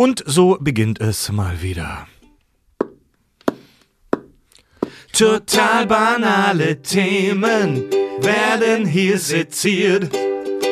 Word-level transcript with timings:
Und 0.00 0.24
so 0.24 0.56
beginnt 0.58 0.98
es 0.98 1.30
mal 1.30 1.60
wieder. 1.60 2.06
Total 5.12 5.86
banale 5.86 6.80
Themen 6.80 7.84
werden 8.18 8.86
hier 8.86 9.18
seziert. 9.18 10.10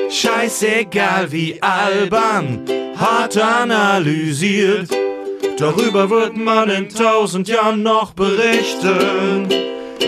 Scheißegal 0.08 1.30
wie 1.30 1.60
albern, 1.60 2.64
hart 2.96 3.36
analysiert. 3.36 4.88
Darüber 5.58 6.08
wird 6.08 6.34
man 6.34 6.70
in 6.70 6.88
tausend 6.88 7.48
Jahren 7.48 7.82
noch 7.82 8.14
berichten. 8.14 9.46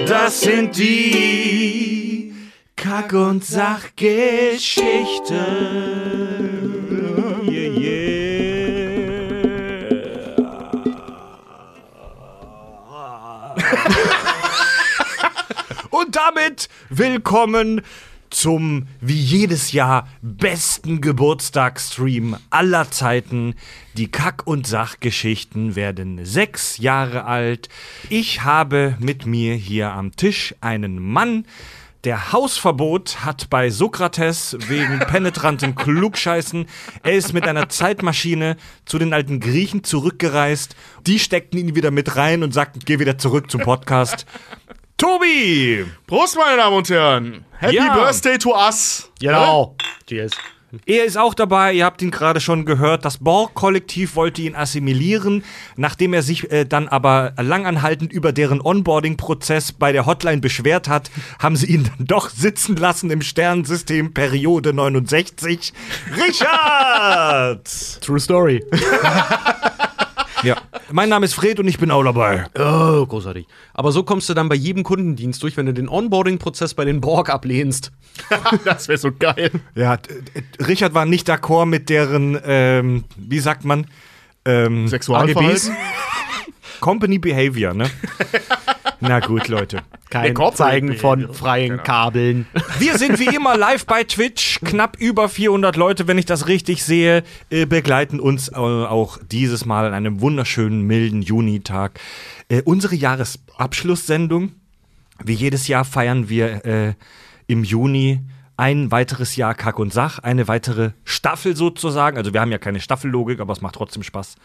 Das 0.09 0.41
sind 0.41 0.79
die 0.79 2.33
Kack- 2.75 3.13
und 3.13 3.45
Sachgeschichten. 3.45 6.20
Und 16.11 16.17
damit 16.17 16.69
willkommen 16.89 17.83
zum 18.31 18.89
wie 19.01 19.21
jedes 19.21 19.71
Jahr 19.71 20.09
besten 20.23 21.01
Geburtstagsstream 21.01 22.37
aller 22.51 22.91
Zeiten. 22.91 23.55
Die 23.95 24.11
Kack- 24.11 24.45
und 24.45 24.67
Sachgeschichten 24.67 25.77
werden 25.77 26.25
sechs 26.25 26.79
Jahre 26.79 27.27
alt. 27.27 27.69
Ich 28.09 28.43
habe 28.43 28.97
mit 28.99 29.25
mir 29.25 29.55
hier 29.55 29.93
am 29.93 30.17
Tisch 30.17 30.53
einen 30.61 31.01
Mann, 31.01 31.45
der 32.05 32.33
Hausverbot 32.33 33.27
hat 33.27 33.51
bei 33.51 33.69
Sokrates 33.69 34.57
wegen 34.69 34.99
penetrantem 35.11 35.75
Klugscheißen. 35.75 36.65
Er 37.03 37.13
ist 37.13 37.35
mit 37.35 37.47
einer 37.47 37.69
Zeitmaschine 37.69 38.57
zu 38.87 38.99
den 38.99 39.13
alten 39.13 39.39
Griechen 39.39 39.85
zurückgereist. 39.85 40.77
Die 41.07 41.19
steckten 41.19 41.59
ihn 41.59 41.75
wieder 41.75 41.91
mit 41.91 42.17
rein 42.17 42.43
und 42.43 42.55
sagten, 42.55 42.81
geh 42.87 43.01
wieder 43.01 43.19
zurück 43.19 43.51
zum 43.51 43.61
Podcast. 43.61 44.25
Tobi! 45.01 45.87
Prost, 46.07 46.37
meine 46.37 46.59
Damen 46.59 46.77
und 46.77 46.91
Herren! 46.91 47.45
Happy 47.59 47.77
Ja. 47.77 47.95
Birthday 47.95 48.37
to 48.37 48.55
us! 48.55 49.11
Genau. 49.19 49.75
Cheers. 50.07 50.33
Er 50.85 51.07
ist 51.07 51.17
auch 51.17 51.33
dabei, 51.33 51.73
ihr 51.73 51.87
habt 51.87 52.03
ihn 52.03 52.11
gerade 52.11 52.39
schon 52.39 52.67
gehört. 52.67 53.07
Das 53.07 53.17
Borg-Kollektiv 53.17 54.15
wollte 54.15 54.43
ihn 54.43 54.55
assimilieren, 54.55 55.43
nachdem 55.77 56.13
er 56.13 56.21
sich 56.23 56.53
äh, 56.53 56.67
dann 56.67 56.87
aber 56.87 57.33
langanhaltend 57.39 58.13
über 58.13 58.33
deren 58.33 58.61
Onboarding-Prozess 58.61 59.73
bei 59.73 59.91
der 59.91 60.05
Hotline 60.05 60.43
beschwert 60.43 60.87
hat, 60.87 61.11
haben 61.39 61.57
sie 61.57 61.67
ihn 61.73 61.85
dann 61.85 62.07
doch 62.07 62.29
sitzen 62.29 62.77
lassen 62.77 63.11
im 63.11 63.23
Sternensystem 63.23 64.13
Periode 64.13 64.75
69. 64.75 65.73
Richard! 66.15 67.67
True 68.03 68.21
Story. 68.21 68.63
ja, 70.43 70.57
mein 70.91 71.09
Name 71.09 71.27
ist 71.27 71.35
Fred 71.35 71.59
und 71.61 71.69
ich 71.69 71.79
bin 71.79 71.91
auch 71.91 72.03
dabei. 72.03 72.47
Oh, 72.59 73.07
großartig. 73.07 73.47
Aber 73.75 73.93
so 73.93 74.03
kommst 74.03 74.29
du 74.29 74.35
dann 74.35 74.49
bei 74.49 74.55
jedem 74.55 74.83
Kundendienst 74.83 75.43
durch, 75.43 75.57
wenn 75.57 75.67
du 75.67 75.75
den 75.75 75.89
Onboarding-Prozess 75.89 76.75
bei 76.75 76.85
den 76.85 77.01
Borg 77.01 77.31
ablehnst. 77.31 77.93
Das 78.65 78.89
wäre 78.89 78.99
so 78.99 79.11
geil. 79.13 79.51
Ja, 79.75 79.97
Richard 80.67 80.95
war 80.95 81.07
nicht 81.07 81.29
d'accord 81.29 81.67
mit 81.67 81.89
deren, 81.89 82.39
ähm, 82.45 83.05
wie 83.17 83.39
sagt 83.39 83.65
man, 83.65 83.87
ähm, 84.45 84.89
Sexualverhalten? 84.89 85.77
Company 86.81 87.19
Behavior, 87.19 87.75
ne? 87.75 87.91
Na 89.01 89.21
gut, 89.21 89.49
Leute. 89.49 89.83
Kein 90.11 90.35
Zeigen 90.55 90.97
von 90.97 91.33
freien 91.33 91.71
Genau. 91.71 91.83
Kabeln. 91.83 92.47
Wir 92.79 92.99
sind 92.99 93.19
wie 93.19 93.35
immer 93.35 93.57
live 93.57 93.87
bei 93.87 94.05
Twitch. 94.05 94.61
Knapp 94.61 94.97
über 94.99 95.29
400 95.29 95.77
Leute, 95.77 96.07
wenn 96.09 96.19
ich 96.19 96.27
das 96.27 96.49
richtig 96.49 96.85
sehe, 96.85 97.23
äh, 97.49 97.65
begleiten 97.67 98.21
uns 98.21 98.49
äh, 98.49 98.57
auch 98.57 99.19
dieses 99.31 99.65
Mal 99.65 99.87
an 99.87 99.95
einem 99.95 100.21
wunderschönen, 100.21 100.83
milden 100.83 101.23
Junitag. 101.23 102.01
Äh, 102.49 102.63
unsere 102.63 102.95
Jahresabschlusssendung. 102.95 104.53
Wie 105.23 105.35
jedes 105.35 105.69
Jahr 105.69 105.85
feiern 105.85 106.29
wir 106.29 106.65
äh, 106.65 106.95
im 107.47 107.65
Juni 107.65 108.21
ein 108.57 108.91
weiteres 108.91 109.37
Jahr 109.37 109.55
Kack 109.55 109.79
und 109.79 109.93
Sach, 109.93 110.19
eine 110.19 110.49
weitere 110.49 110.91
Staffel 111.05 111.57
sozusagen. 111.57 112.17
Also 112.19 112.35
wir 112.35 112.41
haben 112.41 112.53
ja 112.53 112.59
keine 112.59 112.81
Staffellogik, 112.81 113.41
aber 113.41 113.53
es 113.53 113.61
macht 113.63 113.77
trotzdem 113.77 114.03
Spaß. 114.03 114.37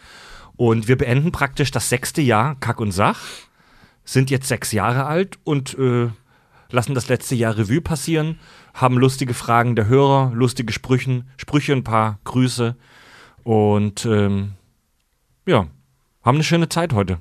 Und 0.56 0.88
wir 0.88 0.96
beenden 0.96 1.32
praktisch 1.32 1.70
das 1.70 1.90
sechste 1.90 2.22
Jahr 2.22 2.56
Kack 2.60 2.80
und 2.80 2.92
Sach, 2.92 3.20
sind 4.06 4.30
jetzt 4.30 4.48
sechs 4.48 4.72
Jahre 4.72 5.04
alt 5.04 5.38
und 5.44 5.78
äh, 5.78 6.08
lassen 6.70 6.94
das 6.94 7.08
letzte 7.08 7.34
Jahr 7.34 7.58
Revue 7.58 7.82
passieren, 7.82 8.38
haben 8.72 8.96
lustige 8.96 9.34
Fragen 9.34 9.76
der 9.76 9.88
Hörer, 9.88 10.32
lustige 10.34 10.72
Sprüchen, 10.72 11.28
Sprüche, 11.36 11.74
ein 11.74 11.84
paar 11.84 12.18
Grüße 12.24 12.76
und 13.42 14.06
ähm, 14.06 14.52
ja, 15.44 15.66
haben 16.24 16.36
eine 16.36 16.44
schöne 16.44 16.70
Zeit 16.70 16.94
heute. 16.94 17.18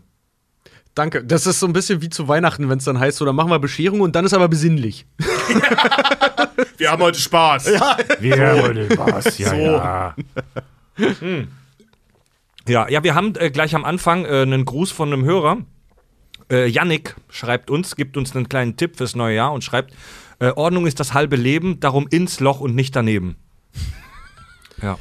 Danke. 0.94 1.26
Das 1.26 1.46
ist 1.46 1.60
so 1.60 1.68
ein 1.68 1.74
bisschen 1.74 2.02
wie 2.02 2.10
zu 2.10 2.30
Weihnachten, 2.30 2.70
wenn 2.70 2.78
es 2.78 2.86
dann 2.86 3.00
heißt, 3.00 3.18
so, 3.18 3.26
dann 3.26 3.36
machen 3.36 3.52
wir 3.52 3.60
Bescherung 3.60 4.00
und 4.00 4.16
dann 4.16 4.24
ist 4.26 4.34
aber 4.34 4.48
besinnlich. 4.48 5.06
Wir 6.78 6.92
haben 6.92 7.02
heute 7.02 7.20
Spaß. 7.20 7.68
Wir 8.20 8.38
wollen 8.38 8.90
was, 8.98 9.38
ja, 9.38 9.50
So. 9.50 9.56
ja. 9.56 10.16
Hm. 10.98 11.48
Ja, 12.68 12.90
ja, 12.90 13.04
wir 13.04 13.14
haben 13.14 13.34
äh, 13.36 13.52
gleich 13.52 13.76
am 13.76 13.86
Anfang 13.86 14.26
äh, 14.26 14.42
einen 14.42 14.66
Gruß 14.66 14.92
von 14.92 15.14
einem 15.14 15.24
Hörer. 15.24 15.58
Äh, 16.52 16.68
Yannick 16.68 17.16
schreibt 17.30 17.70
uns, 17.70 17.96
gibt 17.96 18.18
uns 18.18 18.36
einen 18.36 18.50
kleinen 18.50 18.78
Tipp 18.78 18.98
fürs 18.98 19.16
neue 19.16 19.36
Jahr 19.36 19.54
und 19.54 19.64
schreibt: 19.64 19.94
äh, 20.40 20.52
Ordnung 20.56 20.86
ist 20.86 21.00
das 21.00 21.14
halbe 21.14 21.36
Leben, 21.36 21.80
darum 21.80 22.08
ins 22.10 22.40
Loch 22.40 22.60
und 22.60 22.76
nicht 22.76 22.96
daneben. 22.96 23.36
Ja. 24.82 24.98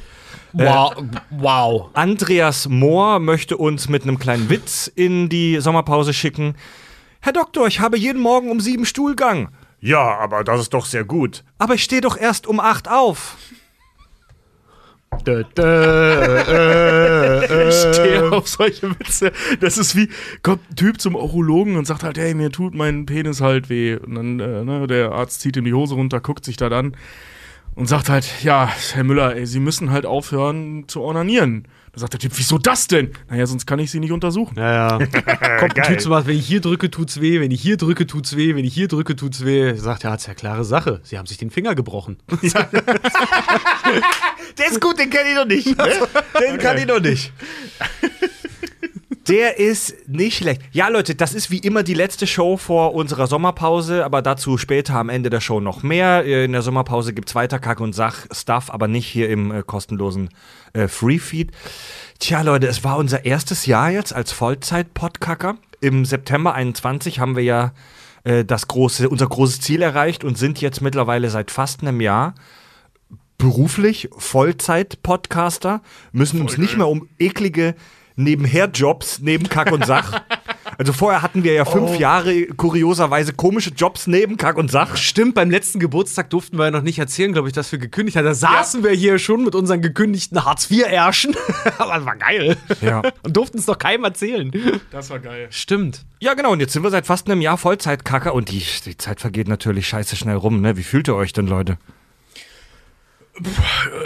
Wow. 0.53 0.95
wow. 1.31 1.89
Andreas 1.91 2.69
Mohr 2.69 3.19
möchte 3.19 3.57
uns 3.57 3.89
mit 3.89 4.03
einem 4.03 4.17
kleinen 4.17 4.49
Witz 4.49 4.87
in 4.87 5.27
die 5.27 5.59
Sommerpause 5.59 6.13
schicken. 6.13 6.55
Herr 7.19 7.33
Doktor, 7.33 7.67
ich 7.67 7.81
habe 7.81 7.97
jeden 7.97 8.21
Morgen 8.21 8.49
um 8.49 8.61
sieben 8.61 8.85
Stuhlgang. 8.85 9.49
Ja, 9.81 10.17
aber 10.17 10.45
das 10.45 10.61
ist 10.61 10.73
doch 10.73 10.85
sehr 10.85 11.03
gut. 11.03 11.43
Aber 11.57 11.73
ich 11.75 11.83
stehe 11.83 11.99
doch 11.99 12.15
erst 12.17 12.47
um 12.47 12.61
acht 12.61 12.87
auf. 12.87 13.35
Dö, 15.23 15.43
dö, 15.55 16.43
äh, 16.47 17.45
Ich 17.45 17.85
äh, 17.85 17.93
stehe 17.93 18.31
auf 18.31 18.47
solche 18.47 18.89
Witze. 18.91 19.31
Das 19.59 19.77
ist 19.77 19.95
wie, 19.95 20.09
kommt 20.43 20.69
ein 20.71 20.75
Typ 20.75 20.99
zum 20.99 21.15
Urologen 21.15 21.77
und 21.77 21.85
sagt 21.85 22.03
halt, 22.03 22.17
hey, 22.17 22.33
mir 22.33 22.51
tut 22.51 22.75
mein 22.75 23.05
Penis 23.05 23.41
halt 23.41 23.69
weh. 23.69 23.95
Und 23.95 24.15
dann, 24.15 24.39
äh, 24.39 24.63
ne, 24.63 24.87
der 24.87 25.11
Arzt 25.11 25.41
zieht 25.41 25.57
ihm 25.57 25.65
die 25.65 25.73
Hose 25.73 25.95
runter, 25.95 26.19
guckt 26.19 26.45
sich 26.45 26.57
das 26.57 26.71
an 26.71 26.95
und 27.75 27.87
sagt 27.87 28.09
halt, 28.09 28.43
ja, 28.43 28.69
Herr 28.93 29.03
Müller, 29.03 29.35
ey, 29.35 29.45
Sie 29.45 29.59
müssen 29.59 29.91
halt 29.91 30.05
aufhören 30.05 30.87
zu 30.87 31.01
ornanieren. 31.01 31.67
Da 31.95 32.01
sagt 32.01 32.11
der 32.11 32.19
Typ, 32.19 32.33
wieso 32.35 32.57
das 32.57 32.87
denn? 32.87 33.13
Naja, 33.29 33.45
sonst 33.45 33.65
kann 33.65 33.79
ich 33.79 33.89
Sie 33.89 34.01
nicht 34.01 34.11
untersuchen. 34.11 34.57
Ja, 34.57 34.99
ja. 34.99 35.07
Kommt 35.59 35.79
ein 35.79 35.83
Typ 35.85 36.01
zu 36.01 36.09
was, 36.09 36.27
wenn 36.27 36.37
ich 36.37 36.45
hier 36.45 36.59
drücke, 36.59 36.91
tut's 36.91 37.21
weh, 37.21 37.39
wenn 37.39 37.51
ich 37.51 37.61
hier 37.61 37.77
drücke, 37.77 38.05
tut's 38.05 38.35
weh, 38.35 38.53
wenn 38.53 38.65
ich 38.65 38.73
hier 38.73 38.89
drücke, 38.89 39.15
tut's 39.15 39.45
weh. 39.45 39.75
Sagt 39.75 40.03
er, 40.03 40.11
hat's 40.11 40.25
ja 40.25 40.33
klare 40.33 40.65
Sache. 40.65 40.99
Sie 41.03 41.17
haben 41.17 41.25
sich 41.25 41.37
den 41.37 41.51
Finger 41.51 41.73
gebrochen. 41.73 42.17
Der 44.57 44.67
ist 44.67 44.81
gut, 44.81 44.99
den 44.99 45.09
kenne 45.09 45.29
ich 45.29 45.35
noch 45.35 45.45
nicht. 45.45 45.67
Den 46.39 46.57
kann 46.57 46.77
ich 46.77 46.85
noch 46.85 46.99
nicht. 46.99 47.31
Der 49.27 49.57
ist 49.57 50.07
nicht 50.07 50.37
schlecht. 50.37 50.61
Ja, 50.71 50.87
Leute, 50.87 51.15
das 51.15 51.33
ist 51.33 51.49
wie 51.49 51.57
immer 51.57 51.81
die 51.81 51.95
letzte 51.95 52.27
Show 52.27 52.57
vor 52.57 52.93
unserer 52.93 53.25
Sommerpause, 53.25 54.05
aber 54.05 54.21
dazu 54.21 54.57
später 54.57 54.95
am 54.95 55.09
Ende 55.09 55.31
der 55.31 55.41
Show 55.41 55.59
noch 55.59 55.81
mehr. 55.81 56.25
Äh, 56.25 56.45
In 56.45 56.51
der 56.51 56.61
Sommerpause 56.61 57.13
gibt's 57.13 57.33
weiter 57.33 57.57
Kack- 57.57 57.79
und 57.79 57.93
Sach-Stuff, 57.93 58.69
aber 58.69 58.87
nicht 58.87 59.07
hier 59.07 59.29
im 59.29 59.51
äh, 59.51 59.63
kostenlosen 59.63 60.29
äh, 60.73 60.87
Free-Feed. 60.87 61.51
Tja, 62.19 62.41
Leute, 62.41 62.67
es 62.67 62.83
war 62.83 62.97
unser 62.97 63.25
erstes 63.25 63.65
Jahr 63.65 63.89
jetzt 63.89 64.13
als 64.13 64.31
Vollzeit-Podkacker. 64.31 65.55
Im 65.81 66.05
September 66.05 66.53
21 66.53 67.19
haben 67.19 67.35
wir 67.35 67.43
ja 67.43 67.73
äh, 68.25 68.45
das 68.45 68.67
große, 68.67 69.09
unser 69.09 69.27
großes 69.27 69.59
Ziel 69.61 69.81
erreicht 69.81 70.23
und 70.23 70.37
sind 70.37 70.61
jetzt 70.61 70.81
mittlerweile 70.81 71.31
seit 71.31 71.49
fast 71.49 71.81
einem 71.81 71.99
Jahr 71.99 72.35
beruflich 73.39 74.09
Vollzeit-Podcaster, 74.15 75.81
müssen 76.11 76.41
uns 76.41 76.57
nicht 76.57 76.77
mehr 76.77 76.87
um 76.87 77.09
eklige 77.19 77.75
Nebenher-Jobs 78.15 79.19
neben 79.19 79.49
Kack 79.49 79.71
und 79.71 79.85
Sach. 79.85 80.21
Also 80.77 80.93
vorher 80.93 81.21
hatten 81.21 81.43
wir 81.43 81.53
ja 81.53 81.63
fünf 81.63 81.97
Jahre 81.99 82.47
kurioserweise 82.47 83.33
komische 83.33 83.69
Jobs 83.69 84.07
neben 84.07 84.37
Kack 84.37 84.57
und 84.57 84.69
Sach. 84.69 84.97
Stimmt, 84.97 85.35
beim 85.35 85.49
letzten 85.49 85.79
Geburtstag 85.79 86.29
durften 86.29 86.57
wir 86.57 86.65
ja 86.65 86.71
noch 86.71 86.81
nicht 86.81 86.99
erzählen, 86.99 87.31
glaube 87.31 87.47
ich, 87.47 87.53
dass 87.53 87.71
wir 87.71 87.79
gekündigt 87.79 88.17
haben. 88.17 88.25
Da 88.25 88.33
saßen 88.33 88.83
wir 88.83 88.91
hier 88.91 89.19
schon 89.19 89.43
mit 89.43 89.55
unseren 89.55 89.81
gekündigten 89.81 90.43
Hartz-IV-Ärschen. 90.43 91.35
Aber 91.77 91.95
das 91.95 92.05
war 92.05 92.15
geil. 92.17 92.57
Ja. 92.81 93.01
Und 93.23 93.37
durften 93.37 93.57
es 93.57 93.65
doch 93.65 93.77
keinem 93.77 94.03
erzählen. 94.03 94.51
Das 94.91 95.09
war 95.09 95.19
geil. 95.19 95.47
Stimmt. 95.49 96.05
Ja, 96.19 96.33
genau. 96.33 96.51
Und 96.51 96.59
jetzt 96.59 96.73
sind 96.73 96.83
wir 96.83 96.89
seit 96.91 97.05
fast 97.05 97.29
einem 97.29 97.41
Jahr 97.41 97.57
Vollzeitkacker 97.57 98.33
und 98.33 98.51
die, 98.51 98.63
die 98.85 98.97
Zeit 98.97 99.21
vergeht 99.21 99.47
natürlich 99.47 99.87
scheiße 99.87 100.15
schnell 100.15 100.35
rum. 100.35 100.61
Ne? 100.61 100.77
Wie 100.77 100.83
fühlt 100.83 101.07
ihr 101.07 101.15
euch 101.15 101.33
denn, 101.33 101.47
Leute? 101.47 101.77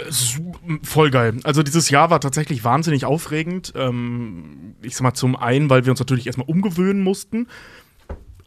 Su- 0.08 0.52
Voll 0.82 1.10
geil. 1.10 1.36
Also 1.44 1.62
dieses 1.62 1.90
Jahr 1.90 2.10
war 2.10 2.20
tatsächlich 2.20 2.64
wahnsinnig 2.64 3.04
aufregend. 3.04 3.72
Ähm, 3.76 4.74
ich 4.82 4.94
sag 4.96 5.02
mal 5.02 5.14
zum 5.14 5.36
einen, 5.36 5.70
weil 5.70 5.84
wir 5.84 5.90
uns 5.92 6.00
natürlich 6.00 6.26
erstmal 6.26 6.48
umgewöhnen 6.48 7.02
mussten. 7.02 7.46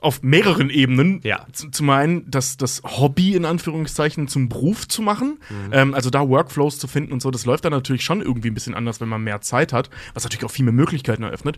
auf 0.02 0.22
mehreren 0.22 0.70
Ebenen. 0.70 1.22
Ja. 1.24 1.48
Zum 1.54 1.90
einen 1.90 2.30
das, 2.30 2.58
das 2.58 2.82
Hobby 2.84 3.36
in 3.36 3.46
Anführungszeichen 3.46 4.28
zum 4.28 4.50
Beruf 4.50 4.86
zu 4.90 5.02
machen. 5.02 5.40
Ähm, 5.72 5.94
also 5.94 6.10
da 6.10 6.28
Workflows 6.28 6.78
zu 6.78 6.88
finden 6.90 7.14
und 7.14 7.22
so, 7.22 7.32
das 7.32 7.46
läuft 7.46 7.64
dann 7.64 7.72
natürlich 7.72 8.04
schon 8.04 8.22
irgendwie 8.22 8.50
ein 8.50 8.54
bisschen 8.54 8.74
anders, 8.76 9.00
wenn 9.00 9.08
man 9.08 9.24
mehr 9.24 9.40
Zeit 9.40 9.72
hat, 9.72 9.90
was 10.14 10.24
natürlich 10.26 10.44
auch 10.44 10.52
viel 10.52 10.66
mehr 10.66 10.74
Möglichkeiten 10.74 11.24
eröffnet. 11.24 11.58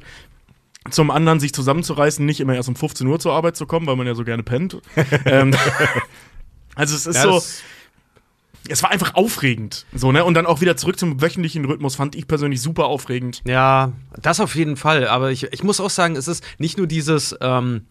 Zum 0.92 1.10
anderen 1.10 1.39
sich 1.39 1.54
zusammenzureißen, 1.54 2.24
nicht 2.24 2.39
immer 2.39 2.54
erst 2.54 2.69
um 2.69 2.75
15 2.75 3.07
Uhr 3.07 3.19
zur 3.19 3.33
Arbeit 3.33 3.56
zu 3.56 3.66
kommen, 3.66 3.88
weil 3.88 3.95
man 3.95 4.06
ja 4.06 4.13
so 4.13 4.24
gerne 4.24 4.44
pennt. 4.44 4.80
ähm, 5.25 5.56
also 6.75 6.95
es 6.95 7.07
ist 7.07 7.16
Ja, 7.16 7.24
so, 7.24 7.31
das- 7.31 7.63
es 8.69 8.83
war 8.83 8.91
einfach 8.91 9.15
aufregend. 9.15 9.85
So, 9.94 10.12
ne? 10.12 10.23
Und 10.23 10.33
dann 10.33 10.45
auch 10.45 10.62
wieder 10.62 10.77
zurück 10.77 10.97
zum 11.00 11.21
wöchentlichen 11.21 11.65
Rhythmus 11.65 11.95
fand 11.95 12.15
ich 12.15 12.27
persönlich 12.27 12.62
super 12.62 12.85
aufregend. 12.85 13.41
Ja, 13.45 13.91
das 14.21 14.39
auf 14.39 14.56
jeden 14.56 14.77
Fall. 14.77 15.07
Aber 15.07 15.31
ich, 15.31 15.44
ich 15.51 15.63
muss 15.63 15.79
auch 15.79 15.89
sagen, 15.89 16.15
es 16.15 16.27
ist 16.27 16.44
nicht 16.57 16.77
nur 16.77 16.88
dieses, 16.88 17.35
ähm, 17.41 17.88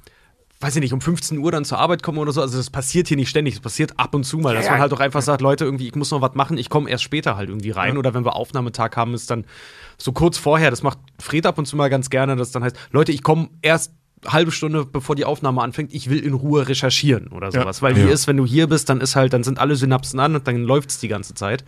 weiß 0.60 0.76
ich 0.76 0.80
nicht, 0.80 0.92
um 0.92 1.00
15 1.00 1.38
Uhr 1.38 1.52
dann 1.52 1.64
zur 1.64 1.78
Arbeit 1.78 2.02
kommen 2.02 2.18
oder 2.18 2.32
so. 2.32 2.40
Also 2.40 2.56
das 2.56 2.70
passiert 2.70 3.08
hier 3.08 3.16
nicht 3.16 3.28
ständig. 3.28 3.54
Das 3.54 3.62
passiert 3.62 3.98
ab 3.98 4.14
und 4.14 4.24
zu 4.24 4.38
mal, 4.38 4.54
dass 4.54 4.64
Ja, 4.64 4.70
man 4.72 4.78
ja. 4.78 4.82
halt 4.82 4.92
auch 4.92 5.00
einfach 5.00 5.22
sagt, 5.22 5.40
Leute, 5.42 5.64
irgendwie, 5.64 5.86
ich 5.88 5.94
muss 5.94 6.10
noch 6.10 6.20
was 6.20 6.34
machen, 6.34 6.56
ich 6.56 6.70
komme 6.70 6.88
erst 6.88 7.04
später 7.04 7.36
halt 7.36 7.48
irgendwie 7.48 7.70
rein. 7.70 7.94
Ja. 7.94 7.98
Oder 7.98 8.14
wenn 8.14 8.24
wir 8.24 8.34
Aufnahmetag 8.36 8.96
haben, 8.96 9.14
ist 9.14 9.30
dann 9.30 9.44
so 9.98 10.12
kurz 10.12 10.38
vorher, 10.38 10.70
das 10.70 10.82
macht 10.82 10.98
Fred 11.20 11.46
ab 11.46 11.58
und 11.58 11.66
zu 11.66 11.76
mal 11.76 11.90
ganz 11.90 12.10
gerne, 12.10 12.36
dass 12.36 12.50
dann 12.50 12.64
heißt, 12.64 12.76
Leute, 12.90 13.12
ich 13.12 13.22
komme 13.22 13.48
erst 13.62 13.92
halbe 14.26 14.50
Stunde 14.52 14.84
bevor 14.84 15.14
die 15.16 15.24
Aufnahme 15.24 15.62
anfängt, 15.62 15.92
ich 15.94 16.10
will 16.10 16.18
in 16.20 16.32
Ruhe 16.34 16.68
recherchieren 16.68 17.28
oder 17.28 17.48
Ja. 17.50 17.62
sowas. 17.62 17.82
Weil 17.82 17.96
Ja. 17.98 18.06
wie 18.06 18.10
ist, 18.10 18.26
wenn 18.26 18.36
du 18.36 18.46
hier 18.46 18.66
bist, 18.66 18.88
dann 18.88 19.00
ist 19.00 19.16
halt, 19.16 19.32
dann 19.32 19.44
sind 19.44 19.58
alle 19.58 19.76
Synapsen 19.76 20.18
an 20.20 20.34
und 20.34 20.46
dann 20.48 20.56
läuft's 20.64 20.98
die 20.98 21.08
ganze 21.08 21.34
Zeit. 21.34 21.64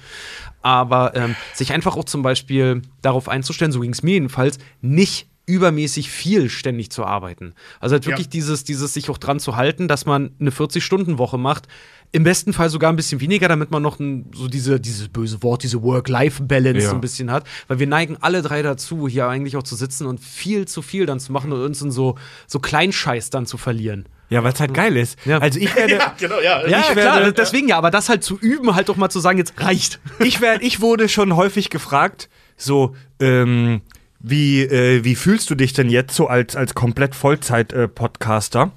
Aber 0.63 1.15
ähm, 1.15 1.35
sich 1.53 1.73
einfach 1.73 1.97
auch 1.97 2.05
zum 2.05 2.23
Beispiel 2.23 2.83
darauf 3.03 3.29
einzustellen, 3.29 3.73
so 3.73 3.81
ging's 3.81 4.03
mir 4.03 4.13
jedenfalls, 4.15 4.59
nicht 4.81 5.29
übermäßig 5.49 6.11
viel 6.11 6.51
ständig 6.51 6.91
zu 6.91 7.05
arbeiten. 7.05 7.55
Also 7.79 7.93
halt 7.93 8.07
wirklich 8.07 8.27
Ja. 8.27 8.31
dieses, 8.31 8.65
dieses 8.65 8.93
sich 8.95 9.09
auch 9.11 9.19
dran 9.19 9.39
zu 9.39 9.55
halten, 9.55 9.87
dass 9.87 10.05
man 10.05 10.33
eine 10.41 10.51
40-Stunden-Woche 10.51 11.39
macht. 11.39 11.69
Im 12.13 12.25
besten 12.25 12.53
Fall 12.53 12.71
sogar 12.71 12.91
ein 12.93 12.97
bisschen 12.97 13.21
weniger, 13.21 13.49
damit 13.49 13.71
man 13.71 13.83
noch 13.83 13.99
ein, 14.01 14.31
so 14.35 14.49
diese, 14.49 14.81
dieses 14.81 15.09
böse 15.09 15.43
Wort, 15.43 15.63
diese 15.63 15.83
Work-Life-Balance 15.83 16.81
Ja. 16.85 16.89
so 16.91 16.95
ein 16.95 17.01
bisschen 17.01 17.31
hat. 17.31 17.45
Weil 17.69 17.79
wir 17.79 17.87
neigen 17.87 18.17
alle 18.21 18.43
drei 18.43 18.63
dazu, 18.63 19.07
hier 19.09 19.27
eigentlich 19.29 19.57
auch 19.57 19.63
zu 19.65 19.77
sitzen 19.77 20.07
und 20.07 20.21
viel 20.21 20.67
zu 20.67 20.83
viel 20.83 21.05
dann 21.07 21.21
zu 21.21 21.33
machen 21.33 21.53
und 21.53 21.63
uns 21.63 21.83
in 21.83 21.91
so, 21.91 22.17
so 22.47 22.59
Kleinscheiß 22.59 23.31
dann 23.31 23.45
zu 23.47 23.59
verlieren. 23.59 24.07
Ja, 24.29 24.43
weil 24.43 24.53
es 24.53 24.59
halt 24.61 24.75
geil 24.75 24.97
ist. 24.97 25.19
Ja. 25.25 25.39
Also 25.39 25.59
ich 25.61 25.75
werde, 25.77 25.99
genau, 26.19 26.37
ja. 26.41 26.67
Ja, 26.67 26.81
Ich 26.81 26.89
ja 26.89 26.93
klar, 26.95 27.17
werde- 27.21 27.33
deswegen 27.33 27.69
ja, 27.69 27.77
aber 27.79 27.91
das 27.91 28.09
halt 28.09 28.25
zu 28.25 28.39
üben, 28.39 28.75
halt 28.75 28.89
doch 28.89 28.97
mal 28.97 29.11
zu 29.11 29.21
sagen, 29.21 29.39
jetzt 29.39 29.55
reicht. 29.61 30.01
ich 30.19 30.41
werde, 30.41 30.65
ich 30.65 30.81
wurde 30.81 31.09
schon 31.09 31.37
häufig 31.37 31.71
gefragt, 31.71 32.29
so, 32.57 32.97
ähm, 33.21 33.83
wie, 34.21 34.63
äh, 34.63 35.05
wie 35.05 35.15
fühlst 35.15 35.51
du 35.51 35.55
dich 35.55 35.75
denn 35.75 35.91
jetzt 35.91 36.17
so 36.17 36.27
als, 36.27 36.57
als 36.57 36.75
komplett 36.75 37.15
Vollzeit-Podcaster? 37.15 38.73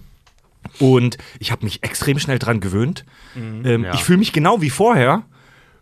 Und 0.80 1.18
ich 1.40 1.52
habe 1.52 1.66
mich 1.66 1.84
extrem 1.84 2.20
schnell 2.20 2.40
dran 2.40 2.60
gewöhnt. 2.60 3.06
Ähm, 3.36 3.84
Ja. 3.84 3.94
Ich 3.94 4.04
fühle 4.04 4.20
mich 4.20 4.34
genau 4.34 4.62
wie 4.62 4.70
vorher. 4.70 5.24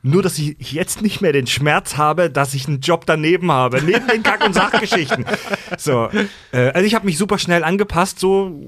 Nur, 0.04 0.22
dass 0.22 0.38
ich 0.38 0.56
jetzt 0.72 1.02
nicht 1.02 1.22
mehr 1.22 1.34
den 1.34 1.48
Schmerz 1.48 1.98
habe, 1.98 2.30
dass 2.30 2.54
ich 2.54 2.68
einen 2.68 2.80
Job 2.80 3.06
daneben 3.06 3.52
habe, 3.52 3.82
neben 3.82 4.08
den 4.08 4.24
Kack- 4.24 4.46
und 4.46 4.54
Sachgeschichten. 4.54 5.26
So, 5.78 6.10
äh, 6.52 6.70
also 6.72 6.86
ich 6.86 6.96
habe 6.96 7.06
mich 7.06 7.18
super 7.18 7.38
schnell 7.38 7.64
angepasst, 7.64 8.20
so, 8.20 8.60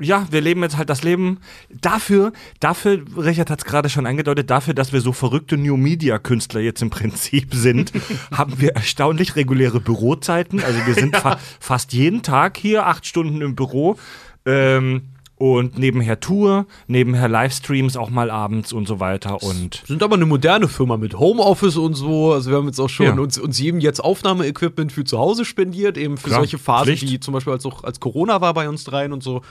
ja, 0.00 0.26
wir 0.30 0.40
leben 0.40 0.62
jetzt 0.62 0.76
halt 0.76 0.88
das 0.88 1.02
Leben. 1.02 1.38
Dafür, 1.68 2.32
dafür, 2.60 3.02
Richard 3.16 3.50
hat 3.50 3.58
es 3.60 3.64
gerade 3.64 3.88
schon 3.88 4.06
angedeutet, 4.06 4.50
dafür, 4.50 4.72
dass 4.74 4.92
wir 4.92 5.00
so 5.00 5.12
verrückte 5.12 5.56
New-Media-Künstler 5.56 6.60
jetzt 6.60 6.80
im 6.82 6.90
Prinzip 6.90 7.54
sind, 7.54 7.92
haben 8.32 8.60
wir 8.60 8.76
erstaunlich 8.76 9.34
reguläre 9.36 9.80
Bürozeiten. 9.80 10.62
Also 10.62 10.86
wir 10.86 10.94
sind 10.94 11.16
fa 11.16 11.38
fast 11.60 11.92
jeden 11.92 12.22
Tag 12.22 12.56
hier, 12.56 12.86
acht 12.86 13.04
Stunden 13.06 13.40
im 13.42 13.56
Büro. 13.56 13.96
Ähm, 14.46 15.02
und 15.38 15.78
nebenher 15.78 16.18
Tour, 16.20 16.66
nebenher 16.88 17.28
Livestreams 17.28 17.96
auch 17.96 18.10
mal 18.10 18.30
abends 18.30 18.72
und 18.72 18.88
so 18.88 18.98
weiter. 19.00 19.42
Und 19.42 19.82
sind 19.86 20.02
aber 20.02 20.16
eine 20.16 20.26
moderne 20.26 20.66
Firma 20.68 20.96
mit 20.96 21.18
Homeoffice 21.18 21.76
und 21.76 21.94
so. 21.94 22.32
Also 22.32 22.50
wir 22.50 22.56
haben 22.58 22.66
jetzt 22.66 22.80
auch 22.80 22.88
schon 22.88 23.06
Ja. 23.06 23.12
uns, 23.12 23.38
uns 23.38 23.58
jedem 23.58 23.80
jetzt 23.80 24.00
Aufnahmeequipment 24.00 24.90
für 24.92 25.04
zu 25.04 25.18
Hause 25.18 25.44
spendiert, 25.44 25.96
eben 25.96 26.16
für 26.16 26.28
Klar, 26.28 26.40
solche 26.40 26.58
Phasen, 26.58 26.86
Pflicht. 26.96 27.12
wie 27.12 27.20
zum 27.20 27.34
Beispiel 27.34 27.52
als, 27.52 27.64
auch, 27.66 27.84
als 27.84 28.00
Corona 28.00 28.40
war 28.40 28.52
bei 28.52 28.68
uns 28.68 28.84
dreien 28.84 29.12
und 29.12 29.22
so. 29.22 29.42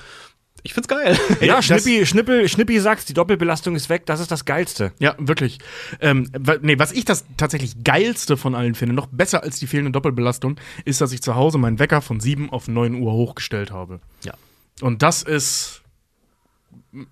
Ich 0.63 0.73
find's 0.73 0.87
geil. 0.89 1.17
ja, 1.41 1.61
Schnippi, 1.61 2.05
Schnippel, 2.05 2.49
Schnippi 2.49 2.79
sagt's, 2.79 3.05
die 3.05 3.13
Doppelbelastung 3.13 3.75
ist 3.75 3.87
weg, 3.89 4.05
das 4.07 4.19
ist 4.19 4.31
das 4.31 4.43
Geilste. 4.43 4.91
Ja, 4.99 5.15
wirklich. 5.19 5.59
Ähm, 6.01 6.29
nee, 6.61 6.77
was 6.79 6.91
ich 6.91 7.05
das 7.05 7.23
tatsächlich 7.37 7.83
geilste 7.85 8.35
von 8.35 8.55
allen 8.55 8.75
finde, 8.75 8.93
noch 8.93 9.07
besser 9.07 9.43
als 9.43 9.59
die 9.59 9.67
fehlende 9.67 9.91
Doppelbelastung, 9.91 10.57
ist, 10.83 10.99
dass 10.99 11.13
ich 11.13 11.21
zu 11.21 11.35
Hause 11.35 11.57
meinen 11.59 11.79
Wecker 11.79 12.01
von 12.01 12.19
7 12.19 12.49
auf 12.49 12.67
9 12.67 12.95
Uhr 12.95 13.13
hochgestellt 13.13 13.71
habe. 13.71 13.99
Ja. 14.25 14.33
Und 14.81 15.01
das 15.01 15.23
ist 15.23 15.81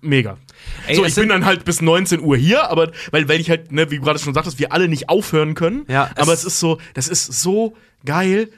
mega. 0.00 0.38
Ey, 0.86 0.96
so, 0.96 1.04
ich 1.04 1.14
bin 1.14 1.28
dann 1.28 1.44
halt 1.44 1.64
bis 1.64 1.80
19 1.80 2.20
Uhr 2.20 2.36
hier, 2.36 2.70
aber 2.70 2.90
weil, 3.10 3.28
weil 3.28 3.40
ich 3.40 3.50
halt, 3.50 3.72
ne, 3.72 3.90
wie 3.90 3.96
du 3.98 4.02
gerade 4.02 4.18
schon 4.18 4.34
sagtest, 4.34 4.58
wir 4.58 4.72
alle 4.72 4.88
nicht 4.88 5.08
aufhören 5.08 5.54
können. 5.54 5.84
Ja, 5.88 6.10
aber 6.16 6.32
es- 6.32 6.40
es 6.40 6.44
ist 6.54 6.60
so, 6.60 6.78
das 6.94 7.08
ist 7.08 7.26
so 7.40 7.76
geil, 8.04 8.48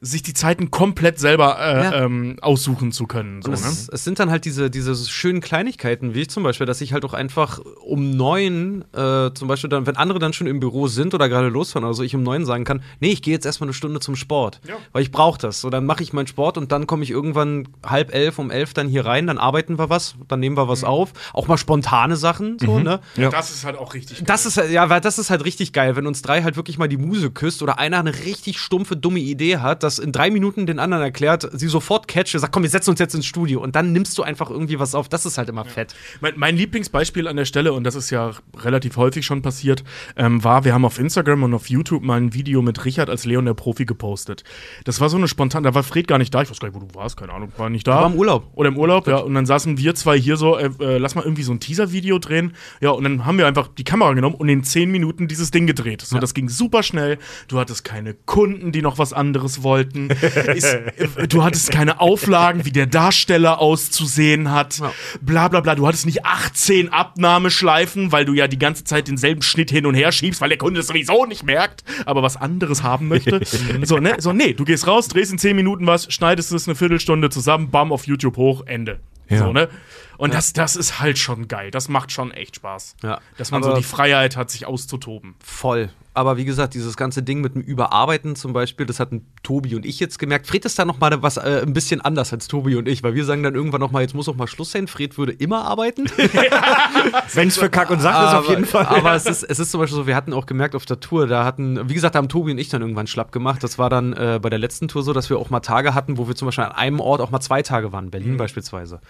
sich 0.00 0.22
die 0.22 0.34
Zeiten 0.34 0.70
komplett 0.70 1.18
selber 1.18 1.58
äh, 1.58 1.82
Ja. 1.84 2.04
ähm, 2.04 2.36
aussuchen 2.42 2.92
zu 2.92 3.06
können. 3.06 3.40
So, 3.42 3.50
Und 3.52 3.60
ne? 3.60 3.66
es, 3.66 3.88
es 3.88 4.04
sind 4.04 4.18
dann 4.18 4.28
halt 4.30 4.44
diese, 4.44 4.68
diese 4.68 4.94
schönen 4.96 5.40
Kleinigkeiten, 5.40 6.14
wie 6.14 6.22
ich 6.22 6.30
zum 6.30 6.42
Beispiel, 6.42 6.66
dass 6.66 6.80
ich 6.82 6.92
halt 6.92 7.04
auch 7.06 7.14
einfach 7.14 7.60
um 7.84 8.10
neun, 8.10 8.84
äh, 8.92 9.30
zum 9.32 9.48
Beispiel 9.48 9.70
dann, 9.70 9.86
wenn 9.86 9.96
andere 9.96 10.18
dann 10.18 10.32
schon 10.32 10.46
im 10.46 10.60
Büro 10.60 10.88
sind 10.88 11.14
oder 11.14 11.28
gerade 11.28 11.48
losfahren 11.48 11.84
oder 11.84 11.94
so, 11.94 12.02
ich 12.02 12.14
um 12.14 12.22
neun 12.22 12.44
sagen 12.44 12.64
kann, 12.64 12.82
nee, 13.00 13.12
ich 13.12 13.22
gehe 13.22 13.32
jetzt 13.32 13.46
erstmal 13.46 13.68
eine 13.68 13.74
Stunde 13.74 14.00
zum 14.00 14.16
Sport. 14.16 14.60
Ja. 14.68 14.74
Weil 14.92 15.02
ich 15.02 15.10
brauche 15.10 15.38
das. 15.38 15.60
So, 15.60 15.70
dann 15.70 15.86
mache 15.86 16.02
ich 16.02 16.12
meinen 16.12 16.26
Sport 16.26 16.58
und 16.58 16.70
dann 16.72 16.86
komme 16.86 17.02
ich 17.04 17.10
irgendwann 17.10 17.68
halb 17.86 18.12
elf, 18.12 18.38
um 18.38 18.50
elf 18.50 18.74
dann 18.74 18.88
hier 18.88 19.06
rein, 19.06 19.26
dann 19.26 19.38
arbeiten 19.38 19.78
wir 19.78 19.88
was, 19.90 20.16
dann 20.28 20.40
nehmen 20.40 20.56
wir 20.56 20.68
was 20.68 20.82
Mhm. 20.82 20.88
auf. 20.88 21.12
Auch 21.32 21.46
mal 21.48 21.56
spontane 21.56 22.16
Sachen, 22.16 22.58
so, 22.58 22.78
ne? 22.78 23.00
Ja. 23.16 23.30
Das 23.30 23.50
ist 23.50 23.64
halt 23.64 23.78
auch 23.78 23.94
richtig 23.94 24.22
Das 24.24 24.44
ist 24.44 24.56
halt- 24.58 24.70
ja, 24.70 24.90
weil 24.90 25.00
das 25.00 25.18
ist 25.18 25.30
halt 25.30 25.44
richtig 25.44 25.72
geil, 25.72 25.96
wenn 25.96 26.06
uns 26.06 26.20
drei 26.20 26.42
halt 26.42 26.56
wirklich 26.56 26.78
mal 26.78 26.88
die 26.88 26.96
Muse 26.98 27.30
küsst 27.30 27.62
oder 27.62 27.78
einer 27.78 28.00
eine 28.00 28.12
richtig 28.24 28.58
stumpfe, 28.58 28.96
dumme 28.96 29.20
Idee 29.20 29.58
hat, 29.58 29.82
das 29.84 29.98
in 29.98 30.10
drei 30.10 30.30
Minuten 30.30 30.66
den 30.66 30.78
anderen 30.78 31.02
erklärt, 31.02 31.48
sie 31.52 31.68
sofort 31.68 32.08
catcht, 32.08 32.38
sagt, 32.38 32.52
komm, 32.52 32.62
wir 32.62 32.70
setzen 32.70 32.90
uns 32.90 32.98
jetzt 32.98 33.14
ins 33.14 33.26
Studio 33.26 33.60
und 33.60 33.76
dann 33.76 33.92
nimmst 33.92 34.18
du 34.18 34.22
einfach 34.22 34.50
irgendwie 34.50 34.78
was 34.78 34.94
auf. 34.94 35.08
Das 35.08 35.26
ist 35.26 35.38
halt 35.38 35.48
immer 35.48 35.64
fett. 35.64 35.94
Mein, 36.20 36.34
mein 36.36 36.56
Lieblingsbeispiel 36.56 37.28
an 37.28 37.36
der 37.36 37.44
Stelle, 37.44 37.72
und 37.72 37.84
das 37.84 37.94
ist 37.94 38.10
ja 38.10 38.32
relativ 38.56 38.96
häufig 38.96 39.24
schon 39.24 39.42
passiert, 39.42 39.84
ähm, 40.16 40.42
war, 40.42 40.64
wir 40.64 40.74
haben 40.74 40.84
auf 40.84 40.98
Instagram 40.98 41.44
und 41.44 41.54
auf 41.54 41.68
YouTube 41.70 42.02
mal 42.02 42.20
ein 42.20 42.34
Video 42.34 42.62
mit 42.62 42.84
Richard 42.84 43.10
als 43.10 43.24
Leon 43.24 43.44
der 43.44 43.54
Profi 43.54 43.84
gepostet. 43.84 44.44
Das 44.84 45.00
war 45.00 45.08
so 45.08 45.16
eine 45.16 45.28
spontane, 45.28 45.68
da 45.68 45.74
war 45.74 45.82
Fred 45.82 46.08
gar 46.08 46.18
nicht 46.18 46.34
da, 46.34 46.42
ich 46.42 46.50
weiß 46.50 46.58
gar 46.58 46.68
nicht, 46.68 46.80
wo 46.80 46.84
du 46.84 46.94
warst, 46.94 47.16
keine 47.16 47.32
Ahnung, 47.32 47.52
war 47.56 47.70
nicht 47.70 47.86
da. 47.86 47.96
war 47.96 48.06
im 48.06 48.16
Urlaub. 48.16 48.50
Oder 48.54 48.68
im 48.68 48.78
Urlaub, 48.78 49.06
ja. 49.06 49.18
Und 49.18 49.34
dann 49.34 49.46
saßen 49.46 49.78
wir 49.78 49.94
zwei 49.94 50.18
hier 50.18 50.36
so, 50.36 50.56
äh, 50.56 50.70
äh, 50.80 50.98
lass 50.98 51.14
mal 51.14 51.22
irgendwie 51.22 51.42
so 51.42 51.52
ein 51.52 51.60
Teaser-Video 51.60 52.18
drehen. 52.18 52.54
Ja, 52.80 52.90
und 52.90 53.04
dann 53.04 53.26
haben 53.26 53.38
wir 53.38 53.46
einfach 53.46 53.68
die 53.68 53.84
Kamera 53.84 54.12
genommen 54.12 54.36
und 54.36 54.48
in 54.48 54.64
zehn 54.64 54.90
Minuten 54.90 55.28
dieses 55.28 55.50
Ding 55.50 55.66
gedreht. 55.66 56.02
So, 56.02 56.18
das 56.18 56.34
ging 56.34 56.48
super 56.48 56.82
schnell. 56.82 57.18
Du 57.48 57.58
hattest 57.58 57.84
keine 57.84 58.14
Kunden, 58.14 58.72
die 58.72 58.82
noch 58.82 58.98
was 58.98 59.12
anderes 59.12 59.62
wollten. 59.62 59.73
Ist, 59.80 60.64
äh, 60.64 61.28
du 61.28 61.42
hattest 61.44 61.70
keine 61.70 62.00
Auflagen, 62.00 62.64
wie 62.64 62.72
der 62.72 62.86
Darsteller 62.86 63.58
auszusehen 63.60 64.50
hat. 64.50 64.78
Ja. 64.78 64.92
Bla 65.20 65.48
bla 65.48 65.60
bla. 65.60 65.74
Du 65.74 65.86
hattest 65.86 66.06
nicht 66.06 66.24
18 66.24 66.92
Abnahmeschleifen, 66.92 68.12
weil 68.12 68.24
du 68.24 68.32
ja 68.34 68.48
die 68.48 68.58
ganze 68.58 68.84
Zeit 68.84 69.08
denselben 69.08 69.42
Schnitt 69.42 69.70
hin 69.70 69.86
und 69.86 69.94
her 69.94 70.12
schiebst, 70.12 70.40
weil 70.40 70.48
der 70.48 70.58
Kunde 70.58 70.80
es 70.80 70.86
sowieso 70.86 71.26
nicht 71.26 71.42
merkt, 71.44 71.84
aber 72.06 72.22
was 72.22 72.36
anderes 72.36 72.82
haben 72.82 73.08
möchte. 73.08 73.40
so, 73.84 73.98
ne? 73.98 74.14
So, 74.18 74.32
nee, 74.32 74.52
du 74.52 74.64
gehst 74.64 74.86
raus, 74.86 75.08
drehst 75.08 75.32
in 75.32 75.38
10 75.38 75.56
Minuten 75.56 75.86
was, 75.86 76.12
schneidest 76.12 76.52
es 76.52 76.68
eine 76.68 76.74
Viertelstunde 76.74 77.30
zusammen, 77.30 77.70
bam, 77.70 77.92
auf 77.92 78.06
YouTube 78.06 78.36
hoch, 78.36 78.62
Ende. 78.66 79.00
Ja. 79.28 79.38
So, 79.38 79.52
ne? 79.52 79.68
Und 80.16 80.34
das, 80.34 80.52
das 80.52 80.76
ist 80.76 81.00
halt 81.00 81.18
schon 81.18 81.48
geil. 81.48 81.70
Das 81.70 81.88
macht 81.88 82.12
schon 82.12 82.30
echt 82.30 82.56
Spaß. 82.56 82.96
Ja. 83.02 83.20
Dass 83.36 83.50
man 83.50 83.62
Aber- 83.64 83.72
so 83.72 83.78
die 83.78 83.84
Freiheit 83.86 84.36
hat, 84.36 84.50
sich 84.50 84.66
auszutoben. 84.66 85.34
Voll. 85.42 85.90
Aber 86.14 86.36
wie 86.36 86.44
gesagt, 86.44 86.74
dieses 86.74 86.96
ganze 86.96 87.24
Ding 87.24 87.40
mit 87.40 87.56
dem 87.56 87.62
Überarbeiten 87.62 88.36
zum 88.36 88.52
Beispiel, 88.52 88.86
das 88.86 89.00
hatten 89.00 89.26
Tobi 89.42 89.74
und 89.74 89.84
ich 89.84 89.98
jetzt 89.98 90.20
gemerkt. 90.20 90.46
Fred 90.46 90.64
ist 90.64 90.78
da 90.78 90.84
noch 90.84 91.00
mal 91.00 91.22
was 91.22 91.36
äh, 91.38 91.62
ein 91.62 91.72
bisschen 91.72 92.00
anders 92.00 92.32
als 92.32 92.46
Tobi 92.46 92.76
und 92.76 92.86
ich, 92.86 93.02
weil 93.02 93.14
wir 93.14 93.24
sagen 93.24 93.42
dann 93.42 93.56
irgendwann 93.56 93.80
noch 93.80 93.90
mal, 93.90 94.00
jetzt 94.00 94.14
muss 94.14 94.28
auch 94.28 94.36
mal 94.36 94.46
Schluss 94.46 94.70
sein. 94.70 94.86
Fred 94.86 95.18
würde 95.18 95.32
immer 95.32 95.64
arbeiten. 95.64 96.04
Wenn 97.34 97.48
es 97.48 97.58
für 97.58 97.68
Kack 97.68 97.90
und 97.90 98.00
Sach 98.00 98.28
ist, 98.28 98.34
auf 98.38 98.48
jeden 98.48 98.64
Fall. 98.64 98.86
Aber 98.86 99.14
es 99.14 99.26
ist, 99.26 99.42
es 99.42 99.58
ist 99.58 99.72
zum 99.72 99.80
Beispiel 99.80 99.96
so, 99.96 100.06
wir 100.06 100.14
hatten 100.14 100.32
auch 100.32 100.46
gemerkt 100.46 100.76
auf 100.76 100.86
der 100.86 101.00
Tour, 101.00 101.26
da 101.26 101.44
hatten, 101.44 101.88
wie 101.88 101.94
gesagt, 101.94 102.14
da 102.14 102.18
haben 102.18 102.28
Tobi 102.28 102.52
und 102.52 102.58
ich 102.58 102.68
dann 102.68 102.80
irgendwann 102.80 103.08
schlapp 103.08 103.32
gemacht. 103.32 103.64
Das 103.64 103.78
war 103.80 103.90
dann 103.90 104.12
äh, 104.12 104.38
bei 104.40 104.50
der 104.50 104.60
letzten 104.60 104.86
Tour 104.86 105.02
so, 105.02 105.12
dass 105.12 105.30
wir 105.30 105.38
auch 105.38 105.50
mal 105.50 105.60
Tage 105.60 105.94
hatten, 105.94 106.16
wo 106.16 106.28
wir 106.28 106.36
zum 106.36 106.46
Beispiel 106.46 106.64
an 106.64 106.72
einem 106.72 107.00
Ort 107.00 107.20
auch 107.20 107.32
mal 107.32 107.40
zwei 107.40 107.62
Tage 107.62 107.92
waren, 107.92 108.12
Berlin 108.12 108.36
beispielsweise. 108.36 109.00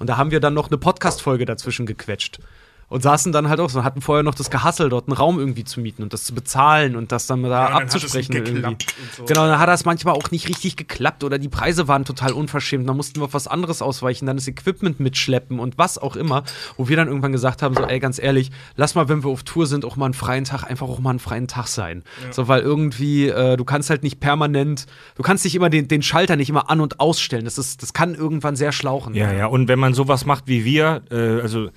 Und 0.00 0.08
da 0.08 0.16
haben 0.16 0.32
wir 0.32 0.40
dann 0.40 0.54
noch 0.54 0.68
eine 0.68 0.78
Podcast-Folge 0.78 1.44
dazwischen 1.44 1.86
gequetscht. 1.86 2.40
Und 2.90 3.02
saßen 3.02 3.32
dann 3.32 3.50
halt 3.50 3.60
auch 3.60 3.68
so, 3.68 3.84
hatten 3.84 4.00
vorher 4.00 4.22
noch 4.22 4.34
das 4.34 4.48
Gehassel, 4.50 4.88
dort 4.88 5.08
einen 5.08 5.16
Raum 5.16 5.38
irgendwie 5.38 5.64
zu 5.64 5.78
mieten 5.80 6.02
und 6.02 6.14
das 6.14 6.24
zu 6.24 6.34
bezahlen 6.34 6.96
und 6.96 7.12
das 7.12 7.26
dann 7.26 7.42
da 7.42 7.48
Ja, 7.48 7.66
und 7.66 7.72
dann 7.72 7.74
hat 7.82 7.88
es 7.88 7.94
abzusprechen. 7.96 8.32
irgendwie. 8.36 8.64
und 8.64 8.82
so. 9.14 9.24
Genau, 9.26 9.46
dann 9.46 9.58
hat 9.58 9.68
das 9.68 9.84
manchmal 9.84 10.14
auch 10.14 10.30
nicht 10.30 10.48
richtig 10.48 10.76
geklappt 10.76 11.22
oder 11.22 11.38
die 11.38 11.50
Preise 11.50 11.86
waren 11.86 12.06
total 12.06 12.32
unverschämt. 12.32 12.88
Dann 12.88 12.96
mussten 12.96 13.20
wir 13.20 13.24
auf 13.26 13.34
was 13.34 13.46
anderes 13.46 13.82
ausweichen, 13.82 14.24
dann 14.24 14.36
das 14.38 14.48
Equipment 14.48 15.00
mitschleppen 15.00 15.58
und 15.60 15.76
was 15.76 15.98
auch 15.98 16.16
immer. 16.16 16.44
Wo 16.78 16.88
wir 16.88 16.96
dann 16.96 17.08
irgendwann 17.08 17.32
gesagt 17.32 17.60
haben: 17.60 17.74
so, 17.74 17.82
ey, 17.82 18.00
ganz 18.00 18.18
ehrlich, 18.18 18.50
lass 18.76 18.94
mal, 18.94 19.08
wenn 19.10 19.22
wir 19.22 19.28
auf 19.30 19.42
Tour 19.42 19.66
sind, 19.66 19.84
auch 19.84 19.96
mal 19.96 20.06
einen 20.06 20.14
freien 20.14 20.44
Tag, 20.44 20.64
einfach 20.64 20.88
auch 20.88 20.98
mal 21.00 21.10
einen 21.10 21.18
freien 21.18 21.46
Tag 21.46 21.66
sein. 21.66 22.04
So, 22.30 22.48
weil 22.48 22.62
irgendwie, 22.62 23.28
äh, 23.28 23.58
du 23.58 23.64
kannst 23.66 23.90
halt 23.90 24.02
nicht 24.02 24.18
permanent, 24.18 24.86
du 25.14 25.22
kannst 25.22 25.44
nicht 25.44 25.54
immer 25.54 25.68
den, 25.68 25.88
den 25.88 26.00
Schalter 26.02 26.36
nicht 26.36 26.48
immer 26.48 26.70
an- 26.70 26.80
und 26.80 27.00
ausstellen. 27.00 27.44
Das, 27.44 27.58
ist, 27.58 27.82
das 27.82 27.92
kann 27.92 28.14
irgendwann 28.14 28.56
sehr 28.56 28.72
schlauchen. 28.72 29.12
Ja, 29.14 29.30
ja, 29.30 29.44
und 29.46 29.68
wenn 29.68 29.78
man 29.78 29.92
sowas 29.92 30.24
macht 30.24 30.44
wie 30.46 30.64
wir, 30.64 31.02
äh, 31.10 31.42
also 31.42 31.68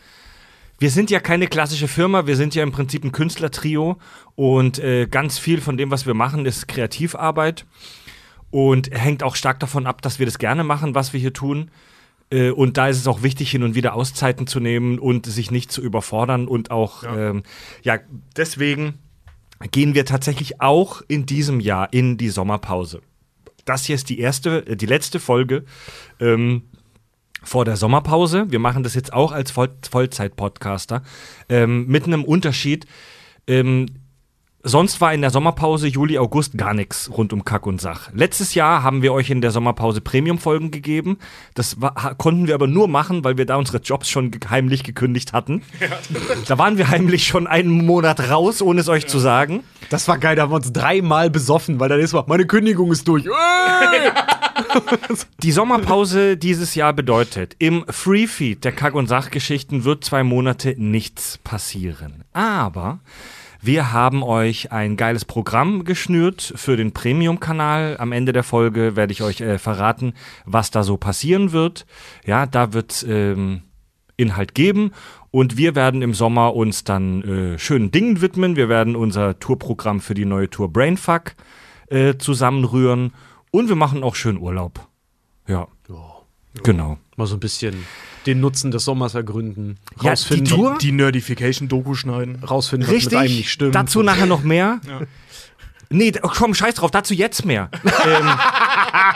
wir 0.82 0.90
sind 0.90 1.12
ja 1.12 1.20
keine 1.20 1.46
klassische 1.46 1.88
Firma, 1.88 2.26
wir 2.26 2.36
sind 2.36 2.56
ja 2.56 2.64
im 2.64 2.72
Prinzip 2.72 3.04
ein 3.04 3.12
Künstlertrio 3.12 3.98
und 4.34 4.80
äh, 4.80 5.06
ganz 5.06 5.38
viel 5.38 5.62
von 5.62 5.78
dem, 5.78 5.92
was 5.92 6.08
wir 6.08 6.16
machen, 6.16 6.48
ist 6.48 6.68
Kreativarbeit 6.68 7.68
und 8.50 8.90
hängt 8.92 9.22
auch 9.22 9.36
stark 9.36 9.60
davon 9.60 9.86
ab, 9.86 10.02
dass 10.02 10.18
wir 10.18 10.26
das 10.26 10.40
gerne 10.40 10.64
machen, 10.64 10.96
was 10.96 11.14
wir 11.14 11.20
hier 11.20 11.34
tun. 11.34 11.70
Äh, 12.32 12.50
und 12.50 12.78
da 12.78 12.88
ist 12.88 12.98
es 12.98 13.06
auch 13.06 13.22
wichtig, 13.22 13.52
hin 13.52 13.62
und 13.62 13.76
wieder 13.76 13.94
Auszeiten 13.94 14.48
zu 14.48 14.60
nehmen 14.60 14.98
und 14.98 15.28
sich 15.28 15.52
nicht 15.52 15.72
zu 15.72 15.84
überfordern 15.84 16.48
und 16.48 16.72
auch, 16.72 17.04
Ja. 17.04 17.30
ähm, 17.30 17.44
ja, 17.84 18.00
deswegen 18.36 18.96
gehen 19.72 19.94
wir 19.94 20.06
tatsächlich 20.06 20.62
auch 20.62 21.04
in 21.08 21.28
diesem 21.28 21.60
Jahr 21.60 21.94
in 21.94 22.18
die 22.18 22.30
Sommerpause. 22.30 23.04
Das 23.66 23.86
hier 23.86 23.94
ist 23.94 24.10
die 24.10 24.18
erste, 24.18 24.66
äh, 24.66 24.76
die 24.76 24.88
letzte 24.88 25.20
Folge. 25.20 25.64
Ähm, 26.20 26.64
vor 27.44 27.66
der 27.66 27.78
Sommerpause. 27.78 28.46
Wir 28.50 28.60
machen 28.60 28.84
das 28.84 28.96
jetzt 28.96 29.14
auch 29.14 29.32
als 29.32 29.52
Voll 29.52 29.70
Vollzeit-Podcaster. 29.90 31.02
Ähm, 31.50 31.88
mit 31.88 32.06
einem 32.06 32.24
Unterschied. 32.24 32.86
Ähm, 33.48 33.88
sonst 34.63 35.01
war 35.01 35.13
in 35.13 35.22
der 35.22 35.30
Sommerpause 35.30 35.88
Juli, 35.88 36.18
August 36.18 36.58
gar 36.58 36.74
nichts 36.74 37.10
rund 37.15 37.34
um 37.34 37.46
Kack 37.46 37.65
und 37.65 37.82
Sach. 37.82 38.10
Letztes 38.13 38.53
Jahr 38.53 38.84
haben 38.84 39.01
wir 39.01 39.13
euch 39.13 39.30
in 39.30 39.41
der 39.41 39.51
Sommerpause 39.51 40.01
Premium-Folgen 40.01 40.72
gegeben. 40.72 41.18
Das 41.53 41.82
war, 41.82 42.15
konnten 42.15 42.48
wir 42.48 42.56
aber 42.56 42.68
nur 42.68 42.88
machen, 42.88 43.24
weil 43.24 43.38
wir 43.38 43.46
da 43.46 43.56
unsere 43.56 43.80
Jobs 43.80 44.10
schon 44.10 44.32
heimlich 44.50 44.84
gekündigt 44.84 45.34
hatten. 45.34 45.63
Da 46.48 46.58
waren 46.58 46.77
wir 46.77 46.89
heimlich 46.89 47.27
schon 47.27 47.48
einen 47.48 47.86
Monat 47.86 48.30
raus, 48.30 48.62
ohne 48.62 48.82
es 48.82 48.89
euch 48.89 49.08
zu 49.08 49.20
sagen. 49.20 49.63
Das 49.89 50.08
war 50.08 50.18
geil, 50.18 50.36
da 50.36 50.44
haben 50.44 50.51
wir 50.51 50.56
uns 50.58 50.72
dreimal 50.72 51.30
besoffen, 51.30 51.80
weil 51.80 51.89
dann 51.89 52.00
ist 52.00 52.13
mal, 52.13 52.24
meine 52.27 52.46
Kündigung 52.46 52.91
ist 52.91 53.08
durch. 53.08 53.25
Die 55.44 55.51
Sommerpause 55.51 56.38
dieses 56.38 56.75
Jahr 56.75 56.94
bedeutet, 56.94 57.56
im 57.60 57.84
Freefeed 57.89 58.63
der 58.63 58.72
Kack- 58.72 58.94
und 58.94 59.08
Sachgeschichten 59.08 59.84
wird 59.84 60.03
zwei 60.06 60.24
Monate 60.24 60.75
nichts 60.77 61.39
passieren. 61.44 62.24
Aber 62.32 63.00
wir 63.62 63.94
haben 63.94 64.24
euch 64.24 64.72
ein 64.72 64.98
geiles 64.98 65.24
Programm 65.24 65.84
geschnürt 65.84 66.53
für 66.56 66.77
den 66.77 66.94
Premium-Kanal. 66.94 67.98
Am 68.00 68.12
Ende 68.12 68.34
der 68.34 68.44
Folge 68.44 68.96
werde 68.96 69.13
ich 69.13 69.22
euch 69.22 69.39
äh, 69.41 69.60
verraten, 69.60 70.13
was 70.46 70.72
da 70.72 70.82
so 70.82 70.98
passieren 70.98 71.51
wird. 71.51 71.86
Ja, 72.25 72.48
da 72.48 72.74
wird 72.74 73.06
ähm, 73.08 73.62
Inhalt 74.18 74.56
geben. 74.56 74.91
Und 75.30 75.58
wir 75.58 75.75
werden 75.75 76.01
im 76.01 76.13
Sommer 76.13 76.56
uns 76.56 76.84
dann 76.84 77.24
äh, 77.24 77.60
schönen 77.60 77.91
Dingen 77.91 78.22
widmen. 78.22 78.56
Wir 78.56 78.68
werden 78.68 78.96
unser 78.96 79.38
Tourprogramm 79.39 80.01
für 80.01 80.15
die 80.15 80.25
neue 80.25 80.50
Tour 80.50 80.74
Brainfuck 80.74 81.36
äh, 81.88 82.15
zusammenrühren. 82.18 83.13
Und 83.51 83.70
wir 83.70 83.75
machen 83.75 84.03
auch 84.03 84.15
schön 84.15 84.38
Urlaub. 84.38 84.88
Ja. 85.48 85.68
Genau. 86.63 86.98
Mal 87.22 87.28
so 87.28 87.36
ein 87.36 87.40
bisschen 87.40 87.86
den 88.25 88.40
Nutzen 88.40 88.72
des 88.72 88.84
Sommers 88.86 89.13
ergründen. 89.16 89.78
Ja, 90.01 90.10
Rausfinden, 90.12 90.46
die 90.46 90.51
Tour- 90.51 90.78
Die 90.80 90.92
Nerdification-Doku 90.92 91.94
schneiden. 91.96 92.44
rausfinden 92.44 92.88
was 92.94 93.04
mit 93.06 93.16
einem 93.16 93.36
nicht 93.36 93.51
stimmt. 93.51 93.75
Dazu 93.75 94.01
nachher 94.04 94.25
noch 94.25 94.44
mehr. 94.44 94.80
Nee, 95.90 96.12
d- 96.12 96.20
komm, 96.22 96.54
scheiß 96.54 96.75
drauf, 96.75 96.92
dazu 96.92 97.13
jetzt 97.13 97.46
mehr. 97.46 97.70
ähm, 97.84 98.30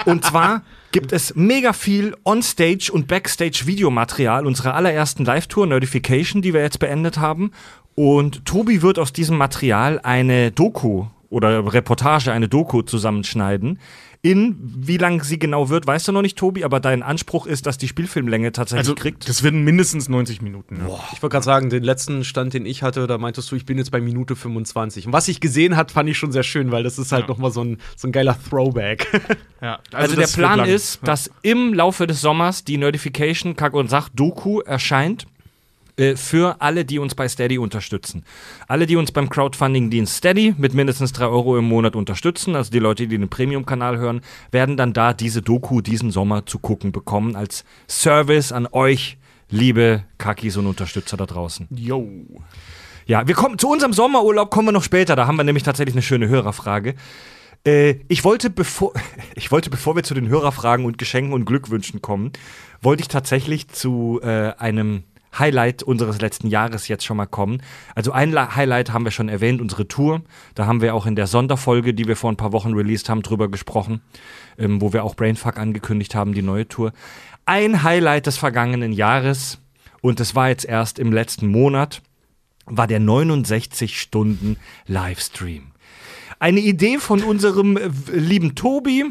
und 0.05 0.25
zwar 0.25 0.62
gibt 0.91 1.12
es 1.13 1.33
mega 1.35 1.71
viel 1.74 2.15
Onstage- 2.24 2.91
und 2.91 3.07
Backstage-Videomaterial 3.07 4.45
unserer 4.45 4.75
allerersten 4.75 5.25
Live-Tour 5.25 5.67
Notification, 5.67 6.41
die 6.41 6.53
wir 6.53 6.62
jetzt 6.62 6.79
beendet 6.79 7.17
haben. 7.17 7.51
Und 7.95 8.45
Tobi 8.45 8.81
wird 8.81 9.00
aus 9.00 9.13
diesem 9.13 9.38
Material 9.38 10.00
eine 10.03 10.51
Doku 10.51 11.05
oder 11.29 11.74
Reportage, 11.74 12.31
eine 12.31 12.50
Doku 12.50 12.81
zusammenschneiden. 12.81 13.79
In, 14.25 14.55
wie 14.60 14.98
lang 14.98 15.22
sie 15.22 15.38
genau 15.38 15.70
wird, 15.70 15.86
weißt 15.86 16.08
du 16.08 16.12
noch 16.12 16.24
nicht, 16.24 16.36
Tobi, 16.36 16.63
aber 16.63 16.79
dein 16.79 17.03
Anspruch 17.03 17.46
ist, 17.46 17.67
dass 17.67 17.77
die 17.77 17.88
Spielfilmlänge 17.88 18.51
tatsächlich 18.51 18.79
Also, 18.79 18.96
kriegt. 18.96 19.29
das 19.29 19.44
werden 19.44 19.63
mindestens 19.63 20.10
90 20.10 20.41
Minuten. 20.41 20.77
Ja. 20.77 21.00
Ich 21.13 21.22
wollte 21.22 21.34
gerade 21.34 21.46
sagen, 21.46 21.70
den 21.70 21.84
letzten 21.84 22.24
Stand, 22.24 22.55
den 22.55 22.65
ich 22.65 22.82
hatte, 22.82 23.05
da 23.05 23.20
meintest 23.20 23.51
du, 23.51 23.55
ich 23.55 23.67
bin 23.67 23.77
jetzt 23.77 23.91
bei 23.91 24.01
Minute 24.01 24.36
25. 24.36 25.05
Und 25.05 25.13
was 25.13 25.27
ich 25.27 25.41
gesehen 25.41 25.75
hat, 25.75 25.91
fand 25.91 26.10
ich 26.10 26.17
schon 26.17 26.32
sehr 26.32 26.41
schön, 26.41 26.72
weil 26.72 26.82
das 26.82 26.98
ist 26.98 27.12
halt 27.12 27.27
noch 27.27 27.38
mal 27.38 27.51
so 27.51 27.63
ein, 27.63 27.77
so 27.96 28.08
ein 28.08 28.12
geiler 28.12 28.36
Throwback. 28.50 29.08
Ja. 29.62 29.79
Also, 29.94 30.15
der 30.15 30.25
das 30.25 30.38
wird 30.38 30.48
Plan 30.48 30.67
ist, 30.67 31.00
dass 31.08 31.32
im 31.41 31.74
Laufe 31.74 32.05
des 32.05 32.22
Sommers 32.22 32.65
die 32.65 32.77
Notification 32.77 33.55
Kack 33.55 33.74
und 33.74 33.89
Sach 33.89 34.10
Doku 34.10 34.60
erscheint 34.60 35.25
äh, 35.97 36.15
für 36.15 36.61
alle, 36.61 36.83
die 36.85 36.99
uns 36.99 37.15
bei 37.15 37.27
Steady 37.27 37.57
unterstützen. 37.57 38.25
Alle, 38.67 38.85
die 38.85 38.95
uns 38.95 39.11
beim 39.11 39.29
Crowdfunding-Dienst 39.29 40.17
Steady 40.17 40.53
mit 40.57 40.73
mindestens 40.73 41.13
3 41.13 41.25
Euro 41.25 41.57
im 41.57 41.65
Monat 41.65 41.95
unterstützen, 41.95 42.55
also 42.55 42.71
die 42.71 42.79
Leute, 42.79 43.07
die 43.07 43.17
den 43.17 43.29
Premium-Kanal 43.29 43.97
hören, 43.97 44.21
werden 44.51 44.77
dann 44.77 44.93
da 44.93 45.13
diese 45.13 45.41
Doku 45.41 45.81
diesen 45.81 46.11
Sommer 46.11 46.45
zu 46.45 46.59
gucken 46.59 46.91
bekommen 46.91 47.35
als 47.35 47.63
Service 47.87 48.51
an 48.51 48.67
euch, 48.71 49.17
liebe 49.49 50.03
Kakis 50.17 50.57
und 50.57 50.67
Unterstützer 50.67 51.17
da 51.17 51.25
draußen. 51.25 51.67
Yo. 51.69 52.07
Ja, 53.05 53.27
wir 53.27 53.35
kommen 53.35 53.59
zu 53.59 53.69
unserem 53.69 53.93
Sommerurlaub 53.93 54.49
kommen 54.49 54.69
wir 54.69 54.71
noch 54.71 54.83
später. 54.83 55.15
Da 55.15 55.27
haben 55.27 55.37
wir 55.37 55.43
nämlich 55.43 55.63
tatsächlich 55.63 55.95
eine 55.95 56.01
schöne 56.01 56.27
Hörerfrage. 56.27 56.95
Äh, 57.65 57.99
ich 58.07 58.23
wollte, 58.23 58.49
bevor 58.49 58.93
ich 59.35 59.51
wollte, 59.51 59.69
bevor 59.69 59.95
wir 59.95 60.03
zu 60.03 60.13
den 60.13 60.27
Hörerfragen 60.27 60.85
und 60.85 60.97
Geschenken 60.97 61.33
und 61.33 61.45
Glückwünschen 61.45 62.01
kommen, 62.01 62.31
wollte 62.81 63.01
ich 63.01 63.07
tatsächlich 63.07 63.69
zu 63.69 64.19
äh, 64.23 64.53
einem 64.57 65.03
Highlight 65.39 65.83
unseres 65.83 66.21
letzten 66.21 66.47
Jahres 66.47 66.87
jetzt 66.87 67.05
schon 67.05 67.17
mal 67.17 67.25
kommen. 67.25 67.61
Also 67.93 68.11
ein 68.11 68.33
Highlight 68.55 68.91
haben 68.91 69.05
wir 69.05 69.11
schon 69.11 69.29
erwähnt, 69.29 69.61
unsere 69.61 69.87
Tour. 69.87 70.21
Da 70.55 70.65
haben 70.65 70.81
wir 70.81 70.95
auch 70.95 71.05
in 71.05 71.15
der 71.15 71.27
Sonderfolge, 71.27 71.93
die 71.93 72.07
wir 72.07 72.15
vor 72.15 72.31
ein 72.31 72.37
paar 72.37 72.51
Wochen 72.51 72.73
released 72.73 73.09
haben, 73.09 73.21
drüber 73.21 73.49
gesprochen, 73.49 74.01
ähm, 74.57 74.81
wo 74.81 74.93
wir 74.93 75.03
auch 75.03 75.15
Brainfuck 75.15 75.57
angekündigt 75.57 76.15
haben, 76.15 76.33
die 76.33 76.41
neue 76.41 76.67
Tour. 76.67 76.93
Ein 77.45 77.83
Highlight 77.83 78.27
des 78.27 78.37
vergangenen 78.37 78.91
Jahres, 78.91 79.59
und 80.01 80.19
das 80.19 80.35
war 80.35 80.49
jetzt 80.49 80.65
erst 80.65 80.99
im 80.99 81.11
letzten 81.11 81.47
Monat, 81.47 82.01
war 82.65 82.87
der 82.87 82.99
69 82.99 83.99
Stunden 83.99 84.57
Livestream. 84.87 85.63
Eine 86.39 86.59
Idee 86.59 86.97
von 86.97 87.23
unserem 87.23 87.77
äh, 87.77 87.89
lieben 88.11 88.55
Tobi. 88.55 89.05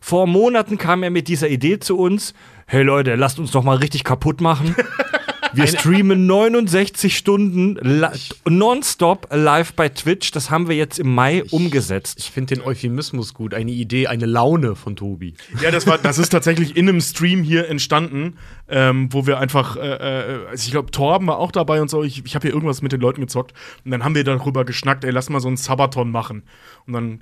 Vor 0.00 0.26
Monaten 0.26 0.78
kam 0.78 1.02
er 1.02 1.10
mit 1.10 1.28
dieser 1.28 1.48
Idee 1.48 1.78
zu 1.80 1.98
uns. 1.98 2.34
Hey 2.66 2.82
Leute, 2.82 3.14
lasst 3.14 3.38
uns 3.38 3.50
doch 3.50 3.62
mal 3.62 3.76
richtig 3.76 4.04
kaputt 4.04 4.40
machen. 4.40 4.74
Wir 5.56 5.66
streamen 5.66 6.26
69 6.26 7.16
Stunden 7.16 7.78
nonstop 8.48 9.28
live 9.32 9.72
bei 9.72 9.88
Twitch. 9.88 10.30
Das 10.30 10.50
haben 10.50 10.68
wir 10.68 10.76
jetzt 10.76 10.98
im 10.98 11.14
Mai 11.14 11.44
umgesetzt. 11.50 12.18
Ich 12.18 12.30
finde 12.30 12.56
den 12.56 12.64
Euphemismus 12.64 13.34
gut. 13.34 13.54
Eine 13.54 13.70
Idee, 13.70 14.06
eine 14.06 14.26
Laune 14.26 14.76
von 14.76 14.96
Tobi. 14.96 15.34
Ja, 15.62 15.70
das 15.70 15.86
war, 15.86 15.98
das 15.98 16.18
ist 16.18 16.30
tatsächlich 16.30 16.76
in 16.76 16.88
einem 16.88 17.00
Stream 17.00 17.42
hier 17.42 17.68
entstanden, 17.68 18.36
ähm, 18.68 19.08
wo 19.12 19.26
wir 19.26 19.38
einfach, 19.38 19.76
äh, 19.76 19.80
äh, 19.80 20.46
also 20.48 20.66
ich 20.66 20.70
glaube, 20.70 20.90
Torben 20.90 21.26
war 21.26 21.38
auch 21.38 21.52
dabei 21.52 21.80
und 21.80 21.88
so. 21.88 22.02
Ich, 22.02 22.24
ich 22.24 22.34
habe 22.34 22.46
hier 22.46 22.54
irgendwas 22.54 22.82
mit 22.82 22.92
den 22.92 23.00
Leuten 23.00 23.20
gezockt 23.20 23.54
und 23.84 23.90
dann 23.90 24.04
haben 24.04 24.14
wir 24.14 24.24
darüber 24.24 24.64
geschnackt, 24.64 25.04
ey, 25.04 25.10
lass 25.10 25.30
mal 25.30 25.40
so 25.40 25.48
einen 25.48 25.56
Sabaton 25.56 26.10
machen. 26.10 26.42
Und 26.86 26.92
dann 26.92 27.20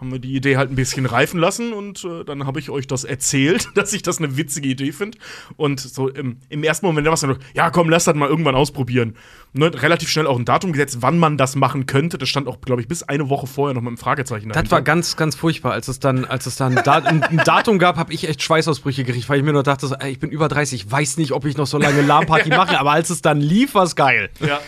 haben 0.00 0.10
wir 0.12 0.18
die 0.18 0.34
Idee 0.34 0.56
halt 0.56 0.70
ein 0.70 0.76
bisschen 0.76 1.04
reifen 1.04 1.38
lassen 1.38 1.72
und 1.74 2.04
äh, 2.04 2.24
dann 2.24 2.46
habe 2.46 2.58
ich 2.58 2.70
euch 2.70 2.86
das 2.86 3.04
erzählt, 3.04 3.68
dass 3.74 3.92
ich 3.92 4.00
das 4.02 4.18
eine 4.18 4.36
witzige 4.36 4.68
Idee 4.68 4.92
finde. 4.92 5.18
Und 5.56 5.78
so 5.78 6.08
im, 6.08 6.38
im 6.48 6.64
ersten 6.64 6.86
Moment 6.86 7.06
war 7.06 7.14
es 7.14 7.20
dann, 7.20 7.36
ja 7.54 7.70
komm, 7.70 7.90
lass 7.90 8.04
das 8.04 8.14
mal 8.14 8.28
irgendwann 8.28 8.54
ausprobieren. 8.54 9.14
Ne, 9.52 9.70
relativ 9.82 10.08
schnell 10.08 10.26
auch 10.28 10.38
ein 10.38 10.44
Datum 10.44 10.72
gesetzt, 10.72 10.98
wann 11.00 11.18
man 11.18 11.36
das 11.36 11.56
machen 11.56 11.86
könnte. 11.86 12.18
Das 12.18 12.28
stand 12.28 12.46
auch, 12.46 12.60
glaube 12.60 12.80
ich, 12.82 12.88
bis 12.88 13.02
eine 13.02 13.28
Woche 13.28 13.48
vorher 13.48 13.74
noch 13.74 13.82
mit 13.82 13.88
einem 13.88 13.96
Fragezeichen 13.98 14.48
Das 14.48 14.54
dahinter. 14.54 14.70
war 14.70 14.82
ganz, 14.82 15.16
ganz 15.16 15.34
furchtbar. 15.34 15.72
Als 15.72 15.88
es 15.88 15.98
dann, 15.98 16.24
als 16.24 16.46
es 16.46 16.54
dann 16.54 16.76
da, 16.76 16.94
ein, 16.98 17.22
ein 17.24 17.38
Datum 17.44 17.78
gab, 17.80 17.96
habe 17.96 18.12
ich 18.12 18.28
echt 18.28 18.42
Schweißausbrüche 18.42 19.02
gekriegt, 19.02 19.28
weil 19.28 19.38
ich 19.38 19.44
mir 19.44 19.52
nur 19.52 19.64
dachte, 19.64 19.88
so, 19.88 19.96
ey, 19.96 20.12
ich 20.12 20.20
bin 20.20 20.30
über 20.30 20.46
30, 20.46 20.84
ich 20.86 20.90
weiß 20.90 21.16
nicht, 21.16 21.32
ob 21.32 21.44
ich 21.46 21.56
noch 21.56 21.66
so 21.66 21.78
lange 21.78 22.00
LAN-Party 22.02 22.48
mache, 22.56 22.78
aber 22.78 22.92
als 22.92 23.10
es 23.10 23.22
dann 23.22 23.40
lief, 23.40 23.74
war 23.74 23.82
es 23.82 23.96
geil. 23.96 24.30
ja. 24.38 24.60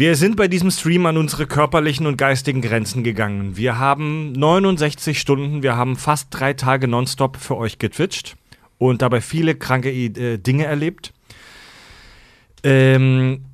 Wir 0.00 0.16
sind 0.16 0.36
bei 0.36 0.48
diesem 0.48 0.70
Stream 0.70 1.04
an 1.04 1.18
unsere 1.18 1.46
körperlichen 1.46 2.06
und 2.06 2.16
geistigen 2.16 2.62
Grenzen 2.62 3.04
gegangen. 3.04 3.58
Wir 3.58 3.78
haben 3.78 4.32
69 4.32 5.20
Stunden, 5.20 5.62
wir 5.62 5.76
haben 5.76 5.94
fast 5.96 6.28
drei 6.30 6.54
Tage 6.54 6.88
nonstop 6.88 7.36
für 7.36 7.58
euch 7.58 7.78
getwitcht 7.78 8.38
und 8.78 9.02
dabei 9.02 9.20
viele 9.20 9.56
kranke 9.56 9.90
äh, 9.90 10.38
Dinge 10.38 10.64
erlebt. 10.64 11.12
Ähm, 12.64 13.44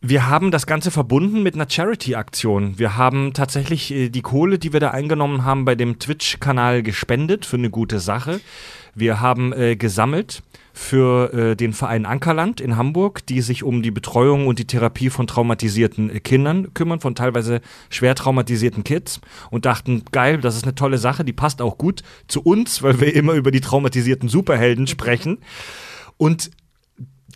Wir 0.00 0.26
haben 0.26 0.50
das 0.50 0.66
Ganze 0.66 0.90
verbunden 0.90 1.42
mit 1.42 1.54
einer 1.54 1.68
Charity-Aktion. 1.68 2.78
Wir 2.78 2.96
haben 2.96 3.34
tatsächlich 3.34 3.90
äh, 3.90 4.08
die 4.08 4.22
Kohle, 4.22 4.58
die 4.58 4.72
wir 4.72 4.80
da 4.80 4.92
eingenommen 4.92 5.44
haben, 5.44 5.66
bei 5.66 5.74
dem 5.74 5.98
Twitch-Kanal 5.98 6.82
gespendet 6.82 7.44
für 7.44 7.58
eine 7.58 7.68
gute 7.68 8.00
Sache. 8.00 8.40
Wir 8.94 9.20
haben 9.20 9.52
äh, 9.52 9.76
gesammelt 9.76 10.42
für 10.76 11.32
äh, 11.32 11.56
den 11.56 11.72
Verein 11.72 12.04
Ankerland 12.04 12.60
in 12.60 12.76
Hamburg, 12.76 13.24
die 13.26 13.40
sich 13.40 13.64
um 13.64 13.80
die 13.80 13.90
Betreuung 13.90 14.46
und 14.46 14.58
die 14.58 14.66
Therapie 14.66 15.08
von 15.08 15.26
traumatisierten 15.26 16.10
äh, 16.10 16.20
Kindern 16.20 16.74
kümmern, 16.74 17.00
von 17.00 17.14
teilweise 17.14 17.62
schwer 17.88 18.14
traumatisierten 18.14 18.84
Kids 18.84 19.22
und 19.50 19.64
dachten, 19.64 20.02
geil, 20.12 20.38
das 20.38 20.54
ist 20.54 20.64
eine 20.64 20.74
tolle 20.74 20.98
Sache, 20.98 21.24
die 21.24 21.32
passt 21.32 21.62
auch 21.62 21.78
gut 21.78 22.02
zu 22.28 22.42
uns, 22.42 22.82
weil 22.82 23.00
wir 23.00 23.14
immer 23.14 23.32
über 23.32 23.50
die 23.50 23.62
traumatisierten 23.62 24.28
Superhelden 24.28 24.86
sprechen. 24.86 25.38
Und 26.18 26.50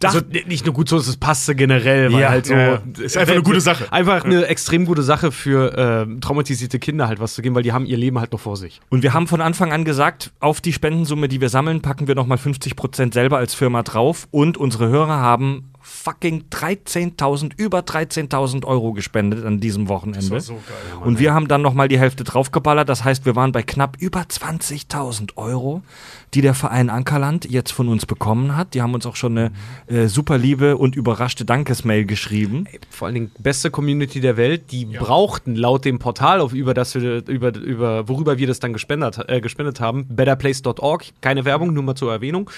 Also 0.08 0.18
n- 0.20 0.46
nicht 0.48 0.64
nur 0.64 0.74
gut 0.74 0.88
so, 0.88 0.96
es 0.96 1.16
passte 1.16 1.54
generell, 1.54 2.12
weil 2.12 2.20
Ja, 2.20 2.28
halt 2.30 2.46
so. 2.46 2.54
ja. 2.54 2.80
Ist 2.98 3.16
einfach 3.16 3.34
eine 3.34 3.42
gute 3.42 3.60
Sache. 3.60 3.92
Einfach 3.92 4.24
eine 4.24 4.46
extrem 4.46 4.86
gute 4.86 5.02
Sache 5.02 5.30
für 5.32 6.06
äh, 6.08 6.20
traumatisierte 6.20 6.78
Kinder 6.78 7.06
halt 7.08 7.20
was 7.20 7.34
zu 7.34 7.42
geben, 7.42 7.54
weil 7.54 7.62
die 7.62 7.72
haben 7.72 7.84
ihr 7.86 7.96
Leben 7.96 8.18
halt 8.18 8.32
noch 8.32 8.40
vor 8.40 8.56
sich. 8.56 8.80
Und 8.88 9.02
wir 9.02 9.12
haben 9.12 9.26
von 9.26 9.40
Anfang 9.40 9.72
an 9.72 9.84
gesagt, 9.84 10.32
auf 10.40 10.60
die 10.60 10.72
Spendensumme, 10.72 11.28
die 11.28 11.40
wir 11.40 11.48
sammeln, 11.48 11.82
packen 11.82 12.08
wir 12.08 12.14
nochmal 12.14 12.38
50% 12.38 13.12
selber 13.12 13.38
als 13.38 13.54
Firma 13.54 13.82
drauf. 13.82 14.26
Und 14.30 14.56
unsere 14.56 14.88
Hörer 14.88 15.16
haben 15.20 15.69
fucking 15.80 16.44
13.000, 16.50 17.52
über 17.56 17.80
13.000 17.80 18.64
Euro 18.64 18.92
gespendet 18.92 19.44
an 19.44 19.60
diesem 19.60 19.88
Wochenende. 19.88 20.40
so 20.40 20.54
geil. 20.54 20.62
Und 21.04 21.18
wir 21.18 21.34
haben 21.34 21.48
dann 21.48 21.62
nochmal 21.62 21.88
die 21.88 21.98
Hälfte 21.98 22.24
draufgeballert. 22.24 22.88
Das 22.88 23.04
heißt, 23.04 23.26
wir 23.26 23.36
waren 23.36 23.52
bei 23.52 23.62
knapp 23.62 23.96
über 23.98 24.20
20.000 24.20 25.36
Euro, 25.36 25.82
die 26.34 26.42
der 26.42 26.54
Verein 26.54 26.90
Ankerland 26.90 27.50
jetzt 27.50 27.72
von 27.72 27.88
uns 27.88 28.06
bekommen 28.06 28.56
hat. 28.56 28.74
Die 28.74 28.82
haben 28.82 28.94
uns 28.94 29.06
auch 29.06 29.16
schon 29.16 29.36
eine 29.36 29.52
äh, 29.86 30.06
super 30.06 30.38
liebe 30.38 30.76
und 30.76 30.96
überraschte 30.96 31.44
Dankesmail 31.44 32.04
geschrieben. 32.04 32.66
Vor 32.90 33.06
allen 33.06 33.14
Dingen 33.14 33.30
beste 33.38 33.70
Community 33.70 34.20
der 34.20 34.36
Welt, 34.36 34.72
die 34.72 34.84
brauchten 34.84 35.56
laut 35.56 35.84
dem 35.84 35.98
Portal, 35.98 36.40
auf, 36.40 36.52
über 36.52 36.74
das 36.74 36.94
wir, 36.94 37.26
über, 37.26 37.54
über, 37.56 38.08
worüber 38.08 38.38
wir 38.38 38.46
das 38.46 38.60
dann 38.60 38.72
gespendet, 38.72 39.18
äh, 39.28 39.40
gespendet 39.40 39.80
haben, 39.80 40.06
betterplace.org, 40.08 41.04
keine 41.20 41.44
Werbung, 41.44 41.72
nur 41.72 41.82
mal 41.82 41.94
zur 41.94 42.12
Erwähnung. 42.12 42.50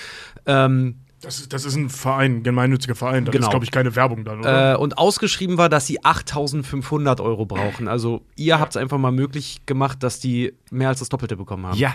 Ähm, 0.46 0.96
Das, 1.22 1.38
ist- 1.40 1.52
das 1.52 1.64
ist 1.64 1.76
ein 1.76 1.88
Verein, 1.88 2.36
ein 2.38 2.42
gemeinnütziger 2.42 2.94
Verein. 2.94 3.24
Da 3.24 3.30
Genau. 3.32 3.46
ist, 3.46 3.50
glaube 3.50 3.64
ich, 3.64 3.70
keine 3.70 3.94
Werbung 3.96 4.24
dann, 4.24 4.40
oder? 4.40 4.74
Äh, 4.74 4.76
und 4.76 4.98
ausgeschrieben 4.98 5.56
war, 5.56 5.68
dass 5.68 5.86
sie 5.86 6.04
8500 6.04 7.20
Euro 7.20 7.46
brauchen. 7.46 7.88
Also 7.88 8.22
ihr 8.36 8.58
habt 8.60 8.72
es 8.72 8.76
einfach 8.76 8.98
mal 8.98 9.12
möglich 9.12 9.62
gemacht, 9.64 10.02
dass 10.02 10.18
die 10.20 10.52
mehr 10.72 10.88
als 10.88 10.98
das 10.98 11.08
Doppelte 11.08 11.36
bekommen 11.36 11.66
haben. 11.66 11.78
Ja. 11.78 11.94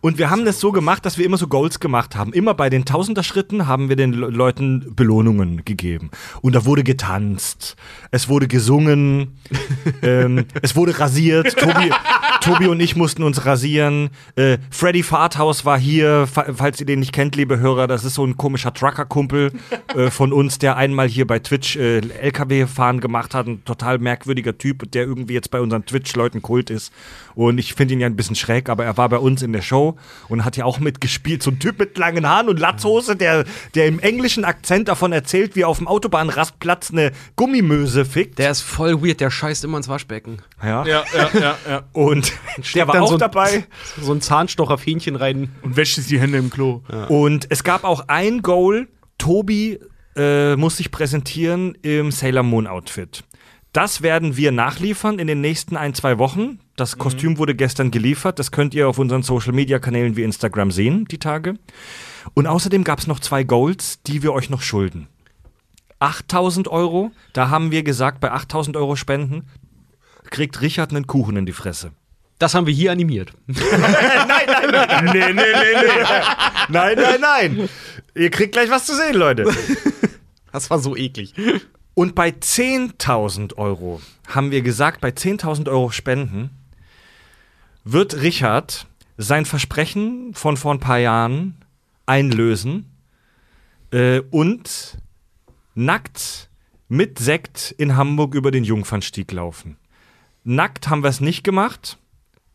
Und 0.00 0.18
wir 0.18 0.30
haben 0.30 0.44
das 0.44 0.60
so 0.60 0.72
gemacht, 0.72 1.04
dass 1.04 1.18
wir 1.18 1.26
immer 1.26 1.38
so 1.38 1.48
Goals 1.48 1.80
gemacht 1.80 2.14
haben. 2.14 2.32
Immer 2.32 2.54
bei 2.54 2.70
den 2.70 2.84
Tausender-Schritten 2.84 3.66
haben 3.66 3.88
wir 3.88 3.96
den 3.96 4.12
Le 4.12 4.28
Leuten 4.28 4.94
Belohnungen 4.94 5.64
gegeben. 5.64 6.10
Und 6.42 6.54
da 6.54 6.64
wurde 6.64 6.84
getanzt, 6.84 7.76
es 8.10 8.28
wurde 8.28 8.46
gesungen, 8.46 9.38
ähm, 10.02 10.44
es 10.62 10.76
wurde 10.76 10.98
rasiert. 10.98 11.56
Tobi, 11.58 11.90
Tobi 12.40 12.66
und 12.66 12.80
ich 12.80 12.94
mussten 12.94 13.22
uns 13.22 13.44
rasieren. 13.46 14.10
Äh, 14.36 14.58
Freddy 14.70 15.02
Fahrthaus 15.02 15.64
war 15.64 15.78
hier, 15.78 16.26
fa 16.26 16.46
falls 16.54 16.80
ihr 16.80 16.86
den 16.86 17.00
nicht 17.00 17.12
kennt, 17.12 17.36
liebe 17.36 17.58
Hörer, 17.58 17.86
das 17.86 18.04
ist 18.04 18.14
so 18.14 18.24
ein 18.24 18.36
komischer 18.36 18.72
Trucker-Kumpel 18.72 19.52
äh, 19.94 20.10
von 20.10 20.32
uns, 20.32 20.58
der 20.58 20.76
einmal 20.76 21.08
hier 21.08 21.26
bei 21.26 21.38
Twitch 21.38 21.76
äh, 21.76 21.98
LKW-Fahren 21.98 23.00
gemacht 23.00 23.34
hat. 23.34 23.46
Ein 23.46 23.64
total 23.64 23.98
merkwürdiger 23.98 24.56
Typ, 24.58 24.90
der 24.92 25.04
irgendwie 25.04 25.34
jetzt 25.34 25.50
bei 25.50 25.60
unseren 25.60 25.86
Twitch-Leuten 25.86 26.42
Kult 26.42 26.70
ist. 26.70 26.92
Und 27.34 27.58
ich 27.58 27.74
finde 27.74 27.94
ihn 27.94 28.00
ja 28.00 28.06
ein 28.06 28.16
bisschen 28.18 28.36
schräg, 28.36 28.68
aber 28.68 28.84
er 28.84 28.98
war 28.98 29.08
bei 29.08 29.16
uns 29.16 29.40
in 29.40 29.54
der 29.54 29.62
Show 29.62 29.96
und 30.28 30.44
hat 30.44 30.58
ja 30.58 30.66
auch 30.66 30.78
mitgespielt. 30.78 31.42
So 31.42 31.50
ein 31.50 31.58
Typ 31.58 31.78
mit 31.78 31.96
langen 31.96 32.28
Haaren 32.28 32.50
und 32.50 32.60
Latzhose, 32.60 33.16
der, 33.16 33.44
der 33.74 33.86
im 33.86 33.98
englischen 33.98 34.44
Akzent 34.44 34.88
davon 34.88 35.12
erzählt, 35.12 35.56
wie 35.56 35.62
er 35.62 35.68
auf 35.68 35.78
dem 35.78 35.88
Autobahnrastplatz 35.88 36.90
eine 36.90 37.12
Gummimöse 37.36 38.04
fickt. 38.04 38.38
Der 38.38 38.50
ist 38.50 38.60
voll 38.60 39.02
weird, 39.02 39.20
der 39.20 39.30
scheißt 39.30 39.64
immer 39.64 39.78
ins 39.78 39.88
Waschbecken. 39.88 40.42
ja. 40.62 40.84
ja, 40.84 41.04
ja, 41.14 41.30
ja, 41.32 41.58
ja. 41.66 41.82
Und 41.92 42.32
der 42.74 42.86
war 42.86 42.94
dann 42.94 43.04
auch 43.04 43.10
so 43.10 43.16
dabei. 43.16 43.64
So 43.98 44.12
ein 44.12 44.20
Zahnstocher 44.20 44.76
Fähnchen 44.76 45.16
rein. 45.16 45.50
Und 45.62 45.76
wäscht 45.76 45.94
sich 45.94 46.08
die 46.08 46.20
Hände 46.20 46.36
im 46.36 46.50
Klo. 46.50 46.82
Und 47.08 47.46
es 47.48 47.64
gab 47.64 47.84
auch 47.84 48.04
ein 48.08 48.42
Goal. 48.42 48.88
Tobi 49.16 49.78
äh, 50.16 50.56
muss 50.56 50.76
sich 50.76 50.90
präsentieren 50.90 51.76
im 51.82 52.10
Sailor 52.10 52.42
Moon 52.42 52.66
Outfit. 52.66 53.24
Das 53.72 54.02
werden 54.02 54.36
wir 54.36 54.52
nachliefern 54.52 55.18
in 55.18 55.26
den 55.26 55.40
nächsten 55.40 55.76
ein, 55.76 55.94
zwei 55.94 56.18
Wochen. 56.18 56.58
Das 56.78 56.96
Kostüm 56.96 57.38
wurde 57.38 57.56
gestern 57.56 57.90
geliefert. 57.90 58.38
Das 58.38 58.52
könnt 58.52 58.72
ihr 58.72 58.88
auf 58.88 58.98
unseren 58.98 59.24
Social 59.24 59.52
Media 59.52 59.80
Kanälen 59.80 60.14
wie 60.16 60.22
Instagram 60.22 60.70
sehen, 60.70 61.06
die 61.06 61.18
Tage. 61.18 61.54
Und 62.34 62.46
außerdem 62.46 62.84
gab 62.84 63.00
es 63.00 63.08
noch 63.08 63.18
zwei 63.18 63.42
Goals, 63.42 64.00
die 64.04 64.22
wir 64.22 64.32
euch 64.32 64.48
noch 64.48 64.62
schulden. 64.62 65.08
8000 65.98 66.68
Euro, 66.68 67.10
da 67.32 67.50
haben 67.50 67.72
wir 67.72 67.82
gesagt, 67.82 68.20
bei 68.20 68.30
8000 68.30 68.76
Euro 68.76 68.94
Spenden 68.94 69.48
kriegt 70.30 70.60
Richard 70.60 70.90
einen 70.90 71.08
Kuchen 71.08 71.36
in 71.36 71.46
die 71.46 71.52
Fresse. 71.52 71.90
Das 72.38 72.54
haben 72.54 72.68
wir 72.68 72.74
hier 72.74 72.92
animiert. 72.92 73.32
nee, 73.48 73.56
nee, 73.56 75.32
nee, 75.32 75.32
nee. 75.32 75.42
Nein, 76.68 76.96
nein, 76.96 77.20
nein. 77.20 77.68
Ihr 78.14 78.30
kriegt 78.30 78.52
gleich 78.52 78.70
was 78.70 78.86
zu 78.86 78.94
sehen, 78.94 79.16
Leute. 79.16 79.52
Das 80.52 80.70
war 80.70 80.78
so 80.78 80.94
eklig. 80.96 81.34
Und 81.94 82.14
bei 82.14 82.28
10.000 82.28 83.56
Euro 83.56 84.00
haben 84.28 84.52
wir 84.52 84.62
gesagt, 84.62 85.00
bei 85.00 85.08
10.000 85.08 85.68
Euro 85.68 85.90
Spenden 85.90 86.50
wird 87.92 88.20
Richard 88.20 88.86
sein 89.16 89.44
Versprechen 89.44 90.34
von 90.34 90.56
vor 90.56 90.74
ein 90.74 90.80
paar 90.80 90.98
Jahren 90.98 91.64
einlösen 92.06 92.86
äh, 93.90 94.20
und 94.30 94.98
nackt 95.74 96.50
mit 96.88 97.18
Sekt 97.18 97.74
in 97.78 97.96
Hamburg 97.96 98.34
über 98.34 98.50
den 98.50 98.64
Jungfernstieg 98.64 99.32
laufen. 99.32 99.76
Nackt 100.44 100.88
haben 100.88 101.02
wir 101.02 101.08
es 101.08 101.20
nicht 101.20 101.44
gemacht. 101.44 101.98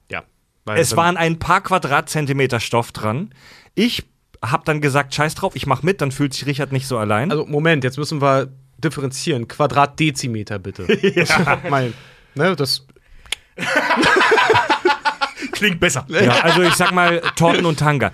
Ja. 0.10 0.24
Weil 0.66 0.80
Es 0.80 0.96
waren 0.96 1.18
ein 1.18 1.40
paar 1.40 1.62
Quadratzentimeter 1.62 2.60
Stoff 2.60 2.92
dran. 2.92 3.34
Ich 3.76 4.06
habe 4.44 4.64
dann 4.66 4.82
gesagt, 4.82 5.14
scheiß 5.14 5.36
drauf, 5.36 5.56
ich 5.56 5.66
mach 5.66 5.84
mit, 5.84 6.02
dann 6.02 6.12
fühlt 6.12 6.34
sich 6.34 6.46
Richard 6.46 6.72
nicht 6.72 6.88
so 6.88 6.98
allein. 6.98 7.32
Also, 7.32 7.46
Moment, 7.46 7.84
jetzt 7.84 7.98
müssen 7.98 8.22
wir 8.22 8.52
differenzieren. 8.78 9.48
Quadratdezimeter, 9.48 10.60
bitte. 10.60 10.86
ja. 11.16 11.62
Mein, 11.70 11.94
ne, 12.36 12.56
das. 12.56 12.86
Klingt 15.54 15.80
besser. 15.80 16.06
Ja, 16.10 16.42
also 16.42 16.62
ich 16.62 16.74
sag 16.76 16.92
mal 16.92 17.22
Torten 17.36 17.66
und 17.66 17.80
Tanga. 17.80 18.12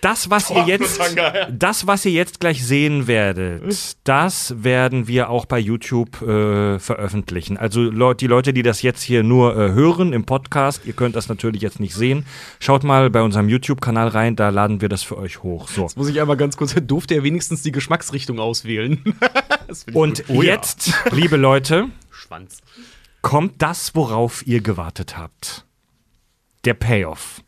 Das, 0.00 0.30
was 0.30 0.48
ihr 0.50 0.62
jetzt, 0.64 0.96
Tanga, 0.98 1.34
ja. 1.34 1.50
das, 1.50 1.88
was 1.88 2.04
ihr 2.04 2.12
jetzt 2.12 2.38
gleich 2.38 2.64
sehen 2.64 3.08
werdet, 3.08 3.96
das 4.04 4.54
werden 4.62 5.08
wir 5.08 5.28
auch 5.28 5.44
bei 5.44 5.58
YouTube 5.58 6.22
äh, 6.22 6.78
veröffentlichen. 6.78 7.56
Also 7.56 7.80
Leu- 7.80 8.14
die 8.14 8.28
Leute, 8.28 8.52
die 8.52 8.62
das 8.62 8.82
jetzt 8.82 9.02
hier 9.02 9.24
nur 9.24 9.56
äh, 9.56 9.72
hören 9.72 10.12
im 10.12 10.24
Podcast, 10.24 10.82
ihr 10.84 10.92
könnt 10.92 11.16
das 11.16 11.28
natürlich 11.28 11.62
jetzt 11.62 11.80
nicht 11.80 11.94
sehen. 11.96 12.26
Schaut 12.60 12.84
mal 12.84 13.10
bei 13.10 13.22
unserem 13.22 13.48
YouTube-Kanal 13.48 14.06
rein, 14.06 14.36
da 14.36 14.50
laden 14.50 14.80
wir 14.80 14.88
das 14.88 15.02
für 15.02 15.18
euch 15.18 15.42
hoch. 15.42 15.66
So. 15.68 15.82
Jetzt 15.82 15.96
muss 15.96 16.08
ich 16.08 16.20
einmal 16.20 16.36
ganz 16.36 16.56
kurz. 16.56 16.74
Durfte 16.86 17.16
er 17.16 17.24
wenigstens 17.24 17.62
die 17.62 17.72
Geschmacksrichtung 17.72 18.38
auswählen? 18.38 19.02
Und. 19.94 20.22
Oh 20.28 20.42
ja. 20.42 20.52
jetzt, 20.54 20.92
liebe 21.10 21.36
Leute, 21.36 21.86
Schwanz. 22.12 22.58
kommt 23.20 23.60
das, 23.62 23.96
worauf 23.96 24.46
ihr 24.46 24.60
gewartet 24.60 25.18
habt. 25.18 25.64
Der 26.68 26.74
Payoff. 26.74 27.42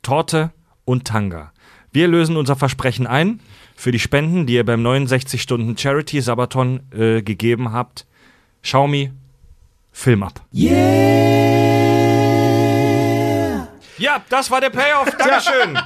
Torte 0.00 0.52
und 0.84 1.04
Tanga. 1.04 1.52
Wir 1.90 2.06
lösen 2.06 2.36
unser 2.36 2.54
Versprechen 2.54 3.08
ein 3.08 3.40
für 3.74 3.90
die 3.90 3.98
Spenden, 3.98 4.46
die 4.46 4.54
ihr 4.54 4.64
beim 4.64 4.80
69 4.80 5.42
Stunden 5.42 5.76
Charity 5.76 6.20
Sabaton 6.20 6.88
äh, 6.92 7.20
gegeben 7.20 7.72
habt. 7.72 8.06
Xiaomi, 8.62 9.10
Film 9.90 10.22
ab. 10.22 10.42
Yeah! 10.54 11.80
Ja, 13.98 14.24
das 14.28 14.52
war 14.52 14.60
der 14.60 14.70
Payoff. 14.70 15.16
Dankeschön. 15.18 15.76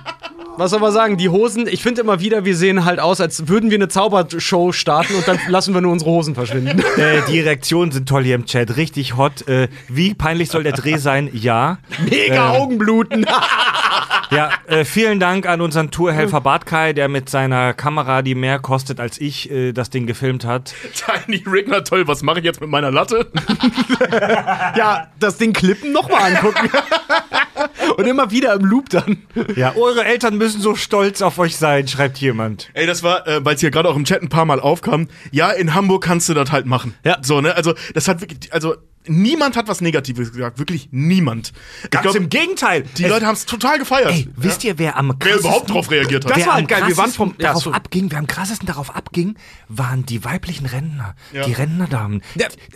Was 0.56 0.70
soll 0.70 0.78
man 0.78 0.92
sagen? 0.92 1.16
Die 1.16 1.28
Hosen, 1.28 1.66
ich 1.66 1.82
finde 1.82 2.02
immer 2.02 2.20
wieder, 2.20 2.44
wir 2.44 2.56
sehen 2.56 2.84
halt 2.84 3.00
aus, 3.00 3.20
als 3.20 3.48
würden 3.48 3.70
wir 3.70 3.78
eine 3.78 3.88
Zaubershow 3.88 4.70
starten 4.70 5.16
und 5.16 5.26
dann 5.26 5.38
lassen 5.48 5.74
wir 5.74 5.80
nur 5.80 5.90
unsere 5.90 6.12
Hosen 6.12 6.36
verschwinden. 6.36 6.78
äh, 6.96 7.22
die 7.28 7.40
Reaktionen 7.40 7.90
sind 7.90 8.08
toll 8.08 8.22
hier 8.22 8.36
im 8.36 8.46
Chat. 8.46 8.76
Richtig 8.76 9.16
hot. 9.16 9.48
Äh, 9.48 9.68
wie 9.88 10.14
peinlich 10.14 10.50
soll 10.50 10.62
der 10.62 10.72
Dreh 10.72 10.96
sein? 10.96 11.28
Ja. 11.32 11.78
Mega 12.08 12.50
Augenbluten. 12.50 13.26
Ja, 14.30 14.50
äh, 14.66 14.84
vielen 14.84 15.20
Dank 15.20 15.46
an 15.46 15.60
unseren 15.60 15.90
Tourhelfer 15.92 16.40
Bart 16.40 16.66
Kai, 16.66 16.92
der 16.92 17.08
mit 17.08 17.28
seiner 17.28 17.72
Kamera, 17.72 18.22
die 18.22 18.34
mehr 18.34 18.58
kostet 18.58 18.98
als 18.98 19.20
ich, 19.20 19.48
äh, 19.50 19.72
das 19.72 19.90
Ding 19.90 20.06
gefilmt 20.06 20.44
hat. 20.44 20.74
Tiny 21.26 21.44
Rigner, 21.46 21.84
toll, 21.84 22.08
was 22.08 22.22
mache 22.22 22.40
ich 22.40 22.44
jetzt 22.44 22.60
mit 22.60 22.68
meiner 22.70 22.90
Latte? 22.90 23.30
ja, 24.76 25.08
das 25.20 25.36
Ding 25.36 25.52
klippen 25.52 25.92
nochmal 25.92 26.34
angucken. 26.34 26.68
und 27.96 28.06
immer 28.06 28.30
wieder 28.30 28.54
im 28.54 28.64
Loop 28.64 28.90
dann. 28.90 29.18
Ja, 29.56 29.74
eure 29.76 30.04
Eltern 30.04 30.36
müssen 30.36 30.60
so 30.60 30.74
stolz 30.74 31.22
auf 31.22 31.38
euch 31.38 31.56
sein, 31.56 31.88
schreibt 31.88 32.18
jemand. 32.18 32.70
Ey, 32.74 32.86
das 32.86 33.02
war, 33.02 33.26
äh, 33.26 33.44
weil 33.44 33.54
es 33.54 33.60
hier 33.60 33.70
gerade 33.70 33.88
auch 33.88 33.96
im 33.96 34.04
Chat 34.04 34.22
ein 34.22 34.28
paar 34.28 34.44
Mal 34.44 34.60
aufkam. 34.60 35.08
Ja, 35.30 35.50
in 35.50 35.74
Hamburg 35.74 36.04
kannst 36.04 36.28
du 36.28 36.34
das 36.34 36.52
halt 36.52 36.66
machen. 36.66 36.94
Ja. 37.04 37.18
So, 37.22 37.40
ne? 37.40 37.54
Also, 37.54 37.74
das 37.94 38.08
hat 38.08 38.20
wirklich, 38.20 38.52
also, 38.52 38.76
niemand 39.06 39.56
hat 39.56 39.68
was 39.68 39.80
Negatives 39.80 40.32
gesagt, 40.32 40.58
wirklich 40.58 40.88
niemand. 40.90 41.52
Ganz 41.90 42.02
glaub, 42.02 42.14
im 42.16 42.28
Gegenteil. 42.28 42.82
die 42.96 43.04
Es- 43.04 43.10
Leute 43.10 43.26
haben 43.26 43.34
es 43.34 43.46
total 43.46 43.78
gefeiert. 43.78 44.10
Ey, 44.12 44.28
wisst 44.36 44.64
ihr, 44.64 44.78
wer 44.78 44.96
am 44.96 45.08
Wer 45.08 45.16
krassesten, 45.18 45.40
überhaupt 45.50 45.70
drauf 45.70 45.90
reagiert 45.90 46.24
hat. 46.24 46.30
Das 46.30 46.38
wer 46.38 46.46
war 46.46 46.54
halt 46.54 46.68
geil. 46.68 46.82
Wir 46.86 46.96
waren 46.96 47.10
vom- 47.10 47.34
ja, 47.38 47.48
darauf 47.48 47.62
so- 47.64 47.72
abging, 47.72 48.10
wer 48.10 48.18
am 48.18 48.26
krassesten 48.26 48.66
darauf 48.66 48.94
abging, 48.94 49.36
waren 49.68 50.06
die 50.06 50.24
weiblichen 50.24 50.66
Rentner, 50.66 51.14
Ja. 51.32 51.44
die 51.44 51.52
Rentnerdamen. 51.52 52.22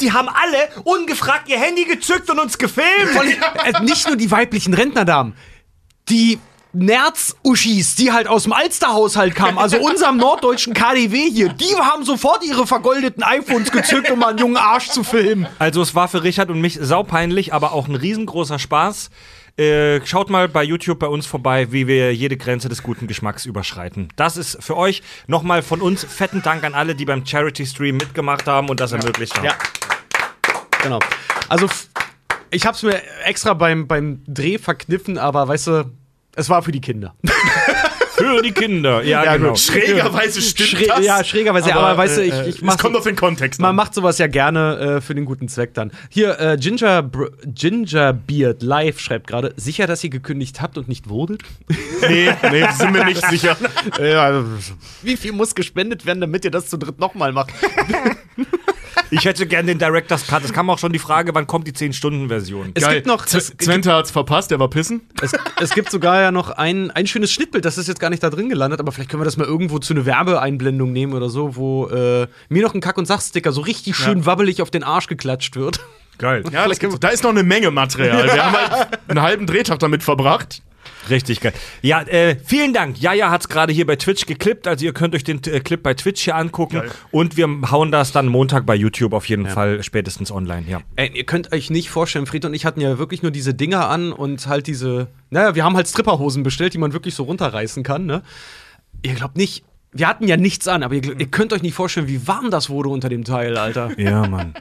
Die 0.00 0.12
haben 0.12 0.28
alle 0.28 0.82
ungefragt 0.84 1.48
ihr 1.48 1.58
Handy 1.58 1.84
gezückt 1.84 2.28
und 2.30 2.38
uns 2.38 2.58
gefilmt. 2.58 2.88
Äh, 3.64 3.82
nicht 3.82 4.06
nur 4.06 4.16
die 4.16 4.30
weiblichen 4.30 4.74
Rentnerdamen, 4.74 5.34
die 6.08 6.38
Nerz-Uschis, 6.78 7.94
die 7.96 8.12
halt 8.12 8.28
aus 8.28 8.44
dem 8.44 8.52
Alsterhaushalt 8.52 9.34
kamen, 9.34 9.58
also 9.58 9.78
unserem 9.78 10.16
norddeutschen 10.16 10.74
KDW 10.74 11.30
hier, 11.30 11.48
die 11.50 11.74
haben 11.76 12.04
sofort 12.04 12.44
ihre 12.44 12.66
vergoldeten 12.66 13.22
iPhones 13.22 13.70
gezückt, 13.70 14.10
um 14.10 14.18
mal 14.20 14.30
einen 14.30 14.38
jungen 14.38 14.56
Arsch 14.56 14.88
zu 14.88 15.02
filmen. 15.04 15.46
Also 15.58 15.82
es 15.82 15.94
war 15.94 16.08
für 16.08 16.22
Richard 16.22 16.50
und 16.50 16.60
mich 16.60 16.78
saupeinlich, 16.80 17.52
aber 17.52 17.72
auch 17.72 17.88
ein 17.88 17.94
riesengroßer 17.94 18.58
Spaß. 18.58 19.10
Äh, 19.58 20.06
schaut 20.06 20.30
mal 20.30 20.48
bei 20.48 20.62
YouTube 20.62 21.00
bei 21.00 21.08
uns 21.08 21.26
vorbei, 21.26 21.72
wie 21.72 21.88
wir 21.88 22.14
jede 22.14 22.36
Grenze 22.36 22.68
des 22.68 22.84
guten 22.84 23.08
Geschmacks 23.08 23.44
überschreiten. 23.44 24.08
Das 24.14 24.36
ist 24.36 24.62
für 24.62 24.76
euch 24.76 25.02
nochmal 25.26 25.62
von 25.62 25.80
uns 25.80 26.04
fetten 26.04 26.42
Dank 26.42 26.62
an 26.62 26.74
alle, 26.74 26.94
die 26.94 27.04
beim 27.04 27.26
Charity 27.26 27.66
Stream 27.66 27.96
mitgemacht 27.96 28.46
haben 28.46 28.68
und 28.68 28.78
das 28.78 28.92
ermöglicht 28.92 29.36
haben. 29.36 29.46
Ja. 29.46 29.54
Genau. 30.84 31.00
Also, 31.48 31.66
ich 32.52 32.66
hab's 32.66 32.84
mir 32.84 33.02
extra 33.24 33.52
beim, 33.54 33.88
beim 33.88 34.22
Dreh 34.28 34.58
verkniffen, 34.58 35.18
aber 35.18 35.48
weißt 35.48 35.66
du, 35.66 35.90
es 36.38 36.48
war 36.48 36.62
für 36.62 36.72
die 36.72 36.80
Kinder. 36.80 37.14
Für 38.36 38.42
die 38.42 38.52
Kinder. 38.52 39.02
Ja, 39.08 39.24
Ja, 39.24 39.36
genau. 39.36 39.50
gut. 39.50 39.58
Schrägerweise 39.60 40.40
stimmt 40.42 40.68
Schrä- 40.70 40.88
das. 40.88 41.04
ja, 41.04 41.22
schrägerweise, 41.24 41.74
aber 41.74 41.96
weißt 41.96 42.18
du, 42.18 42.24
ich- 42.24 42.32
ich 42.46 42.56
es 42.56 42.62
mach's- 42.62 42.78
kommt 42.82 42.96
auf 42.96 43.04
den 43.04 43.16
Kontext 43.16 43.60
Man 43.60 43.70
an. 43.70 43.76
macht 43.76 43.94
sowas 43.94 44.18
ja 44.18 44.26
gerne 44.26 44.96
äh, 44.96 45.00
für 45.00 45.14
den 45.14 45.24
guten 45.24 45.48
Zweck 45.48 45.74
dann. 45.74 45.90
Hier, 46.10 46.38
äh, 46.40 46.56
Ginger, 46.58 47.02
Br- 47.02 47.30
Gingerbeard 47.44 48.62
Live 48.62 49.00
schreibt 49.00 49.26
gerade, 49.28 49.52
sicher, 49.56 49.86
dass 49.86 50.02
ihr 50.04 50.10
gekündigt 50.10 50.60
habt 50.60 50.78
und 50.78 50.88
nicht 50.88 51.08
wurdet? 51.08 51.42
Nee, 52.08 52.30
nee, 52.50 52.66
sind 52.76 52.94
wir 52.94 53.04
nicht 53.04 53.24
sicher. 53.28 53.56
ja, 54.00 54.44
wie 55.02 55.16
viel 55.16 55.32
muss 55.32 55.54
gespendet 55.54 56.06
werden, 56.06 56.20
damit 56.20 56.44
ihr 56.44 56.50
das 56.50 56.68
zu 56.68 56.76
dritt 56.76 56.98
nochmal 56.98 57.32
macht? 57.32 57.50
Ich 59.10 59.24
hätte 59.24 59.46
gern 59.46 59.66
den 59.66 59.78
Director's 59.78 60.26
Cut. 60.26 60.44
Es 60.44 60.52
kam 60.52 60.68
auch 60.68 60.78
schon 60.78 60.92
die 60.92 60.98
Frage, 60.98 61.34
wann 61.34 61.46
kommt 61.46 61.66
die 61.66 61.72
10-Stunden-Version? 61.72 62.72
Es 62.74 62.86
gibt 62.86 63.06
noch, 63.06 63.24
es, 63.26 63.54
Zwente 63.56 63.90
hat's 63.92 64.10
verpasst, 64.10 64.50
der 64.50 64.58
war 64.58 64.68
pissen. 64.68 65.00
es, 65.22 65.32
es 65.60 65.70
gibt 65.70 65.90
sogar 65.90 66.20
ja 66.20 66.30
noch 66.30 66.50
ein, 66.50 66.90
ein 66.90 67.06
schönes 67.06 67.32
Schnittbild, 67.32 67.64
das 67.64 67.78
ist 67.78 67.86
jetzt 67.88 68.00
gar 68.00 68.10
nicht 68.10 68.17
da 68.20 68.30
drin 68.30 68.48
gelandet, 68.48 68.80
aber 68.80 68.92
vielleicht 68.92 69.10
können 69.10 69.20
wir 69.20 69.24
das 69.24 69.36
mal 69.36 69.46
irgendwo 69.46 69.78
zu 69.78 69.94
einer 69.94 70.06
Werbeeinblendung 70.06 70.92
nehmen 70.92 71.12
oder 71.12 71.28
so, 71.28 71.56
wo 71.56 71.86
äh, 71.88 72.26
mir 72.48 72.62
noch 72.62 72.74
ein 72.74 72.80
Kack- 72.80 72.98
und 72.98 73.06
Sachsticker 73.06 73.52
so 73.52 73.60
richtig 73.60 73.96
schön 73.96 74.26
wabbelig 74.26 74.62
auf 74.62 74.70
den 74.70 74.82
Arsch 74.82 75.06
geklatscht 75.06 75.56
wird. 75.56 75.80
Geil. 76.18 76.42
Ja, 76.52 76.66
das 76.66 76.78
gibt's. 76.80 76.98
da 76.98 77.08
ist 77.08 77.22
noch 77.22 77.30
eine 77.30 77.44
Menge 77.44 77.70
Material. 77.70 78.24
Wir 78.34 78.44
haben 78.44 78.56
halt 78.56 78.88
einen 79.08 79.22
halben 79.22 79.46
Drehtag 79.46 79.78
damit 79.78 80.02
verbracht. 80.02 80.62
Richtig 81.10 81.40
geil. 81.40 81.52
Ja, 81.82 82.02
äh, 82.02 82.36
vielen 82.44 82.72
Dank. 82.72 83.00
Jaja 83.00 83.30
hat's 83.30 83.48
gerade 83.48 83.72
hier 83.72 83.86
bei 83.86 83.96
Twitch 83.96 84.26
geklippt. 84.26 84.66
Also 84.66 84.84
ihr 84.84 84.92
könnt 84.92 85.14
euch 85.14 85.24
den 85.24 85.42
äh, 85.44 85.60
Clip 85.60 85.82
bei 85.82 85.94
Twitch 85.94 86.22
hier 86.22 86.36
angucken. 86.36 86.80
Geil. 86.80 86.90
Und 87.10 87.36
wir 87.36 87.48
hauen 87.70 87.90
das 87.90 88.12
dann 88.12 88.28
Montag 88.28 88.66
bei 88.66 88.74
YouTube 88.74 89.12
auf 89.12 89.28
jeden 89.28 89.46
Fall 89.46 89.82
spätestens 89.82 90.30
online. 90.30 90.64
Ja. 90.68 90.80
Ey, 90.96 91.10
ihr 91.14 91.24
könnt 91.24 91.52
euch 91.52 91.70
nicht 91.70 91.90
vorstellen, 91.90 92.26
Fried 92.26 92.44
und 92.44 92.54
ich 92.54 92.64
hatten 92.66 92.80
ja 92.80 92.98
wirklich 92.98 93.22
nur 93.22 93.30
diese 93.30 93.54
Dinger 93.54 93.88
an 93.88 94.12
und 94.12 94.46
halt 94.46 94.66
diese, 94.66 95.08
naja, 95.30 95.54
wir 95.54 95.64
haben 95.64 95.76
halt 95.76 95.88
Stripperhosen 95.88 96.42
bestellt, 96.42 96.74
die 96.74 96.78
man 96.78 96.92
wirklich 96.92 97.14
so 97.14 97.24
runterreißen 97.24 97.82
kann, 97.82 98.06
ne? 98.06 98.22
Ihr 99.02 99.14
glaubt 99.14 99.36
nicht, 99.36 99.64
wir 99.92 100.08
hatten 100.08 100.26
ja 100.26 100.36
nichts 100.36 100.68
an, 100.68 100.82
aber 100.82 100.94
ihr, 100.94 101.18
ihr 101.18 101.26
könnt 101.26 101.52
euch 101.52 101.62
nicht 101.62 101.74
vorstellen, 101.74 102.08
wie 102.08 102.26
warm 102.26 102.50
das 102.50 102.68
wurde 102.68 102.88
unter 102.88 103.08
dem 103.08 103.24
Teil, 103.24 103.56
Alter. 103.56 103.98
Ja, 103.98 104.26
Mann. 104.26 104.54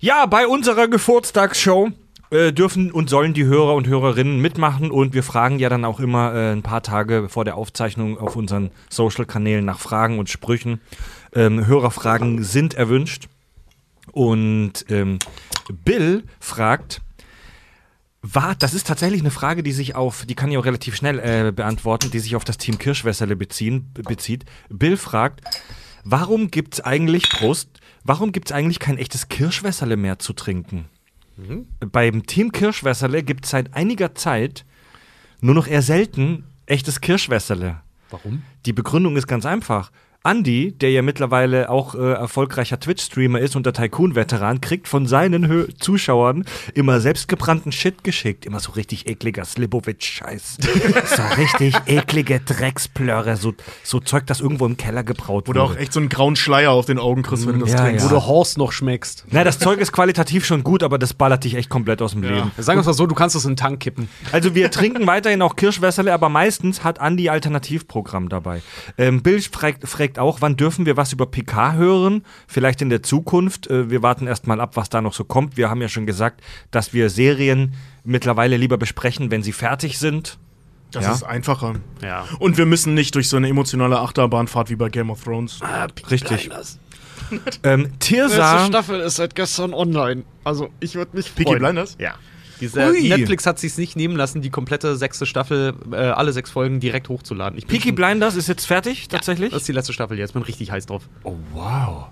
Ja, 0.00 0.26
bei 0.26 0.46
unserer 0.46 0.88
Geburtstagsshow 0.88 1.92
äh, 2.32 2.52
dürfen 2.52 2.90
und 2.90 3.08
sollen 3.08 3.34
die 3.34 3.44
Hörer 3.44 3.74
und 3.74 3.86
Hörerinnen 3.86 4.40
mitmachen 4.40 4.90
und 4.90 5.14
wir 5.14 5.22
fragen 5.22 5.58
ja 5.58 5.68
dann 5.68 5.84
auch 5.84 6.00
immer 6.00 6.34
äh, 6.34 6.52
ein 6.52 6.62
paar 6.62 6.82
Tage 6.82 7.28
vor 7.28 7.44
der 7.44 7.56
Aufzeichnung 7.56 8.18
auf 8.18 8.34
unseren 8.36 8.70
Social-Kanälen 8.90 9.64
nach 9.64 9.78
Fragen 9.78 10.18
und 10.18 10.30
Sprüchen. 10.30 10.80
Ähm, 11.34 11.66
Hörerfragen 11.66 12.42
sind 12.42 12.74
erwünscht 12.74 13.28
und 14.10 14.84
ähm, 14.88 15.18
Bill 15.84 16.24
fragt, 16.40 17.00
war, 18.22 18.54
das 18.54 18.72
ist 18.72 18.86
tatsächlich 18.86 19.20
eine 19.20 19.32
Frage, 19.32 19.62
die 19.62 19.72
sich 19.72 19.96
auf, 19.96 20.26
die 20.26 20.34
kann 20.34 20.50
ich 20.50 20.56
auch 20.56 20.64
relativ 20.64 20.94
schnell 20.94 21.18
äh, 21.18 21.52
beantworten, 21.52 22.10
die 22.12 22.20
sich 22.20 22.36
auf 22.36 22.44
das 22.44 22.56
Team 22.56 22.78
Kirschwässerle 22.78 23.34
beziehen, 23.34 23.90
be- 23.92 24.02
bezieht. 24.02 24.44
Bill 24.68 24.96
fragt, 24.96 25.40
warum 26.04 26.50
gibt's 26.50 26.80
eigentlich, 26.80 27.28
Prost, 27.30 27.68
warum 28.04 28.30
gibt's 28.30 28.52
eigentlich 28.52 28.78
kein 28.78 28.96
echtes 28.96 29.28
Kirschwässerle 29.28 29.96
mehr 29.96 30.20
zu 30.20 30.34
trinken? 30.34 30.84
Beim 31.80 32.26
Team 32.26 32.52
Kirschwässerle 32.52 33.22
gibt's 33.22 33.50
seit 33.50 33.74
einiger 33.74 34.14
Zeit 34.14 34.64
nur 35.40 35.54
noch 35.54 35.66
eher 35.66 35.82
selten 35.82 36.44
echtes 36.66 37.00
Kirschwässerle. 37.00 37.80
Warum? 38.10 38.42
Die 38.66 38.72
Begründung 38.72 39.16
ist 39.16 39.26
ganz 39.26 39.46
einfach. 39.46 39.90
Andy, 40.24 40.72
der 40.72 40.90
ja 40.92 41.02
mittlerweile 41.02 41.68
auch 41.68 41.94
äh, 41.96 42.12
erfolgreicher 42.12 42.78
Twitch-Streamer 42.78 43.40
ist 43.40 43.56
und 43.56 43.66
der 43.66 43.72
Tycoon-Veteran, 43.72 44.60
kriegt 44.60 44.86
von 44.86 45.06
seinen 45.06 45.48
Hö 45.48 45.66
Zuschauern 45.80 46.44
immer 46.74 47.00
selbstgebrannten 47.00 47.72
Shit 47.72 48.04
geschickt. 48.04 48.46
Immer 48.46 48.60
so 48.60 48.72
richtig 48.72 49.08
ekliger 49.08 49.44
Slibowitz-Scheiß. 49.44 50.58
so 51.16 51.22
richtig 51.36 51.74
eklige 51.86 52.38
Drecksplörre. 52.40 53.36
So, 53.36 53.54
so 53.82 53.98
Zeug, 53.98 54.26
das 54.26 54.40
irgendwo 54.40 54.66
im 54.66 54.76
Keller 54.76 55.02
gebraut 55.02 55.48
Oder 55.48 55.62
wurde. 55.62 55.74
auch 55.74 55.76
echt 55.80 55.92
so 55.92 55.98
einen 56.00 56.08
grauen 56.08 56.36
Schleier 56.36 56.70
auf 56.70 56.86
den 56.86 56.98
Augen 56.98 57.22
kriegst, 57.22 57.46
wenn 57.46 57.54
du 57.58 57.64
das 57.64 57.72
Ja, 57.74 57.80
trinkst. 57.84 58.04
ja. 58.04 58.10
Wo 58.10 58.14
du 58.14 58.24
Horst 58.24 58.58
noch 58.58 58.70
schmeckst. 58.70 59.24
Na, 59.30 59.42
das 59.42 59.58
Zeug 59.58 59.80
ist 59.80 59.90
qualitativ 59.92 60.44
schon 60.44 60.62
gut, 60.62 60.84
aber 60.84 60.98
das 60.98 61.14
ballert 61.14 61.42
dich 61.42 61.56
echt 61.56 61.68
komplett 61.68 62.00
aus 62.00 62.12
dem 62.12 62.22
Ja. 62.22 62.30
Leben. 62.30 62.50
Sagen 62.58 62.76
wir 62.78 62.80
es 62.82 62.86
mal 62.86 62.92
so, 62.92 63.06
du 63.06 63.14
kannst 63.16 63.34
es 63.34 63.44
in 63.44 63.52
den 63.52 63.56
Tank 63.56 63.80
kippen. 63.80 64.08
Also 64.30 64.54
wir 64.54 64.70
trinken 64.70 65.06
weiterhin 65.06 65.42
auch 65.42 65.56
Kirschwässerle, 65.56 66.12
aber 66.12 66.28
meistens 66.28 66.84
hat 66.84 67.00
Andi 67.00 67.28
Alternativprogramm 67.28 68.28
dabei. 68.28 68.62
Ähm, 68.98 69.22
Bill 69.22 69.40
fragt, 69.42 69.88
fragt 69.88 70.11
auch, 70.18 70.40
wann 70.40 70.56
dürfen 70.56 70.86
wir 70.86 70.96
was 70.96 71.12
über 71.12 71.26
PK 71.26 71.74
hören? 71.74 72.24
Vielleicht 72.46 72.82
in 72.82 72.90
der 72.90 73.02
Zukunft. 73.02 73.68
Äh, 73.68 73.90
wir 73.90 74.02
warten 74.02 74.26
erst 74.26 74.46
mal 74.46 74.60
ab, 74.60 74.76
was 74.76 74.88
da 74.88 75.00
noch 75.00 75.14
so 75.14 75.24
kommt. 75.24 75.56
Wir 75.56 75.70
haben 75.70 75.80
ja 75.82 75.88
schon 75.88 76.06
gesagt, 76.06 76.40
dass 76.70 76.92
wir 76.92 77.10
Serien 77.10 77.74
mittlerweile 78.04 78.56
lieber 78.56 78.78
besprechen, 78.78 79.30
wenn 79.30 79.42
sie 79.42 79.52
fertig 79.52 79.98
sind. 79.98 80.38
Das 80.90 81.04
Ja. 81.04 81.12
ist 81.12 81.22
einfacher. 81.22 81.74
Ja. 82.02 82.26
Und 82.38 82.58
wir 82.58 82.66
müssen 82.66 82.92
nicht 82.94 83.14
durch 83.14 83.28
so 83.28 83.36
eine 83.38 83.48
emotionale 83.48 83.98
Achterbahnfahrt 84.00 84.68
wie 84.70 84.76
bei 84.76 84.88
Game 84.90 85.10
of 85.10 85.22
Thrones. 85.24 85.60
Richtig. 86.10 86.50
Ähm, 87.62 87.98
Tirsa, 87.98 88.66
Staffel 88.66 89.00
ist 89.00 89.16
seit 89.16 89.34
gestern 89.34 89.72
online. 89.72 90.24
Also, 90.44 90.68
ich 90.80 90.94
würde 90.96 91.16
mich 91.16 91.34
Peaky 91.34 91.56
Blinders? 91.56 91.96
Ja. 91.98 92.14
Diese 92.62 92.90
Ui. 92.90 93.08
Netflix 93.08 93.44
hat 93.44 93.58
sich 93.58 93.76
nicht 93.76 93.96
nehmen 93.96 94.14
lassen, 94.14 94.40
die 94.40 94.50
komplette 94.50 94.94
sechste 94.96 95.26
Staffel, 95.26 95.74
äh, 95.90 95.96
alle 95.96 96.32
sechs 96.32 96.48
Folgen 96.48 96.78
direkt 96.78 97.08
hochzuladen. 97.08 97.58
Ich 97.58 97.66
Peaky 97.66 97.90
Blinders 97.90 98.36
ist 98.36 98.46
jetzt 98.48 98.66
fertig, 98.66 99.08
tatsächlich? 99.08 99.50
Das 99.50 99.62
ist 99.62 99.68
die 99.68 99.72
letzte 99.72 99.92
Staffel 99.92 100.16
jetzt, 100.16 100.32
bin 100.32 100.42
richtig 100.42 100.70
heiß 100.70 100.86
drauf. 100.86 101.08
Oh, 101.24 101.34
wow. 101.52 102.06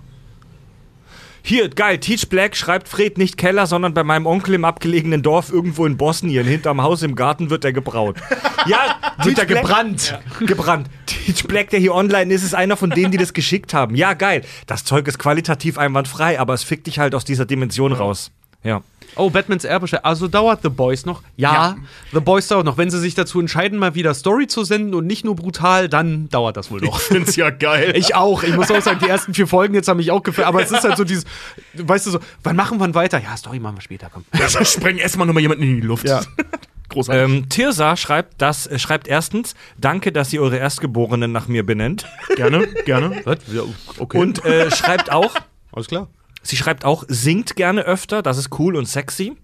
Hier, 1.41 1.69
geil, 1.69 1.97
Teach 1.99 2.27
Black 2.27 2.55
schreibt 2.55 2.89
Fred 2.89 3.17
nicht 3.17 3.37
Keller, 3.37 3.65
sondern 3.65 3.93
bei 3.93 4.03
meinem 4.03 4.25
Onkel 4.25 4.53
im 4.55 4.65
abgelegenen 4.65 5.23
Dorf 5.23 5.51
irgendwo 5.51 5.85
in 5.85 5.95
Bosnien. 5.95 6.45
Hinterm 6.45 6.81
Haus 6.83 7.01
im 7.01 7.15
Garten 7.15 7.49
wird 7.49 7.65
er 7.65 7.73
gebraut. 7.73 8.17
Ja, 8.67 8.99
Wird 9.23 9.39
er 9.39 9.47
gebrannt? 9.47 10.19
Gebrannt. 10.39 10.87
Teach 11.07 11.47
Black, 11.47 11.71
der 11.71 11.79
hier 11.79 11.95
online 11.95 12.31
ist, 12.31 12.43
ist 12.43 12.53
einer 12.53 12.77
von 12.77 12.91
denen, 12.91 13.11
die 13.11 13.17
das 13.17 13.33
geschickt 13.33 13.73
haben. 13.73 13.95
Ja, 13.95 14.13
geil. 14.13 14.43
Das 14.67 14.83
Zeug 14.83 15.07
ist 15.07 15.17
qualitativ 15.17 15.79
einwandfrei, 15.79 16.39
aber 16.39 16.53
es 16.53 16.61
fickt 16.61 16.85
dich 16.85 16.99
halt 16.99 17.15
aus 17.15 17.25
dieser 17.25 17.45
Dimension 17.45 17.91
raus. 17.91 18.29
Ja. 18.63 18.81
Oh, 19.15 19.29
Batmans 19.29 19.65
Erbe. 19.65 19.87
Also 20.03 20.27
dauert 20.27 20.61
The 20.63 20.69
Boys 20.69 21.05
noch? 21.05 21.21
Ja, 21.35 21.75
The 22.13 22.21
Boys 22.21 22.47
dauert 22.47 22.65
noch. 22.65 22.77
Wenn 22.77 22.89
sie 22.89 22.99
sich 22.99 23.13
dazu 23.13 23.39
entscheiden, 23.39 23.77
mal 23.77 23.93
wieder 23.93 24.13
Story 24.13 24.47
zu 24.47 24.63
senden 24.63 24.93
und 24.93 25.05
nicht 25.05 25.25
nur 25.25 25.35
brutal, 25.35 25.89
dann 25.89 26.29
dauert 26.29 26.55
das 26.55 26.71
wohl 26.71 26.79
noch. 26.79 26.97
Ich 26.97 27.05
find's 27.07 27.35
ja 27.35 27.49
geil. 27.49 27.93
Ich 28.01 28.15
auch. 28.15 28.43
Ich 28.43 28.55
muss 28.55 28.71
auch 28.71 28.81
sagen, 28.81 28.99
die 29.03 29.09
ersten 29.09 29.33
vier 29.33 29.47
Folgen 29.47 29.73
jetzt 29.73 29.87
haben 29.87 29.97
mich 29.97 30.11
auch 30.11 30.23
gefällt. 30.23 30.47
Aber 30.47 30.63
es 30.63 30.71
ist 30.71 30.83
halt 30.83 30.97
so 30.97 31.03
dieses, 31.03 31.25
weißt 31.73 32.07
du 32.07 32.11
so, 32.11 32.19
wann 32.43 32.55
machen 32.55 32.79
wir 32.79 32.93
weiter? 32.95 33.19
Ja, 33.19 33.35
Story 33.37 33.59
machen 33.59 33.77
wir 33.77 33.81
später, 33.81 34.09
komm. 34.11 34.23
Da 34.31 34.47
sprengen 34.65 34.99
erstmal 34.99 35.27
nochmal 35.27 35.41
jemanden 35.41 35.63
in 35.63 35.75
die 35.81 35.87
Luft. 35.87 36.07
Ja. 36.07 36.21
Großartig. 36.89 37.23
Ähm, 37.23 37.49
Tirsa 37.49 37.95
schreibt, 37.95 38.41
das, 38.41 38.67
äh, 38.67 38.77
schreibt 38.79 39.07
erstens, 39.07 39.55
danke, 39.77 40.11
dass 40.11 40.31
ihr 40.33 40.41
eure 40.41 40.57
Erstgeborenen 40.57 41.31
nach 41.31 41.47
mir 41.47 41.65
benennt. 41.65 42.05
Gerne, 42.35 42.67
gerne. 42.85 43.21
Was? 43.23 43.39
Ja, 43.51 43.61
okay. 43.97 44.17
Und 44.17 44.43
äh, 44.45 44.69
schreibt 44.71 45.11
auch, 45.11 45.35
alles 45.71 45.87
klar. 45.87 46.09
Sie 46.41 46.57
schreibt 46.57 46.85
auch, 46.85 47.03
singt 47.07 47.55
gerne 47.55 47.83
öfter, 47.83 48.21
das 48.21 48.37
ist 48.37 48.49
cool 48.59 48.75
und 48.75 48.85
sexy. 48.87 49.37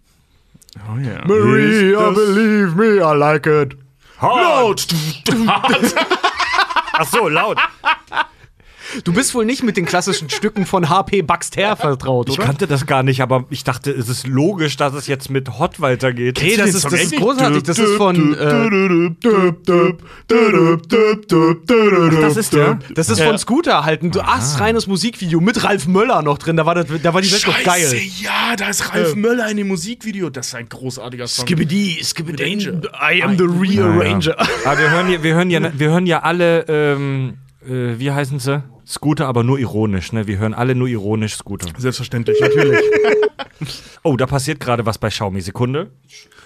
Oh 0.91 0.97
ja. 0.97 1.25
Maria, 1.25 2.09
believe 2.11 2.75
me, 2.75 2.97
I 2.97 3.17
like 3.17 3.45
it. 3.47 3.77
Laut. 4.21 4.87
Ach 6.93 7.07
so, 7.07 7.27
laut. 7.27 7.57
Du 9.03 9.13
bist 9.13 9.33
wohl 9.35 9.45
nicht 9.45 9.63
mit 9.63 9.77
den 9.77 9.85
klassischen 9.85 10.29
Stücken 10.29 10.65
von 10.65 10.89
HP 10.89 11.21
Baxter 11.21 11.75
vertraut, 11.75 12.29
Ich 12.29 12.37
oder? 12.37 12.45
kannte 12.45 12.67
das 12.67 12.85
gar 12.85 13.03
nicht, 13.03 13.21
aber 13.21 13.45
ich 13.49 13.63
dachte, 13.63 13.91
es 13.91 14.09
ist 14.09 14.27
logisch, 14.27 14.77
dass 14.77 14.93
es 14.93 15.07
jetzt 15.07 15.29
mit 15.29 15.59
Hot 15.59 15.81
weitergeht. 15.81 16.39
Nee, 16.41 16.55
das 16.57 16.73
ist, 16.73 16.85
das 16.85 16.93
ist 16.93 17.15
großartig. 17.15 17.63
Das 17.63 17.79
ist 17.79 17.95
von, 17.95 18.33
äh, 18.33 19.09
das 22.21 22.37
ist 22.37 22.53
der? 22.53 22.79
das 22.93 23.09
ist 23.09 23.21
von 23.21 23.37
Scooter 23.37 23.83
halt 23.83 24.03
ein 24.03 24.11
astreines 24.19 24.87
Musikvideo 24.87 25.39
mit 25.39 25.63
Ralf 25.63 25.87
Möller 25.87 26.21
noch 26.21 26.37
drin. 26.37 26.57
Da 26.57 26.65
war, 26.65 26.75
das, 26.75 26.87
da 27.01 27.13
war 27.13 27.21
die 27.21 27.31
Welt 27.31 27.47
noch 27.47 27.63
geil. 27.63 27.81
Scheiße, 27.81 27.97
ja, 28.23 28.55
da 28.57 28.69
ist 28.69 28.93
Ralf 28.93 29.15
Möller 29.15 29.49
in 29.49 29.57
dem 29.57 29.67
Musikvideo. 29.67 30.29
Das 30.29 30.47
ist 30.47 30.55
ein 30.55 30.69
großartiger 30.69 31.27
Song. 31.27 31.45
Skibidi, 31.45 31.99
Skibidi, 32.03 32.37
Danger. 32.37 32.81
I 33.11 33.21
am 33.23 33.37
the 33.37 33.43
rearranger. 33.43 34.35
Aber 34.65 34.77
wir 34.77 34.89
hören, 34.91 35.09
ja, 35.09 35.23
wir, 35.23 35.33
hören 35.35 35.49
ja, 35.49 35.71
wir 35.73 35.89
hören 35.89 36.05
ja 36.05 36.19
alle, 36.19 36.61
ähm, 36.67 37.37
äh, 37.65 37.97
wie 37.99 38.11
heißen 38.11 38.39
sie? 38.39 38.63
Scooter, 38.87 39.27
aber 39.27 39.43
nur 39.43 39.59
ironisch, 39.59 40.13
ne? 40.13 40.27
Wir 40.27 40.37
hören 40.37 40.53
alle 40.53 40.73
nur 40.75 40.87
ironisch 40.87 41.35
Scooter. 41.35 41.67
Selbstverständlich, 41.77 42.39
natürlich. 42.41 42.79
Oh, 44.03 44.15
da 44.15 44.27
passiert 44.27 44.59
gerade 44.59 44.85
was 44.85 44.99
bei 44.99 45.09
Xiaomi. 45.09 45.41
Sekunde. 45.41 45.89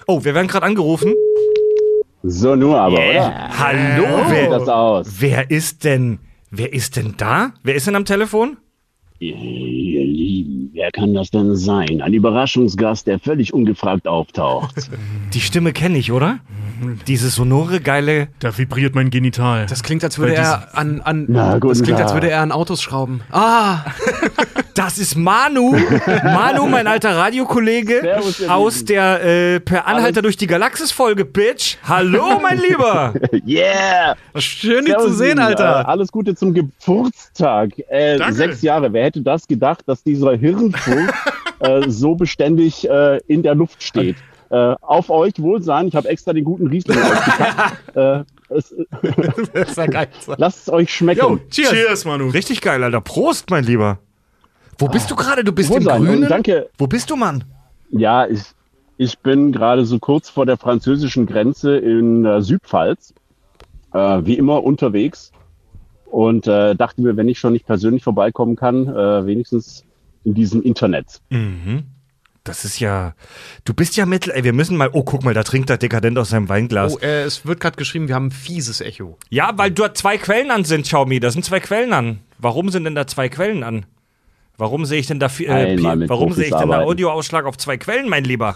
Oh, 0.08 0.24
wir 0.24 0.34
werden 0.34 0.48
gerade 0.48 0.66
angerufen. 0.66 1.14
So 2.24 2.56
nur 2.56 2.80
aber, 2.80 2.96
oder? 2.96 3.50
Hallo, 3.60 4.04
Wie 4.30 4.36
sieht 4.42 4.52
das 4.52 4.66
wer, 4.66 4.76
aus? 4.76 5.08
wer 5.20 5.52
ist 5.52 5.84
denn, 5.84 6.20
wer 6.50 6.72
ist 6.72 6.96
denn 6.96 7.16
da? 7.18 7.54
Wer 7.64 7.76
ist 7.76 7.86
denn 7.88 7.96
am 7.96 8.06
Telefon? 8.06 8.58
Ihr 9.20 9.36
Lieben, 9.36 10.72
wer 10.74 10.90
kann 10.92 11.14
das 11.14 11.30
denn 11.32 11.56
sein? 11.56 12.02
Ein 12.02 12.14
Überraschungsgast, 12.14 13.06
der 13.08 13.20
völlig 13.20 13.54
ungefragt 13.54 14.08
auftaucht. 14.08 14.90
Die 15.34 15.42
Stimme 15.42 15.74
kenne 15.74 15.98
ich, 15.98 16.12
oder? 16.12 16.40
Diese 17.08 17.30
sonore, 17.30 17.80
geile. 17.80 18.28
Da 18.40 18.58
vibriert 18.58 18.96
mein 18.96 19.10
Genital. 19.10 19.66
Das 19.68 19.84
klingt, 19.84 20.04
als 20.04 20.18
würde 20.18 20.36
er 20.36 20.70
an, 20.78 21.02
an 21.02 21.26
Na, 21.28 21.60
das 21.60 21.84
klingt, 21.84 22.00
als 22.00 22.14
würde 22.14 22.30
er 22.30 22.42
an 22.42 22.52
Autos 22.52 22.82
schrauben. 22.82 23.22
Ah, 23.32 23.80
Das 24.74 24.98
ist 24.98 25.16
Manu. 25.18 25.76
Manu, 26.24 26.66
mein 26.68 26.88
alter 26.88 27.16
Radiokollege 27.16 28.20
aus 28.48 28.76
Lieben. 28.80 28.86
der 28.88 29.24
äh, 29.24 29.60
Per 29.60 29.86
Anhalter 29.86 30.22
durch 30.22 30.38
die 30.38 30.48
Galaxis-Folge, 30.48 31.26
Bitch. 31.26 31.78
Hallo, 31.88 32.40
mein 32.42 32.58
Lieber. 32.60 33.14
yeah! 33.48 34.16
schön 34.38 34.86
dich 34.86 34.98
zu 34.98 35.14
sehen, 35.14 35.38
Lieben. 35.38 35.40
Äh, 35.40 35.44
Alter. 35.44 35.90
alles 35.90 36.12
Gute 36.12 36.36
zum 36.36 36.54
Geburtstag. 36.54 37.72
Äh, 37.90 38.18
sechs 38.32 38.62
Jahre. 38.62 38.92
Wer 38.94 39.06
hätte 39.06 39.22
das 39.22 39.48
gedacht, 39.48 39.84
dass 39.88 40.04
dieser 40.04 40.36
Hirnfunk 40.38 41.14
äh, 41.60 41.82
so 41.90 42.16
beständig 42.16 42.90
äh, 42.90 43.20
in 43.28 43.44
der 43.44 43.56
Luft 43.56 43.84
steht? 43.84 44.16
Äh, 44.52 44.76
auf 44.82 45.10
euch 45.10 45.34
Wohlsein. 45.42 45.88
Ich 45.88 45.96
habe 45.96 46.10
extra 46.10 46.34
den 46.34 46.44
guten 46.44 46.68
Riesling 46.68 46.98
ausgepackt. 47.02 47.96
äh, 47.96 48.24
es, 48.50 48.76
Das 49.54 49.70
ist 49.70 49.78
ja 49.78 49.86
geil. 49.86 50.08
lasst 50.38 50.68
es 50.68 50.70
euch 50.74 50.94
schmecken. 50.94 51.22
Jo, 51.22 51.40
cheers. 51.50 51.70
Cheers, 51.70 52.06
Manu. 52.06 52.28
Richtig 52.30 52.60
geil, 52.60 52.84
Alter. 52.84 53.00
Prost, 53.00 53.50
mein 53.50 53.64
Lieber. 53.64 54.00
Wo 54.78 54.88
bist 54.90 55.10
du 55.10 55.16
gerade? 55.16 55.44
Du 55.46 55.54
bist 55.54 55.70
im 55.70 55.76
Wohlsein. 55.76 56.04
Grünen? 56.04 56.24
Und 56.24 56.30
danke. 56.30 56.70
Wo 56.78 56.86
bist 56.88 57.10
du, 57.10 57.16
Mann? 57.16 57.46
Ja, 57.92 58.28
ich, 58.28 58.42
ich 58.98 59.20
bin 59.20 59.54
gerade 59.54 59.86
so 59.86 60.00
kurz 60.00 60.30
vor 60.30 60.46
der 60.46 60.58
französischen 60.58 61.26
Grenze 61.28 61.78
in 61.78 62.26
äh, 62.26 62.42
Südpfalz, 62.42 63.14
äh, 63.94 63.98
wie 64.24 64.34
immer 64.38 64.64
unterwegs 64.64 65.32
und 66.08 66.46
äh, 66.48 66.76
dachte 66.76 67.02
mir, 67.02 67.16
wenn 67.16 67.30
ich 67.30 67.40
schon 67.40 67.54
nicht 67.54 67.66
persönlich 67.68 68.04
vorbeikommen 68.04 68.58
kann, 68.58 68.86
äh, 68.88 69.26
wenigstens 69.26 69.86
in 70.26 70.34
diesem 70.34 70.62
Internet. 70.62 71.22
Das 72.44 72.66
ist 72.66 72.80
ja. 72.80 73.14
Du 73.66 73.74
bist 73.74 73.96
ja 73.98 74.08
mittel. 74.08 74.34
Ey, 74.34 74.44
wir 74.44 74.54
müssen 74.54 74.76
mal. 74.76 74.90
Oh, 74.94 75.04
guck 75.04 75.24
mal, 75.24 75.34
da 75.34 75.44
trinkt 75.44 75.70
der 75.70 75.78
Dekadent 75.78 76.18
aus 76.18 76.30
seinem 76.30 76.50
Weinglas. 76.50 76.96
Oh, 76.96 77.00
äh, 77.00 77.24
es 77.24 77.46
wird 77.46 77.60
gerade 77.60 77.78
geschrieben, 77.78 78.08
wir 78.08 78.16
haben 78.16 78.28
ein 78.28 78.32
fieses 78.32 78.82
Echo. 78.82 79.18
Ja, 79.30 79.52
weil 79.58 79.70
dort 79.70 79.98
zwei 79.98 80.18
Quellen 80.18 80.50
an 80.50 80.64
sind, 80.64 80.84
Xiaomi. 80.84 81.20
Da 81.20 81.30
sind 81.30 81.46
zwei 81.46 81.60
Quellen 81.60 81.94
an. 81.94 82.20
Warum 82.40 82.70
sind 82.70 82.86
denn 82.86 82.96
da 82.96 83.06
zwei 83.06 83.30
Quellen 83.30 83.64
an? 83.64 83.86
Warum 84.58 84.86
sehe 84.86 85.00
ich 85.00 85.08
denn 85.08 85.20
da 85.20 85.28
äh, 85.28 85.78
Warum 86.08 86.34
sehe 86.34 86.46
ich 86.46 86.56
denn 86.56 86.70
da. 86.70 86.82
Audioausschlag 86.82 87.46
auf 87.46 87.58
zwei 87.58 87.78
Quellen, 87.78 88.10
mein 88.10 88.24
Lieber? 88.24 88.56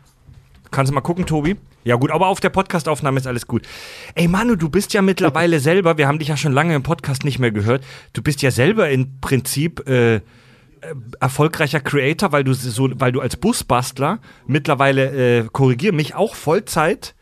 Kannst 0.70 0.90
du 0.90 0.94
mal 0.94 1.00
gucken, 1.00 1.26
Tobi? 1.26 1.56
Ja, 1.82 1.96
gut, 1.96 2.10
aber 2.10 2.28
auf 2.28 2.40
der 2.40 2.50
Podcastaufnahme 2.50 3.18
ist 3.18 3.26
alles 3.26 3.46
gut. 3.46 3.66
Ey, 4.14 4.28
Manu, 4.28 4.54
du 4.54 4.68
bist 4.68 4.92
ja 4.92 5.02
mittlerweile 5.02 5.58
selber, 5.60 5.98
wir 5.98 6.06
haben 6.06 6.18
dich 6.18 6.28
ja 6.28 6.36
schon 6.36 6.52
lange 6.52 6.74
im 6.74 6.82
Podcast 6.82 7.24
nicht 7.24 7.38
mehr 7.38 7.50
gehört, 7.50 7.82
du 8.12 8.22
bist 8.22 8.42
ja 8.42 8.50
selber 8.50 8.90
im 8.90 9.20
Prinzip 9.20 9.88
äh, 9.88 10.20
erfolgreicher 11.20 11.80
Creator, 11.80 12.32
weil 12.32 12.44
du 12.44 12.52
so, 12.54 12.90
weil 12.94 13.12
du 13.12 13.20
als 13.20 13.36
Busbastler 13.36 14.18
mittlerweile, 14.46 15.40
äh, 15.40 15.44
korrigier 15.50 15.92
mich, 15.92 16.14
auch 16.14 16.34
Vollzeit, 16.34 17.14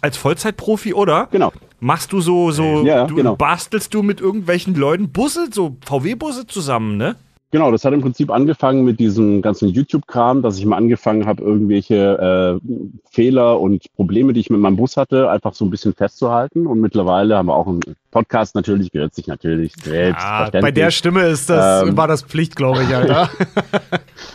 als 0.00 0.16
Vollzeitprofi, 0.16 0.94
oder? 0.94 1.28
Genau. 1.30 1.52
Machst 1.80 2.12
du 2.12 2.20
so, 2.20 2.52
so, 2.52 2.84
Ja, 2.84 3.06
du 3.06 3.16
genau. 3.16 3.36
bastelst 3.36 3.92
du 3.92 4.02
mit 4.02 4.20
irgendwelchen 4.20 4.74
Leuten 4.74 5.10
Busse, 5.10 5.48
so 5.52 5.76
VW-Busse 5.84 6.46
zusammen, 6.46 6.96
ne? 6.96 7.16
Genau, 7.52 7.70
das 7.70 7.84
hat 7.84 7.92
im 7.92 8.00
Prinzip 8.00 8.30
angefangen 8.30 8.82
mit 8.82 8.98
diesem 8.98 9.42
ganzen 9.42 9.68
YouTube-Kram, 9.68 10.40
dass 10.40 10.56
ich 10.56 10.64
mal 10.64 10.78
angefangen 10.78 11.26
habe, 11.26 11.42
irgendwelche 11.42 12.60
äh, 12.64 12.68
Fehler 13.10 13.60
und 13.60 13.84
Probleme, 13.94 14.32
die 14.32 14.40
ich 14.40 14.48
mit 14.48 14.58
meinem 14.58 14.76
Bus 14.76 14.96
hatte, 14.96 15.28
einfach 15.28 15.52
so 15.52 15.66
ein 15.66 15.70
bisschen 15.70 15.92
festzuhalten. 15.92 16.66
Und 16.66 16.80
mittlerweile 16.80 17.36
haben 17.36 17.48
wir 17.48 17.54
auch 17.54 17.66
einen 17.66 17.80
Podcast 18.10 18.54
natürlich, 18.54 18.90
gehört 18.90 19.14
sich 19.14 19.26
natürlich 19.26 19.74
selbst. 19.82 20.24
Ah, 20.24 20.48
bei 20.50 20.70
der 20.70 20.90
Stimme 20.90 21.26
ist 21.26 21.50
das, 21.50 21.82
Ähm. 21.82 21.94
war 21.94 22.08
das 22.08 22.22
Pflicht, 22.22 22.56
glaube 22.56 22.84
ich, 22.84 22.96
Alter. 22.96 23.28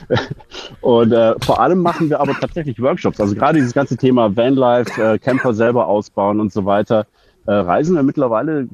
Und 0.82 1.12
äh, 1.12 1.34
vor 1.42 1.60
allem 1.60 1.80
machen 1.80 2.12
wir 2.12 2.20
aber 2.20 2.34
tatsächlich 2.40 2.80
Workshops. 2.80 3.20
Also 3.20 3.34
gerade 3.34 3.58
dieses 3.58 3.74
ganze 3.74 3.98
Thema 3.98 4.36
Vanlife, 4.38 5.02
äh, 5.02 5.18
Camper 5.18 5.56
selber 5.56 5.88
ausbauen 5.88 6.40
und 6.40 6.54
so 6.54 6.66
weiter, 6.66 7.08
äh, 7.48 7.52
reisen 7.52 7.96
wir 7.96 8.04
mittlerweile 8.04 8.68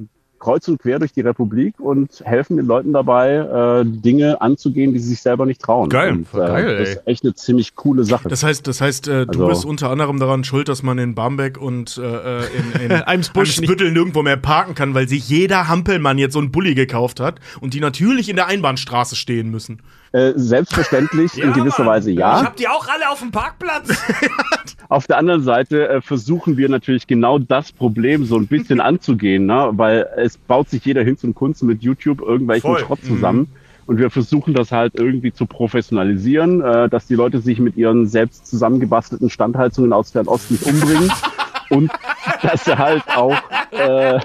kreuz 0.44 0.68
und 0.68 0.78
quer 0.80 1.00
durch 1.00 1.14
die 1.14 1.22
Republik 1.22 1.80
und 1.80 2.22
helfen 2.26 2.58
den 2.58 2.66
Leuten 2.66 2.92
dabei, 2.92 3.82
äh, 3.82 3.86
Dinge 3.86 4.42
anzugehen, 4.42 4.94
die 4.94 5.00
sie 5.00 5.10
sich 5.10 5.22
selber 5.22 5.46
nicht 5.46 5.62
trauen. 5.62 5.90
Geil, 5.90 6.12
und, 6.12 6.28
voll 6.28 6.46
geil, 6.46 6.78
Das 6.78 6.90
ist 6.90 7.08
echt 7.08 7.24
eine 7.24 7.34
ziemlich 7.34 7.76
coole 7.76 8.04
Sache. 8.04 8.28
Das 8.28 8.44
heißt, 8.44 8.68
das 8.68 8.82
heißt 8.82 9.08
äh, 9.08 9.26
du 9.26 9.32
Also- 9.32 9.48
bist 9.48 9.66
unter 9.66 9.90
anderem 9.90 10.20
daran 10.20 10.44
schuld, 10.44 10.68
dass 10.68 10.84
man 10.84 10.98
in 10.98 11.16
Barmbek 11.16 11.60
und 11.60 11.98
äh, 11.98 12.42
äh, 12.42 12.44
in, 12.76 12.82
in 12.82 12.92
Eimsbüttel 13.08 13.92
nirgendwo 13.92 14.22
mehr 14.22 14.38
parken 14.38 14.76
kann, 14.76 14.94
weil 14.94 15.08
sich 15.08 15.28
jeder 15.30 15.68
Hampelmann 15.70 16.18
jetzt 16.18 16.34
so 16.34 16.40
einen 16.40 16.52
Bulli 16.52 16.76
gekauft 16.76 17.20
hat 17.20 17.40
und 17.62 17.74
die 17.74 17.80
natürlich 17.80 18.28
in 18.30 18.36
der 18.36 18.48
Einbahnstraße 18.48 19.16
stehen 19.16 19.50
müssen. 19.50 19.82
Äh, 20.14 20.34
selbstverständlich 20.36 21.38
in 21.42 21.54
gewisser 21.54 21.88
Weise 21.88 22.12
Ich 22.12 22.20
ja. 22.20 22.44
hab 22.44 22.56
die 22.56 22.68
auch 22.68 22.88
alle 22.88 23.10
auf 23.10 23.20
dem 23.20 23.32
Parkplatz. 23.32 23.90
Auf 24.90 25.08
der 25.08 25.18
anderen 25.18 25.42
Seite 25.42 25.90
äh, 25.90 26.02
versuchen 26.02 26.56
wir 26.56 26.70
natürlich 26.70 27.08
genau 27.08 27.40
das 27.40 27.72
Problem 27.72 28.26
so 28.26 28.38
ein 28.38 28.46
bisschen 28.46 28.80
anzugehen, 28.82 29.48
ne? 29.48 29.70
weil 29.72 30.08
es 30.18 30.38
baut 30.38 30.70
sich 30.70 30.86
jeder 30.86 31.04
hin 31.04 31.18
zum 31.18 31.34
Kunst 31.34 31.64
mit 31.64 31.82
YouTube 31.82 32.22
irgendwelchen 32.22 32.70
Voll. 32.70 32.80
Schrott 32.82 33.00
zusammen. 33.04 33.48
Und 33.88 33.98
wir 33.98 34.12
versuchen 34.12 34.54
das 34.54 34.72
halt 34.72 34.94
irgendwie 34.94 35.34
zu 35.34 35.48
professionalisieren, 35.48 36.62
äh, 36.62 36.90
dass 36.90 37.08
die 37.08 37.16
Leute 37.16 37.40
sich 37.40 37.58
mit 37.58 37.76
ihren 37.76 38.06
selbst 38.06 38.46
zusammengebastelten 38.46 39.32
Standheizungen 39.32 39.94
aus 39.94 40.12
Fernost 40.12 40.52
nicht 40.52 40.64
umbringen. 40.64 41.12
Und 41.74 41.92
dass 42.42 42.66
sie 42.66 42.78
halt 42.78 43.04
auch 43.16 43.36
äh, 43.72 44.20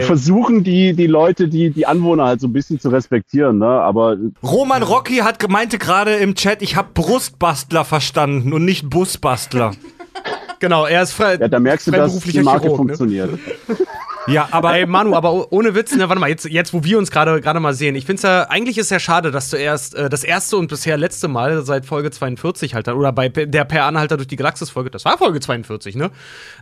versuchen, 0.00 0.64
die, 0.64 0.94
die 0.94 1.06
Leute, 1.06 1.48
die, 1.48 1.70
die 1.70 1.86
Anwohner 1.86 2.24
halt 2.26 2.40
so 2.40 2.48
ein 2.48 2.52
bisschen 2.52 2.80
zu 2.80 2.88
respektieren. 2.88 3.58
Ne? 3.58 3.66
Aber 3.66 4.16
Roman 4.42 4.82
Rocky 4.82 5.18
hat 5.18 5.38
gemeinte 5.38 5.78
gerade 5.78 6.16
im 6.16 6.34
Chat, 6.34 6.62
ich 6.62 6.76
habe 6.76 6.88
Brustbastler 6.94 7.84
verstanden 7.84 8.52
und 8.52 8.64
nicht 8.64 8.90
Busbastler. 8.90 9.72
genau, 10.60 10.86
er 10.86 11.02
ist 11.02 11.12
frei. 11.12 11.36
ja, 11.36 11.48
da 11.48 11.60
merkst 11.60 11.86
du, 11.86 11.90
dass 11.92 12.18
die 12.20 12.40
Marke 12.40 12.68
Chirurg, 12.68 13.00
ne? 13.00 13.38
Ja, 14.26 14.48
aber 14.50 14.74
Ey, 14.74 14.86
Manu, 14.86 15.14
aber 15.14 15.32
oh- 15.32 15.46
ohne 15.50 15.74
Witz, 15.74 15.94
ne, 15.94 16.08
warte 16.08 16.20
mal, 16.20 16.28
jetzt, 16.28 16.44
jetzt 16.44 16.72
wo 16.72 16.84
wir 16.84 16.98
uns 16.98 17.10
gerade 17.10 17.40
gerade 17.40 17.58
mal 17.60 17.74
sehen, 17.74 17.94
ich 17.94 18.04
finde 18.04 18.16
es 18.18 18.22
ja, 18.22 18.42
eigentlich 18.50 18.78
ist 18.78 18.90
ja 18.90 18.98
schade, 18.98 19.30
dass 19.30 19.50
du 19.50 19.56
erst 19.56 19.94
äh, 19.94 20.08
das 20.08 20.24
erste 20.24 20.56
und 20.56 20.68
bisher 20.68 20.96
letzte 20.96 21.28
Mal 21.28 21.62
seit 21.64 21.86
Folge 21.86 22.10
42 22.10 22.74
halt, 22.74 22.88
oder 22.88 23.12
bei 23.12 23.28
der 23.28 23.64
Per 23.64 23.84
Anhalter 23.84 24.16
durch 24.16 24.28
die 24.28 24.36
Galaxis-Folge, 24.36 24.90
das 24.90 25.04
war 25.04 25.18
Folge 25.18 25.40
42, 25.40 25.96
ne? 25.96 26.10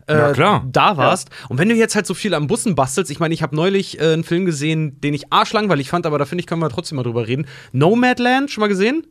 Äh, 0.06 0.16
Ja, 0.16 0.32
klar. 0.32 0.64
Da 0.70 0.96
warst. 0.96 1.30
Und 1.48 1.58
wenn 1.58 1.68
du 1.68 1.74
jetzt 1.74 1.94
halt 1.94 2.06
so 2.06 2.14
viel 2.14 2.34
am 2.34 2.46
Bussen 2.46 2.74
bastelst, 2.74 3.10
ich 3.10 3.20
meine, 3.20 3.34
ich 3.34 3.42
habe 3.42 3.54
neulich 3.56 4.00
äh, 4.00 4.12
einen 4.12 4.24
Film 4.24 4.44
gesehen, 4.44 5.00
den 5.00 5.14
ich 5.14 5.32
arschlangweilig 5.32 5.90
fand, 5.90 6.06
aber 6.06 6.18
da 6.18 6.24
finde 6.24 6.40
ich, 6.40 6.46
können 6.46 6.62
wir 6.62 6.68
trotzdem 6.70 6.96
mal 6.96 7.02
drüber 7.02 7.26
reden. 7.26 7.46
Nomadland, 7.72 8.50
schon 8.50 8.60
mal 8.62 8.68
gesehen? 8.68 9.06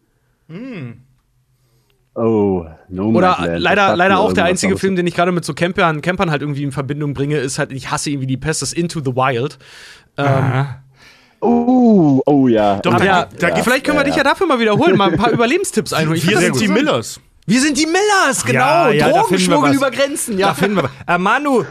Oh, 2.18 2.66
no 2.90 3.10
Oder 3.10 3.28
Man's 3.28 3.40
Land, 3.40 3.54
das 3.54 3.62
leider, 3.62 3.96
leider 3.96 4.20
auch 4.20 4.34
der 4.34 4.46
einzige 4.46 4.76
Film, 4.78 4.96
den 4.96 5.06
ich 5.06 5.14
gerade 5.14 5.32
mit 5.32 5.46
so 5.46 5.54
Campern, 5.54 6.02
Campern 6.02 6.32
halt 6.32 6.42
irgendwie 6.42 6.64
in 6.64 6.72
Verbindung 6.72 7.14
bringe, 7.14 7.38
ist 7.38 7.60
halt, 7.60 7.72
ich 7.72 7.92
hasse 7.92 8.10
irgendwie 8.10 8.26
die 8.26 8.38
Pest, 8.38 8.64
das 8.64 8.74
Into 8.74 9.02
the 9.02 9.16
Wild. 9.16 9.60
Oh, 11.40 12.22
oh 12.26 12.48
ja. 12.48 12.80
Doch, 12.80 12.98
da, 12.98 13.06
ja, 13.06 13.28
da 13.40 13.50
gibt 13.52 13.64
vielleicht 13.64 13.86
können 13.86 13.98
wir 13.98 14.04
dich 14.04 14.16
ja 14.16 14.24
dafür 14.24 14.48
mal 14.48 14.60
wiederholen, 14.60 14.98
mal 14.98 15.12
ein 15.12 15.18
paar 15.18 15.30
Überlebenstipps 15.32 15.94
einholen. 15.94 16.22
Wir 16.24 16.40
find 16.40 16.56
sind 16.56 16.60
die. 16.60 16.68
Millers. 16.68 17.20
Wir 17.50 17.62
sind 17.62 17.78
die 17.78 17.86
Millers, 17.86 18.44
genau. 18.44 18.60
Ja, 18.60 18.90
ja, 18.92 19.08
da 19.10 19.20
Drogenschmuggel 19.22 19.74
über 19.76 19.90
Grenzen, 19.90 20.34
da 20.38 20.48
ja. 20.48 20.54
finden 20.54 20.76
wir. 20.76 20.90
Äh, 21.08 21.18
Manu, 21.18 21.64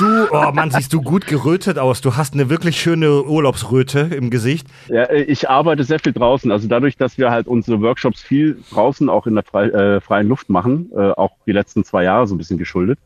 du, 0.00 0.26
oh 0.28 0.50
Mann, 0.52 0.72
siehst 0.72 0.92
du 0.92 1.00
gut 1.02 1.28
gerötet 1.28 1.78
aus. 1.78 2.00
Du 2.00 2.16
hast 2.16 2.34
eine 2.34 2.50
wirklich 2.50 2.80
schöne 2.80 3.22
Urlaubsröte 3.22 4.00
im 4.00 4.30
Gesicht. 4.30 4.66
Ja, 4.88 5.04
äh, 5.04 5.22
ich 5.22 5.48
arbeite 5.48 5.84
sehr 5.84 6.00
viel 6.00 6.12
draußen. 6.12 6.50
Also 6.50 6.66
dadurch, 6.66 6.96
dass 6.96 7.16
wir 7.16 7.30
halt 7.30 7.46
unsere 7.46 7.80
Workshops 7.80 8.20
viel 8.20 8.60
draußen 8.72 9.08
auch 9.08 9.28
in 9.28 9.36
der 9.36 9.44
frei, 9.44 9.66
äh, 9.68 10.00
freien 10.00 10.26
Luft 10.26 10.50
machen, 10.50 10.90
äh, 10.96 11.12
auch 11.12 11.30
die 11.46 11.52
letzten 11.52 11.84
zwei 11.84 12.02
Jahre 12.02 12.26
so 12.26 12.34
ein 12.34 12.38
bisschen 12.38 12.58
geschuldet, 12.58 12.98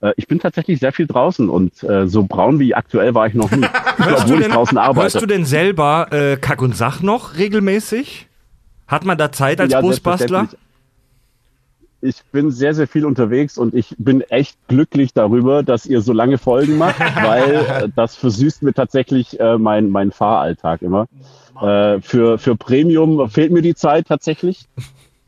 Äh, 0.00 0.14
ich 0.16 0.26
bin 0.26 0.40
tatsächlich 0.40 0.80
sehr 0.80 0.92
viel 0.92 1.06
draußen 1.06 1.48
und 1.48 1.84
äh, 1.84 2.08
so 2.08 2.24
braun 2.24 2.58
wie 2.58 2.74
aktuell 2.74 3.14
war 3.14 3.28
ich 3.28 3.34
noch 3.34 3.52
nie. 3.52 3.66
Hörst 3.98 4.24
du, 4.28 4.32
obwohl 4.32 4.34
ich 4.38 4.42
denn, 4.42 4.52
draußen 4.52 4.78
arbeite. 4.78 5.02
hörst 5.02 5.20
du 5.22 5.26
denn 5.26 5.44
selber 5.44 6.08
äh, 6.10 6.36
Kack 6.38 6.60
und 6.60 6.76
Sach 6.76 7.02
noch 7.02 7.36
regelmäßig? 7.36 8.26
Hat 8.88 9.04
man 9.04 9.16
da 9.16 9.30
Zeit 9.30 9.60
als 9.60 9.72
Ja, 9.72 9.80
Busbastler? 9.80 10.48
Ich 12.00 12.22
bin 12.30 12.50
sehr, 12.50 12.74
sehr 12.74 12.86
viel 12.86 13.04
unterwegs 13.04 13.58
und 13.58 13.74
ich 13.74 13.94
bin 13.98 14.20
echt 14.20 14.56
glücklich 14.68 15.12
darüber, 15.12 15.62
dass 15.62 15.84
ihr 15.84 16.00
so 16.00 16.12
lange 16.12 16.38
Folgen 16.38 16.78
macht, 16.78 17.00
weil 17.22 17.54
äh, 17.54 17.88
das 17.94 18.14
versüßt 18.16 18.62
mir 18.62 18.72
tatsächlich 18.72 19.38
äh, 19.40 19.58
mein, 19.58 19.90
mein 19.90 20.12
Fahralltag 20.12 20.82
immer. 20.82 21.06
Äh, 21.60 22.00
für, 22.00 22.38
für 22.38 22.56
Premium 22.56 23.28
fehlt 23.28 23.50
mir 23.50 23.62
die 23.62 23.74
Zeit 23.74 24.06
tatsächlich. 24.06 24.66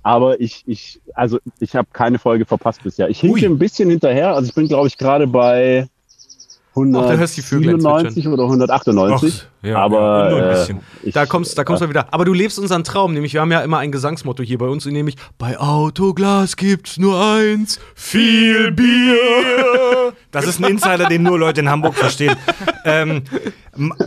Aber 0.02 0.40
ich, 0.40 0.62
ich, 0.66 1.00
also 1.14 1.38
ich 1.58 1.76
habe 1.76 1.88
keine 1.92 2.18
Folge 2.18 2.46
verpasst 2.46 2.82
bisher. 2.82 3.10
Ich 3.10 3.20
hinke 3.20 3.40
Ui. 3.40 3.46
ein 3.46 3.58
bisschen 3.58 3.90
hinterher. 3.90 4.34
Also 4.34 4.48
ich 4.48 4.54
bin, 4.54 4.66
glaube 4.66 4.86
ich, 4.86 4.96
gerade 4.96 5.26
bei 5.26 5.88
Ach, 6.94 7.06
da 7.06 7.14
hörst 7.14 7.36
du 7.36 7.40
die 7.40 7.46
Vögel 7.46 7.68
197 7.70 8.28
oder 8.28 8.44
198. 8.44 9.42
Ach, 9.42 9.66
ja, 9.66 9.78
aber 9.78 10.24
ja, 10.24 10.30
nur 10.30 10.38
ein 10.38 10.44
äh, 10.44 10.52
bisschen. 10.52 10.80
ich, 11.02 11.14
Da 11.14 11.26
kommst, 11.26 11.56
da 11.58 11.64
kommst 11.64 11.82
du 11.82 11.88
wieder. 11.88 12.06
Aber 12.12 12.24
du 12.24 12.32
lebst 12.32 12.58
unseren 12.58 12.84
Traum, 12.84 13.12
nämlich 13.12 13.34
wir 13.34 13.40
haben 13.40 13.52
ja 13.52 13.60
immer 13.60 13.78
ein 13.78 13.92
Gesangsmotto 13.92 14.42
hier 14.42 14.58
bei 14.58 14.66
uns, 14.66 14.86
nämlich 14.86 15.16
bei 15.38 15.58
Autoglas 15.58 16.56
gibt's 16.56 16.98
nur 16.98 17.20
eins, 17.22 17.78
viel 17.94 18.72
Bier. 18.72 20.12
Das 20.30 20.46
ist 20.46 20.60
ein 20.60 20.64
Insider, 20.64 21.06
den 21.08 21.22
nur 21.22 21.38
Leute 21.38 21.60
in 21.60 21.68
Hamburg 21.68 21.94
verstehen. 21.94 22.36
ähm, 22.84 23.22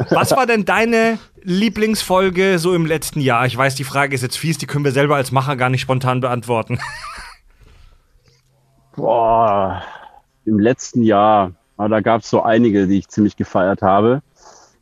was 0.10 0.32
war 0.32 0.46
denn 0.46 0.66
deine 0.66 1.20
Lieblingsfolge 1.44 2.60
so 2.60 2.74
im 2.74 2.86
letzten 2.86 3.20
Jahr? 3.20 3.46
Ich 3.46 3.58
weiß, 3.58 3.76
die 3.76 3.84
Frage 3.84 4.16
ist 4.16 4.22
jetzt 4.22 4.38
fies, 4.38 4.58
die 4.58 4.66
können 4.66 4.86
wir 4.86 4.92
selber 4.92 5.16
als 5.16 5.32
Macher 5.32 5.56
gar 5.56 5.70
nicht 5.70 5.82
spontan 5.82 6.22
beantworten. 6.22 6.80
Boah, 8.96 9.82
im 10.46 10.60
letzten 10.60 11.04
Jahr, 11.04 11.52
ah, 11.78 11.88
da 11.88 12.02
gab 12.02 12.22
es 12.22 12.30
so 12.30 12.42
einige, 12.44 12.88
die 12.88 13.00
ich 13.00 13.08
ziemlich 13.08 13.36
gefeiert 13.38 13.82
habe. 13.82 14.22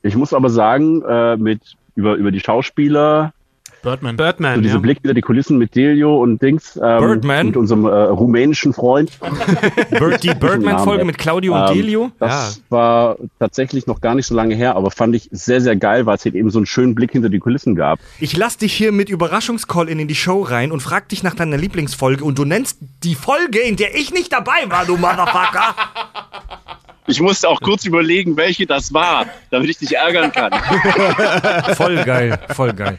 Ich 0.03 0.15
muss 0.15 0.33
aber 0.33 0.49
sagen, 0.49 1.03
äh, 1.03 1.37
mit 1.37 1.77
über, 1.95 2.15
über 2.15 2.31
die 2.31 2.39
Schauspieler, 2.39 3.33
Birdman. 3.81 4.15
Birdman, 4.15 4.55
so 4.55 4.61
diese 4.61 4.75
ja. 4.75 4.79
Blick 4.79 4.99
hinter 5.01 5.15
die 5.15 5.21
Kulissen 5.21 5.57
mit 5.57 5.75
Delio 5.75 6.21
und 6.21 6.41
Dings, 6.41 6.75
ähm, 6.75 6.99
Birdman? 6.99 7.47
mit 7.47 7.57
unserem 7.57 7.85
äh, 7.85 7.89
rumänischen 7.89 8.73
Freund. 8.73 9.11
Bird, 9.89 10.23
die 10.23 10.33
Birdman-Folge 10.39 11.03
mit 11.03 11.17
Claudio 11.17 11.55
und 11.55 11.69
Ähm, 11.69 11.75
Delio? 11.75 12.11
Das 12.19 12.61
war 12.69 13.17
tatsächlich 13.39 13.87
noch 13.87 13.99
gar 13.99 14.13
nicht 14.13 14.27
so 14.27 14.35
lange 14.35 14.55
her, 14.55 14.75
aber 14.75 14.91
fand 14.91 15.15
ich 15.15 15.29
sehr, 15.31 15.61
sehr 15.61 15.75
geil, 15.75 16.05
weil 16.05 16.15
es 16.15 16.25
halt 16.25 16.35
eben 16.35 16.51
so 16.51 16.59
einen 16.59 16.67
schönen 16.67 16.93
Blick 16.93 17.11
hinter 17.11 17.29
die 17.29 17.39
Kulissen 17.39 17.75
gab. 17.75 17.99
Ich 18.19 18.37
lass 18.37 18.57
dich 18.57 18.73
hier 18.73 18.91
mit 18.91 19.09
Überraschungscall 19.09 19.89
in 19.89 20.07
die 20.07 20.15
Show 20.15 20.41
rein 20.43 20.71
und 20.71 20.81
frag 20.81 21.09
dich 21.09 21.23
nach 21.23 21.33
deiner 21.33 21.57
Lieblingsfolge 21.57 22.23
und 22.23 22.37
du 22.37 22.45
nennst 22.45 22.77
die 23.03 23.15
Folge, 23.15 23.59
in 23.59 23.77
der 23.77 23.95
ich 23.95 24.13
nicht 24.13 24.31
dabei 24.31 24.69
war, 24.69 24.85
du 24.85 24.97
Motherfucker. 24.97 25.75
Ich 27.11 27.19
musste 27.19 27.49
auch 27.49 27.59
kurz 27.59 27.85
überlegen, 27.85 28.37
welche 28.37 28.65
das 28.65 28.93
war, 28.93 29.25
damit 29.49 29.69
ich 29.69 29.77
dich 29.77 29.95
ärgern 29.97 30.31
kann. 30.31 30.51
Voll 31.75 31.97
geil, 32.05 32.39
voll 32.55 32.71
geil. 32.73 32.97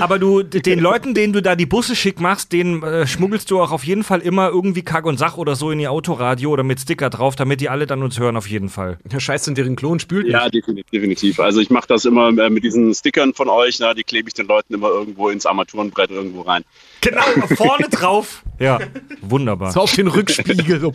Aber 0.00 0.18
du, 0.20 0.42
den 0.44 0.78
Leuten, 0.78 1.14
denen 1.14 1.32
du 1.32 1.42
da 1.42 1.56
die 1.56 1.66
Busse 1.66 1.96
schick 1.96 2.20
machst, 2.20 2.52
denen 2.52 2.82
äh, 2.82 3.06
schmuggelst 3.06 3.50
du 3.50 3.60
auch 3.60 3.72
auf 3.72 3.84
jeden 3.84 4.04
Fall 4.04 4.20
immer 4.20 4.48
irgendwie 4.48 4.82
Kack 4.82 5.04
und 5.04 5.18
Sach 5.18 5.36
oder 5.36 5.56
so 5.56 5.70
in 5.72 5.80
ihr 5.80 5.90
Autoradio 5.90 6.50
oder 6.50 6.62
mit 6.62 6.80
Sticker 6.80 7.10
drauf, 7.10 7.34
damit 7.34 7.60
die 7.60 7.68
alle 7.68 7.86
dann 7.86 8.02
uns 8.02 8.18
hören 8.18 8.36
auf 8.36 8.48
jeden 8.48 8.68
Fall. 8.68 8.98
Ja, 9.10 9.18
scheiß 9.18 9.48
in 9.48 9.54
deren 9.56 9.74
Klon 9.76 9.98
spült 9.98 10.26
Ja, 10.28 10.44
nicht. 10.44 10.54
definitiv. 10.54 10.90
definitiv. 10.90 11.40
Also 11.40 11.60
ich 11.60 11.70
mache 11.70 11.88
das 11.88 12.04
immer 12.04 12.28
äh, 12.28 12.50
mit 12.50 12.62
diesen 12.64 12.94
Stickern 12.94 13.34
von 13.34 13.48
euch, 13.48 13.78
na, 13.80 13.94
die 13.94 14.04
klebe 14.04 14.28
ich 14.28 14.34
den 14.34 14.46
Leuten 14.46 14.74
immer 14.74 14.88
irgendwo 14.90 15.28
ins 15.28 15.44
Armaturenbrett 15.44 16.10
irgendwo 16.10 16.42
rein. 16.42 16.62
Genau, 17.04 17.46
vorne 17.56 17.88
drauf. 17.90 18.42
Ja, 18.58 18.78
wunderbar. 19.20 19.72
So 19.72 19.80
auf 19.80 19.92
den 19.94 20.06
Rückspiegel. 20.06 20.80
So. 20.80 20.92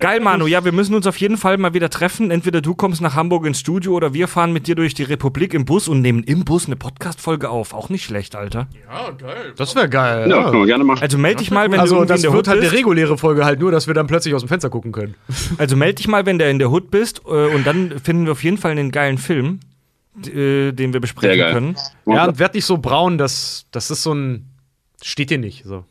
Geil, 0.00 0.20
Manu. 0.20 0.46
Ja, 0.46 0.64
wir 0.64 0.72
müssen 0.72 0.94
uns 0.94 1.06
auf 1.06 1.16
jeden 1.16 1.36
Fall 1.36 1.56
mal 1.56 1.72
wieder 1.72 1.88
treffen. 1.88 2.30
Entweder 2.30 2.60
du 2.60 2.74
kommst 2.74 3.00
nach 3.00 3.14
Hamburg 3.14 3.46
ins 3.46 3.60
Studio 3.60 3.92
oder 3.94 4.12
wir 4.12 4.28
fahren 4.28 4.52
mit 4.52 4.66
dir 4.66 4.74
durch 4.74 4.92
die 4.94 5.04
Republik 5.04 5.54
im 5.54 5.64
Bus 5.64 5.88
und 5.88 6.00
nehmen 6.02 6.24
im 6.24 6.44
Bus 6.44 6.66
eine 6.66 6.76
Podcast-Folge 6.76 7.48
auf. 7.48 7.72
Auch 7.72 7.88
nicht 7.88 8.04
schlecht, 8.04 8.34
Alter. 8.36 8.66
Ja, 8.90 9.10
geil. 9.12 9.52
Das 9.56 9.74
wäre 9.76 9.88
geil. 9.88 10.28
Ja, 10.28 10.36
Ja. 10.36 10.50
können 10.50 10.62
wir 10.62 10.66
gerne 10.66 10.84
machen. 10.84 11.00
Also 11.00 11.16
meld 11.16 11.40
dich 11.40 11.50
mal, 11.50 11.66
wenn 11.70 11.76
du 11.76 11.80
Also 11.80 12.04
das 12.04 12.18
in 12.20 12.22
der 12.24 12.32
wird 12.32 12.40
Hood 12.40 12.48
halt 12.48 12.58
eine 12.60 12.68
bist. 12.68 12.78
reguläre 12.78 13.16
Folge 13.16 13.44
halt 13.44 13.60
nur, 13.60 13.70
dass 13.70 13.86
wir 13.86 13.94
dann 13.94 14.06
plötzlich 14.08 14.34
aus 14.34 14.42
dem 14.42 14.48
Fenster 14.48 14.68
gucken 14.68 14.92
können. 14.92 15.14
Also 15.58 15.76
meld 15.76 16.00
dich 16.00 16.08
mal, 16.08 16.26
wenn 16.26 16.38
du 16.38 16.48
in 16.50 16.58
der 16.58 16.70
Hood 16.70 16.90
bist 16.90 17.22
äh, 17.26 17.30
und 17.54 17.66
dann 17.66 17.98
finden 18.02 18.26
wir 18.26 18.32
auf 18.32 18.42
jeden 18.44 18.58
Fall 18.58 18.72
einen 18.72 18.90
geilen 18.90 19.16
Film, 19.18 19.60
äh, 20.26 20.72
den 20.72 20.92
wir 20.92 21.00
besprechen 21.00 21.52
können. 21.52 21.76
Ja, 22.06 22.26
und 22.26 22.38
werd 22.40 22.54
nicht 22.54 22.64
so 22.66 22.78
braun, 22.78 23.16
das, 23.16 23.66
das 23.70 23.90
ist 23.92 24.02
so 24.02 24.12
ein. 24.12 24.44
Steht 25.02 25.30
dir 25.30 25.38
nicht. 25.38 25.64
So. 25.64 25.84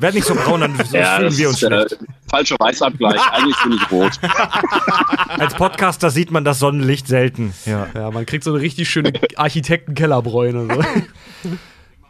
Werd 0.00 0.14
nicht 0.14 0.26
so 0.26 0.34
braun, 0.34 0.60
dann 0.60 0.76
Ja, 0.92 1.16
fühlen 1.16 1.36
wir 1.36 1.48
uns 1.48 1.62
ist, 1.62 1.70
äh, 1.70 1.86
schlecht. 1.88 1.98
falscher 2.30 2.56
Weißabgleich. 2.58 3.20
Eigentlich 3.32 3.56
bin 3.64 3.72
ich 3.72 3.90
rot. 3.90 4.12
Als 5.28 5.54
Podcaster 5.54 6.10
sieht 6.10 6.30
man 6.30 6.44
das 6.44 6.60
Sonnenlicht 6.60 7.08
selten. 7.08 7.52
Ja. 7.66 7.88
Ja, 7.94 8.10
man 8.12 8.24
kriegt 8.24 8.44
so 8.44 8.52
eine 8.52 8.60
richtig 8.62 8.88
schöne 8.88 9.12
Architekten-Kellerbräune. 9.36 10.68
So. 10.72 10.82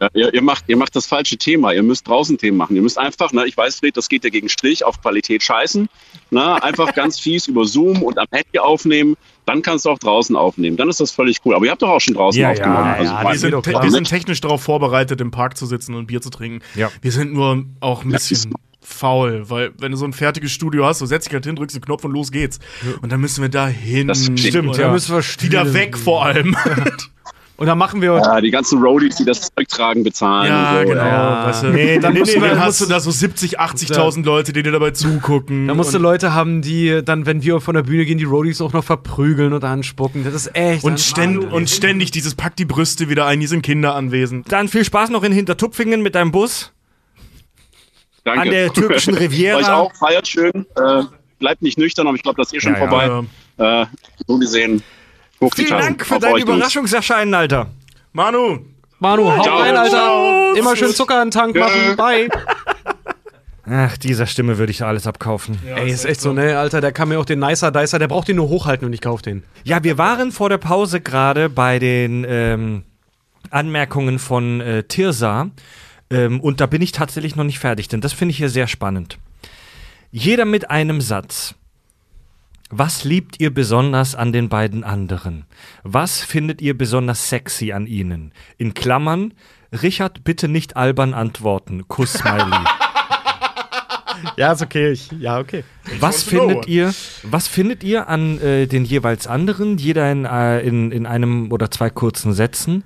Ja, 0.01 0.07
ihr, 0.13 0.33
ihr, 0.33 0.41
macht, 0.41 0.65
ihr 0.67 0.77
macht 0.77 0.95
das 0.95 1.07
falsche 1.07 1.37
Thema. 1.37 1.73
Ihr 1.73 1.83
müsst 1.83 2.07
draußen 2.07 2.37
Themen 2.37 2.57
machen. 2.57 2.75
Ihr 2.75 2.81
müsst 2.81 2.97
einfach, 2.97 3.33
ne, 3.33 3.45
ich 3.47 3.57
weiß, 3.57 3.79
Fred, 3.79 3.97
das 3.97 4.07
geht 4.07 4.23
ja 4.23 4.29
gegen 4.29 4.47
Strich, 4.49 4.85
auf 4.85 5.01
Qualität 5.01 5.43
scheißen. 5.43 5.89
Ne, 6.31 6.63
einfach 6.63 6.93
ganz 6.93 7.19
fies 7.19 7.47
über 7.47 7.65
Zoom 7.65 8.03
und 8.03 8.17
am 8.17 8.27
Handy 8.31 8.59
aufnehmen. 8.59 9.17
Dann 9.49 9.63
kannst 9.63 9.85
du 9.85 9.89
auch 9.89 9.97
draußen 9.97 10.35
aufnehmen. 10.35 10.77
Dann 10.77 10.89
ist 10.89 10.99
das 10.99 11.09
völlig 11.09 11.39
cool. 11.43 11.55
Aber 11.55 11.65
ihr 11.65 11.71
habt 11.71 11.81
doch 11.81 11.89
auch 11.89 11.99
schon 11.99 12.13
draußen 12.13 12.39
Ja, 12.39 12.51
aufgenommen. 12.51 12.85
ja, 12.85 12.93
also 12.93 13.13
ja, 13.13 13.31
Wir 13.31 13.39
sind, 13.39 13.65
wir 13.83 13.91
sind 13.91 14.07
technisch 14.07 14.41
darauf 14.41 14.61
vorbereitet, 14.61 15.19
im 15.21 15.31
Park 15.31 15.57
zu 15.57 15.65
sitzen 15.65 15.95
und 15.95 16.05
Bier 16.05 16.21
zu 16.21 16.29
trinken. 16.29 16.63
Ja. 16.75 16.91
Wir 17.01 17.11
sind 17.11 17.33
nur 17.33 17.65
auch 17.79 18.03
ein 18.03 18.11
bisschen 18.11 18.53
faul, 18.79 19.49
weil 19.49 19.71
wenn 19.79 19.91
du 19.91 19.97
so 19.97 20.05
ein 20.05 20.13
fertiges 20.13 20.51
Studio 20.51 20.85
hast, 20.85 20.99
so 20.99 21.07
setz 21.07 21.23
dich 21.23 21.33
halt 21.33 21.45
hin, 21.45 21.55
drückst 21.55 21.75
den 21.77 21.81
Knopf 21.81 22.03
und 22.03 22.11
los 22.11 22.31
geht's. 22.31 22.59
Und 23.01 23.11
dann 23.11 23.19
müssen 23.19 23.41
wir 23.41 23.49
da 23.49 23.67
hin. 23.67 24.07
Das 24.07 24.25
stimmt, 24.25 24.77
ja. 24.77 24.83
dann 24.83 24.91
müssen 24.91 25.15
wir 25.15 25.23
wieder 25.41 25.73
weg 25.73 25.97
vor 25.97 26.25
allem. 26.25 26.55
Und 27.59 27.67
dann 27.67 27.77
machen 27.77 28.01
wir. 28.01 28.15
ja, 28.15 28.39
die 28.39 28.51
ganzen 28.51 28.81
Roadies, 28.81 29.17
die 29.17 29.25
das 29.25 29.49
Zeug 29.53 29.67
tragen, 29.67 30.01
bezahlen. 30.01 30.47
ja, 30.49 30.79
so, 30.79 30.87
genau. 30.87 31.03
ja. 31.05 31.45
Weißt 31.45 31.63
du? 31.63 31.67
Nee, 31.67 31.99
dann, 31.99 32.13
nee, 32.13 32.19
musst 32.19 32.33
nee, 32.33 32.39
du, 32.39 32.47
dann 32.47 32.59
hast 32.61 32.79
du 32.79 32.85
da 32.85 33.01
so 33.01 33.11
70, 33.11 33.59
80.000 33.59 34.23
Leute, 34.23 34.53
die 34.53 34.63
dir 34.63 34.71
dabei 34.71 34.91
zugucken. 34.91 35.67
Da 35.67 35.73
musst 35.73 35.93
du 35.93 35.97
Leute 35.97 36.33
haben, 36.33 36.61
die 36.61 37.01
dann, 37.03 37.25
wenn 37.25 37.43
wir 37.43 37.59
von 37.59 37.75
der 37.75 37.83
Bühne 37.83 38.05
gehen, 38.05 38.17
die 38.17 38.23
Roadies 38.23 38.61
auch 38.61 38.71
noch 38.71 38.85
verprügeln 38.85 39.51
und 39.51 39.61
anspucken. 39.65 40.23
Das 40.23 40.33
ist 40.33 40.55
echt. 40.55 40.85
und, 40.85 41.01
ständ, 41.01 41.51
und 41.51 41.69
ständig 41.69 42.11
dieses 42.11 42.33
Pack 42.33 42.55
die 42.55 42.63
Brüste 42.63 43.09
wieder 43.09 43.25
ein, 43.25 43.41
die 43.41 43.47
sind 43.47 43.61
Kinder 43.61 43.93
anwesend. 43.93 44.49
Dann 44.49 44.69
viel 44.69 44.85
Spaß 44.85 45.09
noch 45.09 45.23
in 45.23 45.33
Hintertupfingen 45.33 46.01
mit 46.01 46.15
deinem 46.15 46.31
Bus. 46.31 46.71
Danke. 48.23 48.41
An 48.41 48.49
der 48.51 48.71
türkischen 48.71 49.13
Riviera. 49.15 49.57
Euch 49.57 49.69
auch, 49.69 49.93
feiert 49.95 50.29
schön. 50.29 50.65
Äh, 50.77 51.03
bleibt 51.39 51.61
nicht 51.61 51.77
nüchtern, 51.77 52.07
aber 52.07 52.15
ich 52.15 52.23
glaube, 52.23 52.37
das 52.37 52.53
ist 52.53 52.53
eh 52.53 52.61
schon 52.61 52.73
Ja, 52.75 52.79
vorbei. 52.79 53.23
Ja. 53.57 53.81
Äh, 53.81 53.85
so 54.27 54.37
gesehen, 54.37 54.81
Vielen. 55.55 55.69
Dank 55.69 56.05
für 56.05 56.19
dein. 56.19 56.37
Überraschungserscheinen, 56.37 57.33
Alter. 57.33 57.67
Manu, 58.11 58.59
Manu, 58.99 59.31
hau 59.31 59.41
Ciao. 59.43 59.59
rein, 59.59 59.75
Alter. 59.75 60.57
Immer 60.57 60.75
schön 60.75 60.93
Zucker 60.93 61.21
in 61.21 61.27
den 61.27 61.31
Tank 61.31 61.55
machen. 61.55 61.95
Bye. 61.95 62.29
Ach, 63.71 63.97
dieser 63.97 64.25
Stimme 64.25 64.57
würde 64.57 64.71
ich 64.71 64.83
alles 64.83 65.05
abkaufen. 65.05 65.59
Ey, 65.75 65.91
ist 65.91 66.05
echt 66.05 66.21
so, 66.21 66.33
ne, 66.33 66.57
Alter, 66.57 66.81
der 66.81 66.91
kann 66.91 67.07
mir 67.07 67.19
auch 67.19 67.25
den 67.25 67.39
Nicer 67.39 67.71
Dicer, 67.71 67.99
der 67.99 68.07
braucht 68.07 68.27
den 68.27 68.35
nur 68.37 68.49
hochhalten 68.49 68.85
und 68.85 68.93
ich 68.93 69.01
kauf 69.01 69.21
den. 69.21 69.43
Ja, 69.63 69.83
wir 69.83 69.97
waren 69.99 70.31
vor 70.31 70.49
der 70.49 70.57
Pause 70.57 71.01
gerade 71.01 71.49
bei 71.49 71.77
den 71.77 72.25
ähm, 72.27 72.83
Anmerkungen 73.51 74.17
von 74.17 74.59
äh, 74.59 74.83
Tirsa. 74.83 75.51
Ähm, 76.09 76.39
und 76.39 76.59
da 76.59 76.65
bin 76.65 76.81
ich 76.81 76.91
tatsächlich 76.91 77.35
noch 77.35 77.43
nicht 77.43 77.59
fertig, 77.59 77.87
denn 77.87 78.01
das 78.01 78.11
finde 78.11 78.31
ich 78.31 78.37
hier 78.37 78.49
sehr 78.49 78.67
spannend. 78.67 79.19
Jeder 80.11 80.45
mit 80.45 80.71
einem 80.71 80.99
Satz. 81.01 81.53
Was 82.69 83.03
liebt 83.03 83.39
ihr 83.39 83.51
besonders 83.51 84.13
an 84.13 84.31
den 84.31 84.47
beiden 84.47 84.83
anderen? 84.83 85.45
Was 85.83 86.21
findet 86.21 86.61
ihr 86.61 86.77
besonders 86.77 87.27
sexy 87.27 87.71
an 87.71 87.87
ihnen? 87.87 88.31
In 88.57 88.75
Klammern, 88.75 89.33
Richard, 89.71 90.23
bitte 90.23 90.47
nicht 90.47 90.77
albern 90.77 91.15
antworten. 91.15 91.87
Kuss 91.87 92.13
Smiley. 92.13 92.63
Ja, 94.35 94.51
ist 94.51 94.61
okay. 94.61 94.91
Ich, 94.91 95.11
ja, 95.13 95.39
okay. 95.39 95.63
Was 95.99 96.23
findet 96.23 96.67
ihr, 96.67 96.93
was 97.23 97.47
findet 97.47 97.85
ihr 97.85 98.09
an 98.09 98.37
äh, 98.41 98.67
den 98.67 98.83
jeweils 98.83 99.27
anderen, 99.27 99.77
jeder 99.77 100.11
in, 100.11 100.25
äh, 100.25 100.59
in, 100.59 100.91
in 100.91 101.05
einem 101.05 101.53
oder 101.53 101.71
zwei 101.71 101.89
kurzen 101.89 102.33
Sätzen, 102.33 102.83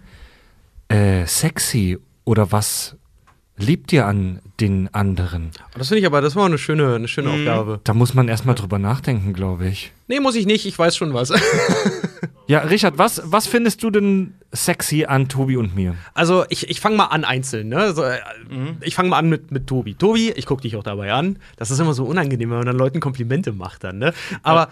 äh, 0.89 1.25
sexy 1.25 1.97
oder 2.23 2.51
was 2.51 2.97
liebt 3.63 3.91
ihr 3.93 4.05
an 4.05 4.39
den 4.59 4.93
anderen? 4.93 5.51
Das 5.77 5.87
finde 5.87 6.01
ich 6.01 6.05
aber, 6.05 6.21
das 6.21 6.35
war 6.35 6.45
eine 6.45 6.57
schöne, 6.57 6.95
eine 6.95 7.07
schöne 7.07 7.29
Aufgabe. 7.31 7.79
Da 7.83 7.93
muss 7.93 8.13
man 8.13 8.27
erstmal 8.27 8.55
drüber 8.55 8.79
nachdenken, 8.79 9.33
glaube 9.33 9.67
ich. 9.67 9.91
Nee, 10.07 10.19
muss 10.19 10.35
ich 10.35 10.45
nicht, 10.45 10.65
ich 10.65 10.77
weiß 10.77 10.95
schon 10.95 11.13
was. 11.13 11.31
Ja, 12.45 12.59
Richard, 12.59 12.97
was, 12.97 13.21
was 13.25 13.47
findest 13.47 13.83
du 13.83 13.89
denn 13.89 14.33
sexy 14.51 15.05
an 15.05 15.29
Tobi 15.29 15.55
und 15.55 15.75
mir? 15.75 15.95
Also, 16.13 16.43
ich, 16.49 16.69
ich 16.69 16.81
fange 16.81 16.97
mal 16.97 17.05
an 17.05 17.23
einzeln, 17.23 17.69
ne? 17.69 17.93
So, 17.93 18.03
äh, 18.03 18.19
Ich 18.81 18.95
fange 18.95 19.09
mal 19.09 19.17
an 19.17 19.29
mit, 19.29 19.51
mit 19.51 19.65
Tobi. 19.65 19.95
Tobi, 19.95 20.31
ich 20.35 20.45
gucke 20.45 20.61
dich 20.61 20.75
auch 20.75 20.83
dabei 20.83 21.13
an. 21.13 21.39
Das 21.55 21.71
ist 21.71 21.79
immer 21.79 21.93
so 21.93 22.03
unangenehm, 22.03 22.49
wenn 22.49 22.57
man 22.57 22.65
dann 22.65 22.77
Leuten 22.77 22.99
Komplimente 22.99 23.53
macht 23.53 23.85
dann, 23.85 23.97
ne? 23.97 24.13
Aber 24.41 24.67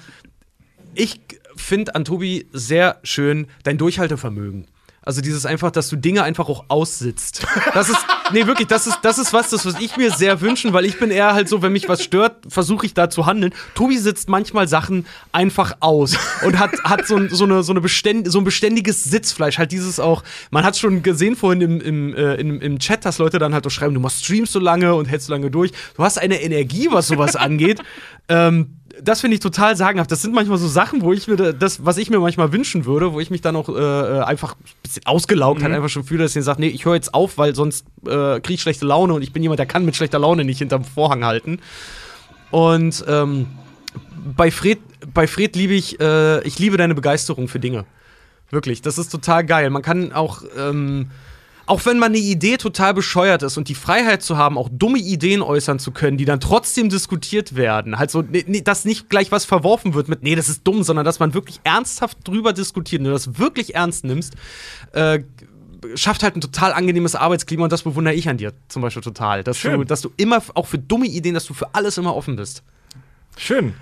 ich 0.96 1.22
finde 1.56 1.96
an 1.96 2.04
Tobi 2.04 2.46
sehr 2.52 3.00
schön 3.04 3.48
dein 3.64 3.78
Durchhaltevermögen. 3.78 4.68
Also 5.04 5.22
dieses 5.22 5.48
einfach, 5.48 5.72
dass 5.72 5.90
du 5.90 5.96
Dinge 5.96 6.22
einfach 6.22 6.48
auch 6.48 6.66
aussitzt. 6.68 7.48
Das 7.74 7.90
ist, 7.90 8.06
nee, 8.34 8.46
wirklich, 8.46 8.68
das 8.68 8.86
ist, 8.86 9.00
das 9.02 9.18
ist 9.18 9.34
was, 9.34 9.50
das, 9.50 9.66
was 9.66 9.80
ich 9.80 9.98
mir 9.98 10.12
sehr 10.12 10.42
wünschen, 10.42 10.74
weil 10.74 10.86
ich 10.86 11.00
bin 11.00 11.10
eher 11.10 11.34
halt 11.34 11.50
so, 11.50 11.64
wenn 11.64 11.72
mich 11.72 11.90
was 11.90 12.04
stört, 12.04 12.36
versuche 12.48 12.86
ich 12.86 12.94
da 12.94 13.10
zu 13.10 13.26
handeln. 13.26 13.52
Tobi 13.74 13.98
sitzt 13.98 14.30
manchmal 14.30 14.68
Sachen 14.68 15.08
einfach 15.32 15.78
aus 15.80 16.18
und 16.46 16.60
hat, 16.60 16.72
hat 16.84 17.08
so, 17.08 17.28
so, 17.30 17.46
eine, 17.46 17.64
so, 17.64 17.74
eine 17.74 17.82
beständ, 17.82 18.32
so 18.32 18.38
ein 18.38 18.44
beständiges 18.44 19.04
Sitzfleisch. 19.04 19.58
Halt 19.58 19.72
dieses 19.72 20.00
auch, 20.00 20.24
man 20.52 20.64
hat 20.64 20.78
schon 20.78 21.02
gesehen 21.02 21.36
vorhin 21.36 21.62
im, 21.62 21.82
im, 21.82 22.14
äh, 22.14 22.36
im, 22.36 22.62
im 22.62 22.78
Chat, 22.78 23.04
dass 23.04 23.18
Leute 23.18 23.40
dann 23.40 23.56
halt 23.56 23.66
auch 23.66 23.72
schreiben, 23.72 23.96
du 23.96 24.00
machst 24.00 24.24
Streams 24.24 24.52
so 24.52 24.60
lange 24.60 24.94
und 24.94 25.06
hältst 25.06 25.28
so 25.28 25.34
lange 25.34 25.50
durch. 25.50 25.72
Du 25.96 26.04
hast 26.04 26.20
eine 26.20 26.42
Energie, 26.42 26.90
was 26.92 27.08
sowas 27.08 27.36
angeht. 27.36 27.82
Ähm, 28.30 28.81
das 29.04 29.22
finde 29.22 29.36
ich 29.36 29.42
total 29.42 29.76
sagenhaft. 29.76 30.12
Das 30.12 30.22
sind 30.22 30.34
manchmal 30.34 30.58
so 30.58 30.68
Sachen, 30.68 31.02
wo 31.02 31.14
ich 31.14 31.28
mir 31.28 31.36
das, 31.36 31.86
was 31.86 31.98
ich 31.98 32.10
mir 32.10 32.20
manchmal 32.20 32.52
wünschen 32.52 32.86
würde, 32.86 33.14
wo 33.14 33.20
ich 33.20 33.30
mich 33.30 33.42
dann 33.42 33.56
auch 33.56 33.70
äh, 33.70 34.22
einfach 34.22 34.56
ein 34.56 34.64
bisschen 34.84 35.06
ausgelaugt 35.06 35.60
mhm. 35.60 35.66
halt 35.66 35.76
einfach 35.76 35.90
schon 35.90 36.04
fühle, 36.04 36.24
dass 36.24 36.36
ich 36.36 36.44
sage, 36.44 36.62
nee, 36.62 36.68
ich 36.68 36.86
höre 36.86 36.96
jetzt 36.96 37.14
auf, 37.14 37.38
weil 37.38 37.56
sonst 37.56 37.86
äh, 38.06 38.40
kriege 38.40 38.54
ich 38.54 38.62
schlechte 38.62 38.86
Laune 38.86 39.14
und 39.14 39.22
ich 39.22 39.34
bin 39.34 39.42
jemand, 39.44 39.60
der 39.60 39.66
kann 39.66 39.86
mit 39.86 39.96
schlechter 39.96 40.20
Laune 40.20 40.44
nicht 40.46 40.60
hinterm 40.60 40.84
Vorhang 40.84 41.26
halten. 41.26 41.60
Und 42.52 43.04
ähm, 43.08 43.48
bei 44.36 44.52
Fred, 44.52 44.80
bei 45.14 45.28
Fred 45.28 45.56
liebe 45.56 45.74
ich, 45.74 46.00
äh, 46.00 46.42
ich 46.44 46.60
liebe 46.60 46.78
deine 46.78 46.96
Begeisterung 46.96 47.48
für 47.48 47.60
Dinge. 47.60 47.86
Wirklich, 48.50 48.82
das 48.82 48.98
ist 48.98 49.10
total 49.10 49.46
geil. 49.46 49.70
Man 49.70 49.82
kann 49.82 50.12
auch 50.12 50.44
ähm, 50.58 51.10
auch 51.72 51.86
wenn 51.86 52.00
man 52.00 52.12
eine 52.12 52.18
Idee 52.18 52.58
total 52.58 52.94
bescheuert 52.94 53.44
ist 53.44 53.56
und 53.56 53.70
die 53.70 53.76
Freiheit 53.76 54.22
zu 54.22 54.36
haben, 54.36 54.58
auch 54.58 54.68
dumme 54.70 55.00
Ideen 55.00 55.42
äußern 55.42 55.80
zu 55.80 55.92
können, 55.92 56.18
die 56.18 56.26
dann 56.26 56.42
trotzdem 56.42 56.90
diskutiert 56.90 57.56
werden, 57.56 57.98
halt 57.98 58.12
so, 58.12 58.22
nee, 58.24 58.60
dass 58.60 58.84
nicht 58.84 59.10
gleich 59.10 59.32
was 59.32 59.46
verworfen 59.46 59.94
wird 59.94 60.10
mit, 60.10 60.22
nee, 60.22 60.36
das 60.36 60.50
ist 60.50 60.68
dumm, 60.68 60.84
sondern 60.84 61.06
dass 61.06 61.22
man 61.22 61.34
wirklich 61.34 61.62
ernsthaft 61.64 62.28
drüber 62.28 62.52
diskutiert 62.52 63.00
und 63.00 63.06
du 63.06 63.12
das 63.12 63.40
wirklich 63.40 63.74
ernst 63.74 64.04
nimmst, 64.04 64.34
äh, 64.92 65.22
schafft 65.96 66.24
halt 66.24 66.36
ein 66.36 66.42
total 66.42 66.74
angenehmes 66.74 67.16
Arbeitsklima 67.16 67.64
und 67.64 67.72
das 67.72 67.84
bewundere 67.84 68.16
ich 68.16 68.28
an 68.28 68.36
dir 68.36 68.52
zum 68.68 68.82
Beispiel 68.82 69.02
total. 69.02 69.42
Dass, 69.42 69.62
du, 69.62 69.86
dass 69.86 70.02
du 70.02 70.12
immer, 70.18 70.44
auch 70.56 70.68
für 70.68 70.78
dumme 70.78 71.08
Ideen, 71.08 71.36
dass 71.36 71.46
du 71.46 71.54
für 71.54 71.74
alles 71.74 71.98
immer 71.98 72.18
offen 72.18 72.36
bist. 72.36 72.64
Schön. 73.38 73.76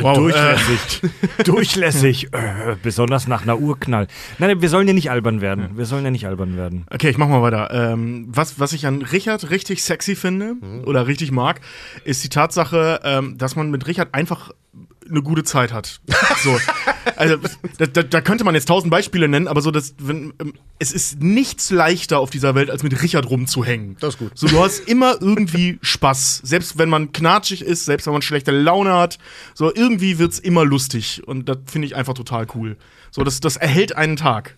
Wow, 0.00 0.16
durchlässig. 0.16 1.02
Äh. 1.38 1.42
durchlässig. 1.44 2.28
Äh, 2.32 2.76
besonders 2.82 3.28
nach 3.28 3.42
einer 3.42 3.58
Urknall. 3.58 4.06
Nein, 4.38 4.62
wir 4.62 4.68
sollen 4.68 4.88
ja 4.88 4.94
nicht 4.94 5.10
albern 5.10 5.40
werden. 5.40 5.76
Wir 5.76 5.84
sollen 5.84 6.04
ja 6.04 6.10
nicht 6.10 6.26
albern 6.26 6.56
werden. 6.56 6.86
Okay, 6.90 7.10
ich 7.10 7.18
mach 7.18 7.28
mal 7.28 7.42
weiter. 7.42 7.70
Ähm, 7.70 8.26
was, 8.28 8.58
was 8.58 8.72
ich 8.72 8.86
an 8.86 9.02
Richard 9.02 9.50
richtig 9.50 9.84
sexy 9.84 10.16
finde 10.16 10.54
mhm. 10.54 10.84
oder 10.84 11.06
richtig 11.06 11.32
mag, 11.32 11.60
ist 12.04 12.24
die 12.24 12.30
Tatsache, 12.30 13.00
ähm, 13.04 13.36
dass 13.36 13.56
man 13.56 13.70
mit 13.70 13.86
Richard 13.86 14.14
einfach 14.14 14.50
eine 15.08 15.22
gute 15.22 15.44
Zeit 15.44 15.72
hat. 15.72 16.00
So. 16.42 16.56
Also, 17.18 17.36
da, 17.78 17.86
da, 17.86 18.02
da, 18.02 18.20
könnte 18.20 18.44
man 18.44 18.54
jetzt 18.54 18.66
tausend 18.66 18.90
Beispiele 18.90 19.28
nennen, 19.28 19.48
aber 19.48 19.60
so, 19.60 19.70
das, 19.70 19.94
wenn, 19.98 20.32
ähm, 20.40 20.54
es 20.78 20.92
ist 20.92 21.20
nichts 21.20 21.70
leichter 21.70 22.20
auf 22.20 22.30
dieser 22.30 22.54
Welt, 22.54 22.70
als 22.70 22.82
mit 22.82 23.02
Richard 23.02 23.28
rumzuhängen. 23.28 23.96
Das 24.00 24.14
ist 24.14 24.18
gut. 24.18 24.32
So, 24.34 24.46
du 24.46 24.62
hast 24.62 24.88
immer 24.88 25.16
irgendwie 25.20 25.78
Spaß. 25.82 26.42
Selbst 26.44 26.78
wenn 26.78 26.88
man 26.88 27.12
knatschig 27.12 27.62
ist, 27.62 27.84
selbst 27.84 28.06
wenn 28.06 28.12
man 28.12 28.22
schlechte 28.22 28.52
Laune 28.52 28.94
hat, 28.94 29.18
so, 29.54 29.74
irgendwie 29.74 30.18
wird's 30.18 30.38
immer 30.38 30.64
lustig. 30.64 31.22
Und 31.26 31.48
das 31.48 31.58
finde 31.66 31.86
ich 31.86 31.96
einfach 31.96 32.14
total 32.14 32.46
cool. 32.54 32.76
So, 33.10 33.24
das, 33.24 33.40
das 33.40 33.56
erhält 33.56 33.96
einen 33.96 34.16
Tag. 34.16 34.56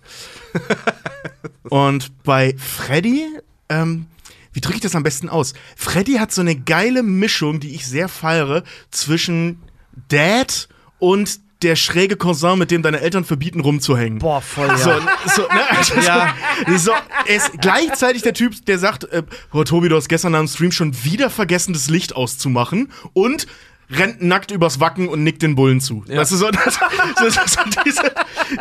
Und 1.70 2.12
bei 2.24 2.54
Freddy, 2.58 3.24
ähm, 3.68 4.06
wie 4.52 4.60
drücke 4.60 4.76
ich 4.76 4.82
das 4.82 4.94
am 4.94 5.02
besten 5.02 5.28
aus? 5.28 5.54
Freddy 5.76 6.14
hat 6.14 6.32
so 6.32 6.40
eine 6.40 6.56
geile 6.56 7.02
Mischung, 7.02 7.60
die 7.60 7.74
ich 7.74 7.86
sehr 7.86 8.08
feiere, 8.08 8.64
zwischen 8.90 9.62
Dad 10.08 10.68
und 10.98 11.40
der 11.62 11.76
schräge 11.76 12.16
Cousin, 12.16 12.58
mit 12.58 12.70
dem 12.70 12.82
deine 12.82 13.00
Eltern 13.00 13.24
verbieten, 13.24 13.60
rumzuhängen. 13.60 14.18
Boah, 14.18 14.40
voll, 14.40 14.68
ja. 14.68 14.76
So, 14.78 14.90
so, 15.34 15.42
ne? 15.42 15.70
also 15.76 15.94
ja. 16.00 16.34
so, 16.76 16.92
er 17.26 17.36
ist 17.36 17.52
gleichzeitig 17.60 18.22
der 18.22 18.34
Typ, 18.34 18.64
der 18.66 18.78
sagt, 18.78 19.04
äh, 19.04 19.22
oh, 19.52 19.64
Tobi, 19.64 19.88
du 19.88 19.96
hast 19.96 20.08
gestern 20.08 20.34
am 20.34 20.48
Stream 20.48 20.72
schon 20.72 21.04
wieder 21.04 21.28
vergessen, 21.28 21.72
das 21.72 21.90
Licht 21.90 22.16
auszumachen 22.16 22.90
und 23.12 23.46
rennt 23.90 24.22
nackt 24.22 24.50
übers 24.50 24.80
Wacken 24.80 25.08
und 25.08 25.22
nickt 25.22 25.42
den 25.42 25.54
Bullen 25.54 25.80
zu. 25.80 26.04
Ja. 26.06 26.14
Das 26.20 26.32
ist 26.32 26.38
so, 26.38 26.50
das, 26.50 26.78
das, 27.16 27.34
das, 27.34 27.52
so 27.52 27.60
diese, 27.84 28.12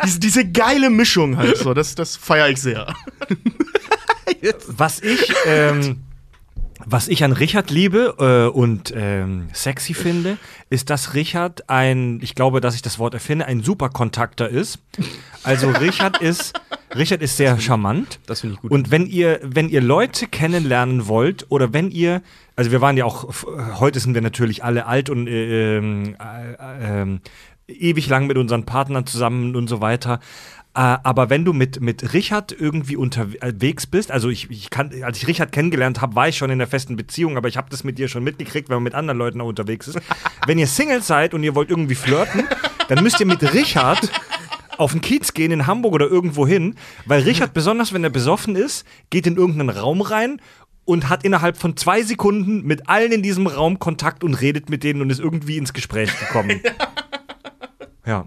diese, 0.04 0.20
diese, 0.20 0.50
geile 0.50 0.90
Mischung 0.90 1.36
halt 1.36 1.56
so, 1.56 1.74
das, 1.74 1.94
das 1.94 2.16
feiere 2.16 2.48
ich 2.48 2.60
sehr. 2.60 2.94
Was 4.66 5.00
ich, 5.00 5.32
ähm 5.46 6.02
was 6.90 7.08
ich 7.08 7.22
an 7.22 7.32
Richard 7.32 7.70
liebe 7.70 8.16
äh, 8.18 8.56
und 8.56 8.92
ähm, 8.96 9.48
sexy 9.52 9.94
finde, 9.94 10.38
ist, 10.70 10.90
dass 10.90 11.14
Richard 11.14 11.68
ein, 11.70 12.18
ich 12.22 12.34
glaube, 12.34 12.60
dass 12.60 12.74
ich 12.74 12.82
das 12.82 12.98
Wort 12.98 13.14
erfinde, 13.14 13.46
ein 13.46 13.62
Superkontakter 13.62 14.48
ist. 14.48 14.80
Also 15.44 15.70
Richard 15.70 16.18
ist, 16.20 16.58
Richard 16.96 17.22
ist 17.22 17.36
sehr 17.36 17.58
charmant. 17.60 18.18
Das 18.26 18.40
finde 18.40 18.56
ich 18.56 18.60
gut. 18.62 18.70
Und 18.72 18.90
wenn 18.90 19.06
ihr, 19.06 19.40
wenn 19.42 19.68
ihr 19.68 19.80
Leute 19.80 20.26
kennenlernen 20.26 21.06
wollt 21.06 21.46
oder 21.48 21.72
wenn 21.72 21.90
ihr, 21.90 22.22
also 22.56 22.72
wir 22.72 22.80
waren 22.80 22.96
ja 22.96 23.04
auch, 23.04 23.28
heute 23.78 24.00
sind 24.00 24.14
wir 24.14 24.22
natürlich 24.22 24.64
alle 24.64 24.86
alt 24.86 25.10
und 25.10 25.28
äh, 25.28 25.76
ähm, 25.78 26.16
äh, 26.18 27.02
äh, 27.02 27.18
ewig 27.68 28.08
lang 28.08 28.26
mit 28.26 28.36
unseren 28.36 28.64
Partnern 28.64 29.06
zusammen 29.06 29.54
und 29.54 29.68
so 29.68 29.80
weiter. 29.80 30.20
Äh, 30.74 30.98
aber 31.02 31.30
wenn 31.30 31.44
du 31.44 31.52
mit, 31.52 31.80
mit 31.80 32.12
Richard 32.12 32.52
irgendwie 32.52 32.96
unterwegs 32.96 33.86
bist, 33.86 34.12
also 34.12 34.28
ich, 34.28 34.50
ich 34.50 34.70
kann, 34.70 34.92
als 35.02 35.18
ich 35.18 35.26
Richard 35.26 35.50
kennengelernt 35.50 36.00
habe, 36.00 36.14
war 36.14 36.28
ich 36.28 36.36
schon 36.36 36.50
in 36.50 36.58
der 36.58 36.68
festen 36.68 36.96
Beziehung, 36.96 37.36
aber 37.36 37.48
ich 37.48 37.56
habe 37.56 37.68
das 37.70 37.82
mit 37.82 37.98
dir 37.98 38.08
schon 38.08 38.22
mitgekriegt, 38.22 38.68
wenn 38.68 38.76
man 38.76 38.84
mit 38.84 38.94
anderen 38.94 39.18
Leuten 39.18 39.40
auch 39.40 39.48
unterwegs 39.48 39.88
ist. 39.88 39.98
wenn 40.46 40.58
ihr 40.58 40.68
Single 40.68 41.02
seid 41.02 41.34
und 41.34 41.42
ihr 41.42 41.54
wollt 41.54 41.70
irgendwie 41.70 41.96
flirten, 41.96 42.44
dann 42.88 43.02
müsst 43.02 43.18
ihr 43.18 43.26
mit 43.26 43.42
Richard 43.52 44.10
auf 44.78 44.92
den 44.92 45.00
Kiez 45.00 45.34
gehen 45.34 45.50
in 45.50 45.66
Hamburg 45.66 45.92
oder 45.92 46.06
irgendwo 46.06 46.46
hin, 46.46 46.76
weil 47.04 47.22
Richard, 47.22 47.52
besonders 47.52 47.92
wenn 47.92 48.04
er 48.04 48.10
besoffen 48.10 48.56
ist, 48.56 48.86
geht 49.10 49.26
in 49.26 49.36
irgendeinen 49.36 49.70
Raum 49.70 50.00
rein 50.00 50.40
und 50.84 51.08
hat 51.08 51.24
innerhalb 51.24 51.56
von 51.56 51.76
zwei 51.76 52.02
Sekunden 52.02 52.62
mit 52.64 52.88
allen 52.88 53.12
in 53.12 53.22
diesem 53.22 53.46
Raum 53.46 53.78
Kontakt 53.78 54.24
und 54.24 54.34
redet 54.34 54.70
mit 54.70 54.82
denen 54.84 55.02
und 55.02 55.10
ist 55.10 55.20
irgendwie 55.20 55.56
ins 55.56 55.72
Gespräch 55.72 56.16
gekommen. 56.18 56.60
ja. 58.06 58.26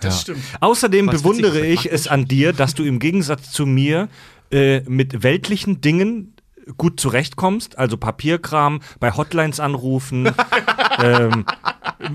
Das 0.00 0.14
ja. 0.14 0.20
stimmt. 0.20 0.44
Außerdem 0.60 1.06
Was 1.06 1.22
bewundere 1.22 1.66
ich 1.66 1.90
es 1.90 2.08
an 2.08 2.26
dir, 2.26 2.52
dass 2.52 2.74
du 2.74 2.84
im 2.84 2.98
Gegensatz 2.98 3.50
zu 3.50 3.66
mir 3.66 4.08
äh, 4.50 4.80
mit 4.88 5.22
weltlichen 5.22 5.80
Dingen 5.80 6.34
gut 6.76 7.00
zurechtkommst, 7.00 7.78
also 7.78 7.96
Papierkram, 7.96 8.80
bei 8.98 9.12
Hotlines 9.12 9.60
anrufen, 9.60 10.30
ähm, 11.02 11.44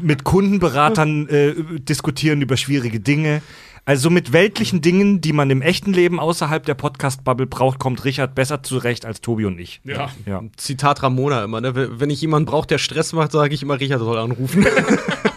mit 0.02 0.24
Kundenberatern 0.24 1.28
äh, 1.30 1.54
diskutieren 1.80 2.42
über 2.42 2.58
schwierige 2.58 3.00
Dinge. 3.00 3.42
Also 3.88 4.10
mit 4.10 4.34
weltlichen 4.34 4.82
Dingen, 4.82 5.22
die 5.22 5.32
man 5.32 5.52
im 5.52 5.62
echten 5.62 5.94
Leben 5.94 6.20
außerhalb 6.20 6.66
der 6.66 6.74
Podcast-Bubble 6.74 7.46
braucht, 7.46 7.78
kommt 7.78 8.04
Richard 8.04 8.34
besser 8.34 8.64
zurecht 8.64 9.06
als 9.06 9.22
Tobi 9.22 9.46
und 9.46 9.60
ich. 9.60 9.80
Ja. 9.84 10.10
ja. 10.26 10.42
Zitat 10.58 11.04
Ramona 11.04 11.44
immer, 11.44 11.62
ne? 11.62 12.00
Wenn 12.00 12.10
ich 12.10 12.20
jemanden 12.20 12.48
brauche, 12.48 12.66
der 12.66 12.80
Stress 12.80 13.14
macht, 13.14 13.32
sage 13.32 13.54
ich 13.54 13.62
immer, 13.62 13.80
Richard 13.80 14.00
soll 14.00 14.18
anrufen. 14.18 14.66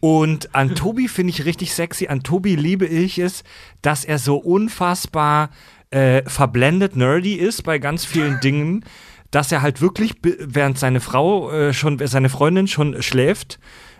Und 0.00 0.54
an 0.54 0.74
Tobi 0.74 1.08
finde 1.08 1.30
ich 1.30 1.44
richtig 1.44 1.74
sexy. 1.74 2.08
An 2.08 2.22
Tobi 2.22 2.56
liebe 2.56 2.86
ich 2.86 3.18
es, 3.18 3.44
dass 3.82 4.04
er 4.04 4.18
so 4.18 4.36
unfassbar 4.36 5.50
äh, 5.90 6.22
verblendet 6.28 6.96
nerdy 6.96 7.34
ist 7.34 7.62
bei 7.62 7.78
ganz 7.78 8.04
vielen 8.04 8.40
Dingen, 8.40 8.84
dass 9.30 9.52
er 9.52 9.62
halt 9.62 9.80
wirklich, 9.80 10.14
während 10.22 10.78
seine 10.78 11.00
Frau 11.00 11.50
äh, 11.50 11.72
schon, 11.72 12.04
seine 12.06 12.28
Freundin 12.28 12.66
schon 12.66 13.02
schläft, 13.02 13.58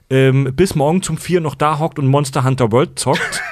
ähm, 0.09 0.53
bis 0.55 0.75
morgen 0.75 1.03
zum 1.03 1.19
vier 1.19 1.41
noch 1.41 1.55
da 1.55 1.79
hockt 1.79 1.99
und 1.99 2.09
Monster 2.09 2.45
Hunter 2.45 2.73
World 2.73 2.99
zockt. 2.99 3.43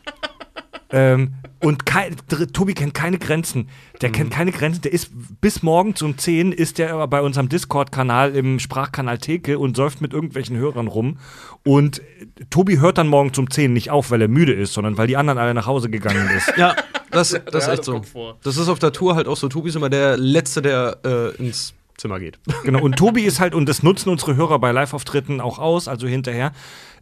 ähm, 0.90 1.34
und 1.62 1.84
kein, 1.84 2.16
Tobi 2.52 2.74
kennt 2.74 2.94
keine 2.94 3.18
Grenzen. 3.18 3.68
Der 4.00 4.08
mhm. 4.08 4.14
kennt 4.14 4.30
keine 4.30 4.52
Grenzen. 4.52 4.82
Der 4.82 4.92
ist 4.92 5.10
bis 5.40 5.62
morgen 5.62 5.94
um 6.00 6.16
10 6.16 6.52
ist 6.52 6.78
der 6.78 7.06
bei 7.06 7.20
unserem 7.20 7.48
Discord-Kanal 7.48 8.34
im 8.34 8.58
Sprachkanal 8.58 9.18
Theke 9.18 9.58
und 9.58 9.76
säuft 9.76 10.00
mit 10.00 10.12
irgendwelchen 10.14 10.56
Hörern 10.56 10.86
rum. 10.86 11.18
Und 11.64 12.00
Tobi 12.48 12.78
hört 12.78 12.98
dann 12.98 13.08
morgen 13.08 13.30
um 13.36 13.50
10 13.50 13.72
nicht 13.72 13.90
auf, 13.90 14.10
weil 14.10 14.22
er 14.22 14.28
müde 14.28 14.54
ist, 14.54 14.72
sondern 14.72 14.96
weil 14.96 15.06
die 15.06 15.18
anderen 15.18 15.38
alle 15.38 15.52
nach 15.52 15.66
Hause 15.66 15.90
gegangen 15.90 16.28
ist. 16.36 16.52
Ja, 16.56 16.74
das, 17.10 17.38
das 17.52 17.66
ist 17.66 17.68
echt 17.68 17.84
so. 17.84 18.00
Das 18.42 18.56
ist 18.56 18.68
auf 18.68 18.78
der 18.78 18.92
Tour 18.92 19.14
halt 19.14 19.28
auch 19.28 19.36
so. 19.36 19.48
Tobi 19.48 19.68
ist 19.68 19.76
immer 19.76 19.90
der 19.90 20.16
Letzte, 20.16 20.62
der 20.62 20.98
äh, 21.04 21.36
ins 21.36 21.74
Zimmer 22.00 22.18
geht. 22.18 22.38
Genau, 22.64 22.80
und 22.80 22.96
Tobi 22.96 23.24
ist 23.24 23.40
halt, 23.40 23.54
und 23.54 23.68
das 23.68 23.82
nutzen 23.82 24.08
unsere 24.08 24.34
Hörer 24.34 24.58
bei 24.58 24.72
Live-Auftritten 24.72 25.40
auch 25.40 25.58
aus, 25.58 25.86
also 25.86 26.06
hinterher. 26.06 26.52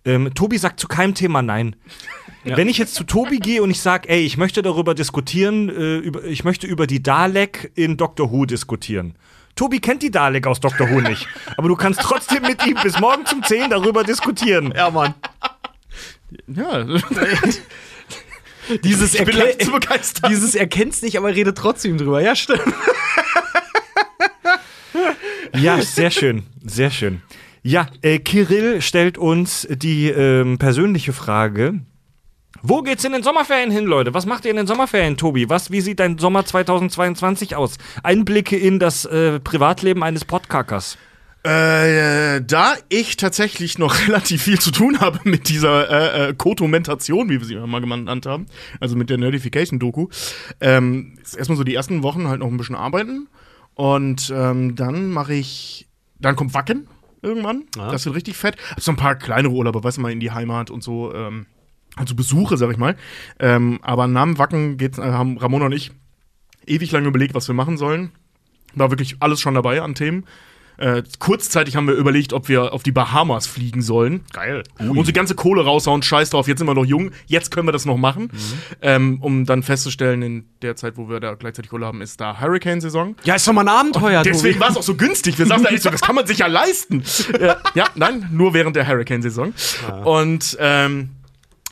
Ähm, 0.05 0.33
Tobi 0.35 0.59
sagt 0.59 0.81
zu 0.81 0.89
keinem 0.89 1.15
Thema 1.15 1.43
Nein. 1.43 1.77
Ja. 2.45 2.57
Wenn 2.57 2.69
ich 2.69 2.79
jetzt 2.79 2.95
zu 2.95 3.05
Tobi 3.05 3.39
gehe 3.39 3.63
und 3.63 3.71
ich 3.71 3.81
sage, 3.81 4.09
ey, 4.09 4.21
ich 4.21 4.37
möchte 4.37 4.63
darüber 4.63 4.95
diskutieren, 4.95 5.69
äh, 5.69 5.99
über, 5.99 6.25
ich 6.25 6.45
möchte 6.45 6.67
über 6.67 6.87
die 6.87 7.03
Dalek 7.03 7.73
in 7.75 7.97
Doctor 7.97 8.31
Who 8.31 8.47
diskutieren. 8.47 9.17
Tobi 9.55 9.81
kennt 9.81 10.03
die 10.03 10.11
Dalek 10.11 10.47
aus 10.47 10.61
Doctor 10.61 10.89
Who 10.89 11.01
nicht. 11.01 11.27
Aber 11.57 11.69
du 11.69 11.75
kannst 11.75 12.01
trotzdem 12.01 12.43
mit 12.43 12.65
ihm 12.65 12.77
bis 12.83 12.99
morgen 13.01 13.27
zum 13.27 13.43
10 13.43 13.71
darüber 13.71 14.05
diskutieren. 14.05 14.73
Ja, 14.75 14.89
Mann. 14.89 15.15
Ja. 16.47 16.85
dieses, 18.85 19.15
erken 19.15 19.55
dieses 20.29 20.55
erkennt's 20.55 21.03
nicht, 21.03 21.17
aber 21.17 21.35
redet 21.35 21.59
trotzdem 21.59 21.99
drüber. 21.99 22.21
Ja, 22.21 22.37
stimmt. 22.37 22.63
ja, 25.55 25.83
sehr 25.83 26.11
schön. 26.11 26.45
Sehr 26.65 26.91
schön. 26.91 27.23
Ja, 27.63 27.89
äh, 28.03 28.19
Kirill 28.19 28.81
stellt 28.83 29.19
uns 29.19 29.67
die 29.71 30.09
ähm, 30.09 30.59
persönliche 30.59 31.13
Frage, 31.13 31.81
Wo 32.63 32.83
geht's 32.83 33.05
in 33.05 33.13
den 33.13 33.23
Sommerferien 33.23 33.71
hin, 33.71 33.85
Leute? 33.85 34.15
Was 34.15 34.27
macht 34.27 34.45
ihr 34.45 34.51
in 34.51 34.57
den 34.57 34.67
Sommerferien, 34.67 35.17
Tobi? 35.17 35.49
Was, 35.49 35.71
wie 35.71 35.81
sieht 35.81 36.01
dein 36.01 36.19
Sommer 36.19 36.45
2022 36.45 37.55
aus? 37.55 37.79
Einblicke 38.03 38.57
in 38.57 38.79
das 38.79 39.05
äh, 39.05 39.39
Privatleben 39.39 40.03
eines 40.03 40.25
Podcackers. 40.25 40.99
Äh, 41.45 42.43
da 42.43 42.75
ich 42.89 43.17
tatsächlich 43.17 43.79
noch 43.79 44.01
relativ 44.09 44.43
viel 44.43 44.59
zu 44.59 44.73
tun 44.73 45.01
habe 45.01 45.21
mit 45.25 45.49
dieser 45.49 45.89
äh, 45.89 46.31
äh, 46.31 46.35
Kotomentation, 46.35 47.29
wie 47.31 47.39
wir 47.39 47.47
sie 47.47 47.55
immer 47.55 47.69
mal 47.69 47.81
genannt 47.81 48.27
haben, 48.27 48.47
also 48.81 48.97
mit 48.97 49.09
der 49.09 49.19
Notification-Doku, 49.19 50.09
ähm, 50.61 51.17
ist 51.23 51.37
erstmal 51.37 51.57
so 51.57 51.65
die 51.65 51.75
ersten 51.75 52.03
Wochen 52.03 52.27
halt 52.27 52.41
noch 52.41 52.49
ein 52.49 52.57
bisschen 52.57 52.75
arbeiten 52.75 53.29
und 53.75 54.33
ähm, 54.35 54.75
dann 54.75 55.11
mache 55.11 55.35
ich, 55.35 55.87
dann 56.19 56.35
kommt 56.35 56.55
Wacken 56.55 56.89
irgendwann, 57.23 57.65
Ah. 57.79 57.91
das 57.91 58.05
wird 58.07 58.17
richtig 58.17 58.37
fett. 58.37 58.57
So 58.79 58.93
ein 58.93 58.97
paar 58.97 59.17
kleinere 59.17 59.53
Urlaube, 59.53 59.83
weißt 59.83 59.99
du 59.99 60.01
mal, 60.03 60.13
in 60.13 60.21
die 60.21 60.31
Heimat 60.31 60.71
und 60.71 60.83
so, 60.83 61.13
ähm, 61.15 61.47
also 61.97 62.15
Besuche, 62.15 62.57
sag 62.57 62.71
ich 62.71 62.77
mal. 62.77 62.97
Ähm, 63.41 63.79
aber 63.83 64.07
dem 64.07 64.39
Wacken 64.39 64.77
geht's, 64.77 64.99
äh, 64.99 65.03
haben 65.03 65.39
Ramona 65.39 65.67
und 65.67 65.73
ich 65.73 65.91
ewig 66.67 66.93
lange 66.93 67.09
überlegt, 67.09 67.35
was 67.35 67.49
wir 67.49 67.55
machen 67.55 67.77
sollen. 67.77 68.13
War 68.75 68.91
wirklich 68.91 69.17
alles 69.21 69.41
schon 69.41 69.55
dabei 69.55 69.81
an 69.83 69.95
Themen. 69.95 70.25
Äh, 70.79 71.03
kurzzeitig 71.19 71.77
haben 71.77 71.87
wir 71.87 71.95
überlegt, 71.95 72.33
ob 72.33 72.49
wir 72.49 72.73
auf 72.73 72.83
die 72.83 72.93
Bahamas 72.93 73.47
fliegen 73.47 73.83
sollen. 73.83 74.25
Geil. 74.33 74.63
Unsere 74.79 75.13
ganze 75.13 75.35
Kohle 75.35 75.65
raushauen, 75.65 76.03
scheiß 76.03 76.31
drauf, 76.31 76.47
jetzt 76.47 76.59
sind 76.59 76.69
wir 76.69 76.75
noch 76.75 76.85
jung, 76.85 77.11
jetzt 77.27 77.51
können 77.51 77.67
wir 77.67 77.73
das 77.73 77.85
noch 77.85 77.97
machen. 77.97 78.31
Ähm, 78.81 79.19
um 79.21 79.45
dann 79.45 79.63
festzustellen, 79.63 80.23
in 80.23 80.45
der 80.63 80.77
Zeit, 80.77 80.97
wo 80.97 81.09
wir 81.09 81.19
da 81.21 81.35
gleichzeitig 81.35 81.71
Kohle 81.71 81.87
haben, 81.87 82.01
ist 82.01 82.21
da 82.21 82.41
Hurricane-Saison. 82.41 83.17
Ja, 83.25 83.35
ist 83.35 83.47
doch 83.47 83.53
mal 83.53 83.63
ein 83.63 83.69
Abenteuer, 83.69 84.23
Deswegen 84.23 84.61
war 84.61 84.71
es 84.71 84.77
auch 84.77 84.83
so 84.83 84.95
günstig. 84.95 85.39
Wir 85.39 85.47
saßen 85.47 85.65
da 85.65 85.71
echt 85.71 85.83
so, 85.83 85.91
das 85.91 86.01
kann 86.01 86.15
man 86.15 86.27
sich 86.27 86.39
ja 86.39 86.47
leisten. 86.47 87.03
ja, 87.41 87.57
ja, 87.75 87.87
nein, 87.97 88.29
nur 88.33 88.55
während 88.55 88.77
der 88.77 88.87
Hurricane-Saison. 88.87 89.53
Und 90.05 90.57
ähm, 90.61 91.11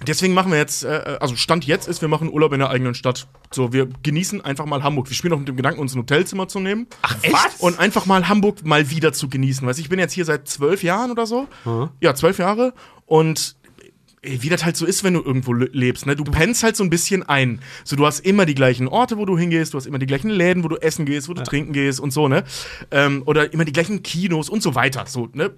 deswegen 0.02 0.34
machen 0.34 0.50
wir 0.52 0.58
jetzt, 0.58 0.84
äh, 0.84 1.16
also 1.20 1.36
Stand 1.36 1.64
jetzt 1.66 1.88
ist, 1.88 2.00
wir 2.02 2.08
machen 2.08 2.30
Urlaub 2.32 2.52
in 2.52 2.58
der 2.60 2.70
eigenen 2.70 2.94
Stadt. 2.94 3.26
So, 3.50 3.72
wir 3.72 3.88
genießen 4.02 4.44
einfach 4.44 4.66
mal 4.66 4.82
Hamburg. 4.82 5.08
Wir 5.08 5.14
spielen 5.16 5.32
auch 5.32 5.38
mit 5.38 5.48
dem 5.48 5.56
Gedanken, 5.56 5.80
uns 5.80 5.94
ein 5.94 5.98
Hotelzimmer 6.00 6.48
zu 6.48 6.60
nehmen. 6.60 6.86
Ach, 7.02 7.16
echt? 7.22 7.34
Und 7.60 7.78
einfach 7.78 8.06
mal 8.06 8.28
Hamburg 8.28 8.64
mal 8.64 8.90
wieder 8.90 9.12
zu 9.12 9.28
genießen. 9.28 9.66
Weißt 9.66 9.78
du, 9.78 9.82
ich 9.82 9.88
bin 9.88 9.98
jetzt 9.98 10.12
hier 10.12 10.24
seit 10.24 10.48
zwölf 10.48 10.82
Jahren 10.82 11.10
oder 11.10 11.26
so. 11.26 11.46
Ja, 12.00 12.14
zwölf 12.14 12.38
Jahre. 12.38 12.74
Und 13.06 13.56
wie 14.22 14.48
das 14.48 14.64
halt 14.64 14.76
so 14.76 14.86
ist, 14.86 15.04
wenn 15.04 15.14
du 15.14 15.22
irgendwo 15.22 15.52
le- 15.52 15.70
lebst, 15.72 16.04
ne? 16.04 16.16
Du 16.16 16.24
pennst 16.24 16.64
halt 16.64 16.74
so 16.76 16.82
ein 16.82 16.90
bisschen 16.90 17.22
ein. 17.22 17.60
So, 17.84 17.94
du 17.94 18.04
hast 18.06 18.20
immer 18.26 18.44
die 18.44 18.56
gleichen 18.56 18.88
Orte, 18.88 19.18
wo 19.18 19.24
du 19.24 19.38
hingehst, 19.38 19.72
du 19.72 19.78
hast 19.78 19.86
immer 19.86 20.00
die 20.00 20.06
gleichen 20.06 20.30
Läden, 20.30 20.64
wo 20.64 20.68
du 20.68 20.76
essen 20.78 21.06
gehst, 21.06 21.28
wo 21.28 21.34
du 21.34 21.44
trinken 21.44 21.72
gehst 21.72 22.00
und 22.00 22.12
so, 22.12 22.26
ne? 22.26 22.42
Ähm, 22.90 23.22
oder 23.26 23.52
immer 23.52 23.64
die 23.64 23.72
gleichen 23.72 24.02
Kinos 24.02 24.48
und 24.48 24.64
so 24.64 24.74
weiter. 24.74 25.04
So, 25.06 25.28
ne? 25.32 25.52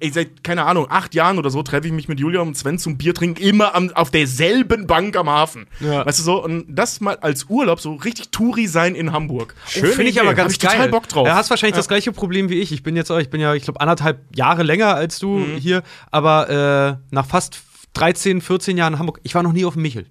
Ey, 0.00 0.10
seit, 0.10 0.42
keine 0.44 0.64
Ahnung, 0.66 0.86
acht 0.90 1.14
Jahren 1.14 1.38
oder 1.38 1.50
so 1.50 1.62
treffe 1.62 1.86
ich 1.86 1.92
mich 1.92 2.08
mit 2.08 2.18
Julia 2.20 2.40
und 2.40 2.56
Sven 2.56 2.78
zum 2.78 2.98
Bier 2.98 3.14
trinken, 3.14 3.40
immer 3.40 3.74
am, 3.74 3.90
auf 3.94 4.10
derselben 4.10 4.86
Bank 4.86 5.16
am 5.16 5.30
Hafen. 5.30 5.66
Ja. 5.80 6.04
Weißt 6.04 6.18
du 6.18 6.22
so? 6.24 6.44
Und 6.44 6.66
das 6.68 7.00
mal 7.00 7.16
als 7.20 7.44
Urlaub, 7.48 7.80
so 7.80 7.94
richtig 7.94 8.30
Touri 8.30 8.66
sein 8.66 8.94
in 8.94 9.12
Hamburg. 9.12 9.54
Schön, 9.68 9.86
finde 9.92 10.10
ich 10.10 10.20
aber 10.20 10.34
ganz 10.34 10.54
ich 10.54 10.58
geil. 10.60 10.72
total 10.72 10.88
Bock 10.88 11.08
drauf. 11.08 11.26
Du 11.26 11.34
hast 11.34 11.48
wahrscheinlich 11.50 11.76
das 11.76 11.88
gleiche 11.88 12.12
Problem 12.12 12.50
wie 12.50 12.60
ich. 12.60 12.72
Ich 12.72 12.82
bin 12.82 12.96
jetzt, 12.96 13.08
ich 13.10 13.30
bin 13.30 13.40
ja, 13.40 13.54
ich 13.54 13.62
glaube, 13.62 13.80
anderthalb 13.80 14.20
Jahre 14.36 14.62
länger 14.64 14.94
als 14.94 15.18
du 15.20 15.38
Mhm. 15.38 15.56
hier, 15.56 15.82
aber 16.10 16.98
äh, 17.10 17.14
nach 17.14 17.26
fast 17.26 17.60
13, 17.94 18.40
14 18.40 18.76
Jahren 18.76 18.94
in 18.94 18.98
Hamburg, 18.98 19.20
ich 19.22 19.34
war 19.34 19.42
noch 19.42 19.52
nie 19.52 19.64
auf 19.64 19.74
dem 19.74 19.82
Michel. 19.82 20.06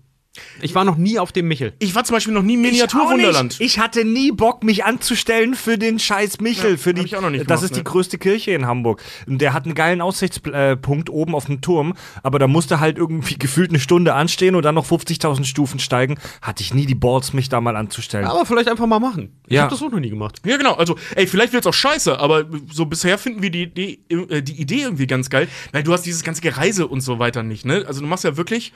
Ich 0.61 0.75
war 0.75 0.83
noch 0.85 0.97
nie 0.97 1.19
auf 1.19 1.31
dem 1.31 1.47
Michel. 1.47 1.73
Ich 1.79 1.95
war 1.95 2.03
zum 2.03 2.15
Beispiel 2.15 2.33
noch 2.33 2.41
nie 2.43 2.55
im 2.55 2.63
Ich 2.63 2.71
Miniaturwunderland. 2.71 3.59
nicht. 3.59 3.61
Ich 3.61 3.79
hatte 3.79 4.05
nie 4.05 4.31
Bock, 4.31 4.63
mich 4.63 4.85
anzustellen 4.85 5.53
für 5.55 5.77
den 5.77 5.99
scheiß 5.99 6.39
Michel. 6.41 6.71
Ja, 6.71 6.77
für 6.77 6.93
die, 6.93 7.01
ich 7.03 7.15
auch 7.15 7.21
noch 7.21 7.29
nicht 7.29 7.41
das 7.41 7.61
gemacht, 7.61 7.63
ist 7.63 7.75
die 7.75 7.79
ne? 7.79 7.83
größte 7.83 8.17
Kirche 8.17 8.51
in 8.51 8.65
Hamburg. 8.65 9.01
Und 9.27 9.39
Der 9.41 9.53
hat 9.53 9.65
einen 9.65 9.75
geilen 9.75 10.01
Aussichtspunkt 10.01 11.09
oben 11.09 11.35
auf 11.35 11.45
dem 11.45 11.61
Turm, 11.61 11.93
aber 12.23 12.39
da 12.39 12.47
musste 12.47 12.79
halt 12.79 12.97
irgendwie 12.97 13.35
gefühlt 13.39 13.69
eine 13.69 13.79
Stunde 13.79 14.13
anstehen 14.13 14.55
und 14.55 14.63
dann 14.63 14.75
noch 14.75 14.85
50.000 14.85 15.45
Stufen 15.45 15.79
steigen. 15.79 16.17
Hatte 16.41 16.63
ich 16.63 16.73
nie 16.73 16.85
die 16.85 16.95
Balls, 16.95 17.33
mich 17.33 17.49
da 17.49 17.61
mal 17.61 17.75
anzustellen. 17.75 18.25
Aber 18.25 18.45
vielleicht 18.45 18.69
einfach 18.69 18.87
mal 18.87 18.99
machen. 18.99 19.39
Ich 19.47 19.53
Ja. 19.55 19.63
habe 19.63 19.71
das 19.71 19.81
auch 19.83 19.91
noch 19.91 19.99
nie 19.99 20.09
gemacht. 20.09 20.41
Ja, 20.45 20.57
genau. 20.57 20.73
Also, 20.73 20.97
ey, 21.15 21.27
vielleicht 21.27 21.53
wird's 21.53 21.67
auch 21.67 21.73
scheiße, 21.73 22.19
aber 22.19 22.45
so 22.71 22.85
bisher 22.85 23.17
finden 23.17 23.41
wir 23.41 23.49
die, 23.49 23.73
die, 23.73 23.99
äh, 24.09 24.41
die 24.41 24.59
Idee 24.61 24.81
irgendwie 24.81 25.07
ganz 25.07 25.29
geil, 25.29 25.47
weil 25.71 25.83
du 25.83 25.93
hast 25.93 26.03
dieses 26.03 26.23
ganze 26.23 26.41
Gereise 26.41 26.87
und 26.87 27.01
so 27.01 27.19
weiter 27.19 27.43
nicht, 27.43 27.65
ne? 27.65 27.83
Also, 27.87 28.01
du 28.01 28.07
machst 28.07 28.23
ja 28.23 28.37
wirklich 28.37 28.73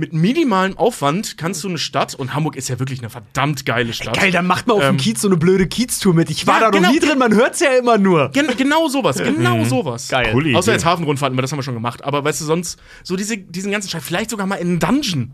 mit 0.00 0.12
minimalem 0.12 0.76
Aufwand 0.78 1.36
kannst 1.38 1.62
du 1.62 1.68
eine 1.68 1.78
Stadt, 1.78 2.14
und 2.14 2.34
Hamburg 2.34 2.56
ist 2.56 2.68
ja 2.68 2.78
wirklich 2.80 2.98
eine 3.00 3.10
verdammt 3.10 3.64
geile 3.66 3.92
Stadt. 3.92 4.14
Geil, 4.18 4.32
dann 4.32 4.46
macht 4.46 4.66
man 4.66 4.78
auf 4.78 4.82
Ähm, 4.82 4.96
dem 4.96 5.00
Kiez 5.00 5.20
so 5.20 5.28
eine 5.28 5.36
blöde 5.36 5.66
Kieztour 5.68 6.14
mit. 6.14 6.30
Ich 6.30 6.46
war 6.46 6.54
Ja, 6.54 6.60
da 6.60 6.66
noch 6.70 6.78
genau. 6.78 6.90
nie 6.92 6.98
drin, 6.98 7.18
man 7.18 7.34
hört's 7.34 7.60
ja 7.60 7.70
immer 7.78 7.98
nur. 7.98 8.30
Gen 8.30 8.48
genau 8.56 8.88
sowas, 8.88 9.18
genau 9.18 9.62
sowas. 9.64 10.08
Geil. 10.08 10.32
Coole 10.32 10.56
Außer 10.56 10.72
jetzt 10.72 10.84
Hafenrundfahrten, 10.84 11.34
aber 11.36 11.42
das 11.42 11.52
haben 11.52 11.58
wir 11.58 11.62
schon 11.62 11.74
gemacht. 11.74 12.02
Aber 12.02 12.24
weißt 12.24 12.40
du, 12.40 12.44
sonst 12.46 12.80
so 13.04 13.14
diese, 13.14 13.36
diesen 13.36 13.70
ganzen 13.70 13.88
Scheiß, 13.90 14.02
vielleicht 14.02 14.30
sogar 14.30 14.46
mal 14.46 14.56
in 14.56 14.68
einen 14.68 14.78
Dungeon. 14.80 15.32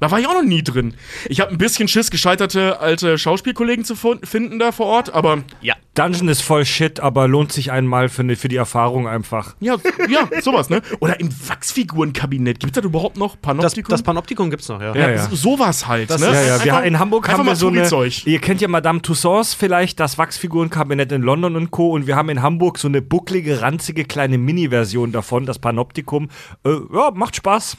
Da 0.00 0.10
war 0.10 0.20
ich 0.20 0.26
auch 0.26 0.34
noch 0.34 0.42
nie 0.42 0.62
drin. 0.62 0.94
Ich 1.28 1.40
habe 1.40 1.50
ein 1.50 1.58
bisschen 1.58 1.88
Schiss, 1.88 2.10
gescheiterte 2.10 2.80
alte 2.80 3.16
Schauspielkollegen 3.18 3.84
zu 3.84 3.94
finden 3.96 4.58
da 4.58 4.70
vor 4.72 4.86
Ort, 4.86 5.12
aber 5.12 5.42
Ja. 5.60 5.74
Dungeon 5.94 6.28
ist 6.28 6.42
voll 6.42 6.64
Shit, 6.64 7.00
aber 7.00 7.28
lohnt 7.28 7.52
sich 7.52 7.70
einmal 7.72 8.08
für, 8.08 8.24
ne- 8.24 8.36
für 8.36 8.48
die 8.48 8.56
Erfahrung 8.56 9.06
einfach. 9.08 9.54
ja, 9.60 9.76
ja, 10.08 10.28
sowas, 10.42 10.68
ne? 10.70 10.82
Oder 11.00 11.20
im 11.20 11.28
Wachsfigurenkabinett. 11.48 12.60
Gibt 12.60 12.76
es 12.76 12.82
das 12.82 12.84
überhaupt 12.88 13.16
noch? 13.16 13.32
Das, 13.36 13.40
Panoptikum? 13.42 13.90
das 13.90 14.02
Panoptikum 14.02 14.50
gibt's 14.50 14.68
noch, 14.68 14.80
ja. 14.80 14.94
Ja, 14.94 15.00
ja, 15.08 15.10
ja. 15.10 15.28
so- 15.28 15.36
sowas 15.36 15.86
halt, 15.86 16.10
ne? 16.10 16.16
Ja, 16.26 16.32
ja, 16.32 16.64
wir, 16.64 16.72
Einfach- 16.74 16.86
in 16.86 16.98
Hamburg 16.98 17.28
haben 17.28 17.38
mal 17.46 17.52
wir 17.52 17.56
so 17.56 17.68
eine. 17.68 17.88
Ihr 18.26 18.38
kennt 18.40 18.60
ja 18.60 18.68
Madame 18.68 19.02
Tussauds 19.02 19.54
vielleicht, 19.54 20.00
das 20.00 20.18
Wachsfigurenkabinett 20.18 21.12
in 21.12 21.22
London 21.22 21.56
und 21.56 21.70
Co. 21.70 21.90
Und 21.92 22.06
wir 22.06 22.16
haben 22.16 22.28
in 22.28 22.42
Hamburg 22.42 22.78
so 22.78 22.88
eine 22.88 23.02
bucklige, 23.02 23.60
ranzige 23.62 24.04
kleine 24.04 24.38
Mini-Version 24.38 25.12
davon, 25.12 25.46
das 25.46 25.58
Panoptikum. 25.58 26.28
Äh, 26.64 26.70
ja, 26.92 27.10
macht 27.14 27.36
Spaß. 27.36 27.76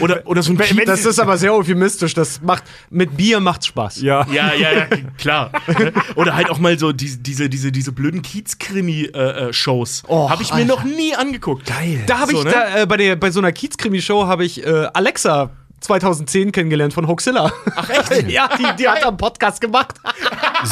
Oder, 0.00 0.22
oder 0.26 0.42
so 0.42 0.52
ein 0.52 0.58
Kiez- 0.58 0.84
Das 0.86 1.04
ist 1.04 1.18
aber 1.18 1.36
sehr 1.38 1.54
euphemistisch. 1.54 2.14
Das 2.14 2.40
macht, 2.42 2.64
mit 2.90 3.16
Bier 3.16 3.40
macht's 3.40 3.66
Spaß. 3.66 4.00
Ja. 4.02 4.26
Ja, 4.30 4.52
ja, 4.54 4.72
ja, 4.72 4.86
klar. 5.18 5.50
Oder 6.16 6.34
halt 6.36 6.50
auch 6.50 6.58
mal 6.58 6.78
so 6.78 6.92
diese, 6.92 7.18
diese, 7.18 7.45
diese, 7.48 7.72
diese 7.72 7.92
blöden 7.92 8.22
Kiez-Krimi-Shows. 8.22 10.04
Och, 10.08 10.30
Habe 10.30 10.42
ich 10.42 10.50
mir 10.50 10.56
Alter. 10.56 10.68
noch 10.68 10.84
nie 10.84 11.14
angeguckt. 11.14 11.66
Geil. 11.66 12.02
Da 12.06 12.18
habe 12.20 12.32
So, 12.32 12.38
ich 12.38 12.44
ne? 12.44 12.50
da, 12.50 12.82
äh, 12.82 12.86
bei, 12.86 12.96
der, 12.96 13.16
bei 13.16 13.30
so 13.30 13.40
einer 13.40 13.52
Kiez-Krimi-Show 13.52 14.26
habe 14.26 14.44
ich 14.44 14.64
äh, 14.66 14.86
Alexa 14.92 15.50
2010 15.80 16.52
kennengelernt 16.52 16.94
von 16.94 17.06
Hoaxilla. 17.06 17.52
Ach 17.76 17.90
echt? 17.90 18.28
ja, 18.30 18.48
die, 18.56 18.66
die 18.78 18.88
hat 18.88 19.04
einen 19.04 19.16
Podcast 19.16 19.60
gemacht. 19.60 19.96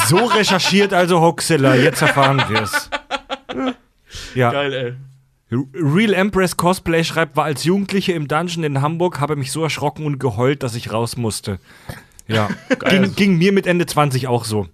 So 0.07 0.17
recherchiert 0.17 0.93
also 0.93 1.21
Hoaxilla. 1.21 1.75
Jetzt 1.75 2.01
erfahren 2.01 2.43
wir 2.49 2.63
es. 2.63 2.89
Ja. 4.33 4.51
Geil, 4.51 4.73
ey. 4.73 4.93
Real 5.73 6.13
Empress 6.13 6.57
Cosplay 6.57 7.03
schreibt, 7.03 7.37
war 7.37 7.45
als 7.45 7.63
Jugendliche 7.63 8.13
im 8.13 8.27
Dungeon 8.27 8.63
in 8.63 8.81
Hamburg, 8.81 9.19
habe 9.19 9.35
mich 9.35 9.51
so 9.51 9.63
erschrocken 9.63 10.05
und 10.05 10.19
geheult, 10.19 10.63
dass 10.63 10.75
ich 10.75 10.91
raus 10.91 11.17
musste. 11.17 11.59
Ja. 12.27 12.49
ging, 12.89 13.15
ging 13.15 13.37
mir 13.37 13.53
mit 13.53 13.67
Ende 13.67 13.85
20 13.85 14.27
auch 14.27 14.43
so. 14.43 14.67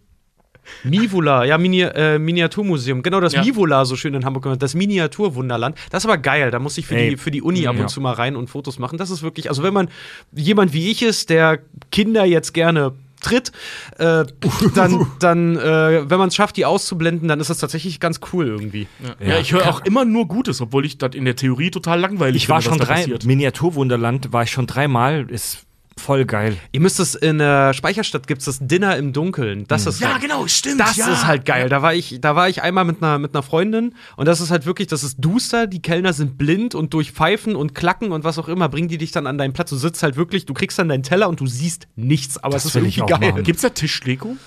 Mivula, 0.83 1.43
ja, 1.45 1.57
Mini 1.57 1.81
äh, 1.81 2.17
Miniaturmuseum. 2.19 3.01
Genau, 3.03 3.19
das 3.19 3.33
Ja. 3.33 3.43
Mivula, 3.43 3.85
so 3.85 3.95
schön 3.95 4.13
in 4.13 4.25
Hamburg 4.25 4.43
genannt. 4.43 4.61
Das 4.63 4.73
Miniaturwunderland. 4.73 5.77
Das 5.89 6.03
ist 6.03 6.09
aber 6.09 6.17
geil. 6.17 6.51
Da 6.51 6.59
muss 6.59 6.77
ich 6.77 6.85
für, 6.87 6.95
Ey. 6.95 7.11
die, 7.11 7.17
für 7.17 7.31
die 7.31 7.41
Uni 7.41 7.67
ab 7.67 7.75
und 7.75 7.81
Ja. 7.81 7.87
zu 7.87 8.01
mal 8.01 8.13
rein 8.13 8.35
und 8.35 8.49
Fotos 8.49 8.79
machen. 8.79 8.97
Das 8.97 9.09
ist 9.09 9.21
wirklich, 9.23 9.49
also 9.49 9.63
wenn 9.63 9.73
man 9.73 9.89
jemand 10.33 10.73
wie 10.73 10.89
ich 10.91 11.01
ist, 11.03 11.29
der 11.29 11.59
Kinder 11.91 12.25
jetzt 12.25 12.53
gerne 12.53 12.93
tritt, 13.21 13.51
äh, 13.99 14.25
dann, 14.73 15.05
dann 15.19 15.55
äh, 15.55 16.09
wenn 16.09 16.17
man 16.17 16.29
es 16.29 16.35
schafft, 16.35 16.57
die 16.57 16.65
auszublenden, 16.65 17.27
dann 17.27 17.39
ist 17.39 17.49
das 17.51 17.59
tatsächlich 17.59 17.99
ganz 17.99 18.19
cool 18.33 18.47
irgendwie. 18.47 18.87
Ja, 19.23 19.37
ich 19.39 19.51
höre 19.53 19.67
auch 19.69 19.85
immer 19.85 20.05
nur 20.05 20.27
Gutes, 20.27 20.59
obwohl 20.59 20.85
ich 20.85 20.97
das 20.97 21.13
in 21.13 21.25
der 21.25 21.35
Theorie 21.35 21.69
total 21.69 21.99
langweilig 21.99 22.43
Ich 22.43 22.49
war 22.49 22.61
finde, 22.61 22.79
schon 22.79 22.89
was 22.89 23.05
da 23.05 23.11
drei. 23.17 23.25
Miniaturwunderland 23.27 24.33
war 24.33 24.41
ich 24.43 24.51
schon 24.51 24.65
dreimal, 24.65 25.29
ist 25.29 25.65
voll 25.97 26.25
geil. 26.25 26.57
Ihr 26.71 26.79
müsst 26.79 26.99
es 26.99 27.15
in 27.15 27.37
der 27.37 27.73
Speicherstadt 27.73 28.25
gibt's 28.27 28.45
das 28.45 28.59
Dinner 28.61 28.97
im 28.97 29.13
Dunkeln. 29.13 29.65
Das 29.67 29.85
ist 29.85 29.99
Ja, 29.99 30.13
halt, 30.13 30.21
genau, 30.21 30.47
stimmt. 30.47 30.79
Das 30.79 30.95
ja. 30.97 31.11
ist 31.11 31.25
halt 31.27 31.45
geil. 31.45 31.69
Da 31.69 31.81
war 31.81 31.93
ich, 31.93 32.17
da 32.21 32.35
war 32.35 32.49
ich 32.49 32.61
einmal 32.63 32.85
mit 32.85 33.03
einer, 33.03 33.19
mit 33.19 33.33
einer 33.35 33.43
Freundin 33.43 33.93
und 34.15 34.27
das 34.27 34.41
ist 34.41 34.51
halt 34.51 34.65
wirklich, 34.65 34.87
das 34.87 35.03
ist 35.03 35.17
duster. 35.19 35.67
Die 35.67 35.81
Kellner 35.81 36.13
sind 36.13 36.37
blind 36.37 36.73
und 36.75 36.93
durch 36.93 37.11
Pfeifen 37.11 37.55
und 37.55 37.75
Klacken 37.75 38.11
und 38.11 38.23
was 38.23 38.39
auch 38.39 38.47
immer 38.47 38.69
bringen 38.69 38.87
die 38.87 38.97
dich 38.97 39.11
dann 39.11 39.27
an 39.27 39.37
deinen 39.37 39.53
Platz. 39.53 39.69
Du 39.69 39.75
sitzt 39.77 40.01
halt 40.03 40.15
wirklich, 40.15 40.45
du 40.45 40.53
kriegst 40.53 40.79
dann 40.79 40.89
deinen 40.89 41.03
Teller 41.03 41.29
und 41.29 41.39
du 41.39 41.47
siehst 41.47 41.87
nichts. 41.95 42.37
Aber 42.37 42.53
Das 42.53 42.65
es 42.65 42.69
ist 42.71 42.75
will 42.75 42.87
ich 42.87 42.97
irgendwie 42.97 43.13
auch 43.13 43.19
geil. 43.19 43.31
machen. 43.31 43.43
Gibt's 43.43 43.61
da 43.61 43.69
Tischdeko? 43.69 44.37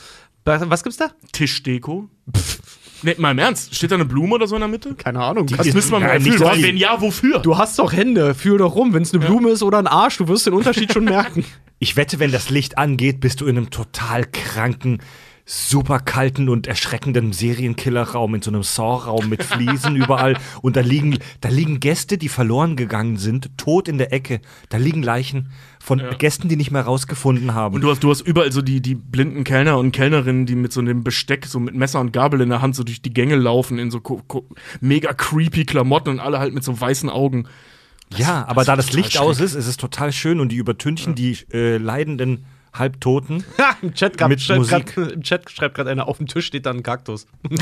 Was, 0.44 0.68
was 0.68 0.82
gibt's 0.82 0.98
da? 0.98 1.10
Tischdeko? 1.32 2.08
Ne, 3.04 3.14
mal 3.18 3.32
im 3.32 3.38
Ernst. 3.38 3.74
Steht 3.74 3.90
da 3.90 3.94
eine 3.96 4.04
Blume 4.04 4.34
oder 4.34 4.46
so 4.46 4.56
in 4.56 4.60
der 4.60 4.68
Mitte? 4.68 4.94
Keine 4.94 5.20
Ahnung. 5.22 5.46
Das 5.46 5.72
müssen 5.72 5.92
wir 5.92 6.00
mal 6.00 6.08
Ja, 6.14 6.18
nicht, 6.18 6.38
die- 6.40 6.62
Wenn 6.62 6.76
ja, 6.76 7.00
wofür? 7.00 7.38
Du 7.40 7.56
hast 7.58 7.78
doch 7.78 7.92
Hände, 7.92 8.34
fühl 8.34 8.58
doch 8.58 8.74
rum. 8.74 8.92
Wenn 8.94 9.02
es 9.02 9.12
eine 9.14 9.24
Blume 9.24 9.50
ist 9.50 9.62
oder 9.62 9.78
ein 9.78 9.86
Arsch, 9.86 10.16
du 10.18 10.28
wirst 10.28 10.46
den 10.46 10.54
Unterschied 10.54 10.92
schon 10.92 11.04
merken. 11.04 11.44
Ich 11.80 11.96
wette, 11.96 12.18
wenn 12.18 12.32
das 12.32 12.48
Licht 12.48 12.78
angeht, 12.78 13.20
bist 13.20 13.40
du 13.42 13.46
in 13.46 13.58
einem 13.58 13.68
total 13.68 14.24
kranken, 14.24 15.00
super 15.44 15.98
kalten 15.98 16.48
und 16.48 16.66
erschreckenden 16.66 17.32
Serienkillerraum, 17.34 18.36
in 18.36 18.40
so 18.42 18.50
einem 18.50 18.62
Saw-Raum 18.62 19.28
mit 19.28 19.42
Fliesen 19.42 19.94
überall. 20.02 20.38
Und 20.62 20.76
da 20.76 20.80
liegen, 20.80 21.18
da 21.42 21.50
liegen 21.50 21.80
Gäste, 21.80 22.16
die 22.16 22.28
verloren 22.30 22.76
gegangen 22.76 23.18
sind, 23.18 23.50
tot 23.58 23.88
in 23.88 23.98
der 23.98 24.12
Ecke. 24.14 24.40
Da 24.70 24.78
liegen 24.78 25.02
Leichen 25.02 25.50
von 25.84 26.00
Gästen, 26.18 26.48
die 26.48 26.56
nicht 26.56 26.70
mehr 26.70 26.80
rausgefunden 26.82 27.52
haben. 27.52 27.74
Und 27.74 27.82
du 27.82 27.90
hast, 27.90 28.02
du 28.02 28.10
hast 28.10 28.22
überall 28.22 28.50
so 28.50 28.62
die, 28.62 28.80
die 28.80 28.94
blinden 28.94 29.44
Kellner 29.44 29.76
und 29.76 29.92
Kellnerinnen, 29.92 30.46
die 30.46 30.54
mit 30.54 30.72
so 30.72 30.80
einem 30.80 31.04
Besteck, 31.04 31.44
so 31.44 31.60
mit 31.60 31.74
Messer 31.74 32.00
und 32.00 32.12
Gabel 32.12 32.40
in 32.40 32.48
der 32.48 32.62
Hand 32.62 32.74
so 32.74 32.84
durch 32.84 33.02
die 33.02 33.12
Gänge 33.12 33.36
laufen, 33.36 33.78
in 33.78 33.90
so 33.90 34.00
ko- 34.00 34.22
ko- 34.26 34.46
mega 34.80 35.12
creepy 35.12 35.66
Klamotten 35.66 36.08
und 36.08 36.20
alle 36.20 36.38
halt 36.38 36.54
mit 36.54 36.64
so 36.64 36.80
weißen 36.80 37.10
Augen. 37.10 37.46
Ja, 38.16 38.46
aber 38.48 38.64
da 38.64 38.76
das 38.76 38.92
Licht 38.92 39.18
aus 39.18 39.40
ist, 39.40 39.54
ist 39.54 39.66
es 39.66 39.76
total 39.76 40.12
schön 40.12 40.40
und 40.40 40.50
die 40.50 40.56
übertünchen 40.56 41.14
die 41.14 41.36
äh, 41.52 41.76
leidenden 41.76 42.46
Halbtoten. 42.72 43.44
Ha, 43.58 43.76
Im 43.82 43.92
Chat, 43.94 44.16
grad, 44.16 44.30
Mit 44.30 44.40
schreibt 44.40 44.58
Musik. 44.60 44.94
grad, 44.94 45.12
Im 45.12 45.22
Chat 45.22 45.50
schreibt 45.50 45.74
gerade 45.74 45.90
einer, 45.90 46.08
auf 46.08 46.16
dem 46.16 46.26
Tisch 46.28 46.46
steht 46.46 46.64
da 46.66 46.70
ein 46.70 46.82
Kaktus. 46.82 47.26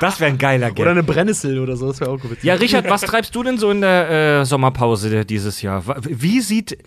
Das 0.00 0.20
wäre 0.20 0.30
ein 0.30 0.38
geiler 0.38 0.70
Gag. 0.70 0.80
Oder 0.80 0.90
eine 0.92 1.02
Brennnessel 1.02 1.58
oder 1.58 1.76
so, 1.76 1.88
das 1.88 2.00
wäre 2.00 2.10
auch 2.10 2.20
gut. 2.20 2.42
Ja, 2.42 2.54
Richard, 2.54 2.88
was 2.90 3.02
treibst 3.02 3.34
du 3.34 3.42
denn 3.42 3.58
so 3.58 3.70
in 3.70 3.80
der 3.80 4.40
äh, 4.40 4.44
Sommerpause 4.44 5.24
dieses 5.24 5.62
Jahr? 5.62 5.82
Wie 6.02 6.40
sieht 6.40 6.78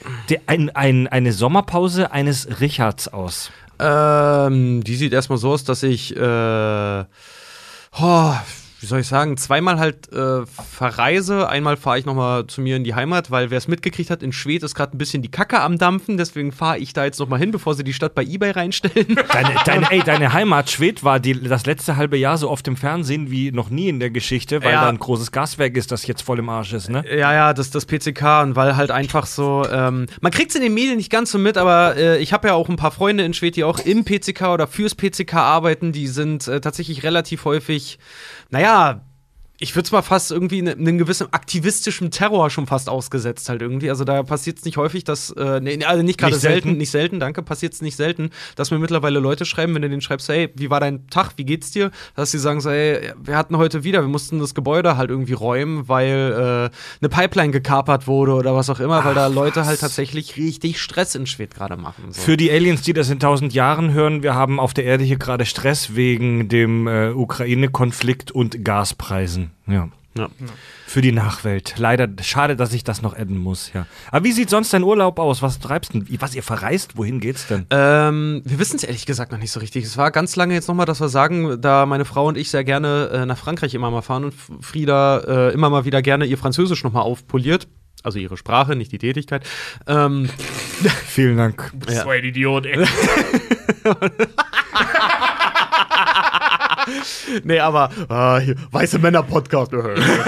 ein, 0.45 0.70
ein, 0.70 1.07
eine 1.07 1.34
Sommerpause 1.34 2.12
eines 2.12 2.60
Richards 2.60 3.07
aus? 3.07 3.51
Ähm, 3.80 4.84
die 4.84 4.95
sieht 4.95 5.14
erstmal 5.14 5.38
so 5.38 5.51
aus, 5.51 5.64
dass 5.64 5.84
ich, 5.84 6.16
äh, 6.16 7.03
oh, 7.99 8.34
wie 8.80 8.86
soll 8.86 9.01
ich 9.01 9.07
sagen, 9.07 9.36
zweimal 9.38 9.77
halt 9.77 10.11
äh, 10.13 10.45
verreise. 10.45 11.49
Einmal 11.49 11.75
fahre 11.77 11.99
ich 11.99 12.05
nochmal 12.05 12.47
zu 12.47 12.61
mir 12.61 12.77
in 12.77 12.84
die 12.84 12.95
Heimat, 12.95 13.30
weil 13.30 13.49
wer 13.51 13.57
es 13.57 13.67
mitgekriegt 13.67 14.09
hat, 14.09 14.23
in 14.23 14.32
Schwedt 14.32 14.63
ist 14.63 14.73
gerade 14.75 14.95
ein 14.95 14.97
bisschen 14.97 15.21
die 15.21 15.30
Kacke 15.30 15.59
am 15.59 15.77
Dampfen. 15.77 16.17
Deswegen 16.17 16.51
fahre 16.51 16.77
ich 16.80 16.93
da 16.93 17.03
jetzt 17.05 17.19
nochmal 17.19 17.39
hin, 17.39 17.51
bevor 17.51 17.75
sie 17.75 17.84
die 17.84 17.93
Stadt 17.93 18.15
bei 18.15 18.23
Ebay 18.23 18.51
reinstellen. 18.51 19.15
Deine, 19.34 19.49
deine, 19.65 19.91
ey, 19.91 20.01
deine 20.03 20.32
Heimat 20.34 20.69
Schwed 20.69 21.03
war 21.03 21.19
die, 21.19 21.41
das 21.43 21.65
letzte 21.65 21.97
halbe 21.97 22.17
Jahr 22.17 22.38
so 22.38 22.49
oft 22.49 22.67
im 22.67 22.77
Fernsehen 22.77 23.30
wie 23.30 23.51
noch 23.51 23.69
nie 23.69 23.89
in 23.89 23.99
der 23.99 24.09
Geschichte, 24.11 24.63
weil 24.63 24.71
Ja. 24.73 24.82
da 24.84 24.89
ein 24.89 24.99
großes 24.99 25.32
Gaswerk 25.32 25.75
ist, 25.75 25.91
das 25.91 26.07
jetzt 26.07 26.21
voll 26.21 26.39
im 26.39 26.47
Arsch 26.49 26.73
ist, 26.73 26.89
ne? 26.89 27.03
Ja, 27.09 27.34
ja, 27.34 27.53
das, 27.53 27.71
das 27.71 27.86
PCK 27.86 28.43
und 28.43 28.55
weil 28.55 28.75
halt 28.75 28.91
einfach 28.91 29.25
so, 29.25 29.65
ähm, 29.71 30.05
man 30.21 30.32
kriegt 30.32 30.51
es 30.51 30.55
in 30.55 30.61
den 30.61 30.73
Medien 30.73 30.97
nicht 30.97 31.11
ganz 31.11 31.32
so 31.32 31.38
mit, 31.38 31.57
aber 31.57 31.95
äh, 31.97 32.19
ich 32.19 32.32
habe 32.34 32.47
ja 32.47 32.53
auch 32.53 32.69
ein 32.69 32.75
paar 32.77 32.91
Freunde 32.91 33.23
in 33.25 33.34
Schwedt, 33.34 33.55
die 33.55 33.63
auch 33.63 33.80
im 33.80 34.05
PCK 34.05 34.43
oder 34.53 34.67
fürs 34.67 34.95
PCK 34.95 35.34
arbeiten, 35.36 35.91
die 35.91 36.07
sind 36.07 36.47
äh, 36.47 36.61
tatsächlich 36.61 37.03
relativ 37.03 37.45
häufig, 37.45 37.99
naja, 38.49 39.01
ich 39.62 39.76
würde 39.76 39.86
es 39.86 39.91
mal 39.91 40.01
fast 40.01 40.32
irgendwie 40.32 40.62
ne- 40.62 40.72
einem 40.72 40.97
gewissen 40.97 41.28
aktivistischen 41.32 42.12
Terror 42.12 42.49
schon 42.49 42.66
fast 42.66 42.88
ausgesetzt 42.88 43.49
halt 43.49 43.62
irgendwie. 43.62 43.89
Also 43.89 44.05
da 44.05 44.24
passiert 44.24 44.57
es 44.57 44.66
nicht 44.66 44.78
häufig, 44.78 45.03
dass, 45.03 45.32
äh, 45.32 45.60
nee, 45.60 45.84
also 45.84 46.01
nicht 46.01 46.18
gerade 46.18 46.36
selten, 46.36 46.70
selten? 46.70 46.78
nicht 46.78 46.91
selten, 46.91 47.20
danke, 47.20 47.43
passiert 47.43 47.74
es 47.74 47.82
nicht 47.82 47.97
selten, 47.97 48.30
dass 48.55 48.72
mir 48.72 48.80
mittlerweile 48.80 49.20
Leute 49.20 49.45
schreiben, 49.45 49.76
wenn 49.76 49.82
du 49.82 49.89
denen 49.89 50.01
schreibst, 50.01 50.30
hey, 50.30 50.49
wie 50.55 50.70
war 50.70 50.80
dein 50.80 51.07
Tag, 51.07 51.34
wie 51.36 51.43
geht's 51.43 51.72
dir? 51.72 51.91
Dass 52.16 52.32
sie 52.32 52.39
sagen 52.39 52.62
so, 52.62 52.72
hey, 52.72 53.12
wir 53.22 53.36
hatten 53.36 53.57
heute 53.57 53.84
wieder, 53.84 54.01
wir 54.01 54.07
mussten 54.07 54.39
das 54.39 54.55
Gebäude 54.55 54.95
halt 54.95 55.10
irgendwie 55.10 55.34
räumen, 55.34 55.89
weil 55.89 56.72
äh, 56.72 56.76
eine 57.01 57.10
Pipeline 57.10 57.51
gekapert 57.51 58.07
wurde 58.07 58.34
oder 58.34 58.55
was 58.55 58.70
auch 58.70 58.80
immer, 58.80 59.03
weil 59.03 59.14
da 59.14 59.28
Leute 59.28 59.66
halt 59.66 59.82
tatsächlich 59.82 60.38
richtig 60.38 60.80
Stress 60.80 61.16
in 61.16 61.28
Schwed 61.28 61.53
gerade 61.53 61.76
machen. 61.76 62.05
So. 62.12 62.22
Für 62.22 62.38
die 62.38 62.49
Aliens, 62.49 62.82
die 62.84 62.93
das 62.93 63.10
in 63.10 63.20
tausend 63.20 63.53
Jahren 63.53 63.91
hören, 63.91 64.24
wir 64.24 64.36
haben 64.36 64.60
auf 64.60 64.74
der 64.74 64.86
Erde 64.86 65.03
hier 65.03 65.18
gerade 65.18 65.45
Stress 65.45 65.95
wegen 65.95 66.47
dem 66.47 66.88
äh, 66.88 67.10
Ukraine-Konflikt 67.10 68.32
und 68.32 68.64
Gaspreisen. 68.64 69.48
Ja. 69.67 69.89
ja. 70.17 70.29
Für 70.87 71.01
die 71.01 71.11
Nachwelt. 71.11 71.75
Leider, 71.77 72.07
schade, 72.21 72.55
dass 72.55 72.73
ich 72.73 72.83
das 72.83 73.01
noch 73.01 73.15
adden 73.15 73.37
muss, 73.37 73.71
ja. 73.73 73.85
Aber 74.11 74.25
wie 74.25 74.31
sieht 74.31 74.49
sonst 74.49 74.73
dein 74.73 74.83
Urlaub 74.83 75.19
aus? 75.19 75.41
Was 75.41 75.59
treibst 75.59 75.93
du? 75.93 75.99
denn? 75.99 76.21
Was 76.21 76.35
ihr 76.35 76.43
verreist? 76.43 76.97
Wohin 76.97 77.19
geht's 77.19 77.47
denn? 77.47 77.65
Ähm, 77.69 78.41
wir 78.45 78.59
wissen 78.59 78.77
es 78.77 78.83
ehrlich 78.83 79.05
gesagt 79.05 79.31
noch 79.31 79.39
nicht 79.39 79.51
so 79.51 79.59
richtig. 79.59 79.85
Es 79.85 79.97
war 79.97 80.11
ganz 80.11 80.35
lange 80.35 80.53
jetzt 80.53 80.67
nochmal, 80.67 80.85
dass 80.85 80.99
wir 80.99 81.09
sagen, 81.09 81.61
da 81.61 81.85
meine 81.85 82.05
Frau 82.05 82.27
und 82.27 82.37
ich 82.37 82.49
sehr 82.49 82.63
gerne 82.63 83.09
äh, 83.13 83.25
nach 83.25 83.37
Frankreich 83.37 83.73
immer 83.73 83.91
mal 83.91 84.01
fahren 84.01 84.25
und 84.25 84.33
Frieda 84.61 85.49
äh, 85.49 85.53
immer 85.53 85.69
mal 85.69 85.85
wieder 85.85 86.01
gerne 86.01 86.25
ihr 86.25 86.37
Französisch 86.37 86.83
nochmal 86.83 87.03
aufpoliert. 87.03 87.67
Also 88.01 88.17
ihre 88.17 88.37
Sprache, 88.37 88.75
nicht 88.75 88.91
die 88.91 88.97
Tätigkeit. 88.97 89.45
Ähm, 89.85 90.29
Vielen 91.05 91.37
Dank. 91.37 91.71
Das 91.85 92.05
war 92.05 92.13
ein 92.13 92.23
Idiot, 92.23 92.65
ey. 92.65 92.87
nee, 97.43 97.59
aber 97.59 97.89
hier, 98.43 98.55
weiße 98.71 98.99
Männer-Podcast. 98.99 99.71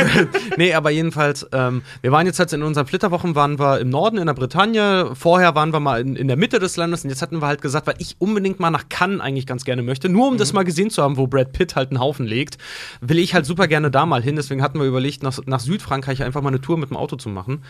nee, 0.58 0.74
aber 0.74 0.92
jedenfalls, 0.92 1.48
ähm, 1.52 1.82
wir 2.02 2.12
waren 2.12 2.26
jetzt 2.26 2.40
halt 2.40 2.54
in 2.54 2.64
unseren 2.64 2.86
Flitterwochen, 2.86 3.36
waren 3.36 3.60
wir 3.60 3.80
im 3.80 3.90
Norden 3.90 4.18
in 4.18 4.28
der 4.28 4.34
Bretagne. 4.34 5.12
Vorher 5.14 5.56
waren 5.56 5.74
wir 5.74 5.80
mal 5.80 6.02
in, 6.02 6.16
in 6.16 6.28
der 6.28 6.38
Mitte 6.38 6.60
des 6.60 6.78
Landes 6.78 7.04
und 7.04 7.10
jetzt 7.10 7.22
hatten 7.22 7.42
wir 7.42 7.48
halt 7.48 7.62
gesagt, 7.62 7.88
weil 7.88 7.96
ich 8.00 8.16
unbedingt 8.20 8.60
mal 8.60 8.70
nach 8.72 8.90
Cannes 8.90 9.22
eigentlich 9.22 9.46
ganz 9.46 9.64
gerne 9.64 9.84
möchte, 9.84 10.10
nur 10.10 10.28
um 10.28 10.38
das 10.38 10.54
mal 10.54 10.64
gesehen 10.64 10.90
zu 10.90 11.04
haben, 11.04 11.18
wo 11.18 11.28
Brad 11.28 11.54
Pitt 11.54 11.76
halt 11.76 11.92
einen 11.92 12.00
Haufen 12.00 12.26
legt, 12.26 12.58
will 13.02 13.20
ich 13.20 13.34
halt 13.34 13.46
super 13.46 13.68
gerne 13.68 13.92
da 13.92 14.06
mal 14.06 14.22
hin. 14.22 14.36
Deswegen 14.36 14.62
hatten 14.62 14.80
wir 14.80 14.86
überlegt, 14.86 15.24
nach, 15.24 15.40
nach 15.46 15.60
Südfrankreich 15.60 16.24
einfach 16.24 16.42
mal 16.42 16.50
eine 16.50 16.62
Tour 16.62 16.78
mit 16.78 16.90
dem 16.90 16.98
Auto 16.98 17.16
zu 17.16 17.30
machen. 17.30 17.64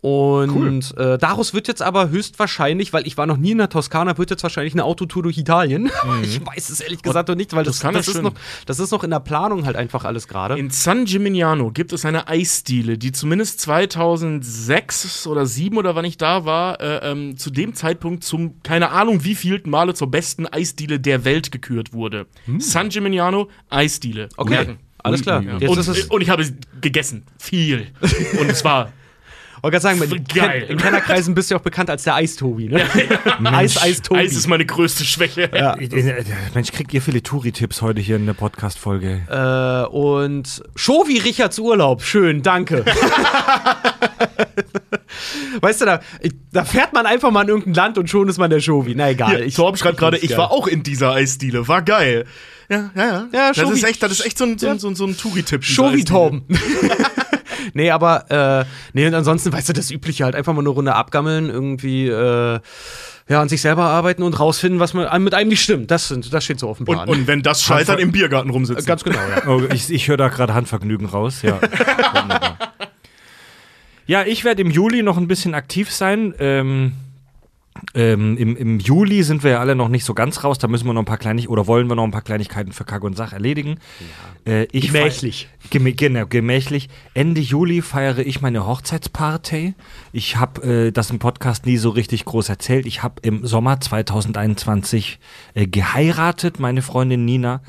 Und 0.00 0.96
äh, 0.98 1.18
daraus 1.18 1.54
wird 1.54 1.68
jetzt 1.68 1.82
aber 1.82 2.10
höchstwahrscheinlich, 2.10 2.92
weil 2.92 3.06
ich 3.06 3.16
war 3.16 3.26
noch 3.26 3.38
nie 3.38 3.52
in 3.52 3.58
der 3.58 3.68
Toskana, 3.68 4.18
wird 4.18 4.30
jetzt 4.30 4.42
wahrscheinlich 4.42 4.74
eine 4.74 4.84
Autotour 4.84 5.24
durch 5.24 5.38
Italien. 5.38 5.90
Ich 6.22 6.44
weiß 6.44 6.70
es 6.70 6.80
ehrlich 6.80 7.02
gesagt 7.02 7.28
noch 7.28 7.34
nicht, 7.34 7.52
weil 7.52 7.64
das, 7.64 7.80
das, 7.80 8.08
ist 8.08 8.22
noch, 8.22 8.32
das 8.64 8.78
ist 8.78 8.90
noch 8.90 9.04
in 9.04 9.10
der 9.10 9.20
Planung 9.20 9.66
halt 9.66 9.76
einfach 9.76 10.04
alles 10.04 10.28
gerade. 10.28 10.58
In 10.58 10.70
San 10.70 11.04
Gimignano 11.04 11.70
gibt 11.70 11.92
es 11.92 12.04
eine 12.04 12.28
Eisdiele, 12.28 12.96
die 12.98 13.12
zumindest 13.12 13.60
2006 13.60 15.26
oder 15.26 15.46
2007 15.46 15.78
oder 15.78 15.94
wann 15.94 16.04
ich 16.04 16.16
da 16.16 16.44
war, 16.44 16.80
äh, 16.80 17.10
ähm, 17.10 17.36
zu 17.36 17.50
dem 17.50 17.74
Zeitpunkt 17.74 18.24
zum, 18.24 18.62
keine 18.62 18.90
Ahnung 18.90 19.24
wievielten 19.24 19.70
Male 19.70 19.94
zur 19.94 20.10
besten 20.10 20.46
Eisdiele 20.46 21.00
der 21.00 21.24
Welt 21.24 21.52
gekürt 21.52 21.92
wurde. 21.92 22.26
San 22.58 22.88
Gimignano, 22.88 23.48
Eisdiele. 23.70 24.28
Okay, 24.36 24.50
Merken. 24.50 24.78
alles 24.98 25.22
klar. 25.22 25.42
Ja. 25.42 25.58
Jetzt 25.58 25.88
Und, 25.88 26.10
und 26.10 26.20
ich 26.20 26.30
habe 26.30 26.42
es 26.42 26.52
gegessen. 26.80 27.24
Viel. 27.38 27.88
Und 28.40 28.50
es 28.50 28.64
war 28.64 28.92
wollte 29.66 29.80
gerade 29.80 29.98
sagen, 29.98 30.16
in, 30.16 30.24
Geil. 30.24 30.66
in 30.68 30.78
Kennerkreisen 30.78 31.34
bist 31.34 31.50
du 31.50 31.54
ja 31.54 31.58
auch 31.58 31.64
bekannt 31.64 31.90
als 31.90 32.04
der 32.04 32.14
Eis-Tobi, 32.14 32.68
ne? 32.68 32.82
Eis, 33.44 33.82
Eis-Tobi. 33.82 34.20
Eis 34.20 34.34
ist 34.36 34.46
meine 34.46 34.64
größte 34.64 35.04
Schwäche. 35.04 35.50
Ja. 35.52 35.76
Mensch, 36.54 36.70
kriegt 36.72 36.94
ihr 36.94 37.02
viele 37.02 37.22
Touri-Tipps 37.22 37.82
heute 37.82 38.00
hier 38.00 38.16
in 38.16 38.26
der 38.26 38.34
Podcast-Folge? 38.34 39.22
Äh, 39.28 39.86
und 39.92 40.62
Shovi 40.76 41.18
Richards 41.18 41.58
Urlaub. 41.58 42.02
Schön, 42.02 42.42
danke. 42.42 42.84
weißt 45.60 45.80
du, 45.80 45.84
da, 45.86 46.00
ich, 46.20 46.32
da 46.52 46.64
fährt 46.64 46.92
man 46.92 47.06
einfach 47.06 47.30
mal 47.30 47.42
in 47.42 47.48
irgendein 47.48 47.74
Land 47.74 47.98
und 47.98 48.08
schon 48.08 48.28
ist 48.28 48.38
man 48.38 48.50
der 48.50 48.60
Shovi. 48.60 48.94
Na 48.94 49.10
egal. 49.10 49.42
Hier, 49.42 49.52
Torben 49.52 49.76
schreibt 49.76 49.98
gerade, 49.98 50.18
ich 50.18 50.36
war 50.36 50.52
auch 50.52 50.68
in 50.68 50.82
dieser 50.84 51.12
Eisdiele. 51.12 51.66
War 51.66 51.82
geil. 51.82 52.24
Ja, 52.68 52.90
ja, 52.94 53.04
ja. 53.04 53.28
Ja, 53.32 53.48
das, 53.48 53.58
Shovi- 53.58 53.72
ist 53.74 53.84
echt, 53.84 54.02
das 54.02 54.12
ist 54.12 54.26
echt 54.26 54.38
so 54.38 54.44
ein, 54.44 54.58
so 54.58 54.68
ein, 54.68 54.78
so 54.78 54.88
ein, 54.88 54.94
so 54.94 55.06
ein 55.06 55.16
Touri-Tipp. 55.16 55.62
diese 55.62 55.72
Shovi 55.74 55.88
Eisdiele. 55.88 56.04
Torben. 56.04 56.44
nee, 57.74 57.90
aber, 57.90 58.30
äh, 58.30 58.64
nee, 58.92 59.06
und 59.06 59.14
ansonsten, 59.14 59.52
weißt 59.52 59.68
du, 59.68 59.72
das 59.72 59.90
Übliche 59.90 60.24
halt 60.24 60.34
einfach 60.34 60.52
mal 60.52 60.60
eine 60.60 60.68
Runde 60.68 60.94
abgammeln, 60.94 61.50
irgendwie, 61.50 62.08
äh, 62.08 62.60
ja, 63.28 63.40
an 63.40 63.48
sich 63.48 63.60
selber 63.60 63.84
arbeiten 63.84 64.22
und 64.22 64.38
rausfinden, 64.38 64.78
was 64.78 64.94
man, 64.94 65.22
mit 65.22 65.34
einem 65.34 65.48
nicht 65.50 65.62
stimmt. 65.62 65.90
Das, 65.90 66.08
sind, 66.08 66.32
das 66.32 66.44
steht 66.44 66.60
so 66.60 66.68
auf 66.68 66.78
dem 66.78 66.86
Und, 66.86 66.94
Plan. 66.94 67.08
und 67.08 67.26
wenn 67.26 67.42
das 67.42 67.62
scheitert, 67.62 67.98
im 67.98 68.12
Biergarten 68.12 68.50
rumsitzen. 68.50 68.86
Ganz 68.86 69.02
genau, 69.02 69.18
ja. 69.18 69.48
Oh, 69.48 69.62
ich 69.72 69.90
ich 69.90 70.06
höre 70.08 70.16
da 70.16 70.28
gerade 70.28 70.54
Handvergnügen 70.54 71.06
raus, 71.06 71.42
ja. 71.42 71.58
Ja, 74.08 74.22
ich 74.22 74.44
werde 74.44 74.62
im 74.62 74.70
Juli 74.70 75.02
noch 75.02 75.16
ein 75.16 75.26
bisschen 75.26 75.54
aktiv 75.54 75.90
sein. 75.90 76.32
Ähm, 76.38 76.92
ähm, 77.94 78.36
im, 78.36 78.56
Im 78.56 78.78
Juli 78.78 79.22
sind 79.22 79.42
wir 79.44 79.52
ja 79.52 79.60
alle 79.60 79.74
noch 79.74 79.88
nicht 79.88 80.04
so 80.04 80.14
ganz 80.14 80.44
raus. 80.44 80.58
Da 80.58 80.68
müssen 80.68 80.86
wir 80.86 80.92
noch 80.92 81.02
ein 81.02 81.06
paar 81.06 81.18
Kleinigkeiten 81.18 81.52
oder 81.52 81.66
wollen 81.66 81.88
wir 81.88 81.94
noch 81.94 82.04
ein 82.04 82.10
paar 82.10 82.22
Kleinigkeiten 82.22 82.72
für 82.72 82.84
Kack 82.84 83.04
und 83.04 83.16
Sach 83.16 83.32
erledigen. 83.32 83.78
Äh, 84.46 84.64
ich 84.72 84.90
fei- 84.92 84.98
Gemächlich. 85.00 85.48
Gemä 85.70 85.92
genau, 85.92 86.26
gemächlich. 86.26 86.88
Ende 87.14 87.40
Juli 87.40 87.82
feiere 87.82 88.18
ich 88.18 88.40
meine 88.40 88.66
Hochzeitsparty. 88.66 89.74
Ich 90.12 90.36
habe 90.36 90.86
äh, 90.86 90.92
das 90.92 91.10
im 91.10 91.18
Podcast 91.18 91.66
nie 91.66 91.76
so 91.76 91.90
richtig 91.90 92.24
groß 92.24 92.48
erzählt. 92.48 92.86
Ich 92.86 93.02
habe 93.02 93.16
im 93.22 93.46
Sommer 93.46 93.80
2021 93.80 95.18
äh, 95.54 95.66
geheiratet, 95.66 96.60
meine 96.60 96.82
Freundin 96.82 97.24
Nina. 97.24 97.60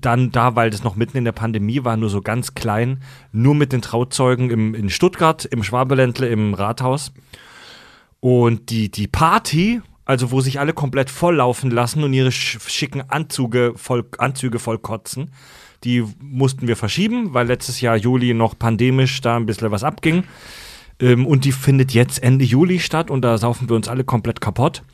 Dann 0.00 0.32
da, 0.32 0.56
weil 0.56 0.70
das 0.70 0.82
noch 0.82 0.96
mitten 0.96 1.18
in 1.18 1.24
der 1.26 1.32
Pandemie 1.32 1.84
war, 1.84 1.98
nur 1.98 2.08
so 2.08 2.22
ganz 2.22 2.54
klein, 2.54 3.02
nur 3.32 3.54
mit 3.54 3.70
den 3.74 3.82
Trauzeugen 3.82 4.48
im, 4.50 4.74
in 4.74 4.88
Stuttgart, 4.88 5.44
im 5.44 5.62
Schwabeländle, 5.62 6.26
im 6.28 6.54
Rathaus. 6.54 7.12
Und 8.24 8.70
die, 8.70 8.90
die 8.90 9.06
Party, 9.06 9.82
also 10.06 10.30
wo 10.30 10.40
sich 10.40 10.58
alle 10.58 10.72
komplett 10.72 11.10
volllaufen 11.10 11.70
lassen 11.70 12.02
und 12.04 12.14
ihre 12.14 12.32
sch 12.32 12.58
schicken 12.66 13.02
Anzüge 13.02 13.74
voll, 13.76 14.02
Anzüge 14.16 14.58
voll 14.58 14.78
kotzen, 14.78 15.30
die 15.84 16.02
mussten 16.22 16.66
wir 16.66 16.76
verschieben, 16.76 17.34
weil 17.34 17.48
letztes 17.48 17.82
Jahr 17.82 17.96
Juli 17.96 18.32
noch 18.32 18.58
pandemisch 18.58 19.20
da 19.20 19.36
ein 19.36 19.44
bisschen 19.44 19.70
was 19.70 19.84
abging. 19.84 20.24
Ähm, 21.00 21.26
und 21.26 21.44
die 21.44 21.52
findet 21.52 21.92
jetzt 21.92 22.22
Ende 22.22 22.46
Juli 22.46 22.80
statt 22.80 23.10
und 23.10 23.20
da 23.20 23.36
saufen 23.36 23.68
wir 23.68 23.76
uns 23.76 23.88
alle 23.88 24.04
komplett 24.04 24.40
kaputt. 24.40 24.84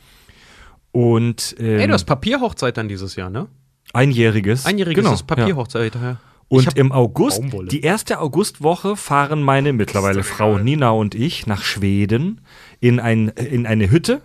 Und 0.91 1.55
ähm, 1.57 1.79
Ey, 1.79 1.87
du 1.87 1.93
hast 1.93 2.03
Papierhochzeit 2.03 2.75
dann 2.75 2.89
dieses 2.89 3.15
Jahr, 3.15 3.29
ne? 3.29 3.47
einjähriges. 3.93 4.65
Einjähriges 4.65 5.05
genau, 5.05 5.15
Papierhochzeit. 5.25 5.95
Ja. 5.95 6.19
Und 6.51 6.75
im 6.77 6.91
August, 6.91 7.39
Baumwolle. 7.39 7.69
die 7.69 7.81
erste 7.81 8.19
Augustwoche, 8.19 8.97
fahren 8.97 9.41
meine 9.41 9.71
mittlerweile 9.71 10.23
Frau 10.23 10.57
Nina 10.57 10.89
und 10.89 11.15
ich 11.15 11.47
nach 11.47 11.63
Schweden 11.63 12.41
in, 12.81 12.99
ein, 12.99 13.29
in 13.29 13.65
eine 13.65 13.89
Hütte. 13.89 14.21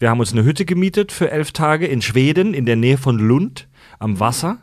Wir 0.00 0.10
haben 0.10 0.18
uns 0.18 0.32
eine 0.32 0.42
Hütte 0.42 0.64
gemietet 0.64 1.12
für 1.12 1.30
elf 1.30 1.52
Tage 1.52 1.86
in 1.86 2.02
Schweden, 2.02 2.52
in 2.52 2.66
der 2.66 2.74
Nähe 2.74 2.98
von 2.98 3.16
Lund 3.18 3.68
am 4.00 4.18
Wasser. 4.18 4.58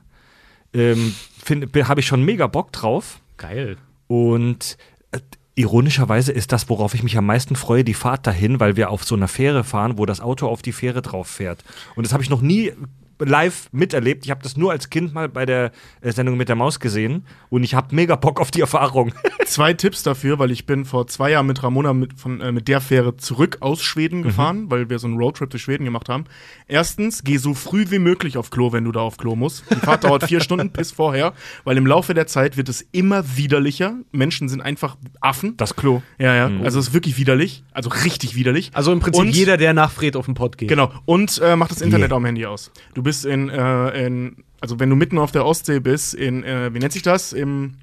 Ähm, 0.73 1.15
Habe 1.49 2.01
ich 2.01 2.05
schon 2.05 2.21
mega 2.23 2.47
Bock 2.47 2.73
drauf. 2.73 3.21
Geil. 3.37 3.77
Und 4.07 4.77
äh, 5.11 5.19
ironischerweise 5.55 6.33
ist 6.33 6.51
das, 6.51 6.67
worauf 6.67 6.95
ich 6.95 7.03
mich 7.03 7.17
am 7.17 7.25
meisten 7.25 7.55
freue, 7.55 7.85
die 7.85 7.93
Fahrt 7.93 8.27
dahin, 8.27 8.59
weil 8.59 8.75
wir 8.75 8.89
auf 8.89 9.05
so 9.05 9.15
einer 9.15 9.29
Fähre 9.29 9.63
fahren, 9.63 9.97
wo 9.97 10.05
das 10.05 10.19
Auto 10.19 10.47
auf 10.47 10.61
die 10.61 10.73
Fähre 10.73 11.01
drauf 11.01 11.27
fährt. 11.27 11.63
Und 11.95 12.05
das 12.05 12.11
habe 12.11 12.23
ich 12.23 12.29
noch 12.29 12.41
nie 12.41 12.73
live 13.19 13.69
miterlebt. 13.71 14.25
Ich 14.25 14.31
habe 14.31 14.41
das 14.43 14.57
nur 14.57 14.71
als 14.71 14.89
Kind 14.89 15.13
mal 15.13 15.29
bei 15.29 15.45
der 15.45 15.71
äh, 16.01 16.11
Sendung 16.11 16.37
mit 16.37 16.49
der 16.49 16.55
Maus 16.55 16.79
gesehen 16.79 17.25
und 17.49 17.63
ich 17.63 17.73
habe 17.75 17.95
mega 17.95 18.15
Bock 18.15 18.41
auf 18.41 18.51
die 18.51 18.61
Erfahrung. 18.61 19.13
Zwei 19.45 19.73
Tipps 19.73 20.03
dafür, 20.03 20.39
weil 20.39 20.51
ich 20.51 20.65
bin 20.65 20.85
vor 20.85 21.07
zwei 21.07 21.31
Jahren 21.31 21.45
mit 21.47 21.61
Ramona 21.63 21.93
mit, 21.93 22.19
von, 22.19 22.41
äh, 22.41 22.51
mit 22.51 22.67
der 22.67 22.81
Fähre 22.81 23.15
zurück 23.17 23.57
aus 23.61 23.83
Schweden 23.83 24.23
gefahren, 24.23 24.69
weil 24.71 24.89
wir 24.89 24.99
so 24.99 25.07
einen 25.07 25.17
Roadtrip 25.17 25.49
durch 25.49 25.63
Schweden 25.63 25.85
gemacht 25.85 26.09
haben. 26.09 26.25
Erstens, 26.67 27.23
geh 27.23 27.37
so 27.37 27.53
früh 27.53 27.85
wie 27.89 27.99
möglich 27.99 28.37
auf 28.37 28.49
Klo, 28.49 28.71
wenn 28.73 28.83
du 28.83 28.91
da 28.91 29.01
auf 29.01 29.17
Klo 29.17 29.35
musst. 29.35 29.63
Die 29.69 29.75
Fahrt 29.75 30.03
dauert 30.03 30.23
vier 30.25 30.39
Stunden 30.41 30.71
bis 30.71 30.91
vorher, 30.91 31.33
weil 31.63 31.77
im 31.77 31.85
Laufe 31.85 32.13
der 32.13 32.27
Zeit 32.27 32.57
wird 32.57 32.69
es 32.69 32.81
immer 32.91 33.37
widerlicher. 33.37 33.95
Menschen 34.11 34.49
sind 34.49 34.61
einfach 34.61 34.97
Affen. 35.21 35.55
Das 35.57 35.75
Klo. 35.75 36.01
Ja, 36.17 36.35
ja. 36.35 36.51
Also 36.63 36.79
es 36.79 36.87
ist 36.87 36.93
wirklich 36.93 37.17
widerlich. 37.17 37.63
Also 37.71 37.89
richtig 37.89 38.35
widerlich. 38.35 38.71
Also 38.73 38.91
im 38.91 38.99
Prinzip 38.99 39.21
Und- 39.21 39.35
jeder, 39.35 39.57
der 39.57 39.73
nach 39.73 39.91
Fred 39.91 40.15
auf 40.15 40.25
den 40.25 40.33
Pott 40.33 40.57
geht. 40.57 40.69
Genau. 40.69 40.91
Und 41.05 41.39
äh, 41.43 41.55
mach 41.55 41.67
das 41.67 41.81
Internet 41.81 42.11
am 42.11 42.25
Handy 42.25 42.45
aus. 42.45 42.71
Du 42.95 43.03
bist 43.05 43.25
in, 43.25 43.47
äh, 43.49 44.05
in, 44.05 44.43
also 44.59 44.79
wenn 44.81 44.89
du 44.89 44.97
mitten 44.97 45.17
auf 45.17 45.31
der 45.31 45.45
Ostsee 45.45 45.79
bist, 45.79 46.13
in, 46.13 46.43
äh, 46.43 46.73
wie 46.73 46.79
nennt 46.79 46.91
sich 46.91 47.03
das? 47.03 47.31
Im 47.31 47.75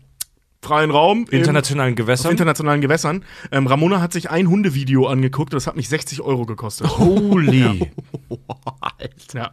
freien 0.64 0.90
Raum. 0.92 1.26
im- 1.30 1.38
Internationalen 1.38 1.92
auf 1.94 1.96
Gewässern. 1.96 2.30
internationalen 2.30 2.80
Gewässern. 2.82 3.24
Ähm, 3.50 3.66
Ramona 3.66 4.00
hat 4.00 4.12
sich 4.12 4.30
ein 4.30 4.48
Hundevideo 4.48 5.06
angeguckt, 5.06 5.52
das 5.54 5.66
hat 5.66 5.74
mich 5.76 5.88
60 5.88 6.20
Euro 6.20 6.44
gekostet. 6.46 6.86
Holy. 6.98 7.90
Ja. 9.34 9.50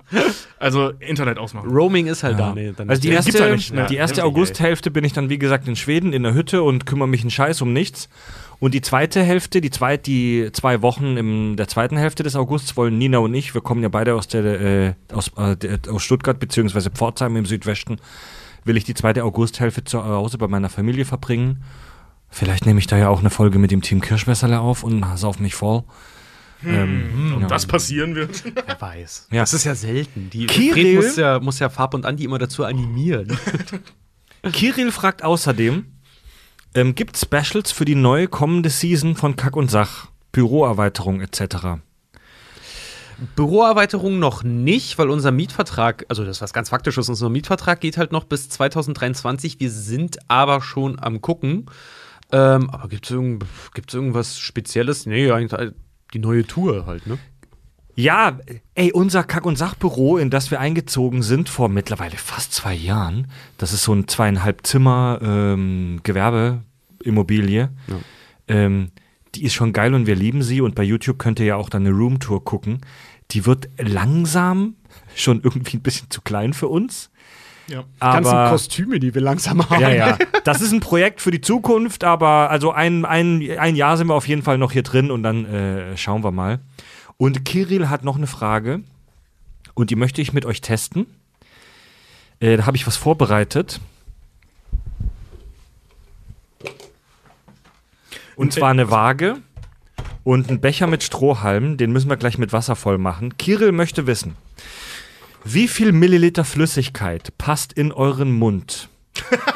Also 0.59 0.89
Internet 0.99 1.37
ausmachen. 1.37 1.69
Roaming 1.69 2.07
ist 2.07 2.23
halt 2.23 2.37
da. 2.39 2.53
Nee, 2.53 2.73
dann 2.75 2.89
Also 2.89 3.01
die 3.01 3.07
Ja, 3.09 3.15
erste, 3.15 3.37
ja 3.39 3.55
ne? 3.81 3.87
die 3.89 3.95
erste 3.95 4.23
Augusthälfte 4.23 4.91
bin 4.91 5.03
ich 5.03 5.13
dann, 5.13 5.29
wie 5.29 5.39
gesagt, 5.39 5.67
in 5.67 5.75
Schweden 5.75 6.11
in 6.13 6.23
der 6.23 6.33
Hütte 6.33 6.63
und 6.63 6.85
kümmere 6.85 7.07
mich 7.07 7.21
einen 7.21 7.31
Scheiß 7.31 7.61
um 7.61 7.71
nichts. 7.73 8.09
Und 8.59 8.73
die 8.73 8.81
zweite 8.81 9.23
Hälfte, 9.23 9.61
die, 9.61 9.69
zweit, 9.69 10.05
die 10.05 10.49
zwei 10.51 10.81
Wochen 10.81 11.15
in 11.15 11.55
der 11.55 11.67
zweiten 11.69 11.95
Hälfte 11.95 12.23
des 12.23 12.35
Augusts 12.35 12.75
wollen 12.75 12.97
Nina 12.97 13.19
und 13.19 13.33
ich, 13.33 13.53
wir 13.53 13.61
kommen 13.61 13.81
ja 13.81 13.87
beide 13.89 14.15
aus, 14.15 14.27
der, 14.27 14.43
äh, 14.43 14.93
aus, 15.13 15.31
äh, 15.37 15.55
der- 15.55 15.79
aus 15.89 16.03
Stuttgart 16.03 16.39
beziehungsweise 16.39 16.89
Pforzheim 16.89 17.37
im 17.37 17.45
Südwesten, 17.45 17.97
will 18.65 18.75
ich 18.75 18.83
die 18.83 18.93
zweite 18.95 19.23
Augusthälfte 19.23 19.85
zu 19.85 20.03
Hause 20.03 20.37
bei 20.37 20.47
meiner 20.49 20.67
Familie 20.69 21.05
verbringen. 21.05 21.63
Vielleicht 22.29 22.65
nehme 22.65 22.79
ich 22.79 22.87
da 22.87 22.97
ja 22.97 23.07
auch 23.07 23.21
eine 23.21 23.29
Folge 23.29 23.59
mit 23.59 23.71
dem 23.71 23.81
Team 23.81 24.01
Kirschwässerle 24.01 24.59
auf 24.59 24.83
und 24.83 25.05
sauf 25.15 25.39
mich 25.39 25.55
voll. 25.55 25.83
Ähm, 26.65 27.33
Ob 27.35 27.41
ja. 27.43 27.47
das 27.47 27.65
passieren 27.65 28.15
wird. 28.15 28.43
Wer 28.43 28.81
weiß. 28.81 29.27
Ja. 29.31 29.39
Das 29.43 29.53
ist 29.53 29.63
ja 29.63 29.73
selten. 29.73 30.29
Die 30.31 30.45
Kirill- 30.47 30.97
muss 30.97 31.15
ja, 31.15 31.39
muss 31.39 31.59
ja 31.59 31.69
Farb 31.69 31.93
und 31.93 32.05
Andi 32.05 32.25
immer 32.25 32.37
dazu 32.39 32.65
animieren. 32.65 33.37
Kirill 34.51 34.91
fragt 34.91 35.23
außerdem, 35.23 35.85
ähm, 36.73 36.95
gibt 36.95 37.17
Specials 37.17 37.71
für 37.71 37.85
die 37.85 37.95
neue 37.95 38.27
kommende 38.27 38.69
Season 38.69 39.15
von 39.15 39.35
Kack 39.35 39.55
und 39.55 39.71
Sach? 39.71 40.07
Büroerweiterung 40.31 41.21
etc. 41.21 41.79
Büroerweiterung 43.35 44.19
noch 44.19 44.43
nicht, 44.43 44.97
weil 44.97 45.09
unser 45.09 45.31
Mietvertrag, 45.31 46.05
also 46.07 46.23
das 46.23 46.37
ist 46.37 46.41
was 46.41 46.53
ganz 46.53 46.69
Faktisches, 46.69 47.09
unser 47.09 47.29
Mietvertrag 47.29 47.81
geht 47.81 47.97
halt 47.97 48.11
noch 48.11 48.23
bis 48.23 48.49
2023. 48.49 49.59
Wir 49.59 49.71
sind 49.71 50.19
aber 50.29 50.61
schon 50.61 50.99
am 50.99 51.21
gucken. 51.21 51.65
Ähm, 52.31 52.69
aber 52.69 52.87
gibt 52.87 53.05
es 53.05 53.11
irgend, 53.11 53.43
irgendwas 53.93 54.39
Spezielles? 54.39 55.05
Nee, 55.05 55.31
eigentlich 55.31 55.71
die 56.13 56.19
neue 56.19 56.45
Tour 56.45 56.85
halt, 56.85 57.07
ne? 57.07 57.17
Ja, 57.99 58.39
ey, 58.75 58.93
unser 58.93 59.25
Kack- 59.25 59.45
und 59.45 59.57
Sachbüro, 59.57 60.17
in 60.17 60.29
das 60.29 60.51
wir 60.51 60.61
eingezogen 60.61 61.21
sind 61.21 61.49
vor 61.49 61.67
mittlerweile 61.67 62.15
fast 62.15 62.53
zwei 62.53 62.73
Jahren, 62.73 63.27
das 63.57 63.73
ist 63.73 63.83
so 63.83 63.93
ein 63.93 64.07
zweieinhalb 64.07 64.65
Zimmer 64.65 65.19
ähm, 65.21 65.99
Gewerbeimmobilie. 66.03 67.69
Ähm, 68.47 68.91
die 69.35 69.43
ist 69.43 69.53
schon 69.53 69.73
geil 69.73 69.93
und 69.93 70.07
wir 70.07 70.15
lieben 70.15 70.43
sie 70.43 70.61
und 70.61 70.75
bei 70.75 70.83
YouTube 70.83 71.19
könnt 71.19 71.41
ihr 71.41 71.45
ja 71.45 71.55
auch 71.57 71.69
dann 71.69 71.85
eine 71.85 71.93
Roomtour 71.93 72.45
gucken. 72.45 72.79
Die 73.31 73.45
wird 73.45 73.67
langsam 73.77 74.75
schon 75.13 75.41
irgendwie 75.43 75.75
ein 75.75 75.83
bisschen 75.83 76.09
zu 76.09 76.21
klein 76.21 76.53
für 76.53 76.69
uns. 76.69 77.11
Ja. 77.67 77.83
Aber 77.99 78.49
Kostüme, 78.49 79.01
die 79.01 79.13
wir 79.13 79.21
langsam 79.21 79.69
haben. 79.69 79.81
Ja, 79.81 79.89
ja. 79.89 80.17
Das 80.45 80.61
ist 80.61 80.71
ein 80.71 80.79
Projekt 80.79 81.19
für 81.19 81.31
die 81.31 81.41
Zukunft, 81.41 82.05
aber 82.05 82.49
also 82.49 82.71
ein, 82.71 83.03
ein, 83.03 83.45
ein 83.59 83.75
Jahr 83.75 83.97
sind 83.97 84.07
wir 84.07 84.15
auf 84.15 84.27
jeden 84.29 84.41
Fall 84.41 84.57
noch 84.57 84.71
hier 84.71 84.83
drin 84.83 85.11
und 85.11 85.21
dann 85.21 85.43
äh, 85.43 85.97
schauen 85.97 86.23
wir 86.23 86.31
mal. 86.31 86.61
Und 87.19 87.43
Kirill 87.43 87.89
hat 87.89 88.05
noch 88.05 88.15
eine 88.15 88.27
Frage 88.27 88.79
und 89.73 89.89
die 89.89 89.97
möchte 89.97 90.21
ich 90.21 90.31
mit 90.31 90.45
euch 90.45 90.61
testen. 90.61 91.05
Äh, 92.39 92.55
da 92.55 92.65
habe 92.65 92.77
ich 92.77 92.87
was 92.87 92.95
vorbereitet. 92.95 93.81
Und 98.37 98.53
zwar 98.53 98.69
eine 98.69 98.89
Waage 98.89 99.35
und 100.23 100.49
ein 100.49 100.61
Becher 100.61 100.87
mit 100.87 101.03
Strohhalmen, 101.03 101.75
den 101.75 101.91
müssen 101.91 102.09
wir 102.09 102.15
gleich 102.15 102.37
mit 102.37 102.53
Wasser 102.53 102.77
voll 102.77 102.97
machen. 102.97 103.37
Kirill 103.37 103.73
möchte 103.73 104.07
wissen, 104.07 104.37
wie 105.43 105.67
viel 105.67 105.91
Milliliter 105.91 106.45
Flüssigkeit 106.45 107.37
passt 107.37 107.73
in 107.73 107.91
euren 107.91 108.31
Mund? 108.31 108.87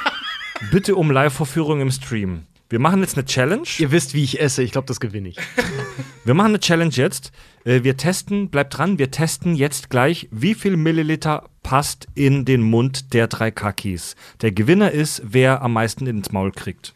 Bitte 0.72 0.98
um 0.98 1.10
Live-Vorführung 1.10 1.80
im 1.80 1.92
Stream. 1.92 2.46
Wir 2.74 2.80
machen 2.80 3.02
jetzt 3.02 3.16
eine 3.16 3.26
Challenge. 3.26 3.68
Ihr 3.78 3.92
wisst, 3.92 4.16
wie 4.16 4.24
ich 4.24 4.42
esse. 4.42 4.64
Ich 4.64 4.72
glaube, 4.72 4.88
das 4.88 5.00
gewinne 5.00 5.30
ich. 5.30 5.38
Wir 6.26 6.34
machen 6.34 6.48
eine 6.48 6.60
Challenge 6.60 6.92
jetzt. 6.92 7.32
Äh, 7.66 7.84
Wir 7.84 7.98
testen, 7.98 8.50
bleibt 8.50 8.76
dran, 8.76 8.98
wir 8.98 9.12
testen 9.12 9.54
jetzt 9.54 9.92
gleich, 9.92 10.28
wie 10.32 10.56
viel 10.56 10.76
Milliliter 10.76 11.50
passt 11.62 12.08
in 12.16 12.46
den 12.46 12.64
Mund 12.64 13.14
der 13.14 13.28
drei 13.28 13.52
Kakis. 13.52 14.16
Der 14.42 14.52
Gewinner 14.52 14.90
ist, 14.90 15.22
wer 15.24 15.62
am 15.62 15.74
meisten 15.74 16.08
ins 16.08 16.32
Maul 16.32 16.52
kriegt. 16.52 16.96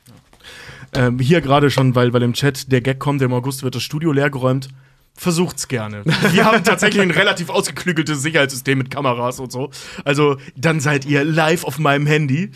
Ähm, 0.93 1.19
hier 1.19 1.41
gerade 1.41 1.69
schon, 1.69 1.93
weil, 1.93 2.11
weil 2.11 2.23
im 2.23 2.33
Chat 2.33 2.71
der 2.71 2.81
Gag 2.81 2.97
kommt, 2.97 3.21
im 3.21 3.31
August 3.33 3.61
wird 3.61 3.75
das 3.75 3.83
Studio 3.83 4.11
leergeräumt. 4.11 4.69
Versucht's 5.13 5.67
gerne. 5.67 6.03
Wir 6.31 6.45
haben 6.45 6.63
tatsächlich 6.63 7.03
ein 7.03 7.11
relativ 7.11 7.49
ausgeklügeltes 7.49 8.23
Sicherheitssystem 8.23 8.79
mit 8.79 8.89
Kameras 8.89 9.39
und 9.39 9.51
so. 9.51 9.69
Also 10.05 10.37
dann 10.55 10.79
seid 10.79 11.05
ihr 11.05 11.23
live 11.23 11.65
auf 11.65 11.77
meinem 11.77 12.07
Handy 12.07 12.49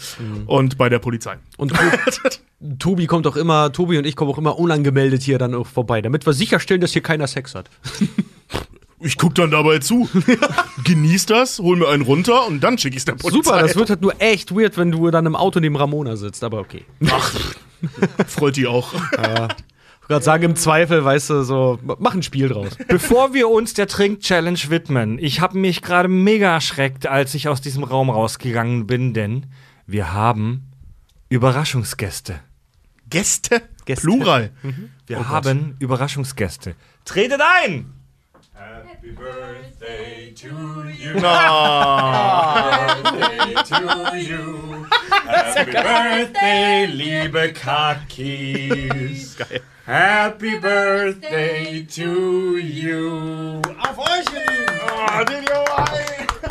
und 0.48 0.80
bei 0.80 0.90
der 0.90 0.98
Polizei. 0.98 1.38
Und 1.58 1.72
Tobi 2.80 3.08
kommt 3.08 3.26
auch 3.28 3.36
immer, 3.36 3.72
Tobi 3.72 3.98
und 3.98 4.06
ich 4.06 4.16
kommen 4.16 4.32
auch 4.32 4.38
immer 4.38 4.60
unangemeldet 4.60 5.24
hier 5.24 5.38
dann 5.38 5.56
auch 5.56 5.68
vorbei, 5.68 6.02
damit 6.02 6.26
wir 6.26 6.34
sicherstellen, 6.34 6.82
dass 6.82 6.94
hier 6.94 7.02
keiner 7.02 7.28
Sex 7.28 7.56
hat. 7.56 7.70
Ich 9.04 9.18
guck 9.18 9.34
dann 9.34 9.50
dabei 9.50 9.80
zu. 9.80 10.08
Genieß 10.84 11.26
das, 11.26 11.58
hol 11.58 11.76
mir 11.76 11.88
einen 11.88 12.04
runter 12.04 12.46
und 12.46 12.64
dann 12.64 12.78
schick 12.78 12.94
ich's 12.96 13.06
der 13.06 13.14
Polizei. 13.14 13.32
Super, 13.32 13.60
das 13.60 13.76
wird 13.76 13.90
halt 13.90 14.02
nur 14.02 14.14
echt 14.22 14.56
weird, 14.56 14.78
wenn 14.78 14.92
du 14.92 15.10
dann 15.10 15.26
im 15.26 15.36
Auto 15.36 15.60
neben 15.60 15.76
Ramona 15.76 16.16
sitzt, 16.16 16.44
aber 16.44 16.60
okay. 16.60 16.86
Ach, 17.10 17.36
freut 18.28 18.58
die 18.58 18.68
auch. 18.68 18.94
Ich 18.94 20.08
gerade 20.08 20.24
sagen, 20.24 20.44
im 20.44 20.56
Zweifel, 20.56 21.04
weißt 21.04 21.32
du, 21.32 21.42
so, 21.42 21.80
mach 21.98 22.14
ein 22.14 22.22
Spiel 22.22 22.50
draus. 22.50 22.78
Bevor 22.88 23.34
wir 23.34 23.50
uns 23.50 23.74
der 23.74 23.88
Trink-Challenge 23.88 24.60
widmen, 24.68 25.18
ich 25.18 25.42
habe 25.42 25.58
mich 25.58 25.82
gerade 25.82 26.08
mega 26.08 26.54
erschreckt, 26.54 27.08
als 27.08 27.34
ich 27.34 27.48
aus 27.48 27.60
diesem 27.60 27.84
Raum 27.84 28.12
rausgegangen 28.12 28.86
bin, 28.86 29.16
denn 29.16 29.48
wir 29.88 30.14
haben 30.14 30.68
Überraschungsgäste. 31.30 32.40
Gäste? 33.12 33.62
Gäste. 33.86 34.08
Plural. 34.08 34.52
Wir 35.06 35.30
haben 35.30 35.76
Überraschungsgäste. 35.80 36.76
Tretet 37.06 37.42
ein! 37.42 37.94
Happy 38.54 39.12
Birthday 39.12 40.32
to 40.34 40.48
you. 40.88 41.14
to 43.66 44.18
you. 44.18 44.86
Happy 45.26 45.72
Birthday, 45.72 46.86
liebe 46.86 47.52
Kakis. 47.54 49.38
Happy 49.86 50.58
Birthday 50.60 51.84
to 51.84 52.58
you. 52.58 53.62
Auf 53.80 53.98
euch, 53.98 54.26
ihr 54.34 54.46
Lieben. 54.52 54.80
Oh, 54.88 55.24
den 55.26 55.44
Joai. 55.44 56.51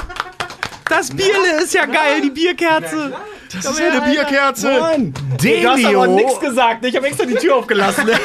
Das 0.90 1.10
Bierle 1.10 1.62
ist 1.62 1.72
ja 1.72 1.86
geil, 1.86 2.20
die 2.20 2.30
Bierkerze. 2.30 3.12
Das 3.52 3.64
ist 3.64 3.78
ja 3.78 3.90
eine 3.90 4.00
Bierkerze. 4.02 5.12
Delio. 5.40 6.38
gesagt, 6.40 6.84
ich 6.84 6.96
habe 6.96 7.06
extra 7.06 7.26
die 7.26 7.34
Tür 7.34 7.56
aufgelassen. 7.56 8.08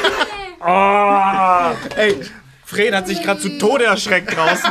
Ey, 1.96 2.16
Fred 2.64 2.92
hat 2.92 3.06
sich 3.06 3.22
gerade 3.22 3.40
zu 3.40 3.56
Tode 3.58 3.84
erschreckt 3.84 4.36
draußen. 4.36 4.70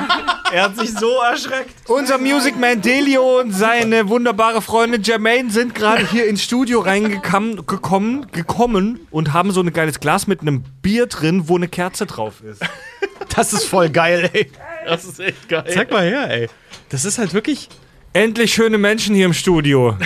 Er 0.51 0.63
hat 0.63 0.77
sich 0.77 0.91
so 0.91 1.21
erschreckt. 1.21 1.71
Unser 1.87 2.17
Music 2.17 2.59
Man 2.59 2.81
Delio 2.81 3.39
und 3.39 3.53
seine 3.53 4.09
wunderbare 4.09 4.61
Freundin 4.61 5.01
Jermaine 5.01 5.49
sind 5.49 5.73
gerade 5.73 6.05
hier 6.05 6.27
ins 6.27 6.43
Studio 6.43 6.81
reingekommen 6.81 7.65
gekommen, 7.65 8.27
gekommen 8.33 9.07
und 9.11 9.31
haben 9.31 9.51
so 9.51 9.61
ein 9.61 9.71
geiles 9.71 10.01
Glas 10.01 10.27
mit 10.27 10.41
einem 10.41 10.65
Bier 10.81 11.07
drin, 11.07 11.47
wo 11.47 11.55
eine 11.55 11.69
Kerze 11.69 12.05
drauf 12.05 12.43
ist. 12.43 12.61
Das 13.33 13.53
ist 13.53 13.65
voll 13.65 13.89
geil, 13.89 14.29
ey. 14.33 14.51
Das 14.85 15.05
ist 15.05 15.19
echt 15.19 15.47
geil. 15.47 15.65
Zeig 15.73 15.91
mal 15.91 16.03
her, 16.03 16.29
ey. 16.29 16.49
Das 16.89 17.05
ist 17.05 17.17
halt 17.17 17.33
wirklich. 17.33 17.69
Endlich 18.15 18.53
schöne 18.53 18.77
Menschen 18.77 19.13
hier 19.13 19.25
im 19.25 19.33
Studio. 19.33 19.97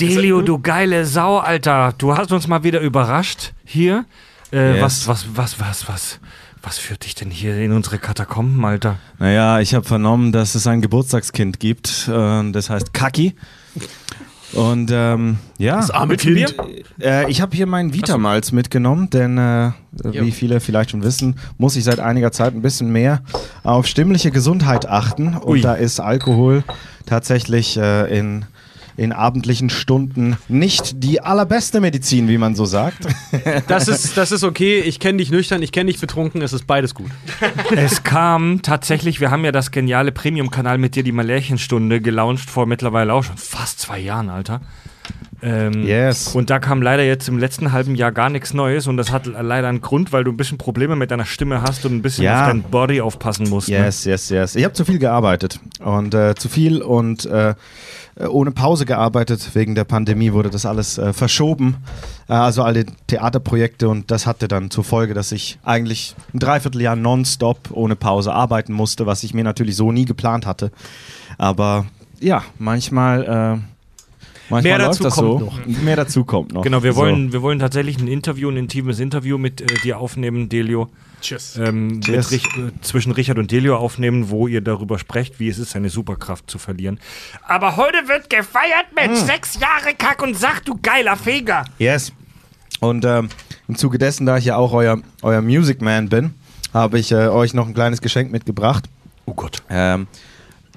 Delio, 0.00 0.40
du 0.40 0.58
geile 0.58 1.04
Sau, 1.04 1.36
Alter. 1.36 1.92
Du 1.98 2.16
hast 2.16 2.32
uns 2.32 2.48
mal 2.48 2.64
wieder 2.64 2.80
überrascht 2.80 3.52
hier. 3.62 4.06
Äh, 4.50 4.76
Yes. 4.80 5.06
Was, 5.06 5.06
was, 5.06 5.26
was, 5.36 5.60
was, 5.60 5.88
was, 5.88 6.20
was 6.62 6.78
führt 6.78 7.04
dich 7.04 7.14
denn 7.14 7.30
hier 7.30 7.58
in 7.58 7.72
unsere 7.72 7.98
Katakomben, 7.98 8.64
Alter? 8.64 8.96
Naja, 9.18 9.60
ich 9.60 9.74
habe 9.74 9.84
vernommen, 9.84 10.32
dass 10.32 10.54
es 10.54 10.66
ein 10.66 10.80
Geburtstagskind 10.80 11.60
gibt. 11.60 12.08
Äh, 12.08 12.50
das 12.52 12.70
heißt 12.70 12.94
Kaki. 12.94 13.34
Und 14.52 14.90
ähm, 14.92 15.38
ja, 15.58 15.76
Das 15.76 15.90
arme 15.90 16.16
Kind. 16.16 16.54
äh, 17.00 17.30
ich 17.30 17.40
habe 17.40 17.56
hier 17.56 17.66
meinen 17.66 17.94
Vitamalz 17.94 18.52
mitgenommen, 18.52 19.08
denn 19.10 19.38
äh, 19.38 19.70
wie 20.02 20.30
viele 20.30 20.60
vielleicht 20.60 20.90
schon 20.90 21.02
wissen, 21.02 21.36
muss 21.58 21.76
ich 21.76 21.84
seit 21.84 22.00
einiger 22.00 22.32
Zeit 22.32 22.54
ein 22.54 22.62
bisschen 22.62 22.92
mehr 22.92 23.22
auf 23.62 23.86
stimmliche 23.86 24.30
Gesundheit 24.30 24.86
achten. 24.88 25.36
Und 25.36 25.46
Ui. 25.46 25.60
da 25.60 25.74
ist 25.74 26.00
Alkohol 26.00 26.64
tatsächlich 27.06 27.76
äh, 27.78 28.18
in, 28.18 28.44
in 28.96 29.12
abendlichen 29.12 29.70
Stunden 29.70 30.36
nicht 30.48 31.02
die 31.02 31.20
allerbeste 31.20 31.80
Medizin, 31.80 32.28
wie 32.28 32.38
man 32.38 32.54
so 32.54 32.64
sagt. 32.64 33.06
Das 33.68 33.88
ist, 33.88 34.16
das 34.16 34.32
ist 34.32 34.44
okay. 34.44 34.80
Ich 34.80 35.00
kenne 35.00 35.18
dich 35.18 35.30
nüchtern, 35.30 35.62
ich 35.62 35.72
kenne 35.72 35.90
dich 35.90 36.00
betrunken. 36.00 36.42
Es 36.42 36.52
ist 36.52 36.66
beides 36.66 36.94
gut. 36.94 37.10
Es 37.74 38.02
kam 38.04 38.60
tatsächlich, 38.62 39.20
wir 39.20 39.30
haben 39.30 39.44
ja 39.44 39.52
das 39.52 39.70
geniale 39.70 40.12
Premium-Kanal 40.12 40.78
mit 40.78 40.94
dir, 40.96 41.02
die 41.02 41.12
Malärchenstunde, 41.12 42.00
gelauncht 42.00 42.48
vor 42.50 42.66
mittlerweile 42.66 43.12
auch 43.14 43.24
schon 43.24 43.36
fast 43.36 43.80
zwei 43.80 43.98
Jahren, 43.98 44.28
Alter. 44.28 44.60
Ähm, 45.42 45.84
Yes. 45.86 46.28
Und 46.28 46.50
da 46.50 46.58
kam 46.60 46.82
leider 46.82 47.02
jetzt 47.02 47.28
im 47.28 47.38
letzten 47.38 47.72
halben 47.72 47.96
Jahr 47.96 48.12
gar 48.12 48.30
nichts 48.30 48.54
Neues 48.54 48.86
und 48.86 48.96
das 48.96 49.10
hat 49.10 49.26
leider 49.26 49.68
einen 49.68 49.80
Grund, 49.80 50.12
weil 50.12 50.22
du 50.24 50.30
ein 50.30 50.36
bisschen 50.36 50.58
Probleme 50.58 50.94
mit 50.94 51.10
deiner 51.10 51.24
Stimme 51.24 51.62
hast 51.62 51.84
und 51.84 51.94
ein 51.94 52.02
bisschen 52.02 52.24
Ja. 52.24 52.42
auf 52.42 52.46
dein 52.48 52.62
Body 52.62 53.00
aufpassen 53.00 53.48
musst. 53.48 53.68
ne? 53.68 53.76
Yes, 53.78 54.04
yes, 54.04 54.28
yes. 54.28 54.54
Ich 54.54 54.62
habe 54.64 54.74
zu 54.74 54.84
viel 54.84 54.98
gearbeitet 55.00 55.58
und 55.80 56.14
äh, 56.14 56.34
zu 56.36 56.48
viel 56.48 56.80
und 56.82 57.26
äh, 57.26 57.54
ohne 58.18 58.50
Pause 58.50 58.84
gearbeitet. 58.84 59.54
Wegen 59.54 59.74
der 59.74 59.84
Pandemie 59.84 60.32
wurde 60.32 60.50
das 60.50 60.66
alles 60.66 60.98
äh, 60.98 61.12
verschoben. 61.12 61.76
Äh, 62.28 62.34
also 62.34 62.62
alle 62.62 62.86
Theaterprojekte 63.06 63.88
und 63.88 64.10
das 64.10 64.26
hatte 64.26 64.48
dann 64.48 64.70
zur 64.70 64.84
Folge, 64.84 65.14
dass 65.14 65.32
ich 65.32 65.58
eigentlich 65.62 66.14
ein 66.34 66.38
Dreivierteljahr 66.38 66.96
nonstop 66.96 67.70
ohne 67.72 67.96
Pause 67.96 68.32
arbeiten 68.32 68.72
musste, 68.72 69.06
was 69.06 69.22
ich 69.22 69.34
mir 69.34 69.44
natürlich 69.44 69.76
so 69.76 69.92
nie 69.92 70.04
geplant 70.04 70.46
hatte. 70.46 70.70
Aber 71.38 71.86
ja, 72.20 72.42
manchmal. 72.58 73.62
Manchmal 74.52 74.78
Mehr 74.78 74.78
dazu 74.86 75.02
kommt 75.04 75.14
so. 75.16 75.38
noch. 75.40 75.66
Mehr 75.66 75.96
dazu 75.96 76.24
kommt 76.24 76.52
noch. 76.52 76.62
Genau, 76.62 76.82
wir 76.82 76.92
So. 76.92 77.00
wollen, 77.00 77.32
wir 77.32 77.42
wollen 77.42 77.58
tatsächlich 77.58 77.98
ein 77.98 78.06
Interview, 78.06 78.50
ein 78.50 78.56
intimes 78.56 79.00
Interview 79.00 79.38
mit 79.38 79.60
äh, 79.60 79.66
dir 79.82 79.98
aufnehmen, 79.98 80.48
Delio. 80.48 80.88
Tschüss. 81.20 81.56
Ähm, 81.56 82.00
Cheers. 82.02 82.30
Rich, 82.30 82.44
äh, 82.56 82.70
zwischen 82.82 83.12
Richard 83.12 83.38
und 83.38 83.50
Delio 83.50 83.76
aufnehmen, 83.76 84.28
wo 84.30 84.46
ihr 84.48 84.60
darüber 84.60 84.98
sprecht, 84.98 85.40
wie 85.40 85.48
es 85.48 85.58
ist, 85.58 85.70
seine 85.70 85.88
Superkraft 85.88 86.50
zu 86.50 86.58
verlieren. 86.58 87.00
Aber 87.46 87.76
heute 87.76 88.08
wird 88.08 88.28
gefeiert, 88.28 88.86
Mensch. 88.94 89.18
Sechs 89.20 89.58
Jahre 89.58 89.94
Kack 89.96 90.22
und 90.22 90.36
Sach, 90.36 90.60
du 90.60 90.78
geiler 90.82 91.16
Feger. 91.16 91.64
Yes. 91.78 92.12
Und 92.80 93.04
ähm, 93.04 93.28
im 93.68 93.76
Zuge 93.76 93.96
dessen, 93.98 94.26
da 94.26 94.36
ich 94.36 94.44
ja 94.44 94.56
auch 94.56 94.72
euer, 94.72 94.98
euer 95.22 95.40
Music 95.40 95.80
Man 95.80 96.08
bin, 96.08 96.34
habe 96.74 96.98
ich 96.98 97.12
äh, 97.12 97.28
euch 97.28 97.54
noch 97.54 97.66
ein 97.68 97.74
kleines 97.74 98.00
Geschenk 98.02 98.32
mitgebracht, 98.32 98.84
Oh 99.24 99.34
Gott. 99.34 99.62
ähm, 99.70 100.06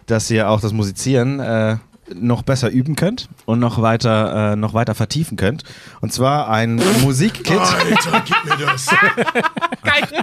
dass 0.05 0.29
ihr 0.29 0.47
auch 0.49 0.61
das 0.61 0.71
Musizieren 0.71 1.39
äh, 1.39 1.77
noch 2.13 2.43
besser 2.43 2.69
üben 2.69 2.95
könnt 2.95 3.29
und 3.45 3.59
noch 3.59 3.81
weiter, 3.81 4.53
äh, 4.53 4.55
noch 4.55 4.73
weiter 4.73 4.93
vertiefen 4.95 5.37
könnt. 5.37 5.63
Und 6.01 6.13
zwar 6.13 6.49
ein 6.49 6.75
Musikkit. 7.01 7.49
Alter, 7.59 8.23
gib 8.25 8.45
mir 8.45 8.65
das. 8.65 8.87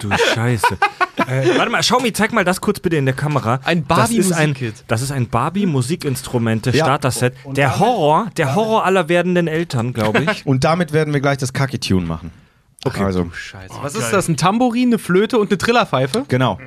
Du 0.00 0.10
Scheiße. 0.34 0.76
äh, 1.28 1.56
warte 1.56 1.70
mal, 1.70 1.80
Xiaomi, 1.80 2.12
zeig 2.12 2.32
mal 2.32 2.44
das 2.44 2.60
kurz 2.60 2.80
bitte 2.80 2.96
in 2.96 3.04
der 3.06 3.14
Kamera. 3.14 3.60
Ein 3.64 3.86
Das 3.86 4.10
ist 4.10 4.32
ein, 4.32 4.52
Barbie-Musikkit. 4.54 4.84
das 4.88 5.02
ist 5.02 5.12
ein 5.12 5.28
Barbie-Musikinstrumente 5.28 6.70
Ja. 6.70 6.84
Starter-Set. 6.84 7.34
Der 7.56 7.78
Horror, 7.78 8.26
der 8.36 8.54
Horror 8.54 8.84
aller 8.84 9.08
werdenden 9.08 9.46
Eltern, 9.48 9.92
glaube 9.92 10.24
ich. 10.24 10.44
Und 10.46 10.64
damit 10.64 10.92
werden 10.92 11.12
wir 11.14 11.20
gleich 11.20 11.38
das 11.38 11.52
Kaki-Tune 11.52 12.04
machen. 12.06 12.30
Okay. 12.84 13.04
Also, 13.04 13.30
Scheiße. 13.32 13.74
Was 13.82 13.94
ist 13.94 14.10
das? 14.12 14.28
Ein 14.28 14.36
Tambourin, 14.36 14.88
eine 14.88 14.98
Flöte 14.98 15.38
und 15.38 15.50
eine 15.50 15.58
Trillerpfeife? 15.58 16.24
genau. 16.28 16.58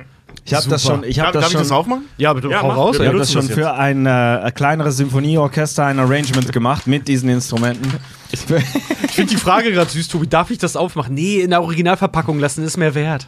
Ich 0.44 0.54
habe 0.54 0.68
das 0.68 0.82
schon. 0.82 1.02
Ich 1.04 1.18
habe 1.18 1.32
Darf, 1.32 1.32
das 1.32 1.40
darf 1.42 1.46
ich 1.48 1.52
schon. 1.52 1.60
das 1.62 1.70
aufmachen? 1.72 2.04
Ja, 2.18 2.32
bitte 2.32 2.48
Ja, 2.48 2.62
hau 2.62 2.68
mach. 2.68 2.76
raus. 2.76 2.98
Ich 3.00 3.06
habe 3.06 3.18
das 3.18 3.32
schon 3.32 3.46
das 3.46 3.54
für 3.56 3.74
ein 3.74 4.06
äh, 4.06 4.52
kleineres 4.54 4.96
Symphonieorchester 4.96 5.84
ein 5.86 5.98
Arrangement 5.98 6.52
gemacht 6.52 6.86
mit 6.86 7.08
diesen 7.08 7.28
Instrumenten. 7.28 7.92
Ich 8.32 8.40
finde 8.40 9.30
die 9.30 9.36
Frage 9.36 9.72
gerade 9.72 9.90
süß, 9.90 10.08
Tobi. 10.08 10.26
Darf 10.26 10.50
ich 10.50 10.58
das 10.58 10.76
aufmachen? 10.76 11.14
Nee, 11.14 11.40
in 11.40 11.50
der 11.50 11.62
Originalverpackung 11.62 12.38
lassen 12.38 12.64
ist 12.64 12.76
mehr 12.76 12.94
wert. 12.94 13.26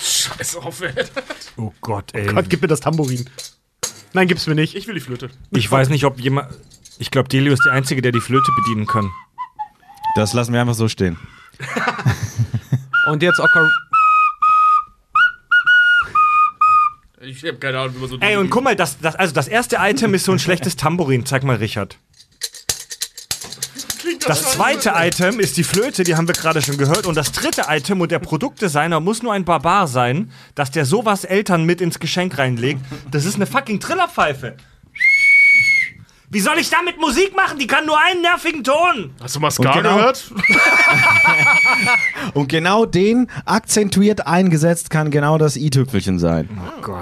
Scheiß 0.00 0.56
auf, 0.56 0.80
ey. 0.82 0.92
Oh 1.56 1.72
Gott, 1.80 2.10
ey. 2.14 2.26
Gott, 2.26 2.46
gib 2.48 2.62
mir 2.62 2.68
das 2.68 2.80
Tambourin. 2.80 3.28
Nein, 4.12 4.28
gib's 4.28 4.46
mir 4.46 4.54
nicht. 4.54 4.74
Ich 4.76 4.86
will 4.86 4.94
die 4.94 5.00
Flöte. 5.00 5.30
Ich 5.50 5.70
weiß 5.70 5.88
nicht, 5.88 6.04
ob 6.04 6.20
jemand. 6.20 6.48
Ich 6.98 7.10
glaube, 7.10 7.28
Delio 7.28 7.52
ist 7.52 7.64
der 7.64 7.72
Einzige, 7.72 8.00
der 8.02 8.12
die 8.12 8.20
Flöte 8.20 8.50
bedienen 8.64 8.86
kann. 8.86 9.10
Das 10.14 10.32
lassen 10.34 10.52
wir 10.52 10.60
einfach 10.60 10.74
so 10.74 10.88
stehen. 10.88 11.16
Und 13.10 13.22
jetzt 13.22 13.38
Ocar 13.40 13.68
Ich 17.26 17.42
habe 17.44 17.56
keine 17.58 17.78
Ahnung, 17.78 17.96
wie 17.96 18.00
man 18.00 18.08
so. 18.08 18.18
Ey, 18.20 18.36
und 18.36 18.50
guck 18.50 18.64
mal, 18.64 18.76
das, 18.76 18.98
das, 19.00 19.14
also 19.16 19.34
das 19.34 19.48
erste 19.48 19.76
Item 19.80 20.14
ist 20.14 20.24
so 20.24 20.32
ein 20.32 20.38
schlechtes 20.38 20.76
Tambourin. 20.76 21.24
Zeig 21.26 21.42
mal, 21.44 21.56
Richard. 21.56 21.98
Das 24.26 24.52
zweite 24.52 24.92
Item 24.96 25.38
ist 25.40 25.56
die 25.56 25.64
Flöte, 25.64 26.04
die 26.04 26.16
haben 26.16 26.28
wir 26.28 26.34
gerade 26.34 26.62
schon 26.62 26.78
gehört. 26.78 27.06
Und 27.06 27.16
das 27.16 27.32
dritte 27.32 27.64
Item 27.68 28.00
und 28.00 28.10
der 28.10 28.18
Produktdesigner 28.18 29.00
muss 29.00 29.22
nur 29.22 29.32
ein 29.32 29.44
Barbar 29.44 29.86
sein, 29.86 30.30
dass 30.54 30.70
der 30.70 30.84
sowas 30.84 31.24
Eltern 31.24 31.64
mit 31.64 31.80
ins 31.80 31.98
Geschenk 31.98 32.38
reinlegt. 32.38 32.80
Das 33.10 33.24
ist 33.24 33.36
eine 33.36 33.46
fucking 33.46 33.80
Trillerpfeife. 33.80 34.56
Wie 36.34 36.40
soll 36.40 36.58
ich 36.58 36.68
damit 36.68 37.00
Musik 37.00 37.36
machen? 37.36 37.60
Die 37.60 37.68
kann 37.68 37.86
nur 37.86 37.96
einen 37.96 38.20
nervigen 38.20 38.64
Ton. 38.64 39.12
Hast 39.22 39.36
du 39.36 39.40
mal 39.40 39.52
Ska 39.52 39.68
Und 39.70 39.76
genau- 39.76 39.96
gehört? 39.98 40.32
Und 42.34 42.48
genau 42.48 42.86
den 42.86 43.28
akzentuiert 43.44 44.26
eingesetzt 44.26 44.90
kann 44.90 45.12
genau 45.12 45.38
das 45.38 45.56
i-Tüpfelchen 45.56 46.18
sein. 46.18 46.48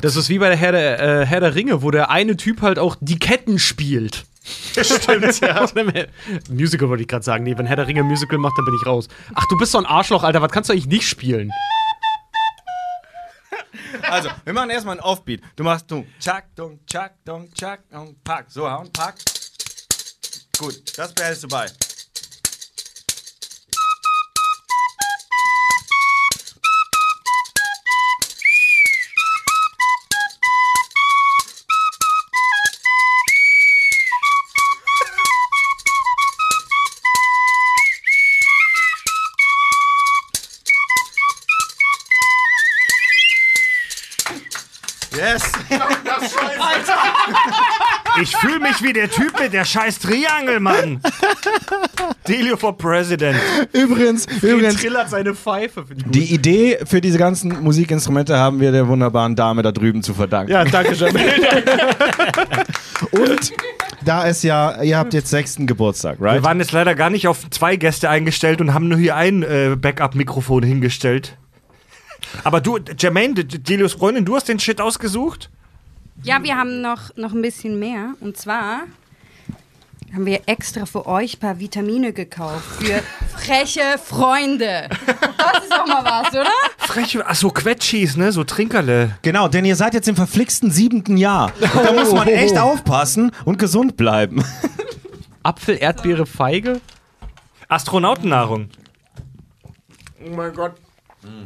Das 0.03 0.17
ist 0.17 0.29
wie 0.29 0.39
bei 0.39 0.49
der 0.49 0.59
Herr 0.59 0.73
der, 0.73 1.23
äh, 1.23 1.27
Herr 1.27 1.41
der 1.41 1.55
Ringe, 1.55 1.81
wo 1.81 1.91
der 1.91 2.11
eine 2.11 2.37
Typ 2.37 2.61
halt 2.61 2.79
auch 2.79 2.95
die 3.01 3.19
Ketten 3.19 3.59
spielt. 3.59 4.27
Stimmt, 4.73 5.41
ja. 5.41 5.67
Musical 6.51 6.91
wollte 6.91 7.01
ich 7.03 7.09
gerade 7.09 7.25
sagen. 7.25 7.45
Nee, 7.45 7.57
wenn 7.57 7.65
Herr 7.65 7.77
der 7.77 7.87
Ringe 7.87 8.03
Musical 8.03 8.37
macht, 8.37 8.59
dann 8.59 8.67
bin 8.67 8.75
ich 8.83 8.87
raus. 8.87 9.09
Ach, 9.35 9.47
du 9.47 9.57
bist 9.57 9.73
so 9.73 9.79
ein 9.79 9.87
Arschloch, 9.87 10.25
Alter. 10.25 10.43
Was 10.43 10.53
kannst 10.53 10.69
du 10.69 10.75
eigentlich 10.75 10.89
nicht 10.89 11.09
spielen? 11.09 11.51
Also, 14.03 14.31
wir 14.45 14.53
machen 14.53 14.71
erstmal 14.71 14.99
einen 14.99 15.05
Offbeat. 15.05 15.43
Du 15.57 15.65
machst 15.65 15.91
du 15.91 16.07
Chak, 16.21 16.55
dung, 16.55 16.81
Chak, 16.87 17.15
dung, 17.25 17.53
Chak, 17.55 17.89
dung, 17.91 18.17
Pack. 18.23 18.47
So, 18.51 18.67
und 18.67 18.93
Pack. 18.93 19.17
Gut, 20.59 20.97
das 20.97 21.13
behältst 21.13 21.45
du 21.45 21.49
bei. 21.49 21.67
Yes! 45.23 45.43
Ich 48.21 48.37
fühle 48.37 48.61
mich 48.61 48.83
wie 48.83 48.93
der 48.93 49.11
Typ 49.11 49.41
mit 49.41 49.55
der 49.55 49.65
scheiß 49.65 49.99
Triangel, 49.99 50.61
Mann. 50.61 51.01
Delio 52.29 52.59
for 52.59 52.77
President. 52.77 53.39
Übrigens, 53.73 54.27
übrigens, 54.43 54.77
trillert 54.77 55.09
seine 55.09 55.35
Pfeife. 55.35 55.87
Finde 55.87 56.01
ich 56.01 56.05
gut. 56.05 56.15
die 56.15 56.35
Idee 56.35 56.79
für 56.85 57.01
diese 57.01 57.17
ganzen 57.17 57.63
Musikinstrumente 57.63 58.37
haben 58.37 58.61
wir 58.61 58.71
der 58.71 58.87
wunderbaren 58.87 59.35
Dame 59.35 59.63
da 59.63 59.73
drüben 59.73 60.03
zu 60.03 60.13
verdanken. 60.13 60.53
Ja, 60.53 60.63
danke 60.65 60.95
schön. 60.95 61.17
Und 63.13 63.53
da 64.05 64.27
es 64.27 64.43
ja, 64.43 64.83
ihr 64.83 64.99
habt 64.99 65.15
jetzt 65.15 65.31
sechsten 65.31 65.67
Geburtstag, 65.67 66.19
right? 66.21 66.35
Wir 66.35 66.45
waren 66.45 66.59
jetzt 66.59 66.73
leider 66.73 66.95
gar 66.95 67.09
nicht 67.09 67.29
auf 67.29 67.49
zwei 67.49 67.77
Gäste 67.77 68.11
eingestellt 68.11 68.61
und 68.61 68.75
haben 68.75 68.89
nur 68.89 68.99
hier 68.99 69.17
ein 69.17 69.43
äh, 69.43 69.77
Backup-Mikrofon 69.81 70.63
hingestellt. 70.65 71.39
Aber 72.45 72.61
du, 72.61 72.79
Jermaine, 72.99 73.35
D- 73.45 73.59
Delios 73.59 73.93
Freundin, 73.95 74.25
du 74.25 74.35
hast 74.37 74.49
den 74.49 74.59
Shit 74.59 74.81
ausgesucht? 74.81 75.51
Ja, 76.23 76.43
wir 76.43 76.57
haben 76.57 76.81
noch, 76.81 77.15
noch 77.17 77.33
ein 77.33 77.43
bisschen 77.43 77.79
mehr. 77.79 78.15
Und 78.21 78.37
zwar 78.37 78.83
haben 80.13 80.27
wir 80.27 80.43
extra 80.47 80.85
für 80.87 81.07
euch 81.07 81.37
ein 81.37 81.41
paar 81.41 81.59
Vitamine 81.59 82.13
gekauft. 82.13 82.65
Für 82.83 83.03
freche 83.37 83.99
Freunde. 84.05 84.89
Das 85.39 85.65
ist 85.65 85.73
auch 85.73 85.87
mal 85.87 86.05
was, 86.05 86.33
oder? 86.33 86.51
Freche, 86.79 87.25
ach 87.27 87.35
so, 87.35 87.51
Quetschis, 87.51 88.17
ne? 88.17 88.31
So 88.31 88.45
Trinkerle. 88.45 89.17
Genau, 89.23 89.49
denn 89.49 89.65
ihr 89.65 89.75
seid 89.77 89.95
jetzt 89.95 90.09
im 90.09 90.17
verflixten 90.17 90.71
siebenten 90.71 91.17
Jahr. 91.17 91.53
Und 91.61 91.85
da 91.85 91.93
muss 91.93 92.13
man 92.13 92.29
echt 92.29 92.59
aufpassen 92.59 93.33
und 93.45 93.59
gesund 93.59 93.97
bleiben. 93.97 94.45
Apfel, 95.43 95.79
Erdbeere, 95.81 96.27
Feige. 96.27 96.81
Astronautennahrung. 97.69 98.69
Oh 100.25 100.37
mein 100.37 100.53
Gott. 100.53 100.75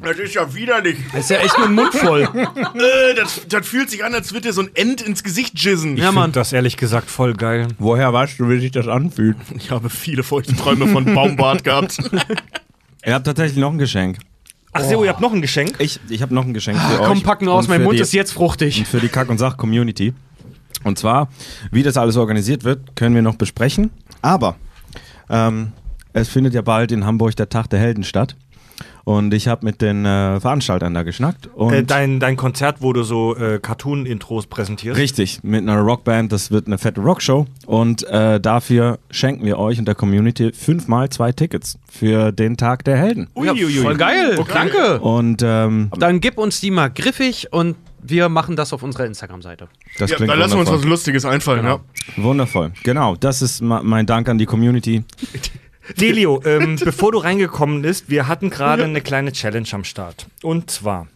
Das 0.02 0.16
ist 0.18 0.34
ja 0.34 0.54
widerlich. 0.54 0.96
Das 1.12 1.24
ist 1.24 1.30
ja 1.30 1.38
echt 1.38 1.56
nur 1.58 1.66
ein 1.66 1.74
Mund 1.74 1.94
voll. 1.94 2.28
Äh, 2.76 3.14
das, 3.14 3.42
das 3.48 3.66
fühlt 3.66 3.90
sich 3.90 4.04
an, 4.04 4.14
als 4.14 4.32
würde 4.32 4.48
dir 4.48 4.52
so 4.52 4.60
ein 4.62 4.70
End 4.74 5.00
ins 5.00 5.22
Gesicht 5.22 5.58
jizzen. 5.58 5.96
Ja, 5.96 6.12
Mann. 6.12 6.32
Das 6.32 6.52
ehrlich 6.52 6.76
gesagt 6.76 7.10
voll 7.10 7.34
geil. 7.34 7.68
Woher 7.78 8.12
weißt 8.12 8.38
du, 8.38 8.48
wie 8.48 8.58
sich 8.60 8.70
das 8.70 8.86
anfühlt? 8.88 9.36
Ich 9.56 9.70
habe 9.70 9.88
viele 9.90 10.22
feuchte 10.22 10.54
Träume 10.54 10.86
von 10.88 11.04
Baumbart 11.14 11.64
gehabt. 11.64 11.98
Ihr 13.04 13.14
habt 13.14 13.26
tatsächlich 13.26 13.58
noch 13.58 13.72
ein 13.72 13.78
Geschenk. 13.78 14.18
Ach 14.72 14.82
so, 14.82 15.04
ihr 15.04 15.10
habt 15.10 15.20
noch 15.20 15.32
ein 15.32 15.40
Geschenk? 15.40 15.76
Ich, 15.78 16.00
ich 16.08 16.20
habe 16.22 16.34
noch 16.34 16.44
ein 16.44 16.52
Geschenk 16.52 16.78
für 16.78 17.00
euch. 17.00 17.06
Komm, 17.06 17.22
packen 17.22 17.48
aus. 17.48 17.64
und 17.64 17.70
Mein 17.70 17.80
für 17.80 17.84
Mund 17.84 17.98
die, 17.98 18.02
ist 18.02 18.12
jetzt 18.12 18.32
fruchtig. 18.32 18.78
und 18.78 18.88
für 18.88 19.00
die 19.00 19.08
Kack- 19.08 19.30
und 19.30 19.38
Sach-Community. 19.38 20.12
Und 20.84 20.98
zwar, 20.98 21.28
wie 21.70 21.82
das 21.82 21.96
alles 21.96 22.16
organisiert 22.16 22.64
wird, 22.64 22.94
können 22.94 23.14
wir 23.14 23.22
noch 23.22 23.36
besprechen. 23.36 23.90
Aber 24.22 24.56
ähm, 25.30 25.72
es 26.12 26.28
findet 26.28 26.52
ja 26.54 26.62
bald 26.62 26.92
in 26.92 27.06
Hamburg 27.06 27.34
der 27.36 27.48
Tag 27.48 27.68
der 27.70 27.78
Helden 27.78 28.04
statt. 28.04 28.36
Und 29.08 29.32
ich 29.34 29.46
habe 29.46 29.64
mit 29.64 29.82
den 29.82 30.04
äh, 30.04 30.40
Veranstaltern 30.40 30.92
da 30.92 31.04
geschnackt. 31.04 31.46
Und 31.54 31.72
Äh, 31.72 31.84
dein, 31.84 32.18
dein 32.18 32.36
Konzert, 32.36 32.78
wo 32.80 32.92
du 32.92 33.04
so 33.04 33.36
äh, 33.36 33.60
Cartoon-Intros 33.60 34.48
präsentierst. 34.48 34.98
Richtig, 34.98 35.38
mit 35.44 35.62
einer 35.62 35.78
Rockband, 35.78 36.32
das 36.32 36.50
wird 36.50 36.66
eine 36.66 36.76
fette 36.76 37.00
Rockshow. 37.00 37.46
Und 37.66 38.02
äh, 38.08 38.40
dafür 38.40 38.98
schenken 39.12 39.46
wir 39.46 39.60
euch 39.60 39.78
und 39.78 39.84
der 39.86 39.94
Community 39.94 40.50
fünfmal 40.52 41.08
zwei 41.10 41.30
Tickets 41.30 41.78
für 41.88 42.32
den 42.32 42.56
Tag 42.56 42.82
der 42.84 42.96
Helden. 42.96 43.28
Ja, 43.40 43.54
voll 43.80 43.96
geil. 43.96 44.44
Danke. 44.52 44.98
Und 44.98 45.40
ähm, 45.40 45.92
Dann 45.96 46.20
gib 46.20 46.36
uns 46.36 46.60
die 46.60 46.72
mal 46.72 46.88
griffig 46.90 47.52
und 47.52 47.76
wir 48.02 48.28
machen 48.28 48.56
das 48.56 48.72
auf 48.72 48.82
unserer 48.82 49.06
Instagram-Seite. 49.06 49.68
das 49.98 50.10
Ja, 50.10 50.16
klingt 50.16 50.32
dann 50.32 50.40
lassen 50.40 50.54
wir 50.54 50.58
uns 50.60 50.68
was 50.68 50.74
wundervoll. 50.78 50.90
Lustiges 50.90 51.24
einfallen, 51.24 51.64
ja. 51.64 51.78
Wundervoll, 52.16 52.72
genau. 52.82 53.14
Das 53.14 53.40
ist 53.40 53.62
mein 53.62 54.06
Dank 54.06 54.28
an 54.28 54.38
die 54.38 54.46
Community. 54.46 55.04
Delio, 55.94 56.42
ähm, 56.44 56.76
bevor 56.82 57.12
du 57.12 57.18
reingekommen 57.18 57.82
bist, 57.82 58.10
wir 58.10 58.28
hatten 58.28 58.50
gerade 58.50 58.84
eine 58.84 59.00
kleine 59.00 59.32
Challenge 59.32 59.68
am 59.72 59.84
Start. 59.84 60.26
Und 60.42 60.70
zwar 60.70 61.08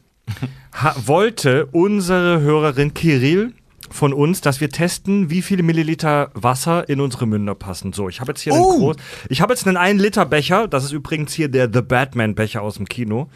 wollte 1.05 1.66
unsere 1.66 2.41
Hörerin 2.41 2.95
Kirill 2.95 3.53
von 3.91 4.12
uns, 4.12 4.41
dass 4.41 4.61
wir 4.61 4.71
testen, 4.71 5.31
wie 5.31 5.43
viele 5.43 5.62
Milliliter 5.62 6.31
Wasser 6.35 6.89
in 6.89 7.01
unsere 7.01 7.27
Münder 7.27 7.57
passen. 7.57 7.93
So, 7.93 8.09
ich 8.09 8.21
habe 8.21 8.31
jetzt 8.31 8.41
hier 8.41 8.55
einen 8.55 8.62
groß, 8.62 8.97
ich 9.29 9.41
habe 9.41 9.53
jetzt 9.53 9.66
einen 9.66 9.77
1 9.77 10.01
Liter 10.01 10.25
Becher. 10.27 10.68
Das 10.68 10.85
ist 10.85 10.93
übrigens 10.93 11.33
hier 11.33 11.49
der 11.49 11.68
The 11.73 11.83
Batman 11.83 12.35
Becher 12.37 12.62
aus 12.62 12.77
dem 12.77 12.87
Kino. 12.87 13.29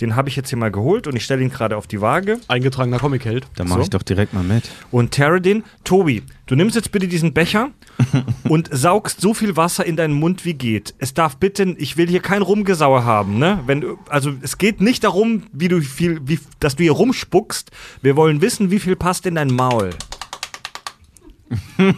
Den 0.00 0.16
habe 0.16 0.28
ich 0.28 0.36
jetzt 0.36 0.48
hier 0.48 0.58
mal 0.58 0.70
geholt 0.72 1.06
und 1.06 1.14
ich 1.16 1.24
stelle 1.24 1.42
ihn 1.42 1.50
gerade 1.50 1.76
auf 1.76 1.86
die 1.86 2.00
Waage. 2.00 2.40
Eingetragener 2.48 2.98
Comic-Held. 2.98 3.46
Da 3.56 3.64
mache 3.64 3.78
So. 3.78 3.82
ich 3.84 3.90
doch 3.90 4.02
direkt 4.02 4.32
mal 4.32 4.42
mit. 4.42 4.68
Und 4.90 5.12
Teradin, 5.12 5.62
Tobi, 5.84 6.22
du 6.46 6.56
nimmst 6.56 6.74
jetzt 6.76 6.90
bitte 6.92 7.06
diesen 7.08 7.32
Becher 7.34 7.70
und 8.48 8.68
saugst 8.72 9.20
so 9.20 9.34
viel 9.34 9.56
Wasser 9.56 9.84
in 9.84 9.96
deinen 9.96 10.14
Mund 10.14 10.44
wie 10.44 10.54
geht. 10.54 10.94
Es 10.98 11.14
darf 11.14 11.36
bitte, 11.36 11.74
ich 11.78 11.96
will 11.96 12.08
hier 12.08 12.20
kein 12.20 12.42
Rumgesauer 12.42 13.04
haben, 13.04 13.38
ne? 13.38 13.60
Wenn, 13.66 13.84
also 14.08 14.32
es 14.40 14.58
geht 14.58 14.80
nicht 14.80 15.04
darum, 15.04 15.44
wie 15.52 15.68
du 15.68 15.80
viel, 15.82 16.20
wie, 16.26 16.40
dass 16.58 16.76
du 16.76 16.82
hier 16.82 16.92
rumspuckst. 16.92 17.70
Wir 18.00 18.16
wollen 18.16 18.40
wissen, 18.40 18.70
wie 18.70 18.80
viel 18.80 18.96
passt 18.96 19.26
in 19.26 19.34
dein 19.36 19.48
Maul. 19.52 19.90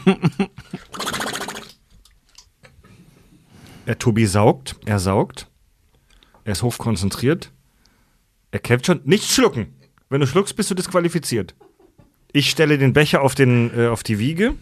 Der 3.86 3.98
Tobi 3.98 4.26
saugt, 4.26 4.76
er 4.86 4.98
saugt. 4.98 5.48
Er 6.44 6.52
ist 6.52 6.62
hochkonzentriert. 6.62 7.50
Er 8.54 8.60
kämpft 8.60 8.86
schon. 8.86 9.00
Nicht 9.02 9.28
schlucken. 9.32 9.74
Wenn 10.08 10.20
du 10.20 10.28
schluckst, 10.28 10.54
bist 10.54 10.70
du 10.70 10.76
disqualifiziert. 10.76 11.56
Ich 12.32 12.50
stelle 12.50 12.78
den 12.78 12.92
Becher 12.92 13.20
auf, 13.22 13.34
den, 13.34 13.76
äh, 13.76 13.88
auf 13.88 14.04
die 14.04 14.20
Wiege. 14.20 14.54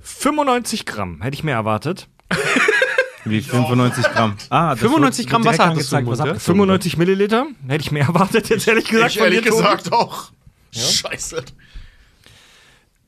95 0.00 0.84
Gramm, 0.84 1.22
hätte 1.22 1.34
ich 1.36 1.44
mehr 1.44 1.54
erwartet. 1.54 2.08
Wie 3.24 3.40
95 3.40 4.04
Gramm. 4.06 4.36
Ah, 4.50 4.70
das 4.70 4.80
95 4.80 5.26
wird- 5.26 5.30
Gramm 5.30 5.44
Wasser 5.44 5.66
hattest 5.68 5.92
du 5.92 5.96
im 5.96 6.04
Mund, 6.06 6.18
ja? 6.18 6.24
abgezogen 6.24 6.40
95 6.58 6.96
Milliliter, 6.96 7.46
hätte 7.68 7.82
ich 7.82 7.92
mehr 7.92 8.06
erwartet, 8.06 8.48
jetzt 8.48 8.66
ehrlich 8.66 8.88
gesagt. 8.88 9.12
Ich 9.12 9.18
von 9.18 9.26
ehrlich 9.26 9.44
gesagt 9.44 9.92
auch. 9.92 10.32
Scheiße. 10.72 11.44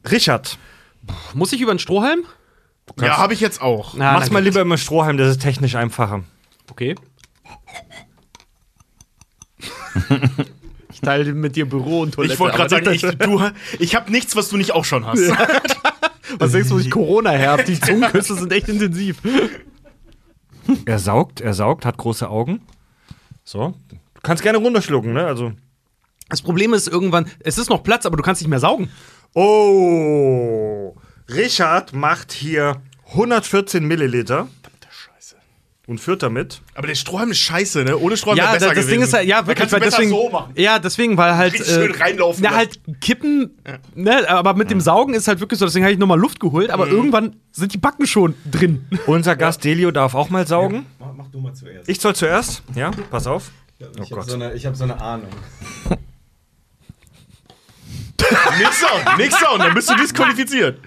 Richard, 0.08 0.56
Muss 1.34 1.52
ich 1.52 1.60
über 1.60 1.72
einen 1.72 1.80
Strohhalm? 1.80 2.20
Ja, 3.00 3.18
habe 3.18 3.34
ich 3.34 3.40
jetzt 3.40 3.60
auch. 3.60 3.94
Na, 3.94 4.12
mach's 4.12 4.30
mal 4.30 4.42
lieber 4.42 4.60
immer 4.60 4.78
Strohhalm, 4.78 5.16
das 5.16 5.30
ist 5.30 5.42
technisch 5.42 5.74
einfacher. 5.74 6.22
Okay. 6.70 6.94
ich 10.92 11.00
teile 11.00 11.32
mit 11.34 11.56
dir 11.56 11.68
Büro 11.68 12.00
und 12.00 12.14
Toilette. 12.14 12.34
Ich 12.34 12.40
wollte 12.40 12.56
gerade 12.56 12.70
sagen, 12.70 12.90
ich, 12.92 13.02
du, 13.02 13.42
ich 13.78 13.94
habe 13.94 14.10
nichts, 14.10 14.36
was 14.36 14.48
du 14.48 14.56
nicht 14.56 14.72
auch 14.72 14.84
schon 14.84 15.06
hast. 15.06 15.20
Was 16.38 16.52
denkst 16.52 16.68
du, 16.68 16.78
ich 16.78 16.90
Corona 16.90 17.30
her 17.30 17.56
Die 17.56 17.80
Zungenküsse 17.80 18.34
sind 18.34 18.52
echt 18.52 18.68
intensiv. 18.68 19.16
Er 20.84 20.98
saugt, 20.98 21.40
er 21.40 21.54
saugt, 21.54 21.86
hat 21.86 21.96
große 21.96 22.28
Augen. 22.28 22.60
So. 23.44 23.74
Du 23.88 24.20
kannst 24.22 24.42
gerne 24.42 24.58
runterschlucken, 24.58 25.14
ne? 25.14 25.24
Also. 25.24 25.52
Das 26.28 26.42
Problem 26.42 26.74
ist 26.74 26.86
irgendwann, 26.86 27.30
es 27.40 27.56
ist 27.56 27.70
noch 27.70 27.82
Platz, 27.82 28.04
aber 28.04 28.18
du 28.18 28.22
kannst 28.22 28.42
nicht 28.42 28.50
mehr 28.50 28.60
saugen. 28.60 28.90
Oh! 29.32 30.94
Richard 31.28 31.94
macht 31.94 32.32
hier 32.32 32.82
114 33.12 33.84
Milliliter. 33.86 34.48
Und 35.88 35.98
führt 36.00 36.22
damit. 36.22 36.60
Aber 36.74 36.86
der 36.86 36.94
Strohhalm 36.94 37.30
ist 37.30 37.38
scheiße, 37.38 37.82
ne? 37.82 37.96
Ohne 37.96 38.16
Strohhalm 38.18 38.36
Ja, 38.36 38.44
wäre 38.44 38.52
besser 38.54 38.66
das, 38.66 38.74
gewesen. 38.74 38.90
Ding 38.90 39.00
ist 39.00 39.12
halt, 39.14 39.26
ja, 39.26 39.46
wirklich, 39.46 39.72
weil 39.72 39.80
deswegen, 39.80 40.10
so 40.10 40.28
machen. 40.28 40.52
ja, 40.54 40.78
deswegen, 40.78 41.16
weil 41.16 41.34
halt, 41.34 41.54
Richtig 41.54 41.74
schön 41.74 41.90
reinlaufen 41.92 42.44
ja, 42.44 42.50
lassen. 42.50 42.58
halt 42.58 43.00
kippen, 43.00 43.58
ne, 43.94 44.28
aber 44.28 44.52
mit 44.52 44.70
dem 44.70 44.82
Saugen 44.82 45.14
ist 45.14 45.26
halt 45.28 45.40
wirklich 45.40 45.58
so, 45.58 45.64
deswegen 45.64 45.86
habe 45.86 45.92
ich 45.94 45.98
nochmal 45.98 46.18
Luft 46.20 46.40
geholt, 46.40 46.68
Mhm. 46.68 46.74
aber 46.74 46.88
irgendwann 46.88 47.36
sind 47.52 47.72
die 47.72 47.78
Backen 47.78 48.06
schon 48.06 48.34
drin. 48.50 48.86
Unser 49.06 49.34
Gast 49.34 49.64
Delio 49.64 49.90
darf 49.90 50.14
auch 50.14 50.28
mal 50.28 50.46
saugen. 50.46 50.84
Mach, 51.00 51.14
mach 51.16 51.28
du 51.28 51.40
mal 51.40 51.54
zuerst. 51.54 51.88
Ich 51.88 51.98
soll 52.00 52.14
zuerst? 52.14 52.62
Ja, 52.74 52.90
pass 53.10 53.26
auf. 53.26 53.50
ich 53.78 53.86
Oh 53.86 54.00
habe 54.02 54.14
Gott. 54.16 54.28
so, 54.28 54.34
eine- 54.34 54.52
ich 54.52 54.66
hab 54.66 54.76
so 54.76 54.84
eine 54.84 55.00
Ahnung. 55.00 55.30
Nix 58.58 58.80
Sound, 58.80 59.16
nix 59.18 59.38
Sound, 59.40 59.62
dann 59.62 59.72
bist 59.74 59.88
du 59.88 59.94
disqualifiziert. 59.96 60.80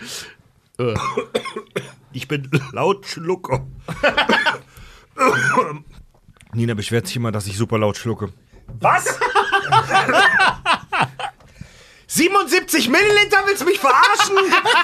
Ich 2.13 2.27
bin 2.27 2.47
laut 2.71 3.07
Schlucker. 3.07 3.65
Nina 6.53 6.73
beschwert 6.73 7.07
sich 7.07 7.15
immer, 7.15 7.31
dass 7.31 7.47
ich 7.47 7.57
super 7.57 7.77
laut 7.77 7.97
schlucke. 7.97 8.29
Was? 8.79 9.05
77 12.07 12.89
Milliliter, 12.89 13.37
willst 13.45 13.61
du 13.61 13.65
mich 13.65 13.79
verarschen? 13.79 14.35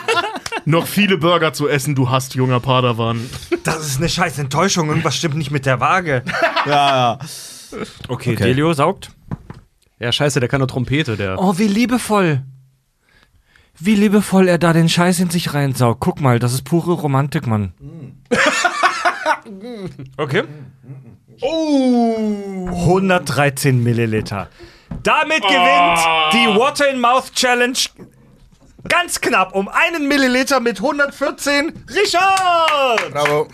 Noch 0.66 0.88
viele 0.88 1.18
Burger 1.18 1.52
zu 1.52 1.68
essen, 1.68 1.94
du 1.94 2.10
hast 2.10 2.36
junger 2.36 2.62
Padawan. 2.62 3.30
Das 3.64 3.86
ist 3.86 3.98
eine 3.98 4.08
scheiß 4.08 4.40
Enttäuschung. 4.40 4.88
Irgendwas 4.88 5.18
stimmt 5.18 5.36
nicht 5.36 5.52
mit 5.52 5.66
der 5.66 5.82
Waage. 5.82 6.24
Ja, 6.66 6.72
ja. 6.96 7.20
Okay, 8.08 8.32
Okay. 8.34 8.36
Delio 8.36 8.72
saugt. 8.74 9.12
Ja, 10.00 10.12
scheiße, 10.14 10.40
der 10.40 10.48
kann 10.48 10.60
nur 10.60 10.70
Trompete, 10.70 11.18
der. 11.18 11.38
Oh, 11.38 11.58
wie 11.58 11.68
liebevoll. 11.68 12.44
Wie 13.80 13.96
liebevoll 13.96 14.48
er 14.48 14.58
da 14.58 14.72
den 14.72 14.88
Scheiß 14.88 15.20
in 15.20 15.30
sich 15.30 15.54
reinsaugt. 15.54 16.00
Guck 16.00 16.22
mal, 16.22 16.40
das 16.40 16.54
ist 16.54 16.64
pure 16.64 16.94
Romantik, 16.94 17.46
Mann. 17.46 17.74
Okay. 20.18 20.44
Oh. 21.42 22.68
113 22.68 23.84
Milliliter. 23.84 24.50
Damit 25.04 25.42
gewinnt 25.42 26.00
die 26.34 26.60
Water 26.60 26.90
in 26.90 27.00
Mouth 27.00 27.32
Challenge 27.34 27.78
ganz 28.88 29.20
knapp 29.22 29.54
um 29.54 29.68
einen 29.68 30.08
Milliliter 30.08 30.60
mit 30.60 30.78
114 30.78 31.86
Richard. 31.94 33.12
Bravo. 33.12 33.48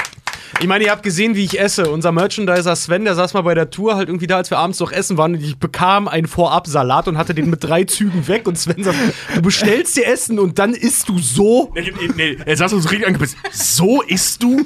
Ich 0.59 0.67
meine, 0.67 0.85
ihr 0.85 0.91
habt 0.91 1.03
gesehen, 1.03 1.35
wie 1.35 1.43
ich 1.43 1.59
esse. 1.59 1.89
Unser 1.89 2.11
Merchandiser 2.11 2.75
Sven, 2.75 3.03
der 3.03 3.15
saß 3.15 3.33
mal 3.33 3.41
bei 3.41 3.53
der 3.53 3.69
Tour 3.69 3.95
halt 3.95 4.07
irgendwie 4.07 4.27
da, 4.27 4.37
als 4.37 4.49
wir 4.49 4.57
abends 4.59 4.79
noch 4.79 4.91
essen 4.91 5.17
waren 5.17 5.33
und 5.35 5.41
ich 5.43 5.57
bekam 5.57 6.07
einen 6.07 6.27
Vorab-Salat 6.27 7.07
und 7.07 7.17
hatte 7.17 7.33
den 7.33 7.49
mit 7.49 7.63
drei 7.63 7.83
Zügen 7.83 8.27
weg 8.27 8.47
und 8.47 8.57
Sven 8.57 8.83
sagt, 8.83 8.97
du 9.35 9.41
bestellst 9.41 9.97
dir 9.97 10.05
Essen 10.07 10.39
und 10.39 10.59
dann 10.59 10.73
isst 10.73 11.09
du 11.09 11.19
so. 11.19 11.71
Nee, 11.75 11.91
nee, 11.99 12.11
nee, 12.15 12.37
er 12.45 12.55
saß 12.55 12.71
uns 12.73 12.89
richtig 12.89 13.07
angepisst. 13.07 13.35
So 13.51 14.01
isst 14.03 14.41
du? 14.43 14.57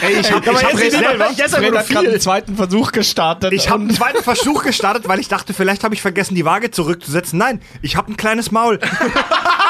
Ey, 0.00 0.20
ich 0.20 0.32
hab, 0.32 0.46
Aber 0.48 0.58
ich 0.58 0.64
hab, 0.64 0.72
esse 0.74 0.90
selber- 0.90 1.30
ich 1.30 1.38
nur 1.52 1.82
gerade 1.82 2.08
einen 2.10 2.20
zweiten 2.20 2.56
Versuch 2.56 2.90
gestartet. 2.92 3.52
Ich 3.52 3.70
habe 3.70 3.82
einen 3.82 3.94
zweiten 3.94 4.22
Versuch 4.24 4.64
gestartet, 4.64 5.06
weil 5.06 5.20
ich 5.20 5.28
dachte, 5.28 5.54
vielleicht 5.54 5.84
habe 5.84 5.94
ich 5.94 6.02
vergessen, 6.02 6.34
die 6.34 6.44
Waage 6.44 6.70
zurückzusetzen. 6.72 7.38
Nein, 7.38 7.60
ich 7.82 7.96
habe 7.96 8.10
ein 8.10 8.16
kleines 8.16 8.50
Maul. 8.50 8.80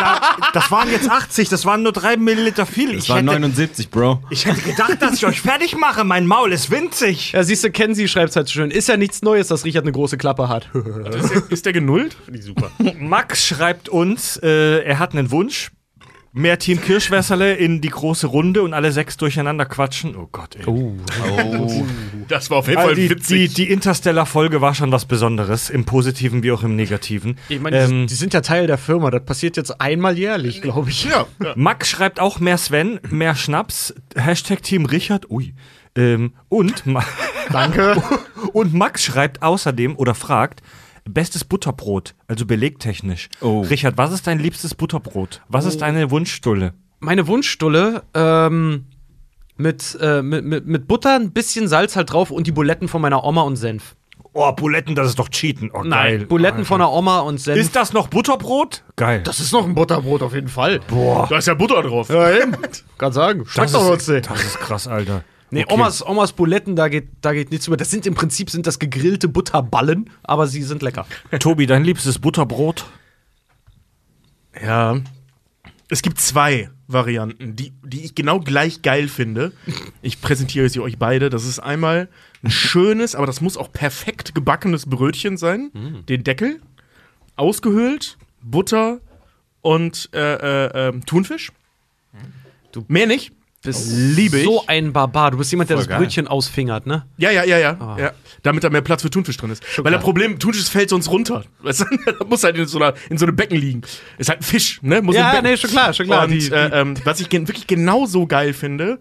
da, 0.03 0.21
das 0.53 0.71
waren 0.71 0.91
jetzt 0.91 1.09
80, 1.11 1.49
das 1.49 1.65
waren 1.65 1.83
nur 1.83 1.93
3 1.93 2.17
Milliliter 2.17 2.67
viel. 2.67 2.95
Das 2.95 3.05
Ich 3.05 3.09
war 3.11 3.17
hätte, 3.19 3.27
79, 3.27 3.91
Bro. 3.91 4.23
ich 4.31 4.47
hätte 4.47 4.61
gedacht, 4.63 5.01
dass 5.01 5.15
ich 5.15 5.27
euch 5.27 5.41
fertig 5.41 5.77
mache. 5.77 6.05
Mein 6.05 6.27
Maul 6.27 6.53
ist 6.53 6.71
winzig. 6.71 7.33
Ja, 7.33 7.43
siehst 7.45 7.65
du, 7.65 7.71
Kenzie 7.71 8.09
schreibt 8.09 8.35
halt 8.37 8.49
so 8.49 8.53
schön. 8.55 8.71
Ist 8.71 8.89
ja 8.89 8.97
nichts 8.97 9.23
Neues, 9.23 9.49
dass 9.49 9.65
Richard 9.65 9.85
eine 9.85 9.93
große 9.93 10.17
Klappe 10.19 10.49
hat. 10.49 10.69
Ist 10.75 11.31
der, 11.31 11.43
ist 11.51 11.67
der 11.67 11.73
genullt? 11.73 12.17
Finde 12.25 12.39
ich 12.41 12.45
super. 12.45 12.71
Max 12.99 13.47
schreibt 13.47 13.89
uns, 13.89 14.37
äh, 14.43 14.81
er 14.85 14.99
hat 14.99 15.13
einen 15.13 15.31
Wunsch. 15.31 15.71
Mehr 16.35 16.59
Team 16.59 16.81
Kirschwässerle 16.81 17.55
in 17.55 17.83
die 17.83 17.91
große 17.91 18.27
Runde 18.27 18.63
und 18.63 18.73
alle 18.73 18.91
sechs 18.91 19.19
durcheinander 19.19 19.67
quatschen. 19.67 20.17
Oh 20.17 20.29
Gott, 20.33 20.57
ey. 20.57 20.65
Das 22.29 22.49
war 22.51 22.59
auf 22.59 22.69
jeden 22.69 22.79
Also 22.79 22.89
Fall 22.89 22.95
die, 22.97 23.03
die, 23.09 23.11
witzig. 23.11 23.55
die 23.55 23.71
Interstellar-Folge 23.71 24.61
war 24.63 24.75
schon 24.75 24.91
was 24.93 25.05
Besonderes, 25.05 25.69
im 25.69 25.85
Positiven 25.85 26.43
wie 26.43 26.53
auch 26.53 26.63
im 26.63 26.75
Negativen. 26.77 27.39
Ich 27.51 27.61
meine, 27.61 27.79
Ähm, 27.81 27.91
die, 28.03 28.07
die 28.07 28.15
sind 28.15 28.33
ja 28.33 28.41
Teil 28.41 28.67
der 28.67 28.79
Firma. 28.79 29.11
Das 29.11 29.25
passiert 29.25 29.57
jetzt 29.59 29.79
einmal 29.81 30.17
jährlich, 30.19 30.63
glaube 30.63 30.89
ich. 30.91 31.05
ja, 31.05 31.27
ja. 31.43 31.53
Max 31.55 31.91
schreibt 31.91 32.19
auch 32.19 32.41
mehr 32.41 32.57
Sven, 32.57 32.99
mehr 33.11 33.35
Schnaps, 33.35 33.95
Hashtag 34.17 34.63
Team 34.63 34.87
Richard, 34.87 35.31
ui. 35.31 35.55
Ähm, 35.95 36.33
und, 36.49 36.87
Ma 36.87 37.05
Danke. 37.51 38.03
und 38.55 38.73
Max 38.73 39.05
schreibt 39.05 39.43
außerdem 39.43 39.97
oder 39.97 40.15
fragt, 40.15 40.63
bestes 41.05 41.45
Butterbrot, 41.45 42.15
also 42.29 42.47
belegtechnisch. 42.47 43.29
Oh. 43.41 43.63
Richard, 43.63 43.97
was 43.99 44.13
ist 44.13 44.27
dein 44.27 44.39
liebstes 44.39 44.75
Butterbrot? 44.75 45.43
Was 45.49 45.65
ist 45.65 45.83
deine 45.83 46.11
Wunschstulle? 46.11 46.75
Meine 47.01 47.27
Wunschstulle 47.27 48.05
ähm, 48.15 48.87
mit, 49.57 49.99
äh, 50.01 50.23
mit, 50.23 50.45
mit, 50.45 50.67
mit 50.67 50.89
Butter, 50.89 51.17
ein 51.17 51.33
bisschen 51.33 51.69
Salz 51.69 51.97
halt 51.97 52.13
drauf 52.13 52.31
und 52.31 52.47
die 52.47 52.53
Buletten 52.53 52.89
von 52.89 53.03
meiner 53.03 53.25
Oma 53.25 53.43
und 53.43 53.57
Senf. 53.57 53.97
Oh, 54.35 54.51
Buletten, 54.53 54.95
das 54.95 55.09
ist 55.09 55.19
doch 55.19 55.29
Cheaten. 55.29 55.71
Oh, 55.75 55.81
geil. 55.81 55.89
Nein, 56.19 56.29
Buletten 56.29 56.65
von 56.65 56.79
der 56.79 56.91
Oma 56.91 57.21
und 57.21 57.39
Senf. 57.39 57.59
Ist 57.59 57.77
das 57.77 57.93
noch 57.93 58.09
Butterbrot? 58.09 58.83
Geil. 58.97 59.23
das 59.25 59.41
ist 59.41 59.53
noch 59.53 59.67
ein 59.67 59.75
Butterbrot 59.75 60.23
auf 60.23 60.33
jeden 60.33 60.49
Fall. 60.49 60.81
Da 60.89 61.37
ist 61.37 61.49
ja 61.49 61.55
Butter 61.55 61.83
drauf. 61.83 62.09
Ja, 62.09 62.31
eben. 62.31 62.57
Kann 62.97 63.13
sagen. 63.13 63.45
Schmeckt 63.47 63.75
doch 63.75 63.87
trotzdem. 63.87 64.23
das 64.23 64.43
ist 64.43 64.59
krass, 64.59 64.89
Alter. 64.89 65.23
Nee, 65.53 65.65
Okay. 65.65 65.75
Omas, 65.75 66.05
Omas 66.05 66.33
Buletten, 66.33 66.77
da 66.77 66.89
geht, 66.89 67.09
da 67.21 67.33
geht 67.35 67.51
nichts 67.51 67.67
über. 67.67 67.77
Das 67.77 67.91
sind 67.91 68.07
im 68.07 68.15
Prinzip 68.15 68.49
sind 68.49 68.67
das 68.67 68.79
gegrillte 68.79 69.29
Butterballen, 69.29 70.09
aber 70.23 70.47
sie 70.47 70.63
sind 70.63 70.81
lecker. 70.83 71.07
Tobi, 71.41 71.67
dein 71.67 71.85
liebstes 71.85 72.19
Butterbrot? 72.19 72.87
Ja. 74.61 75.01
Es 75.91 76.01
gibt 76.01 76.19
zwei 76.21 76.71
Varianten, 76.87 77.55
die, 77.55 77.75
die 77.85 78.03
ich 78.03 78.15
genau 78.15 78.41
gleich 78.41 78.81
geil 78.81 79.09
finde. 79.09 79.53
Ich 80.01 80.23
präsentiere 80.23 80.71
sie 80.71 80.81
euch 80.81 80.99
beide. 80.99 81.29
Das 81.29 81.45
ist 81.45 81.59
einmal 81.59 82.09
ein 82.43 82.51
schönes, 82.51 83.15
aber 83.15 83.27
das 83.27 83.43
muss 83.43 83.59
auch 83.59 83.71
perfekt 83.71 84.35
gebackenes 84.35 84.87
Brötchen 84.87 85.37
sein. 85.37 85.71
Den 86.09 86.25
Deckel, 86.25 86.63
ausgehöhlt, 87.37 88.17
Butter 88.41 89.01
und 89.61 90.09
äh, 90.15 90.19
äh, 90.67 90.89
ähm, 90.89 91.05
Thunfisch. 91.05 91.53
Mehr 92.89 93.07
nicht. 93.07 93.33
Das 93.65 93.87
liebe 93.87 94.39
ich. 94.39 94.45
So 94.45 94.65
ein 94.67 94.93
Barbar. 94.93 95.31
Du 95.31 95.39
bist 95.39 95.51
jemand, 95.53 95.71
der 95.71 95.77
Voll 95.77 95.85
das 95.85 95.89
geil. 95.91 95.99
Brötchen 96.01 96.27
ausfingert, 96.27 96.87
ne? 96.87 97.07
Ja, 97.17 97.31
ja, 97.31 97.45
ja, 97.45 97.59
ja, 97.59 97.97
ja. 97.99 98.13
Damit 98.43 98.65
da 98.65 98.71
mehr 98.71 98.81
Platz 98.81 99.03
für 99.03 99.11
Thunfisch 99.11 99.37
drin 99.37 99.51
ist. 99.51 99.63
Weil 99.79 99.93
das 99.93 100.03
Problem, 100.03 100.39
Thunfisch 100.41 100.69
fällt 100.69 100.91
sonst 100.91 101.09
runter. 101.11 101.45
Weißt 101.61 101.81
du? 101.81 101.85
Das 102.19 102.29
muss 102.29 102.43
halt 102.43 102.57
in 102.57 102.67
so, 102.67 102.79
einer, 102.79 102.95
in 103.09 103.19
so 103.19 103.27
einem 103.27 103.37
Becken 103.37 103.57
liegen. 103.57 103.83
Ist 104.19 104.29
halt 104.31 104.41
ein 104.41 104.45
Fisch, 104.45 104.81
ne? 104.83 105.01
Muss 105.01 105.15
Ja, 105.15 105.29
im 105.31 105.37
Becken. 105.37 105.51
nee, 105.51 105.57
schon 105.57 105.71
klar, 105.71 105.93
schon 105.93 106.07
klar. 106.07 106.25
Und 106.25 106.31
die- 106.33 106.51
äh, 106.51 106.81
ähm, 106.81 106.95
was 107.05 107.21
ich 107.21 107.29
gen 107.29 107.47
wirklich 107.47 107.67
genauso 107.69 108.27
geil 108.27 108.53
finde, 108.53 108.99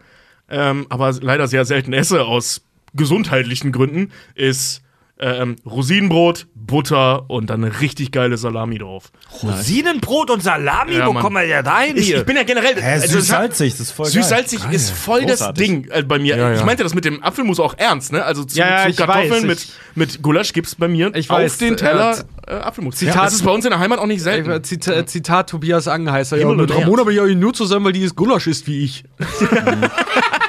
ähm, 0.49 0.86
aber 0.89 1.12
leider 1.22 1.47
sehr 1.47 1.66
selten 1.66 1.93
esse 1.93 2.24
aus 2.24 2.62
gesundheitlichen 2.93 3.72
Gründen, 3.72 4.12
ist 4.36 4.82
ähm, 5.22 5.55
Rosinenbrot, 5.65 6.47
Butter 6.55 7.30
und 7.30 7.49
dann 7.49 7.63
eine 7.63 7.80
richtig 7.82 8.11
geile 8.11 8.38
Salami 8.38 8.78
drauf. 8.80 9.11
Rosinenbrot 9.43 10.30
und 10.32 10.41
Salami? 10.43 10.93
Ja, 10.93 11.07
Wo 11.07 11.13
Mann. 11.13 11.24
kommen 11.24 11.36
wir 11.38 11.43
ja 11.45 11.59
rein 11.61 11.95
Ich, 11.97 12.07
hier? 12.07 12.17
ich 12.19 12.26
bin 12.26 12.36
ja 12.36 12.43
generell. 12.43 12.76
Hä, 12.76 12.93
also 12.93 13.19
süß-salzig, 13.19 13.72
das 13.74 13.80
ist 13.82 13.91
voll. 13.91 14.07
Süß-salzig 14.07 14.59
ist 14.72 14.91
voll 14.91 15.22
das 15.26 15.39
Großartig. 15.39 15.67
Ding 15.67 15.88
äh, 15.91 16.03
bei 16.03 16.17
mir. 16.19 16.38
Ja, 16.38 16.49
ja. 16.51 16.55
Ich 16.57 16.63
meinte 16.65 16.84
das 16.84 16.93
mit 16.95 17.05
dem 17.05 17.22
Apfelmus 17.24 17.59
auch 17.59 17.76
ernst, 17.78 18.11
ne? 18.11 18.24
Also 18.24 18.43
zu, 18.43 18.55
zu 18.55 18.61
ich 18.88 18.97
Kartoffeln 18.97 19.32
weiß, 19.32 19.41
mit, 19.43 19.59
ich- 19.59 19.72
mit 19.95 20.22
Gulasch 20.22 20.53
gibt's 20.53 20.76
bei 20.76 20.88
mir 20.88 21.11
Ich 21.15 21.30
auf 21.30 21.38
weiß, 21.38 21.57
den 21.57 21.78
Teller 21.78 22.17
äh, 22.47 22.53
Apfelmus. 22.55 22.95
Zitat- 22.95 23.26
das 23.28 23.34
ist 23.34 23.43
bei 23.45 23.51
uns 23.51 23.65
in 23.65 23.72
der 23.72 23.80
Heimat 23.80 23.99
auch 23.99 24.05
nicht 24.07 24.22
selten. 24.24 24.49
Äh, 24.49 24.61
Zita 24.61 25.05
Zitat 25.05 25.49
Tobias 25.49 25.88
Angenheißer. 25.88 26.38
Ja, 26.38 26.47
mit. 26.47 26.74
Ramona 26.74 27.03
bin 27.03 27.13
ich 27.15 27.22
eigentlich 27.22 27.38
nur 27.38 27.53
zusammen, 27.53 27.86
weil 27.86 27.93
die 27.93 28.01
ist 28.01 28.15
Gulasch 28.15 28.47
ist 28.47 28.65
wie 28.67 28.84
ich. 28.86 29.03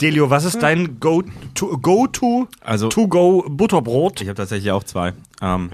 Delio, 0.00 0.30
was 0.30 0.44
ist 0.44 0.62
dein 0.62 1.00
Go-to 1.00 1.78
go 1.78 2.06
to, 2.06 2.48
Also- 2.60 2.88
to 2.88 3.08
go 3.08 3.44
Butterbrot? 3.48 4.20
Ich 4.20 4.28
habe 4.28 4.36
tatsächlich 4.36 4.70
auch 4.72 4.84
zwei. 4.84 5.12
Ähm, 5.40 5.70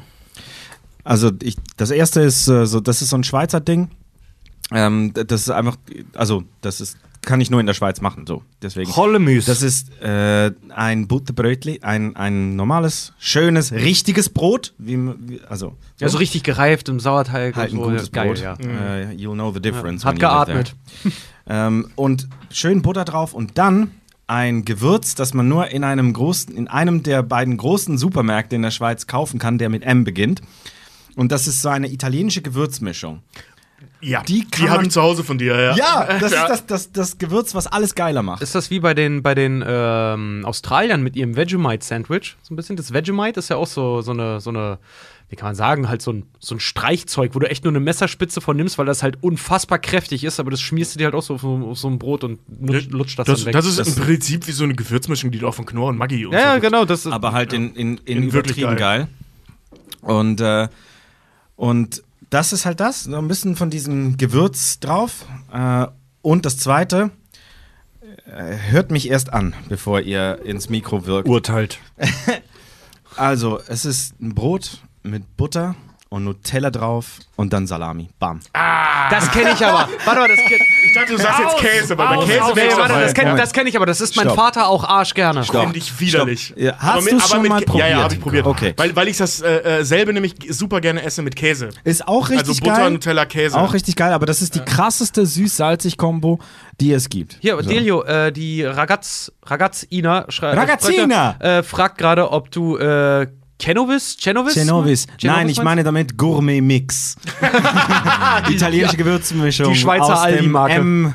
also 1.04 1.30
ich, 1.42 1.56
das 1.76 1.90
erste 1.90 2.20
ist 2.20 2.46
äh, 2.48 2.66
so, 2.66 2.80
das 2.80 3.02
ist 3.02 3.10
so 3.10 3.16
ein 3.16 3.24
Schweizer 3.24 3.60
Ding. 3.60 3.88
Ähm, 4.70 5.12
das 5.14 5.42
ist 5.42 5.50
einfach, 5.50 5.76
also 6.14 6.44
das 6.60 6.80
ist, 6.80 6.96
kann 7.22 7.40
ich 7.40 7.50
nur 7.50 7.60
in 7.60 7.66
der 7.66 7.74
Schweiz 7.74 8.00
machen, 8.00 8.26
so. 8.26 8.42
Deswegen. 8.62 8.94
Hollemüs. 8.96 9.44
Das 9.46 9.62
ist 9.62 9.90
äh, 10.00 10.50
ein 10.70 11.08
Butterbrötli, 11.08 11.80
ein, 11.82 12.16
ein 12.16 12.56
normales, 12.56 13.12
schönes, 13.18 13.72
richtiges 13.72 14.28
Brot. 14.28 14.72
Wie, 14.78 14.96
wie, 14.96 15.40
also 15.48 15.76
Ja, 15.98 16.08
so 16.08 16.18
richtig 16.18 16.42
gereift 16.42 16.88
im 16.88 17.00
Sauerteig 17.00 17.54
halt 17.56 17.72
ein 17.72 17.78
und 17.78 17.84
so. 17.84 17.90
gutes 17.90 18.10
ja, 18.14 18.22
geil, 18.24 18.34
Brot. 18.34 18.40
ja. 18.42 18.54
Äh, 18.54 19.14
you'll 19.14 19.34
know 19.34 19.52
the 19.52 19.60
difference. 19.60 20.04
Hat 20.04 20.14
when 20.20 20.22
you 20.22 20.28
live 20.28 20.44
there. 20.46 20.64
geatmet. 20.64 20.74
Ähm, 21.48 21.90
und 21.96 22.28
schön 22.50 22.82
Butter 22.82 23.04
drauf 23.04 23.34
und 23.34 23.58
dann 23.58 23.90
ein 24.26 24.64
Gewürz, 24.64 25.14
das 25.14 25.34
man 25.34 25.48
nur 25.48 25.68
in 25.68 25.84
einem 25.84 26.12
großen, 26.12 26.54
in 26.54 26.68
einem 26.68 27.02
der 27.02 27.22
beiden 27.22 27.56
großen 27.56 27.98
Supermärkte 27.98 28.56
in 28.56 28.62
der 28.62 28.70
Schweiz 28.70 29.06
kaufen 29.06 29.38
kann, 29.38 29.58
der 29.58 29.68
mit 29.68 29.82
M 29.82 30.04
beginnt. 30.04 30.40
Und 31.16 31.30
das 31.32 31.46
ist 31.46 31.60
so 31.60 31.68
eine 31.68 31.92
italienische 31.92 32.42
Gewürzmischung. 32.42 33.22
Ja, 34.00 34.22
die 34.22 34.44
die, 34.46 34.68
habe 34.68 34.82
ich 34.84 34.90
zu 34.90 35.00
Hause 35.02 35.22
von 35.24 35.38
dir, 35.38 35.54
ja. 35.60 35.76
Ja, 35.76 36.18
das 36.18 36.32
Ja. 36.32 36.42
ist 36.44 36.50
das, 36.50 36.66
das, 36.66 36.92
das 36.92 37.18
Gewürz, 37.18 37.54
was 37.54 37.66
alles 37.66 37.94
geiler 37.94 38.22
macht. 38.22 38.42
Ist 38.42 38.54
das 38.54 38.70
wie 38.70 38.80
bei 38.80 38.94
den, 38.94 39.22
bei 39.22 39.34
den 39.34 39.62
ähm, 39.66 40.42
Australiern 40.44 41.02
mit 41.02 41.16
ihrem 41.16 41.36
Vegemite-Sandwich? 41.36 42.36
So 42.42 42.52
ein 42.52 42.56
bisschen. 42.56 42.76
Das 42.76 42.92
Vegemite 42.92 43.38
ist 43.40 43.48
ja 43.50 43.56
auch 43.56 43.66
so, 43.66 44.00
so, 44.02 44.10
eine, 44.12 44.40
so 44.40 44.50
eine, 44.50 44.78
wie 45.28 45.36
kann 45.36 45.48
man 45.48 45.54
sagen, 45.54 45.88
halt 45.88 46.02
so 46.02 46.12
ein, 46.12 46.24
so 46.40 46.54
ein 46.56 46.60
Streichzeug, 46.60 47.34
wo 47.34 47.38
du 47.38 47.48
echt 47.48 47.64
nur 47.64 47.70
eine 47.72 47.80
Messerspitze 47.80 48.40
von 48.40 48.56
nimmst, 48.56 48.76
weil 48.76 48.86
das 48.86 49.02
halt 49.02 49.18
unfassbar 49.22 49.78
kräftig 49.78 50.24
ist, 50.24 50.40
aber 50.40 50.50
das 50.50 50.60
schmierst 50.60 50.94
du 50.94 50.98
dir 50.98 51.04
halt 51.04 51.14
auch 51.14 51.22
so 51.22 51.34
auf, 51.34 51.40
so- 51.42 51.68
auf 51.70 51.78
so 51.78 51.88
ein 51.88 51.98
Brot 51.98 52.24
und 52.24 52.40
lutscht, 52.60 52.90
lutscht 52.90 53.18
das, 53.18 53.26
Das, 53.26 53.38
dann 53.40 53.46
weg. 53.46 53.52
das 53.54 53.66
ist 53.66 53.78
Das- 53.78 53.88
im 53.96 54.02
Prinzip 54.04 54.46
wie 54.46 54.52
so 54.52 54.64
eine 54.64 54.74
Gewürzmischung, 54.74 55.30
die 55.30 55.38
du 55.38 55.46
auch 55.48 55.54
von 55.54 55.64
Knorr 55.64 55.88
und 55.90 55.96
Maggi 55.98 56.26
und 56.26 56.32
ja, 56.32 56.54
so 56.56 56.60
genau. 56.60 56.84
Das 56.84 57.06
ist, 57.06 57.12
aber 57.12 57.32
halt 57.32 57.52
in, 57.52 57.74
in, 57.74 57.96
in, 58.04 58.24
In 58.24 58.32
wirklich 58.32 58.58
übertrieben 58.58 58.76
geil. 58.76 59.08
Und, 60.02 60.40
äh, 60.40 60.68
und 61.56 62.02
das 62.32 62.52
ist 62.52 62.64
halt 62.64 62.80
das. 62.80 63.06
Noch 63.06 63.18
ein 63.18 63.28
bisschen 63.28 63.56
von 63.56 63.70
diesem 63.70 64.16
Gewürz 64.16 64.80
drauf. 64.80 65.26
Äh, 65.52 65.86
und 66.22 66.46
das 66.46 66.56
zweite, 66.56 67.10
äh, 68.26 68.56
hört 68.70 68.90
mich 68.90 69.10
erst 69.10 69.32
an, 69.32 69.54
bevor 69.68 70.00
ihr 70.00 70.40
ins 70.44 70.70
Mikro 70.70 71.06
wirkt. 71.06 71.28
Urteilt. 71.28 71.78
Also, 73.14 73.60
es 73.68 73.84
ist 73.84 74.18
ein 74.22 74.34
Brot 74.34 74.78
mit 75.02 75.36
Butter 75.36 75.74
und 76.12 76.24
Nutella 76.24 76.70
drauf 76.70 77.18
und 77.36 77.52
dann 77.54 77.66
Salami. 77.66 78.10
Bam. 78.18 78.40
das 79.10 79.30
kenne 79.30 79.52
ich 79.52 79.64
aber. 79.64 79.88
Warte 80.04 80.20
mal, 80.20 80.28
das 80.28 80.36
kenne 80.46 80.64
Ich 80.86 80.94
dachte, 80.94 81.12
du 81.12 81.18
sagst 81.18 81.40
jetzt 81.40 81.56
Käse, 81.56 81.98
weil 81.98 82.06
bei 82.08 82.16
aus, 82.16 82.26
Käse 82.26 82.44
aus, 82.44 82.54
nee, 82.54 82.62
warte, 82.76 82.94
das 83.00 83.14
kenn, 83.14 83.24
Moment. 83.24 83.42
das 83.42 83.52
kenn 83.52 83.66
ich 83.66 83.76
aber. 83.76 83.86
Das 83.86 84.00
ist 84.02 84.14
mein 84.16 84.26
Stopp. 84.26 84.36
Vater 84.36 84.68
auch 84.68 84.84
arsch 84.84 85.14
gerne. 85.14 85.42
Finde 85.42 85.78
ich 85.78 85.98
widerlich. 85.98 86.52
Ja, 86.56 86.76
hast 86.78 87.08
Aber 87.08 87.12
aber 87.12 87.20
schon 87.20 87.42
mit 87.42 87.50
mal 87.50 87.62
probiert? 87.62 87.88
Ja, 87.88 87.96
ja, 87.96 88.02
habe 88.04 88.14
ich 88.14 88.20
probiert. 88.20 88.46
Okay. 88.46 88.74
Weil, 88.76 88.94
weil 88.94 89.08
ich 89.08 89.16
das 89.16 89.40
äh, 89.40 89.78
äh, 89.80 89.84
selbe 89.84 90.12
nämlich 90.12 90.34
super 90.50 90.82
gerne 90.82 91.02
esse 91.02 91.22
mit 91.22 91.34
Käse. 91.34 91.70
Ist 91.84 92.06
auch 92.06 92.28
richtig 92.28 92.48
also 92.48 92.60
Butter, 92.62 92.76
geil. 92.76 92.90
Nutella, 92.90 93.24
Käse. 93.24 93.56
Auch 93.58 93.72
richtig 93.72 93.96
geil, 93.96 94.12
aber 94.12 94.26
das 94.26 94.42
ist 94.42 94.54
die 94.54 94.60
krasseste 94.60 95.24
süß-salzig-Kombo, 95.24 96.40
die 96.78 96.92
es 96.92 97.08
gibt. 97.08 97.38
Hier, 97.40 97.56
So. 97.56 97.68
Delio, 97.68 98.02
äh, 98.02 98.32
die 98.32 98.64
Ragaz, 98.64 99.32
Ragazzina 99.44 100.26
Ragazzina! 100.28 101.36
Äh, 101.40 101.62
fragt 101.62 101.96
gerade, 101.96 102.30
ob 102.30 102.50
du 102.50 102.76
Cenovis? 103.62 104.16
Cenovis? 104.18 104.54
Genovis. 104.54 105.06
Nein, 105.22 105.48
ich 105.48 105.62
meine 105.62 105.84
damit 105.84 106.18
Gourmet-Mix. 106.18 107.16
Italienische 108.50 108.96
Gewürzmischung. 108.96 109.72
die 109.72 109.78
Schweizer 109.78 110.20
Aldi-Marke. 110.20 111.14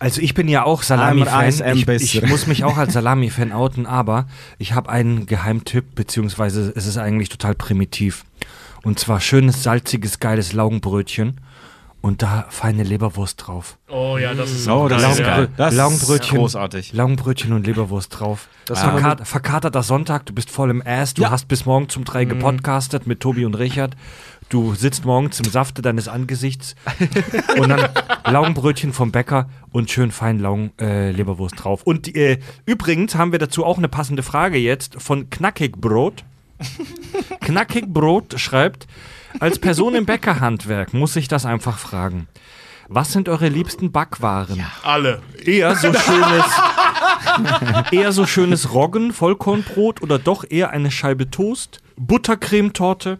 Also 0.00 0.20
ich 0.20 0.34
bin 0.34 0.48
ja 0.48 0.64
auch 0.64 0.82
Salami-Fan. 0.82 1.76
Ich, 1.76 2.16
ich 2.16 2.26
muss 2.26 2.46
mich 2.46 2.64
auch 2.64 2.76
als 2.76 2.92
Salami-Fan 2.92 3.52
outen, 3.52 3.86
aber 3.86 4.26
ich 4.58 4.72
habe 4.72 4.90
einen 4.90 5.26
Geheimtipp, 5.26 5.94
beziehungsweise 5.94 6.72
es 6.74 6.86
ist 6.86 6.98
eigentlich 6.98 7.28
total 7.28 7.54
primitiv. 7.54 8.24
Und 8.82 8.98
zwar 8.98 9.20
schönes, 9.20 9.62
salziges, 9.62 10.20
geiles 10.20 10.52
Laugenbrötchen 10.52 11.40
und 12.04 12.20
da 12.20 12.44
feine 12.50 12.82
Leberwurst 12.82 13.46
drauf. 13.46 13.78
Oh 13.88 14.18
ja, 14.18 14.34
das 14.34 14.50
ist 14.50 14.68
Oh, 14.68 14.88
das 14.88 15.00
geil, 15.00 15.10
ist 15.12 15.18
ja. 15.20 15.26
geil. 15.26 15.48
Das 15.56 15.74
Laugenbrötchen, 15.74 16.36
ist 16.36 16.42
großartig. 16.42 16.92
Laugenbrötchen 16.92 17.54
und 17.54 17.66
Leberwurst 17.66 18.20
drauf. 18.20 18.48
Das 18.66 18.84
wir 18.84 18.90
Verkat 18.90 19.26
verkaterter 19.26 19.82
Sonntag, 19.82 20.26
du 20.26 20.34
bist 20.34 20.50
voll 20.50 20.68
im 20.68 20.82
Ass, 20.84 21.14
du 21.14 21.30
hast 21.30 21.48
bis 21.48 21.64
morgen 21.64 21.88
zum 21.88 22.04
drei 22.04 22.26
gepodcastet 22.26 23.06
mit 23.06 23.20
Tobi 23.20 23.46
und 23.46 23.54
Richard. 23.54 23.96
Du 24.50 24.74
sitzt 24.74 25.06
morgens 25.06 25.40
im 25.40 25.50
Safte 25.50 25.80
deines 25.80 26.06
Angesichts 26.06 26.74
und 27.58 27.70
dann 27.70 27.88
Laugenbrötchen 28.30 28.92
vom 28.92 29.10
Bäcker 29.10 29.48
und 29.72 29.90
schön 29.90 30.10
fein 30.10 30.38
Laugen 30.38 30.72
äh, 30.78 31.10
Leberwurst 31.10 31.64
drauf. 31.64 31.84
Und 31.84 32.14
äh, 32.14 32.38
übrigens 32.66 33.14
haben 33.14 33.32
wir 33.32 33.38
dazu 33.38 33.64
auch 33.64 33.78
eine 33.78 33.88
passende 33.88 34.22
Frage 34.22 34.58
jetzt 34.58 35.00
von 35.00 35.30
Knackigbrot. 35.30 36.22
Knackigbrot 37.40 38.38
schreibt, 38.38 38.86
als 39.40 39.58
Person 39.58 39.94
im 39.94 40.06
Bäckerhandwerk 40.06 40.94
muss 40.94 41.16
ich 41.16 41.28
das 41.28 41.46
einfach 41.46 41.78
fragen. 41.78 42.28
Was 42.88 43.12
sind 43.12 43.28
eure 43.28 43.48
liebsten 43.48 43.92
Backwaren? 43.92 44.62
Alle. 44.82 45.22
Eher 45.44 45.74
so 45.74 45.92
schönes, 45.94 46.44
eher 47.90 48.12
so 48.12 48.26
schönes 48.26 48.72
Roggen, 48.74 49.12
Vollkornbrot 49.12 50.02
oder 50.02 50.18
doch 50.18 50.44
eher 50.48 50.70
eine 50.70 50.90
Scheibe 50.90 51.30
Toast, 51.30 51.80
Buttercremetorte 51.96 53.18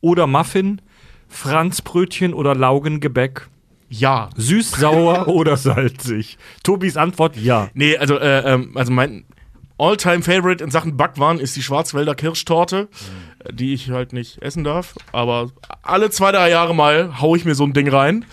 oder 0.00 0.26
Muffin, 0.26 0.80
Franzbrötchen 1.28 2.34
oder 2.34 2.54
Laugengebäck, 2.54 3.48
Ja. 3.88 4.30
süß, 4.36 4.72
sauer 4.72 5.28
oder 5.28 5.56
salzig. 5.56 6.36
Tobis 6.62 6.96
Antwort 6.96 7.36
ja. 7.36 7.68
Nee, 7.74 7.96
also, 7.96 8.18
äh, 8.18 8.40
ähm, 8.54 8.72
also 8.74 8.92
mein 8.92 9.24
All-Time-Favorite 9.78 10.62
in 10.62 10.70
Sachen 10.70 10.96
Backwaren 10.96 11.40
ist 11.40 11.56
die 11.56 11.62
Schwarzwälder 11.62 12.14
Kirschtorte, 12.14 12.88
äh, 13.44 13.52
die 13.52 13.74
ich 13.74 13.90
halt 13.90 14.12
nicht 14.12 14.40
essen 14.42 14.64
darf. 14.64 14.94
Aber 15.12 15.50
alle 15.82 16.10
zwei, 16.10 16.32
drei 16.32 16.50
Jahre 16.50 16.74
mal 16.74 17.20
hau 17.20 17.34
ich 17.36 17.44
mir 17.44 17.54
so 17.54 17.64
ein 17.64 17.72
Ding 17.72 17.88
rein. 17.88 18.24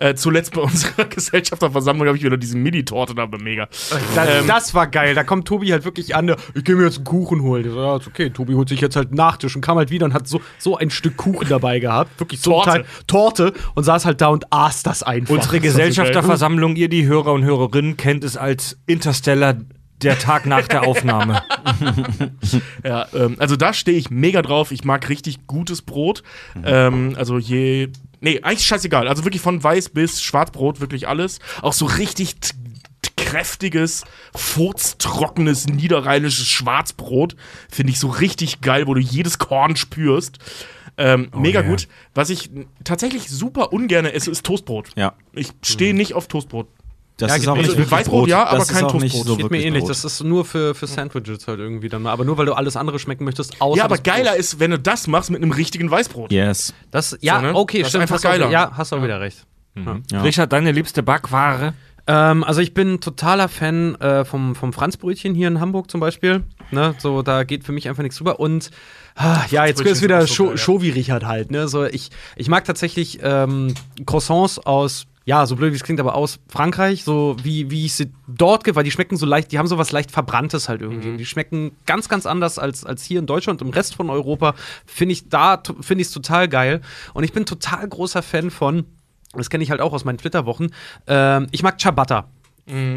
Äh, 0.00 0.14
zuletzt 0.14 0.54
bei 0.54 0.60
unserer 0.62 1.04
Gesellschafterversammlung 1.04 2.06
habe 2.08 2.16
ich 2.16 2.24
wieder 2.24 2.38
diese 2.38 2.56
Mini-Torte 2.56 3.14
da 3.14 3.26
mega. 3.26 3.66
Das, 3.66 4.28
Ähm, 4.28 4.46
das 4.46 4.74
war 4.74 4.86
geil. 4.86 5.14
Da 5.14 5.24
kommt 5.24 5.46
Tobi 5.46 5.72
halt 5.72 5.84
wirklich 5.84 6.16
an. 6.16 6.34
Ich 6.54 6.64
gehe 6.64 6.74
mir 6.74 6.84
jetzt 6.84 6.96
einen 6.96 7.04
Kuchen 7.04 7.42
holen. 7.42 7.66
Ich 7.66 7.70
so, 7.70 7.78
ja, 7.78 7.96
ist 7.98 8.06
okay. 8.06 8.30
Tobi 8.30 8.54
holt 8.54 8.70
sich 8.70 8.80
jetzt 8.80 8.96
halt 8.96 9.08
einen 9.08 9.16
Nachtisch 9.16 9.54
und 9.54 9.60
kam 9.60 9.76
halt 9.76 9.90
wieder 9.90 10.06
und 10.06 10.14
hat 10.14 10.26
so, 10.26 10.40
so 10.58 10.78
ein 10.78 10.88
Stück 10.88 11.18
Kuchen 11.18 11.48
dabei 11.50 11.80
gehabt. 11.80 12.18
Wirklich 12.18 12.40
so 12.40 12.52
Torte. 12.52 12.70
Teil 12.70 12.84
Torte 13.06 13.52
und 13.74 13.84
saß 13.84 14.06
halt 14.06 14.22
da 14.22 14.28
und 14.28 14.50
aß 14.50 14.82
das 14.84 15.02
einfach. 15.02 15.34
Unsere 15.34 15.60
Gesellschafterversammlung, 15.60 16.76
ihr 16.76 16.88
die 16.88 17.06
Hörer 17.06 17.34
und 17.34 17.44
Hörerinnen 17.44 17.98
kennt 17.98 18.24
es 18.24 18.38
als 18.38 18.78
Interstellar 18.86 19.56
der 20.02 20.18
Tag 20.18 20.46
nach 20.46 20.66
der 20.68 20.86
Aufnahme. 20.86 21.42
Ja, 22.84 23.06
ähm, 23.14 23.36
also 23.38 23.56
da 23.56 23.72
stehe 23.72 23.96
ich 23.96 24.10
mega 24.10 24.42
drauf. 24.42 24.72
Ich 24.72 24.84
mag 24.84 25.08
richtig 25.08 25.46
gutes 25.46 25.82
Brot. 25.82 26.22
Ähm, 26.64 27.14
also 27.16 27.38
je. 27.38 27.88
Nee, 28.20 28.40
eigentlich 28.42 28.66
scheißegal. 28.66 29.08
Also 29.08 29.24
wirklich 29.24 29.42
von 29.42 29.62
weiß 29.62 29.90
bis 29.90 30.22
Schwarzbrot, 30.22 30.80
wirklich 30.80 31.08
alles. 31.08 31.38
Auch 31.62 31.72
so 31.72 31.86
richtig 31.86 32.36
kräftiges, 33.16 34.04
furztrockenes, 34.34 35.68
niederrheinisches 35.68 36.48
Schwarzbrot. 36.48 37.36
Finde 37.70 37.92
ich 37.92 37.98
so 37.98 38.08
richtig 38.08 38.60
geil, 38.60 38.86
wo 38.86 38.94
du 38.94 39.00
jedes 39.00 39.38
Korn 39.38 39.76
spürst. 39.76 40.38
Ähm, 40.96 41.30
mega 41.34 41.62
ja. 41.62 41.68
gut. 41.68 41.88
Was 42.14 42.30
ich 42.30 42.50
tatsächlich 42.84 43.30
super 43.30 43.72
ungern 43.72 44.04
esse, 44.04 44.30
ist 44.30 44.44
Toastbrot. 44.44 44.90
Ja. 44.96 45.14
Ich 45.32 45.52
stehe 45.62 45.94
nicht 45.94 46.14
auf 46.14 46.28
Toastbrot. 46.28 46.68
Das 47.20 47.28
Ja, 47.30 47.34
ist 47.36 47.40
geht 47.42 47.48
auch 47.50 47.56
nicht 47.56 47.66
so. 47.66 47.72
wirklich 47.72 47.90
Weißbrot, 47.90 48.18
Brot. 48.20 48.28
ja, 48.28 48.46
aber 48.46 48.58
das 48.58 48.68
kein 48.68 48.76
ist 48.78 48.82
auch 48.84 48.94
nicht 48.94 49.12
Toastbrot. 49.12 49.26
so 49.26 49.36
Geht 49.36 49.44
mir 49.44 49.50
wirklich 49.50 49.66
ähnlich. 49.66 49.80
Brot. 49.82 49.90
Das 49.90 50.04
ist 50.04 50.22
nur 50.24 50.44
für, 50.44 50.74
für 50.74 50.86
Sandwiches 50.86 51.46
halt 51.46 51.58
irgendwie 51.60 51.88
dann 51.88 52.02
mal. 52.02 52.12
Aber 52.12 52.24
nur 52.24 52.36
weil 52.38 52.46
du 52.46 52.54
alles 52.54 52.76
andere 52.76 52.98
schmecken 52.98 53.24
möchtest, 53.24 53.60
außer 53.60 53.78
Ja, 53.78 53.84
aber 53.84 53.96
das 53.96 54.02
Brot. 54.02 54.14
geiler 54.14 54.36
ist, 54.36 54.58
wenn 54.60 54.70
du 54.70 54.78
das 54.78 55.06
machst 55.06 55.30
mit 55.30 55.42
einem 55.42 55.52
richtigen 55.52 55.90
Weißbrot. 55.90 56.32
Yes. 56.32 56.72
Das, 56.90 57.16
ja, 57.20 57.36
So, 57.36 57.42
ne? 57.46 57.54
okay, 57.54 57.78
Das 57.78 57.86
ist 57.86 57.90
stimmt. 57.90 58.02
einfach 58.02 58.14
hast 58.16 58.26
auch, 58.26 58.30
geiler. 58.30 58.50
ja, 58.50 58.72
hast 58.76 58.92
auch 58.92 59.02
wieder 59.02 59.20
recht. 59.20 59.44
Ja. 60.10 60.22
Richard, 60.22 60.52
deine 60.52 60.72
liebste 60.72 61.02
Backware? 61.02 61.74
Ähm, 62.06 62.42
also 62.44 62.60
ich 62.60 62.74
bin 62.74 63.00
totaler 63.00 63.48
Fan 63.48 63.94
äh, 64.00 64.24
vom, 64.24 64.54
vom 64.56 64.72
Franzbrötchen 64.72 65.34
hier 65.34 65.46
in 65.48 65.60
Hamburg 65.60 65.90
zum 65.90 66.00
Beispiel. 66.00 66.42
Ne, 66.72 66.94
so, 66.98 67.22
da 67.22 67.44
geht 67.44 67.64
für 67.64 67.72
mich 67.72 67.88
einfach 67.88 68.02
nichts 68.02 68.20
rüber. 68.20 68.40
Und 68.40 68.70
ah, 69.16 69.42
ja, 69.50 69.64
jetzt 69.66 69.78
Franzbrötchen 69.78 69.92
ist 69.92 70.02
wieder 70.02 70.26
so 70.26 70.50
ja. 70.50 70.56
Show 70.56 70.82
wie 70.82 70.90
Richard 70.90 71.24
halt. 71.24 71.50
Ne? 71.50 71.68
So, 71.68 71.84
ich, 71.84 72.10
ich 72.36 72.48
mag 72.48 72.64
tatsächlich 72.64 73.20
ähm, 73.22 73.74
Croissants 74.06 74.58
aus, 74.58 75.06
ja, 75.26 75.44
so 75.46 75.54
blöd 75.54 75.72
wie 75.72 75.76
es 75.76 75.84
klingt, 75.84 76.00
aber 76.00 76.14
aus 76.14 76.40
Frankreich, 76.48 77.04
so 77.04 77.36
wie, 77.42 77.70
wie 77.70 77.86
ich 77.86 77.94
sie 77.94 78.10
dort 78.26 78.64
gibt, 78.64 78.76
weil 78.76 78.84
die 78.84 78.90
schmecken 78.90 79.16
so 79.16 79.26
leicht, 79.26 79.52
die 79.52 79.58
haben 79.58 79.66
so 79.66 79.76
was 79.76 79.92
leicht 79.92 80.10
Verbranntes 80.10 80.68
halt 80.68 80.80
irgendwie. 80.80 81.08
Mhm. 81.08 81.18
Die 81.18 81.26
schmecken 81.26 81.72
ganz, 81.86 82.08
ganz 82.08 82.26
anders 82.26 82.58
als, 82.58 82.84
als 82.84 83.04
hier 83.04 83.18
in 83.18 83.26
Deutschland 83.26 83.60
und 83.60 83.68
im 83.68 83.74
Rest 83.74 83.94
von 83.94 84.08
Europa. 84.08 84.54
Finde 84.86 85.12
ich 85.12 85.28
da, 85.28 85.62
finde 85.80 86.02
ich 86.02 86.08
es 86.08 86.14
total 86.14 86.48
geil. 86.48 86.80
Und 87.12 87.24
ich 87.24 87.32
bin 87.32 87.44
total 87.44 87.86
großer 87.86 88.22
Fan 88.22 88.50
von, 88.50 88.86
das 89.34 89.50
kenne 89.50 89.62
ich 89.62 89.70
halt 89.70 89.80
auch 89.80 89.92
aus 89.92 90.04
meinen 90.04 90.18
Twitter-Wochen, 90.18 90.68
ähm, 91.06 91.48
ich 91.50 91.62
mag 91.62 91.78
Ciabatta. 91.78 92.28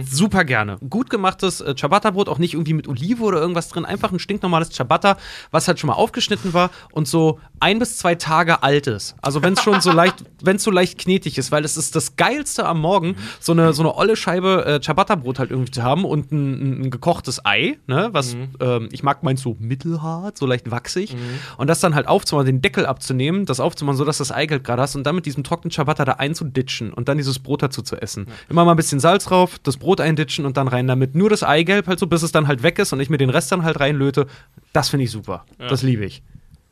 Super 0.06 0.44
gerne. 0.44 0.78
Gut 0.90 1.10
gemachtes 1.10 1.62
äh, 1.62 1.76
Ciabatta-Brot, 1.76 2.30
auch 2.30 2.38
nicht 2.38 2.54
irgendwie 2.54 2.74
mit 2.74 2.88
Olive 2.88 3.24
oder 3.24 3.40
irgendwas 3.40 3.70
drin. 3.70 3.86
Einfach 3.86 4.12
ein 4.12 4.20
stinknormales 4.20 4.70
Ciabatta, 4.70 5.18
was 5.52 5.68
halt 5.68 5.80
schon 5.80 5.88
mal 5.88 5.94
aufgeschnitten 5.94 6.54
war 6.54 6.70
und 6.92 7.08
so 7.08 7.40
ein 7.60 7.80
bis 7.80 7.98
zwei 7.98 8.16
Tage 8.16 8.62
alt 8.62 8.88
ist. 8.88 9.16
Also 9.22 9.42
wenn 9.42 9.54
es 9.54 9.62
schon 9.62 9.82
so 9.82 9.92
leicht, 9.92 10.24
wenn 10.44 10.58
es 10.58 10.64
so 10.64 10.72
leicht 10.72 11.00
knetig 11.00 11.38
ist, 11.38 11.52
weil 11.52 11.66
es 11.66 11.78
ist 11.78 11.96
das 11.96 12.16
Geilste 12.16 12.66
am 12.66 12.82
Morgen, 12.82 13.16
so 13.40 13.52
eine, 13.54 13.74
so 13.74 13.82
eine 13.82 13.96
olle 13.96 14.16
Scheibe 14.16 14.66
äh, 14.66 14.82
Ciabatta-Brot 14.82 15.40
halt 15.40 15.52
irgendwie 15.52 15.72
zu 15.72 15.82
haben 15.82 16.06
und 16.06 16.32
ein, 16.32 16.82
ein, 16.84 16.92
gekochtes 16.92 17.46
Ei, 17.46 17.78
ne, 17.88 18.10
was 18.12 18.36
ähm, 18.60 18.90
ich 18.92 19.04
mag 19.04 19.24
meins 19.24 19.42
so 19.42 19.56
mittelhart, 19.60 20.38
so 20.38 20.46
leicht 20.46 20.70
wachsig. 20.70 21.16
Und 21.58 21.68
das 21.68 21.80
dann 21.80 21.96
halt 21.96 22.08
aufzumachen, 22.08 22.46
den 22.46 22.62
Deckel 22.62 22.86
abzunehmen, 22.86 23.46
das 23.46 23.60
aufzumachen, 23.60 23.98
sodass 23.98 24.18
das 24.18 24.32
Eigelb 24.32 24.64
gerade 24.64 24.82
hast 24.82 24.96
und 24.96 25.04
dann 25.04 25.16
mit 25.16 25.26
diesem 25.26 25.44
trockenen 25.44 25.72
Ciabatta 25.72 26.06
da 26.06 26.14
einzuditschen 26.14 26.94
und 26.94 27.08
dann 27.10 27.18
dieses 27.18 27.40
Brot 27.40 27.64
dazu 27.64 27.82
zu 27.82 27.96
essen. 27.96 28.28
Immer 28.50 28.66
mal 28.66 28.72
ein 28.72 28.78
bisschen 28.78 29.00
Salz 29.00 29.26
drauf, 29.26 29.58
das 29.64 29.78
Brot 29.78 30.00
einditschen 30.02 30.46
und 30.46 30.58
dann 30.58 30.68
rein 30.68 30.88
damit. 30.88 31.16
Nur 31.16 31.30
das 31.30 31.44
Eigelb 31.44 31.88
halt 31.88 32.00
so, 32.00 32.08
bis 32.08 32.22
es 32.24 32.32
dann 32.32 32.48
halt 32.48 32.64
weg 32.64 32.80
ist 32.80 32.94
und 32.94 33.00
ich 33.00 33.10
mir 33.10 33.18
den 33.18 33.30
Rest 33.30 33.52
dann 33.52 33.64
halt 33.64 33.80
reinlöte. 33.80 34.28
Das 34.74 34.90
finde 34.90 35.06
ich 35.06 35.12
super. 35.12 35.46
Das 35.58 35.82
liebe 35.84 36.06
ich. 36.06 36.22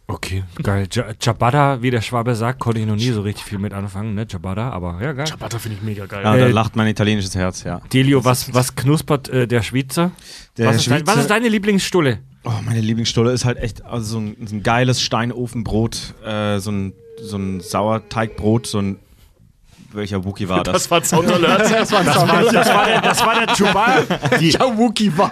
Okay, 0.07 0.43
geil. 0.61 0.87
Ja- 0.91 1.05
Ciabatta, 1.17 1.81
wie 1.81 1.89
der 1.89 2.01
Schwabe 2.01 2.35
sagt, 2.35 2.59
konnte 2.59 2.81
ich 2.81 2.85
noch 2.85 2.97
nie 2.97 3.11
so 3.11 3.21
richtig 3.21 3.45
viel 3.45 3.59
mit 3.59 3.71
anfangen, 3.73 4.13
ne? 4.13 4.27
Ciabatta, 4.27 4.69
aber 4.69 4.99
ja, 5.01 5.13
geil. 5.13 5.25
Ciabatta 5.25 5.57
finde 5.57 5.77
ich 5.77 5.83
mega 5.83 6.05
geil. 6.05 6.21
Ja, 6.23 6.35
Äh, 6.35 6.39
da 6.39 6.47
lacht 6.47 6.75
mein 6.75 6.87
italienisches 6.87 7.33
Herz, 7.33 7.63
ja. 7.63 7.79
Delio, 7.93 8.25
was, 8.25 8.53
was 8.53 8.75
knuspert 8.75 9.29
äh, 9.29 9.47
der 9.47 9.61
Schweizer? 9.61 10.11
Der 10.57 10.67
was, 10.67 10.75
ist 10.77 10.91
dein, 10.91 11.07
was 11.07 11.15
ist 11.17 11.29
deine 11.29 11.47
Lieblingsstulle? 11.47 12.19
Oh, 12.43 12.51
meine 12.65 12.81
Lieblingsstulle 12.81 13.31
ist 13.31 13.45
halt 13.45 13.57
echt 13.59 13.85
also 13.85 14.03
so, 14.05 14.19
ein, 14.19 14.35
so 14.45 14.55
ein 14.55 14.63
geiles 14.63 15.01
Steinofenbrot, 15.01 16.13
äh, 16.25 16.59
so 16.59 16.71
ein, 16.71 16.93
so 17.21 17.37
ein 17.37 17.61
Sauerteigbrot, 17.61 18.67
so 18.67 18.79
ein. 18.79 18.99
Welcher 19.93 20.23
Wookie 20.23 20.47
war 20.47 20.63
das? 20.63 20.73
Das 20.73 20.91
war 20.91 21.03
Sound 21.03 21.31
Alert. 21.31 21.61
Das 21.71 21.91
war 21.91 22.03
Das 22.03 22.15
war 22.17 22.85
der, 22.85 23.01
das 23.01 23.25
war 23.25 23.45
der 23.45 23.55
Ciabatta. 23.55 24.37
Die, 24.39 24.53
Wookie 24.53 25.17
war 25.17 25.31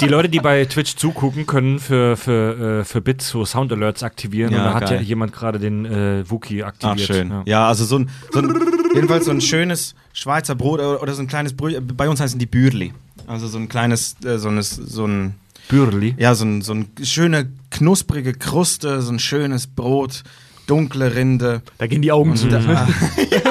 die 0.00 0.06
Leute, 0.06 0.28
die 0.28 0.40
bei 0.40 0.64
Twitch 0.64 0.96
zugucken, 0.96 1.46
können 1.46 1.78
für, 1.78 2.16
für, 2.16 2.80
äh, 2.80 2.84
für 2.84 3.00
Bits 3.00 3.28
so 3.28 3.44
Sound 3.44 3.72
Alerts 3.72 4.02
aktivieren. 4.02 4.52
Ja, 4.52 4.58
und 4.58 4.64
da 4.64 4.74
hat 4.74 4.90
ja 4.90 5.00
jemand 5.00 5.32
gerade 5.32 5.58
den 5.58 5.84
äh, 5.84 6.28
Wookie 6.28 6.62
Ach, 6.62 6.68
aktiviert. 6.68 7.06
schön. 7.06 7.30
Ja. 7.30 7.42
Ja, 7.46 7.68
also 7.68 7.84
so 7.84 7.98
ein, 7.98 8.10
so 8.32 8.40
ein, 8.40 8.54
jedenfalls 8.94 9.26
so 9.26 9.30
ein 9.30 9.40
schönes 9.40 9.94
Schweizer 10.12 10.54
Brot 10.54 10.80
oder, 10.80 11.12
so 11.14 11.22
ein 11.22 11.28
kleines 11.28 11.56
Brot. 11.56 11.74
Bei 11.96 12.08
uns 12.08 12.20
heißen 12.20 12.38
die 12.38 12.46
Bürli. 12.46 12.92
Also 13.26 13.46
so 13.46 13.58
ein 13.58 13.68
kleines, 13.68 14.16
äh, 14.24 14.38
so, 14.38 14.48
ein, 14.48 14.60
so 14.62 15.06
ein, 15.06 15.34
Bürli. 15.68 16.14
ja, 16.18 16.34
so 16.34 16.44
ein, 16.44 16.62
so 16.62 16.72
ein 16.74 16.88
schöne, 17.02 17.50
knusprige 17.70 18.32
Kruste, 18.32 19.02
so 19.02 19.12
ein 19.12 19.18
schönes 19.18 19.66
Brot, 19.66 20.22
dunkle 20.66 21.14
Rinde. 21.14 21.62
Da 21.78 21.86
gehen 21.86 22.02
die 22.02 22.12
Augen 22.12 22.36
zu. 22.36 22.48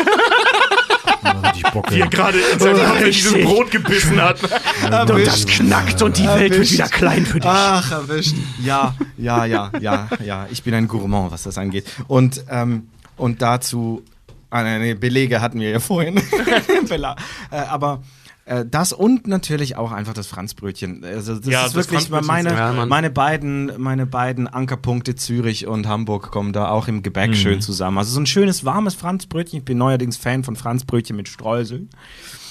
Wie 1.90 2.00
er 2.02 2.08
gerade 2.08 2.38
in 2.40 2.60
seinem 2.60 2.78
Kopf 2.86 3.00
in 3.02 3.06
dieses 3.12 3.44
Brot 3.46 3.72
gebissen 3.72 4.22
hat. 4.22 4.40
Und 4.44 5.26
das 5.26 5.46
knackt 5.46 6.02
und 6.02 6.18
die 6.18 6.28
Welt 6.28 6.54
wird 6.54 6.72
wieder 6.72 6.88
klein 6.90 7.26
für 7.26 7.40
dich. 7.40 7.50
Ach, 7.50 7.92
erwischt. 7.92 8.36
Ja, 8.64 8.96
ja, 9.18 9.46
ja, 9.46 9.72
ja, 9.80 10.08
ja. 10.24 10.48
Ich 10.52 10.64
bin 10.64 10.74
ein 10.74 10.88
Gourmand, 10.88 11.32
was 11.32 11.44
das 11.44 11.58
angeht. 11.58 11.86
Und, 12.08 12.44
ähm, 12.50 12.88
und 13.18 13.42
dazu, 13.42 14.04
ah, 14.50 14.64
nee, 14.64 14.94
Belege 14.94 15.42
hatten 15.42 15.60
wir 15.60 15.70
ja 15.70 15.80
vorhin. 15.80 16.16
Bela- 16.88 17.16
äh, 17.52 17.58
aber 17.58 18.02
äh, 18.48 18.66
das 18.66 18.94
und 18.94 19.28
natürlich 19.28 19.76
auch 19.76 19.92
einfach 19.92 20.14
das 20.14 20.28
Franzbrötchen. 20.28 21.04
Also 21.04 21.36
das 21.36 21.46
Ja, 21.46 21.66
ist 21.66 21.76
das 21.76 21.92
wirklich 21.92 22.10
meine, 22.10 22.50
Ja, 22.54 22.86
meine 22.86 23.10
beiden, 23.10 23.72
meine 23.78 24.06
beiden 24.06 24.48
Ankerpunkte 24.48 25.16
Zürich 25.16 25.68
und 25.68 25.88
Hamburg 25.88 26.32
kommen 26.32 26.54
da 26.54 26.70
auch 26.70 26.88
im 26.88 27.04
Gebäck 27.04 27.36
schön 27.36 27.62
zusammen. 27.62 27.98
Also 27.98 28.14
so 28.14 28.20
ein 28.22 28.26
schönes 28.26 28.64
warmes 28.64 28.96
Franzbrötchen. 28.96 29.60
Ich 29.60 29.66
bin 29.66 29.78
neuerdings 29.78 30.18
Fan 30.18 30.44
von 30.44 30.56
Franzbrötchen 30.56 31.16
mit 31.16 31.28
Streusel. 31.28 31.88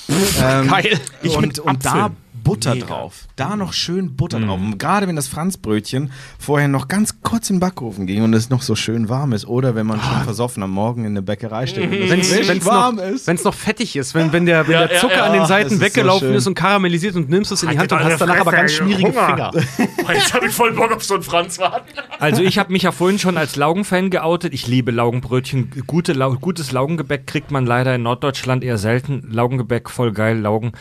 ähm, 0.09 0.69
Geil. 0.69 1.01
Ich 1.23 1.37
und, 1.37 1.59
und 1.59 1.85
da. 1.85 2.11
Butter 2.47 2.75
Mega. 2.75 2.87
drauf. 2.87 3.27
Da 3.37 3.57
noch 3.57 3.73
schön 3.73 4.17
Butter 4.17 4.41
drauf. 4.41 4.59
Und 4.61 4.79
gerade 4.79 5.07
wenn 5.09 5.17
das 5.17 5.29
Franzbrötchen 5.29 6.11
vorher 6.39 6.69
noch 6.69 6.89
ganz 6.89 7.21
kurz 7.23 7.51
in 7.51 7.57
den 7.57 7.61
Backofen 7.61 8.07
ging 8.07 8.23
und 8.23 8.33
es 8.35 8.51
noch 8.51 8.63
so 8.63 8.75
schön 8.75 9.09
warm 9.09 9.33
ist. 9.33 9.47
Oder 9.47 9.75
wenn 9.75 9.87
man 9.87 10.01
schon 10.01 10.23
versoffen 10.23 10.63
am 10.63 10.71
Morgen 10.71 11.05
in 11.05 11.15
der 11.15 11.23
Bäckerei 11.23 11.67
steht. 11.67 11.91
und 11.91 11.93
es 11.93 12.31
Wenn 12.49 12.59
es 12.59 12.65
warm 12.67 12.97
noch, 12.97 13.03
ist. 13.05 13.27
wenn's 13.27 13.45
noch 13.45 13.55
fettig 13.55 13.97
ist, 13.97 14.15
wenn, 14.15 14.33
wenn, 14.33 14.47
der, 14.47 14.67
wenn 14.67 14.75
Ja, 14.75 14.87
der 14.87 14.95
ja, 14.97 15.01
Zucker 15.01 15.17
ja. 15.17 15.25
an 15.25 15.33
den 15.33 15.43
es 15.43 15.49
Seiten 15.49 15.73
ist 15.73 15.79
so 15.79 15.85
weggelaufen 15.85 16.29
schön. 16.29 16.37
ist 16.37 16.47
und 16.47 16.55
karamellisiert 16.55 17.17
und 17.17 17.29
nimmst 17.29 17.53
es 17.53 17.63
in 17.63 17.71
die 17.71 17.79
Hand 17.79 17.93
und 17.93 18.01
hast 18.05 18.21
danach 18.21 18.39
aber 18.41 18.53
ganz 18.53 18.73
schmierige 18.73 19.09
Hunger. 19.09 19.51
Finger. 19.53 19.87
Boah, 20.05 20.13
Jetzt 20.15 20.33
habe 20.33 20.47
ich 20.47 20.53
voll 20.53 20.73
Bock 20.73 20.93
auf 20.93 21.03
so 21.05 21.15
einen 21.15 21.23
Franzwagen. 21.23 21.85
Also 22.21 22.43
ich 22.43 22.59
habe 22.59 22.73
mich 22.73 22.83
ja 22.83 22.93
vorhin 22.93 23.19
schon 23.19 23.37
als 23.37 23.57
Laugenfan 23.57 24.11
geoutet. 24.11 24.55
Ich 24.55 24.67
liebe 24.67 24.91
Laugenbrötchen. 24.93 25.71
Gute, 25.87 26.13
Lau 26.13 26.35
gutes 26.35 26.73
Laugengebäck 26.73 27.27
kriegt 27.27 27.51
man 27.51 27.67
leider 27.67 27.95
in 27.95 28.03
Norddeutschland 28.05 28.63
eher 28.65 28.79
selten. 28.79 29.29
Laugengebäck, 29.31 29.91
voll 29.91 30.13
geil, 30.13 30.39
Laugen. 30.39 30.73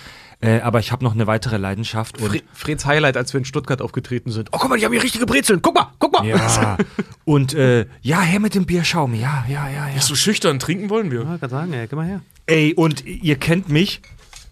Äh, 0.45 0.61
aber 0.61 0.79
ich 0.79 0.91
habe 0.91 1.03
noch 1.03 1.13
eine 1.13 1.27
weitere 1.27 1.57
Leidenschaft. 1.57 2.21
Und 2.21 2.29
Fre 2.29 2.41
Freds 2.53 2.85
Highlight, 2.85 3.17
als 3.17 3.33
wir 3.33 3.39
in 3.39 3.45
Stuttgart 3.45 3.81
aufgetreten 3.81 4.31
sind. 4.31 4.49
Oh, 4.51 4.57
guck 4.59 4.69
mal, 4.69 4.77
die 4.79 4.85
haben 4.85 4.91
hier 4.93 5.03
richtige 5.03 5.25
Brezeln. 5.25 5.61
Guck 5.61 5.75
mal, 5.75 5.87
guck 5.99 6.13
mal. 6.13 6.25
ja, 6.25 6.77
und 7.25 7.53
äh, 7.53 7.85
ja, 8.01 8.21
her 8.21 8.39
mit 8.39 8.55
dem 8.55 8.65
Bierschaum. 8.65 9.13
Ja, 9.13 9.45
ja, 9.47 9.69
ja, 9.69 9.87
ja. 9.87 9.93
Bist 9.95 10.09
du 10.09 10.15
schüchtern? 10.15 10.59
Trinken 10.59 10.89
wollen 10.89 11.11
wir. 11.11 11.23
Ja, 11.23 11.37
kann 11.37 11.49
sagen, 11.49 11.73
ey, 11.73 11.87
geh 11.87 11.95
mal 11.95 12.05
her. 12.05 12.21
Ey, 12.45 12.73
und 12.73 13.05
ihr 13.05 13.35
kennt 13.37 13.69
mich. 13.69 14.01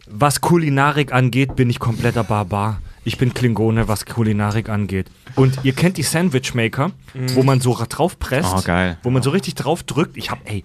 Was 0.06 0.42
Kulinarik 0.42 1.14
angeht, 1.14 1.56
bin 1.56 1.70
ich 1.70 1.80
kompletter 1.80 2.24
Barbar. 2.26 2.82
Ich 3.06 3.18
bin 3.18 3.34
Klingone, 3.34 3.88
was 3.88 4.06
Kulinarik 4.06 4.70
angeht. 4.70 5.08
Und 5.36 5.60
ihr 5.64 5.74
kennt 5.74 5.98
die 5.98 6.04
Sandwich 6.04 6.54
Maker, 6.54 6.92
wo 7.34 7.44
man 7.44 7.62
so 7.62 7.78
drauf 7.88 8.20
presst, 8.20 8.54
Oh, 8.56 8.62
geil. 8.64 8.98
wo 9.04 9.10
man 9.10 9.24
so 9.24 9.30
richtig 9.30 9.56
drauf 9.56 9.84
drückt. 9.84 10.16
Ich 10.18 10.30
hab, 10.30 10.40
ey, 10.50 10.64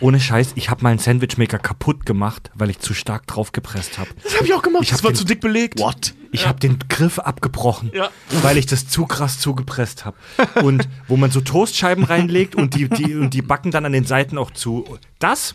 ohne 0.00 0.20
Scheiß, 0.20 0.52
ich 0.54 0.70
habe 0.70 0.82
meinen 0.82 0.98
Sandwich 0.98 1.38
Maker 1.38 1.58
kaputt 1.58 2.06
gemacht, 2.06 2.50
weil 2.54 2.70
ich 2.70 2.78
zu 2.78 2.94
stark 2.94 3.26
drauf 3.26 3.52
gepresst 3.52 3.98
habe. 3.98 4.10
Das 4.22 4.36
habe 4.36 4.46
ich 4.46 4.54
auch 4.54 4.62
gemacht. 4.62 4.82
Ich 4.84 4.90
hab 4.92 4.98
das 4.98 5.04
war 5.04 5.10
den- 5.12 5.16
zu 5.16 5.24
dick 5.24 5.40
belegt. 5.40 5.78
What? 5.80 6.14
Ich 6.30 6.46
habe 6.46 6.60
den 6.60 6.78
Griff 6.88 7.18
abgebrochen, 7.18 7.90
Ja. 7.94 8.10
weil 8.42 8.58
ich 8.58 8.66
das 8.66 8.86
zu 8.86 9.06
krass 9.06 9.38
zugepresst 9.40 10.04
habe. 10.04 10.16
Und 10.62 10.88
wo 11.08 11.16
man 11.16 11.30
so 11.30 11.40
Toastscheiben 11.40 12.04
reinlegt 12.04 12.54
und 12.54 12.74
die, 12.74 12.88
die, 12.88 13.14
und 13.16 13.32
die 13.34 13.42
backen 13.42 13.70
dann 13.70 13.84
an 13.86 13.92
den 13.92 14.04
Seiten 14.04 14.36
auch 14.38 14.50
zu. 14.50 14.98
Das, 15.18 15.54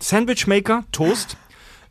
Sandwich 0.00 0.46
Maker, 0.46 0.84
Toast, 0.92 1.36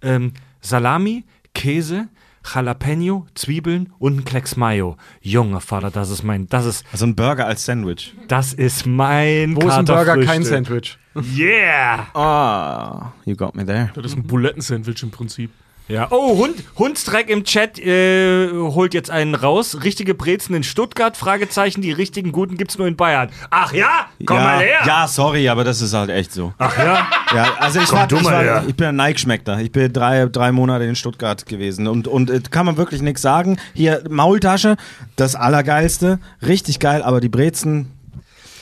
ähm, 0.01 0.33
Salami, 0.61 1.25
Käse, 1.53 2.07
Jalapeno, 2.53 3.25
Zwiebeln 3.35 3.93
und 3.99 4.17
ein 4.17 4.25
Klecks 4.25 4.55
Mayo. 4.55 4.97
Junge 5.21 5.59
Vater, 5.61 5.91
das 5.91 6.09
ist 6.09 6.23
mein, 6.23 6.47
das 6.47 6.65
ist, 6.65 6.85
Also 6.91 7.05
ein 7.05 7.15
Burger 7.15 7.45
als 7.45 7.65
Sandwich. 7.65 8.13
das 8.27 8.53
ist 8.53 8.85
mein 8.85 9.55
Wo 9.55 9.67
ist 9.67 9.73
ein 9.73 9.85
Burger 9.85 10.17
kein. 10.25 10.43
Sandwich? 10.43 10.97
Yeah! 11.15 12.07
Ah, 12.13 13.11
you 13.25 13.35
got 13.35 13.55
me 13.55 13.65
there. 13.65 13.91
Das 13.95 14.05
ist 14.05 14.15
ein 14.15 14.23
Buletten-Sandwich 14.23 15.03
im 15.03 15.11
Prinzip. 15.11 15.51
Ja. 15.89 16.07
Oh, 16.11 16.37
Hund, 16.37 16.63
Hundstreck 16.77 17.29
im 17.29 17.43
Chat 17.43 17.77
äh, 17.77 18.49
holt 18.51 18.93
jetzt 18.93 19.11
einen 19.11 19.35
raus. 19.35 19.83
Richtige 19.83 20.13
Brezen 20.13 20.55
in 20.55 20.63
Stuttgart? 20.63 21.17
Fragezeichen. 21.17 21.81
Die 21.81 21.91
richtigen 21.91 22.31
guten 22.31 22.55
gibt's 22.55 22.77
nur 22.77 22.87
in 22.87 22.95
Bayern. 22.95 23.29
Ach 23.49 23.73
ja? 23.73 24.07
Komm 24.25 24.37
ja, 24.37 24.43
mal 24.43 24.59
her. 24.59 24.79
Ja, 24.85 25.07
sorry, 25.07 25.49
aber 25.49 25.65
das 25.65 25.81
ist 25.81 25.93
halt 25.93 26.09
echt 26.09 26.31
so. 26.31 26.53
Ach 26.57 26.77
ja? 26.77 27.07
Ja, 27.35 27.55
also 27.59 27.81
ich, 27.81 27.89
Komm 27.89 27.99
war, 27.99 28.07
du 28.07 28.15
ich, 28.15 28.23
war, 28.23 28.67
ich 28.67 28.75
bin 28.75 28.87
ein 28.87 28.95
Nike-Schmeckter. 28.95 29.59
Ich 29.59 29.71
bin 29.73 29.91
drei, 29.91 30.25
drei 30.27 30.53
Monate 30.53 30.85
in 30.85 30.95
Stuttgart 30.95 31.45
gewesen 31.45 31.87
und, 31.87 32.07
und 32.07 32.29
äh, 32.29 32.39
kann 32.49 32.65
man 32.65 32.77
wirklich 32.77 33.01
nichts 33.01 33.21
sagen. 33.21 33.57
Hier, 33.73 34.03
Maultasche, 34.09 34.77
das 35.17 35.35
Allergeilste, 35.35 36.19
richtig 36.41 36.79
geil, 36.79 37.03
aber 37.03 37.19
die 37.19 37.29
Brezen 37.29 37.91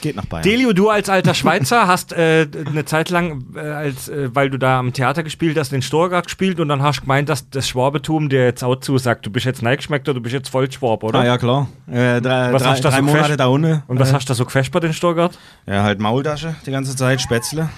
geht 0.01 0.15
nach 0.15 0.25
Bayern. 0.25 0.43
Delio, 0.43 0.73
du 0.73 0.89
als 0.89 1.09
alter 1.09 1.33
Schweizer 1.33 1.87
hast 1.87 2.13
äh, 2.13 2.47
eine 2.65 2.85
Zeit 2.85 3.09
lang, 3.09 3.45
äh, 3.55 3.59
als, 3.59 4.09
äh, 4.09 4.29
weil 4.33 4.49
du 4.49 4.57
da 4.57 4.79
am 4.79 4.93
Theater 4.93 5.23
gespielt 5.23 5.57
hast, 5.57 5.71
in 5.73 5.81
Storgard 5.81 6.25
gespielt 6.25 6.59
und 6.59 6.67
dann 6.67 6.81
hast 6.81 6.97
du 6.97 7.01
gemeint, 7.01 7.29
dass 7.29 7.49
das 7.49 7.67
Schwabetum 7.67 8.29
dir 8.29 8.43
jetzt 8.43 8.63
auch 8.63 8.75
zusagt. 8.77 9.25
Du 9.25 9.29
bist 9.29 9.45
jetzt 9.45 9.61
Neigeschmeckter, 9.61 10.13
du 10.13 10.21
bist 10.21 10.33
jetzt 10.33 10.49
voll 10.49 10.71
Schwab, 10.71 11.03
oder? 11.03 11.19
ah 11.19 11.25
ja, 11.25 11.37
klar. 11.37 11.67
Äh, 11.87 12.21
drei 12.21 12.53
Was 12.53 12.63
drei, 12.63 12.69
hast 12.69 12.79
du 12.79 12.83
da 12.83 12.89
drei 12.89 12.97
so 12.97 13.03
Monate 13.03 13.37
da 13.37 13.45
unten. 13.47 13.83
Und 13.87 13.99
was 13.99 14.11
äh, 14.11 14.13
hast 14.13 14.27
du 14.27 14.31
da 14.31 14.35
so 14.35 14.45
gefespert 14.45 14.83
in 14.83 14.93
Storgard? 14.93 15.37
Ja, 15.65 15.83
halt 15.83 15.99
Maultasche 15.99 16.55
die 16.65 16.71
ganze 16.71 16.95
Zeit, 16.95 17.21
Spätzle 17.21 17.69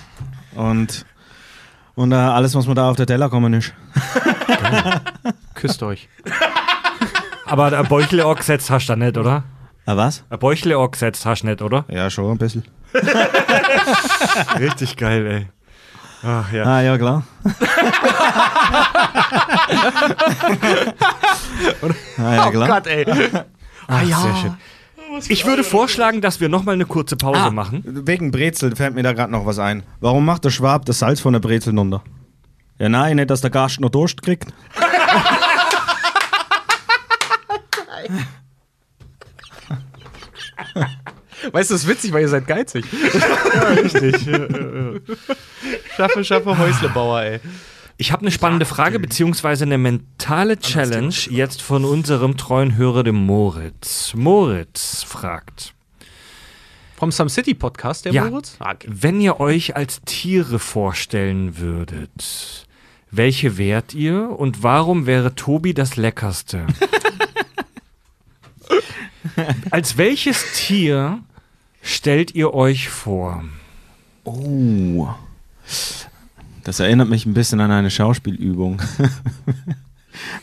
und, 0.56 1.06
und 1.95 2.12
äh, 2.12 2.16
alles, 2.16 2.56
was 2.56 2.68
mir 2.68 2.76
da 2.76 2.90
auf 2.90 2.98
der 2.98 3.06
Teller 3.06 3.30
kommen 3.30 3.54
ist. 3.54 3.74
Küsst 5.54 5.84
euch. 5.84 6.10
Aber 7.45 7.78
ein 7.78 7.88
Bäuchle 7.88 8.26
auch 8.26 8.36
gesetzt 8.36 8.70
hast 8.70 8.88
du 8.88 8.94
da 8.94 8.95
nicht, 8.95 9.18
oder? 9.18 9.44
Ah, 9.86 9.98
was? 9.98 10.24
Ein 10.30 10.40
Bäuchle 10.40 10.78
auch 10.78 10.90
gesetzt 10.92 11.26
hast 11.26 11.42
du 11.44 11.48
nicht, 11.48 11.62
oder? 11.62 11.84
Ja, 11.90 12.10
schon 12.10 12.32
ein 12.32 12.38
bisschen. 12.38 12.64
Richtig 14.60 14.96
geil, 14.98 15.26
ey. 15.28 15.48
Ach 16.26 16.52
ja. 16.54 16.64
Ah, 16.64 16.82
ja, 16.82 16.98
klar. 16.98 17.24
ah, 22.18 22.36
ja, 22.36 22.52
klar. 22.52 22.68
Gott, 22.68 22.88
ey. 22.88 23.06
Ach, 23.88 24.04
Sehr 24.06 24.36
schön. 24.36 24.54
Ich 25.28 25.46
würde 25.46 25.64
vorschlagen, 25.64 26.22
dass 26.22 26.40
wir 26.40 26.50
nochmal 26.50 26.74
eine 26.76 26.86
kurze 26.86 27.16
Pause 27.18 27.40
Ah. 27.42 27.52
machen. 27.52 27.84
Wegen 27.86 28.32
Brezel 28.32 28.76
fällt 28.76 28.96
mir 28.96 29.04
da 29.04 29.14
gerade 29.14 29.32
noch 29.32 29.46
was 29.46 29.60
ein. 29.60 29.84
Warum 30.00 30.26
macht 30.26 30.44
der 30.46 30.50
Schwab 30.50 30.86
das 30.86 31.00
Salz 31.00 31.20
von 31.20 31.34
der 31.34 31.40
Brezel 31.40 31.78
runter? 31.78 32.02
Ja, 32.80 32.90
nein, 32.90 33.18
nicht, 33.18 33.30
dass 33.30 33.42
der 33.42 33.52
Gast 33.52 33.80
noch 33.80 33.90
Durst 33.90 34.22
kriegt. 34.24 34.52
Weißt 41.52 41.70
du, 41.70 41.74
das 41.74 41.84
ist 41.84 41.88
witzig, 41.88 42.14
weil 42.14 42.22
ihr 42.22 42.30
seid 42.30 42.48
geizig. 42.48 42.86
Richtig. 43.76 44.16
Schaffe, 45.95 46.24
schaffe, 46.24 46.58
Häuslebauer, 46.58 47.22
ey. 47.24 47.40
Ich 47.98 48.12
habe 48.12 48.22
eine 48.22 48.32
spannende 48.32 48.66
Frage, 48.66 49.00
beziehungsweise 49.00 49.66
eine 49.66 49.78
mentale 49.78 50.58
Challenge 50.60 51.14
jetzt 51.30 51.62
von 51.62 51.86
unserem 51.86 52.38
treuen 52.38 52.76
Hörer, 52.76 53.04
dem 53.04 53.16
Moritz. 53.16 54.14
Moritz 54.16 55.04
fragt, 55.04 55.74
Vom 56.95 57.12
Some 57.12 57.30
City 57.30 57.54
Podcast, 57.54 58.06
der 58.06 58.14
Ja. 58.14 58.26
Moritz? 58.26 58.56
Ah, 58.60 58.72
okay. 58.74 58.88
wenn 58.90 59.22
ihr 59.22 59.40
euch 59.40 59.76
als 59.76 60.02
Tiere 60.06 60.58
vorstellen 60.60 61.58
würdet, 61.60 62.68
welche 63.12 63.58
wärt 63.60 63.94
ihr 63.94 64.30
und 64.38 64.64
warum 64.64 65.06
wäre 65.06 65.36
Tobi 65.36 65.74
das 65.76 65.95
Leckerste? 65.95 66.66
als 69.72 69.98
welches 69.98 70.44
Tier 70.54 71.20
stellt 71.82 72.36
ihr 72.36 72.54
euch 72.54 72.90
vor? 72.90 73.44
Oh. 74.24 75.08
Das 76.64 76.80
erinnert 76.80 77.10
mich 77.10 77.26
ein 77.26 77.34
bisschen 77.34 77.60
an 77.60 77.72
eine 77.72 77.92
Schauspielübung. 77.92 78.82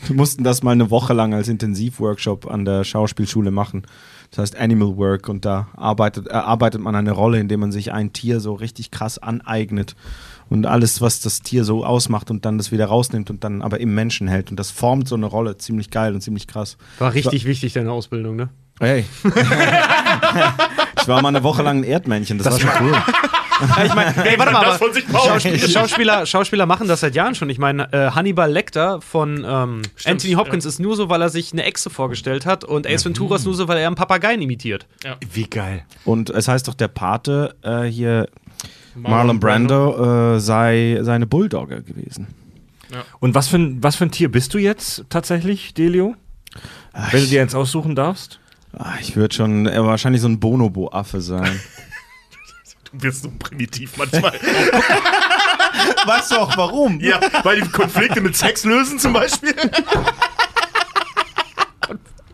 Wir 0.06 0.16
mussten 0.16 0.44
das 0.44 0.62
mal 0.62 0.72
eine 0.72 0.90
Woche 0.90 1.12
lang 1.12 1.32
als 1.32 1.48
Intensivworkshop 1.48 2.50
an 2.50 2.64
der 2.64 2.84
Schauspielschule 2.84 3.50
machen. 3.50 3.86
Das 4.30 4.38
heißt 4.38 4.56
Animal 4.56 4.96
Work 4.96 5.28
und 5.28 5.44
da 5.44 5.68
arbeitet, 5.74 6.26
erarbeitet 6.26 6.80
man 6.80 6.94
eine 6.94 7.12
Rolle, 7.12 7.40
indem 7.40 7.60
man 7.60 7.72
sich 7.72 7.92
ein 7.92 8.12
Tier 8.12 8.40
so 8.40 8.54
richtig 8.54 8.90
krass 8.90 9.18
aneignet 9.18 9.96
und 10.48 10.66
alles, 10.66 11.00
was 11.00 11.20
das 11.20 11.40
Tier 11.40 11.64
so 11.64 11.84
ausmacht 11.84 12.30
und 12.30 12.44
dann 12.44 12.58
das 12.58 12.72
wieder 12.72 12.86
rausnimmt 12.86 13.30
und 13.30 13.44
dann 13.44 13.62
aber 13.62 13.80
im 13.80 13.94
Menschen 13.94 14.28
hält. 14.28 14.50
Und 14.50 14.58
das 14.58 14.70
formt 14.70 15.08
so 15.08 15.14
eine 15.14 15.26
Rolle 15.26 15.56
ziemlich 15.56 15.90
geil 15.90 16.14
und 16.14 16.20
ziemlich 16.20 16.46
krass. 16.46 16.76
War 16.98 17.14
richtig 17.14 17.44
wichtig, 17.44 17.72
deine 17.72 17.92
Ausbildung, 17.92 18.36
ne? 18.36 18.50
Hey. 18.80 19.04
ich 19.24 21.08
war 21.08 21.20
mal 21.20 21.28
eine 21.28 21.42
Woche 21.42 21.62
lang 21.62 21.80
ein 21.80 21.84
Erdmännchen, 21.84 22.38
das, 22.38 22.50
war 22.50 22.58
schon 22.58 22.70
cool. 22.80 22.96
ich 23.84 23.94
meine, 23.94 24.12
hey, 24.12 24.38
warte 24.38 24.52
mal, 24.52 24.64
aber 24.64 24.78
von 24.78 24.92
sich 24.94 25.04
Schauspieler, 25.06 25.68
Schauspieler, 25.68 26.26
Schauspieler 26.26 26.64
machen 26.64 26.88
das 26.88 27.00
seit 27.00 27.14
Jahren 27.14 27.34
schon. 27.34 27.50
Ich 27.50 27.58
meine, 27.58 27.92
äh, 27.92 28.12
Hannibal 28.12 28.50
Lecter 28.50 29.02
von 29.02 29.44
ähm, 29.46 29.82
Anthony 30.06 30.32
Hopkins 30.32 30.64
ist 30.64 30.80
nur 30.80 30.96
so, 30.96 31.10
weil 31.10 31.20
er 31.20 31.28
sich 31.28 31.52
eine 31.52 31.64
Echse 31.64 31.90
vorgestellt 31.90 32.46
hat 32.46 32.64
und 32.64 32.86
Ace 32.86 33.04
Ventura 33.04 33.36
ist 33.36 33.44
nur 33.44 33.52
so, 33.52 33.68
weil 33.68 33.76
er 33.76 33.86
einen 33.86 33.96
Papageien 33.96 34.40
imitiert. 34.40 34.86
Wie 35.30 35.44
geil. 35.44 35.84
Und 36.06 36.30
es 36.30 36.48
heißt 36.48 36.66
doch, 36.66 36.74
der 36.74 36.88
Pate 36.88 37.54
äh, 37.62 37.82
hier, 37.82 38.28
Marlon 38.94 39.40
Brando, 39.40 40.36
äh, 40.36 40.40
sei 40.40 41.00
seine 41.02 41.26
Bulldogge 41.26 41.82
gewesen. 41.82 42.28
Und 43.20 43.34
was 43.34 43.48
für, 43.48 43.58
ein, 43.58 43.82
was 43.82 43.96
für 43.96 44.04
ein 44.04 44.10
Tier 44.10 44.30
bist 44.32 44.54
du 44.54 44.58
jetzt 44.58 45.04
tatsächlich, 45.10 45.74
Delio? 45.74 46.16
Wenn 47.12 47.20
du 47.20 47.26
dir 47.28 47.42
eins 47.42 47.54
aussuchen 47.54 47.94
darfst? 47.94 48.40
Ah, 48.76 48.94
ich 49.00 49.16
würde 49.16 49.34
schon 49.34 49.66
äh, 49.66 49.82
wahrscheinlich 49.84 50.22
so 50.22 50.28
ein 50.28 50.40
Bonobo-Affe 50.40 51.20
sein. 51.20 51.60
Du 52.92 53.00
wirst 53.04 53.22
so 53.22 53.30
primitiv 53.38 53.96
manchmal. 53.96 54.32
weißt 54.32 54.42
du 56.32 56.36
auch 56.38 56.56
warum? 56.56 56.98
ja, 56.98 57.20
weil 57.44 57.60
die 57.60 57.68
Konflikte 57.68 58.20
mit 58.20 58.36
Sex 58.36 58.64
lösen 58.64 58.98
zum 58.98 59.12
Beispiel. 59.12 59.54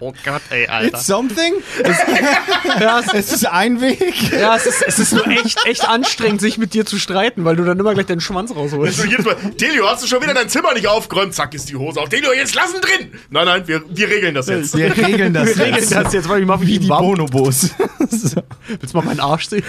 Oh 0.06 0.14
Gott, 0.24 0.42
ey, 0.50 0.86
It's 0.86 1.04
something? 1.04 1.54
Es, 1.82 1.96
ja, 2.80 3.00
es 3.12 3.32
ist 3.32 3.44
ein 3.44 3.80
Weg. 3.80 4.30
Ja, 4.30 4.54
es 4.54 4.66
ist, 4.66 4.80
es 4.86 5.00
ist 5.00 5.12
nur 5.12 5.26
echt, 5.26 5.58
echt 5.66 5.88
anstrengend, 5.88 6.40
sich 6.40 6.58
mit 6.58 6.74
dir 6.74 6.86
zu 6.86 7.00
streiten, 7.00 7.44
weil 7.44 7.56
du 7.56 7.64
dann 7.64 7.76
immer 7.76 7.92
gleich 7.92 8.06
deinen 8.06 8.20
Schwanz 8.20 8.54
rausholst. 8.54 9.04
jedes 9.04 9.24
Mal, 9.26 9.34
Delio, 9.60 9.90
hast 9.90 10.04
du 10.04 10.06
schon 10.06 10.22
wieder 10.22 10.32
dein 10.32 10.48
Zimmer 10.48 10.74
nicht 10.74 10.86
aufgeräumt? 10.86 11.34
Zack, 11.34 11.54
ist 11.54 11.68
die 11.70 11.74
Hose 11.74 12.00
auf. 12.00 12.08
Delio, 12.08 12.32
jetzt 12.32 12.54
lassen 12.54 12.80
drin! 12.80 13.10
Nein, 13.30 13.46
nein, 13.46 13.66
wir, 13.66 13.82
wir 13.88 14.08
regeln 14.08 14.36
das 14.36 14.46
jetzt. 14.46 14.76
Wir 14.76 14.96
regeln 14.96 15.34
das 15.34 15.48
Wir 15.56 15.64
regeln 15.64 15.80
jetzt. 15.80 15.92
das 15.92 16.12
jetzt, 16.12 16.28
weil 16.28 16.42
ich 16.42 16.46
mach 16.46 16.60
Wie 16.60 16.78
die 16.78 16.88
warm. 16.88 17.04
Bonobos. 17.04 17.62
so. 18.08 18.42
Willst 18.68 18.94
du 18.94 18.98
mal 18.98 19.06
meinen 19.06 19.18
Arsch 19.20 19.48
sehen? 19.48 19.64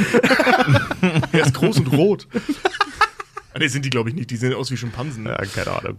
Er 1.31 1.45
ist 1.47 1.55
groß 1.55 1.79
und 1.79 1.87
rot. 1.93 2.27
Ah, 3.55 3.57
nee, 3.57 3.69
sind 3.69 3.85
die, 3.85 3.89
glaube 3.89 4.09
ich, 4.09 4.15
nicht. 4.15 4.29
Die 4.29 4.37
sehen 4.37 4.53
aus 4.53 4.69
wie 4.69 4.77
Schimpansen. 4.77 5.25
Ja, 5.25 5.37
keine 5.37 5.71
Ahnung. 5.75 5.97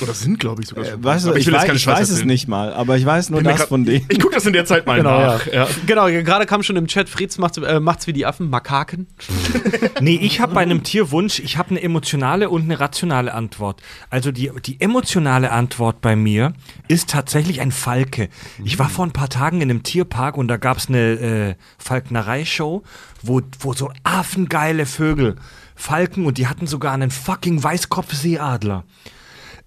Oder 0.00 0.14
sind, 0.14 0.40
glaube 0.40 0.62
ich, 0.62 0.68
sogar 0.68 0.84
Äh, 0.84 0.88
Schimpansen. 0.90 1.04
weißt 1.14 1.24
du, 1.26 1.28
Aber 1.30 1.38
ich, 1.38 1.46
will 1.46 1.52
jetzt 1.54 1.60
weiß, 1.62 1.66
keine 1.66 1.78
ich 1.78 1.86
weiß 1.86 2.00
es 2.00 2.10
erzählen. 2.10 2.26
nicht 2.28 2.48
mal, 2.48 2.72
aber 2.72 2.96
ich 2.96 3.04
weiß 3.06 3.30
nur 3.30 3.38
Bin 3.40 3.44
mir 3.46 3.50
das 3.52 3.60
grad- 3.60 3.68
von 3.68 3.84
denen. 3.84 4.06
Ich 4.08 4.18
gucke 4.20 4.34
das 4.34 4.46
in 4.46 4.52
der 4.52 4.64
Zeit 4.64 4.86
mal 4.86 4.96
Genau, 4.98 5.18
nach. 5.20 5.46
Ja. 5.46 5.68
Genau, 5.86 6.06
gerade 6.06 6.46
kam 6.46 6.62
schon 6.62 6.76
im 6.76 6.86
Chat, 6.86 7.08
Fritz 7.08 7.38
macht's, 7.38 7.58
äh, 7.58 7.78
macht's 7.80 8.06
wie 8.06 8.12
die 8.12 8.26
Affen, 8.26 8.48
Makaken. 8.50 9.06
Nee, 10.00 10.18
ich 10.20 10.40
habe 10.40 10.54
bei 10.54 10.60
einem 10.60 10.82
Tierwunsch, 10.82 11.38
ich 11.38 11.56
habe 11.56 11.70
eine 11.70 11.82
emotionale 11.82 12.50
und 12.50 12.62
eine 12.64 12.78
rationale 12.80 13.32
Antwort. 13.32 13.80
Also 14.10 14.30
die, 14.30 14.50
die 14.64 14.78
emotionale 14.80 15.50
Antwort 15.52 16.00
bei 16.02 16.16
mir 16.16 16.52
ist 16.88 17.08
tatsächlich 17.10 17.60
ein 17.62 17.72
Falke. 17.72 18.28
Ich 18.64 18.78
war 18.78 18.88
vor 18.90 19.06
ein 19.06 19.12
paar 19.12 19.30
Tagen 19.30 19.62
in 19.62 19.70
einem 19.70 19.82
Tierpark 19.82 20.36
und 20.36 20.48
da 20.48 20.58
gab 20.58 20.76
es 20.76 20.88
eine 20.88 20.98
äh, 21.12 21.54
Falknerei-Show, 21.78 22.82
wo, 23.22 23.40
wo 23.60 23.72
so 23.72 23.90
affengeile 24.04 24.84
Vögel, 24.86 25.36
Falken 25.74 26.26
und 26.26 26.36
die 26.38 26.46
hatten 26.46 26.66
sogar 26.66 26.92
einen 26.92 27.10
fucking 27.10 27.62
Weißkopfseeadler. 27.62 28.84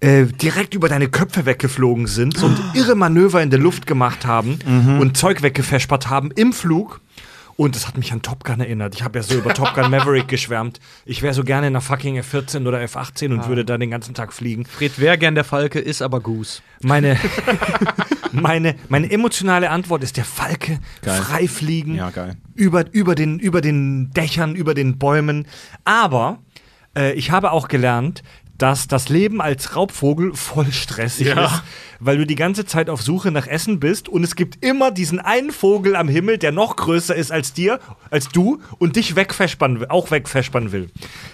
Äh, 0.00 0.24
direkt 0.24 0.74
über 0.74 0.88
deine 0.88 1.08
Köpfe 1.08 1.44
weggeflogen 1.44 2.06
sind, 2.06 2.36
so 2.36 2.46
ein 2.46 2.56
irre 2.72 2.94
Manöver 2.94 3.42
in 3.42 3.50
der 3.50 3.58
Luft 3.58 3.86
gemacht 3.86 4.24
haben 4.24 4.58
und 4.98 5.16
Zeug 5.16 5.42
weggefespert 5.42 6.08
haben 6.08 6.30
im 6.30 6.54
Flug. 6.54 7.00
Und 7.60 7.76
es 7.76 7.86
hat 7.86 7.98
mich 7.98 8.10
an 8.10 8.22
Top 8.22 8.42
Gun 8.44 8.60
erinnert. 8.60 8.94
Ich 8.94 9.04
habe 9.04 9.18
ja 9.18 9.22
so 9.22 9.34
über 9.34 9.52
Top 9.52 9.74
Gun 9.74 9.90
Maverick 9.90 10.28
geschwärmt. 10.28 10.80
Ich 11.04 11.20
wäre 11.20 11.34
so 11.34 11.44
gerne 11.44 11.66
in 11.66 11.74
einer 11.74 11.82
fucking 11.82 12.16
F-14 12.16 12.66
oder 12.66 12.80
F-18 12.80 13.34
und 13.34 13.48
würde 13.48 13.66
da 13.66 13.76
den 13.76 13.90
ganzen 13.90 14.14
Tag 14.14 14.32
fliegen. 14.32 14.64
Fred 14.64 14.98
wäre 14.98 15.18
gern 15.18 15.34
der 15.34 15.44
Falke, 15.44 15.78
ist 15.78 16.00
aber 16.00 16.20
Goose. 16.20 16.62
Meine, 16.80 17.18
meine, 18.32 18.76
meine 18.88 19.10
emotionale 19.10 19.68
Antwort 19.68 20.02
ist 20.02 20.16
der 20.16 20.24
Falke. 20.24 20.78
Geil. 21.02 21.20
Frei 21.20 21.48
fliegen. 21.48 21.96
Ja, 21.96 22.08
geil. 22.08 22.38
Über, 22.54 22.86
über, 22.92 23.14
den, 23.14 23.38
über 23.38 23.60
den 23.60 24.10
Dächern, 24.12 24.54
über 24.54 24.72
den 24.72 24.96
Bäumen. 24.96 25.46
Aber 25.84 26.38
äh, 26.96 27.12
ich 27.12 27.30
habe 27.30 27.50
auch 27.50 27.68
gelernt, 27.68 28.22
dass 28.62 28.86
das 28.88 29.08
Leben 29.08 29.40
als 29.40 29.74
Raubvogel 29.76 30.34
voll 30.34 30.70
stressig 30.72 31.28
Ja. 31.28 31.46
ist, 31.46 31.62
weil 31.98 32.16
du 32.18 32.26
die 32.26 32.34
ganze 32.34 32.64
Zeit 32.64 32.88
auf 32.90 33.02
Suche 33.02 33.30
nach 33.30 33.46
Essen 33.46 33.80
bist 33.80 34.08
und 34.08 34.22
es 34.24 34.34
gibt 34.36 34.64
immer 34.64 34.90
diesen 34.90 35.18
einen 35.18 35.50
Vogel 35.50 35.96
am 35.96 36.08
Himmel, 36.08 36.38
der 36.38 36.52
noch 36.52 36.76
größer 36.76 37.14
ist 37.14 37.30
als 37.32 37.52
dir, 37.52 37.78
als 38.10 38.28
du 38.28 38.60
und 38.78 38.96
dich 38.96 39.16
wegfespern, 39.16 39.80
will- 39.80 39.86
auch 39.88 40.10
wegfespern 40.10 40.72
will. 40.72 40.88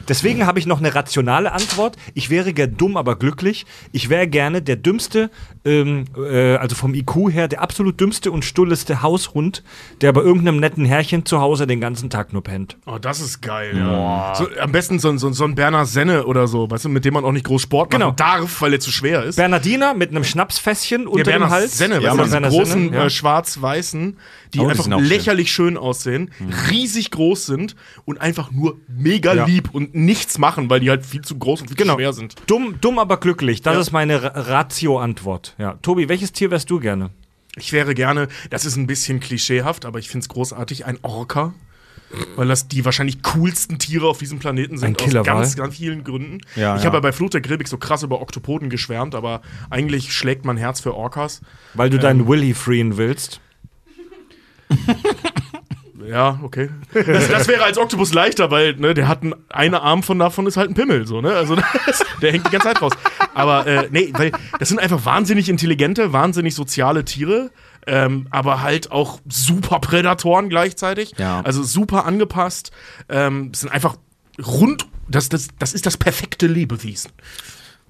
Deswegen 0.09 0.47
habe 0.47 0.59
ich 0.59 0.66
noch 0.66 0.78
eine 0.78 0.94
rationale 0.94 1.53
Antwort. 1.53 1.97
Ich 2.15 2.31
wäre 2.31 2.53
gern 2.53 2.77
dumm, 2.77 2.97
aber 2.97 3.16
glücklich. 3.16 3.66
Ich 3.93 4.09
wäre 4.09 4.27
gerne 4.28 4.62
der 4.62 4.77
dümmste, 4.77 5.31
ähm, 5.65 6.05
äh, 6.16 6.57
also 6.57 6.74
vom 6.77 6.94
IQ 6.94 7.31
her, 7.31 7.48
der 7.48 7.61
absolut 7.61 8.01
dümmste 8.01 8.31
und 8.31 8.44
stulleste 8.44 9.03
Haushund, 9.03 9.62
der 10.01 10.12
bei 10.12 10.20
irgendeinem 10.20 10.59
netten 10.61 10.85
Herrchen 10.85 11.24
zu 11.27 11.40
Hause 11.40 11.66
den 11.66 11.81
ganzen 11.81 12.11
Tag 12.11 12.32
nur 12.32 12.43
pennt. 12.43 12.77
Oh, 12.86 12.98
das 12.98 13.20
ist 13.20 13.40
geil, 13.40 13.77
ja. 13.77 14.35
So, 14.36 14.47
am 14.61 14.70
besten 14.73 14.98
so, 14.98 15.09
ein- 15.11 15.19
so, 15.19 15.27
ein- 15.28 15.32
so 15.35 15.44
ein 15.44 15.55
Berner 15.57 15.86
Senne 15.86 16.27
oder 16.27 16.47
so, 16.47 16.70
weißt 16.70 16.85
du, 16.85 16.89
mit 16.89 17.05
dem 17.05 17.15
man 17.16 17.24
auch 17.24 17.32
nicht 17.32 17.44
groß 17.47 17.62
Sport 17.62 17.90
machen 17.93 18.01
Genau. 18.01 18.12
darf, 18.12 18.60
weil 18.60 18.72
er 18.72 18.80
zu 18.80 18.90
schwer 18.93 19.24
ist. 19.24 19.36
Bernardiner 19.36 19.94
mit 19.94 20.10
einem 20.10 20.24
Schnapsfässchen 20.24 21.06
unter 21.06 21.24
dem 21.24 21.30
Berner 21.40 21.51
Hals. 21.51 21.76
Senne, 21.76 21.97
ja, 22.01 22.14
ja, 22.14 22.22
diese 22.24 22.40
großen 22.40 22.93
ja. 22.93 23.05
äh, 23.06 23.10
schwarz-weißen, 23.10 24.16
die 24.55 24.59
Oh, 24.59 24.62
die 24.64 24.70
einfach 24.70 24.84
sind 24.84 24.93
auch 24.93 24.98
schön. 25.01 25.09
lächerlich 25.09 25.52
schön 25.52 25.76
aussehen, 25.76 26.30
riesig 26.70 27.10
groß 27.10 27.47
sind 27.47 27.76
und 28.05 28.20
einfach 28.20 28.51
nur 28.51 28.78
mega 28.88 29.34
Ja. 29.34 29.44
lieb 29.47 29.70
und 29.74 29.94
nichts 29.94 30.38
machen, 30.38 30.70
weil 30.70 30.80
die 30.80 30.90
halt 30.90 31.05
viel 31.05 31.22
zu 31.22 31.36
groß 31.38 31.62
und 31.62 31.68
viel 31.68 31.76
Genau. 31.76 31.94
zu 31.94 31.98
schwer 32.01 32.12
sind. 32.12 32.34
Dumm, 32.47 32.76
dumm, 32.80 32.98
aber 32.98 33.16
glücklich. 33.18 33.62
Das 33.62 33.74
Ja. 33.74 33.80
ist 33.80 33.93
meine 33.93 34.22
Ra- 34.22 34.32
Ratio-Antwort. 34.34 35.55
Ja. 35.59 35.78
Tobi, 35.82 36.09
welches 36.09 36.32
Tier 36.32 36.51
wärst 36.51 36.70
du 36.70 36.80
gerne? 36.80 37.10
Ich 37.59 37.72
wäre 37.72 37.94
gerne, 37.94 38.28
das 38.51 38.64
ist 38.66 38.76
ein 38.76 38.86
bisschen 38.86 39.18
klischeehaft, 39.18 39.86
aber 39.86 39.98
ich 39.98 40.09
finde 40.10 40.24
es 40.24 40.28
großartig, 40.28 40.84
ein 40.84 40.98
Orca. 41.02 41.55
Weil 42.36 42.48
das 42.48 42.68
die 42.68 42.84
wahrscheinlich 42.84 43.22
coolsten 43.22 43.78
Tiere 43.78 44.06
auf 44.06 44.18
diesem 44.18 44.38
Planeten 44.38 44.78
sind. 44.78 45.02
Ein. 45.02 45.16
Aus 45.16 45.26
ganz, 45.26 45.56
ganz 45.56 45.76
vielen 45.76 46.04
Gründen. 46.04 46.38
Ja, 46.54 46.76
ich 46.76 46.82
ja. 46.82 46.86
habe 46.86 46.98
ja 46.98 47.00
bei 47.00 47.12
Fluch 47.12 47.30
der 47.30 47.40
Karibik 47.40 47.68
so 47.68 47.78
krass 47.78 48.02
über 48.02 48.20
Oktopoden 48.20 48.70
geschwärmt, 48.70 49.14
aber 49.14 49.42
eigentlich 49.70 50.12
schlägt 50.12 50.44
mein 50.44 50.56
Herz 50.56 50.80
für 50.80 50.94
Orcas. 50.94 51.40
Weil 51.74 51.90
du 51.90 51.98
deinen 51.98 52.28
Willy 52.28 52.54
freeen 52.54 52.96
willst. 52.96 53.40
Ja, 56.08 56.38
okay. 56.42 56.70
Das, 56.92 57.28
das 57.28 57.48
wäre 57.48 57.64
als 57.64 57.78
Oktopus 57.78 58.14
leichter, 58.14 58.50
weil 58.50 58.76
ne, 58.76 58.94
der 58.94 59.08
hat 59.08 59.22
einen, 59.22 59.34
eine 59.48 59.82
Arm 59.82 60.02
von 60.02 60.18
davon 60.18 60.46
ist 60.46 60.56
halt 60.56 60.70
ein 60.70 60.74
Pimmel, 60.74 61.06
so 61.06 61.20
ne? 61.20 61.32
Also 61.32 61.56
das, 61.86 62.04
der 62.22 62.32
hängt 62.32 62.46
die 62.46 62.50
ganze 62.50 62.68
Zeit 62.68 62.82
raus. 62.82 62.92
Aber 63.34 63.66
äh, 63.66 63.88
nee, 63.90 64.10
weil 64.12 64.32
das 64.58 64.68
sind 64.68 64.78
einfach 64.78 65.04
wahnsinnig 65.04 65.48
intelligente, 65.48 66.12
wahnsinnig 66.12 66.54
soziale 66.54 67.04
Tiere, 67.04 67.50
ähm, 67.86 68.26
aber 68.30 68.62
halt 68.62 68.90
auch 68.90 69.20
super 69.28 69.78
Prädatoren 69.80 70.48
gleichzeitig. 70.48 71.12
Ja. 71.18 71.40
Also 71.42 71.62
super 71.62 72.04
angepasst. 72.04 72.72
Ähm, 73.08 73.52
sind 73.54 73.70
einfach 73.70 73.96
rund. 74.44 74.86
Das, 75.08 75.28
das, 75.28 75.48
das 75.58 75.72
ist 75.72 75.86
das 75.86 75.96
perfekte 75.96 76.48
Lebewesen 76.48 77.12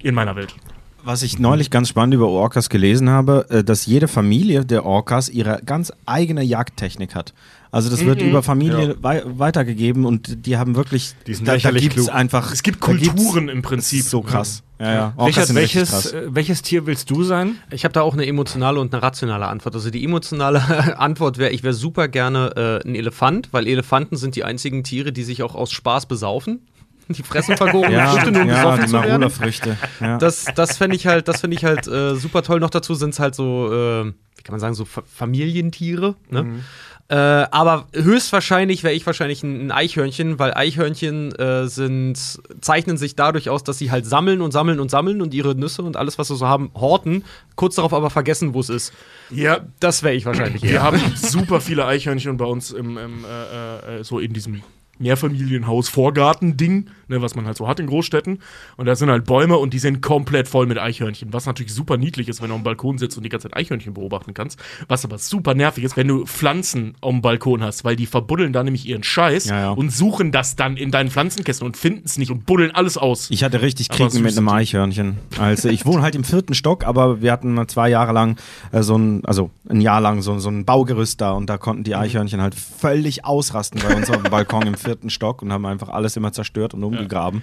in 0.02 0.14
meiner 0.14 0.36
Welt. 0.36 0.54
Was 1.02 1.22
ich 1.22 1.38
neulich 1.38 1.70
ganz 1.70 1.88
spannend 1.88 2.14
über 2.14 2.28
Orcas 2.28 2.68
gelesen 2.68 3.08
habe, 3.08 3.46
äh, 3.48 3.64
dass 3.64 3.86
jede 3.86 4.08
Familie 4.08 4.64
der 4.64 4.84
Orcas 4.84 5.28
ihre 5.28 5.62
ganz 5.64 5.92
eigene 6.04 6.42
Jagdtechnik 6.42 7.14
hat. 7.14 7.32
Also 7.76 7.90
das 7.90 8.04
wird 8.04 8.20
über 8.22 8.42
Familie 8.42 8.96
wei 9.00 9.22
weitergegeben 9.24 10.04
und 10.04 10.46
die 10.46 10.56
haben 10.56 10.74
wirklich, 10.76 11.14
Die 11.26 11.34
sind 11.34 11.46
da, 11.46 11.56
da 11.56 11.70
gibt's 11.70 11.94
klug. 11.94 12.12
einfach, 12.14 12.52
Es 12.52 12.62
gibt 12.62 12.80
Kulturen 12.80 13.48
im 13.48 13.62
Prinzip. 13.62 14.02
so 14.04 14.22
krass. 14.22 14.62
Ja, 14.78 14.92
ja. 14.92 15.12
Orcas 15.16 15.36
Richard, 15.50 15.54
welches, 15.54 15.90
krass. 15.90 16.12
äh, 16.12 16.22
welches 16.34 16.60
Tier 16.62 16.86
willst 16.86 17.08
du 17.10 17.22
sein? 17.22 17.56
Ich 17.70 17.84
habe 17.84 17.92
da 17.92 18.02
auch 18.02 18.12
eine 18.12 18.26
emotionale 18.26 18.78
und 18.80 18.92
eine 18.92 19.02
rationale 19.02 19.46
Antwort. 19.46 19.74
Also 19.74 19.88
die 19.90 20.04
emotionale 20.04 20.98
Antwort 20.98 21.38
wäre, 21.38 21.50
ich 21.50 21.62
wäre 21.62 21.72
super 21.74 22.08
gerne 22.08 22.80
äh, 22.84 22.86
ein 22.88 22.94
Elefant, 22.94 23.48
weil 23.52 23.66
Elefanten 23.66 24.16
sind 24.16 24.36
die 24.36 24.44
einzigen 24.44 24.84
Tiere, 24.84 25.12
die 25.12 25.22
sich 25.22 25.42
auch 25.42 25.54
aus 25.54 25.70
Spaß 25.72 26.06
besaufen. 26.06 26.60
Die 27.08 27.22
fressen 27.22 27.56
vergorene 27.56 27.92
Ja, 27.94 28.08
Früchte, 28.10 28.32
nur 28.32 28.42
um 28.42 28.48
ja, 28.48 28.56
besoffen 28.56 28.80
die 28.80 28.86
zu 28.88 28.92
werden. 28.94 29.08
Marula-Früchte. 29.10 29.76
Ja. 30.00 30.18
Das, 30.18 30.44
das 30.56 30.76
fände 30.76 30.96
ich 30.96 31.06
halt, 31.06 31.28
das 31.28 31.40
finde 31.40 31.56
ich 31.56 31.64
halt 31.64 31.86
äh, 31.86 32.16
super 32.16 32.42
toll. 32.42 32.58
Noch 32.58 32.70
dazu 32.70 32.94
sind 32.96 33.10
es 33.10 33.20
halt 33.20 33.36
so, 33.36 33.66
äh, 33.72 34.06
wie 34.06 34.42
kann 34.42 34.52
man 34.52 34.58
sagen, 34.58 34.74
so 34.74 34.84
Fa 34.84 35.02
Familientiere. 35.06 36.16
Ne? 36.30 36.62
Äh, 37.08 37.14
aber 37.14 37.86
höchstwahrscheinlich 37.92 38.82
wäre 38.82 38.94
ich 38.94 39.06
wahrscheinlich 39.06 39.44
ein, 39.44 39.70
Eichhörnchen, 39.70 40.40
weil 40.40 40.54
Eichhörnchen 40.54 41.32
äh, 41.36 41.68
sind, 41.68 42.18
zeichnen 42.60 42.96
sich 42.96 43.14
dadurch 43.14 43.48
aus, 43.48 43.62
dass 43.62 43.78
sie 43.78 43.92
halt 43.92 44.06
sammeln 44.06 44.40
und 44.40 44.50
sammeln 44.50 44.80
und 44.80 44.90
sammeln 44.90 45.22
und 45.22 45.32
ihre 45.32 45.54
Nüsse 45.54 45.82
und 45.82 45.96
alles, 45.96 46.18
was 46.18 46.28
sie 46.28 46.36
so 46.36 46.48
haben, 46.48 46.72
horten, 46.74 47.24
kurz 47.54 47.76
darauf 47.76 47.94
aber 47.94 48.10
vergessen, 48.10 48.54
wo 48.54 48.60
es 48.60 48.70
ist. 48.70 48.92
Ja, 49.30 49.60
Das 49.78 50.02
wäre 50.02 50.14
ich 50.14 50.26
wahrscheinlich 50.26 50.62
Wir 50.62 50.82
haben 50.82 51.00
super 51.14 51.60
viele 51.60 51.86
Eichhörnchen 51.86 52.36
bei 52.36 52.44
uns 52.44 52.72
im, 52.72 52.98
im 52.98 53.24
äh, 53.24 53.98
äh, 53.98 54.04
so 54.04 54.18
in 54.18 54.32
diesem 54.32 54.62
Mehrfamilienhaus 54.98 55.88
Vorgarten-Ding, 55.88 56.86
ne, 57.08 57.22
was 57.22 57.34
man 57.34 57.46
halt 57.46 57.56
so 57.56 57.68
hat 57.68 57.80
in 57.80 57.86
Großstädten. 57.86 58.40
Und 58.76 58.86
da 58.86 58.94
sind 58.96 59.10
halt 59.10 59.24
Bäume 59.24 59.56
und 59.58 59.72
die 59.74 59.78
sind 59.78 60.00
komplett 60.02 60.48
voll 60.48 60.66
mit 60.66 60.78
Eichhörnchen. 60.78 61.32
Was 61.32 61.46
natürlich 61.46 61.72
super 61.74 61.96
niedlich 61.96 62.28
ist, 62.28 62.42
wenn 62.42 62.48
du 62.48 62.54
am 62.54 62.62
Balkon 62.62 62.98
sitzt 62.98 63.16
und 63.16 63.22
die 63.22 63.28
ganze 63.28 63.48
Zeit 63.48 63.56
Eichhörnchen 63.56 63.94
beobachten 63.94 64.34
kannst. 64.34 64.58
Was 64.88 65.04
aber 65.04 65.18
super 65.18 65.54
nervig 65.54 65.84
ist, 65.84 65.96
wenn 65.96 66.08
du 66.08 66.24
Pflanzen 66.26 66.94
am 67.02 67.22
Balkon 67.22 67.62
hast, 67.62 67.84
weil 67.84 67.96
die 67.96 68.06
verbuddeln 68.06 68.52
da 68.52 68.62
nämlich 68.64 68.86
ihren 68.86 69.02
Scheiß 69.02 69.46
Ja, 69.46 69.60
ja. 69.60 69.70
und 69.70 69.90
suchen 69.92 70.32
das 70.32 70.56
dann 70.56 70.76
in 70.76 70.90
deinen 70.90 71.10
Pflanzenkästen 71.10 71.66
und 71.66 71.76
finden 71.76 72.02
es 72.04 72.18
nicht 72.18 72.30
und 72.30 72.46
buddeln 72.46 72.70
alles 72.72 72.96
aus. 72.98 73.30
Ich 73.30 73.44
hatte 73.44 73.62
richtig 73.62 73.90
Aber 73.90 73.98
Krieg 73.98 74.10
süß 74.12 74.20
mit 74.22 74.36
einem. 74.36 74.48
Eichhörnchen. 74.48 75.18
Also 75.38 75.68
ich 75.68 75.84
wohne 75.86 76.02
halt 76.02 76.14
im 76.14 76.24
vierten 76.24 76.54
Stock, 76.54 76.84
aber 76.84 77.20
wir 77.20 77.32
hatten 77.32 77.56
zwei 77.68 77.88
Jahre 77.88 78.12
lang 78.12 78.36
äh, 78.72 78.82
so 78.82 78.96
ein, 78.96 79.24
also 79.24 79.50
ein 79.68 79.80
Jahr 79.80 80.00
lang 80.00 80.22
so, 80.22 80.38
so 80.38 80.48
ein 80.48 80.64
Baugerüst 80.64 81.20
da 81.20 81.32
und 81.32 81.46
da 81.50 81.58
konnten 81.58 81.76
Mhm. 81.76 81.84
die 81.84 81.94
Eichhörnchen 81.94 82.40
halt 82.40 82.54
völlig 82.54 83.24
ausrasten 83.26 83.80
bei 83.86 83.94
uns 83.94 84.08
auf 84.08 84.22
dem 84.22 84.30
Balkon 84.30 84.66
im 84.66 84.74
vierten 84.86 85.10
Stock 85.10 85.42
und 85.42 85.52
haben 85.52 85.66
einfach 85.66 85.88
alles 85.90 86.16
immer 86.16 86.32
zerstört 86.32 86.74
und 86.74 86.82
umgegraben. 86.84 87.42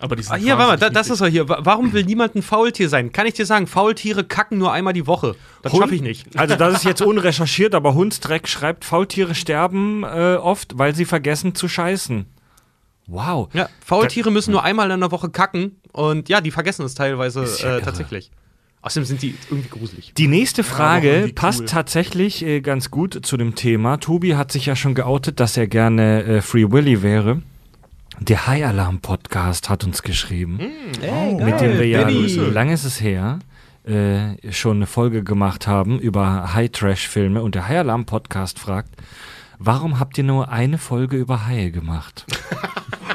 Aber 0.00 0.16
die 0.16 0.22
sind 0.22 0.32
Ah, 0.32 0.36
hier, 0.36 0.58
warte 0.58 0.70
mal, 0.72 0.76
da, 0.76 0.90
das 0.90 1.08
ist 1.08 1.20
doch 1.20 1.26
hier. 1.28 1.48
Wa- 1.48 1.60
Warum 1.62 1.92
will 1.92 2.04
niemand 2.04 2.34
ein 2.34 2.42
Faultier 2.42 2.88
sein? 2.88 3.12
Kann 3.12 3.26
ich 3.26 3.34
dir 3.34 3.46
sagen, 3.46 3.66
Faultiere 3.66 4.24
kacken 4.24 4.58
nur 4.58 4.72
einmal 4.72 4.92
die 4.92 5.06
Woche. 5.06 5.34
Das 5.62 5.74
schaffe 5.74 5.94
ich 5.94 6.02
nicht. 6.02 6.26
Also 6.36 6.56
das 6.56 6.74
ist 6.74 6.84
jetzt 6.84 7.00
unrecherchiert, 7.00 7.74
aber 7.74 7.94
Hundsdreck 7.94 8.46
schreibt, 8.48 8.84
Faultiere 8.84 9.34
sterben 9.34 10.02
äh, 10.02 10.36
oft, 10.36 10.76
weil 10.78 10.94
sie 10.94 11.04
vergessen 11.06 11.54
zu 11.54 11.68
scheißen. 11.68 12.26
Wow. 13.06 13.48
Ja, 13.54 13.68
Faultiere 13.84 14.30
müssen 14.30 14.50
nur 14.52 14.62
einmal 14.64 14.90
in 14.90 15.00
der 15.00 15.10
Woche 15.10 15.28
kacken 15.30 15.80
und 15.92 16.28
ja, 16.28 16.40
die 16.40 16.50
vergessen 16.50 16.84
es 16.84 16.94
teilweise 16.94 17.44
ja 17.44 17.46
äh, 17.46 17.72
irre. 17.76 17.82
tatsächlich. 17.82 18.30
Außerdem 18.84 19.06
sind 19.06 19.22
die 19.22 19.34
irgendwie 19.48 19.70
gruselig. 19.70 20.12
Die 20.12 20.26
nächste 20.26 20.62
Frage 20.62 21.10
irgendwie 21.10 21.32
passt 21.32 21.60
cool. 21.60 21.66
tatsächlich 21.66 22.44
äh, 22.44 22.60
ganz 22.60 22.90
gut 22.90 23.24
zu 23.24 23.38
dem 23.38 23.54
Thema. 23.54 23.96
Tobi 23.96 24.36
hat 24.36 24.52
sich 24.52 24.66
ja 24.66 24.76
schon 24.76 24.94
geoutet, 24.94 25.40
dass 25.40 25.56
er 25.56 25.66
gerne 25.68 26.22
äh, 26.24 26.42
Free 26.42 26.70
Willy 26.70 27.02
wäre. 27.02 27.40
Der 28.20 28.46
High 28.46 28.66
Alarm 28.66 29.00
Podcast 29.00 29.70
hat 29.70 29.84
uns 29.84 30.02
geschrieben, 30.02 30.58
mit 30.58 31.60
dem 31.62 31.78
wir 31.78 31.86
ja, 31.86 32.04
Benny. 32.04 32.26
lange 32.26 32.74
ist 32.74 32.84
es 32.84 33.00
her, 33.00 33.38
äh, 33.84 34.52
schon 34.52 34.76
eine 34.76 34.86
Folge 34.86 35.24
gemacht 35.24 35.66
haben 35.66 35.98
über 35.98 36.52
High 36.52 36.70
Trash 36.70 37.08
Filme 37.08 37.42
und 37.42 37.54
der 37.54 37.68
High 37.68 37.78
Alarm 37.78 38.04
Podcast 38.04 38.58
fragt, 38.58 38.90
warum 39.58 39.98
habt 39.98 40.18
ihr 40.18 40.24
nur 40.24 40.50
eine 40.50 40.76
Folge 40.76 41.16
über 41.16 41.46
Haie 41.46 41.70
gemacht? 41.70 42.26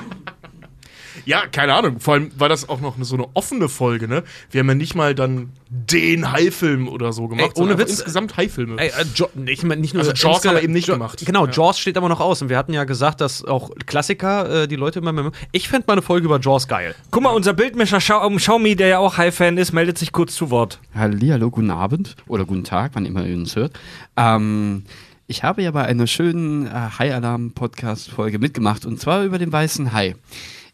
Ja, 1.29 1.45
keine 1.45 1.75
Ahnung. 1.75 1.99
Vor 1.99 2.15
allem 2.15 2.31
war 2.39 2.49
das 2.49 2.67
auch 2.69 2.81
noch 2.81 2.95
so 3.01 3.13
eine 3.15 3.27
offene 3.35 3.69
Folge, 3.69 4.07
ne? 4.07 4.23
Wir 4.49 4.61
haben 4.61 4.67
ja 4.69 4.73
nicht 4.73 4.95
mal 4.95 5.13
dann 5.13 5.51
den 5.69 6.31
Haifilm 6.31 6.87
oder 6.87 7.13
so 7.13 7.27
gemacht. 7.27 7.51
Ey, 7.55 7.61
ohne 7.61 7.77
Witz. 7.77 7.91
insgesamt 7.91 8.35
Haifilme. 8.35 8.77
Ey, 8.81 8.87
äh, 8.87 9.05
jo 9.13 9.29
ich 9.45 9.61
mein, 9.61 9.79
nicht 9.79 9.93
nur 9.93 10.01
Also 10.01 10.13
Jaws 10.13 10.43
haben 10.43 10.55
wir 10.55 10.63
eben 10.63 10.73
nicht 10.73 10.87
Jo- 10.87 10.95
gemacht. 10.95 11.23
Genau, 11.23 11.45
Ja. 11.45 11.51
Jaws 11.51 11.77
steht 11.77 11.97
aber 11.97 12.09
noch 12.09 12.19
aus. 12.19 12.41
Und 12.41 12.49
wir 12.49 12.57
hatten 12.57 12.73
ja 12.73 12.83
gesagt, 12.83 13.21
dass 13.21 13.45
auch 13.45 13.69
Klassiker, 13.85 14.63
äh, 14.63 14.67
die 14.67 14.75
Leute 14.75 14.97
immer. 14.97 15.31
Ich 15.51 15.69
fände 15.69 15.85
mal 15.85 15.93
eine 15.93 16.01
Folge 16.01 16.25
über 16.25 16.39
Jaws 16.39 16.67
geil. 16.67 16.95
Guck 17.11 17.21
mal, 17.21 17.29
unser 17.29 17.53
Bildmischer 17.53 18.01
Schau 18.01 18.25
um 18.25 18.37
Xiaomi, 18.37 18.75
der 18.75 18.87
ja 18.87 18.97
auch 18.97 19.17
High-Fan 19.17 19.57
ist, 19.57 19.71
meldet 19.71 19.99
sich 19.99 20.11
kurz 20.11 20.33
zu 20.33 20.49
Wort. 20.49 20.79
Hallihallo, 20.95 21.51
guten 21.51 21.69
Abend 21.69 22.15
oder 22.27 22.45
guten 22.45 22.63
Tag, 22.63 22.93
wann 22.95 23.05
immer 23.05 23.23
ihr 23.23 23.35
uns 23.37 23.55
hört. 23.55 23.73
Ähm, 24.17 24.83
ich 25.27 25.43
habe 25.43 25.61
ja 25.61 25.69
bei 25.69 25.83
einer 25.85 26.07
schönen 26.07 26.65
äh, 26.65 26.71
High-Alarm-Podcast-Folge 26.97 28.39
mitgemacht 28.39 28.87
und 28.87 28.99
zwar 28.99 29.23
über 29.23 29.37
den 29.37 29.51
weißen 29.51 29.93
Hai. 29.93 30.15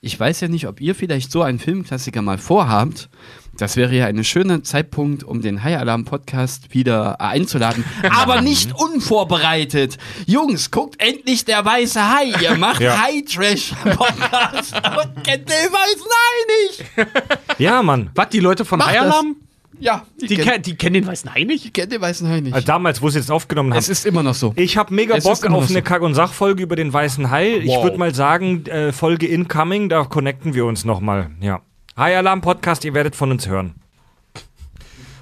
Ich 0.06 0.20
weiß 0.20 0.42
ja 0.42 0.48
nicht, 0.48 0.68
ob 0.68 0.82
ihr 0.82 0.94
vielleicht 0.94 1.32
so 1.32 1.42
einen 1.42 1.58
Filmklassiker 1.58 2.22
mal 2.22 2.38
vorhabt. 2.38 3.10
Das 3.58 3.76
wäre 3.76 3.96
ja 3.96 4.06
ein 4.06 4.24
schöner 4.24 4.64
Zeitpunkt, 4.64 5.24
um 5.24 5.42
den 5.42 5.64
High-Alarm-Podcast 5.64 6.76
wieder 6.76 7.16
äh, 7.20 7.24
einzuladen. 7.24 7.84
Aber 8.12 8.42
nicht 8.42 8.72
unvorbereitet. 8.76 9.98
Jungs, 10.28 10.70
guckt 10.70 11.02
endlich 11.02 11.46
der 11.46 11.66
weiße 11.66 12.08
Hai. 12.08 12.26
Ihr 12.40 12.56
macht 12.60 12.82
Ja. 12.82 13.02
High-Trash-Podcast 13.02 14.76
und 15.16 15.24
kennt 15.24 15.50
den 15.50 15.74
weißen 15.74 16.12
Hai 16.12 17.08
nicht. 17.08 17.60
Ja, 17.60 17.82
Mann. 17.82 18.12
Was, 18.14 18.30
die 18.30 18.42
Leute 18.42 18.64
von 18.64 18.86
High. 18.86 19.02
Alarm? 19.02 19.38
Ja, 19.80 20.06
Die, 20.22 20.28
kennen- 20.28 20.44
ken 20.44 20.62
die 20.62 20.76
kennen 20.76 20.94
den 20.94 21.08
weißen 21.08 21.34
Hai 21.34 21.44
nicht? 21.44 21.66
Ich 21.66 21.74
kenne 21.74 21.88
den 21.90 22.02
weißen 22.02 22.28
Hai 22.30 22.40
nicht. 22.40 22.54
Also 22.54 22.66
damals, 22.66 23.02
wo 23.02 23.10
sie 23.10 23.20
es 23.20 23.30
aufgenommen 23.30 23.72
haben. 23.72 23.80
es 23.80 23.90
ist 23.90 24.06
immer 24.06 24.24
noch 24.24 24.34
so. 24.36 24.54
Ich 24.56 24.78
habe 24.78 24.94
mega 24.94 25.16
Es 25.16 25.24
Bock 25.24 25.44
auf 25.46 25.50
noch 25.50 25.64
eine 25.70 25.80
so. 25.80 25.82
Kack- 25.82 26.02
und 26.02 26.14
Sachfolge 26.16 26.64
über 26.64 26.76
den 26.76 26.92
weißen 26.94 27.30
Hai. 27.30 27.56
Ich 27.58 27.68
Wow. 27.68 27.84
würde 27.84 27.98
mal 27.98 28.14
sagen, 28.16 28.66
äh, 28.68 28.92
Folge 28.92 29.28
incoming, 29.28 29.90
da 29.90 30.04
connecten 30.06 30.54
wir 30.54 30.66
uns 30.66 30.86
nochmal. 30.86 31.32
Ja. 31.42 31.62
High 31.98 32.18
Alarm 32.18 32.42
Podcast, 32.42 32.84
ihr 32.86 32.94
werdet 32.94 33.16
von 33.16 33.32
uns 33.32 33.48
hören. 33.48 33.76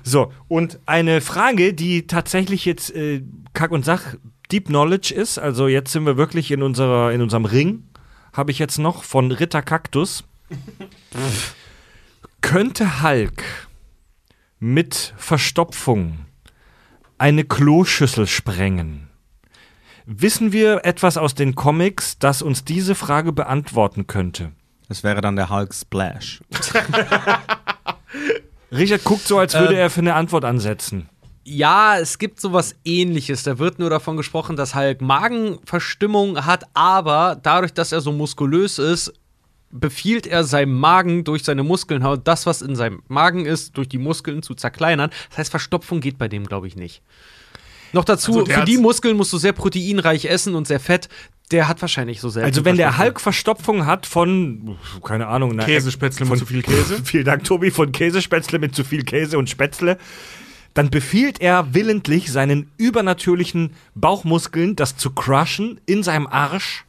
So, 0.03 0.31
und 0.47 0.79
eine 0.85 1.21
Frage, 1.21 1.73
die 1.73 2.07
tatsächlich 2.07 2.65
jetzt 2.65 2.93
äh, 2.95 3.21
Kack 3.53 3.71
und 3.71 3.85
Sach 3.85 4.15
Deep 4.51 4.65
Knowledge 4.67 5.13
ist, 5.15 5.39
also 5.39 5.67
jetzt 5.67 5.91
sind 5.93 6.05
wir 6.05 6.17
wirklich 6.17 6.51
in, 6.51 6.61
unserer, 6.61 7.11
in 7.13 7.21
unserem 7.21 7.45
Ring, 7.45 7.83
habe 8.33 8.51
ich 8.51 8.59
jetzt 8.59 8.77
noch 8.79 9.03
von 9.03 9.31
Ritter 9.31 9.61
Kaktus. 9.61 10.25
Könnte 12.41 13.01
Hulk 13.03 13.43
mit 14.63 15.13
Verstopfung 15.17 16.19
eine 17.17 17.43
Kloschüssel 17.43 18.27
sprengen? 18.27 19.09
Wissen 20.05 20.53
wir 20.53 20.85
etwas 20.85 21.17
aus 21.17 21.35
den 21.35 21.53
Comics, 21.53 22.17
das 22.17 22.41
uns 22.41 22.63
diese 22.63 22.95
Frage 22.95 23.33
beantworten 23.33 24.07
könnte? 24.07 24.53
Das 24.87 25.03
wäre 25.03 25.19
dann 25.19 25.35
der 25.35 25.49
Hulk 25.49 25.73
Splash. 25.73 26.41
Richard 28.71 29.03
guckt 29.03 29.27
so, 29.27 29.37
als 29.37 29.53
würde 29.53 29.75
er 29.75 29.89
für 29.89 29.99
eine 29.99 30.15
Antwort 30.15 30.45
ansetzen. 30.45 31.09
Ja, 31.43 31.99
es 31.99 32.17
gibt 32.17 32.39
sowas 32.39 32.73
ähnliches. 32.85 33.43
Da 33.43 33.59
wird 33.59 33.79
nur 33.79 33.89
davon 33.89 34.15
gesprochen, 34.15 34.55
dass 34.55 34.75
Hulk 34.75 35.01
Magenverstimmung 35.01 36.45
hat, 36.45 36.63
aber 36.73 37.37
dadurch, 37.41 37.73
dass 37.73 37.91
er 37.91 37.99
so 37.99 38.13
muskulös 38.13 38.79
ist, 38.79 39.11
befiehlt 39.73 40.27
er 40.27 40.43
seinem 40.43 40.79
Magen 40.79 41.23
durch 41.23 41.43
seine 41.43 41.63
Muskeln, 41.63 42.05
das, 42.23 42.45
was 42.45 42.61
in 42.61 42.75
seinem 42.75 43.01
Magen 43.07 43.45
ist, 43.45 43.75
durch 43.77 43.89
die 43.89 43.97
Muskeln 43.97 44.43
zu 44.43 44.53
zerkleinern. 44.53 45.09
Das 45.29 45.39
heißt, 45.39 45.51
Verstopfung 45.51 45.99
geht 45.99 46.17
bei 46.17 46.27
dem, 46.27 46.45
glaube 46.45 46.67
ich, 46.67 46.75
nicht. 46.75 47.01
Noch 47.91 48.05
dazu, 48.05 48.39
Also 48.39 48.51
für 48.51 48.65
die 48.65 48.77
Muskeln 48.77 49.17
musst 49.17 49.33
du 49.33 49.37
sehr 49.37 49.53
proteinreich 49.53 50.25
essen 50.25 50.55
und 50.55 50.67
sehr 50.67 50.79
fett. 50.79 51.09
Der 51.51 51.67
hat 51.67 51.81
wahrscheinlich 51.81 52.21
so 52.21 52.29
selten 52.29 52.49
Also 52.49 52.65
wenn 52.65 52.77
der. 52.77 52.97
Hulk 52.97 53.19
Verstopfung 53.19 53.85
hat 53.85 54.05
von, 54.05 54.77
keine 55.03 55.27
Ahnung, 55.27 55.51
einer 55.51 55.65
Käsespätzle 55.65 56.25
mit 56.25 56.39
zu 56.39 56.45
viel 56.45 56.63
Käse. 56.63 57.01
Vielen 57.03 57.25
Dank, 57.25 57.43
Tobi, 57.43 57.69
von 57.69 57.91
Käsespätzle 57.91 58.59
mit 58.59 58.75
zu 58.75 58.83
viel 58.83 59.03
Käse 59.03 59.37
und 59.37 59.49
Spätzle. 59.49 59.97
Dann 60.73 60.89
befiehlt 60.89 61.39
er 61.39 61.75
willentlich 61.75 62.31
seinen 62.31 62.71
übernatürlichen 62.77 63.73
Bauchmuskeln, 63.93 64.75
das 64.75 64.97
zu 64.97 65.11
crushen 65.11 65.79
in 65.85 66.01
seinem 66.01 66.25
Arsch, 66.25 66.85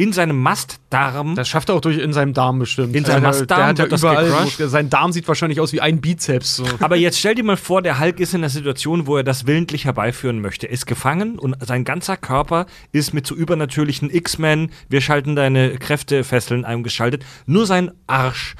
in 0.00 0.14
seinem 0.14 0.40
Mastdarm. 0.40 1.34
Das 1.34 1.46
schafft 1.46 1.68
er 1.68 1.74
auch 1.74 1.82
durch 1.82 1.98
in 1.98 2.14
seinem 2.14 2.32
Darm 2.32 2.58
bestimmt. 2.58 2.96
In 2.96 3.04
seinem 3.04 3.20
der, 3.20 3.28
Mastdarm 3.28 3.74
der 3.74 3.84
hat 3.84 3.92
ja 3.92 3.98
überall. 3.98 4.44
Muskeln. 4.44 4.70
Sein 4.70 4.88
Darm 4.88 5.12
sieht 5.12 5.28
wahrscheinlich 5.28 5.60
aus 5.60 5.74
wie 5.74 5.82
ein 5.82 6.00
Bizeps. 6.00 6.56
So. 6.56 6.64
Aber 6.80 6.96
jetzt 6.96 7.18
stell 7.18 7.34
dir 7.34 7.44
mal 7.44 7.58
vor, 7.58 7.82
der 7.82 8.00
Hulk 8.00 8.18
ist 8.18 8.32
in 8.32 8.40
einer 8.40 8.48
Situation, 8.48 9.06
wo 9.06 9.18
er 9.18 9.24
das 9.24 9.46
willentlich 9.46 9.84
herbeiführen 9.84 10.40
möchte. 10.40 10.68
Er 10.68 10.72
ist 10.72 10.86
gefangen 10.86 11.38
und 11.38 11.54
sein 11.66 11.84
ganzer 11.84 12.16
Körper 12.16 12.64
ist 12.92 13.12
mit 13.12 13.26
so 13.26 13.34
übernatürlichen 13.34 14.08
X-Men, 14.08 14.70
wir 14.88 15.02
schalten 15.02 15.36
deine 15.36 15.76
Kräftefesseln 15.76 16.64
eingeschaltet. 16.64 17.22
Nur 17.44 17.66
sein 17.66 17.90
Arsch. 18.06 18.54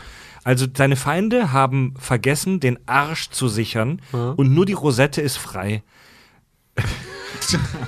Also 0.45 0.67
seine 0.77 0.97
Feinde 0.97 1.53
haben 1.53 1.95
vergessen, 1.99 2.61
den 2.61 2.79
Arsch 2.85 3.31
zu 3.31 3.49
sichern 3.49 4.03
und 4.13 4.53
nur 4.53 4.67
die 4.67 4.75
Rosette 4.75 5.23
ist 5.23 5.39
frei. 5.39 5.83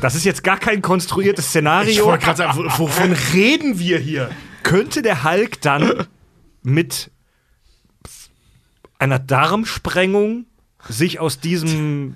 Das 0.00 0.14
ist 0.14 0.24
jetzt 0.24 0.42
gar 0.44 0.58
kein 0.58 0.82
konstruiertes 0.82 1.44
Ich 1.46 1.50
Szenario. 1.50 2.04
wollte 2.06 2.24
gerade 2.24 2.36
sagen, 2.38 2.58
wo- 2.58 2.84
wovon 2.86 3.12
reden 3.32 3.78
wir 3.78 3.98
hier? 3.98 4.30
Könnte 4.62 5.02
der 5.02 5.24
Hulk 5.24 5.60
dann 5.60 6.06
mit 6.62 7.10
einer 8.98 9.18
Darmsprengung 9.18 10.46
sich 10.88 11.20
aus 11.20 11.38
diesem 11.40 12.14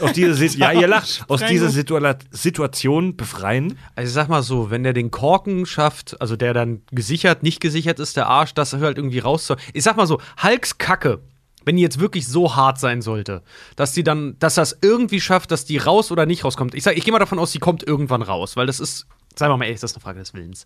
aus 0.00 0.12
dieser, 0.12 0.42
ja, 0.58 0.72
ihr 0.72 0.86
lacht, 0.86 1.24
aus 1.28 1.40
dieser 1.44 1.68
Situa 1.70 2.16
Situation 2.30 3.16
befreien? 3.16 3.78
Also 3.94 4.08
ich 4.08 4.14
sag 4.14 4.28
mal 4.28 4.42
so, 4.42 4.70
wenn 4.70 4.82
der 4.82 4.92
den 4.94 5.10
Korken 5.10 5.66
schafft, 5.66 6.18
also 6.20 6.36
der 6.36 6.54
dann 6.54 6.82
gesichert, 6.92 7.42
nicht 7.42 7.60
gesichert 7.60 7.98
ist, 8.00 8.16
der 8.16 8.26
Arsch, 8.26 8.54
das 8.54 8.72
halt 8.72 8.96
irgendwie 8.98 9.18
raus. 9.18 9.52
Ich 9.74 9.82
sag 9.84 9.96
mal 9.96 10.06
so, 10.06 10.20
Hulks 10.42 10.78
Kacke, 10.78 11.20
wenn 11.66 11.76
die 11.76 11.82
jetzt 11.82 12.00
wirklich 12.00 12.26
so 12.26 12.56
hart 12.56 12.80
sein 12.80 13.02
sollte, 13.02 13.42
dass 13.76 13.92
die 13.92 14.02
dann, 14.02 14.38
dass 14.38 14.54
das 14.54 14.78
irgendwie 14.80 15.20
schafft, 15.20 15.50
dass 15.50 15.66
die 15.66 15.76
raus 15.76 16.10
oder 16.10 16.24
nicht 16.24 16.44
rauskommt. 16.44 16.74
Ich 16.74 16.84
sag, 16.84 16.96
ich 16.96 17.04
gehe 17.04 17.12
mal 17.12 17.18
davon 17.18 17.38
aus, 17.38 17.52
die 17.52 17.58
kommt 17.58 17.82
irgendwann 17.86 18.22
raus, 18.22 18.56
weil 18.56 18.66
das 18.66 18.80
ist, 18.80 19.06
sagen 19.34 19.52
wir 19.52 19.58
mal 19.58 19.64
ehrlich, 19.66 19.80
das 19.80 19.90
ist 19.90 19.96
eine 19.96 20.02
Frage 20.02 20.20
des 20.20 20.32
Willens. 20.32 20.64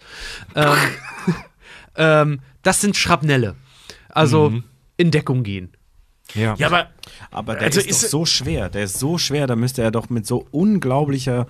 ähm, 0.54 0.76
ähm, 1.96 2.40
das 2.62 2.80
sind 2.80 2.96
Schrapnelle. 2.96 3.56
Also 4.10 4.52
in 4.96 5.10
Deckung 5.10 5.42
gehen. 5.42 5.72
Ja. 6.34 6.54
Ja, 6.58 6.66
aber 6.68 6.90
Aber 7.30 7.54
der 7.54 7.62
Also 7.64 7.80
ist, 7.80 7.88
ist- 7.90 8.02
doch 8.04 8.08
so 8.10 8.26
schwer. 8.26 8.68
Der 8.68 8.84
ist 8.84 8.98
so 8.98 9.18
schwer, 9.18 9.46
da 9.46 9.56
müsste 9.56 9.82
er 9.82 9.90
doch 9.90 10.10
mit 10.10 10.26
so 10.26 10.46
unglaublicher 10.50 11.42
äh, 11.42 11.46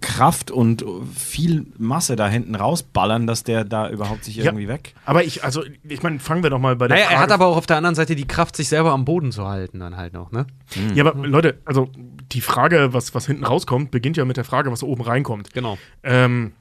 Kraft 0.00 0.52
und 0.52 0.84
viel 1.16 1.66
Masse 1.78 2.14
da 2.14 2.28
hinten 2.28 2.54
rausballern, 2.54 3.26
dass 3.26 3.42
der 3.42 3.64
da 3.64 3.90
überhaupt 3.90 4.24
sich 4.24 4.36
Ja. 4.36 4.44
irgendwie 4.44 4.68
weg. 4.68 4.94
Aber 5.04 5.24
ich, 5.24 5.42
also, 5.42 5.64
ich 5.88 6.02
meine, 6.02 6.20
fangen 6.20 6.44
wir 6.44 6.50
doch 6.50 6.60
mal 6.60 6.76
bei 6.76 6.86
der 6.86 6.96
Naja, 6.96 7.06
Frage 7.08 7.18
er 7.18 7.22
hat 7.22 7.32
aber 7.32 7.46
auch 7.46 7.56
auf 7.56 7.66
der 7.66 7.76
anderen 7.78 7.96
Seite 7.96 8.14
die 8.14 8.26
Kraft, 8.26 8.54
sich 8.54 8.68
selber 8.68 8.92
am 8.92 9.04
Boden 9.04 9.32
zu 9.32 9.48
halten, 9.48 9.80
dann 9.80 9.96
halt 9.96 10.12
noch, 10.12 10.30
ne? 10.30 10.46
Ja, 10.94 11.04
aber 11.04 11.26
Leute, 11.26 11.58
also 11.64 11.88
die 12.30 12.40
Frage, 12.40 12.92
was, 12.92 13.14
was 13.16 13.26
hinten 13.26 13.44
rauskommt, 13.44 13.90
beginnt 13.90 14.16
ja 14.16 14.24
mit 14.24 14.36
der 14.36 14.44
Frage, 14.44 14.70
was 14.70 14.84
oben 14.84 15.02
reinkommt. 15.02 15.52
Genau. 15.52 15.76
Ähm, 16.04 16.52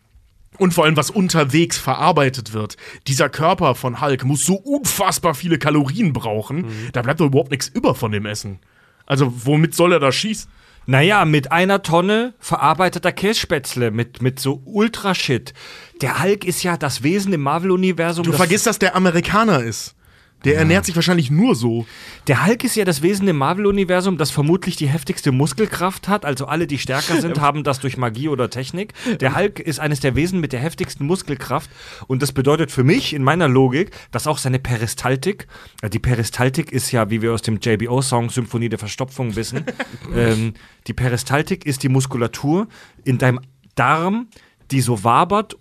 und 0.58 0.74
vor 0.74 0.86
allem, 0.86 0.98
was 0.98 1.12
unterwegs 1.12 1.78
verarbeitet 1.78 2.54
wird. 2.54 2.78
Dieser 3.08 3.30
Körper 3.30 3.76
von 3.76 4.02
Hulk 4.02 4.24
muss 4.24 4.44
so 4.46 4.56
unfassbar 4.56 5.36
viele 5.36 5.60
Kalorien 5.60 6.14
brauchen, 6.14 6.66
da 6.94 7.04
bleibt 7.04 7.20
doch 7.20 7.28
überhaupt 7.28 7.52
nichts 7.52 7.68
über 7.68 7.94
von 7.94 8.12
dem 8.12 8.26
Essen. 8.26 8.58
Also, 9.06 9.32
womit 9.46 9.76
soll 9.76 9.92
er 9.94 10.00
da 10.00 10.12
schießen? 10.12 10.50
Naja, 10.86 11.24
mit 11.26 11.52
einer 11.52 11.82
Tonne 11.82 12.34
verarbeiteter 12.40 13.12
Kässpätzle, 13.12 13.92
mit, 13.92 14.22
mit 14.22 14.40
so 14.40 14.62
Ultrashit. 14.66 15.54
Der 16.02 16.22
Hulk 16.22 16.44
ist 16.46 16.64
ja 16.64 16.76
das 16.78 17.04
Wesen 17.04 17.32
im 17.34 17.42
Marvel-Universum. 17.42 18.24
Du 18.26 18.32
das- 18.32 18.38
vergisst, 18.38 18.68
dass 18.68 18.80
der 18.80 18.96
Amerikaner 18.96 19.64
ist. 19.64 19.96
Der 20.44 20.58
ernährt 20.58 20.86
sich 20.86 20.96
wahrscheinlich 20.96 21.32
nur 21.32 21.56
so. 21.56 21.86
Der 22.28 22.46
Hulk 22.46 22.64
ist 22.64 22.76
ja 22.76 22.86
das 22.86 23.02
Wesen 23.02 23.28
im 23.28 23.38
Marvel-Universum, 23.38 24.18
das 24.18 24.32
vermutlich 24.32 24.76
die 24.76 24.88
heftigste 24.88 25.32
Muskelkraft 25.32 26.08
hat. 26.08 26.26
Also 26.26 26.46
alle, 26.46 26.68
die 26.68 26.80
stärker 26.80 27.22
sind, 27.22 27.40
haben 27.42 27.64
das 27.64 27.80
durch 27.80 27.98
Magie 27.98 28.28
oder 28.28 28.50
Technik. 28.50 28.94
Der 29.20 29.36
Hulk 29.36 29.60
ist 29.60 29.80
eines 29.80 30.00
der 30.02 30.16
Wesen 30.16 30.40
mit 30.40 30.54
der 30.54 30.60
heftigsten 30.60 31.06
Muskelkraft. 31.06 31.70
Und 32.08 32.22
das 32.22 32.32
bedeutet 32.32 32.72
für 32.72 32.84
mich 32.84 33.14
in 33.14 33.24
meiner 33.24 33.48
Logik, 33.48 33.92
dass 34.12 34.28
auch 34.28 34.38
seine 34.38 34.60
Peristaltik, 34.60 35.48
äh, 35.82 35.90
die 35.90 36.00
Peristaltik 36.00 36.72
ist 36.72 36.92
ja, 36.92 37.10
wie 37.10 37.22
wir 37.22 37.34
aus 37.34 37.42
dem 37.42 37.60
JBO-Song 37.62 38.30
Symphonie 38.30 38.70
der 38.70 38.80
Verstopfung 38.80 39.36
wissen, 39.36 39.66
ähm, 40.16 40.54
die 40.88 40.94
Peristaltik 40.94 41.66
ist 41.66 41.84
die 41.84 41.90
Muskulatur 41.90 42.68
in 43.04 43.18
deinem 43.18 43.40
Darm, 43.76 44.28
die 44.72 44.82
so 44.82 45.04
wabert 45.04 45.58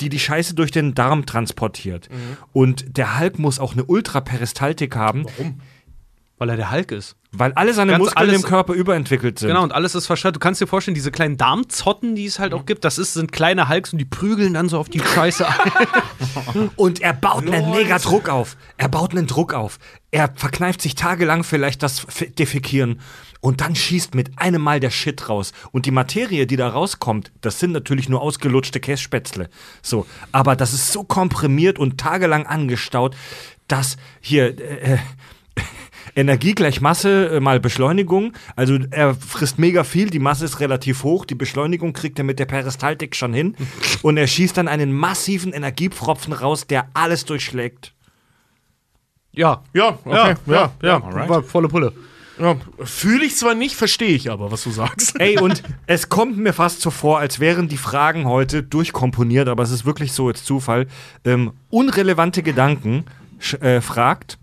die 0.00 0.08
die 0.08 0.18
Scheiße 0.18 0.54
durch 0.54 0.70
den 0.70 0.94
Darm 0.94 1.26
transportiert. 1.26 2.08
Und 2.52 2.96
der 2.96 3.18
Hulk 3.18 3.38
muss 3.38 3.58
auch 3.58 3.72
eine 3.72 3.84
Ultraperistaltik 3.84 4.96
haben, 4.96 5.26
Weil 6.38 6.50
er 6.50 6.56
der 6.56 6.70
Hulk 6.70 6.92
ist. 6.92 7.16
Weil 7.38 7.52
alle 7.52 7.74
seine 7.74 7.92
Ganz 7.92 8.04
Muskeln 8.04 8.28
alles- 8.28 8.42
im 8.42 8.48
Körper 8.48 8.72
überentwickelt 8.72 9.38
sind. 9.38 9.48
Genau, 9.48 9.62
und 9.62 9.72
alles 9.72 9.94
ist 9.94 10.06
verschattet. 10.06 10.36
Du 10.36 10.40
kannst 10.40 10.60
dir 10.60 10.66
vorstellen, 10.66 10.94
diese 10.94 11.10
kleinen 11.10 11.36
Darmzotten, 11.36 12.14
die 12.14 12.26
es 12.26 12.38
halt 12.38 12.54
auch 12.54 12.66
gibt, 12.66 12.84
das 12.84 12.98
ist, 12.98 13.14
sind 13.14 13.32
kleine 13.32 13.68
Hulks 13.68 13.92
und 13.92 13.98
die 13.98 14.04
prügeln 14.04 14.54
dann 14.54 14.68
so 14.68 14.78
auf 14.78 14.88
die 14.88 15.00
Scheiße 15.00 15.46
ein. 15.46 15.54
Und 16.76 17.00
er 17.00 17.12
baut 17.12 17.48
einen 17.50 17.70
mega 17.70 17.98
Druck 17.98 18.28
auf. 18.28 18.56
Er 18.76 18.88
baut 18.88 19.12
einen 19.12 19.26
Druck 19.26 19.54
auf. 19.54 19.78
Er 20.10 20.32
verkneift 20.34 20.82
sich 20.82 20.94
tagelang 20.94 21.44
vielleicht 21.44 21.82
das 21.82 22.06
Defekieren. 22.38 23.00
Und 23.40 23.60
dann 23.60 23.76
schießt 23.76 24.14
mit 24.14 24.38
einem 24.38 24.62
Mal 24.62 24.80
der 24.80 24.90
Shit 24.90 25.28
raus. 25.28 25.52
Und 25.72 25.86
die 25.86 25.90
Materie, 25.90 26.46
die 26.46 26.56
da 26.56 26.68
rauskommt, 26.68 27.32
das 27.42 27.60
sind 27.60 27.72
natürlich 27.72 28.08
nur 28.08 28.20
ausgelutschte 28.22 28.80
Kässpätzle. 28.80 29.50
So. 29.82 30.06
Aber 30.32 30.56
das 30.56 30.72
ist 30.72 30.92
so 30.92 31.04
komprimiert 31.04 31.78
und 31.78 31.98
tagelang 31.98 32.46
angestaut, 32.46 33.14
dass 33.68 33.96
hier, 34.20 34.58
äh, 34.58 34.98
Energie 36.16 36.54
gleich 36.54 36.80
Masse 36.80 37.28
äh, 37.28 37.40
mal 37.40 37.60
Beschleunigung. 37.60 38.32
Also 38.56 38.78
er 38.90 39.14
frisst 39.14 39.58
mega 39.58 39.84
viel, 39.84 40.08
die 40.08 40.18
Masse 40.18 40.46
ist 40.46 40.60
relativ 40.60 41.04
hoch, 41.04 41.26
die 41.26 41.34
Beschleunigung 41.34 41.92
kriegt 41.92 42.18
er 42.18 42.24
mit 42.24 42.38
der 42.38 42.46
Peristaltik 42.46 43.14
schon 43.14 43.34
hin. 43.34 43.54
Und 44.02 44.16
er 44.16 44.26
schießt 44.26 44.56
dann 44.56 44.66
einen 44.66 44.92
massiven 44.92 45.52
Energiepfropfen 45.52 46.32
raus, 46.32 46.66
der 46.66 46.88
alles 46.94 47.26
durchschlägt. 47.26 47.92
ja. 49.32 49.62
Ja, 49.74 49.98
okay, 50.04 50.34
ja, 50.46 50.72
ja. 50.82 51.28
War 51.28 51.42
volle 51.42 51.68
Pulle. 51.68 51.92
ja. 52.40 52.56
Fühle 52.82 53.26
ich 53.26 53.36
zwar 53.36 53.54
nicht, 53.54 53.76
verstehe 53.76 54.14
ich 54.14 54.30
aber, 54.30 54.50
was 54.50 54.62
du 54.64 54.70
sagst. 54.70 55.20
Ey, 55.20 55.38
und 55.40 55.62
es 55.86 56.08
kommt 56.08 56.38
mir 56.38 56.54
fast 56.54 56.80
so 56.80 56.90
vor, 56.90 57.18
als 57.18 57.40
wären 57.40 57.68
die 57.68 57.76
Fragen 57.76 58.26
heute 58.26 58.62
durchkomponiert, 58.62 59.48
aber 59.48 59.62
es 59.62 59.70
ist 59.70 59.84
wirklich 59.84 60.12
so 60.12 60.28
jetzt 60.30 60.46
Zufall. 60.46 60.86
Ähm, 61.26 61.52
unrelevante 61.68 62.42
Gedanken 62.42 63.04
äh, 63.60 63.82
fragt, 63.82 64.38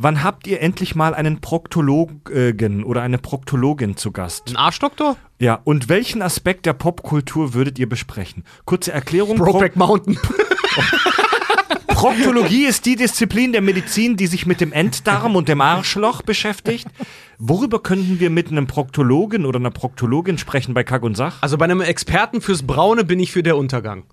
wann 0.00 0.24
habt 0.24 0.46
ihr 0.46 0.60
endlich 0.60 0.94
mal 0.94 1.14
einen 1.14 1.40
Proktologen 1.40 2.84
oder 2.84 3.02
eine 3.02 3.18
Proktologin 3.18 3.96
zu 3.96 4.10
Gast? 4.10 4.48
Ein 4.48 4.56
Arschdoktor? 4.56 5.16
Ja, 5.38 5.60
und 5.64 5.88
welchen 5.88 6.22
Aspekt 6.22 6.66
der 6.66 6.72
Popkultur 6.72 7.54
würdet 7.54 7.78
ihr 7.78 7.88
besprechen? 7.88 8.44
Kurze 8.64 8.92
Erklärung. 8.92 9.36
Brokeback 9.36 9.76
Mountain. 9.76 10.18
Proktologie 11.86 12.64
ist 12.64 12.86
die 12.86 12.96
Disziplin 12.96 13.52
der 13.52 13.60
Medizin, 13.60 14.16
die 14.16 14.26
sich 14.26 14.46
mit 14.46 14.62
dem 14.62 14.72
Enddarm 14.72 15.36
und 15.36 15.48
dem 15.48 15.60
Arschloch 15.60 16.22
beschäftigt. 16.22 16.88
Worüber 17.38 17.82
könnten 17.82 18.20
wir 18.20 18.30
mit 18.30 18.50
einem 18.50 18.66
Proktologen 18.66 19.44
oder 19.44 19.58
einer 19.58 19.70
Proktologin 19.70 20.38
sprechen 20.38 20.72
bei 20.72 20.82
Kack 20.82 21.02
und 21.02 21.14
Sach? 21.14 21.36
Also 21.42 21.58
bei 21.58 21.64
einem 21.64 21.82
Experten 21.82 22.40
fürs 22.40 22.62
Braune 22.62 23.04
bin 23.04 23.20
ich 23.20 23.32
für 23.32 23.42
der 23.42 23.58
Untergang. 23.58 24.04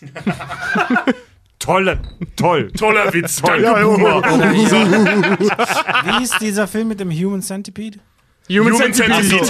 Tolle, 1.64 1.98
toll. 2.36 2.70
Toller 2.72 3.10
Witz, 3.14 3.40
danke, 3.40 3.72
Boomer. 3.82 4.22
Wie 6.04 6.22
ist 6.22 6.38
dieser 6.40 6.68
Film 6.68 6.88
mit 6.88 7.00
dem 7.00 7.10
Human 7.10 7.40
Centipede? 7.40 8.00
Human, 8.50 8.74
Human 8.74 8.92
Centipede. 8.92 9.46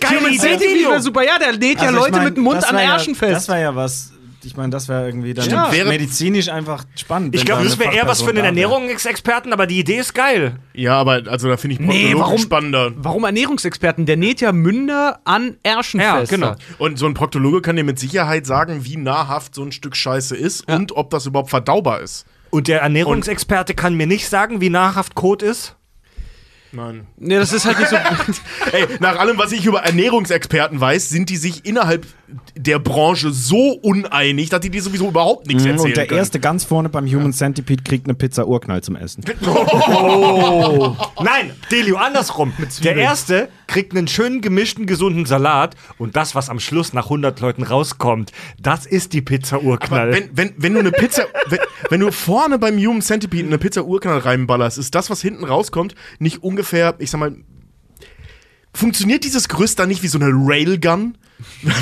Geile 0.00 0.28
Idee, 0.28 0.38
Centipede 0.38 0.90
wäre 0.90 1.00
super. 1.00 1.22
Ja, 1.22 1.38
der 1.38 1.52
lädt 1.52 1.80
ja 1.80 1.88
Also 1.88 1.98
ich 1.98 2.02
Leute 2.02 2.16
mein, 2.16 2.24
mit 2.24 2.36
dem 2.36 2.42
Mund 2.42 2.64
an 2.68 2.76
Ärschen 2.76 3.12
ja, 3.12 3.18
fest. 3.20 3.36
Das 3.36 3.48
war 3.48 3.58
ja 3.60 3.76
was. 3.76 4.12
Ich 4.46 4.56
meine, 4.56 4.70
das 4.70 4.88
wäre 4.88 5.06
irgendwie 5.06 5.34
dann 5.34 5.44
Stimmt, 5.44 5.72
wäre- 5.72 5.88
medizinisch 5.88 6.48
einfach 6.48 6.84
spannend. 6.94 7.34
Ich 7.34 7.44
glaube, 7.44 7.64
da 7.64 7.68
das 7.68 7.78
wäre 7.78 7.92
eher 7.94 8.06
was 8.06 8.22
für 8.22 8.30
einen. 8.30 8.44
Ernährungsexperten, 8.44 9.52
aber 9.52 9.66
die 9.66 9.78
Idee 9.80 9.96
ist 9.98 10.14
geil. 10.14 10.56
Ja, 10.72 10.94
aber 11.00 11.22
also 11.26 11.48
da 11.48 11.56
finde 11.56 11.74
ich 11.74 11.80
Nee, 11.80 11.86
Proktologen 12.12 12.20
warum- 12.20 12.38
spannender. 12.38 12.92
Warum 12.96 13.24
Ernährungsexperten? 13.24 14.06
Der 14.06 14.16
näht 14.16 14.40
ja 14.40 14.52
Münder 14.52 15.20
an 15.24 15.56
Ärschen 15.64 16.00
Ja, 16.00 16.18
fest. 16.18 16.30
genau. 16.30 16.54
Und 16.78 16.98
so 16.98 17.06
ein 17.06 17.14
Proktologe 17.14 17.60
kann 17.60 17.76
dir 17.76 17.84
mit 17.84 17.98
Sicherheit 17.98 18.46
sagen, 18.46 18.84
wie 18.84 18.96
nahrhaft 18.96 19.54
so 19.54 19.62
ein 19.64 19.72
Stück 19.72 19.96
Scheiße 19.96 20.36
ist 20.36 20.68
und 20.70 20.92
ob 20.92 21.10
das 21.10 21.26
überhaupt 21.26 21.50
verdaubar 21.50 22.00
ist. 22.00 22.24
Und 22.50 22.68
der 22.68 22.80
Ernährungsexperte 22.82 23.74
kann 23.74 23.94
mir 23.94 24.06
nicht 24.06 24.28
sagen, 24.28 24.60
wie 24.60 24.70
nahrhaft 24.70 25.14
Kot 25.16 25.42
ist. 25.42 25.74
Nein. 26.72 27.06
Nee, 27.16 27.36
das 27.36 27.52
ist 27.52 27.64
halt 27.64 27.78
nicht 27.78 27.88
so. 27.88 27.96
Ey, 28.72 28.86
nach 29.00 29.18
allem, 29.18 29.38
was 29.38 29.52
ich 29.52 29.64
über 29.64 29.80
Ernährungsexperten 29.84 30.78
weiß, 30.80 31.08
sind 31.08 31.30
die 31.30 31.36
sich 31.36 31.64
innerhalb 31.64 32.06
der 32.56 32.78
Branche 32.80 33.30
so 33.30 33.72
uneinig, 33.72 34.48
dass 34.48 34.60
die 34.60 34.70
dir 34.70 34.82
sowieso 34.82 35.08
überhaupt 35.08 35.46
nichts 35.46 35.62
erzählen 35.64 35.76
Mhm, 35.76 35.84
Und 35.84 35.96
der 35.96 36.06
können. 36.06 36.18
erste 36.18 36.40
ganz 36.40 36.64
vorne 36.64 36.88
beim 36.88 37.06
Human 37.06 37.32
Centipede 37.32 37.82
kriegt 37.84 38.06
eine 38.06 38.14
Pizza 38.14 38.46
Urknall 38.48 38.82
zum 38.82 38.96
Essen. 38.96 39.22
Nein, 41.22 41.52
Delio, 41.70 41.96
andersrum. 41.96 42.52
Der 42.82 42.96
erste 42.96 43.48
kriegt 43.66 43.96
einen 43.96 44.08
schönen 44.08 44.40
gemischten, 44.40 44.86
gesunden 44.86 45.26
Salat 45.26 45.76
und 45.98 46.16
das, 46.16 46.34
was 46.34 46.48
am 46.48 46.60
Schluss 46.60 46.92
nach 46.92 47.04
100 47.04 47.40
Leuten 47.40 47.62
rauskommt, 47.62 48.32
das 48.60 48.86
ist 48.86 49.12
die 49.12 49.22
Pizza 49.22 49.62
Urknall. 49.62 50.08
Aber 50.08 50.12
wenn, 50.16 50.30
wenn, 50.36 50.54
wenn 50.56 50.74
du 50.74 50.80
eine 50.80 50.92
Pizza, 50.92 51.24
wenn, 51.48 51.58
wenn 51.90 52.00
du 52.00 52.10
vorne 52.12 52.58
beim 52.58 52.76
Human 52.78 53.02
Centipede 53.02 53.46
eine 53.46 53.58
Pizza 53.58 53.84
Urknall 53.84 54.18
reinballerst, 54.18 54.78
ist 54.78 54.94
das, 54.94 55.10
was 55.10 55.20
hinten 55.22 55.44
rauskommt, 55.44 55.94
nicht 56.18 56.42
ungefähr, 56.42 56.94
ich 56.98 57.10
sag 57.10 57.18
mal, 57.20 57.36
funktioniert 58.74 59.24
dieses 59.24 59.48
Gerüst 59.48 59.78
dann 59.78 59.88
nicht 59.88 60.02
wie 60.02 60.08
so 60.08 60.18
eine 60.18 60.30
Railgun? 60.32 61.16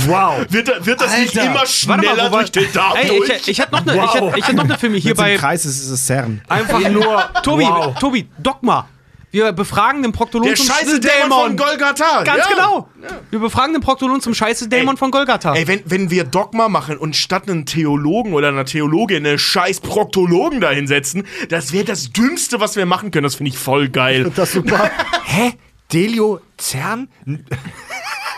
Wow. 0.07 0.45
Wird, 0.49 0.69
da- 0.69 0.85
wird 0.85 1.01
das 1.01 1.17
nicht 1.19 1.37
Alter. 1.39 1.51
immer 1.51 1.61
Warte 1.61 1.73
schneller 1.73 2.31
mal, 2.31 2.39
durch 2.39 2.53
den 2.53 2.73
Darm 2.73 2.97
Ey, 2.97 3.09
durch? 3.09 3.31
ich, 3.31 3.49
ich 3.49 3.61
hatte 3.61 3.73
noch 3.73 3.87
eine 3.87 3.95
ich 3.95 4.01
hatte, 4.01 4.33
ich 4.37 4.45
hatte 4.45 4.57
noch 4.57 4.65
eine 4.65 4.79
für 4.79 4.89
mich 4.89 5.05
hier 5.05 5.15
bei 5.15 5.35
im 5.35 5.41
Kreis 5.41 5.65
ist, 5.65 5.81
ist 5.81 5.91
es 5.91 6.07
CERN. 6.07 6.41
Einfach 6.49 6.89
nur. 6.89 7.25
Tobi, 7.43 7.65
wow. 7.65 7.99
Tobi, 7.99 8.29
Dogma. 8.39 8.89
Wir 9.35 9.51
befragen 9.51 10.01
den 10.05 10.13
Proktolon 10.13 10.47
der 10.47 10.55
zum 10.55 10.67
scheiße 10.67 11.01
Dämon 11.01 11.29
von 11.29 11.57
Golgatha. 11.57 12.23
Ganz 12.23 12.45
ja. 12.49 12.55
genau. 12.55 12.89
Wir 13.31 13.41
befragen 13.41 13.73
den 13.73 13.83
Proktolon 13.83 14.21
zum 14.21 14.33
scheiße 14.33 14.69
Dämon 14.69 14.95
Ey. 14.95 14.97
von 14.97 15.11
Golgatha. 15.11 15.55
Ey, 15.57 15.67
wenn, 15.67 15.83
wenn 15.87 16.09
wir 16.09 16.23
Dogma 16.23 16.69
machen 16.69 16.99
und 16.99 17.17
statt 17.17 17.51
einen 17.51 17.67
Theologen 17.67 18.33
oder 18.33 18.47
einer 18.47 18.65
Theologin 18.65 19.27
eine 19.27 19.37
scheiß 19.37 19.81
Proktologen 19.81 20.61
da 20.61 20.71
hinsetzen, 20.71 21.27
das 21.49 21.73
wäre 21.73 21.85
das 21.85 22.13
Dümmste, 22.13 22.61
was 22.61 22.77
wir 22.77 22.87
machen 22.87 23.11
können. 23.11 23.25
Das 23.25 23.35
finde 23.35 23.51
ich 23.51 23.59
voll 23.59 23.89
geil. 23.89 24.31
Das 24.37 24.53
super. 24.53 24.89
Hä? 25.25 25.55
Delio 25.93 26.41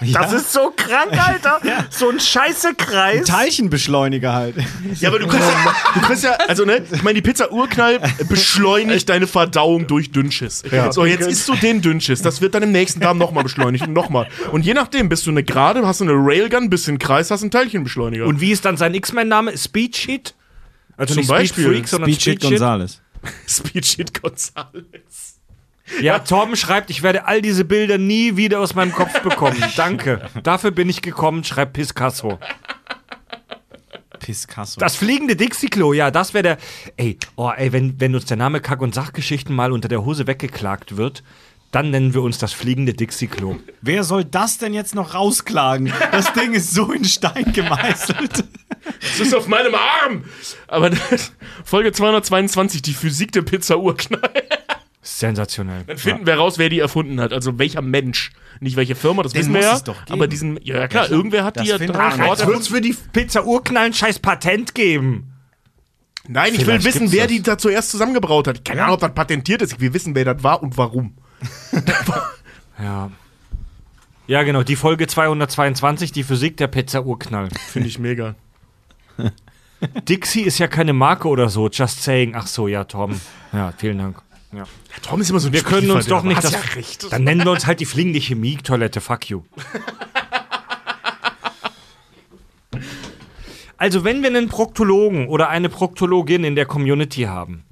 CERN? 0.01 0.13
Das 0.13 0.33
ist 0.33 0.53
so 0.53 0.73
krank, 0.75 1.13
Alter. 1.13 1.61
So 1.91 2.11
ein 2.11 2.21
scheiße 2.21 2.75
Kreis. 2.75 3.27
Teilchenbeschleuniger 3.27 4.33
halt. 4.33 4.57
Ja, 5.01 5.09
aber 5.09 5.19
du 5.19 5.27
kannst 5.27 5.49
ja, 5.49 5.75
du 5.95 6.01
kannst 6.01 6.25
ja 6.25 6.33
also 6.49 6.65
ne, 6.65 6.83
ich 6.91 7.03
meine, 7.03 7.15
die 7.15 7.23
Pizza 7.23 7.51
Urknall 7.51 8.01
beschleunigt 8.29 9.09
deine 9.09 9.27
Verdauung 9.27 9.87
durch 9.87 10.13
Dünnschiss. 10.13 10.63
So, 10.91 11.07
jetzt 11.07 11.27
isst 11.27 11.49
du 11.49 11.55
den 11.55 11.81
Dünnschiss. 11.81 12.23
Das 12.23 12.41
wird 12.41 12.55
dann 12.55 12.63
im 12.63 12.73
nächsten 12.73 13.01
Darm 13.01 13.19
nochmal 13.19 13.45
beschleunigt 13.45 13.87
und 13.87 13.93
nochmal. 13.93 14.29
Und 14.53 14.65
je 14.65 14.75
nachdem, 14.75 15.09
bist 15.09 15.27
du 15.27 15.31
eine 15.31 15.43
Gerade, 15.43 15.87
hast 15.87 16.01
du 16.01 16.05
eine 16.05 16.15
Railgun, 16.15 16.71
bist 16.71 16.87
du 16.87 16.93
ein 16.93 16.99
Kreis, 16.99 17.31
hast 17.31 17.41
du 17.41 17.45
einen 17.45 17.51
Teilchenbeschleuniger. 17.51 18.27
Und 18.27 18.41
wie 18.41 18.51
ist 18.51 18.65
dann 18.65 18.77
sein 18.77 18.95
X-Men-Name? 18.95 19.57
Speed 19.57 19.97
Sheet? 19.97 20.35
Also 20.97 21.15
Zum 21.15 21.21
nicht 21.21 21.29
Beispiel. 21.29 21.65
Speed 21.65 21.75
Freak, 21.77 21.89
sondern 21.89 22.11
Speed 22.11 22.23
Shit 22.23 22.43
Speed 23.47 23.87
Sheet. 23.87 24.23
Gonzales. 24.23 25.36
Ja, 26.01 26.19
Torben 26.19 26.57
schreibt, 26.57 26.91
ich 26.91 27.03
werde 27.03 27.27
all 27.27 27.43
diese 27.43 27.65
Bilder 27.65 27.99
nie 27.99 28.37
wieder 28.37 28.61
aus 28.61 28.75
meinem 28.75 28.93
Kopf 28.93 29.21
bekommen. 29.21 29.63
Danke. 29.77 30.29
Dafür 30.43 30.71
bin 30.71 30.89
ich 30.89 31.03
gekommen, 31.03 31.45
schreibt 31.45 31.75
Piscasso. 31.75 32.39
Piscasso. 34.19 34.81
Das 34.81 34.97
fliegende 34.97 35.37
Dixie-Klo, 35.37 35.93
ja, 35.93 36.11
das 36.11 36.35
wäre 36.35 36.43
der. 36.43 36.59
Ey, 36.97 37.19
oh, 37.37 37.51
ey, 37.57 37.73
wenn, 37.73 38.01
wenn 38.01 38.15
uns 38.15 38.25
der 38.25 38.37
Name 38.37 38.61
Kack- 38.61 38.83
und 38.83 38.95
Sachgeschichten 38.95 39.55
mal 39.55 39.71
unter 39.73 39.89
der 39.89 40.05
Hose 40.05 40.27
weggeklagt 40.27 40.97
wird, 40.97 41.23
dann 41.71 41.91
nennen 41.91 42.15
wir 42.15 42.23
uns 42.23 42.39
das 42.39 42.53
fliegende 42.53 42.95
Dixie-Klo. 42.95 43.57
Wer 43.83 44.03
soll 44.03 44.25
das 44.25 44.59
denn 44.59 44.75
jetzt 44.75 44.95
noch 44.95 45.15
rausklagen? 45.15 45.93
Das 46.11 46.33
Ding 46.33 46.55
ist 46.55 46.73
so 46.73 46.91
in 46.91 47.05
Stein 47.05 47.53
gemeißelt. 47.53 48.45
Es 49.01 49.21
ist 49.21 49.35
auf 49.35 49.47
meinem 49.47 49.75
Arm. 49.75 50.25
Aber 50.69 50.91
das, 50.91 51.33
Folge 51.65 51.93
222, 51.93 52.83
die 52.83 52.95
Physik 52.95 53.33
der 53.33 53.43
Pizza 53.43 53.79
Urknall. 53.79 54.31
Sensationell. 55.07 55.85
Dann 55.87 55.99
finden 55.99 56.27
wir 56.27 56.35
raus, 56.35 56.59
wer 56.59 56.69
die 56.69 56.81
erfunden 56.81 57.21
hat. 57.21 57.33
Also 57.33 57.59
welcher 57.59 57.81
Mensch. 57.81 58.33
Nicht 58.61 58.77
welche 58.77 58.95
Firma, 58.97 59.23
das 59.23 59.33
Den 59.33 59.41
wissen 59.41 59.53
wir 59.55 59.61
muss 59.61 59.67
ja. 59.67 59.75
es 59.77 59.85
doch 59.85 60.05
geben. 60.05 60.13
aber 60.13 60.27
diesen, 60.27 60.59
ja 60.63 60.89
klar, 60.89 61.11
irgendwer 61.11 61.45
hat 61.45 61.61
die 61.61 61.69
ja 61.69 61.79
dran. 61.79 62.21
Als 62.21 62.45
würde 62.45 62.61
es 62.61 62.69
für 62.69 62.81
die 62.81 62.97
Pizza 63.13 63.45
Urknall 63.45 63.87
ein 63.87 63.95
scheiß 63.95 64.19
Patent 64.19 64.75
geben. 64.75 65.33
Nein, 66.29 66.53
ich 66.55 66.59
will 66.59 66.65
Vielleicht 66.65 66.87
wissen, 66.87 67.13
wer 67.13 67.25
das. 67.25 67.33
die 67.33 67.43
da 67.43 67.57
zuerst 67.57 67.91
zusammengebraut 67.91 68.49
hat. 68.49 68.65
Keine 68.65 68.83
Ahnung, 68.83 68.95
ob 68.95 69.01
das 69.01 69.15
patentiert 69.15 69.63
ist. 69.63 69.81
Wir 69.81 69.95
wissen, 69.95 70.15
wer 70.17 70.25
das 70.25 70.43
war 70.43 70.63
und 70.63 70.77
warum. 70.77 71.15
Ja. 72.79 73.11
Ja, 74.27 74.43
genau, 74.43 74.63
die 74.63 74.77
Folge 74.77 75.07
222, 75.07 76.13
die 76.13 76.25
Physik 76.25 76.59
der 76.59 76.67
Pizza 76.67 77.07
Urknall. 77.07 77.49
Finde 77.71 77.89
ich 77.89 77.99
mega. 77.99 78.35
Dixie 80.09 80.43
ist 80.43 80.59
ja 80.59 80.67
keine 80.69 80.93
Marke 80.93 81.29
oder 81.29 81.49
so, 81.49 81.71
just 81.71 82.03
saying. 82.03 82.35
Ach 82.35 82.47
so, 82.47 82.69
ja, 82.69 82.85
Torben. 82.85 83.19
Ja, 83.55 83.73
vielen 83.79 83.97
Dank. 83.97 84.21
Ja. 84.57 84.65
Tom 85.03 85.21
ist 85.21 85.31
immer 85.31 85.41
so 85.41 85.49
ein 85.49 85.53
Wir 85.53 85.63
können 85.63 85.91
uns 85.91 86.07
doch 86.07 86.23
nicht 86.23 86.43
das. 86.43 86.53
ja 86.53 86.61
recht. 86.75 87.13
Dann 87.13 87.25
nennen 87.25 87.45
wir 87.45 87.51
uns 87.53 87.67
halt 87.67 87.81
die 87.81 87.85
fliegende 87.85 88.21
Chemie-Toilette. 88.21 89.01
Fuck 89.01 89.29
you. 89.31 89.43
Also, 93.79 94.05
wenn 94.05 94.23
wir 94.23 94.29
einen 94.29 94.49
Proktologen 94.49 95.29
oder 95.29 95.51
eine 95.51 95.69
Proktologin 95.69 96.45
in 96.45 96.55
der 96.57 96.65
Community 96.65 97.23
haben, 97.23 97.65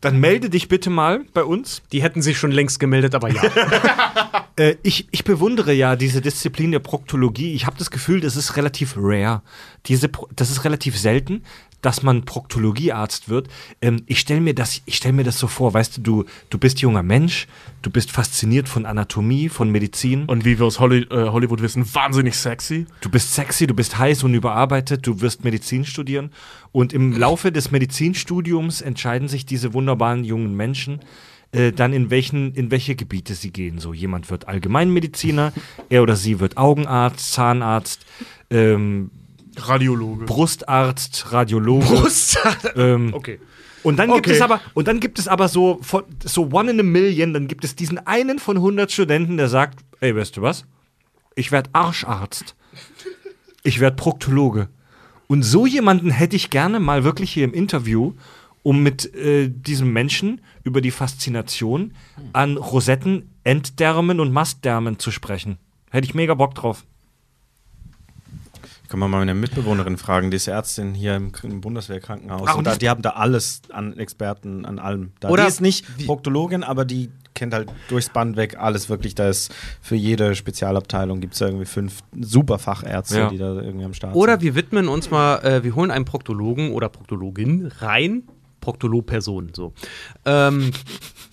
dann 0.00 0.18
melde 0.18 0.50
dich 0.50 0.68
bitte 0.68 0.90
mal 0.90 1.24
bei 1.34 1.44
uns. 1.44 1.82
Die 1.92 2.02
hätten 2.02 2.22
sich 2.22 2.38
schon 2.38 2.50
längst 2.50 2.80
gemeldet, 2.80 3.14
aber 3.14 3.30
ja. 3.30 3.42
Äh, 4.58 4.74
ich, 4.82 5.06
ich 5.12 5.22
bewundere 5.22 5.72
ja 5.72 5.94
diese 5.94 6.20
Disziplin 6.20 6.72
der 6.72 6.80
Proktologie. 6.80 7.54
Ich 7.54 7.64
habe 7.64 7.78
das 7.78 7.92
Gefühl, 7.92 8.20
das 8.20 8.34
ist 8.34 8.56
relativ 8.56 8.94
rare. 8.96 9.42
Diese, 9.86 10.10
das 10.34 10.50
ist 10.50 10.64
relativ 10.64 10.98
selten, 10.98 11.44
dass 11.80 12.02
man 12.02 12.24
Proktologiearzt 12.24 13.28
wird. 13.28 13.48
Ähm, 13.80 14.02
ich 14.06 14.18
stelle 14.20 14.40
mir, 14.40 14.54
das- 14.54 14.82
ich 14.86 14.96
stell 14.96 15.12
mir 15.12 15.24
das 15.24 15.38
so 15.38 15.46
vor, 15.46 15.74
weißt 15.74 15.98
du, 15.98 16.00
du, 16.02 16.24
du 16.50 16.58
bist 16.58 16.80
junger 16.80 17.02
Mensch, 17.02 17.46
du 17.82 17.90
bist 17.90 18.10
fasziniert 18.10 18.68
von 18.68 18.84
Anatomie, 18.86 19.48
von 19.48 19.70
Medizin. 19.70 20.24
Und 20.26 20.44
wie 20.44 20.58
wir 20.58 20.66
aus 20.66 20.80
Holly, 20.80 21.02
äh, 21.10 21.28
Hollywood 21.28 21.62
wissen, 21.62 21.84
wahnsinnig 21.94 22.34
sexy. 22.36 22.86
Du 23.00 23.08
bist 23.10 23.34
sexy, 23.34 23.66
du 23.66 23.74
bist 23.74 23.98
heiß 23.98 24.24
und 24.24 24.34
überarbeitet, 24.34 25.06
du 25.06 25.20
wirst 25.20 25.44
Medizin 25.44 25.84
studieren. 25.84 26.30
Und 26.72 26.92
im 26.92 27.16
Laufe 27.16 27.52
des 27.52 27.70
Medizinstudiums 27.70 28.80
entscheiden 28.80 29.28
sich 29.28 29.46
diese 29.46 29.72
wunderbaren 29.74 30.24
jungen 30.24 30.56
Menschen 30.56 31.00
äh, 31.52 31.72
dann, 31.72 31.92
in, 31.94 32.10
welchen, 32.10 32.52
in 32.54 32.70
welche 32.70 32.94
Gebiete 32.94 33.34
sie 33.34 33.50
gehen. 33.50 33.78
So, 33.78 33.94
jemand 33.94 34.28
wird 34.30 34.48
Allgemeinmediziner, 34.48 35.52
er 35.88 36.02
oder 36.02 36.14
sie 36.16 36.40
wird 36.40 36.58
Augenarzt, 36.58 37.32
Zahnarzt, 37.32 38.04
ähm, 38.50 39.10
Radiologe. 39.66 40.24
Brustarzt, 40.26 41.32
Radiologe. 41.32 41.84
Brust. 41.86 42.38
Ähm, 42.76 43.12
okay. 43.14 43.40
und 43.82 43.98
dann 43.98 44.08
gibt 44.12 44.26
Okay. 44.26 44.36
es 44.36 44.40
aber, 44.42 44.60
und 44.74 44.88
dann 44.88 45.00
gibt 45.00 45.18
es 45.18 45.28
aber 45.28 45.48
so, 45.48 45.80
so 46.24 46.48
one 46.52 46.70
in 46.70 46.80
a 46.80 46.82
million, 46.82 47.32
dann 47.34 47.48
gibt 47.48 47.64
es 47.64 47.74
diesen 47.74 47.98
einen 48.06 48.38
von 48.38 48.56
100 48.56 48.90
Studenten, 48.92 49.36
der 49.36 49.48
sagt, 49.48 49.80
ey, 50.00 50.14
weißt 50.14 50.36
du 50.36 50.42
was? 50.42 50.64
Ich 51.34 51.52
werde 51.52 51.70
Arscharzt. 51.72 52.54
Ich 53.62 53.80
werde 53.80 53.96
Proktologe. 53.96 54.68
Und 55.26 55.42
so 55.42 55.66
jemanden 55.66 56.10
hätte 56.10 56.36
ich 56.36 56.50
gerne 56.50 56.80
mal 56.80 57.04
wirklich 57.04 57.30
hier 57.32 57.44
im 57.44 57.52
Interview, 57.52 58.14
um 58.62 58.82
mit 58.82 59.14
äh, 59.14 59.48
diesem 59.48 59.92
Menschen 59.92 60.40
über 60.64 60.80
die 60.80 60.90
Faszination 60.90 61.92
an 62.32 62.56
Rosetten, 62.56 63.30
Enddärmen 63.44 64.20
und 64.20 64.32
Mastdärmen 64.32 64.98
zu 64.98 65.10
sprechen. 65.10 65.58
Hätte 65.90 66.06
ich 66.06 66.14
mega 66.14 66.34
Bock 66.34 66.54
drauf. 66.54 66.84
Können 68.88 69.02
wir 69.02 69.08
mal 69.08 69.18
meine 69.18 69.34
Mitbewohnerin 69.34 69.98
fragen, 69.98 70.30
die 70.30 70.36
ist 70.38 70.48
Ärztin 70.48 70.94
hier 70.94 71.14
im, 71.16 71.30
im 71.42 71.60
Bundeswehrkrankenhaus. 71.60 72.42
Ach, 72.46 72.52
und 72.54 72.58
und 72.60 72.66
da, 72.66 72.76
die- 72.76 72.88
haben 72.88 73.02
da 73.02 73.10
alles 73.10 73.60
an 73.70 73.96
Experten, 73.98 74.64
an 74.64 74.78
allem. 74.78 75.12
Da. 75.20 75.28
Oder 75.28 75.42
die 75.44 75.48
ist 75.48 75.60
nicht 75.60 75.86
wie- 75.98 76.06
Proktologin, 76.06 76.64
aber 76.64 76.84
die 76.86 77.10
kennt 77.34 77.52
halt 77.54 77.68
durchs 77.88 78.08
Band 78.08 78.36
weg 78.36 78.56
alles 78.58 78.88
wirklich. 78.88 79.14
Da 79.14 79.28
ist 79.28 79.54
für 79.82 79.94
jede 79.94 80.34
Spezialabteilung 80.34 81.20
gibt 81.20 81.34
es 81.34 81.40
irgendwie 81.40 81.66
fünf 81.66 82.00
super 82.18 82.58
Fachärzte, 82.58 83.18
Ja. 83.18 83.28
die 83.28 83.36
da 83.38 83.52
irgendwie 83.60 83.84
am 83.84 83.92
Start 83.94 84.14
Oder 84.16 84.32
sind. 84.32 84.42
wir 84.42 84.54
widmen 84.54 84.88
uns 84.88 85.10
mal, 85.10 85.36
äh, 85.44 85.62
wir 85.62 85.74
holen 85.74 85.90
einen 85.90 86.04
Proktologen 86.06 86.72
oder 86.72 86.88
Proktologin 86.88 87.70
rein, 87.80 88.22
Proktolog-Person, 88.60 89.50
so. 89.54 89.72
Ähm, 90.24 90.70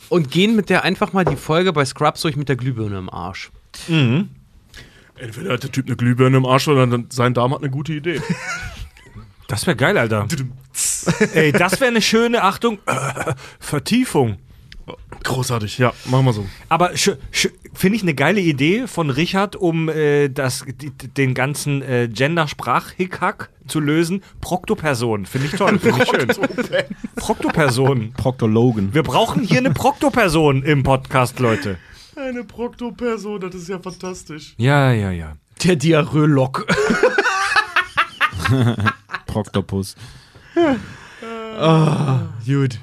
und 0.10 0.30
gehen 0.30 0.56
mit 0.56 0.70
der 0.70 0.84
einfach 0.84 1.14
mal 1.14 1.26
die 1.26 1.36
Folge 1.38 1.74
bei 1.74 1.86
Scrubs 1.86 2.22
durch 2.22 2.36
mit 2.36 2.50
der 2.50 2.56
Glühbirne 2.58 2.98
im 3.00 3.10
Arsch. 3.10 3.52
Entweder 5.18 5.54
hat 5.54 5.64
der 5.64 5.72
Typ 5.72 5.88
eine 5.88 5.96
Glühbirne 5.96 6.38
im 6.38 6.46
Arsch 6.46 6.68
oder 6.68 6.86
dann, 6.88 7.08
sein 7.10 7.34
Darm 7.34 7.54
hat 7.54 7.60
eine 7.60 7.70
gute 7.70 7.94
Idee. 7.94 8.22
Das 9.48 9.68
wäre 9.68 9.78
geil, 9.78 9.96
Alter. 9.96 10.28
Ey, 11.34 11.52
das 11.52 11.80
wäre 11.80 11.92
eine 11.92 12.02
schöne, 12.02 12.42
Achtung, 12.42 12.80
Vertiefung. 13.60 14.38
Großartig, 15.24 15.78
ja, 15.78 15.94
machen 16.06 16.26
wir 16.26 16.34
so. 16.34 16.46
Aber 16.70 16.92
finde 16.96 17.96
ich 17.96 18.02
eine 18.02 18.14
geile 18.14 18.40
Idee 18.42 18.88
von 18.88 19.10
Richard, 19.10 19.56
um 19.56 19.90
äh, 19.90 20.30
das, 20.30 20.66
die, 20.68 20.92
den 20.92 21.34
ganzen 21.34 21.82
äh, 21.82 22.08
Gender-Sprach-Hickhack 22.12 23.50
zu 23.68 23.80
lösen. 23.80 24.24
Proktoperson, 24.42 25.26
finde 25.26 25.48
ich 25.48 25.54
toll, 25.54 25.80
finde 25.80 26.04
ich 26.04 26.10
schön. 26.10 26.28
Proktoperson. 27.16 28.14
Proktologen. 28.14 28.94
Wir 28.94 29.04
brauchen 29.04 29.44
hier 29.44 29.60
eine 29.60 29.72
Proktoperson 29.72 30.64
im 30.64 30.84
Podcast, 30.84 31.40
Leute. 31.40 31.78
Eine 32.16 32.44
Proktoperson, 32.44 33.42
das 33.42 33.56
ist 33.56 33.68
ja 33.68 33.80
fantastisch. 33.80 34.54
Ja, 34.58 34.92
ja, 34.92 35.12
ja. 35.12 35.36
Der 35.64 35.76
Diarrhoe-Lock. 35.76 36.66
Proktopus. 39.26 39.96
Gut. 42.46 42.80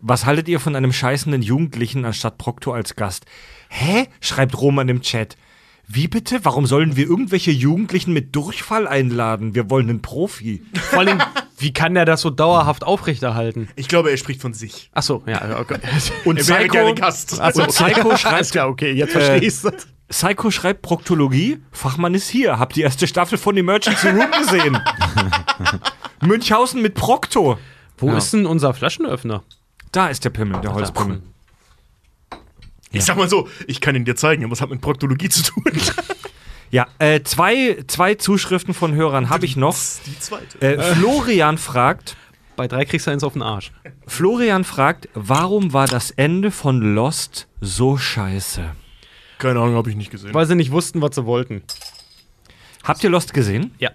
Was 0.00 0.26
haltet 0.26 0.48
ihr 0.48 0.60
von 0.60 0.76
einem 0.76 0.92
scheißenden 0.92 1.42
Jugendlichen 1.42 2.04
anstatt 2.04 2.38
Prokto 2.38 2.72
als 2.72 2.94
Gast? 2.94 3.24
Hä? 3.70 4.06
schreibt 4.20 4.60
Roman 4.60 4.88
im 4.88 5.00
Chat. 5.00 5.36
Wie 5.86 6.08
bitte? 6.08 6.44
Warum 6.44 6.66
sollen 6.66 6.96
wir 6.96 7.06
irgendwelche 7.06 7.50
Jugendlichen 7.50 8.12
mit 8.12 8.34
Durchfall 8.34 8.88
einladen? 8.88 9.54
Wir 9.54 9.70
wollen 9.70 9.88
einen 9.90 10.02
Profi. 10.02 10.62
Vor 10.90 11.00
allem, 11.00 11.20
wie 11.58 11.72
kann 11.72 11.94
der 11.94 12.04
das 12.04 12.22
so 12.22 12.30
dauerhaft 12.30 12.84
aufrechterhalten? 12.84 13.68
Ich 13.76 13.88
glaube, 13.88 14.10
er 14.10 14.16
spricht 14.16 14.40
von 14.40 14.54
sich. 14.54 14.90
Ach 14.94 15.02
so, 15.02 15.22
ja, 15.26 15.58
okay. 15.60 15.78
Und 16.24 16.38
Er 16.38 16.48
wäre 16.48 16.58
Psycho, 16.60 16.72
gerne 16.72 16.94
Gast. 16.94 17.40
Also, 17.40 17.62
und 17.62 17.68
Psycho 17.68 18.16
schreibt, 18.16 18.50
klar, 18.50 18.68
okay, 18.68 18.92
jetzt 18.92 19.12
verstehe 19.12 19.40
ich's. 19.40 19.66
Psycho 20.08 20.50
schreibt 20.50 20.82
Proktologie. 20.82 21.62
Fachmann 21.70 22.14
ist 22.14 22.28
hier. 22.28 22.58
Habt 22.58 22.76
die 22.76 22.82
erste 22.82 23.06
Staffel 23.06 23.38
von 23.38 23.56
Emergency 23.56 24.08
Room 24.08 24.30
gesehen? 24.38 24.78
Münchhausen 26.20 26.82
mit 26.82 26.94
Prokto. 26.94 27.58
Wo 27.98 28.12
ist 28.12 28.32
denn 28.32 28.46
unser 28.46 28.74
Flaschenöffner? 28.74 29.42
Da 29.92 30.08
ist 30.08 30.24
der 30.24 30.30
Pimmel, 30.30 30.60
der 30.60 30.74
Holzpimmel. 30.74 31.22
Ich 32.94 33.04
sag 33.04 33.16
mal 33.16 33.28
so, 33.28 33.48
ich 33.66 33.80
kann 33.80 33.94
ihn 33.96 34.04
dir 34.04 34.16
zeigen, 34.16 34.44
aber 34.44 34.52
es 34.52 34.60
hat 34.60 34.70
mit 34.70 34.80
Proktologie 34.80 35.28
zu 35.28 35.42
tun. 35.42 35.64
Ja, 36.70 36.86
äh, 36.98 37.22
zwei, 37.22 37.84
zwei 37.86 38.14
Zuschriften 38.16 38.74
von 38.74 38.94
Hörern 38.94 39.28
habe 39.30 39.44
ich 39.46 39.56
noch. 39.56 39.76
Die 40.06 40.18
zweite. 40.18 40.60
Äh, 40.60 40.94
Florian 40.94 41.56
fragt, 41.58 42.16
Bei 42.56 42.66
drei 42.68 42.84
kriegst 42.84 43.06
du 43.06 43.10
eins 43.12 43.22
auf 43.24 43.34
den 43.34 43.42
Arsch. 43.42 43.70
Florian 44.06 44.64
fragt, 44.64 45.08
warum 45.14 45.72
war 45.72 45.86
das 45.86 46.10
Ende 46.12 46.50
von 46.50 46.94
Lost 46.94 47.46
so 47.60 47.96
scheiße? 47.96 48.72
Keine 49.38 49.60
Ahnung, 49.60 49.74
habe 49.76 49.90
ich 49.90 49.96
nicht 49.96 50.10
gesehen. 50.10 50.32
Weil 50.34 50.46
sie 50.46 50.54
nicht 50.56 50.70
wussten, 50.72 51.00
was 51.02 51.14
sie 51.14 51.24
wollten. 51.26 51.62
Habt 52.82 53.02
ihr 53.04 53.10
Lost 53.10 53.34
gesehen? 53.34 53.72
Ja. 53.78 53.90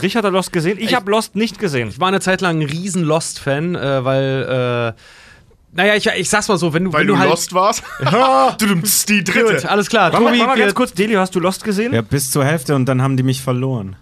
Richard 0.00 0.24
hat 0.24 0.32
Lost 0.32 0.52
gesehen. 0.52 0.78
Ich, 0.78 0.86
Ich- 0.90 0.94
habe 0.94 1.10
Lost 1.10 1.34
nicht 1.36 1.58
gesehen. 1.58 1.88
Ich 1.88 1.98
war 2.00 2.08
eine 2.08 2.20
Zeit 2.20 2.40
lang 2.40 2.60
ein 2.60 2.66
riesen 2.66 3.02
Lost-Fan, 3.04 3.74
äh, 3.74 4.04
weil, 4.04 4.94
äh, 4.96 5.00
naja, 5.78 5.94
ich, 5.94 6.06
ich 6.08 6.28
sag's 6.28 6.48
mal 6.48 6.58
so, 6.58 6.74
wenn 6.74 6.86
du, 6.86 6.92
Weil 6.92 7.02
wenn 7.02 7.06
du, 7.06 7.12
du 7.12 7.18
halt. 7.20 7.30
lost 7.30 7.52
warst? 7.52 7.84
du 8.58 8.66
nimmst 8.66 9.08
die 9.08 9.22
Gut, 9.22 9.32
dritte. 9.32 9.70
alles 9.70 9.88
klar. 9.88 10.12
Warte 10.12 10.24
mal, 10.24 10.32
Tobi, 10.32 10.44
warte 10.44 10.60
ganz 10.60 10.74
kurz. 10.74 10.92
Delio, 10.92 11.20
hast 11.20 11.36
du 11.36 11.38
Lost 11.38 11.62
gesehen? 11.62 11.94
Ja, 11.94 12.02
bis 12.02 12.32
zur 12.32 12.44
Hälfte 12.44 12.74
und 12.74 12.86
dann 12.86 13.00
haben 13.00 13.16
die 13.16 13.22
mich 13.22 13.40
verloren. 13.42 13.94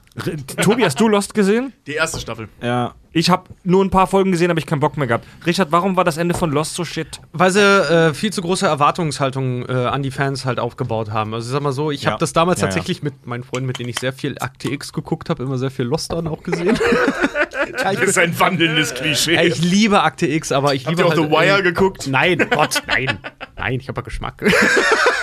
Tobi, 0.62 0.84
hast 0.84 0.98
du 1.00 1.08
Lost 1.08 1.34
gesehen? 1.34 1.72
Die 1.86 1.92
erste 1.94 2.18
Staffel. 2.20 2.48
Ja. 2.62 2.94
Ich 3.12 3.30
habe 3.30 3.44
nur 3.64 3.82
ein 3.82 3.88
paar 3.90 4.06
Folgen 4.06 4.30
gesehen, 4.30 4.50
aber 4.50 4.58
ich 4.58 4.66
keinen 4.66 4.80
Bock 4.80 4.96
mehr 4.98 5.06
gehabt. 5.06 5.26
Richard, 5.46 5.72
warum 5.72 5.96
war 5.96 6.04
das 6.04 6.18
Ende 6.18 6.34
von 6.34 6.50
Lost 6.50 6.74
so 6.74 6.84
shit? 6.84 7.20
Weil 7.32 7.50
sie 7.50 7.60
äh, 7.62 8.12
viel 8.12 8.30
zu 8.32 8.42
große 8.42 8.66
Erwartungshaltung 8.66 9.66
äh, 9.66 9.72
an 9.72 10.02
die 10.02 10.10
Fans 10.10 10.44
halt 10.44 10.58
aufgebaut 10.60 11.10
haben. 11.10 11.32
Also 11.32 11.46
ich 11.48 11.52
sag 11.52 11.62
mal 11.62 11.72
so, 11.72 11.90
ich 11.90 12.02
Ja. 12.02 12.10
habe 12.12 12.20
das 12.20 12.32
damals 12.34 12.60
Ja, 12.60 12.66
ja. 12.66 12.72
tatsächlich 12.74 13.02
mit 13.02 13.26
meinen 13.26 13.42
Freunden, 13.44 13.66
mit 13.66 13.78
denen 13.78 13.88
ich 13.88 13.98
sehr 13.98 14.12
viel 14.12 14.36
Akte 14.40 14.70
X 14.70 14.92
geguckt 14.92 15.30
habe, 15.30 15.42
immer 15.42 15.56
sehr 15.56 15.70
viel 15.70 15.86
Lost 15.86 16.12
dann 16.12 16.26
auch 16.28 16.42
gesehen. 16.42 16.76
ja, 16.76 17.92
Das 17.94 18.02
ist 18.02 18.18
ein 18.18 18.38
wandelndes 18.38 18.92
Klischee. 18.94 19.40
Ich 19.46 19.62
liebe 19.62 20.02
Akte 20.02 20.26
X, 20.26 20.52
aber 20.52 20.74
ich 20.74 20.86
Habt 20.86 20.90
liebe 20.98 21.02
ihr 21.02 21.06
auch 21.06 21.16
halt, 21.16 21.30
The 21.30 21.30
Wire 21.30 21.58
äh, 21.60 21.62
geguckt? 21.62 22.06
Nein, 22.08 22.46
Gott, 22.50 22.82
nein. 22.86 23.18
Nein, 23.56 23.80
ich 23.80 23.88
habe 23.88 24.00
ja 24.00 24.04
Geschmack. 24.04 24.44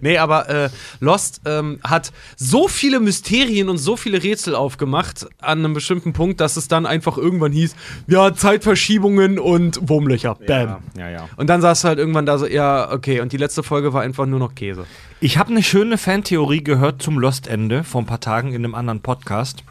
nee, 0.00 0.18
aber 0.18 0.48
äh, 0.48 0.70
Lost 1.00 1.42
ähm, 1.46 1.80
hat 1.82 2.12
so 2.36 2.68
viele 2.68 3.00
Mysterien 3.00 3.68
und 3.68 3.78
so 3.78 3.96
viele 3.96 4.22
Rätsel 4.22 4.54
aufgemacht 4.54 5.26
an 5.40 5.58
einem 5.60 5.74
bestimmten 5.74 6.12
Punkt, 6.12 6.40
dass 6.40 6.56
es 6.56 6.68
dann 6.68 6.86
einfach 6.86 7.16
irgendwann 7.16 7.52
hieß, 7.52 7.74
ja, 8.06 8.34
Zeitverschiebungen 8.34 9.38
und 9.38 9.88
Wurmlöcher. 9.88 10.34
Bam. 10.34 10.78
Ja, 10.96 11.10
ja. 11.10 11.28
Und 11.36 11.48
dann 11.48 11.60
saß 11.60 11.82
du 11.82 11.88
halt 11.88 11.98
irgendwann 11.98 12.26
da 12.26 12.38
so, 12.38 12.46
ja, 12.46 12.90
okay, 12.92 13.20
und 13.20 13.32
die 13.32 13.36
letzte 13.36 13.62
Folge 13.62 13.92
war 13.92 14.02
einfach 14.02 14.26
nur 14.26 14.38
noch 14.38 14.54
Käse. 14.54 14.86
Ich 15.20 15.38
habe 15.38 15.50
eine 15.50 15.62
schöne 15.62 15.98
Fantheorie 15.98 16.62
gehört 16.62 17.02
zum 17.02 17.18
Lost-Ende 17.18 17.84
vor 17.84 18.02
ein 18.02 18.06
paar 18.06 18.20
Tagen 18.20 18.48
in 18.48 18.64
einem 18.64 18.74
anderen 18.74 19.00
Podcast, 19.00 19.64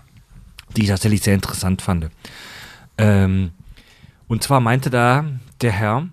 die 0.75 0.83
ich 0.83 0.87
tatsächlich 0.89 1.21
sehr 1.21 1.35
interessant 1.35 1.81
fand. 1.81 2.09
Ähm, 2.97 3.51
und 4.27 4.43
zwar 4.43 4.59
meinte 4.59 4.89
da 4.89 5.25
der 5.61 5.71
Herr, 5.71 6.07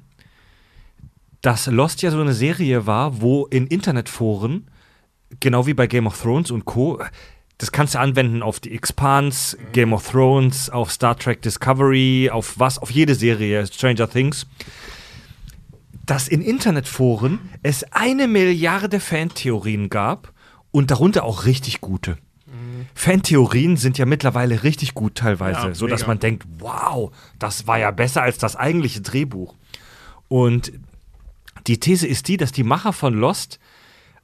dass 1.42 1.66
Lost 1.66 2.02
ja 2.02 2.10
so 2.10 2.20
eine 2.20 2.34
Serie 2.34 2.86
war, 2.86 3.20
wo 3.20 3.46
in 3.46 3.66
Internetforen, 3.66 4.68
genau 5.40 5.66
wie 5.66 5.74
bei 5.74 5.86
Game 5.86 6.06
of 6.06 6.20
Thrones 6.20 6.50
und 6.50 6.64
Co., 6.64 7.02
das 7.58 7.72
kannst 7.72 7.94
du 7.94 7.98
anwenden 7.98 8.42
auf 8.42 8.58
die 8.58 8.72
Expanse, 8.72 9.58
Game 9.72 9.92
of 9.92 10.08
Thrones, 10.08 10.70
auf 10.70 10.90
Star 10.90 11.18
Trek 11.18 11.42
Discovery, 11.42 12.30
auf 12.32 12.58
was, 12.58 12.78
auf 12.78 12.90
jede 12.90 13.14
Serie, 13.14 13.66
Stranger 13.66 14.08
Things 14.08 14.46
dass 16.10 16.26
in 16.26 16.42
Internetforen 16.42 17.38
es 17.62 17.84
eine 17.92 18.26
Milliarde 18.26 18.98
Fantheorien 18.98 19.90
gab 19.90 20.32
und 20.72 20.90
darunter 20.90 21.22
auch 21.22 21.44
richtig 21.44 21.80
gute. 21.80 22.18
Fantheorien 22.94 23.76
sind 23.76 23.96
ja 23.96 24.06
mittlerweile 24.06 24.64
richtig 24.64 24.94
gut 24.94 25.14
teilweise, 25.14 25.68
Ja, 25.68 25.74
so 25.74 25.86
dass 25.86 26.08
man 26.08 26.18
denkt, 26.18 26.44
wow, 26.58 27.12
das 27.38 27.68
war 27.68 27.78
ja 27.78 27.92
besser 27.92 28.22
als 28.22 28.38
das 28.38 28.56
eigentliche 28.56 29.02
Drehbuch. 29.02 29.54
Und 30.26 30.72
die 31.66 31.80
These 31.80 32.06
ist 32.06 32.28
die, 32.28 32.36
dass 32.36 32.52
die 32.52 32.64
Macher 32.64 32.92
von 32.92 33.14
Lost 33.14 33.58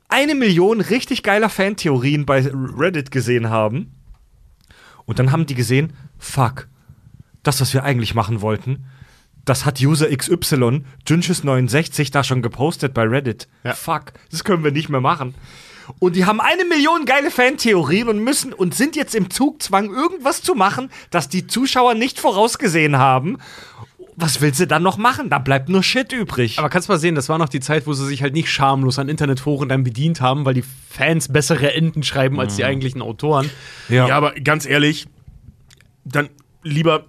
eine 0.09 0.35
Million 0.35 0.81
richtig 0.81 1.23
geiler 1.23 1.49
Fantheorien 1.49 2.27
bei 2.27 2.47
Reddit 2.47 3.11
gesehen 3.11 3.51
haben. 3.51 3.93
Und 5.05 5.19
dann 5.19 5.33
haben 5.33 5.47
die 5.47 5.55
gesehen, 5.55 5.93
fuck, 6.19 6.69
das, 7.43 7.61
was 7.61 7.75
wir 7.75 7.85
eigentlich 7.85 8.15
machen 8.15 8.41
wollten, 8.41 8.87
das 9.45 9.65
hat 9.65 9.81
User 9.81 10.09
XY, 10.09 10.85
Junches69, 11.07 12.11
da 12.11 12.25
schon 12.25 12.43
gepostet 12.43 12.95
bei 12.95 13.05
Reddit. 13.05 13.49
Fuck, 13.75 14.13
das 14.31 14.43
können 14.43 14.65
wir 14.65 14.73
nicht 14.73 14.89
mehr 14.89 15.01
machen. 15.01 15.35
Und 16.01 16.17
die 16.17 16.25
haben 16.25 16.41
eine 16.41 16.65
Million 16.65 17.05
geile 17.05 17.31
Fantheorien 17.31 18.09
und 18.09 18.19
müssen 18.19 18.53
und 18.53 18.75
sind 18.75 18.97
jetzt 18.97 19.15
im 19.15 19.31
Zugzwang, 19.31 19.95
irgendwas 19.95 20.43
zu 20.43 20.57
machen, 20.57 20.91
das 21.11 21.29
die 21.29 21.47
Zuschauer 21.47 21.95
nicht 21.95 22.19
vorausgesehen 22.19 22.99
haben. 22.99 23.39
Was 24.19 24.41
willst 24.41 24.61
du 24.61 24.67
dann 24.67 24.83
noch 24.83 24.97
machen? 24.97 25.29
Da 25.29 25.39
bleibt 25.39 25.69
nur 25.69 25.83
Shit 25.83 26.11
übrig. 26.13 26.59
Aber 26.59 26.71
kannst 26.71 26.89
mal 26.89 26.99
sehen, 26.99 27.15
das 27.15 27.29
war 27.29 27.37
noch 27.37 27.51
die 27.51 27.61
Zeit, 27.61 27.87
wo 27.87 27.93
sie 27.93 28.07
sich 28.07 28.23
halt 28.23 28.33
nicht 28.33 28.51
schamlos 28.51 28.99
an 28.99 29.11
Internetforen 29.11 29.69
dann 29.69 29.85
bedient 29.85 30.23
haben, 30.23 30.47
weil 30.47 30.55
die 30.55 30.65
Fans 30.89 31.31
bessere 31.31 31.75
Enden 31.75 32.03
schreiben 32.03 32.41
als 32.41 32.57
die 32.57 32.65
eigentlichen 32.65 33.03
Autoren. 33.03 33.51
Ja. 33.91 34.09
aber 34.09 34.33
ganz 34.33 34.65
ehrlich, 34.65 35.07
dann 36.05 36.31
lieber 36.63 37.05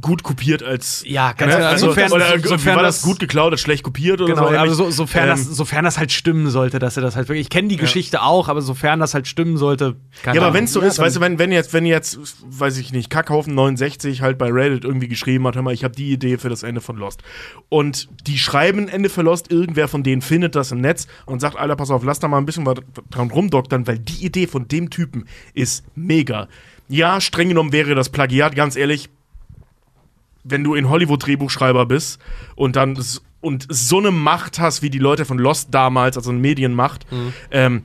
gut 0.00 0.22
kopiert 0.22 0.62
als. 0.62 1.02
Ja, 1.06 1.32
ganz 1.32 1.52
Ne? 1.52 1.58
genau. 1.58 1.68
Also, 1.70 1.86
Sofern- 1.88 2.12
oder 2.12 2.38
sofern 2.40 2.76
war 2.76 2.82
das 2.82 2.96
das- 2.96 3.04
gut 3.04 3.18
geklaut, 3.18 3.52
als 3.52 3.60
schlecht 3.60 3.82
kopiert 3.82 4.20
oder 4.20 4.34
Genau, 4.34 4.48
so. 4.50 4.56
aber 4.56 4.70
so, 4.74 4.90
sofern, 4.90 5.24
Ähm, 5.24 5.28
das, 5.30 5.44
sofern 5.44 5.84
das 5.84 5.98
halt 5.98 6.12
stimmen 6.12 6.48
sollte, 6.50 6.78
dass 6.78 6.96
er 6.96 7.02
das 7.02 7.16
halt 7.16 7.28
wirklich. 7.28 7.46
Ich 7.46 7.50
kenne 7.50 7.68
die 7.68 7.76
Geschichte 7.76 8.22
auch, 8.22 8.48
aber 8.48 8.62
sofern 8.62 9.00
das 9.00 9.14
halt 9.14 9.26
stimmen 9.26 9.56
sollte. 9.56 9.96
keine 10.22 10.36
Ja, 10.38 10.42
aber 10.44 10.54
wenn 10.54 10.64
es 10.64 10.72
so 10.72 10.80
ist, 10.80 10.98
weißt 10.98 11.16
du, 11.16 11.20
wenn, 11.20 11.38
wenn 11.38 11.52
jetzt, 11.52 11.72
wenn 11.72 11.86
jetzt, 11.86 12.18
weiß 12.46 12.78
ich 12.78 12.92
nicht, 12.92 13.12
Kackhaufen69 13.12 14.20
halt 14.20 14.38
bei 14.38 14.50
Reddit 14.50 14.84
irgendwie 14.84 15.08
geschrieben 15.08 15.46
hat, 15.46 15.54
hör 15.54 15.62
mal, 15.62 15.74
ich 15.74 15.84
habe 15.84 15.94
die 15.94 16.10
Idee 16.12 16.38
für 16.38 16.48
das 16.48 16.62
Ende 16.62 16.80
von 16.80 16.96
Lost. 16.96 17.22
Und 17.68 18.08
die 18.26 18.38
schreiben 18.38 18.88
Ende 18.88 19.08
für 19.08 19.22
Lost, 19.22 19.50
irgendwer 19.50 19.88
von 19.88 20.02
denen 20.02 20.22
findet 20.22 20.54
das 20.54 20.72
im 20.72 20.80
Netz 20.80 21.06
und 21.24 21.40
sagt, 21.40 21.56
Alter, 21.56 21.76
pass 21.76 21.90
auf, 21.90 22.04
lass 22.04 22.18
da 22.20 22.28
mal 22.28 22.38
ein 22.38 22.46
bisschen 22.46 22.66
was 22.66 22.76
dran 23.10 23.30
rumdoktern, 23.30 23.86
weil 23.86 23.98
die 23.98 24.24
Idee 24.24 24.46
von 24.46 24.68
dem 24.68 24.90
Typen 24.90 25.26
ist 25.54 25.84
mega. 25.94 26.48
Ja, 26.88 27.20
streng 27.20 27.48
genommen 27.48 27.72
wäre 27.72 27.94
das 27.94 28.10
Plagiat, 28.10 28.54
ganz 28.54 28.76
ehrlich, 28.76 29.08
wenn 30.48 30.64
du 30.64 30.74
in 30.74 30.88
Hollywood 30.88 31.26
Drehbuchschreiber 31.26 31.86
bist 31.86 32.20
und 32.54 32.76
dann 32.76 32.98
und 33.40 33.66
so 33.68 33.98
eine 33.98 34.10
Macht 34.10 34.58
hast 34.58 34.82
wie 34.82 34.90
die 34.90 34.98
Leute 34.98 35.24
von 35.24 35.38
Lost 35.38 35.68
damals, 35.72 36.16
also 36.16 36.30
eine 36.30 36.40
Medienmacht, 36.40 37.06
ähm, 37.50 37.82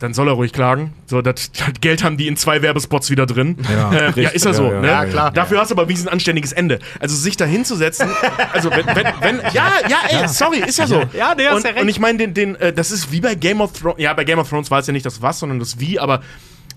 dann 0.00 0.14
soll 0.14 0.28
er 0.28 0.32
ruhig 0.32 0.52
klagen. 0.52 0.94
So, 1.06 1.20
das, 1.20 1.52
Geld 1.80 2.02
haben 2.02 2.16
die 2.16 2.26
in 2.26 2.36
zwei 2.36 2.62
Werbespots 2.62 3.10
wieder 3.10 3.26
drin. 3.26 3.56
Ja, 3.70 3.92
äh, 3.92 4.12
ja 4.22 4.30
ist 4.30 4.46
ja 4.46 4.54
so. 4.54 4.64
ja, 4.64 4.72
ja. 4.72 4.80
ne? 4.80 4.88
Ja, 4.88 5.04
klar. 5.04 5.30
Dafür 5.30 5.60
hast 5.60 5.70
du 5.70 5.74
aber 5.74 5.84
wenigstens 5.84 6.08
ein 6.08 6.14
anständiges 6.14 6.52
Ende. 6.52 6.80
Also 6.98 7.14
sich 7.14 7.36
da 7.36 7.44
hinzusetzen, 7.44 8.08
also 8.52 8.70
wenn, 8.70 8.86
wenn, 8.86 9.06
wenn 9.20 9.40
ja, 9.52 9.70
ja, 9.88 9.98
ey, 10.08 10.28
sorry, 10.28 10.60
ist 10.60 10.78
ja 10.78 10.86
so. 10.86 11.04
Ja, 11.12 11.34
nee, 11.36 11.46
hast 11.46 11.56
und, 11.56 11.64
ja 11.64 11.70
recht. 11.70 11.82
und 11.82 11.88
ich 11.88 12.00
meine, 12.00 12.18
den, 12.18 12.34
den, 12.34 12.56
äh, 12.56 12.72
das 12.72 12.90
ist 12.90 13.12
wie 13.12 13.20
bei 13.20 13.34
Game 13.34 13.60
of 13.60 13.72
Thrones. 13.74 14.00
Ja, 14.00 14.14
bei 14.14 14.24
Game 14.24 14.38
of 14.38 14.48
Thrones 14.48 14.70
war 14.70 14.80
es 14.80 14.86
ja 14.86 14.92
nicht 14.92 15.04
das 15.04 15.20
Was, 15.20 15.38
sondern 15.38 15.58
das 15.58 15.78
Wie, 15.78 16.00
aber 16.00 16.22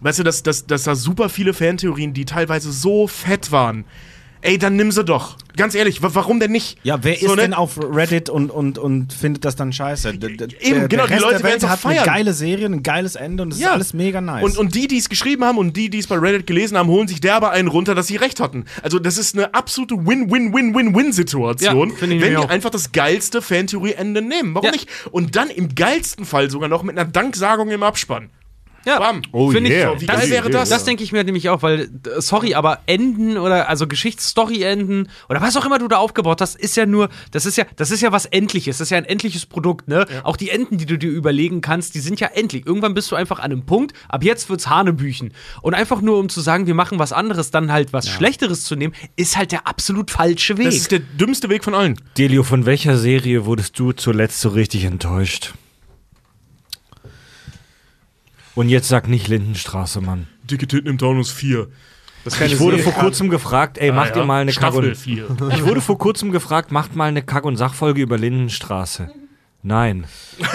weißt 0.01 0.19
du, 0.19 0.23
dass, 0.23 0.43
dass, 0.43 0.65
dass 0.67 0.83
da 0.83 0.95
super 0.95 1.29
viele 1.29 1.53
Fantheorien, 1.53 2.13
die 2.13 2.25
teilweise 2.25 2.73
so 2.73 3.07
fett 3.07 3.51
waren. 3.53 3.85
Ey, 4.45 4.57
dann 4.57 4.75
nimm 4.75 4.91
sie 4.91 5.03
doch. 5.05 5.37
Ganz 5.55 5.73
ehrlich, 5.73 6.01
wa- 6.03 6.09
warum 6.13 6.39
denn 6.41 6.51
nicht? 6.51 6.77
Ja, 6.83 7.01
wer 7.03 7.15
So, 7.15 7.27
ist 7.27 7.35
ne? 7.37 7.41
denn 7.43 7.53
auf 7.53 7.77
Reddit 7.81 8.29
und, 8.29 8.49
und, 8.51 8.77
und 8.77 9.13
findet 9.13 9.45
das 9.45 9.55
dann 9.55 9.71
scheiße? 9.71 10.17
D- 10.17 10.27
Eben, 10.59 10.89
genau, 10.89 11.07
die 11.07 11.13
Rest 11.13 11.23
Leute 11.23 11.43
werden's 11.43 11.63
auch 11.63 11.69
hat 11.69 11.85
eine 11.85 11.95
feiern. 11.95 12.05
geile 12.05 12.33
Serie, 12.33 12.65
ein 12.65 12.83
geiles 12.83 13.15
Ende 13.15 13.43
und 13.43 13.53
es 13.53 13.59
Ja. 13.59 13.67
ist 13.69 13.73
alles 13.73 13.93
mega 13.93 14.19
nice. 14.19 14.43
Und, 14.43 14.57
und 14.57 14.75
die, 14.75 14.87
die 14.89 14.97
es 14.97 15.07
geschrieben 15.07 15.45
haben 15.45 15.57
und 15.57 15.77
die, 15.77 15.89
die 15.89 15.99
es 15.99 16.07
bei 16.07 16.17
Reddit 16.17 16.45
gelesen 16.45 16.77
haben, 16.77 16.89
holen 16.89 17.07
sich 17.07 17.21
derbe 17.21 17.51
einen 17.51 17.69
runter, 17.69 17.95
dass 17.95 18.07
sie 18.07 18.17
recht 18.17 18.39
hatten. 18.41 18.65
Also 18.81 18.99
das 18.99 19.17
ist 19.17 19.35
eine 19.35 19.53
absolute 19.53 19.95
Win-Win-Win-Win-Win-Situation, 20.05 21.89
Ja, 21.91 21.95
wenn 22.01 22.09
die 22.19 22.37
auch. 22.37 22.49
einfach 22.49 22.69
das 22.69 22.91
geilste 22.91 23.41
Fantheorie-Ende 23.41 24.21
nehmen. 24.21 24.55
Warum 24.55 24.65
Ja. 24.65 24.71
nicht? 24.71 24.89
Und 25.11 25.35
dann 25.35 25.49
im 25.49 25.73
geilsten 25.75 26.25
Fall 26.25 26.49
sogar 26.49 26.67
noch 26.69 26.83
mit 26.83 26.97
einer 26.97 27.09
Danksagung 27.09 27.69
im 27.69 27.83
Abspann. 27.83 28.29
Ja, 28.85 28.99
Bam. 28.99 29.21
Oh 29.31 29.51
Finde 29.51 29.69
ich, 29.69 29.75
yeah. 29.77 29.99
Wie 29.99 30.05
das, 30.05 30.29
wäre 30.29 30.49
das? 30.49 30.69
Das 30.69 30.83
denke 30.83 31.03
ich 31.03 31.11
mir 31.11 31.23
nämlich 31.23 31.49
auch, 31.49 31.61
weil, 31.61 31.89
sorry, 32.17 32.53
aber 32.53 32.79
Enden 32.85 33.37
oder 33.37 33.69
also 33.69 33.87
Geschichtsstory-Enden 33.87 35.09
oder 35.29 35.41
was 35.41 35.55
auch 35.55 35.65
immer 35.65 35.79
du 35.79 35.87
da 35.87 35.97
aufgebaut 35.97 36.41
hast, 36.41 36.55
ist 36.55 36.75
ja 36.75 36.85
nur, 36.85 37.09
das 37.31 37.45
ist 37.45 37.57
ja, 37.57 37.65
das 37.75 37.91
ist 37.91 38.01
ja 38.01 38.11
was 38.11 38.25
Endliches, 38.25 38.77
das 38.77 38.87
ist 38.87 38.91
ja 38.91 38.97
ein 38.97 39.05
endliches 39.05 39.45
Produkt, 39.45 39.87
ne? 39.87 40.05
Auch 40.23 40.37
die 40.37 40.49
Enden, 40.49 40.77
die 40.77 40.85
du 40.85 40.97
dir 40.97 41.09
überlegen 41.09 41.61
kannst, 41.61 41.95
die 41.95 41.99
sind 41.99 42.19
ja 42.19 42.27
endlich. 42.27 42.65
Irgendwann 42.65 42.93
bist 42.93 43.11
du 43.11 43.15
einfach 43.15 43.39
an 43.39 43.51
einem 43.51 43.65
Punkt, 43.65 43.93
ab 44.09 44.23
jetzt 44.23 44.49
wird's 44.49 44.67
Hanebüchen. 44.67 45.33
Und 45.61 45.73
einfach 45.73 46.01
nur 46.01 46.19
um 46.19 46.29
zu 46.29 46.41
sagen, 46.41 46.67
wir 46.67 46.75
machen 46.75 46.99
was 46.99 47.13
anderes, 47.13 47.51
dann 47.51 47.71
halt 47.71 47.93
was 47.93 48.09
Schlechteres 48.09 48.63
zu 48.63 48.75
nehmen, 48.75 48.93
ist 49.15 49.37
halt 49.37 49.51
der 49.51 49.67
absolut 49.67 50.11
falsche 50.11 50.57
Weg. 50.57 50.65
Das 50.65 50.75
ist 50.75 50.91
der 50.91 50.99
dümmste 50.99 51.49
Weg 51.49 51.63
von 51.63 51.73
allen. 51.73 51.99
Delio, 52.17 52.43
von 52.43 52.65
welcher 52.65 52.97
Serie 52.97 53.45
wurdest 53.45 53.79
du 53.79 53.91
zuletzt 53.91 54.41
so 54.41 54.49
richtig 54.49 54.83
enttäuscht? 54.85 55.53
Und 58.55 58.69
jetzt 58.69 58.87
sag 58.87 59.07
nicht 59.07 59.27
Lindenstraße, 59.27 60.01
Mann. 60.01 60.27
Dicke 60.43 60.67
Titten 60.67 60.87
im 60.89 60.97
Taunus 60.97 61.31
4. 61.31 61.67
Das 62.23 62.33
ist 62.33 62.39
keine 62.39 62.53
Ich 62.53 62.59
wurde 62.59 62.77
vor 62.79 62.93
kurzem 62.93 63.29
gefragt, 63.29 63.77
ey, 63.77 63.91
macht 63.91 64.11
Ah, 64.11 64.15
ja. 64.15 64.21
ihr 64.21 64.25
mal 64.25 64.41
eine 64.41 64.51
Kack 64.53 64.73
und 64.73 64.95
4. 64.95 65.25
Ich 65.55 65.65
wurde 65.65 65.81
vor 65.81 65.97
kurzem 65.97 66.31
gefragt, 66.31 66.71
macht 66.71 66.95
mal 66.95 67.05
eine 67.05 67.21
Kack- 67.21 67.45
und 67.45 67.57
Sachfolge 67.57 68.01
über 68.01 68.17
Lindenstraße. 68.17 69.09
Nein. 69.63 70.05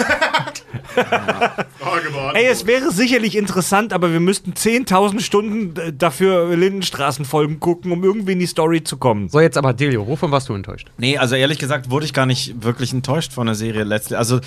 Ey, 2.33 2.45
es 2.45 2.65
wäre 2.67 2.91
sicherlich 2.91 3.35
interessant, 3.35 3.91
aber 3.93 4.11
wir 4.11 4.19
müssten 4.19 4.53
10.000 4.53 5.19
Stunden 5.21 5.79
äh, 5.79 5.93
dafür 5.93 6.55
Lindenstraßenfolgen 6.55 7.59
gucken, 7.59 7.91
um 7.91 8.03
irgendwie 8.03 8.33
in 8.33 8.39
die 8.39 8.45
Story 8.45 8.83
zu 8.83 8.97
kommen. 8.97 9.29
So, 9.29 9.39
jetzt 9.39 9.57
aber 9.57 9.73
Delio, 9.73 10.07
wovon 10.07 10.31
warst 10.31 10.49
du 10.49 10.53
enttäuscht? 10.53 10.91
Nee, 10.97 11.17
also 11.17 11.35
ehrlich 11.35 11.57
gesagt 11.59 11.89
wurde 11.89 12.05
ich 12.05 12.13
gar 12.13 12.25
nicht 12.25 12.63
wirklich 12.63 12.93
enttäuscht 12.93 13.33
von 13.33 13.47
der 13.47 13.55
Serie 13.55 13.83
letztlich. 13.83 14.17
Also 14.17 14.39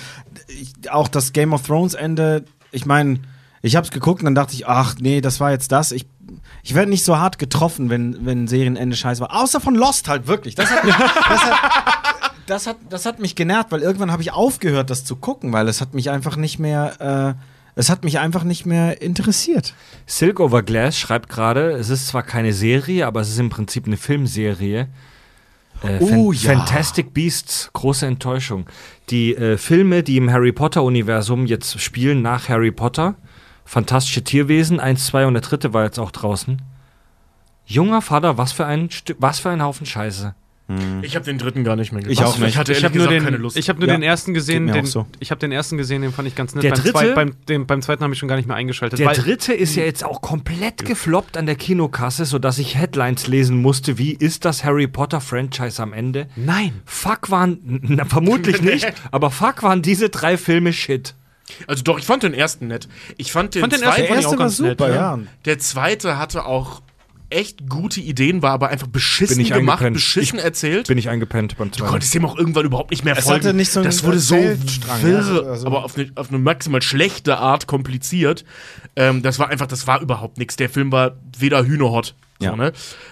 ich, 0.47 0.89
auch 0.91 1.07
das 1.07 1.33
Game 1.33 1.53
of 1.53 1.63
Thrones 1.67 1.93
Ende, 1.93 2.45
ich 2.71 2.85
meine, 2.85 3.19
ich 3.63 3.75
habe 3.75 3.85
es 3.85 3.91
geguckt 3.91 4.21
und 4.21 4.25
dann 4.25 4.35
dachte 4.35 4.53
ich, 4.53 4.67
ach 4.67 4.95
nee, 4.99 5.21
das 5.21 5.39
war 5.39 5.49
jetzt 5.51 5.71
das. 5.71 5.91
Ich, 5.91 6.05
ich 6.63 6.75
werde 6.75 6.89
nicht 6.91 7.03
so 7.03 7.17
hart 7.17 7.39
getroffen, 7.39 7.89
wenn, 7.89 8.25
wenn 8.25 8.47
Serienende 8.47 8.95
scheiße 8.95 9.21
war. 9.21 9.35
Außer 9.41 9.59
von 9.59 9.73
Lost 9.73 10.07
halt 10.09 10.27
wirklich. 10.27 10.53
Das 10.55 10.69
hat, 10.69 10.83
mich- 10.83 10.93
das 10.95 11.45
hat, 11.45 12.31
das 12.45 12.67
hat, 12.67 12.77
das 12.89 13.05
hat 13.05 13.19
mich 13.19 13.35
genervt, 13.35 13.71
weil 13.71 13.81
irgendwann 13.81 14.11
habe 14.11 14.21
ich 14.21 14.31
aufgehört, 14.33 14.89
das 14.89 15.05
zu 15.05 15.15
gucken, 15.15 15.51
weil 15.53 15.67
es 15.67 15.81
hat 15.81 15.93
mich 15.93 16.09
einfach 16.09 16.35
nicht 16.35 16.59
mehr, 16.59 17.35
äh, 17.37 17.43
es 17.75 17.89
hat 17.89 18.03
mich 18.03 18.19
einfach 18.19 18.43
nicht 18.43 18.65
mehr 18.65 19.01
interessiert. 19.01 19.73
Silk 20.05 20.39
Over 20.41 20.61
Glass 20.61 20.97
schreibt 20.97 21.29
gerade, 21.29 21.71
es 21.71 21.89
ist 21.89 22.07
zwar 22.07 22.23
keine 22.23 22.53
Serie, 22.53 23.07
aber 23.07 23.21
es 23.21 23.29
ist 23.29 23.39
im 23.39 23.49
Prinzip 23.49 23.87
eine 23.87 23.97
Filmserie. 23.97 24.87
Äh, 25.83 25.97
Oh, 26.01 26.31
Fan- 26.33 26.33
ja. 26.33 26.57
Fantastic 26.59 27.13
Beasts, 27.13 27.69
große 27.73 28.05
Enttäuschung. 28.05 28.65
Die 29.09 29.35
äh, 29.35 29.57
Filme, 29.57 30.03
die 30.03 30.17
im 30.17 30.31
Harry 30.31 30.51
Potter-Universum 30.51 31.45
jetzt 31.45 31.79
spielen 31.81 32.21
nach 32.21 32.47
Harry 32.49 32.71
Potter, 32.71 33.15
Fantastische 33.65 34.23
Tierwesen, 34.23 34.79
1, 34.79 35.05
2 35.07 35.25
und 35.27 35.33
der 35.33 35.41
dritte 35.41 35.73
war 35.73 35.83
jetzt 35.83 35.99
auch 35.99 36.11
draußen. 36.11 36.61
Junger 37.65 38.01
Vater, 38.01 38.37
was 38.37 38.51
für 38.51 38.65
ein, 38.65 38.89
was 39.19 39.39
für 39.39 39.49
ein 39.49 39.61
Haufen 39.63 39.85
Scheiße. 39.85 40.35
Ich 41.01 41.15
habe 41.15 41.25
den 41.25 41.37
dritten 41.37 41.63
gar 41.65 41.75
nicht 41.75 41.91
mehr 41.91 42.01
Ich 42.07 42.23
auch 42.23 42.37
nicht. 42.37 42.47
Ich 42.49 42.57
hatte 42.57 42.71
Ich 42.71 42.83
habe 42.85 42.97
nur, 42.97 43.07
den, 43.07 43.23
keine 43.23 43.35
Lust. 43.37 43.57
ich 43.57 43.67
hab 43.69 43.77
nur 43.79 43.87
Ja, 43.87 43.95
den 43.95 44.01
ersten 44.01 44.33
gesehen. 44.33 44.67
Den, 44.67 44.85
so. 44.85 45.05
Ich 45.19 45.29
habe 45.29 45.37
den 45.39 45.51
ersten 45.51 45.77
gesehen, 45.77 46.01
den 46.01 46.13
fand 46.13 46.27
ich 46.27 46.35
ganz 46.35 46.55
nett. 46.55 46.63
Der 46.63 46.71
beim, 46.71 46.81
dritte? 46.81 47.13
beim, 47.13 47.35
dem, 47.47 47.67
beim 47.67 47.81
zweiten 47.81 48.01
habe 48.01 48.13
ich 48.13 48.19
schon 48.19 48.29
gar 48.29 48.37
nicht 48.37 48.47
mehr 48.47 48.55
eingeschaltet. 48.55 48.97
Der 48.97 49.07
weil- 49.07 49.15
dritte 49.15 49.53
ist 49.53 49.75
ja 49.75 49.83
jetzt 49.83 50.05
auch 50.05 50.21
komplett 50.21 50.85
gefloppt 50.85 51.35
an 51.37 51.45
der 51.45 51.55
Kinokasse, 51.55 52.23
sodass 52.25 52.59
ich 52.59 52.75
Headlines 52.75 53.27
lesen 53.27 53.61
musste, 53.61 53.97
wie 53.97 54.13
ist 54.13 54.45
das 54.45 54.63
Harry 54.63 54.87
Potter-Franchise 54.87 55.83
am 55.83 55.91
Ende? 55.91 56.27
Nein. 56.37 56.81
Fuck 56.85 57.29
waren, 57.29 57.59
na, 57.83 58.05
vermutlich 58.05 58.61
nicht, 58.61 58.91
aber 59.11 59.31
fuck 59.31 59.63
waren 59.63 59.81
diese 59.81 60.09
drei 60.09 60.37
Filme 60.37 60.71
shit. 60.71 61.13
Also 61.67 61.83
doch, 61.83 61.99
ich 61.99 62.05
fand 62.05 62.23
den 62.23 62.33
ersten 62.33 62.67
nett. 62.67 62.87
Ich 63.17 63.31
fand 63.31 63.55
den, 63.55 63.61
Fand 63.61 63.73
den 63.73 63.79
zweiten 63.79 64.01
ersten 64.01 64.07
Der 64.07 64.07
fand 64.09 64.19
ich 64.21 64.27
auch 64.27 64.37
ganz 64.37 64.59
nett, 64.59 64.79
super, 64.79 64.89
ja. 64.89 64.95
ja. 65.15 65.19
Der 65.45 65.59
zweite 65.59 66.17
hatte 66.17 66.45
auch 66.45 66.81
echt 67.29 67.67
gute 67.67 67.99
Ideen, 67.99 68.43
war 68.43 68.51
aber 68.51 68.67
einfach 68.69 68.85
beschissen 68.85 69.37
Bin 69.37 69.45
ich 69.47 69.51
gemacht, 69.51 69.79
eingepennt. 69.79 69.95
beschissen 69.95 70.37
erzählt. 70.37 70.87
Bin 70.87 70.99
ich 70.99 71.09
eingepennt 71.09 71.57
beim 71.57 71.71
Du 71.71 71.77
zweiten. 71.79 71.89
konntest 71.89 72.13
dem 72.13 72.25
auch 72.25 72.37
irgendwann 72.37 72.65
überhaupt 72.65 72.91
nicht 72.91 73.03
mehr 73.03 73.17
Es 73.17 73.23
folgen. 73.25 73.43
hatte 73.45 73.55
nicht 73.55 73.71
so 73.71 73.81
das 73.81 74.03
wurde 74.03 74.19
so 74.19 74.35
wirr, 74.35 74.55
ja, 74.55 75.17
also- 75.17 75.43
also- 75.45 75.65
aber 75.67 75.83
auf 75.83 75.97
eine, 75.97 76.11
auf 76.13 76.29
eine 76.29 76.37
maximal 76.37 76.83
schlechte 76.83 77.37
Art 77.39 77.65
kompliziert. 77.65 78.45
Ähm, 78.95 79.23
das 79.23 79.39
war 79.39 79.49
einfach, 79.49 79.65
das 79.65 79.87
war 79.87 79.99
überhaupt 80.01 80.37
nichts. 80.37 80.57
Der 80.57 80.69
Film 80.69 80.91
war 80.91 81.15
weder 81.37 81.65
Hühnerhot. 81.65 82.13
Ja. 82.39 82.51
So, 82.51 82.55
ne? 82.57 82.71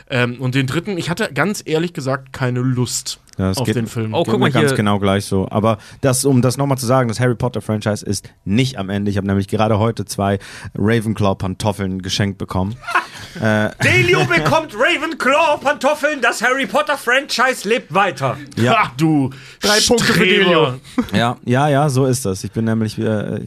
ähm, 0.09 0.39
und 0.39 0.53
den 0.55 0.68
dritten, 0.68 0.97
ich 0.97 1.09
hatte 1.09 1.31
ganz 1.34 1.63
ehrlich 1.65 1.93
gesagt 1.93 2.31
keine 2.34 2.59
Lust 2.59 3.19
Ja, 3.41 3.47
das 3.49 3.57
auf 3.57 3.65
geht- 3.65 3.76
den 3.76 3.88
Film. 3.88 4.13
Oh, 4.13 4.23
Geht 4.23 4.31
guck 4.31 4.39
mal 4.39 4.47
mir 4.47 4.51
ganz 4.53 4.68
hier. 4.69 4.77
genau 4.77 4.99
gleich 4.99 5.26
so. 5.26 5.47
Aber 5.49 5.77
das, 6.01 6.26
um 6.26 6.41
das 6.41 6.57
nochmal 6.57 6.77
zu 6.77 6.85
sagen, 6.85 7.07
das 7.07 7.19
Harry 7.19 7.35
Potter 7.35 7.61
Franchise 7.61 8.05
ist 8.05 8.30
nicht 8.45 8.77
am 8.77 8.89
Ende. 8.89 9.09
Ich 9.09 9.18
habe 9.18 9.26
nämlich 9.27 9.47
gerade 9.47 9.80
heute 9.80 10.05
zwei 10.05 10.38
Ravenclaw-Pantoffeln 10.77 12.01
geschenkt 12.01 12.38
bekommen. 12.38 12.76
Delio 13.84 14.26
bekommt 14.26 14.73
Ravenclaw-Pantoffeln, 14.76 16.22
das 16.22 16.41
Harry 16.41 16.65
Potter-Franchise 16.65 17.68
lebt 17.68 17.93
weiter. 17.93 18.38
Ja. 18.57 18.76
Ach 18.80 18.91
du, 18.97 19.30
Drei 19.61 19.80
Punkte 19.88 20.05
für 20.05 20.13
Streber. 20.13 20.80
ja, 21.13 21.38
ja, 21.45 21.68
ja, 21.69 21.89
so 21.89 22.05
ist 22.05 22.26
das. 22.26 22.43
Ich 22.43 22.51
bin 22.51 22.65
nämlich 22.65 22.97
äh, 22.99 23.03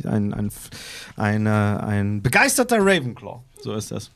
ein, 0.08 0.32
ein, 0.32 0.50
ein, 1.16 1.46
äh, 1.46 1.50
ein 1.50 2.22
begeisterter 2.22 2.78
Ravenclaw. 2.80 3.40
So 3.62 3.74
ist 3.74 3.90
das. 3.90 4.10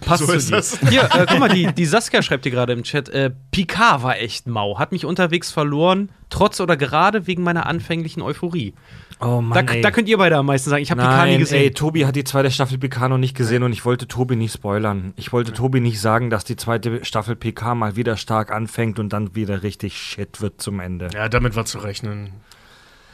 Passt 0.00 0.20
So 0.24 0.26
zu 0.30 0.36
ist 0.36 0.50
dir. 0.50 0.56
das. 0.56 0.78
Hier, 0.90 1.02
äh, 1.04 1.26
guck 1.28 1.38
mal, 1.38 1.48
die, 1.48 1.72
die 1.72 1.84
Saskia 1.86 2.22
schreibt 2.22 2.44
hier 2.44 2.52
gerade 2.52 2.72
im 2.72 2.82
Chat, 2.84 3.08
äh, 3.08 3.30
Picard 3.50 4.02
war 4.02 4.16
echt 4.18 4.46
mau, 4.46 4.78
hat 4.78 4.92
mich 4.92 5.04
unterwegs 5.04 5.50
verloren, 5.50 6.10
trotz 6.30 6.60
oder 6.60 6.76
gerade 6.76 7.26
wegen 7.26 7.42
meiner 7.42 7.66
anfänglichen 7.66 8.22
Euphorie. 8.22 8.74
Oh 9.20 9.40
Mann, 9.40 9.66
Da, 9.66 9.74
da 9.80 9.90
könnt 9.92 10.08
ihr 10.08 10.18
beide 10.18 10.36
am 10.36 10.46
meisten 10.46 10.70
sagen. 10.70 10.82
Ich 10.82 10.90
habe 10.90 11.00
Picard 11.00 11.28
nie 11.28 11.38
gesehen. 11.38 11.62
ey, 11.62 11.70
Tobi 11.72 12.06
hat 12.06 12.16
die 12.16 12.24
zweite 12.24 12.50
Staffel 12.50 12.78
PK 12.78 13.08
noch 13.08 13.18
nicht 13.18 13.36
gesehen 13.36 13.62
und 13.62 13.72
ich 13.72 13.84
wollte 13.84 14.08
Tobi 14.08 14.34
nicht 14.36 14.52
spoilern. 14.54 15.12
Ich 15.16 15.32
wollte 15.32 15.52
Tobi 15.52 15.80
nicht 15.80 16.00
sagen, 16.00 16.30
dass 16.30 16.44
die 16.44 16.56
zweite 16.56 17.04
Staffel 17.04 17.36
PK 17.36 17.74
mal 17.76 17.94
wieder 17.96 18.16
stark 18.16 18.50
anfängt 18.52 18.98
und 18.98 19.12
dann 19.12 19.34
wieder 19.36 19.62
richtig 19.62 19.96
shit 19.96 20.40
wird 20.40 20.60
zum 20.60 20.80
Ende. 20.80 21.08
Ja, 21.14 21.28
damit 21.28 21.54
war 21.54 21.64
zu 21.64 21.78
rechnen. 21.78 22.32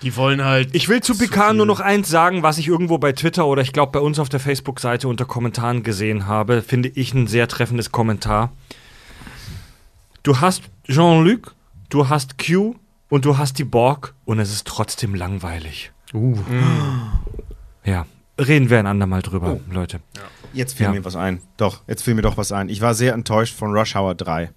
Die 0.02 0.14
wollen 0.16 0.44
halt. 0.44 0.74
Ich 0.74 0.88
will 0.88 1.00
zu 1.02 1.16
PK 1.18 1.52
nur 1.54 1.66
noch 1.66 1.80
eins 1.80 2.08
sagen, 2.08 2.42
was 2.44 2.58
ich 2.58 2.68
irgendwo 2.68 2.98
bei 2.98 3.12
Twitter 3.12 3.46
oder 3.46 3.62
ich 3.62 3.72
glaube 3.72 3.92
bei 3.92 3.98
uns 4.00 4.18
auf 4.18 4.28
der 4.28 4.38
Facebook-Seite 4.40 5.08
unter 5.08 5.24
Kommentaren 5.24 5.82
gesehen 5.82 6.26
habe. 6.26 6.62
Finde 6.62 6.88
ich 6.88 7.14
ein 7.14 7.26
sehr 7.26 7.48
treffendes 7.48 7.90
Kommentar. 7.90 8.52
Du 10.22 10.40
hast 10.40 10.62
Jean-Luc, 10.88 11.54
du 11.88 12.08
hast 12.08 12.38
Q 12.38 12.76
und 13.08 13.24
du 13.24 13.38
hast 13.38 13.58
die 13.58 13.64
Borg 13.64 14.14
und 14.24 14.38
es 14.38 14.52
ist 14.52 14.66
trotzdem 14.66 15.14
langweilig. 15.14 15.90
Uh. 16.14 16.36
Ja, 17.84 18.06
reden 18.38 18.70
wir 18.70 18.78
ein 18.78 18.86
andermal 18.86 19.22
drüber, 19.22 19.58
Leute. 19.70 20.00
Jetzt 20.52 20.76
fiel 20.76 20.86
Ja. 20.86 20.92
mir 20.92 21.04
was 21.04 21.16
ein. 21.16 21.40
Doch, 21.56 21.82
jetzt 21.86 22.02
fiel 22.02 22.14
mir 22.14 22.22
doch 22.22 22.36
was 22.36 22.52
ein. 22.52 22.68
Ich 22.68 22.80
war 22.80 22.94
sehr 22.94 23.14
enttäuscht 23.14 23.54
von 23.56 23.72
Rush 23.76 23.96
Hour 23.96 24.14
3. 24.14 24.50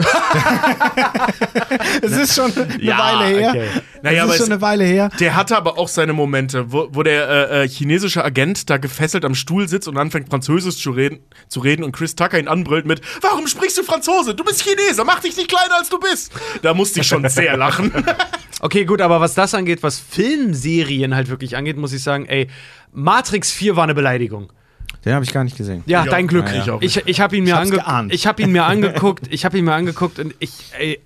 es 2.02 2.12
ist 2.12 2.34
schon 2.34 2.52
eine 2.56 2.82
Ja, 2.82 2.98
Weile 2.98 3.38
her. 3.38 3.48
okay. 3.50 3.68
Es 3.96 4.02
Naja, 4.02 4.22
aber 4.24 4.32
ist 4.32 4.38
schon 4.38 4.46
es- 4.46 4.50
eine 4.52 4.60
Weile 4.60 4.84
her. 4.84 5.10
Der 5.20 5.36
hatte 5.36 5.56
aber 5.56 5.78
auch 5.78 5.88
seine 5.88 6.12
Momente, 6.12 6.72
wo, 6.72 6.88
wo 6.92 7.02
der 7.02 7.28
äh, 7.50 7.64
äh, 7.64 7.68
chinesische 7.68 8.24
Agent 8.24 8.70
da 8.70 8.78
gefesselt 8.78 9.24
am 9.24 9.34
Stuhl 9.34 9.68
sitzt 9.68 9.88
und 9.88 9.96
anfängt 9.98 10.30
Französisch 10.30 10.78
zu 10.82 10.90
reden, 10.92 11.20
zu 11.48 11.60
reden 11.60 11.84
und 11.84 11.92
Chris 11.92 12.16
Tucker 12.16 12.38
ihn 12.38 12.48
anbrüllt 12.48 12.86
mit 12.86 13.00
Warum 13.20 13.46
sprichst 13.46 13.78
du 13.78 13.82
Franzose? 13.82 14.34
Du 14.34 14.44
bist 14.44 14.62
Chineser, 14.62 15.04
mach 15.04 15.20
dich 15.20 15.36
nicht 15.36 15.48
kleiner 15.48 15.76
als 15.78 15.88
du 15.88 15.98
bist. 15.98 16.32
Da 16.62 16.74
musste 16.74 17.00
ich 17.00 17.06
schon 17.06 17.28
sehr 17.28 17.56
lachen. 17.56 17.92
Okay, 18.62 18.84
gut, 18.84 19.00
aber 19.00 19.22
was 19.22 19.32
das 19.32 19.54
angeht, 19.54 19.82
was 19.82 19.98
Filmserien 19.98 21.14
halt 21.14 21.30
wirklich 21.30 21.56
angeht, 21.56 21.78
muss 21.78 21.94
ich 21.94 22.02
sagen, 22.02 22.26
ey, 22.26 22.46
Matrix 22.92 23.50
4 23.52 23.74
war 23.74 23.84
eine 23.84 23.94
Beleidigung. 23.94 24.52
Den 25.04 25.14
habe 25.14 25.24
ich 25.24 25.32
gar 25.32 25.44
nicht 25.44 25.56
gesehen. 25.56 25.82
Ja, 25.86 26.04
Ja, 26.04 26.10
dein 26.10 26.26
Glück. 26.26 26.46
ja, 26.48 26.64
ja. 26.64 26.78
Ich 26.80 26.96
Ich, 26.98 27.06
ich 27.06 27.20
habe 27.20 27.36
ihn 27.36 27.44
mir 27.44 27.62
geahnt. 27.64 28.12
ich 28.12 28.26
habe 28.26 28.42
ihn 28.42 28.52
mir 28.52 28.64
angeguckt, 28.64 29.26
ich 29.30 29.44
habe 29.44 29.58
ihn 29.58 29.64
mir 29.64 29.72
angeguckt 29.74 30.18
und 30.18 30.34
ich 30.38 30.50
ey, 30.78 31.00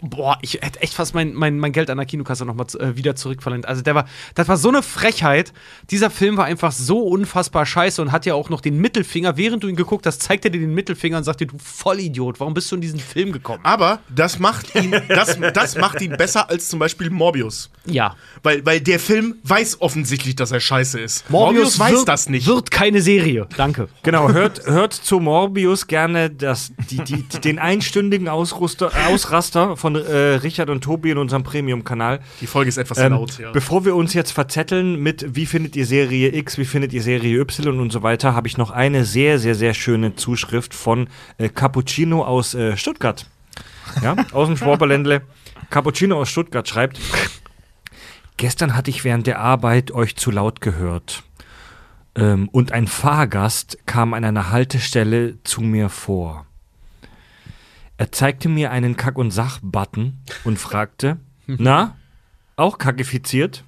boah, 0.00 0.38
ich 0.42 0.54
hätte 0.54 0.80
echt 0.80 0.94
fast 0.94 1.14
mein, 1.14 1.34
mein, 1.34 1.58
mein 1.58 1.72
Geld 1.72 1.90
an 1.90 1.98
der 1.98 2.06
Kinokasse 2.06 2.44
nochmal 2.44 2.66
äh, 2.78 2.96
wieder 2.96 3.16
zurückverlangt. 3.16 3.66
Also 3.66 3.82
der 3.82 3.94
war, 3.94 4.06
das 4.34 4.48
war 4.48 4.56
so 4.56 4.68
eine 4.68 4.82
Frechheit. 4.82 5.52
Dieser 5.90 6.10
Film 6.10 6.36
war 6.36 6.44
einfach 6.44 6.72
so 6.72 7.00
unfassbar 7.00 7.66
scheiße 7.66 8.00
und 8.00 8.12
hat 8.12 8.26
ja 8.26 8.34
auch 8.34 8.48
noch 8.50 8.60
den 8.60 8.78
Mittelfinger, 8.78 9.36
während 9.36 9.62
du 9.64 9.68
ihn 9.68 9.76
geguckt 9.76 10.06
hast, 10.06 10.22
zeigt 10.22 10.44
er 10.44 10.50
dir 10.50 10.60
den 10.60 10.74
Mittelfinger 10.74 11.18
und 11.18 11.24
sagt 11.24 11.40
dir, 11.40 11.46
du 11.46 11.58
Vollidiot, 11.58 12.40
warum 12.40 12.54
bist 12.54 12.70
du 12.70 12.76
in 12.76 12.80
diesen 12.80 13.00
Film 13.00 13.32
gekommen? 13.32 13.60
Aber 13.64 14.00
das 14.14 14.38
macht 14.38 14.74
ihn, 14.74 14.90
das, 15.08 15.38
das 15.54 15.76
macht 15.76 16.00
ihn 16.00 16.16
besser 16.16 16.48
als 16.48 16.68
zum 16.68 16.78
Beispiel 16.78 17.10
Morbius. 17.10 17.70
Ja. 17.86 18.14
Weil, 18.42 18.64
weil 18.64 18.80
der 18.80 19.00
Film 19.00 19.36
weiß 19.42 19.80
offensichtlich, 19.80 20.36
dass 20.36 20.52
er 20.52 20.60
scheiße 20.60 21.00
ist. 21.00 21.28
Morbius, 21.30 21.78
weiß 21.78 21.92
wird, 21.92 22.08
das 22.08 22.28
nicht. 22.28 22.46
Wird 22.46 22.70
keine 22.70 23.00
Serie. 23.00 23.46
Danke. 23.56 23.88
Genau, 24.08 24.32
hört, 24.32 24.64
hört 24.64 24.94
zu 24.94 25.20
Morbius 25.20 25.86
gerne 25.86 26.30
das, 26.30 26.72
die, 26.90 27.04
die, 27.04 27.22
den 27.40 27.58
einstündigen 27.58 28.28
Ausruster, 28.28 28.90
Ausraster 29.08 29.76
von 29.76 29.87
äh, 29.96 30.34
Richard 30.36 30.70
und 30.70 30.82
Tobi 30.82 31.10
in 31.10 31.18
unserem 31.18 31.42
Premium-Kanal. 31.42 32.20
Die 32.40 32.46
Folge 32.46 32.68
ist 32.68 32.76
etwas 32.76 32.98
Ähm, 32.98 33.12
laut, 33.12 33.38
ja. 33.38 33.50
Bevor 33.52 33.84
wir 33.84 33.94
uns 33.94 34.14
jetzt 34.14 34.32
verzetteln 34.32 35.00
mit 35.02 35.34
wie 35.34 35.46
findet 35.46 35.76
ihr 35.76 35.86
Serie 35.86 36.34
X, 36.34 36.58
wie 36.58 36.64
findet 36.64 36.92
ihr 36.92 37.02
Serie 37.02 37.40
Y 37.40 37.80
und 37.80 37.92
so 37.92 38.02
weiter, 38.02 38.34
habe 38.34 38.48
ich 38.48 38.56
noch 38.56 38.70
eine 38.70 39.04
sehr, 39.04 39.38
sehr, 39.38 39.54
sehr 39.54 39.74
schöne 39.74 40.16
Zuschrift 40.16 40.74
von 40.74 41.08
äh, 41.38 41.48
Cappuccino 41.48 42.24
aus 42.24 42.54
äh, 42.54 42.76
Stuttgart. 42.76 43.26
Ja, 44.02 44.16
aus 44.32 44.48
dem 44.48 44.56
Schwaberländle. 44.56 45.22
Cappuccino 45.70 46.20
aus 46.20 46.28
Stuttgart 46.28 46.68
schreibt, 46.68 47.00
gestern 48.36 48.76
hatte 48.76 48.90
ich 48.90 49.04
während 49.04 49.26
der 49.26 49.40
Arbeit 49.40 49.90
euch 49.90 50.16
zu 50.16 50.30
laut 50.30 50.60
gehört. 50.60 51.22
Ähm, 52.14 52.48
und 52.50 52.72
ein 52.72 52.86
Fahrgast 52.86 53.78
kam 53.86 54.14
an 54.14 54.24
einer 54.24 54.50
Haltestelle 54.50 55.38
zu 55.44 55.60
mir 55.60 55.88
vor. 55.88 56.47
Er 57.98 58.12
zeigte 58.12 58.48
mir 58.48 58.70
einen 58.70 58.96
Kack- 58.96 59.18
und 59.18 59.32
Sach-Button 59.32 60.18
und 60.44 60.58
fragte, 60.58 61.18
na, 61.46 61.96
auch 62.56 62.78
kackifiziert? 62.78 63.64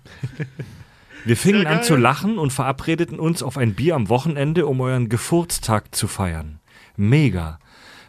Wir 1.24 1.36
fingen 1.36 1.66
an 1.66 1.82
zu 1.82 1.96
lachen 1.96 2.38
und 2.38 2.52
verabredeten 2.52 3.20
uns 3.20 3.42
auf 3.42 3.58
ein 3.58 3.74
Bier 3.74 3.94
am 3.94 4.08
Wochenende, 4.08 4.66
um 4.66 4.80
euren 4.80 5.08
Gefurztag 5.08 5.94
zu 5.94 6.08
feiern. 6.08 6.60
Mega. 6.96 7.58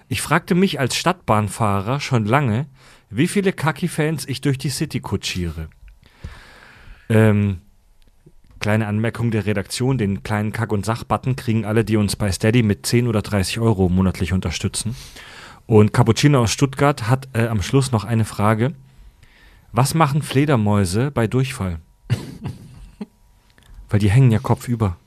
Ich 0.07 0.21
fragte 0.21 0.55
mich 0.55 0.79
als 0.79 0.95
Stadtbahnfahrer 0.95 1.99
schon 1.99 2.25
lange, 2.25 2.67
wie 3.09 3.27
viele 3.27 3.51
Kaki-Fans 3.51 4.27
ich 4.27 4.41
durch 4.41 4.57
die 4.57 4.69
City 4.69 5.01
kutschiere. 5.01 5.69
Ähm, 7.09 7.61
Kleine 8.61 8.85
Anmerkung 8.85 9.31
der 9.31 9.47
Redaktion, 9.47 9.97
den 9.97 10.21
kleinen 10.21 10.51
Kack- 10.51 10.71
und 10.71 10.85
Sach-Button 10.85 11.35
kriegen 11.35 11.65
alle, 11.65 11.83
die 11.83 11.97
uns 11.97 12.15
bei 12.15 12.31
Steady 12.31 12.61
mit 12.61 12.85
10 12.85 13.07
oder 13.07 13.23
30 13.23 13.59
Euro 13.59 13.89
monatlich 13.89 14.33
unterstützen. 14.33 14.95
Und 15.65 15.93
Cappuccino 15.93 16.41
aus 16.41 16.51
Stuttgart 16.51 17.07
hat 17.07 17.29
äh, 17.33 17.47
am 17.47 17.61
Schluss 17.61 17.91
noch 17.91 18.03
eine 18.03 18.25
Frage. 18.25 18.73
Was 19.71 19.93
machen 19.93 20.21
Fledermäuse 20.21 21.11
bei 21.11 21.27
Durchfall? 21.27 21.79
Weil 23.89 23.99
die 23.99 24.11
hängen 24.11 24.31
ja 24.31 24.39
kopfüber. 24.39 24.97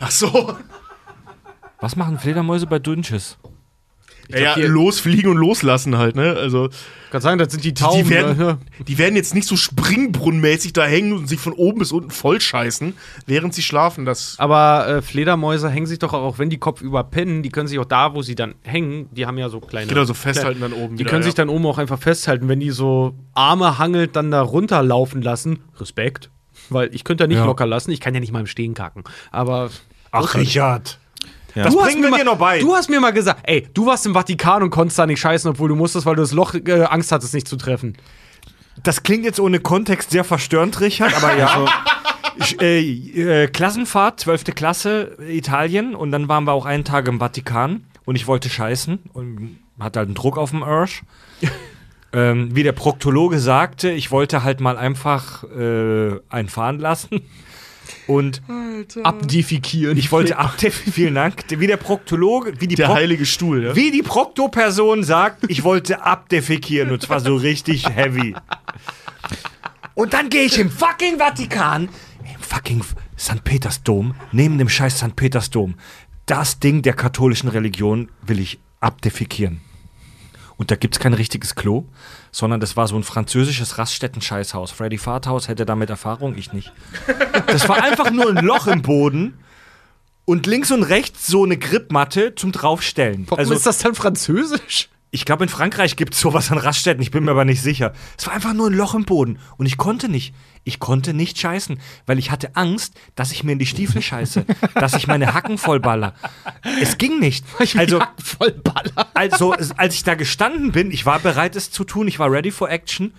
Ach 0.00 0.10
so. 0.10 0.56
Was 1.80 1.96
machen 1.96 2.18
Fledermäuse 2.18 2.66
bei 2.66 2.78
Dünnschiss? 2.78 3.36
Ja, 4.30 4.38
ja, 4.38 4.54
die- 4.56 4.62
losfliegen 4.62 5.30
und 5.30 5.36
loslassen 5.36 5.96
halt, 5.98 6.16
ne? 6.16 6.34
Also, 6.36 6.68
Ich 7.04 7.10
kann 7.12 7.20
sagen, 7.20 7.38
das 7.38 7.52
sind 7.52 7.62
die 7.64 7.74
Tauben. 7.74 8.02
die, 8.04 8.10
werden, 8.10 8.36
ne? 8.36 8.58
die 8.86 8.98
werden 8.98 9.14
jetzt 9.14 9.34
nicht 9.34 9.46
so 9.46 9.56
springbrunnenmäßig 9.56 10.72
da 10.72 10.84
hängen 10.84 11.12
und 11.12 11.28
sich 11.28 11.38
von 11.40 11.52
oben 11.52 11.78
bis 11.78 11.92
unten 11.92 12.10
vollscheißen, 12.10 12.94
während 13.26 13.54
sie 13.54 13.62
schlafen. 13.62 14.04
Das 14.04 14.34
Aber 14.38 14.88
äh, 14.88 15.02
Fledermäuse 15.02 15.70
hängen 15.70 15.86
sich 15.86 15.98
doch 15.98 16.12
auch, 16.12 16.22
auch 16.22 16.38
wenn 16.38 16.50
die 16.50 16.58
kopfüber 16.58 17.04
pennen, 17.04 17.42
die 17.42 17.50
können 17.50 17.68
sich 17.68 17.78
auch 17.78 17.84
da, 17.84 18.14
wo 18.14 18.22
sie 18.22 18.34
dann 18.34 18.54
hängen, 18.62 19.08
die 19.12 19.26
haben 19.26 19.38
ja 19.38 19.48
so 19.48 19.60
kleine. 19.60 19.86
Genau, 19.86 20.04
so 20.04 20.14
festhalten 20.14 20.60
dann 20.60 20.72
oben 20.72 20.96
Die 20.96 21.00
wieder, 21.00 21.10
können 21.10 21.22
ja. 21.22 21.26
sich 21.26 21.34
dann 21.34 21.48
oben 21.48 21.66
auch 21.66 21.78
einfach 21.78 21.98
festhalten, 22.00 22.48
wenn 22.48 22.60
die 22.60 22.70
so 22.70 23.14
Arme 23.34 23.78
hangelt 23.78 24.16
dann 24.16 24.30
da 24.30 24.42
runterlaufen 24.42 25.22
lassen. 25.22 25.60
Respekt. 25.78 26.30
Weil 26.68 26.92
ich 26.94 27.04
könnte 27.04 27.24
ja 27.24 27.28
nicht 27.28 27.36
Ja. 27.38 27.44
locker 27.44 27.66
lassen, 27.66 27.92
ich 27.92 28.00
kann 28.00 28.12
ja 28.14 28.20
nicht 28.20 28.32
mal 28.32 28.40
im 28.40 28.46
Stehen 28.46 28.74
kacken. 28.74 29.04
Aber. 29.30 29.70
Ach, 30.10 30.34
Richard. 30.34 30.98
Ja. 31.56 31.64
Das 31.64 31.72
Du 31.72 31.80
hast 31.80 31.86
bringen 31.86 32.02
mir 32.02 32.06
wir 32.08 32.10
mal, 32.10 32.18
dir 32.18 32.24
noch 32.24 32.38
bei. 32.38 32.58
Du 32.60 32.74
hast 32.74 32.90
mir 32.90 33.00
mal 33.00 33.12
gesagt, 33.12 33.40
ey, 33.44 33.66
du 33.72 33.86
warst 33.86 34.04
im 34.04 34.12
Vatikan 34.12 34.62
und 34.62 34.68
konntest 34.68 34.98
da 34.98 35.06
nicht 35.06 35.20
scheißen, 35.20 35.50
obwohl 35.50 35.70
du 35.70 35.74
musstest, 35.74 36.04
weil 36.04 36.14
du 36.14 36.20
das 36.20 36.32
Loch 36.32 36.54
äh, 36.54 36.82
Angst 36.82 37.10
hattest, 37.12 37.32
nicht 37.32 37.48
zu 37.48 37.56
treffen. 37.56 37.96
Das 38.82 39.02
klingt 39.02 39.24
jetzt 39.24 39.40
ohne 39.40 39.58
Kontext 39.58 40.10
sehr 40.10 40.22
verstörend, 40.22 40.78
Richard, 40.80 41.16
aber 41.16 41.34
ja. 41.34 41.64
Ich, 42.38 42.60
äh, 42.60 43.44
äh, 43.44 43.48
Klassenfahrt, 43.48 44.20
12. 44.20 44.54
Klasse, 44.54 45.16
Italien. 45.26 45.94
Und 45.94 46.12
dann 46.12 46.28
waren 46.28 46.44
wir 46.44 46.52
auch 46.52 46.66
einen 46.66 46.84
Tag 46.84 47.08
im 47.08 47.18
Vatikan. 47.18 47.84
Und 48.04 48.16
ich 48.16 48.26
wollte 48.26 48.50
scheißen. 48.50 48.98
Und 49.14 49.58
hatte 49.80 50.00
halt 50.00 50.08
einen 50.08 50.14
Druck 50.14 50.36
auf 50.36 50.50
dem 50.50 50.62
Arsch. 50.62 51.04
ähm, 52.12 52.54
wie 52.54 52.62
der 52.64 52.72
Proktologe 52.72 53.38
sagte, 53.38 53.90
ich 53.90 54.10
wollte 54.10 54.44
halt 54.44 54.60
mal 54.60 54.76
einfach 54.76 55.44
äh, 55.44 56.20
einen 56.28 56.50
fahren 56.50 56.78
lassen. 56.78 57.22
Und 58.06 58.42
Abdifikieren. 59.02 59.96
ich 59.98 60.12
wollte 60.12 60.38
abdef 60.38 60.74
vielen 60.92 61.14
Dank, 61.14 61.44
wie 61.48 61.66
der 61.66 61.76
Proktologe, 61.76 62.60
wie 62.60 62.66
die 62.68 62.74
Der 62.74 62.88
Prok- 62.88 62.94
heilige 62.94 63.26
Stuhl, 63.26 63.64
ja? 63.64 63.76
wie 63.76 63.90
die 63.90 64.02
Prokto-Person 64.02 65.02
sagt, 65.04 65.44
ich 65.48 65.64
wollte 65.64 66.02
abdefekieren 66.02 66.90
und 66.90 67.02
zwar 67.02 67.20
so 67.20 67.36
richtig 67.36 67.88
heavy. 67.88 68.34
Und 69.94 70.12
dann 70.12 70.28
gehe 70.28 70.42
ich 70.44 70.58
im 70.58 70.70
fucking 70.70 71.18
Vatikan, 71.18 71.88
im 72.22 72.40
fucking 72.40 72.82
St. 73.18 73.42
Petersdom, 73.44 74.14
neben 74.32 74.58
dem 74.58 74.68
scheiß 74.68 74.98
St. 74.98 75.16
Petersdom, 75.16 75.74
das 76.26 76.58
Ding 76.60 76.82
der 76.82 76.92
katholischen 76.92 77.48
Religion 77.48 78.10
will 78.26 78.38
ich 78.40 78.58
abdefekieren. 78.80 79.60
Und 80.58 80.70
da 80.70 80.76
gibt's 80.76 80.98
kein 80.98 81.12
richtiges 81.12 81.54
Klo, 81.54 81.84
sondern 82.32 82.60
das 82.60 82.76
war 82.76 82.88
so 82.88 82.96
ein 82.96 83.02
französisches 83.02 83.76
Raststätten-Scheißhaus. 83.76 84.70
Freddy 84.70 84.96
Fahrthaus 84.96 85.48
hätte 85.48 85.66
damit 85.66 85.90
Erfahrung, 85.90 86.36
ich 86.36 86.52
nicht. 86.52 86.72
Das 87.46 87.68
war 87.68 87.82
einfach 87.82 88.10
nur 88.10 88.30
ein 88.30 88.44
Loch 88.44 88.66
im 88.66 88.82
Boden 88.82 89.38
und 90.24 90.46
links 90.46 90.70
und 90.70 90.82
rechts 90.82 91.26
so 91.26 91.44
eine 91.44 91.58
Gripmatte 91.58 92.34
zum 92.34 92.52
Draufstellen. 92.52 93.26
Warum 93.28 93.38
also 93.38 93.54
ist 93.54 93.66
das 93.66 93.78
dann 93.78 93.94
französisch? 93.94 94.88
Ich 95.10 95.24
glaube, 95.24 95.44
in 95.44 95.48
Frankreich 95.48 95.96
gibt 95.96 96.14
es 96.14 96.20
sowas 96.20 96.50
an 96.50 96.58
Raststätten, 96.58 97.00
ich 97.02 97.10
bin 97.10 97.24
mir 97.24 97.30
aber 97.30 97.44
nicht 97.44 97.62
sicher. 97.62 97.92
Es 98.18 98.26
war 98.26 98.34
einfach 98.34 98.52
nur 98.52 98.68
ein 98.68 98.74
Loch 98.74 98.94
im 98.94 99.04
Boden 99.04 99.38
und 99.56 99.66
ich 99.66 99.76
konnte 99.76 100.08
nicht. 100.08 100.34
Ich 100.64 100.80
konnte 100.80 101.14
nicht 101.14 101.38
scheißen, 101.38 101.78
weil 102.06 102.18
ich 102.18 102.30
hatte 102.32 102.56
Angst, 102.56 102.94
dass 103.14 103.30
ich 103.32 103.44
mir 103.44 103.52
in 103.52 103.58
die 103.60 103.66
Stiefel 103.66 104.02
scheiße, 104.02 104.44
dass 104.74 104.94
ich 104.94 105.06
meine 105.06 105.32
Hacken 105.32 105.58
vollballer. 105.58 106.14
Es 106.82 106.98
ging 106.98 107.18
nicht. 107.20 107.44
Also, 107.76 108.02
voll 108.22 108.50
Baller. 108.52 109.06
also, 109.14 109.52
als 109.76 109.94
ich 109.94 110.02
da 110.02 110.14
gestanden 110.16 110.72
bin, 110.72 110.90
ich 110.90 111.06
war 111.06 111.18
bereit, 111.20 111.54
es 111.56 111.70
zu 111.70 111.84
tun, 111.84 112.08
ich 112.08 112.18
war 112.18 112.30
ready 112.30 112.50
for 112.50 112.68
action 112.70 113.12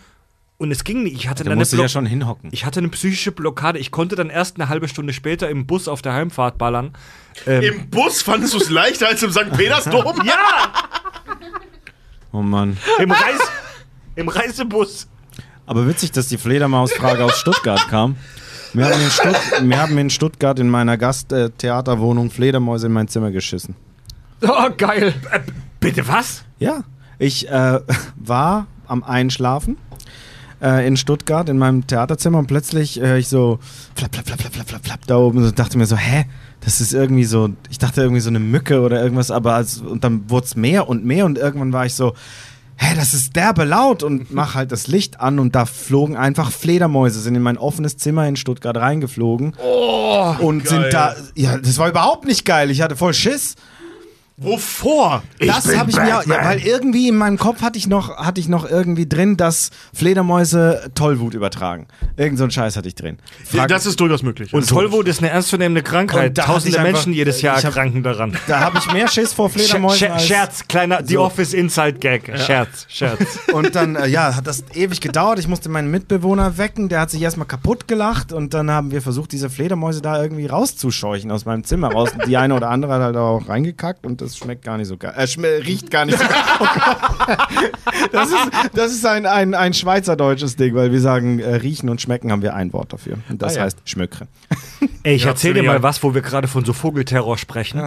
und 0.58 0.72
es 0.72 0.84
ging 0.84 1.04
nicht. 1.04 1.16
Ich 1.16 1.30
hatte 1.30 1.44
Da 1.44 1.52
dann 1.52 1.60
musst 1.60 1.72
du 1.72 1.78
eine 1.78 1.84
ja 1.84 1.86
Block- 1.86 1.92
schon 1.94 2.06
hinhocken. 2.06 2.50
ich 2.52 2.66
hatte 2.66 2.80
eine 2.80 2.90
psychische 2.90 3.32
Blockade. 3.32 3.80
Ich 3.80 3.92
konnte 3.92 4.16
dann 4.16 4.30
erst 4.30 4.58
eine 4.60 4.68
halbe 4.70 4.88
Stunde 4.90 5.14
später 5.14 5.50
im 5.50 5.66
Bus 5.68 5.88
auf 5.88 6.02
der 6.02 6.14
Heimfahrt 6.14 6.58
ballern. 6.58 6.94
Im 7.46 7.90
Bus 7.90 8.22
fandest 8.24 8.54
du 8.56 8.58
es 8.58 8.70
leichter 8.70 9.08
als 9.08 9.24
im 9.24 9.32
St. 9.32 9.52
Petersdom? 9.56 10.04
Ja! 10.26 10.74
Oh 12.32 12.41
Mann. 12.41 12.78
Im, 12.99 13.12
Reis 13.12 13.40
Im 14.16 14.30
Reisebus. 14.30 15.08
Aber 15.66 15.88
witzig, 15.88 16.12
dass 16.12 16.28
die 16.28 16.38
Fledermaus-Frage 16.38 17.24
aus 17.26 17.38
Stuttgart 17.40 17.88
kam. 17.90 18.16
Wir 18.74 18.86
haben, 18.86 19.02
in 19.02 19.10
Stutt 19.10 19.36
wir 19.62 19.82
haben 19.82 19.98
in 19.98 20.10
Stuttgart 20.10 20.60
in 20.60 20.70
meiner 20.70 20.98
Gasttheaterwohnung 20.98 22.30
Fledermäuse 22.30 22.88
in 22.88 22.94
mein 22.94 23.08
Zimmer 23.08 23.32
geschissen. 23.32 23.76
Oh, 24.41 24.70
geil. 24.78 25.14
Bitte 25.80 26.08
was? 26.08 26.44
Ja, 26.60 26.84
ich 27.18 27.49
äh, 27.49 27.80
war 28.16 28.68
am 28.88 29.04
Einschlafen 29.04 29.78
äh, 30.62 30.88
in 30.88 30.98
Stuttgart 30.98 31.50
in 31.50 31.58
meinem 31.58 31.86
Theaterzimmer 31.86 32.40
und 32.40 32.48
plötzlich 32.48 33.00
höre 33.00 33.18
ich 33.18 33.28
so 33.28 33.60
flapp, 33.96 34.14
flapp, 34.14 34.28
flapp, 34.28 34.42
flapp, 34.42 34.68
flapp, 34.70 34.86
flapp, 34.86 35.00
da 35.08 35.18
oben 35.18 35.44
und 35.44 35.60
dachte 35.60 35.78
mir 35.78 35.86
so, 35.86 35.96
hä? 35.96 36.26
Das 36.62 36.82
ist 36.82 36.94
irgendwie 36.94 37.24
so, 37.24 37.50
ich 37.70 37.78
dachte 37.78 38.02
irgendwie 38.02 38.20
so 38.20 38.30
eine 38.30 38.40
Mücke 38.40 38.82
oder 38.82 39.02
irgendwas, 39.02 39.30
aber 39.30 39.54
als, 39.54 39.78
und 39.78 40.04
dann 40.04 40.30
wurde 40.30 40.48
es 40.48 40.56
mehr 40.56 40.90
und 40.90 41.06
mehr 41.06 41.26
und 41.26 41.38
irgendwann 41.38 41.72
war 41.72 41.86
ich 41.86 41.94
so, 41.94 42.14
hä, 42.78 42.96
das 42.96 43.14
ist 43.14 43.36
derbe 43.36 43.64
laut 43.64 44.04
und 44.04 44.32
mach 44.34 44.56
halt 44.56 44.72
das 44.72 44.88
Licht 44.88 45.20
an 45.20 45.40
und 45.40 45.56
da 45.56 45.66
flogen 45.66 46.18
einfach 46.18 46.52
Fledermäuse, 46.52 47.20
sind 47.20 47.36
in 47.36 47.42
mein 47.42 47.58
offenes 47.58 47.98
Zimmer 47.98 48.28
in 48.28 48.36
Stuttgart 48.36 48.76
reingeflogen 48.76 49.54
und 50.40 50.68
sind 50.68 50.92
da, 50.92 51.16
ja, 51.36 51.58
das 51.58 51.78
war 51.78 51.90
überhaupt 51.90 52.26
nicht 52.26 52.46
geil, 52.46 52.72
ich 52.72 52.82
hatte 52.82 52.96
voll 52.96 53.14
Schiss. 53.14 53.56
Wovor? 54.40 55.24
Das 55.40 55.76
habe 55.76 55.90
ich 55.90 55.96
mir, 55.98 56.08
ja, 56.10 56.22
weil 56.28 56.60
irgendwie 56.60 57.08
in 57.10 57.16
meinem 57.16 57.38
Kopf 57.40 57.64
hatte 57.64 57.80
ich 57.80 57.88
noch, 57.88 58.18
hatte 58.18 58.40
ich 58.40 58.48
noch 58.48 58.70
irgendwie 58.70 59.08
drin, 59.10 59.36
dass 59.36 59.72
Fledermäuse 59.96 60.92
Tollwut 60.94 61.34
übertragen. 61.34 61.88
Irgend 62.18 62.38
so 62.38 62.44
ein 62.44 62.52
Scheiß 62.52 62.78
hatte 62.78 62.88
ich 62.88 62.94
drin. 62.94 63.18
Frag- 63.46 63.68
das 63.70 63.88
ist 63.88 64.00
durchaus 64.00 64.22
möglich. 64.22 64.54
Und 64.54 64.70
Tollwut 64.70 65.08
ist 65.08 65.20
eine 65.20 65.30
ernstzunehmende 65.32 65.82
Krankheit. 65.82 66.36
Tausende 66.38 66.78
einfach- 66.80 66.92
Menschen 66.94 67.14
jedes 67.14 67.42
Jahr 67.42 67.58
hab- 67.58 67.64
erkranken 67.64 68.04
daran. 68.04 68.38
da 68.48 68.60
habe 68.60 68.78
ich 68.78 68.94
mehr 68.94 69.08
Schiss 69.08 69.34
vor 69.34 69.50
Scher 69.50 69.60
Fledermäusen 69.60 69.98
Scher 69.98 70.14
als 70.14 70.26
Scherz, 70.28 70.68
kleiner 70.68 71.02
The 71.04 71.16
So. 71.16 71.22
Office 71.22 71.54
Inside 71.54 71.94
Gag. 71.94 72.32
Scherz, 72.40 72.86
Scherz. 72.90 73.40
Und 73.54 73.74
dann, 73.76 73.96
äh, 73.96 74.06
ja, 74.08 74.36
hat 74.36 74.46
das 74.46 74.64
ewig 74.76 75.02
gedauert. 75.02 75.40
Ich 75.40 75.48
musste 75.48 75.68
meinen 75.70 75.90
Mitbewohner 75.90 76.60
wecken. 76.60 76.90
Der 76.90 77.00
hat 77.02 77.10
sich 77.10 77.22
erstmal 77.24 77.48
kaputt 77.48 77.88
gelacht. 77.88 78.34
Und 78.34 78.54
dann 78.54 78.70
haben 78.70 78.92
wir 78.92 79.02
versucht, 79.02 79.32
diese 79.32 79.50
Fledermäuse 79.50 80.02
da 80.04 80.22
irgendwie 80.22 80.46
rauszuscheuchen 80.46 81.32
aus 81.32 81.46
meinem 81.46 81.64
Zimmer 81.64 81.92
raus. 81.92 82.12
Und 82.14 82.28
die 82.28 82.38
eine 82.38 82.54
oder 82.54 82.70
andere 82.70 82.94
hat 82.94 83.02
halt 83.02 83.18
auch 83.18 83.50
reingekackt. 83.50 84.06
Und 84.06 84.22
das 84.22 84.27
schmeckt 84.36 84.64
gar 84.64 84.78
nicht 84.78 84.88
so 84.88 84.98
geil. 84.98 85.14
Äh, 85.16 85.24
schme- 85.24 85.66
riecht 85.66 85.91
gar 85.91 86.06
nicht 86.06 86.18
so 86.18 86.24
geil. 86.26 86.36
Oh 86.60 86.66
das 88.12 88.30
ist, 88.30 88.49
das 88.74 88.91
ist 88.91 89.06
ein, 89.06 89.26
ein, 89.26 89.54
ein 89.54 89.74
schweizerdeutsches 89.74 90.56
Ding, 90.56 90.74
weil 90.76 90.91
wir 90.91 90.99
sagen, 90.99 91.40
äh, 91.40 91.56
riechen 91.56 91.88
und 91.90 92.02
schmecken 92.02 92.32
haben 92.32 92.41
wir 92.41 92.56
ein 92.56 92.74
Wort 92.74 92.91
dafür. 92.94 93.18
Und 93.30 93.41
das 93.41 93.54
Ah, 93.54 93.60
ja. 93.60 93.64
heißt 93.66 93.78
Schmöckre. 93.86 94.28
Ey, 95.04 95.16
ich 95.16 95.24
Ja, 95.24 95.30
erzähl 95.30 95.54
dir 95.54 95.64
mal 95.64 95.84
was, 95.84 96.02
wo 96.04 96.14
wir 96.14 96.22
gerade 96.22 96.48
von 96.48 96.66
so 96.66 96.74
Vogelterror 96.74 97.38
sprechen. 97.38 97.82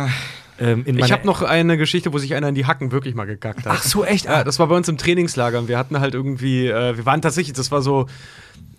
Ähm, 0.58 0.84
in 0.86 0.98
Ich 0.98 1.10
habe 1.12 1.26
noch 1.26 1.42
eine 1.42 1.76
Geschichte, 1.76 2.12
wo 2.12 2.18
sich 2.18 2.34
einer 2.34 2.48
in 2.48 2.54
die 2.54 2.66
Hacken 2.66 2.92
wirklich 2.92 3.14
mal 3.14 3.24
gekackt 3.26 3.64
hat. 3.66 3.72
Ach 3.78 3.82
so, 3.82 4.04
echt? 4.04 4.26
Ja, 4.26 4.44
das 4.44 4.58
war 4.58 4.66
bei 4.68 4.76
uns 4.76 4.88
im 4.88 4.98
Trainingslager 4.98 5.58
und 5.58 5.68
wir 5.68 5.78
hatten 5.78 5.98
halt 6.00 6.14
irgendwie, 6.14 6.66
äh, 6.68 6.96
wir 6.96 7.06
waren 7.06 7.22
tatsächlich, 7.22 7.54
das 7.56 7.70
war 7.70 7.80
so, 7.82 8.06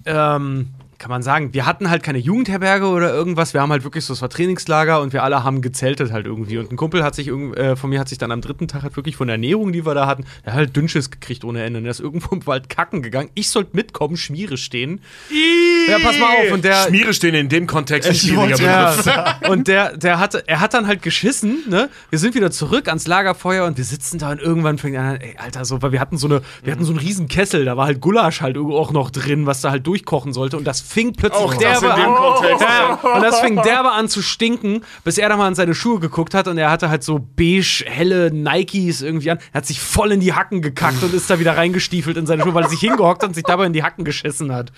ähm, 0.05 0.67
kann 1.01 1.09
man 1.09 1.23
sagen, 1.23 1.51
wir 1.55 1.65
hatten 1.65 1.89
halt 1.89 2.03
keine 2.03 2.19
Jugendherberge 2.19 2.85
oder 2.85 3.11
irgendwas, 3.11 3.55
wir 3.55 3.61
haben 3.61 3.71
halt 3.71 3.83
wirklich 3.83 4.05
so, 4.05 4.13
es 4.13 4.21
war 4.21 4.29
Trainingslager 4.29 5.01
und 5.01 5.13
wir 5.13 5.23
alle 5.23 5.43
haben 5.43 5.63
gezeltet 5.63 6.11
halt 6.11 6.27
irgendwie 6.27 6.59
und 6.59 6.71
ein 6.71 6.75
Kumpel 6.77 7.03
hat 7.03 7.15
sich 7.15 7.27
irgend- 7.27 7.57
äh, 7.57 7.75
von 7.75 7.89
mir 7.89 7.99
hat 7.99 8.07
sich 8.07 8.19
dann 8.19 8.31
am 8.31 8.39
dritten 8.41 8.67
Tag 8.67 8.83
halt 8.83 8.95
wirklich 8.95 9.15
von 9.15 9.25
der 9.25 9.33
Ernährung, 9.33 9.71
die 9.73 9.83
wir 9.83 9.95
da 9.95 10.05
hatten, 10.05 10.25
der 10.45 10.53
hat 10.53 10.59
halt 10.59 10.75
Dünnschiss 10.75 11.09
gekriegt 11.09 11.43
ohne 11.43 11.63
Ende 11.63 11.79
und 11.79 11.85
der 11.85 11.91
ist 11.91 12.01
irgendwo 12.01 12.35
im 12.35 12.45
Wald 12.45 12.69
kacken 12.69 13.01
gegangen. 13.01 13.31
Ich 13.33 13.49
sollte 13.49 13.71
mitkommen, 13.75 14.15
Schmiere 14.15 14.57
stehen. 14.57 15.01
Ja, 15.89 15.97
pass 15.97 16.19
mal 16.19 16.27
auf 16.45 16.51
und 16.51 16.63
der 16.63 16.85
Schmiere 16.87 17.15
stehen 17.15 17.33
in 17.33 17.49
dem 17.49 17.65
Kontext 17.65 18.07
Ich 18.07 18.21
schwieriger 18.21 18.57
ja. 18.63 19.39
Und 19.49 19.67
der, 19.67 19.97
der 19.97 20.19
hatte, 20.19 20.47
er 20.47 20.59
hat 20.59 20.75
dann 20.75 20.85
halt 20.85 21.01
geschissen, 21.01 21.63
ne? 21.67 21.89
Wir 22.11 22.19
sind 22.19 22.35
wieder 22.35 22.51
zurück 22.51 22.87
ans 22.87 23.07
Lagerfeuer 23.07 23.65
und 23.65 23.75
wir 23.79 23.85
sitzen 23.85 24.19
da 24.19 24.29
und 24.29 24.39
irgendwann 24.39 24.77
fängt 24.77 24.95
er 24.95 25.01
an, 25.01 25.15
ey, 25.15 25.35
Alter, 25.37 25.65
so, 25.65 25.81
weil 25.81 25.91
wir 25.93 25.99
hatten 25.99 26.17
so 26.19 26.27
eine, 26.27 26.43
wir 26.63 26.71
hatten 26.73 26.85
so 26.85 26.91
einen 26.91 26.99
riesen 26.99 27.27
Kessel, 27.27 27.65
da 27.65 27.75
war 27.75 27.87
halt 27.87 28.01
Gulasch 28.01 28.41
halt 28.41 28.55
auch 28.59 28.91
noch 28.91 29.09
drin, 29.09 29.47
was 29.47 29.61
da 29.61 29.71
halt 29.71 29.87
durchkochen 29.87 30.31
sollte 30.33 30.57
und 30.57 30.65
das 30.65 30.90
fing 30.91 31.13
plötzlich 31.13 31.41
Auch 31.41 31.53
das 31.53 31.80
derbe 31.80 31.88
in 31.88 31.95
dem 31.95 32.13
an. 32.13 32.15
Kontext. 32.15 32.61
Ja, 32.61 32.99
und 33.15 33.22
das 33.22 33.39
fing 33.39 33.55
derbe 33.61 33.91
an 33.91 34.09
zu 34.09 34.22
stinken, 34.22 34.84
bis 35.03 35.18
er 35.18 35.30
da 35.30 35.38
mal 35.38 35.47
an 35.47 35.55
seine 35.55 35.73
Schuhe 35.73 35.99
geguckt 35.99 36.34
hat 36.34 36.47
und 36.47 36.57
er 36.57 36.69
hatte 36.69 36.89
halt 36.89 37.03
so 37.03 37.19
beige, 37.19 37.85
helle 37.88 38.31
Nikes 38.31 39.01
irgendwie 39.01 39.31
an. 39.31 39.39
Er 39.53 39.59
hat 39.59 39.65
sich 39.65 39.80
voll 39.80 40.11
in 40.11 40.19
die 40.19 40.34
Hacken 40.34 40.61
gekackt 40.61 41.01
und 41.03 41.13
ist 41.13 41.30
da 41.30 41.39
wieder 41.39 41.57
reingestiefelt 41.57 42.18
in 42.18 42.26
seine 42.26 42.43
Schuhe, 42.43 42.53
weil 42.53 42.63
er 42.63 42.69
sich 42.69 42.80
hingehockt 42.80 43.23
hat 43.23 43.30
und 43.30 43.35
sich 43.35 43.43
dabei 43.43 43.65
in 43.65 43.73
die 43.73 43.84
Hacken 43.84 44.05
geschissen 44.05 44.53
hat. 44.53 44.72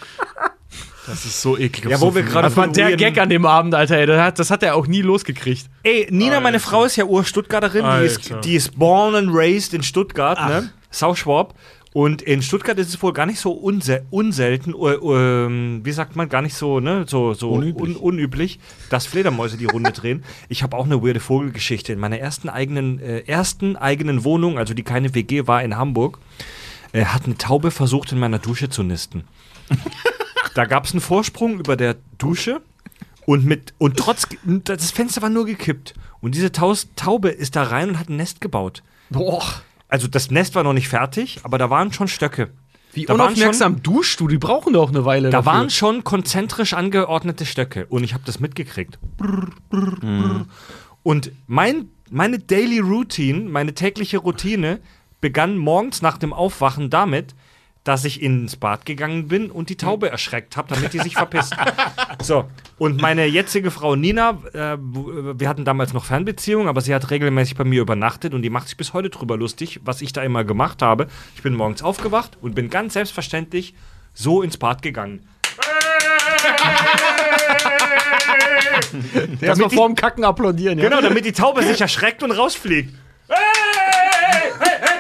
Das 1.05 1.25
ist 1.25 1.41
so 1.41 1.57
eklig. 1.57 1.91
Ja, 1.91 1.99
wo 1.99 2.15
wir 2.15 2.23
gerade 2.23 2.47
Das 2.47 2.55
war 2.55 2.67
der 2.67 2.95
Gag 2.95 3.17
an 3.19 3.27
dem 3.29 3.45
Abend, 3.45 3.75
Alter, 3.75 3.97
ey. 3.97 4.05
Das 4.05 4.21
hat, 4.21 4.39
das 4.39 4.49
hat 4.49 4.63
er 4.63 4.75
auch 4.75 4.87
nie 4.87 5.01
losgekriegt. 5.01 5.65
Ey, 5.83 6.07
Nina, 6.09 6.39
meine 6.39 6.59
Frau, 6.61 6.85
ist 6.85 6.95
ja 6.95 7.03
Ur-Stuttgarterin. 7.03 7.85
Die 7.99 8.05
ist, 8.05 8.31
Alter. 8.31 8.41
die 8.41 8.55
ist 8.55 8.77
born 8.79 9.15
and 9.15 9.29
raised 9.33 9.73
in 9.73 9.83
Stuttgart, 9.83 10.39
ne? 10.39 10.71
Sauschwab. 10.91 11.55
Und 11.93 12.23
in 12.23 12.41
Stuttgart 12.41 12.77
ist 12.79 12.89
es 12.89 13.01
wohl 13.03 13.13
gar 13.13 13.27
nicht 13.27 13.39
so 13.39 13.51
unsel 13.51 14.05
unselten, 14.09 14.73
äh, 14.73 14.95
ähm, 14.95 15.81
wie 15.83 15.91
sagt 15.91 16.15
man, 16.15 16.27
gar 16.27 16.41
nicht 16.41 16.55
so, 16.55 16.79
ne, 16.79 17.05
so, 17.07 17.35
so 17.35 17.51
Unüblich. 17.51 17.83
Un 17.83 17.95
unüblich, 17.95 18.59
dass 18.89 19.05
Fledermäuse 19.05 19.57
die 19.57 19.65
Runde 19.65 19.91
drehen. 19.91 20.23
Ich 20.49 20.63
habe 20.63 20.75
auch 20.75 20.85
eine 20.85 21.03
weirde 21.03 21.19
Vogelgeschichte. 21.19 21.93
In 21.93 21.99
meiner 21.99 22.17
ersten 22.17 22.49
eigenen, 22.49 22.99
äh, 22.99 23.19
ersten 23.21 23.75
eigenen 23.75 24.23
Wohnung, 24.23 24.57
also 24.57 24.73
die 24.73 24.83
keine 24.83 25.13
WG 25.13 25.45
war 25.45 25.63
in 25.63 25.77
Hamburg, 25.77 26.17
äh, 26.93 27.05
hat 27.05 27.25
eine 27.25 27.37
Taube 27.37 27.69
versucht, 27.69 28.11
in 28.11 28.19
meiner 28.19 28.39
Dusche 28.39 28.69
zu 28.69 28.81
nisten. 28.81 29.25
da 30.55 30.65
gab 30.65 30.85
es 30.85 30.93
einen 30.93 31.01
Vorsprung 31.01 31.59
über 31.59 31.75
der 31.75 31.97
Dusche 32.17 32.61
und 33.25 33.45
mit 33.45 33.73
und 33.77 33.97
trotz 33.97 34.27
das 34.43 34.91
Fenster 34.91 35.21
war 35.21 35.29
nur 35.29 35.45
gekippt 35.45 35.93
und 36.21 36.35
diese 36.35 36.51
Taus, 36.51 36.87
Taube 36.95 37.29
ist 37.29 37.55
da 37.55 37.63
rein 37.63 37.89
und 37.89 37.99
hat 37.99 38.09
ein 38.09 38.15
Nest 38.15 38.41
gebaut. 38.41 38.81
Boah. 39.09 39.43
Also 39.93 40.07
das 40.07 40.31
Nest 40.31 40.55
war 40.55 40.63
noch 40.63 40.73
nicht 40.73 40.87
fertig, 40.89 41.41
aber 41.43 41.59
da 41.59 41.69
waren 41.69 41.93
schon 41.93 42.07
Stöcke. 42.07 42.49
Wie 42.93 43.05
Da 43.05 43.13
unaufmerksam 43.13 43.83
duschst 43.83 44.19
du? 44.19 44.27
Die 44.27 44.39
brauchen 44.39 44.73
doch 44.73 44.89
eine 44.89 45.05
Weile. 45.05 45.29
Da 45.29 45.37
dafür. 45.37 45.51
waren 45.51 45.69
schon 45.69 46.03
konzentrisch 46.03 46.73
angeordnete 46.73 47.45
Stöcke 47.45 47.85
und 47.89 48.03
ich 48.03 48.15
habe 48.15 48.23
das 48.25 48.39
mitgekriegt. 48.39 48.97
Brr. 49.17 50.47
Und 51.03 51.31
mein, 51.45 51.89
meine 52.09 52.39
Daily 52.39 52.79
Routine, 52.79 53.47
meine 53.47 53.75
tägliche 53.75 54.17
Routine 54.17 54.79
begann 55.21 55.59
morgens 55.59 56.01
nach 56.01 56.17
dem 56.17 56.33
Aufwachen 56.33 56.89
damit, 56.89 57.35
dass 57.83 58.05
ich 58.05 58.21
ins 58.21 58.55
Bad 58.55 58.85
gegangen 58.85 59.27
bin 59.27 59.51
und 59.51 59.69
die 59.69 59.75
Taube 59.75 60.09
erschreckt 60.09 60.55
habe, 60.55 60.73
damit 60.73 60.93
die 60.93 60.99
sich 60.99 61.13
verpisst. 61.15 61.53
So, 62.21 62.45
und 62.77 63.01
meine 63.01 63.25
jetzige 63.25 63.69
Frau 63.69 63.97
Nina, 63.97 64.37
äh, 64.53 64.77
w- 64.77 65.33
wir 65.37 65.49
hatten 65.49 65.65
damals 65.65 65.91
noch 65.91 66.05
Fernbeziehung, 66.05 66.69
aber 66.69 66.79
sie 66.79 66.95
hat 66.95 67.09
regelmäßig 67.11 67.57
bei 67.57 67.65
mir 67.65 67.81
übernachtet 67.81 68.33
und 68.33 68.43
die 68.43 68.49
macht 68.49 68.69
sich 68.69 68.77
bis 68.77 68.93
heute 68.93 69.09
drüber 69.09 69.35
lustig, 69.35 69.81
was 69.83 70.01
ich 70.01 70.13
da 70.13 70.23
immer 70.23 70.45
gemacht 70.45 70.81
habe. 70.81 71.07
Ich 71.35 71.41
bin 71.41 71.53
morgens 71.53 71.81
aufgewacht 71.83 72.37
und 72.41 72.55
bin 72.55 72.69
ganz 72.69 72.93
selbstverständlich 72.93 73.73
so 74.13 74.41
ins 74.41 74.55
Bad 74.57 74.81
gegangen. 74.81 75.27
Erstmal 79.41 79.69
vorm 79.69 79.95
Kacken 79.95 80.23
applaudieren, 80.23 80.79
ja? 80.79 80.87
Genau, 80.89 81.01
damit 81.01 81.25
die 81.25 81.31
Taube 81.33 81.63
sich 81.63 81.81
erschreckt 81.81 82.23
und 82.23 82.31
rausfliegt. 82.31 82.93
Hey, 83.27 83.35
hey, 84.59 84.69
hey. 84.81 84.92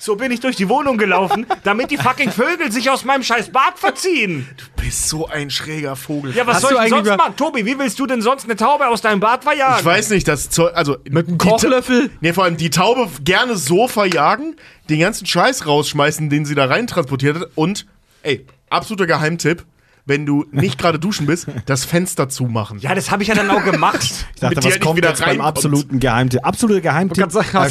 So 0.00 0.14
bin 0.14 0.30
ich 0.30 0.38
durch 0.38 0.54
die 0.54 0.68
Wohnung 0.68 0.96
gelaufen, 0.96 1.44
damit 1.64 1.90
die 1.90 1.96
fucking 1.96 2.30
Vögel 2.30 2.70
sich 2.70 2.88
aus 2.88 3.04
meinem 3.04 3.24
scheiß 3.24 3.50
Bad 3.50 3.78
verziehen. 3.78 4.48
Du 4.56 4.82
bist 4.82 5.08
so 5.08 5.26
ein 5.26 5.50
schräger 5.50 5.96
Vogel. 5.96 6.32
Ja, 6.34 6.46
was 6.46 6.56
Hast 6.56 6.62
soll 6.62 6.72
ich 6.72 6.76
denn 6.76 6.92
eigentlich 6.94 7.06
sonst 7.06 7.18
machen? 7.18 7.36
Tobi, 7.36 7.66
wie 7.66 7.78
willst 7.78 7.98
du 7.98 8.06
denn 8.06 8.22
sonst 8.22 8.44
eine 8.44 8.54
Taube 8.54 8.86
aus 8.86 9.00
deinem 9.00 9.18
Bad 9.18 9.42
verjagen? 9.42 9.80
Ich 9.80 9.84
weiß 9.84 10.10
nicht, 10.10 10.28
das 10.28 10.50
Zeug, 10.50 10.72
also 10.74 10.98
Mit 11.10 11.26
einem 11.26 11.36
Kochlöffel? 11.36 12.10
Nee, 12.20 12.32
vor 12.32 12.44
allem 12.44 12.56
die 12.56 12.70
Taube 12.70 13.08
gerne 13.24 13.56
so 13.56 13.88
verjagen, 13.88 14.54
den 14.88 15.00
ganzen 15.00 15.26
Scheiß 15.26 15.66
rausschmeißen, 15.66 16.30
den 16.30 16.44
sie 16.44 16.54
da 16.54 16.66
rein 16.66 16.86
transportiert 16.86 17.40
hat 17.40 17.50
und 17.56 17.86
ey, 18.22 18.46
absoluter 18.70 19.06
Geheimtipp, 19.06 19.64
wenn 20.08 20.26
du 20.26 20.46
nicht 20.50 20.78
gerade 20.78 20.98
duschen 20.98 21.26
bist, 21.26 21.46
das 21.66 21.84
Fenster 21.84 22.28
zumachen. 22.28 22.78
Ja, 22.80 22.94
das 22.94 23.10
habe 23.10 23.22
ich 23.22 23.28
ja 23.28 23.34
dann 23.34 23.50
auch 23.50 23.62
gemacht. 23.62 24.00
Ich 24.02 24.40
dachte, 24.40 24.54
Mit 24.56 24.64
dir 24.64 24.70
was 24.70 24.80
kommt 24.80 24.96
wieder 24.96 25.10
jetzt 25.10 25.20
beim 25.20 25.28
reinkommt. 25.28 25.48
absoluten 25.48 26.00
Geheimtipp? 26.00 26.44
Absoluter 26.44 26.80
Geheimtipp, 26.80 27.26
Ich 27.28 27.34
wollte 27.34 27.50
gerade 27.50 27.70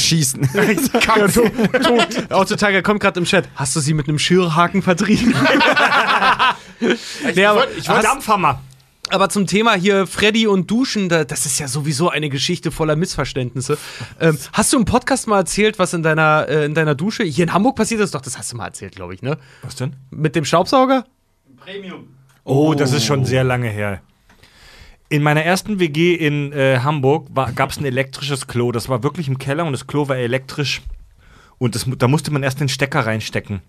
sagen, 1.32 1.54
erschießen. 1.54 2.32
Auch 2.32 2.46
total, 2.46 2.74
er 2.74 2.84
kommt 2.84 3.00
gerade 3.02 3.20
im 3.20 3.26
Chat. 3.26 3.48
Hast 3.56 3.76
du 3.76 3.80
sie 3.80 3.94
mit 3.94 4.08
einem 4.08 4.20
Schirrhaken 4.20 4.82
vertrieben? 4.82 5.34
nee, 7.36 7.46
aber, 7.46 7.68
ich 7.76 7.88
Hast- 7.90 8.06
Dampfhammer. 8.06 8.62
aber 9.10 9.30
zum 9.30 9.48
Thema 9.48 9.74
hier 9.74 10.06
Freddy 10.08 10.48
und 10.48 10.70
Duschen, 10.70 11.10
da, 11.10 11.24
das 11.24 11.46
ist 11.46 11.60
ja 11.60 11.68
sowieso 11.68 12.10
eine 12.10 12.30
Geschichte 12.30 12.72
voller 12.72 12.96
Missverständnisse. 12.96 13.78
Ähm, 14.20 14.38
hast 14.54 14.74
du 14.74 14.78
im 14.78 14.86
Podcast 14.86 15.28
mal 15.28 15.40
erzählt, 15.40 15.80
was 15.80 15.94
in 15.94 16.04
deiner, 16.04 16.48
äh, 16.48 16.66
in 16.66 16.76
deiner 16.76 16.96
Dusche, 16.96 17.24
hier 17.24 17.44
in 17.46 17.54
Hamburg 17.54 17.76
passiert 17.76 18.02
ist? 18.02 18.14
Doch, 18.14 18.22
das 18.22 18.38
hast 18.38 18.52
du 18.52 18.58
mal 18.58 18.66
erzählt, 18.68 18.96
glaube 18.96 19.14
ich, 19.16 19.22
ne? 19.22 19.38
Was 19.64 19.76
denn? 19.76 19.96
Mit 20.12 20.36
dem 20.36 20.46
Staubsauger? 20.46 21.06
Oh, 22.50 22.74
das 22.74 22.94
ist 22.94 23.04
schon 23.04 23.26
sehr 23.26 23.44
lange 23.44 23.68
her. 23.68 24.00
In 25.10 25.22
meiner 25.22 25.44
ersten 25.44 25.80
WG 25.80 26.16
in 26.16 26.54
äh, 26.54 26.80
Hamburg 26.80 27.28
gab 27.56 27.72
es 27.72 27.78
ein 27.78 27.84
elektrisches 27.84 28.48
Klo. 28.48 28.72
Das 28.72 28.88
war 28.88 29.04
wirklich 29.04 29.28
im 29.28 29.38
Keller 29.38 29.66
und 29.66 29.74
das 29.74 29.86
Klo 29.86 30.08
war 30.08 30.16
elektrisch. 30.16 30.82
Und 31.58 31.76
das, 31.76 31.86
da 31.98 32.08
musste 32.08 32.32
man 32.32 32.44
erst 32.44 32.62
den 32.62 32.70
Stecker 32.70 33.06
reinstecken. 33.06 33.60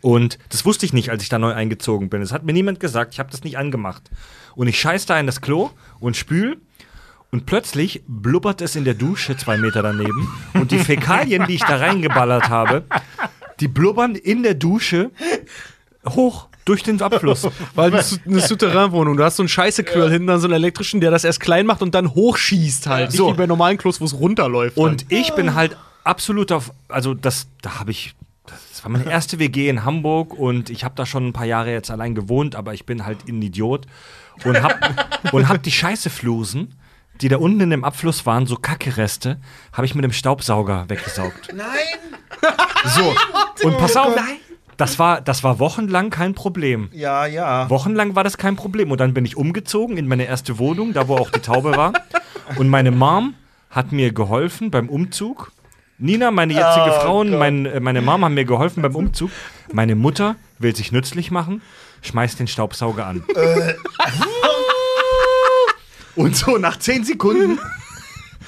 Und 0.00 0.38
das 0.50 0.64
wusste 0.64 0.86
ich 0.86 0.92
nicht, 0.92 1.10
als 1.10 1.24
ich 1.24 1.28
da 1.28 1.40
neu 1.40 1.54
eingezogen 1.54 2.08
bin. 2.08 2.20
Das 2.20 2.30
hat 2.30 2.44
mir 2.44 2.52
niemand 2.52 2.78
gesagt. 2.78 3.14
Ich 3.14 3.18
habe 3.18 3.32
das 3.32 3.42
nicht 3.42 3.58
angemacht. 3.58 4.08
Und 4.54 4.68
ich 4.68 4.78
scheiß 4.78 5.06
da 5.06 5.18
in 5.18 5.26
das 5.26 5.40
Klo 5.40 5.70
und 5.98 6.16
spül. 6.16 6.58
Und 7.32 7.46
plötzlich 7.46 8.04
blubbert 8.06 8.60
es 8.60 8.76
in 8.76 8.84
der 8.84 8.94
Dusche 8.94 9.36
zwei 9.36 9.56
Meter 9.56 9.82
daneben. 9.82 10.28
Und 10.52 10.70
die 10.70 10.78
Fäkalien, 10.78 11.46
die 11.48 11.54
ich 11.54 11.64
da 11.64 11.78
reingeballert 11.78 12.48
habe, 12.48 12.84
die 13.58 13.66
blubbern 13.66 14.14
in 14.14 14.44
der 14.44 14.54
Dusche 14.54 15.10
hoch 16.08 16.48
durch 16.64 16.82
den 16.82 17.00
Abfluss. 17.02 17.46
Weil 17.74 17.92
eine 17.92 18.02
Sou- 18.02 18.16
eine 18.26 18.40
Souterrainwohnung, 18.40 19.16
du 19.16 19.24
hast 19.24 19.36
so 19.36 19.42
einen 19.42 19.48
Scheißequirl 19.48 20.10
hinten, 20.10 20.26
dann 20.28 20.40
so 20.40 20.46
einen 20.46 20.54
elektrischen, 20.54 21.00
der 21.00 21.10
das 21.10 21.24
erst 21.24 21.40
klein 21.40 21.66
macht 21.66 21.82
und 21.82 21.94
dann 21.94 22.14
hochschießt 22.14 22.86
halt. 22.86 23.12
So. 23.12 23.26
Nicht 23.26 23.34
wie 23.34 23.38
bei 23.38 23.46
normalen 23.46 23.78
Klos, 23.78 24.00
wo 24.00 24.04
es 24.04 24.14
runterläuft. 24.14 24.76
Und 24.76 25.06
ich 25.10 25.32
bin 25.34 25.54
halt 25.54 25.76
absolut 26.04 26.52
auf, 26.52 26.72
also 26.88 27.14
das, 27.14 27.46
da 27.62 27.78
habe 27.80 27.90
ich, 27.90 28.14
das 28.46 28.84
war 28.84 28.90
meine 28.90 29.10
erste 29.10 29.38
WG 29.38 29.68
in 29.68 29.84
Hamburg 29.84 30.34
und 30.34 30.68
ich 30.70 30.84
habe 30.84 30.94
da 30.96 31.06
schon 31.06 31.26
ein 31.28 31.32
paar 31.32 31.46
Jahre 31.46 31.72
jetzt 31.72 31.90
allein 31.90 32.14
gewohnt, 32.14 32.54
aber 32.56 32.74
ich 32.74 32.84
bin 32.86 33.04
halt 33.06 33.26
ein 33.28 33.40
Idiot 33.40 33.86
und 34.44 34.62
hab, 34.62 35.32
und 35.32 35.48
hab 35.48 35.62
die 35.62 35.70
Scheißeflusen, 35.70 36.74
die 37.20 37.28
da 37.28 37.36
unten 37.36 37.60
in 37.60 37.70
dem 37.70 37.84
Abfluss 37.84 38.26
waren, 38.26 38.46
so 38.46 38.56
Kackereste, 38.56 39.38
habe 39.72 39.86
ich 39.86 39.94
mit 39.94 40.04
dem 40.04 40.12
Staubsauger 40.12 40.84
weggesaugt. 40.88 41.52
Nein! 41.54 41.66
So, 42.96 43.14
und 43.66 43.78
pass 43.78 43.96
auf, 43.96 44.14
das 44.76 44.98
war, 44.98 45.20
das 45.20 45.44
war 45.44 45.58
wochenlang 45.58 46.10
kein 46.10 46.34
Problem. 46.34 46.88
Ja, 46.92 47.26
ja. 47.26 47.68
Wochenlang 47.70 48.14
war 48.14 48.24
das 48.24 48.38
kein 48.38 48.56
Problem. 48.56 48.90
Und 48.90 49.00
dann 49.00 49.14
bin 49.14 49.24
ich 49.24 49.36
umgezogen 49.36 49.96
in 49.96 50.08
meine 50.08 50.24
erste 50.24 50.58
Wohnung, 50.58 50.92
da 50.92 51.08
wo 51.08 51.16
auch 51.16 51.30
die 51.30 51.40
Taube 51.40 51.76
war. 51.76 51.92
Und 52.56 52.68
meine 52.68 52.90
Mom 52.90 53.34
hat 53.70 53.92
mir 53.92 54.12
geholfen 54.12 54.70
beim 54.70 54.88
Umzug. 54.88 55.52
Nina, 55.98 56.30
meine 56.30 56.52
jetzige 56.52 56.92
Frau 57.00 57.20
und 57.20 57.30
mein, 57.30 57.66
äh, 57.66 57.80
meine 57.80 58.02
Mom 58.02 58.24
haben 58.24 58.34
mir 58.34 58.44
geholfen 58.44 58.82
beim 58.82 58.96
Umzug. 58.96 59.30
Meine 59.72 59.94
Mutter 59.94 60.36
will 60.58 60.74
sich 60.74 60.92
nützlich 60.92 61.30
machen, 61.30 61.62
schmeißt 62.02 62.40
den 62.40 62.48
Staubsauger 62.48 63.06
an. 63.06 63.24
und 66.16 66.36
so 66.36 66.58
nach 66.58 66.78
zehn 66.78 67.04
Sekunden. 67.04 67.60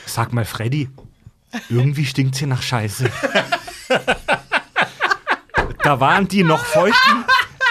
Sag 0.06 0.32
mal, 0.32 0.44
Freddy, 0.44 0.88
irgendwie 1.68 2.04
stinkt's 2.04 2.38
hier 2.38 2.48
nach 2.48 2.62
Scheiße. 2.62 3.10
da 5.86 6.00
waren 6.00 6.26
die 6.26 6.42
noch 6.42 6.64
feuchten 6.64 7.24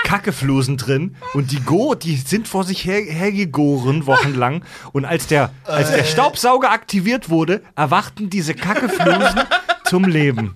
Kackeflusen 0.05 0.77
drin 0.77 1.17
und 1.33 1.51
die 1.51 1.59
Go, 1.59 1.95
die 1.95 2.15
sind 2.15 2.47
vor 2.47 2.63
sich 2.63 2.85
her, 2.85 3.01
hergegoren 3.01 4.05
wochenlang 4.07 4.63
und 4.93 5.03
als 5.03 5.27
der, 5.27 5.51
als 5.65 5.91
der 5.91 6.05
Staubsauger 6.05 6.71
aktiviert 6.71 7.29
wurde, 7.29 7.61
erwachten 7.75 8.29
diese 8.29 8.53
Kackeflusen 8.53 9.41
zum 9.83 10.05
Leben. 10.05 10.53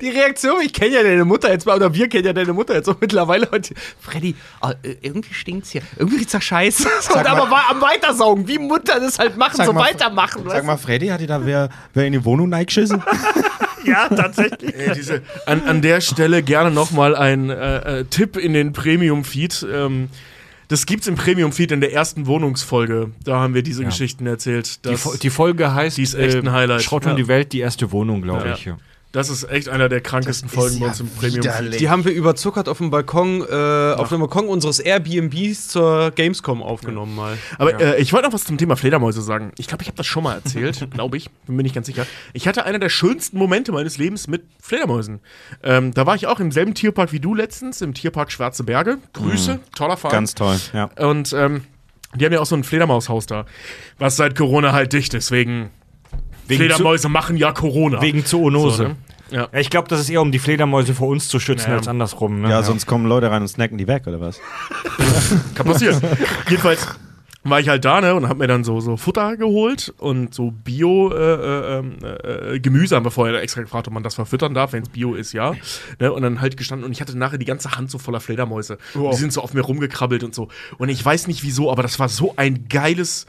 Die 0.00 0.08
Reaktion, 0.10 0.60
ich 0.62 0.72
kenne 0.72 0.94
ja 0.96 1.02
deine 1.02 1.24
Mutter 1.24 1.50
jetzt 1.50 1.66
mal, 1.66 1.76
oder 1.76 1.92
wir 1.94 2.08
kennen 2.08 2.26
ja 2.26 2.32
deine 2.32 2.52
Mutter 2.52 2.74
jetzt 2.74 2.88
auch 2.88 2.96
mittlerweile. 3.00 3.48
Und 3.48 3.72
Freddy, 4.00 4.34
äh, 4.62 4.94
irgendwie 5.00 5.34
stinkt's 5.34 5.70
hier. 5.70 5.82
Irgendwie 5.96 6.18
riecht's 6.18 6.32
nach 6.32 6.42
Scheiße. 6.42 6.88
Und 7.14 7.26
aber 7.26 7.48
am 7.70 7.80
Weitersaugen, 7.80 8.46
wie 8.48 8.58
Mutter 8.58 9.00
das 9.00 9.18
halt 9.18 9.36
machen, 9.36 9.64
so 9.64 9.72
mal, 9.72 9.88
weitermachen. 9.90 10.42
Sag 10.46 10.64
mal, 10.64 10.76
Freddy, 10.76 11.08
hat 11.08 11.20
dir 11.20 11.26
da 11.26 11.44
wer, 11.44 11.68
wer 11.94 12.06
in 12.06 12.12
die 12.12 12.24
Wohnung 12.24 12.52
reingeschissen? 12.52 13.02
Ja, 13.84 14.08
tatsächlich. 14.08 14.74
Ey, 14.76 14.92
diese, 14.94 15.22
an, 15.46 15.62
an 15.64 15.80
der 15.80 16.02
Stelle 16.02 16.42
gerne 16.42 16.70
nochmal 16.70 17.16
ein 17.16 17.48
äh, 17.48 18.00
äh, 18.00 18.04
Tipp 18.04 18.36
in 18.36 18.52
den 18.52 18.74
Premium-Feed. 18.74 19.66
Ähm, 19.72 20.10
das 20.68 20.84
gibt's 20.84 21.06
im 21.06 21.14
Premium-Feed 21.14 21.72
in 21.72 21.80
der 21.80 21.92
ersten 21.94 22.26
Wohnungsfolge. 22.26 23.10
Da 23.24 23.40
haben 23.40 23.54
wir 23.54 23.62
diese 23.62 23.82
Geschichten 23.84 24.26
erzählt. 24.26 24.84
Die, 24.84 24.96
die 25.22 25.30
Folge 25.30 25.74
heißt 25.74 25.96
die 25.96 26.02
ist 26.02 26.14
echt 26.14 26.36
ein 26.36 26.52
Highlight. 26.52 26.82
Schrott 26.82 27.04
und 27.06 27.12
Ja. 27.12 27.16
die 27.16 27.26
Welt, 27.28 27.52
die 27.54 27.60
erste 27.60 27.90
Wohnung, 27.90 28.20
glaube 28.20 28.48
Ja. 28.48 28.54
ich. 28.54 28.68
Ja. 29.12 29.18
das 29.18 29.30
ist 29.30 29.44
echt 29.50 29.68
einer 29.68 29.88
der 29.88 30.00
krankesten 30.00 30.48
Folgen 30.48 30.80
bei 30.80 30.86
uns 30.86 31.00
im 31.00 31.08
Premium-Feed. 31.08 31.80
Die 31.80 31.88
haben 31.88 32.04
wir 32.04 32.12
überzuckert 32.12 32.68
auf 32.68 32.78
dem 32.78 32.90
Balkon, 32.90 33.42
äh, 33.42 33.92
auf 33.94 34.08
dem 34.08 34.20
Balkon 34.20 34.48
unseres 34.48 34.78
Airbnbs 34.78 35.68
zur 35.68 36.10
Gamescom 36.12 36.62
aufgenommen 36.62 37.14
mal. 37.14 37.36
Aber 37.58 37.80
äh, 37.80 38.00
ich 38.00 38.12
wollte 38.12 38.26
noch 38.28 38.34
was 38.34 38.44
zum 38.44 38.58
Thema 38.58 38.76
Fledermäuse 38.76 39.22
sagen. 39.22 39.52
Ich 39.58 39.66
glaube, 39.66 39.82
ich 39.82 39.88
habe 39.88 39.96
das 39.96 40.06
schon 40.06 40.24
mal 40.24 40.34
erzählt, 40.34 40.88
glaube 40.94 41.16
ich. 41.16 41.30
Bin 41.46 41.56
mir 41.56 41.62
nicht 41.62 41.74
ganz 41.74 41.86
sicher. 41.86 42.06
Ich 42.32 42.46
hatte 42.46 42.64
einer 42.64 42.78
der 42.78 42.88
schönsten 42.88 43.38
Momente 43.38 43.72
meines 43.72 43.98
Lebens 43.98 44.28
mit 44.28 44.42
Fledermäusen. 44.60 45.20
Ähm, 45.62 45.92
da 45.92 46.06
war 46.06 46.14
ich 46.14 46.26
auch 46.26 46.40
im 46.40 46.52
selben 46.52 46.74
Tierpark 46.74 47.12
wie 47.12 47.20
du 47.20 47.34
letztens, 47.34 47.80
im 47.80 47.94
Tierpark 47.94 48.30
Schwarze 48.32 48.64
Berge. 48.64 48.98
Grüße, 49.12 49.60
toller 49.74 49.96
Verein. 49.96 50.12
Ganz 50.12 50.34
toll, 50.34 50.56
ja. 50.72 50.90
Und 50.96 51.32
ähm, 51.32 51.64
die 52.14 52.24
haben 52.24 52.32
ja 52.32 52.40
auch 52.40 52.46
so 52.46 52.56
ein 52.56 52.64
Fledermaushaus 52.64 53.26
da, 53.26 53.46
was 53.98 54.16
seit 54.16 54.36
Corona 54.36 54.72
halt 54.72 54.92
dicht 54.92 55.14
ist, 55.14 55.30
wegen, 55.30 55.70
Wegen 56.50 56.60
Fledermäuse 56.64 57.08
machen 57.08 57.36
ja 57.36 57.52
Corona. 57.52 58.02
Wegen 58.02 58.24
Zoonose. 58.24 58.76
So, 58.76 58.82
ne? 58.84 58.96
Ja. 59.30 59.48
Ja, 59.52 59.58
ich 59.60 59.70
glaube, 59.70 59.88
das 59.88 60.00
ist 60.00 60.10
eher 60.10 60.20
um 60.20 60.32
die 60.32 60.38
Fledermäuse 60.40 60.92
vor 60.94 61.08
uns 61.08 61.28
zu 61.28 61.38
schützen 61.38 61.70
Ja. 61.70 61.76
als 61.76 61.88
andersrum. 61.88 62.42
Ne? 62.42 62.50
Ja, 62.50 62.62
sonst 62.62 62.86
kommen 62.86 63.06
Leute 63.06 63.30
rein 63.30 63.42
und 63.42 63.48
snacken 63.48 63.78
die 63.78 63.86
weg, 63.86 64.06
oder 64.06 64.20
was? 64.20 64.40
Kann 65.54 65.66
passieren. 65.66 66.00
Jedenfalls, 66.48 66.86
war 67.42 67.58
ich 67.60 67.68
halt 67.68 67.84
da, 67.84 68.00
ne, 68.00 68.14
und 68.14 68.28
hab 68.28 68.36
mir 68.36 68.46
dann 68.46 68.64
so, 68.64 68.80
so 68.80 68.96
Futter 68.96 69.36
geholt 69.36 69.94
und 69.98 70.34
so 70.34 70.50
Bio 70.50 71.10
äh, 71.10 71.78
äh, 71.78 72.54
äh, 72.54 72.60
Gemüse 72.60 72.96
haben 72.96 73.04
wir 73.06 73.10
vorher 73.10 73.40
extra 73.40 73.62
gefragt, 73.62 73.88
ob 73.88 73.94
man 73.94 74.02
das 74.02 74.14
verfüttern 74.14 74.52
darf, 74.52 74.72
wenn 74.74 74.82
es 74.82 74.90
Bio 74.90 75.14
ist, 75.14 75.32
ja. 75.32 75.54
Ne, 75.98 76.12
und 76.12 76.22
dann 76.22 76.40
halt 76.40 76.56
gestanden 76.56 76.84
und 76.84 76.92
ich 76.92 77.00
hatte 77.00 77.16
nachher 77.16 77.38
die 77.38 77.46
ganze 77.46 77.72
Hand 77.76 77.90
so 77.90 77.98
voller 77.98 78.20
Fledermäuse. 78.20 78.76
Und 78.94 79.12
die 79.12 79.16
sind 79.16 79.32
so 79.32 79.40
auf 79.40 79.54
mir 79.54 79.62
rumgekrabbelt 79.62 80.22
und 80.22 80.34
so. 80.34 80.48
Und 80.76 80.90
ich 80.90 81.02
weiß 81.02 81.28
nicht 81.28 81.42
wieso, 81.42 81.70
aber 81.72 81.82
das 81.82 81.98
war 81.98 82.08
so 82.08 82.34
ein 82.36 82.66
geiles 82.68 83.26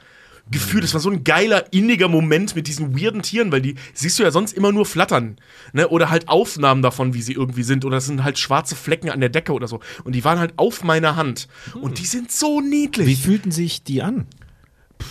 Gefühl, 0.52 0.82
das 0.82 0.94
war 0.94 1.02
so 1.02 1.10
ein 1.10 1.23
geiler, 1.23 1.72
inniger 1.73 2.07
Moment 2.07 2.56
mit 2.56 2.68
diesen 2.68 2.99
weirden 2.99 3.22
Tieren, 3.22 3.52
weil 3.52 3.61
die 3.61 3.76
siehst 3.94 4.19
du 4.19 4.23
ja 4.23 4.32
sonst 4.32 4.53
immer 4.53 4.72
nur 4.72 4.86
flattern, 4.86 5.38
ne? 5.73 5.88
Oder 5.88 6.10
halt 6.10 6.28
Aufnahmen 6.28 6.82
davon, 6.82 7.14
wie 7.14 7.22
sie 7.22 7.34
irgendwie 7.34 7.64
sind, 7.64 7.86
oder 7.86 7.98
es 7.98 8.06
sind 8.06 8.23
halt 8.23 8.38
schwarze 8.38 8.76
Flecken 8.76 9.10
an 9.10 9.19
der 9.19 9.30
Decke 9.30 9.53
oder 9.53 9.68
so. 9.68 9.80
Und 10.03 10.14
die 10.14 10.23
waren 10.23 10.40
halt 10.40 10.53
auf 10.57 10.84
meiner 10.84 11.15
Hand. 11.15 11.48
Und 11.82 11.99
die 11.99 12.06
sind 12.06 12.32
so 12.32 12.61
niedlich. 12.61 13.07
Wie 13.07 13.15
fühlten 13.15 13.52
sich 13.52 13.84
die 13.84 14.02
an? 14.02 14.28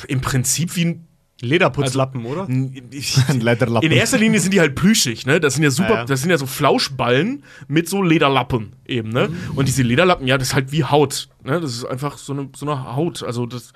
Im 0.07 0.21
Prinzip 0.21 0.77
wie 0.77 0.85
ein 0.85 1.07
Lederputzlappen, 1.43 2.25
oder? 2.27 2.47
ich, 2.91 3.17
Ein 3.29 3.41
Lederlappen. 3.41 3.91
in 3.91 3.97
erster 3.97 4.19
Linie 4.19 4.41
sind 4.41 4.53
die 4.53 4.61
halt 4.61 4.75
plüschig, 4.75 5.27
ne? 5.27 5.41
Das 5.41 5.55
sind 5.55 5.63
ja 5.63 5.71
super, 5.71 5.89
Ja, 5.91 5.97
ja. 6.01 6.05
das 6.05 6.21
sind 6.21 6.31
ja 6.31 6.39
so 6.39 6.47
Flauschballen 6.47 7.45
mit 7.67 7.89
so 7.89 8.03
Lederlappen 8.03 8.77
eben, 8.87 9.09
ne? 9.09 9.31
Und 9.55 9.67
diese 9.67 9.83
Lederlappen, 9.83 10.27
ja, 10.27 10.37
das 10.39 10.49
ist 10.49 10.55
halt 10.55 10.71
wie 10.73 10.85
Haut, 10.85 11.29
ne? 11.43 11.61
Das 11.61 11.73
ist 11.73 11.85
einfach 11.85 12.19
so 12.19 12.33
eine, 12.33 12.51
so 12.55 12.67
eine 12.71 12.95
Haut. 12.95 13.23
Also 13.23 13.47
das 13.47 13.73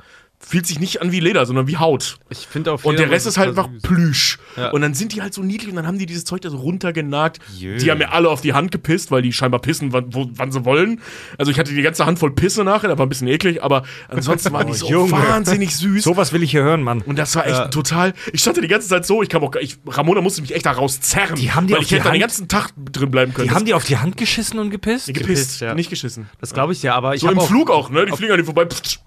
fühlt 0.47 0.67
sich 0.67 0.79
nicht 0.81 1.01
an 1.03 1.11
wie 1.13 1.21
Leder, 1.21 1.47
sondern 1.47 1.67
wie 1.67 1.77
Haut. 1.77 2.19
Ich 2.29 2.47
finde 2.47 2.73
auf 2.73 2.85
Und 2.85 2.99
der 2.99 3.11
Rest 3.11 3.27
ist 3.27 3.39
halt 3.39 3.51
einfach 3.51 3.69
süß. 3.73 3.83
Plüsch. 3.83 4.39
Ja. 4.57 4.71
Und 4.71 4.83
dann 4.83 4.95
sind 4.95 5.13
die 5.15 5.23
halt 5.23 5.33
so 5.35 5.43
niedlich 5.43 5.71
und 5.71 5.77
dann 5.77 5.87
haben 5.87 5.99
die 5.99 6.07
dieses 6.07 6.25
Zeug 6.25 6.41
da 6.43 6.51
so 6.51 6.59
runtergenagt. 6.59 7.39
Jö. 7.57 7.77
Die 7.79 7.91
haben 7.91 7.99
mir 7.99 8.13
alle 8.13 8.29
auf 8.29 8.41
die 8.41 8.53
Hand 8.53 8.71
gepisst, 8.71 9.11
weil 9.11 9.23
die 9.23 9.33
scheinbar 9.33 9.61
pissen, 9.61 9.93
wann, 9.93 10.13
wo, 10.15 10.29
wann 10.35 10.53
sie 10.53 10.65
wollen. 10.65 11.01
Also 11.39 11.51
ich 11.51 11.59
hatte 11.59 11.73
die 11.75 11.83
ganze 11.83 12.07
Hand 12.07 12.19
voll 12.19 12.33
Pisse 12.33 12.63
nachher, 12.65 12.89
das 12.89 12.99
war 12.99 13.07
ein 13.07 13.09
bisschen 13.09 13.29
eklig, 13.29 13.63
aber 13.63 13.85
ansonsten 14.09 14.53
waren 14.53 14.67
die 14.67 14.73
so 14.75 14.89
Junge. 14.89 15.13
wahnsinnig 15.13 15.75
süß. 15.77 16.05
Sowas 16.05 16.33
will 16.33 16.43
ich 16.43 16.51
hier 16.51 16.63
hören, 16.63 16.83
Mann. 16.83 17.01
Und 17.03 17.19
das 17.19 17.35
war 17.37 17.47
echt 17.47 17.71
total. 17.73 18.13
Ich 18.33 18.41
stand 18.43 18.57
da 18.57 18.61
die 18.61 18.69
ganze 18.69 18.89
Zeit 18.89 19.07
so, 19.07 19.23
ich 19.23 19.29
kam 19.29 19.43
auch. 19.43 19.51
gar- 19.51 19.63
Ich, 19.63 19.79
Ramona 19.87 20.21
musste 20.21 20.43
mich 20.43 20.55
echt 20.55 20.67
da 20.67 20.73
rauszerren. 20.73 21.37
Die 21.37 21.53
haben 21.53 21.67
die 21.67 21.73
weil 21.73 21.79
auf 21.79 21.83
ich 21.85 21.89
die 21.89 21.95
hätte 21.97 22.05
da 22.05 22.11
den 22.11 22.15
Hand- 22.23 22.31
ganzen 22.31 22.49
Tag 22.49 22.71
drin 22.93 23.11
bleiben 23.11 23.33
können. 23.35 23.49
Die 23.49 23.55
haben 23.55 23.65
die 23.65 23.75
auf 23.75 23.85
die 23.85 23.97
Hand 23.99 24.17
geschissen 24.17 24.59
und 24.59 24.71
gepisst? 24.71 25.07
gepisst, 25.07 25.27
gepisst, 25.27 25.61
ja. 25.61 25.75
nicht 25.75 25.91
geschissen. 25.91 26.29
Das 26.41 26.53
glaube 26.53 26.73
ich 26.73 26.83
ja, 26.83 26.95
aber 26.95 27.15
ich 27.15 27.21
So 27.23 27.31
im 27.31 27.39
auch, 27.39 27.47
Flug 27.49 27.71
auch, 27.71 27.91
ne? 27.91 28.05
Die 28.07 28.13
fliegen 28.13 28.33
an 28.33 28.39
dir 28.39 28.45
vorbei. 28.45 28.67
Pff, 28.67 28.99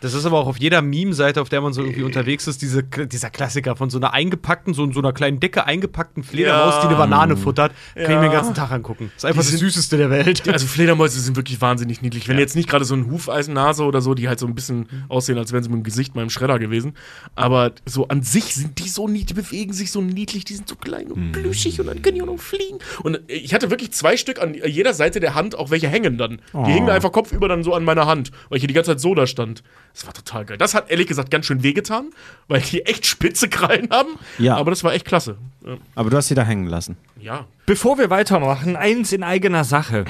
Das 0.00 0.14
ist 0.14 0.26
aber 0.26 0.38
auch 0.38 0.46
auf 0.48 0.58
jeder 0.58 0.82
Meme-Seite, 0.82 1.40
auf 1.40 1.48
der 1.48 1.60
man 1.60 1.72
so 1.72 1.82
irgendwie 1.82 2.02
unterwegs 2.02 2.46
ist, 2.46 2.62
diese, 2.62 2.82
dieser 2.82 3.30
Klassiker 3.30 3.76
von 3.76 3.90
so 3.90 3.98
einer 3.98 4.12
eingepackten, 4.12 4.74
so 4.74 4.82
in 4.84 4.92
so 4.92 4.98
einer 5.00 5.12
kleinen 5.12 5.38
Decke 5.40 5.66
eingepackten 5.66 6.24
Fledermaus, 6.24 6.74
Ja. 6.74 6.80
die 6.82 6.86
eine 6.88 6.96
Banane 6.96 7.36
futtert. 7.36 7.72
Kann 7.94 8.02
ich 8.02 8.08
Ja. 8.10 8.16
mir 8.16 8.22
den 8.28 8.32
ganzen 8.32 8.54
Tag 8.54 8.72
angucken. 8.72 9.10
Das 9.14 9.18
ist 9.22 9.24
einfach 9.24 9.42
Die 9.42 9.50
das 9.52 9.58
sind- 9.60 9.60
Süßeste 9.60 9.96
der 9.96 10.10
Welt. 10.10 10.42
Also 10.56 10.66
Fledermäuse 10.66 11.20
sind 11.20 11.36
wirklich 11.36 11.60
wahnsinnig 11.60 12.02
niedlich. 12.02 12.28
Wenn 12.28 12.38
jetzt 12.38 12.56
nicht 12.56 12.68
gerade 12.68 12.84
so 12.84 12.94
ein 12.94 13.10
Hufeisennase 13.10 13.84
oder 13.84 14.00
so, 14.00 14.14
die 14.14 14.26
halt 14.28 14.38
so 14.38 14.46
ein 14.46 14.54
bisschen 14.54 14.88
aussehen, 15.08 15.36
als 15.38 15.52
wären 15.52 15.62
sie 15.62 15.68
mit 15.68 15.78
dem 15.80 15.82
Gesicht 15.84 16.14
meinem 16.14 16.30
Schredder 16.30 16.58
gewesen. 16.58 16.94
Aber 17.34 17.72
so 17.84 18.08
an 18.08 18.22
sich 18.22 18.54
sind 18.54 18.78
die 18.78 18.88
so 18.88 19.06
niedlich, 19.06 19.26
die 19.26 19.34
bewegen 19.34 19.72
sich 19.72 19.92
so 19.92 20.00
niedlich, 20.00 20.44
die 20.44 20.54
sind 20.54 20.68
so 20.68 20.76
klein 20.76 21.12
und 21.12 21.32
plüschig 21.32 21.78
und 21.80 21.86
dann 21.86 22.00
können 22.02 22.14
die 22.16 22.22
auch 22.22 22.26
noch 22.26 22.38
fliegen. 22.40 22.78
Und 23.02 23.20
ich 23.28 23.52
hatte 23.54 23.70
wirklich 23.70 23.92
zwei 23.92 24.16
Stück 24.16 24.40
an 24.40 24.54
jeder 24.54 24.94
Seite 24.94 25.20
der 25.20 25.34
Hand, 25.34 25.56
auch 25.58 25.70
welche 25.70 25.88
hängen 25.88 26.16
dann. 26.18 26.40
Die 26.54 26.72
hingen 26.72 26.86
da 26.86 26.94
einfach 26.94 27.12
kopfüber 27.12 27.48
dann 27.48 27.62
so 27.62 27.74
an 27.74 27.84
meiner 27.84 28.06
Hand, 28.06 28.30
weil 28.56 28.58
ich 28.58 28.62
hier 28.62 28.68
die 28.68 28.74
ganze 28.74 28.92
Zeit 28.92 29.00
so 29.00 29.14
da 29.14 29.26
stand. 29.26 29.62
Das 29.92 30.06
war 30.06 30.14
total 30.14 30.46
geil. 30.46 30.56
Das 30.56 30.72
hat 30.72 30.90
ehrlich 30.90 31.06
gesagt 31.06 31.30
ganz 31.30 31.44
schön 31.44 31.62
wehgetan, 31.62 32.08
weil 32.48 32.62
die 32.62 32.86
echt 32.86 33.04
spitze 33.04 33.50
Krallen 33.50 33.90
haben. 33.90 34.18
Ja. 34.38 34.56
Aber 34.56 34.70
das 34.70 34.82
war 34.82 34.94
echt 34.94 35.04
klasse. 35.04 35.36
Ja. 35.66 35.76
Aber 35.94 36.08
du 36.08 36.16
hast 36.16 36.28
sie 36.28 36.34
da 36.34 36.42
hängen 36.42 36.66
lassen. 36.66 36.96
Ja. 37.20 37.44
Bevor 37.66 37.98
wir 37.98 38.08
weitermachen, 38.08 38.74
eins 38.74 39.12
in 39.12 39.22
eigener 39.22 39.64
Sache. 39.64 40.06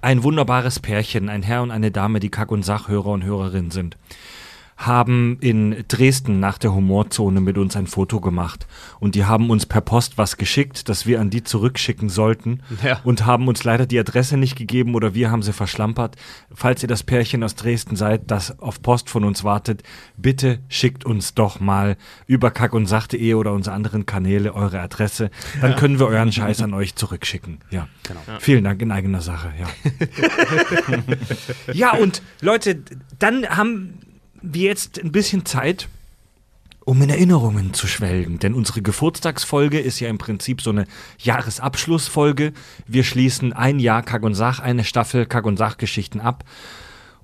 Ein 0.00 0.22
wunderbares 0.22 0.80
Pärchen, 0.80 1.28
ein 1.28 1.42
Herr 1.42 1.62
und 1.62 1.70
eine 1.70 1.90
Dame, 1.90 2.18
die 2.18 2.30
Kack- 2.30 2.50
und 2.50 2.64
Sachhörer 2.64 3.08
und 3.08 3.24
Hörerinnen 3.24 3.70
sind, 3.70 3.98
haben 4.80 5.36
in 5.40 5.84
Dresden 5.88 6.40
nach 6.40 6.56
der 6.56 6.74
Humorzone 6.74 7.42
mit 7.42 7.58
uns 7.58 7.76
ein 7.76 7.86
Foto 7.86 8.18
gemacht. 8.18 8.66
Und 8.98 9.14
die 9.14 9.26
haben 9.26 9.50
uns 9.50 9.66
per 9.66 9.82
Post 9.82 10.16
was 10.16 10.38
geschickt, 10.38 10.88
das 10.88 11.04
wir 11.04 11.20
an 11.20 11.28
die 11.28 11.44
zurückschicken 11.44 12.08
sollten. 12.08 12.62
Ja. 12.82 12.98
Und 13.04 13.26
haben 13.26 13.46
uns 13.46 13.62
leider 13.62 13.84
die 13.84 13.98
Adresse 13.98 14.38
nicht 14.38 14.56
gegeben 14.56 14.94
oder 14.94 15.12
wir 15.12 15.30
haben 15.30 15.42
sie 15.42 15.52
verschlampert. 15.52 16.16
Falls 16.54 16.82
ihr 16.82 16.88
das 16.88 17.02
Pärchen 17.02 17.44
aus 17.44 17.56
Dresden 17.56 17.94
seid, 17.94 18.30
das 18.30 18.58
auf 18.58 18.80
Post 18.80 19.10
von 19.10 19.24
uns 19.24 19.44
wartet, 19.44 19.82
bitte 20.16 20.60
schickt 20.68 21.04
uns 21.04 21.34
doch 21.34 21.60
mal 21.60 21.98
über 22.26 22.50
kack 22.50 22.72
und 22.72 22.86
sach.de 22.86 23.34
oder 23.34 23.52
unsere 23.52 23.76
anderen 23.76 24.06
Kanäle 24.06 24.54
eure 24.54 24.80
Adresse. 24.80 25.30
Dann 25.60 25.76
können 25.76 25.98
wir 25.98 26.06
euren 26.06 26.32
Scheiß 26.32 26.62
an 26.62 26.72
euch 26.72 26.94
zurückschicken. 26.94 27.58
Ja. 27.70 27.86
Genau. 28.04 28.20
Vielen 28.40 28.64
Dank 28.64 28.80
in 28.80 28.92
eigener 28.92 29.20
Sache, 29.20 29.52
ja. 29.58 29.66
ja, 31.74 31.92
und 31.92 32.22
Leute, 32.40 32.82
dann 33.18 33.46
haben 33.46 33.98
wir 34.42 34.68
jetzt 34.68 35.00
ein 35.00 35.12
bisschen 35.12 35.44
Zeit, 35.44 35.88
um 36.84 37.00
in 37.02 37.10
Erinnerungen 37.10 37.74
zu 37.74 37.86
schwelgen. 37.86 38.38
Denn 38.38 38.54
unsere 38.54 38.82
Geburtstagsfolge 38.82 39.78
ist 39.78 40.00
ja 40.00 40.08
im 40.08 40.18
Prinzip 40.18 40.60
so 40.60 40.70
eine 40.70 40.86
Jahresabschlussfolge. 41.18 42.52
Wir 42.86 43.04
schließen 43.04 43.52
ein 43.52 43.78
Jahr 43.78 44.02
Kack 44.02 44.22
und 44.22 44.34
Sach, 44.34 44.60
eine 44.60 44.84
Staffel 44.84 45.26
Kack 45.26 45.46
und 45.46 45.56
Sach-Geschichten 45.56 46.20
ab. 46.20 46.44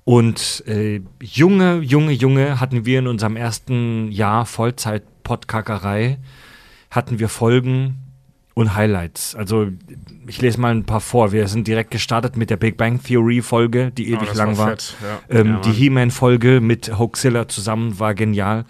Und 0.05 0.63
äh, 0.67 1.01
junge, 1.21 1.79
junge, 1.79 2.13
junge 2.13 2.61
hatten 2.61 2.85
wir 2.85 2.99
in 2.99 3.07
unserem 3.07 3.35
ersten 3.35 4.09
Jahr 4.09 4.45
Vollzeit-Podkackerei, 4.45 6.17
hatten 6.89 7.19
wir 7.19 7.27
Folgen 7.27 8.06
und 8.57 8.75
Highlights. 8.75 9.35
Also 9.35 9.67
ich 10.25 10.41
lese 10.41 10.59
mal 10.59 10.73
ein 10.73 10.83
paar 10.83 10.99
vor. 10.99 11.31
Wir 11.31 11.47
sind 11.47 11.67
direkt 11.67 11.91
gestartet 11.91 12.35
mit 12.37 12.49
der 12.49 12.57
Big 12.57 12.75
Bang 12.75 13.01
Theory 13.01 13.41
Folge, 13.41 13.91
die 13.91 14.07
ewig 14.09 14.21
Ah, 14.23 14.25
das 14.25 14.35
lang 14.37 14.57
war 14.57 14.67
war. 14.69 14.71
ja. 14.73 15.19
Ähm, 15.39 15.59
die 15.63 15.71
He-Man-Folge 15.71 16.59
mit 16.59 16.97
Hoaxilla 16.97 17.47
zusammen 17.47 17.99
war 17.99 18.15
genial. 18.15 18.65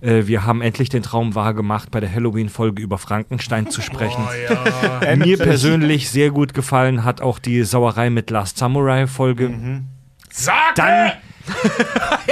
Äh, 0.00 0.26
wir 0.28 0.46
haben 0.46 0.62
endlich 0.62 0.90
den 0.90 1.02
Traum 1.02 1.34
wahrgemacht, 1.34 1.90
bei 1.90 1.98
der 1.98 2.12
Halloween-Folge 2.12 2.80
über 2.80 2.98
Frankenstein 2.98 3.68
zu 3.68 3.82
sprechen. 3.82 4.24
Oh, 4.48 5.06
Mir 5.16 5.38
persönlich 5.38 6.08
sehr 6.08 6.30
gut 6.30 6.54
gefallen 6.54 7.02
hat 7.04 7.20
auch 7.20 7.40
die 7.40 7.64
Sauerei 7.64 8.10
mit 8.10 8.30
Last 8.30 8.58
Samurai-Folge. 8.58 9.82
Sag! 10.30 10.74
Dann, 10.76 11.12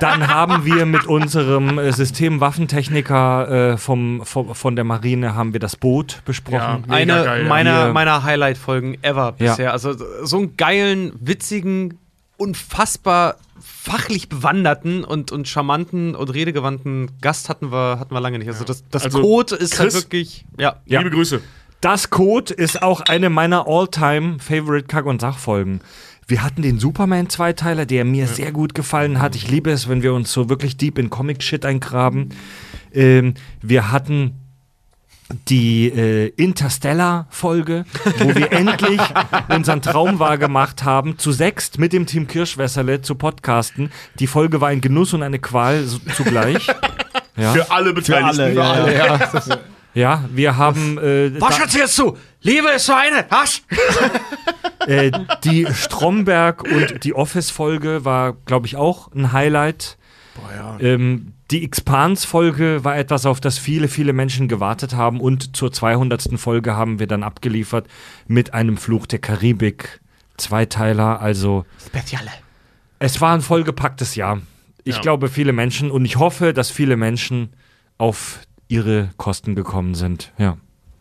dann 0.00 0.28
haben 0.28 0.64
wir 0.64 0.86
mit 0.86 1.06
unserem 1.06 1.78
äh, 1.78 1.92
Systemwaffentechniker 1.92 3.72
äh, 3.72 3.76
vom, 3.78 4.24
vom, 4.24 4.54
von 4.54 4.76
der 4.76 4.84
Marine 4.84 5.34
haben 5.34 5.52
wir 5.52 5.60
das 5.60 5.76
Boot 5.76 6.22
besprochen. 6.24 6.84
Mega 6.86 6.94
Eine 6.94 7.24
geil, 7.24 7.42
ja. 7.42 7.48
meiner, 7.48 7.86
Wir- 7.86 7.92
meiner 7.92 8.22
Highlight-Folgen 8.22 8.98
ever 9.02 9.34
Ja. 9.38 9.50
bisher. 9.50 9.72
Also 9.72 9.94
so 10.24 10.38
einen 10.38 10.56
geilen, 10.56 11.12
witzigen, 11.20 11.98
unfassbar 12.36 13.36
fachlich 13.60 14.28
bewanderten 14.28 15.04
und, 15.04 15.32
und 15.32 15.48
charmanten 15.48 16.14
und 16.14 16.32
redegewandten 16.32 17.10
Gast 17.20 17.48
hatten 17.48 17.72
wir, 17.72 17.98
hatten 17.98 18.14
wir 18.14 18.20
lange 18.20 18.38
nicht. 18.38 18.48
Also 18.48 18.64
das, 18.64 18.84
das 18.90 19.04
Also, 19.04 19.20
Code 19.20 19.54
ist 19.56 19.78
halt 19.78 19.90
Chris- 19.90 20.02
wirklich, 20.04 20.44
ja. 20.58 20.76
Ja. 20.86 21.00
Liebe 21.00 21.10
Grüße. 21.10 21.40
Das 21.80 22.10
Code 22.10 22.52
ist 22.54 22.82
auch 22.82 23.02
eine 23.02 23.30
meiner 23.30 23.66
all-time 23.68 24.38
favorite 24.40 24.86
Kack- 24.88 25.06
und 25.06 25.20
Sachfolgen. 25.20 25.80
Wir 26.28 26.44
hatten 26.44 26.60
den 26.60 26.78
Superman-Zweiteiler, 26.78 27.86
der 27.86 28.04
mir 28.04 28.26
sehr 28.26 28.52
gut 28.52 28.74
gefallen 28.74 29.18
hat. 29.18 29.34
Ich 29.34 29.50
liebe 29.50 29.70
es, 29.70 29.88
wenn 29.88 30.02
wir 30.02 30.12
uns 30.12 30.30
so 30.30 30.50
wirklich 30.50 30.76
deep 30.76 30.98
in 30.98 31.08
Comic-Shit 31.08 31.64
eingraben. 31.64 32.34
Ähm, 32.92 33.32
wir 33.62 33.90
hatten 33.90 34.34
die 35.48 35.88
äh, 35.88 36.26
Interstellar-Folge, 36.36 37.86
wo 38.18 38.34
wir 38.34 38.52
endlich 38.52 39.00
unseren 39.48 39.80
Traum 39.80 40.18
wahrgemacht 40.18 40.84
haben, 40.84 41.16
zu 41.16 41.32
sechst 41.32 41.78
mit 41.78 41.94
dem 41.94 42.04
Team 42.04 42.26
Kirschwässerle 42.26 43.00
zu 43.00 43.14
podcasten. 43.14 43.90
Die 44.18 44.26
Folge 44.26 44.60
war 44.60 44.68
ein 44.68 44.82
Genuss 44.82 45.14
und 45.14 45.22
eine 45.22 45.38
Qual 45.38 45.84
so, 45.84 45.98
zugleich. 46.14 46.66
Ja. 47.36 47.52
Für 47.52 47.70
alle 47.70 47.92
Beteiligten. 47.92 48.58
alle, 48.58 48.96
ja, 48.96 49.16
ja. 49.16 49.58
ja, 49.94 50.24
wir 50.34 50.56
haben 50.56 50.98
äh, 50.98 51.40
Was 51.40 51.56
erzählst 51.60 51.96
du? 51.96 52.16
Liebe 52.42 52.68
ist 52.68 52.86
so 52.86 52.92
eine, 52.94 53.24
was? 53.28 53.62
Äh, 54.86 55.10
die 55.44 55.66
Stromberg 55.72 56.62
und 56.64 57.04
die 57.04 57.14
Office-Folge 57.14 58.04
war, 58.04 58.34
glaube 58.46 58.66
ich, 58.66 58.76
auch 58.76 59.12
ein 59.12 59.32
Highlight. 59.32 59.98
ähm, 60.80 61.32
die 61.50 61.64
Expans-Folge 61.64 62.84
war 62.84 62.96
etwas, 62.96 63.26
auf 63.26 63.40
das 63.40 63.58
viele, 63.58 63.88
viele 63.88 64.12
Menschen 64.12 64.48
gewartet 64.48 64.94
haben. 64.94 65.20
Und 65.20 65.56
zur 65.56 65.72
200. 65.72 66.38
Folge 66.38 66.76
haben 66.76 66.98
wir 67.00 67.06
dann 67.06 67.22
abgeliefert 67.22 67.86
mit 68.26 68.54
einem 68.54 68.76
Fluch 68.76 69.06
der 69.06 69.18
Karibik. 69.18 70.00
Zweiteiler, 70.36 71.20
also 71.20 71.66
Speziale. 71.84 72.30
es 73.00 73.20
war 73.20 73.34
ein 73.34 73.40
vollgepacktes 73.40 74.14
Jahr. 74.14 74.40
Ich 74.84 74.94
Ja. 74.96 75.00
glaube, 75.00 75.28
viele 75.28 75.52
Menschen 75.52 75.90
und 75.90 76.04
ich 76.04 76.16
hoffe, 76.16 76.54
dass 76.54 76.70
viele 76.70 76.96
Menschen 76.96 77.52
auf 77.98 78.38
ihre 78.68 79.10
Kosten 79.16 79.56
gekommen 79.56 79.94
sind. 79.96 80.32
Ja. 80.38 80.56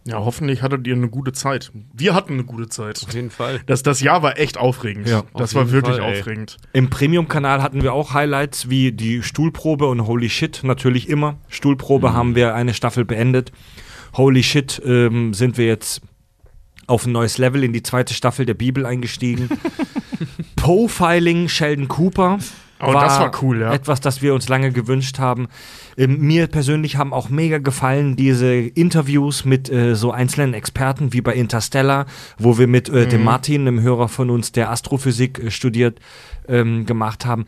Ja, 0.08 0.20
hoffentlich 0.20 0.62
hattet 0.62 0.88
ihr 0.88 0.96
eine 0.96 1.10
gute 1.10 1.34
Zeit. 1.34 1.72
Wir 1.94 2.14
hatten 2.14 2.34
eine 2.34 2.46
gute 2.46 2.70
Zeit. 2.70 3.04
Auf 3.06 3.14
jeden 3.14 3.30
Fall. 3.30 3.60
Das, 3.66 3.84
das 3.84 4.00
Jahr 4.00 4.24
war 4.24 4.40
echt 4.40 4.58
aufregend. 4.58 5.08
Ja, 5.10 5.24
das 5.36 5.54
war 5.54 5.72
wirklich 5.72 5.98
Fall, 5.98 6.20
aufregend. 6.20 6.58
Im 6.72 6.90
Premium-Kanal 6.90 7.62
hatten 7.62 7.84
wir 7.84 7.94
auch 7.94 8.14
Highlights 8.14 8.70
wie 8.70 8.94
die 8.94 9.22
Stuhlprobe 9.22 9.86
und 9.88 10.08
Holy 10.08 10.30
Shit 10.30 10.62
natürlich 10.64 11.10
immer. 11.10 11.38
Stuhlprobe 11.50 12.14
haben 12.14 12.36
wir 12.36 12.56
eine 12.56 12.74
Staffel 12.74 13.04
beendet. 13.04 13.52
Holy 14.16 14.44
Shit 14.44 14.82
ähm, 14.86 15.34
sind 15.34 15.58
wir 15.58 15.68
jetzt 15.68 16.02
auf 16.88 17.06
ein 17.06 17.12
neues 17.12 17.38
Level 17.38 17.66
in 17.66 17.74
die 17.74 17.84
zweite 17.84 18.14
Staffel 18.14 18.46
der 18.46 18.54
Bibel 18.54 18.86
eingestiegen. 18.86 19.50
Profiling 20.56 21.50
Sheldon 21.50 21.90
Cooper 21.90 22.40
Oh, 22.80 22.94
das 22.94 23.20
war 23.20 23.32
cool, 23.42 23.62
ja. 23.62 23.74
Etwas, 23.74 24.02
das 24.02 24.22
wir 24.22 24.34
uns 24.34 24.50
lange 24.50 24.72
gewünscht 24.72 25.20
haben. 25.20 25.48
Ähm, 25.98 26.20
mir 26.20 26.48
persönlich 26.48 26.96
haben 26.96 27.12
auch 27.14 27.30
mega 27.30 27.58
gefallen 27.58 28.16
diese 28.16 28.54
Interviews 28.54 29.46
mit 29.46 29.72
äh, 29.72 29.96
so 29.96 30.12
einzelnen 30.12 30.54
Experten 30.54 31.12
wie 31.12 31.22
bei 31.22 31.34
Interstellar, 31.34 32.06
wo 32.38 32.58
wir 32.58 32.68
mit 32.68 32.90
äh, 32.90 33.08
dem 33.08 33.24
Martin, 33.24 33.62
einem 33.62 33.82
Hörer 33.82 34.08
von 34.08 34.30
uns, 34.30 34.52
der 34.52 34.70
Astrophysik 34.70 35.40
äh, 35.40 35.52
studiert, 35.52 36.00
ähm, 36.48 36.86
gemacht 36.86 37.26
haben. 37.26 37.46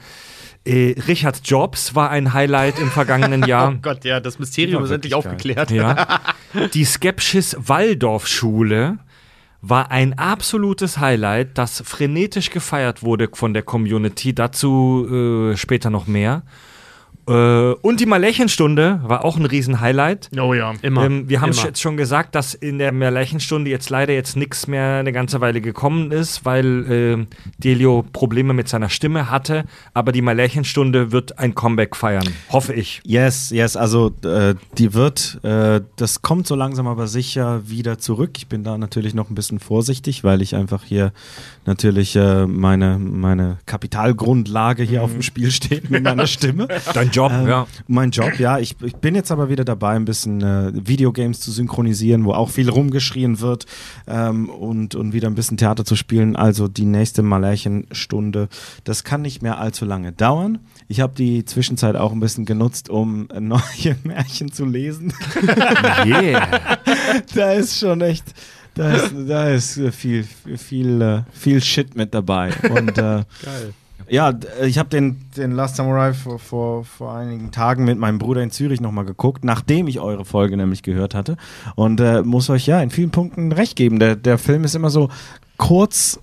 Äh, 0.66 0.96
Richard 1.08 1.42
Jobs 1.46 1.96
war 1.96 2.10
ein 2.10 2.34
Highlight 2.34 2.80
im 2.80 2.90
vergangenen 2.90 3.44
Jahr. 3.48 3.76
Gott, 3.82 4.04
ja, 4.06 4.20
das 4.20 4.40
Mysterium 4.40 4.84
ist 4.84 4.92
endlich 4.92 5.14
aufgeklärt. 5.14 5.72
Ja. 5.72 6.20
Die 6.74 6.86
Skepsis 6.86 7.56
Waldorfschule 7.60 8.98
war 9.62 9.92
ein 9.92 10.18
absolutes 10.18 11.00
Highlight, 11.00 11.58
das 11.58 11.82
frenetisch 11.86 12.50
gefeiert 12.50 13.04
wurde 13.04 13.30
von 13.34 13.54
der 13.54 13.64
Community. 13.64 14.34
Dazu 14.34 15.08
äh, 15.52 15.58
später 15.58 15.90
noch 15.90 16.08
mehr. 16.08 16.44
Äh, 17.30 17.76
und 17.82 18.00
die 18.00 18.08
Malärchenstunde 18.08 19.02
war 19.04 19.24
auch 19.24 19.38
ein 19.38 19.46
Riesen-Highlight. 19.46 20.32
Oh 20.40 20.54
ja. 20.56 20.74
Immer. 20.82 21.06
Ähm, 21.06 21.30
wir 21.30 21.42
haben 21.42 21.52
immer. 21.52 21.64
jetzt 21.64 21.80
schon 21.80 21.96
gesagt, 21.96 22.34
dass 22.34 22.56
in 22.56 22.80
der 22.80 22.92
Märchenstunde 22.92 23.70
jetzt 23.70 23.92
leider 23.92 24.14
jetzt 24.14 24.36
nichts 24.36 24.66
mehr 24.66 24.96
eine 24.96 25.12
ganze 25.12 25.40
Weile 25.40 25.62
gekommen 25.62 26.12
ist, 26.12 26.44
weil 26.44 26.92
äh, 26.92 27.26
Delio 27.60 28.04
Probleme 28.12 28.54
mit 28.54 28.68
seiner 28.68 28.90
Stimme 28.90 29.30
hatte. 29.30 29.66
Aber 29.94 30.12
die 30.12 30.24
Märchenstunde 30.24 31.12
wird 31.12 31.38
ein 31.38 31.54
Comeback 31.54 31.96
feiern, 31.96 32.28
hoffe 32.50 32.74
ich. 32.74 33.02
Yes, 33.06 33.52
yes, 33.52 33.76
also 33.76 34.12
äh, 34.24 34.56
die 34.80 34.96
wird, 34.96 35.40
äh, 35.44 35.82
das 35.98 36.24
kommt 36.24 36.48
so 36.48 36.56
langsam 36.56 36.88
aber 36.88 37.06
sicher 37.08 37.62
wieder 37.70 38.00
zurück. 38.00 38.32
Ich 38.38 38.48
bin 38.48 38.64
da 38.64 38.78
natürlich 38.78 39.14
noch 39.14 39.30
ein 39.30 39.36
bisschen 39.36 39.60
vorsichtig, 39.60 40.24
weil 40.24 40.42
ich 40.42 40.56
einfach 40.56 40.84
hier 40.84 41.14
natürlich 41.66 42.16
äh, 42.16 42.48
meine, 42.48 42.98
meine 42.98 43.58
Kapitalgrundlage 43.68 44.82
hier 44.82 45.04
auf 45.04 45.12
dem 45.12 45.22
Spiel 45.22 45.52
steht 45.52 45.92
mit 45.92 46.04
meiner 46.04 46.26
Stimme. 46.40 46.68
Dein 46.94 47.12
Job, 47.12 47.19
Ähm, 47.28 47.48
ja. 47.48 47.68
Mein 47.88 48.12
Job, 48.12 48.40
ja. 48.40 48.60
Ich, 48.60 48.76
ich 48.82 48.96
bin 48.96 49.16
jetzt 49.16 49.32
aber 49.32 49.50
wieder 49.50 49.66
dabei, 49.66 49.96
ein 49.96 50.06
bisschen 50.06 50.42
äh, 50.42 50.72
Videogames 50.74 51.40
zu 51.40 51.52
synchronisieren, 51.52 52.26
wo 52.26 52.32
auch 52.32 52.50
viel 52.50 52.70
rumgeschrien 52.70 53.40
wird 53.40 53.66
ähm, 54.08 54.50
und, 54.50 54.96
und 54.96 55.14
wieder 55.14 55.28
ein 55.28 55.36
bisschen 55.36 55.58
Theater 55.58 55.86
zu 55.86 55.96
spielen. 55.96 56.36
Also 56.36 56.68
die 56.68 56.86
nächste 56.86 57.22
Malärchenstunde. 57.22 58.50
Das 58.84 59.04
kann 59.04 59.22
nicht 59.22 59.42
mehr 59.42 59.60
allzu 59.60 59.86
lange 59.86 60.12
dauern. 60.12 60.60
Ich 60.88 61.02
habe 61.02 61.14
die 61.16 61.46
Zwischenzeit 61.46 61.96
auch 61.96 62.12
ein 62.12 62.20
bisschen 62.20 62.46
genutzt, 62.46 62.90
um 62.90 63.28
neue 63.38 63.96
Märchen 64.04 64.52
zu 64.52 64.66
lesen. 64.66 65.14
Yeah. 66.06 66.48
da 67.36 67.52
ist 67.54 67.80
schon 67.80 68.02
echt. 68.02 68.26
Da 68.76 68.94
ist, 68.94 69.14
da 69.28 69.50
ist 69.50 69.80
viel, 69.92 70.24
viel, 70.24 71.02
äh, 71.02 71.22
viel 71.34 71.62
Shit 71.62 71.96
mit 71.96 72.14
dabei. 72.14 72.54
Und 72.70 72.98
äh, 72.98 73.24
ja, 74.10 74.32
d- 74.34 74.48
ich 74.66 74.78
habe 74.78 74.90
den, 74.90 75.22
den 75.38 75.52
Last 75.52 75.76
Samurai 75.78 76.14
vor, 76.14 76.40
vor, 76.40 76.84
vor 76.84 77.14
einigen 77.16 77.52
Tagen 77.52 77.86
mit 77.86 77.98
meinem 77.98 78.18
Bruder 78.20 78.42
in 78.42 78.52
Zürich 78.52 78.82
nochmal 78.82 79.06
geguckt, 79.06 79.44
nachdem 79.46 79.88
ich 79.88 80.00
eure 80.00 80.26
Folge 80.26 80.58
nämlich 80.58 80.84
gehört 80.84 81.14
hatte. 81.16 81.38
Und 81.76 82.00
äh, 82.02 82.22
muss 82.24 82.50
euch 82.50 82.66
ja 82.68 82.82
in 82.82 82.90
vielen 82.90 83.12
Punkten 83.12 83.52
recht 83.52 83.76
geben. 83.76 84.00
Der, 84.00 84.16
der 84.16 84.38
Film 84.38 84.64
ist 84.64 84.76
immer 84.76 84.90
so 84.90 85.10
kurz, 85.58 86.20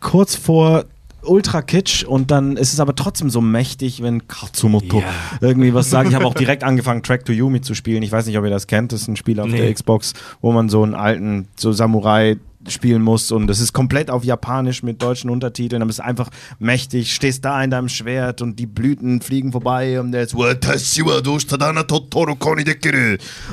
kurz 0.00 0.34
vor 0.34 0.84
ultra 1.22 1.60
kitsch 1.62 2.04
und 2.04 2.30
dann 2.30 2.56
ist 2.56 2.72
es 2.72 2.80
aber 2.80 2.94
trotzdem 2.94 3.28
so 3.28 3.40
mächtig, 3.40 4.02
wenn 4.02 4.28
Katsumoto 4.28 5.02
irgendwie 5.40 5.74
was 5.74 5.90
sagt. 5.90 6.08
Ich 6.08 6.14
habe 6.14 6.24
auch 6.24 6.32
direkt 6.34 6.64
angefangen, 6.64 7.02
Track 7.02 7.24
to 7.24 7.32
Yumi 7.32 7.60
zu 7.60 7.74
spielen. 7.74 8.02
Ich 8.02 8.12
weiß 8.12 8.26
nicht, 8.26 8.38
ob 8.38 8.44
ihr 8.44 8.50
das 8.50 8.66
kennt. 8.66 8.92
Das 8.92 9.02
ist 9.02 9.08
ein 9.08 9.16
Spiel 9.16 9.38
auf 9.40 9.48
Nee. 9.48 9.58
der 9.58 9.74
Xbox, 9.74 10.14
wo 10.40 10.52
man 10.52 10.68
so 10.68 10.82
einen 10.82 10.94
alten, 10.94 11.48
so 11.56 11.72
Samurai 11.72 12.36
spielen 12.66 13.02
muss 13.02 13.30
und 13.30 13.46
das 13.46 13.60
ist 13.60 13.72
komplett 13.72 14.10
auf 14.10 14.24
Japanisch 14.24 14.82
mit 14.82 15.00
deutschen 15.00 15.30
Untertiteln, 15.30 15.80
aber 15.82 15.90
es 15.90 15.98
ist 15.98 16.04
einfach 16.04 16.28
mächtig, 16.58 17.14
stehst 17.14 17.44
da 17.44 17.62
in 17.62 17.70
deinem 17.70 17.88
Schwert 17.88 18.42
und 18.42 18.58
die 18.58 18.66
Blüten 18.66 19.20
fliegen 19.20 19.52
vorbei 19.52 20.00
und 20.00 20.12
der 20.12 20.22
ist 20.22 20.34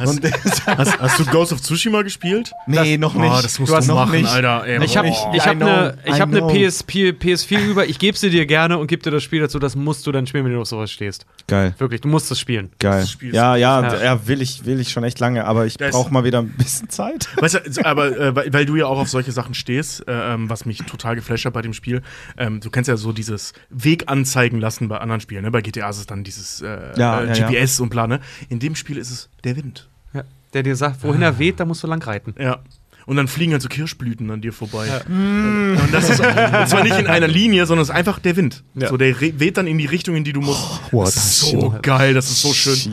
und 0.10 0.22
Hast, 0.66 1.00
hast 1.00 1.20
du 1.20 1.26
Ghost 1.26 1.54
of 1.54 1.62
Tsushima 1.62 2.02
gespielt? 2.02 2.52
Nee, 2.68 2.98
noch 2.98 3.14
nicht. 3.14 3.32
Oh, 3.32 3.40
das 3.42 3.60
musst 3.60 3.70
Du 3.70 3.74
du, 3.74 3.78
hast 3.78 3.88
noch 3.88 3.96
machen, 3.96 4.22
nicht. 4.22 4.30
Alter. 4.30 4.66
Ey, 4.66 4.84
Ich 4.84 4.98
habe 4.98 5.10
oh. 5.10 5.32
ich 5.34 5.42
hab 5.46 5.56
eine 5.62 5.96
hab 6.08 6.30
ne. 6.30 6.42
PSP, 6.42 7.10
PS4 7.12 7.60
über, 7.60 7.86
ich 7.88 8.00
gebe 8.00 8.18
sie 8.18 8.30
dir 8.30 8.46
gerne 8.46 8.78
und 8.78 8.88
gebe 8.88 9.02
dir 9.04 9.12
das 9.12 9.24
Spiel 9.24 9.42
dazu, 9.42 9.60
das 9.60 9.76
musst 9.76 10.06
du 10.08 10.12
dann 10.12 10.28
spielen, 10.28 10.46
wenn 10.46 10.54
du 10.54 10.62
auf 10.62 10.68
sowas 10.68 10.92
stehst. 10.92 11.26
Geil. 11.48 11.76
Wirklich, 11.78 12.02
du 12.02 12.08
musst 12.08 12.32
es 12.32 12.40
spielen. 12.40 12.72
Geil. 12.80 13.02
Das 13.02 13.18
Ja, 13.22 13.56
ja, 13.56 13.82
Ja. 13.82 14.04
ja, 14.04 14.28
will 14.28 14.42
ich, 14.42 14.66
will 14.66 14.80
ich 14.80 14.90
schon 14.92 15.04
echt 15.04 15.20
lange, 15.20 15.46
aber 15.46 15.66
ich 15.66 15.78
brauche 15.78 16.12
mal 16.12 16.24
wieder 16.24 16.40
ein 16.40 16.50
bisschen 16.58 16.90
Zeit. 16.90 17.28
Weißt 17.38 17.56
du, 17.56 17.86
aber 17.86 18.18
äh, 18.18 18.36
weil, 18.36 18.54
weil 18.54 18.66
du 18.66 18.76
ja 18.76 18.88
auch 18.88 18.98
auf 18.98 19.05
solche 19.12 19.32
Sachen 19.32 19.54
stehst, 19.54 20.08
äh, 20.08 20.34
ähm, 20.34 20.50
was 20.50 20.66
mich 20.66 20.80
total 20.80 21.16
geflasht 21.16 21.46
hat 21.46 21.54
bei 21.54 21.62
dem 21.62 21.74
Spiel, 21.74 22.02
ähm, 22.38 22.60
du 22.60 22.70
kennst 22.70 22.88
ja 22.88 22.98
so 22.98 23.12
dieses 23.12 23.54
Weg 23.70 24.06
anzeigen 24.08 24.60
lassen 24.60 24.88
bei 24.88 24.98
anderen 24.98 25.22
Spielen. 25.22 25.44
Ne? 25.44 25.52
Bei 25.52 25.62
GTA 25.62 25.90
ist 25.90 25.98
es 25.98 26.06
dann 26.06 26.24
dieses 26.24 26.62
äh, 26.62 26.98
Ja, 26.98 27.22
äh, 27.22 27.28
ja, 27.28 27.34
ja. 27.34 27.50
GPS 27.50 27.80
und 27.80 27.90
bla. 27.90 28.08
Ne? 28.08 28.20
In 28.50 28.60
dem 28.60 28.76
Spiel 28.76 28.98
ist 28.98 29.12
es 29.12 29.30
der 29.44 29.56
Wind. 29.56 29.90
Ja. 30.14 30.24
Der 30.54 30.64
dir 30.64 30.76
sagt, 30.76 31.04
wohin 31.04 31.22
er 31.22 31.40
weht, 31.40 31.60
da 31.60 31.66
musst 31.66 31.84
du 31.84 31.88
lang 31.88 32.02
reiten. 32.02 32.34
Ja. 32.40 32.60
Und 33.06 33.18
dann 33.18 33.28
fliegen 33.28 33.52
halt 33.52 33.62
so 33.62 33.70
Kirschblüten 33.70 34.32
an 34.32 34.42
dir 34.42 34.52
vorbei. 34.52 34.88
Und 35.08 35.90
das 35.92 36.10
ist 36.10 36.20
und 36.22 36.68
zwar 36.70 36.84
nicht 36.84 36.98
in 36.98 37.06
einer 37.06 37.28
Linie, 37.28 37.68
sondern 37.68 37.84
es 37.84 37.90
ist 37.90 37.96
einfach 37.96 38.18
der 38.18 38.36
Wind. 38.36 38.64
Ja. 38.74 38.88
So, 38.88 38.98
der 38.98 39.20
weht 39.20 39.58
dann 39.58 39.68
in 39.68 39.78
die 39.78 39.86
Richtung, 39.86 40.16
in 40.16 40.24
die 40.24 40.34
du 40.34 40.42
musst. 40.42 40.82
Oh, 40.92 41.04
das 41.04 41.16
ist 41.16 41.40
so 41.42 41.76
geil, 41.84 42.16
das 42.16 42.32
ist 42.32 42.42
so 42.42 42.52
schön. 42.54 42.76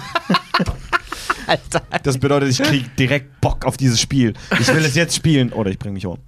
Das 2.02 2.18
bedeutet, 2.18 2.50
ich 2.50 2.58
kriege 2.62 2.88
direkt 2.98 3.40
Bock 3.40 3.64
auf 3.64 3.76
dieses 3.76 4.00
Spiel. 4.00 4.34
Ich 4.58 4.68
will 4.68 4.84
es 4.84 4.94
jetzt 4.94 5.16
spielen 5.16 5.52
oder 5.52 5.70
ich 5.70 5.78
bringe 5.78 5.94
mich 5.94 6.06
um. 6.06 6.18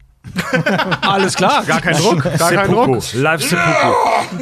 Alles 1.00 1.34
klar, 1.34 1.64
gar 1.64 1.80
kein 1.80 1.96
Druck. 1.96 2.22
Gar 2.22 2.52
kein. 2.52 2.70
Druck. 2.70 3.12
Live 3.14 3.42
Seppuku. 3.42 3.92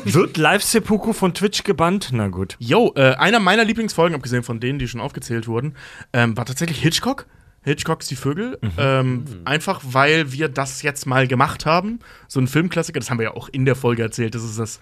Wird 0.04 0.36
Live 0.36 0.62
Seppuku 0.62 1.12
von 1.12 1.32
Twitch 1.32 1.64
gebannt? 1.64 2.10
Na 2.12 2.28
gut. 2.28 2.56
Yo, 2.58 2.92
äh, 2.96 3.14
einer 3.14 3.40
meiner 3.40 3.64
Lieblingsfolgen, 3.64 4.14
abgesehen 4.14 4.42
von 4.42 4.60
denen, 4.60 4.78
die 4.78 4.88
schon 4.88 5.00
aufgezählt 5.00 5.48
wurden, 5.48 5.74
ähm, 6.12 6.36
war 6.36 6.44
tatsächlich 6.44 6.80
Hitchcock. 6.80 7.26
Hitchcocks 7.62 8.08
Die 8.08 8.16
Vögel. 8.16 8.58
Ähm, 8.78 9.24
einfach 9.44 9.80
weil 9.84 10.32
wir 10.32 10.48
das 10.48 10.82
jetzt 10.82 11.06
mal 11.06 11.26
gemacht 11.26 11.66
haben. 11.66 11.98
So 12.28 12.40
ein 12.40 12.46
Filmklassiker, 12.46 13.00
das 13.00 13.10
haben 13.10 13.18
wir 13.18 13.24
ja 13.24 13.34
auch 13.34 13.48
in 13.50 13.64
der 13.64 13.76
Folge 13.76 14.02
erzählt, 14.02 14.34
dass 14.34 14.42
es 14.42 14.56
das 14.56 14.80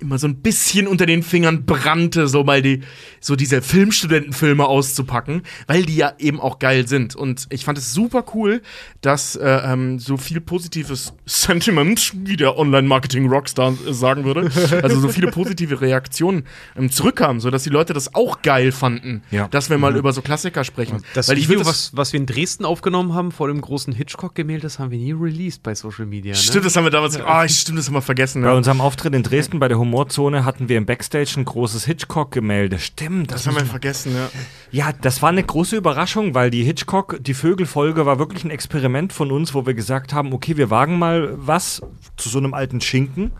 immer 0.00 0.18
so 0.18 0.26
ein 0.26 0.36
bisschen 0.36 0.86
unter 0.86 1.06
den 1.06 1.22
Fingern 1.22 1.64
brannte, 1.66 2.26
so 2.28 2.42
mal 2.44 2.62
die, 2.62 2.80
so 3.20 3.36
diese 3.36 3.62
Filmstudentenfilme 3.62 4.64
auszupacken, 4.66 5.42
weil 5.66 5.84
die 5.84 5.96
ja 5.96 6.12
eben 6.18 6.40
auch 6.40 6.58
geil 6.58 6.86
sind. 6.88 7.14
Und 7.16 7.46
ich 7.50 7.64
fand 7.64 7.78
es 7.78 7.92
super 7.92 8.24
cool, 8.34 8.62
dass 9.02 9.36
äh, 9.36 9.46
ähm, 9.64 9.98
so 9.98 10.16
viel 10.16 10.40
positives 10.40 11.12
Sentiment, 11.26 12.12
wie 12.24 12.36
der 12.36 12.56
Online-Marketing-Rockstar 13.00 13.74
äh, 13.86 13.92
sagen 13.92 14.24
würde, 14.24 14.50
also 14.82 15.00
so 15.00 15.08
viele 15.08 15.30
positive 15.30 15.80
Reaktionen 15.80 16.44
ähm, 16.76 16.90
zurückkamen, 16.90 17.40
sodass 17.40 17.62
die 17.64 17.70
Leute 17.70 17.92
das 17.92 18.14
auch 18.14 18.42
geil 18.42 18.72
fanden, 18.72 19.22
Ja. 19.30 19.48
dass 19.48 19.70
wir 19.70 19.78
mal 19.78 19.96
über 19.96 20.12
so 20.12 20.22
Klassiker 20.22 20.64
sprechen. 20.64 21.02
Das 21.14 21.28
weil 21.28 21.38
ich 21.38 21.44
Video, 21.48 21.60
will 21.60 21.64
das, 21.64 21.92
was, 21.92 21.96
was 21.96 22.12
wir 22.12 22.20
in 22.20 22.26
Dresden 22.26 22.64
aufgenommen 22.64 23.14
haben, 23.14 23.32
vor 23.32 23.48
dem 23.48 23.60
großen 23.60 23.92
Hitchcock-Gemälde, 23.92 24.62
das 24.62 24.78
haben 24.78 24.90
wir 24.90 24.98
nie 24.98 25.12
released 25.12 25.62
bei 25.62 25.74
Social 25.74 26.06
Media. 26.06 26.32
Ne? 26.32 26.36
Stimmt, 26.38 26.64
das 26.64 26.76
haben 26.76 26.84
wir 26.84 26.90
damals. 26.90 27.18
Ah, 27.20 27.48
stimmt, 27.48 27.78
das 27.78 27.86
haben 27.86 27.94
wir 27.94 28.02
vergessen. 28.02 28.42
Bei 28.42 28.48
Ja. 28.48 28.54
unserem 28.54 28.80
Auftritt 28.80 29.14
in 29.14 29.22
Dresden 29.22 29.58
bei 29.60 29.68
der 29.68 29.78
Humorzone 29.90 30.44
hatten 30.44 30.68
wir 30.68 30.78
im 30.78 30.86
Backstage 30.86 31.34
ein 31.36 31.44
großes 31.44 31.84
Hitchcock-Gemälde. 31.84 32.78
Stimmt, 32.78 33.32
Das 33.32 33.42
das 33.42 33.48
haben 33.48 33.60
wir 33.60 33.66
vergessen, 33.68 34.14
ja. 34.14 34.28
Ja, 34.70 34.92
das 34.92 35.20
war 35.20 35.30
eine 35.30 35.42
große 35.42 35.76
Überraschung, 35.76 36.32
weil 36.34 36.50
die 36.50 36.62
Hitchcock, 36.62 37.18
die 37.20 37.34
Vögelfolge 37.34 38.06
war 38.06 38.20
wirklich 38.20 38.44
ein 38.44 38.50
Experiment 38.50 39.12
von 39.12 39.32
uns, 39.32 39.52
wo 39.52 39.66
wir 39.66 39.74
gesagt 39.74 40.12
haben, 40.12 40.32
okay, 40.32 40.56
wir 40.56 40.70
wagen 40.70 40.96
mal 40.98 41.32
was 41.36 41.82
zu 42.16 42.28
so 42.28 42.38
einem 42.38 42.54
alten 42.54 42.80
Schinken. 42.80 43.32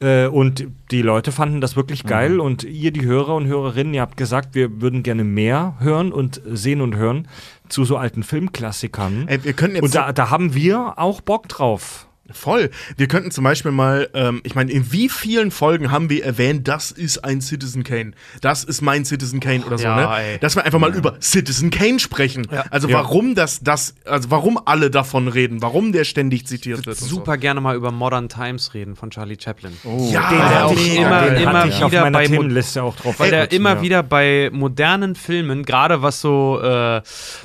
Äh, 0.00 0.26
und 0.26 0.66
die 0.90 1.02
Leute 1.02 1.32
fanden 1.32 1.60
das 1.60 1.76
wirklich 1.76 2.04
geil. 2.04 2.40
Und 2.40 2.64
ihr, 2.64 2.90
die 2.90 3.04
Hörer 3.04 3.34
und 3.34 3.46
Hörerinnen, 3.46 3.92
ihr 3.92 4.00
habt 4.00 4.16
gesagt, 4.16 4.54
wir 4.54 4.80
würden 4.80 5.02
gerne 5.02 5.22
mehr 5.22 5.74
hören 5.80 6.12
und 6.12 6.40
sehen 6.46 6.80
und 6.80 6.96
hören 6.96 7.28
zu 7.68 7.84
so 7.84 7.98
alten 7.98 8.22
Filmklassikern. 8.22 9.28
Ey, 9.28 9.44
wir 9.44 9.52
könnten 9.52 9.76
jetzt 9.76 9.84
und 9.84 9.94
da, 9.94 10.12
da 10.12 10.30
haben 10.30 10.54
wir 10.54 10.98
auch 10.98 11.20
Bock 11.20 11.48
drauf. 11.48 12.08
Voll. 12.32 12.70
Wir 12.96 13.06
könnten 13.06 13.30
zum 13.30 13.44
Beispiel 13.44 13.70
mal, 13.70 14.08
ähm, 14.14 14.40
ich 14.44 14.54
meine, 14.54 14.72
in 14.72 14.90
wie 14.92 15.10
vielen 15.10 15.50
Folgen 15.50 15.90
haben 15.90 16.08
wir 16.08 16.24
erwähnt, 16.24 16.66
das 16.66 16.90
ist 16.90 17.18
ein 17.22 17.42
Citizen 17.42 17.84
Kane, 17.84 18.12
das 18.40 18.64
ist 18.64 18.80
mein 18.80 19.04
Citizen 19.04 19.40
Kane 19.40 19.62
oder 19.66 19.76
so, 19.76 19.84
Ja, 19.84 19.96
ne? 19.96 20.16
ey. 20.32 20.38
Dass 20.38 20.56
wir 20.56 20.64
einfach 20.64 20.78
mal 20.78 20.94
über 20.94 21.18
Citizen 21.20 21.68
Kane 21.70 21.98
sprechen. 22.00 22.46
Also 22.70 22.88
Ja. 22.88 22.96
warum 22.98 23.34
das, 23.34 23.60
das, 23.60 23.94
also 24.06 24.30
warum 24.30 24.58
alle 24.64 24.90
davon 24.90 25.28
reden, 25.28 25.60
warum 25.60 25.92
der 25.92 26.04
ständig 26.04 26.46
zitiert 26.46 26.86
wird. 26.86 27.00
und 27.02 27.06
Super 27.08 27.36
gerne 27.36 27.60
mal 27.60 27.76
über 27.76 27.90
Modern 27.92 28.30
Times 28.30 28.72
reden 28.72 28.96
von 28.96 29.10
Charlie 29.10 29.36
Chaplin. 29.38 29.72
So. 29.82 30.08
Ja, 30.10 30.30
Den 30.30 30.38
der 30.38 30.48
hatte 30.48 30.64
auch 30.64 30.72
ich, 30.72 30.96
immer- 30.96 31.20
den 31.26 31.42
immer 31.42 31.52
hatte 31.52 31.68
ich 31.68 31.82
auf 31.84 31.92
wieder 31.92 32.00
meiner 32.02 32.18
bei 32.18 32.26
Themenliste 32.26 32.82
auch 32.82 32.96
drauf. 32.96 33.20
Weil 33.20 33.30
der 33.32 33.52
immer 33.52 33.74
ja. 33.76 33.82
wieder 33.82 34.02
bei 34.02 34.48
modernen 34.50 35.14
Filmen, 35.14 35.64
gerade 35.64 36.00
was 36.00 36.22
so 36.22 36.58
äh, 36.62 37.02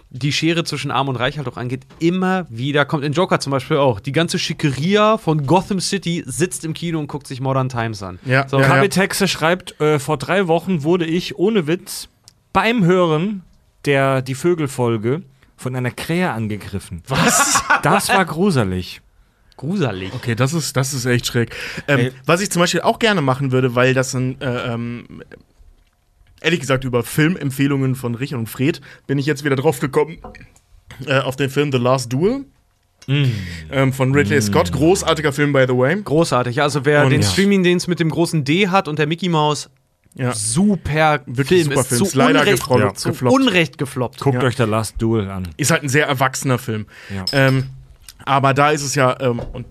die 0.09 0.31
Schere 0.31 0.63
zwischen 0.63 0.89
Arm 0.89 1.09
und 1.09 1.17
Reich 1.17 1.37
halt 1.37 1.47
auch 1.49 1.57
angeht, 1.57 1.81
immer 1.99 2.45
wieder 2.49 2.85
kommt 2.85 3.03
in 3.03 3.11
Joker 3.11 3.41
zum 3.41 3.51
Beispiel 3.51 3.75
auch. 3.77 3.99
Die 3.99 4.13
ganze 4.13 4.39
Schickeria 4.73 5.17
von 5.17 5.45
Gotham 5.45 5.79
City 5.79 6.23
sitzt 6.25 6.65
im 6.65 6.73
Kino 6.73 6.99
und 6.99 7.07
guckt 7.07 7.27
sich 7.27 7.41
Modern 7.41 7.69
Times 7.69 8.03
an. 8.03 8.19
Ja, 8.25 8.47
So, 8.47 8.59
ja, 8.59 8.83
ja. 8.83 9.27
Schreibt, 9.27 9.79
äh, 9.81 9.99
vor 9.99 10.17
drei 10.17 10.47
Wochen 10.47 10.83
wurde 10.83 11.05
ich, 11.05 11.37
ohne 11.37 11.67
Witz, 11.67 12.09
beim 12.53 12.83
Hören 12.85 13.43
der 13.85 14.21
Die 14.21 14.35
Vögelfolge 14.35 15.23
von 15.57 15.75
einer 15.75 15.91
Krähe 15.91 16.31
angegriffen. 16.31 17.03
Was? 17.07 17.63
Das 17.81 18.09
war 18.09 18.25
gruselig. 18.25 19.01
Gruselig. 19.55 20.13
Okay, 20.13 20.35
das 20.35 20.53
ist, 20.53 20.75
das 20.75 20.93
ist 20.93 21.05
echt 21.05 21.27
schräg. 21.27 21.55
Ähm, 21.87 22.11
was 22.25 22.41
ich 22.41 22.49
zum 22.51 22.61
Beispiel 22.61 22.81
auch 22.81 22.99
gerne 22.99 23.21
machen 23.21 23.51
würde, 23.51 23.73
weil 23.75 23.93
das 23.93 24.13
ein, 24.13 24.39
äh, 24.41 24.73
ähm, 24.73 25.23
ehrlich 26.41 26.59
gesagt, 26.59 26.83
über 26.83 27.03
Filmempfehlungen 27.03 27.95
von 27.95 28.15
Richard 28.15 28.39
und 28.39 28.47
Fred 28.47 28.81
bin 29.07 29.17
ich 29.17 29.25
jetzt 29.25 29.45
wieder 29.45 29.55
drauf 29.55 29.79
gekommen, 29.79 30.17
äh, 31.05 31.19
auf 31.19 31.35
den 31.37 31.49
Film 31.49 31.71
The 31.71 31.77
Last 31.77 32.11
Duel. 32.11 32.45
Ähm, 33.71 33.93
von 33.93 34.13
Ridley 34.13 34.41
Scott. 34.41 34.71
Großartiger 34.71 35.33
Film, 35.33 35.51
by 35.53 35.65
the 35.67 35.75
way. 35.75 35.99
Großartig. 36.01 36.61
Also 36.61 36.85
wer 36.85 37.03
Und 37.05 37.09
den 37.09 37.21
ja. 37.21 37.27
Streaming-Dienst 37.27 37.87
mit 37.87 37.99
dem 37.99 38.09
großen 38.09 38.43
D 38.43 38.67
hat 38.67 38.87
und 38.87 38.99
der 38.99 39.07
Mickey 39.07 39.29
Maus, 39.29 39.69
Ja. 40.15 40.33
super 40.33 41.21
Wirklich 41.25 41.63
Film. 41.63 41.71
super 41.71 41.81
ist 41.81 41.87
Film. 41.87 41.97
zu 41.99 42.05
Ist 42.05 42.15
leider 42.15 42.41
Unrecht, 42.41 42.61
gefloppt. 42.63 42.99
zu 42.99 43.09
gefloppt. 43.09 43.35
Unrecht 43.35 43.77
gefloppt. 43.77 44.19
Guckt 44.19 44.35
Ja. 44.41 44.43
euch 44.47 44.57
The 44.57 44.63
Last 44.63 44.95
Duel 45.01 45.29
an. 45.29 45.47
Ist 45.57 45.71
halt 45.71 45.83
ein 45.83 45.89
sehr 45.89 46.07
erwachsener 46.07 46.57
Film. 46.59 46.85
Ja. 47.13 47.25
Ähm, 47.31 47.65
aber 48.25 48.53
da 48.53 48.71
ist 48.71 48.83
es 48.83 48.95
ja, 48.95 49.15
ähm, 49.21 49.39
und 49.53 49.65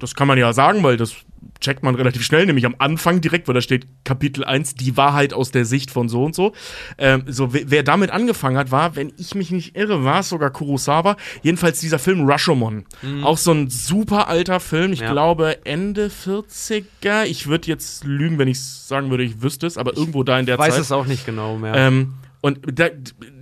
das 0.00 0.14
kann 0.14 0.26
man 0.26 0.38
ja 0.38 0.52
sagen, 0.52 0.82
weil 0.82 0.96
das 0.96 1.14
checkt 1.60 1.82
man 1.82 1.94
relativ 1.94 2.24
schnell, 2.24 2.46
nämlich 2.46 2.64
am 2.66 2.74
Anfang 2.78 3.20
direkt, 3.20 3.46
weil 3.48 3.54
da 3.54 3.60
steht 3.60 3.86
Kapitel 4.04 4.44
1, 4.44 4.74
die 4.76 4.96
Wahrheit 4.96 5.32
aus 5.34 5.50
der 5.50 5.64
Sicht 5.64 5.90
von 5.90 6.08
so 6.08 6.24
und 6.24 6.34
so. 6.34 6.52
Ähm, 6.98 7.24
so, 7.26 7.52
wer, 7.52 7.82
damit 7.82 8.10
angefangen 8.10 8.56
hat, 8.56 8.70
war, 8.70 8.96
wenn 8.96 9.12
ich 9.18 9.34
mich 9.34 9.50
nicht 9.50 9.76
irre, 9.76 10.04
war 10.04 10.20
es 10.20 10.30
sogar 10.30 10.50
Kurosawa. 10.50 11.16
Jedenfalls 11.42 11.80
dieser 11.80 11.98
Film 11.98 12.26
Rashomon. 12.28 12.84
Auch 13.22 13.38
so 13.38 13.52
ein 13.52 13.68
super 13.70 14.28
alter 14.28 14.58
Film, 14.60 14.92
ich 14.92 15.00
Ja. 15.00 15.12
glaube 15.12 15.64
Ende 15.66 16.08
40er. 16.10 17.24
Ich 17.26 17.46
würde 17.46 17.68
jetzt 17.68 18.04
lügen, 18.04 18.38
wenn 18.38 18.48
ich 18.48 18.60
sagen 18.62 19.10
würde, 19.10 19.24
ich 19.24 19.42
wüsste 19.42 19.66
es, 19.66 19.76
aber 19.76 19.96
irgendwo 19.96 20.22
da 20.24 20.38
in 20.38 20.46
der 20.46 20.58
Weiß 20.58 20.74
Zeit. 20.74 20.82
es 20.82 20.92
auch 20.92 21.06
nicht 21.06 21.26
genau 21.26 21.56
mehr. 21.56 21.74
Ähm, 21.74 22.14
und 22.40 22.60
da, 22.78 22.88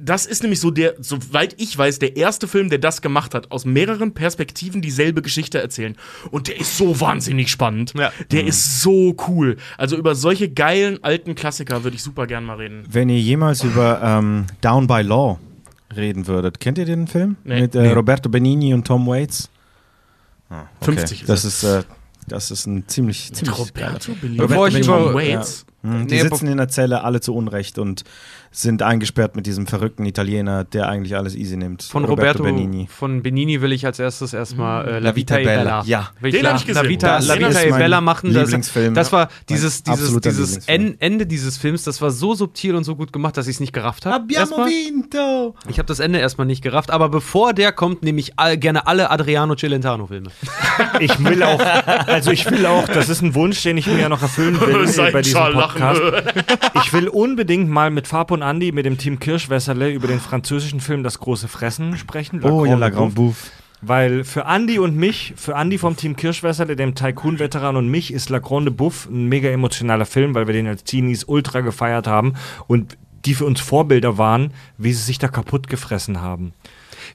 das 0.08 0.24
ist 0.26 0.42
nämlich 0.42 0.60
so 0.60 0.70
der, 0.70 0.94
soweit 1.00 1.54
ich 1.60 1.76
weiß, 1.76 1.98
der 1.98 2.16
erste 2.16 2.48
Film, 2.48 2.70
der 2.70 2.78
das 2.78 3.02
gemacht 3.02 3.34
hat, 3.34 3.50
aus 3.50 3.64
mehreren 3.64 4.14
Perspektiven 4.14 4.80
dieselbe 4.80 5.20
Geschichte 5.22 5.60
erzählen. 5.60 5.96
Und 6.30 6.48
der 6.48 6.58
ist 6.58 6.76
so 6.78 7.00
wahnsinnig 7.00 7.50
spannend. 7.50 7.92
Ja. 7.96 8.10
Der 8.30 8.46
ist 8.46 8.80
so 8.80 9.14
cool. 9.28 9.56
Also 9.76 9.96
über 9.96 10.14
solche 10.14 10.48
geilen 10.48 11.02
alten 11.04 11.34
Klassiker 11.34 11.84
würde 11.84 11.96
ich 11.96 12.02
super 12.02 12.26
gern 12.26 12.44
mal 12.44 12.56
reden. 12.56 12.84
Wenn 12.90 13.08
ihr 13.08 13.20
jemals 13.20 13.62
über 13.64 14.00
ähm, 14.02 14.46
Down 14.60 14.86
by 14.86 15.02
Law 15.02 15.38
reden 15.94 16.26
würdet, 16.26 16.60
kennt 16.60 16.78
ihr 16.78 16.84
den 16.86 17.06
Film? 17.06 17.36
Nee. 17.44 17.60
Mit 17.62 17.74
äh, 17.74 17.82
Nee. 17.82 17.92
Roberto 17.92 18.28
Benigni 18.28 18.72
und 18.74 18.86
Tom 18.86 19.06
Waits? 19.06 19.50
Ah, 20.50 20.64
50 20.82 21.20
ist 21.22 21.28
das 21.28 21.44
es. 21.44 21.62
ist, 21.62 21.64
äh, 21.64 21.82
das 22.26 22.50
ist 22.50 22.66
ein 22.66 22.86
ziemlich, 22.88 23.32
ziemlich 23.34 23.58
Roberto 23.58 24.12
Bevor 24.20 24.46
Bellini, 24.48 24.68
ich 24.68 24.74
mit 24.74 24.84
über- 24.86 25.04
Tom 25.04 25.14
Waits. 25.14 25.66
Mhm, 25.82 26.06
Die 26.08 26.14
Nee, 26.16 26.22
sitzen 26.22 26.46
in 26.48 26.56
der 26.56 26.68
Zelle 26.68 27.04
alle 27.04 27.20
zu 27.20 27.34
Unrecht 27.34 27.78
und 27.78 28.04
sind 28.50 28.82
eingesperrt 28.82 29.36
mit 29.36 29.46
diesem 29.46 29.66
verrückten 29.66 30.04
Italiener, 30.06 30.64
der 30.64 30.88
eigentlich 30.88 31.16
alles 31.16 31.34
easy 31.34 31.56
nimmt. 31.56 31.82
von 31.82 32.04
Roberto, 32.04 32.44
von 32.88 33.22
Benini 33.22 33.60
will 33.60 33.72
ich 33.72 33.84
als 33.86 33.98
erstes 33.98 34.32
erstmal 34.32 34.88
äh, 34.88 34.98
La 35.00 35.14
Vita 35.16 35.38
e 35.38 35.44
Bella. 35.44 35.82
Ja. 35.84 36.10
Will 36.20 36.32
Den 36.32 36.42
La, 36.42 36.50
hab 36.50 36.60
ich 36.60 36.66
gesehen. 36.66 36.82
La 36.82 36.88
Vita, 36.88 37.16
Das 37.16 37.26
La 37.26 37.38
Vita 37.38 37.62
e 37.62 37.70
Bella 37.70 38.00
machen. 38.00 38.32
Das, 38.32 38.44
Lieblingsfilm. 38.44 38.94
das 38.94 39.12
war 39.12 39.28
dieses, 39.48 39.82
dieses, 39.82 40.20
dieses 40.20 40.68
Ende 40.68 41.26
dieses 41.26 41.56
Films, 41.56 41.84
das 41.84 42.00
war 42.00 42.10
so 42.10 42.34
subtil 42.34 42.74
und 42.74 42.84
so 42.84 42.96
gut 42.96 43.12
gemacht, 43.12 43.36
dass 43.36 43.46
ich 43.46 43.56
es 43.56 43.60
nicht 43.60 43.72
gerafft 43.72 44.06
habe. 44.06 44.16
Abbiamo 44.16 44.56
vinto! 44.66 45.54
Ich 45.68 45.78
habe 45.78 45.86
das 45.86 46.00
Ende 46.00 46.18
erstmal 46.18 46.46
nicht 46.46 46.62
gerafft, 46.62 46.90
aber 46.90 47.08
bevor 47.08 47.52
der 47.52 47.72
kommt, 47.72 48.02
nehme 48.02 48.20
ich 48.20 48.38
all, 48.38 48.56
gerne 48.56 48.86
alle 48.86 49.10
Adriano 49.10 49.54
Celentano-Filme. 49.54 50.30
Ich 51.00 51.22
will 51.22 51.42
auch, 51.42 51.60
also 52.06 52.30
ich 52.30 52.48
will 52.50 52.64
auch, 52.66 52.86
das 52.88 53.08
ist 53.08 53.20
ein 53.20 53.34
Wunsch, 53.34 53.62
den 53.62 53.76
ich 53.76 53.86
mir 53.86 53.98
ja 53.98 54.08
noch 54.08 54.22
erfüllen 54.22 54.60
will 54.60 55.10
bei 55.12 55.22
diesem. 55.22 55.52
Podcast. 55.52 56.00
Ich 56.74 56.92
will 56.92 57.08
unbedingt 57.08 57.68
mal 57.68 57.90
mit 57.90 58.06
Fab 58.06 58.30
und 58.42 58.48
Andy, 58.48 58.72
mit 58.72 58.86
dem 58.86 58.98
Team 58.98 59.18
Kirschwässerle 59.18 59.90
über 59.90 60.06
den 60.06 60.20
französischen 60.20 60.80
Film 60.80 61.02
Das 61.02 61.18
große 61.18 61.48
Fressen 61.48 61.96
sprechen. 61.96 62.42
Oh 62.44 62.64
ja, 62.64 62.74
La 62.74 62.88
Grande 62.88 62.96
Grand 62.96 63.14
Bouffe. 63.14 63.50
Weil 63.80 64.24
für 64.24 64.44
Andy 64.44 64.78
und 64.78 64.96
mich, 64.96 65.34
für 65.36 65.54
Andy 65.54 65.78
vom 65.78 65.96
Team 65.96 66.16
Kirschwässerle, 66.16 66.74
dem 66.74 66.94
Tycoon-Veteran 66.94 67.76
und 67.76 67.88
mich, 67.88 68.12
ist 68.12 68.28
La 68.28 68.38
Grande 68.38 68.70
Bouffe 68.70 69.08
ein 69.08 69.28
mega 69.28 69.48
emotionaler 69.50 70.06
Film, 70.06 70.34
weil 70.34 70.46
wir 70.46 70.54
den 70.54 70.66
als 70.66 70.84
Teenies 70.84 71.24
ultra 71.24 71.60
gefeiert 71.60 72.06
haben 72.06 72.34
und 72.66 72.96
die 73.24 73.34
für 73.34 73.44
uns 73.44 73.60
Vorbilder 73.60 74.18
waren, 74.18 74.52
wie 74.78 74.92
sie 74.92 75.02
sich 75.02 75.18
da 75.18 75.28
kaputt 75.28 75.68
gefressen 75.68 76.20
haben. 76.20 76.52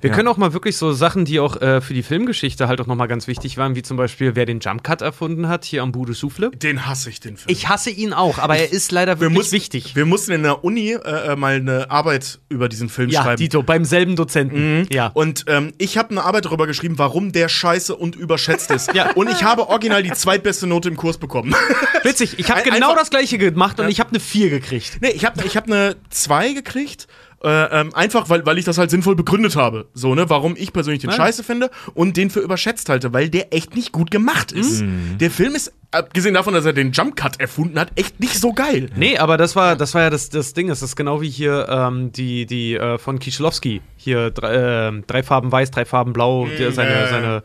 Wir 0.02 0.10
Ja. 0.10 0.16
können 0.16 0.28
auch 0.28 0.38
mal 0.38 0.54
wirklich 0.54 0.78
so 0.78 0.92
Sachen, 0.94 1.26
die 1.26 1.40
auch 1.40 1.62
äh, 1.62 1.82
für 1.82 1.94
die 1.94 2.04
Filmgeschichte 2.04 2.68
halt 2.68 2.82
auch 2.82 2.88
nochmal 2.88 3.08
ganz 3.08 3.28
wichtig 3.28 3.58
waren, 3.58 3.76
wie 3.76 3.82
zum 3.82 3.98
Beispiel, 3.98 4.36
wer 4.36 4.46
den 4.46 4.60
Jump 4.60 4.84
Cut 4.84 5.02
erfunden 5.02 5.48
hat, 5.48 5.66
hier 5.66 5.82
am 5.84 5.92
Bude 5.92 6.14
Souffle. 6.14 6.52
Den 6.52 6.86
hasse 6.86 7.10
ich, 7.10 7.20
den 7.20 7.38
Film. 7.38 7.48
Ich 7.56 7.70
hasse 7.70 7.90
ihn 7.90 8.14
auch, 8.14 8.38
aber 8.40 8.58
er 8.58 8.72
ist 8.72 8.92
leider 8.92 9.20
wirklich 9.20 9.38
mussten- 9.38 9.56
wichtig. 9.56 9.96
Wir 9.96 10.06
mussten 10.06 10.32
in 10.32 10.44
der 10.44 10.64
Uni 10.64 10.92
äh, 10.92 10.98
äh, 11.32 11.36
mal 11.36 11.56
eine 11.56 11.90
Arbeit 11.92 12.40
über 12.50 12.70
diesen 12.70 12.90
Film 12.90 13.10
Ja, 13.10 13.24
schreiben. 13.24 13.38
Dito, 13.38 13.64
beim 13.64 13.86
selben 13.86 14.16
Dozenten. 14.16 14.88
Ja. 14.92 15.08
Und 15.14 15.46
ähm, 15.48 15.74
ich 15.78 15.98
habe 15.98 16.12
eine 16.12 16.24
Arbeit 16.24 16.46
darüber 16.46 16.68
geschrieben, 16.68 16.98
warum 16.98 17.32
der 17.32 17.50
scheiße 17.50 17.96
und 17.96 18.16
überschätzt 18.16 18.72
ist. 18.72 18.84
Ja. 18.94 19.12
Und 19.14 19.30
ich 19.30 19.44
habe 19.44 19.70
original 19.70 20.04
die 20.04 20.12
zweitbeste 20.12 20.68
Note 20.68 20.88
im 20.90 20.98
Kurs 20.98 21.18
bekommen. 21.18 21.56
Witzig, 22.04 22.38
ich 22.38 22.52
habe 22.52 22.62
genau 22.64 22.94
das 22.96 23.10
gleiche 23.10 23.38
gemacht 23.38 23.80
und 23.80 23.88
ich 23.90 24.00
habe 24.00 24.10
eine 24.12 24.20
4 24.20 24.50
gekriegt. 24.50 24.98
nee, 25.02 25.10
ich 25.10 25.26
habe 25.26 25.42
ich 25.46 25.58
hab 25.58 25.66
eine 25.68 25.96
2 26.10 26.54
gekriegt. 26.54 27.08
Äh, 27.46 27.82
ähm, 27.82 27.94
einfach, 27.94 28.30
weil, 28.30 28.46
weil 28.46 28.58
ich 28.58 28.64
das 28.64 28.78
halt 28.78 28.90
sinnvoll 28.90 29.16
begründet 29.18 29.58
habe. 29.58 29.88
So, 29.94 30.16
ne, 30.16 30.30
warum 30.30 30.56
ich 30.58 30.72
persönlich 30.72 31.02
den 31.02 31.10
Ja. 31.10 31.18
scheiße 31.18 31.44
finde 31.44 31.70
und 31.94 32.16
den 32.16 32.30
für 32.30 32.40
überschätzt 32.40 32.88
halte, 32.88 33.12
weil 33.12 33.30
der 33.30 33.54
echt 33.54 33.76
nicht 33.76 33.92
gut 33.92 34.12
gemacht 34.12 34.54
ist. 34.54 34.82
Der 35.20 35.30
Film 35.30 35.54
ist, 35.54 35.74
abgesehen 35.92 36.36
davon, 36.36 36.54
dass 36.54 36.64
er 36.64 36.72
den 36.72 36.94
Jump 36.94 37.18
Cut 37.18 37.42
erfunden 37.42 37.78
hat, 37.78 37.92
echt 37.96 38.20
nicht 38.22 38.40
so 38.40 38.54
geil. 38.54 38.90
Nee, 38.96 39.18
aber 39.18 39.36
das 39.38 39.58
war, 39.58 39.76
das 39.76 39.94
war 39.94 40.04
ja 40.04 40.10
das, 40.10 40.30
das 40.30 40.54
Ding. 40.54 40.68
Das 40.70 40.82
ist 40.82 40.96
genau 40.96 41.20
wie 41.22 41.30
hier 41.30 41.68
ähm, 41.70 42.14
die, 42.14 42.46
die 42.46 42.76
äh, 42.76 42.98
von 42.98 43.20
Kieślowski. 43.20 43.82
Hier 43.98 44.32
drei, 44.32 44.88
äh, 44.90 45.02
drei 45.06 45.22
Farben 45.24 45.52
weiß, 45.52 45.72
drei 45.72 45.84
Farben 45.84 46.14
blau. 46.14 46.48
der, 46.58 46.72
seine, 46.72 46.94
äh. 46.94 47.10
seine, 47.10 47.44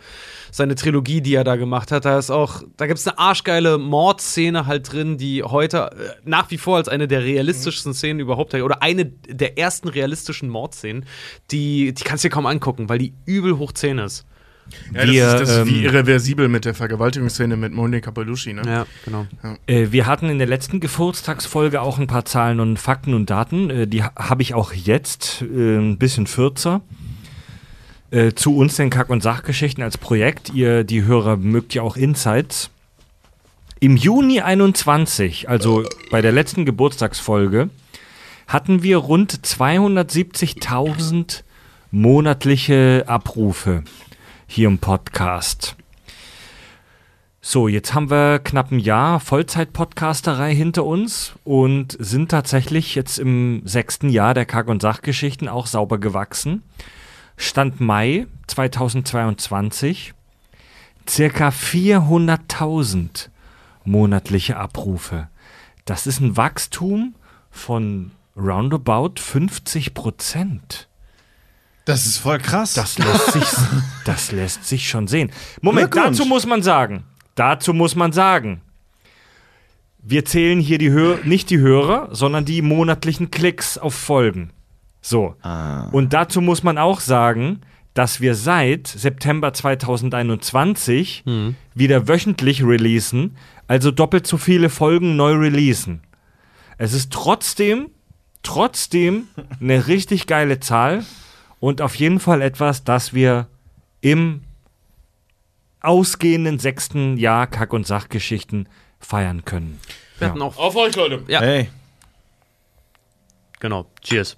seine 0.51 0.75
Trilogie, 0.75 1.21
die 1.21 1.35
er 1.35 1.45
da 1.45 1.57
gemacht 1.57 1.93
hat. 1.93 2.05
Da 2.05 2.19
ist 2.19 2.31
auch, 2.31 2.63
da 2.77 2.87
gibt 2.87 2.99
es 2.99 3.07
eine 3.07 3.19
arschgeile 3.19 3.79
Mordszene 3.79 4.67
halt 4.67 4.93
drin, 4.93 5.19
die 5.19 5.43
heute 5.43 5.91
äh, 5.93 5.95
nach 6.25 6.51
wie 6.51 6.59
vor 6.59 6.77
als 6.77 6.89
eine 6.89 7.09
der 7.09 7.23
realistischsten 7.25 7.95
Szenen 7.95 8.21
überhaupt 8.21 8.55
oder 8.55 8.83
eine 8.83 9.05
der 9.05 9.59
ersten 9.59 9.89
realistischen 9.89 10.49
Mordszenen, 10.49 11.05
die, 11.51 11.93
die 11.95 12.05
kannst 12.05 12.25
du 12.25 12.29
dir 12.29 12.35
kaum 12.35 12.47
angucken, 12.47 12.89
weil 12.89 12.99
die 12.99 13.15
übel 13.27 13.59
hoch 13.59 13.73
10 13.73 13.99
ist. 13.99 14.25
Ja, 14.93 15.05
Wir, 15.11 15.23
das 15.25 15.35
ist, 15.35 15.41
das 15.41 15.57
ist 15.61 15.67
wie 15.73 15.79
ähm, 15.79 15.85
irreversibel 15.85 16.49
mit 16.49 16.67
der 16.67 16.75
Vergewaltigungsszene 16.75 17.57
mit 17.57 17.73
Monika 17.73 18.11
Bellucci, 18.11 18.53
ne? 18.53 18.63
Ja, 18.67 18.87
genau. 19.05 19.27
Äh, 19.67 19.87
wir 19.93 20.07
hatten 20.07 20.29
in 20.29 20.37
der 20.37 20.47
letzten 20.47 20.79
Geburtstagsfolge 20.79 21.81
auch 21.81 21.99
ein 21.99 22.07
paar 22.07 22.27
Zahlen 22.27 22.61
und 22.61 22.79
Fakten 22.79 23.15
und 23.15 23.31
Daten. 23.31 23.71
Äh, 23.71 23.87
die 23.87 24.03
ha- 24.03 24.13
habe 24.15 24.43
ich 24.43 24.53
auch 24.53 24.75
jetzt, 24.75 25.41
äh, 25.43 25.77
ein 25.79 25.97
bisschen 25.99 26.27
fürzer. 26.27 26.83
Äh, 28.11 28.33
zu 28.33 28.57
uns 28.57 28.77
den 28.77 28.89
Kack- 28.89 29.11
und 29.11 29.23
Sachgeschichten 29.23 29.85
als 29.85 29.99
Projekt. 29.99 30.55
Ihr, 30.55 30.85
die 30.85 31.05
Hörer, 31.05 31.37
mögt 31.37 31.75
ja 31.75 31.83
auch 31.83 31.97
Insights. 31.97 32.71
Im 33.81 33.97
Juni 33.97 34.41
21, 34.41 35.49
also 35.49 35.85
bei 36.11 36.21
der 36.23 36.33
letzten 36.33 36.65
Geburtstagsfolge, 36.65 37.69
hatten 38.47 38.83
wir 38.83 38.97
rund 38.97 39.35
270.000 39.35 41.43
monatliche 41.91 43.05
Abrufe 43.07 43.85
hier 44.47 44.69
im 44.69 44.79
Podcast. 44.79 45.77
So, 47.43 47.69
jetzt 47.69 47.93
haben 47.95 48.11
wir 48.11 48.41
knapp 48.41 48.73
ein 48.73 48.79
Jahr 48.79 49.21
Vollzeit-Podcasterei 49.21 50.55
hinter 50.55 50.85
uns 50.85 51.35
und 51.45 51.97
sind 52.01 52.31
tatsächlich 52.31 52.95
jetzt 52.95 53.19
im 53.19 53.61
sechsten 53.65 54.09
Jahr 54.09 54.33
der 54.35 54.47
Kack- 54.47 54.69
und 54.69 54.83
Sachgeschichten 54.83 55.49
auch 55.49 55.67
sauber 55.67 55.99
gewachsen. 55.99 56.63
Stand 57.39 57.81
Mai 57.81 58.27
2022 58.49 60.13
circa 61.09 61.49
400.000 61.49 63.29
monatliche 63.85 64.57
Abrufe. 64.57 65.29
Das 65.85 66.07
ist 66.07 66.21
ein 66.21 66.37
Wachstum 66.37 67.15
von 67.51 68.11
roundabout 68.37 69.15
50 69.21 69.95
Prozent. 69.95 70.89
Das 71.85 72.05
ist 72.05 72.19
voll 72.19 72.39
krass. 72.39 72.75
Das 72.75 72.99
lässt 72.99 73.33
sich, 73.33 73.49
das 74.05 74.33
lässt 74.33 74.67
sich 74.67 74.89
schon 74.89 75.07
sehen. 75.07 75.31
Moment, 75.63 75.95
dazu 75.97 76.27
muss 76.27 76.45
man 76.45 76.63
sagen, 76.63 77.05
dazu 77.37 77.73
muss 77.73 77.95
man 77.95 78.13
sagen, 78.13 78.61
wir 79.99 80.25
zählen 80.25 80.61
hier 80.61 80.79
die 80.79 80.91
Hör 80.91 81.19
nicht 81.25 81.51
die 81.51 81.59
Hörer, 81.59 82.09
sondern 82.15 82.45
die 82.45 82.63
monatlichen 82.63 83.31
Klicks 83.31 83.79
auf 83.79 83.95
Folgen. 83.95 84.51
So. 85.09 85.35
Und 85.93 86.13
dazu 86.13 86.43
muss 86.43 86.63
man 86.63 86.77
auch 86.77 87.01
sagen, 87.01 87.63
dass 87.95 88.21
wir 88.21 88.35
seit 88.35 88.87
September 88.87 89.55
2021 89.55 91.25
wieder 91.75 92.09
wöchentlich 92.09 92.63
releasen, 92.63 93.37
also 93.67 93.91
doppelt 93.91 94.27
so 94.27 94.37
viele 94.37 94.69
Folgen 94.69 95.17
neu 95.17 95.33
releasen. 95.33 96.03
Es 96.77 96.93
ist 96.93 97.11
trotzdem, 97.11 97.91
trotzdem 98.43 99.29
eine 99.61 99.87
richtig 99.87 100.27
geile 100.27 100.61
Zahl 100.61 101.05
und 101.59 101.81
auf 101.81 101.95
jeden 101.95 102.21
Fall 102.21 102.43
etwas, 102.43 102.85
das 102.85 103.15
wir 103.15 103.49
im 104.03 104.43
ausgehenden 105.81 106.59
sechsten 106.59 107.17
Jahr 107.17 107.47
Kack- 107.47 107.73
und 107.73 107.87
Sachgeschichten 107.87 108.69
feiern 109.01 109.47
können. 109.47 109.81
Wir 110.19 110.29
hatten 110.29 110.43
auch 110.43 110.59
Auf 110.59 110.77
euch, 110.77 110.95
Leute. 110.97 111.23
Ja. 111.29 111.41
Hey, 111.41 111.71
Genau, 113.61 113.87
cheers. 114.03 114.37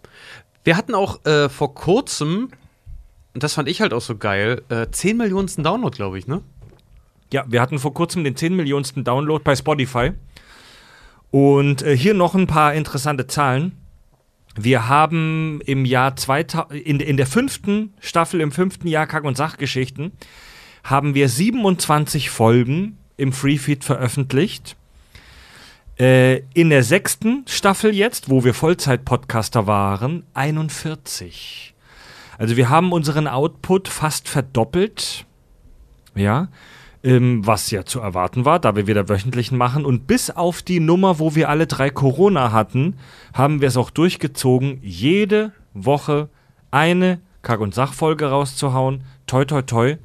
Wir 0.64 0.76
hatten 0.76 0.94
auch 0.94 1.24
äh, 1.24 1.48
vor 1.48 1.74
kurzem, 1.74 2.50
und 3.34 3.42
das 3.42 3.54
fand 3.54 3.68
ich 3.68 3.80
halt 3.80 3.92
auch 3.92 4.00
so 4.00 4.16
geil, 4.16 4.62
äh, 4.68 4.86
10 4.90 5.16
Millionen 5.16 5.48
Download, 5.62 5.96
glaube 5.96 6.18
ich, 6.18 6.26
ne? 6.26 6.42
Ja, 7.32 7.44
wir 7.48 7.60
hatten 7.60 7.78
vor 7.78 7.94
kurzem 7.94 8.24
den 8.24 8.36
10 8.36 8.56
Millionensten 8.56 9.04
Download 9.04 9.42
bei 9.42 9.54
Spotify. 9.54 10.12
Und 11.30 11.82
äh, 11.82 11.96
hier 11.96 12.14
noch 12.14 12.34
ein 12.34 12.48
paar 12.48 12.74
interessante 12.74 13.26
Zahlen. 13.28 13.76
Wir 14.56 14.88
haben 14.88 15.60
im 15.64 15.84
Jahr 15.84 16.16
2000, 16.16 16.72
in, 16.72 16.98
in 16.98 17.16
der 17.16 17.26
fünften 17.26 17.94
Staffel, 18.00 18.40
im 18.40 18.50
fünften 18.50 18.88
Jahr 18.88 19.06
Kack- 19.06 19.24
und 19.24 19.36
Sachgeschichten, 19.36 20.12
haben 20.82 21.14
wir 21.14 21.28
27 21.28 22.30
Folgen 22.30 22.98
im 23.16 23.32
Freefeed 23.32 23.84
veröffentlicht. 23.84 24.76
Äh, 26.00 26.44
in 26.54 26.70
der 26.70 26.82
sechsten 26.82 27.44
Staffel 27.46 27.94
jetzt, 27.94 28.30
wo 28.30 28.42
wir 28.42 28.54
Vollzeit-Podcaster 28.54 29.66
waren, 29.66 30.24
41. 30.32 31.74
Also 32.38 32.56
wir 32.56 32.70
haben 32.70 32.92
unseren 32.92 33.28
Output 33.28 33.86
fast 33.86 34.26
verdoppelt. 34.26 35.26
Ja. 36.14 36.48
Ähm, 37.04 37.46
was 37.46 37.70
ja 37.70 37.84
zu 37.84 38.00
erwarten 38.00 38.46
war, 38.46 38.58
da 38.58 38.76
wir 38.76 38.86
wieder 38.86 39.10
wöchentlichen 39.10 39.58
machen. 39.58 39.84
Und 39.84 40.06
bis 40.06 40.30
auf 40.30 40.62
die 40.62 40.80
Nummer, 40.80 41.18
wo 41.18 41.34
wir 41.34 41.50
alle 41.50 41.66
drei 41.66 41.90
Corona 41.90 42.50
hatten, 42.50 42.96
haben 43.34 43.60
wir 43.60 43.68
es 43.68 43.76
auch 43.76 43.90
durchgezogen, 43.90 44.78
jede 44.80 45.52
Woche 45.74 46.30
eine 46.70 47.20
Kack- 47.42 47.60
und 47.60 47.74
Sachfolge 47.74 48.30
rauszuhauen. 48.30 49.04
Toi, 49.26 49.44
toi, 49.44 49.60
toi. 49.60 49.96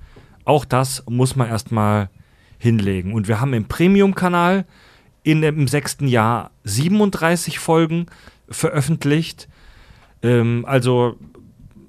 Auch 0.43 0.65
das 0.65 1.03
muss 1.09 1.37
man 1.37 1.47
erstmal 1.47 2.09
hinlegen. 2.57 3.13
Und 3.13 3.29
wir 3.29 3.39
haben 3.39 3.53
im 3.53 3.69
Premium-Kanal 3.69 4.65
in 5.25 5.41
dem 5.41 5.67
sechsten 5.67 6.07
Jahr 6.07 6.51
37 6.65 7.57
Folgen 7.57 8.05
veröffentlicht. 8.47 9.49
Ähm, 10.21 10.65
also, 10.67 11.17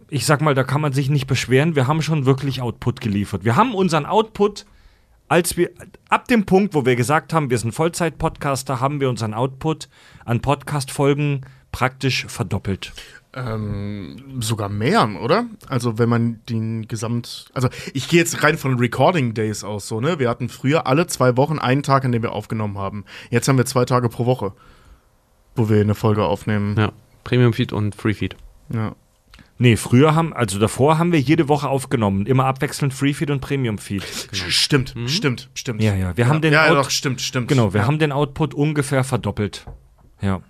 ich 0.09 0.25
sag 0.25 0.41
mal, 0.41 0.55
da 0.55 0.65
kann 0.65 0.81
man 0.81 0.95
sich 0.95 1.11
nicht 1.11 1.27
beschweren. 1.27 1.77
Wir 1.77 1.87
haben 1.87 2.01
schon 2.01 2.25
wirklich 2.25 2.63
Output 2.63 3.03
geliefert. 3.03 3.45
Wir 3.45 3.55
haben 3.55 3.75
unseren 3.75 4.07
Output, 4.07 4.65
als 5.29 5.59
wir, 5.59 5.71
ab 6.09 6.29
dem 6.29 6.47
Punkt, 6.47 6.75
wo 6.75 6.87
wir 6.87 6.97
gesagt 6.97 7.35
haben, 7.35 7.51
wir 7.51 7.59
sind 7.59 7.73
Vollzeit-Podcaster, 7.73 8.81
haben 8.81 9.01
wir 9.01 9.11
unseren 9.11 9.35
Output 9.35 9.91
an 10.25 10.41
Podcast-Folgen 10.41 11.43
praktisch 11.73 12.25
verdoppelt. 12.29 12.95
Ähm, 13.37 14.41
sogar 14.41 14.71
mehr, 14.71 15.07
oder? 15.21 15.45
Also 15.69 15.99
wenn 15.99 16.09
man 16.09 16.41
den 16.49 16.89
Gesamt, 16.89 17.51
also 17.53 17.69
ich 17.93 18.09
gehe 18.09 18.19
jetzt 18.19 18.43
rein 18.43 18.57
von 18.57 18.79
Recording 18.79 19.35
Days 19.35 19.63
aus, 19.63 19.87
so 19.89 20.01
ne. 20.01 20.19
Wir 20.19 20.31
hatten 20.31 20.49
früher 20.49 20.87
alle 20.87 21.07
zwei 21.07 21.37
Wochen 21.37 21.59
einen 21.59 21.83
Tag, 21.83 22.07
an 22.07 22.13
dem 22.13 22.23
wir 22.23 22.33
aufgenommen 22.33 22.79
haben. 22.79 23.05
Jetzt 23.31 23.47
haben 23.47 23.59
wir 23.59 23.67
zwei 23.67 23.85
Tage 23.85 24.09
pro 24.09 24.25
Woche, 24.25 24.53
wo 25.55 25.69
wir 25.69 25.83
eine 25.83 25.95
Folge 25.95 26.25
aufnehmen. 26.25 26.77
Ja. 26.79 26.93
Premium-Feed 27.25 27.75
und 27.75 27.95
Free-Feed. 27.95 28.37
Ja. 28.73 28.95
Nee, 29.59 29.77
früher 29.77 30.15
haben, 30.15 30.33
also 30.33 30.59
davor 30.59 30.99
haben 30.99 31.13
wir 31.13 31.21
jede 31.21 31.49
Woche 31.49 31.69
aufgenommen. 31.69 32.27
Immer 32.27 32.45
abwechselnd 32.45 32.93
Free-Feed 32.95 33.31
und 33.31 33.41
Premium-Feed. 33.41 34.03
Stimmt, 34.33 34.95
stimmt, 35.07 35.51
stimmt. 35.55 35.83
Ja, 35.83 35.95
ja. 35.95 36.17
Wir 36.17 36.29
haben 36.29 36.41
den 36.41 36.53
ja, 36.53 36.69
Out- 36.69 36.77
doch, 36.77 36.91
stimmt, 36.91 37.21
stimmt. 37.21 37.49
Genau, 37.49 37.73
wir 37.75 37.83
ja. 37.83 37.87
haben 37.87 37.99
den 37.99 38.13
Output 38.13 38.55
ungefähr 38.55 39.03
verdoppelt. 39.05 39.67
Ja. 40.21 40.41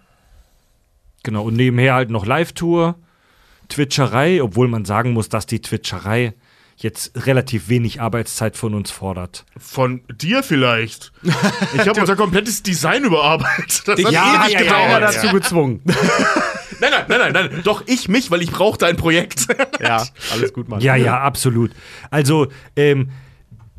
Genau, 1.26 1.42
und 1.42 1.56
nebenher 1.56 1.94
halt 1.94 2.08
noch 2.08 2.24
Live-Tour, 2.24 2.94
Twitcherei, 3.68 4.40
obwohl 4.44 4.68
man 4.68 4.84
sagen 4.84 5.10
muss, 5.12 5.28
dass 5.28 5.44
die 5.44 5.60
Twitcherei 5.60 6.34
jetzt 6.76 7.26
relativ 7.26 7.68
wenig 7.68 8.00
Arbeitszeit 8.00 8.56
von 8.56 8.74
uns 8.74 8.92
fordert. 8.92 9.44
Von 9.58 10.02
dir 10.08 10.44
vielleicht. 10.44 11.10
Ich 11.74 11.88
habe 11.88 12.00
unser 12.00 12.14
komplettes 12.14 12.62
Design 12.62 13.02
überarbeitet. 13.02 13.88
Das 13.88 14.04
hat 14.04 14.12
ja, 14.12 14.44
ewig 14.44 14.52
ja, 14.52 14.58
gedauert. 14.60 14.90
ja, 14.90 15.00
dazu 15.00 15.28
gezwungen. 15.30 15.82
Nein, 16.78 16.90
nein, 16.90 17.04
nein, 17.08 17.32
nein, 17.32 17.32
nein. 17.32 17.60
Doch 17.64 17.82
ich 17.86 18.06
mich, 18.06 18.30
weil 18.30 18.42
ich 18.42 18.50
brauche 18.52 18.76
dein 18.76 18.96
Projekt. 18.98 19.46
ja, 19.80 20.04
alles 20.30 20.52
gut, 20.52 20.68
Mann. 20.68 20.80
Ja, 20.82 20.94
ja, 20.94 21.18
absolut. 21.18 21.70
Also, 22.10 22.48
ähm, 22.76 23.10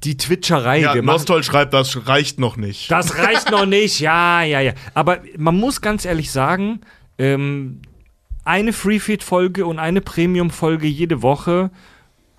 die 0.04 0.18
Twitcherei, 0.18 0.80
Ja, 0.80 1.02
Nostol 1.02 1.44
schreibt, 1.44 1.74
das 1.74 2.08
reicht 2.08 2.40
noch 2.40 2.58
nicht. 2.58 2.90
Das 2.90 3.18
reicht 3.18 3.52
noch 3.52 3.68
nicht, 3.68 4.00
ja, 4.00 4.42
ja, 4.42 4.62
ja. 4.62 4.74
Aber 4.96 5.20
man 5.38 5.56
muss 5.56 5.82
ganz 5.82 6.06
ehrlich 6.06 6.32
sagen, 6.32 6.82
ähm, 7.18 7.82
eine 8.44 8.74
Freefeed-Folge 8.74 9.66
und 9.66 9.80
eine 9.80 10.02
Premium-Folge 10.02 10.88
jede 10.88 11.22
Woche 11.22 11.72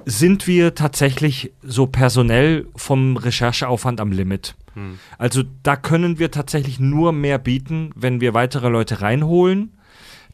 sind 0.05 0.47
wir 0.47 0.75
tatsächlich 0.75 1.53
so 1.63 1.87
personell 1.87 2.67
vom 2.77 3.17
Rechercheaufwand 3.17 4.01
am 4.01 4.13
Limit. 4.13 4.55
Also 5.19 5.43
da 5.63 5.77
können 5.77 6.19
wir 6.19 6.31
tatsächlich 6.31 6.79
nur 6.79 7.13
mehr 7.13 7.39
bieten, 7.39 7.91
wenn 7.95 8.21
wir 8.21 8.35
weitere 8.35 8.69
Leute 8.69 9.01
reinholen. 9.01 9.73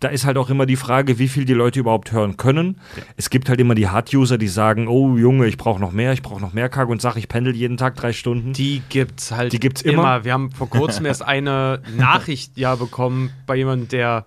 Da 0.00 0.08
ist 0.08 0.26
halt 0.26 0.36
auch 0.36 0.50
immer 0.50 0.66
die 0.66 0.76
Frage, 0.76 1.18
wie 1.18 1.28
viel 1.28 1.44
die 1.46 1.54
Leute 1.54 1.80
überhaupt 1.80 2.12
hören 2.12 2.36
können. 2.36 2.78
Es 3.16 3.30
gibt 3.30 3.48
halt 3.48 3.58
immer 3.60 3.74
die 3.74 3.88
Hard-User, 3.88 4.36
die 4.36 4.48
sagen, 4.48 4.86
oh 4.86 5.16
Junge, 5.16 5.46
ich 5.46 5.56
brauche 5.56 5.80
noch 5.80 5.92
mehr, 5.92 6.12
ich 6.12 6.20
brauche 6.20 6.40
noch 6.40 6.52
mehr 6.52 6.68
Kack 6.68 6.88
und 6.88 7.00
sag, 7.00 7.16
ich 7.16 7.28
pendel 7.28 7.56
jeden 7.56 7.78
Tag 7.78 7.94
drei 7.96 8.12
Stunden. 8.12 8.52
Die 8.52 8.82
gibt's 8.90 9.32
halt 9.32 9.52
Die 9.52 9.60
gibt's 9.60 9.80
immer. 9.80 10.24
Wir 10.24 10.34
haben 10.34 10.50
vor 10.50 10.68
kurzem 10.68 11.06
erst 11.06 11.22
eine 11.22 11.80
Nachricht 11.96 12.58
ja 12.58 12.74
bekommen 12.74 13.30
bei 13.46 13.56
jemandem, 13.56 13.88
der 13.88 14.26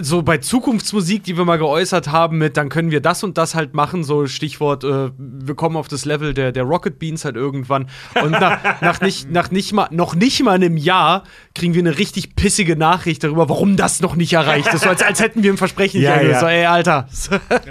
so 0.00 0.22
bei 0.22 0.38
Zukunftsmusik, 0.38 1.24
die 1.24 1.36
wir 1.36 1.44
mal 1.44 1.58
geäußert 1.58 2.08
haben, 2.08 2.38
mit 2.38 2.56
dann 2.56 2.68
können 2.68 2.92
wir 2.92 3.00
das 3.00 3.24
und 3.24 3.36
das 3.36 3.54
halt 3.54 3.74
machen, 3.74 4.04
so 4.04 4.26
Stichwort, 4.26 4.84
äh, 4.84 5.10
wir 5.18 5.54
kommen 5.56 5.76
auf 5.76 5.88
das 5.88 6.04
Level 6.04 6.34
der, 6.34 6.52
der 6.52 6.62
Rocket 6.62 6.98
Beans 7.00 7.24
halt 7.24 7.34
irgendwann. 7.34 7.88
Und 8.22 8.30
nach, 8.30 8.80
nach, 8.80 9.00
nicht, 9.00 9.30
nach 9.30 9.50
nicht 9.50 9.72
mal, 9.72 9.88
noch 9.90 10.14
nicht 10.14 10.42
mal 10.42 10.52
einem 10.52 10.76
Jahr 10.76 11.24
kriegen 11.54 11.74
wir 11.74 11.82
eine 11.82 11.98
richtig 11.98 12.36
pissige 12.36 12.76
Nachricht 12.76 13.24
darüber, 13.24 13.48
warum 13.48 13.76
das 13.76 14.00
noch 14.00 14.14
nicht 14.14 14.32
erreicht 14.34 14.72
ist. 14.72 14.82
So 14.82 14.88
als, 14.88 15.02
als 15.02 15.20
hätten 15.20 15.42
wir 15.42 15.52
ein 15.52 15.56
Versprechen 15.56 16.00
Ja, 16.00 16.20
ja. 16.20 16.38
So, 16.38 16.46
ey, 16.46 16.64
Alter, 16.66 17.08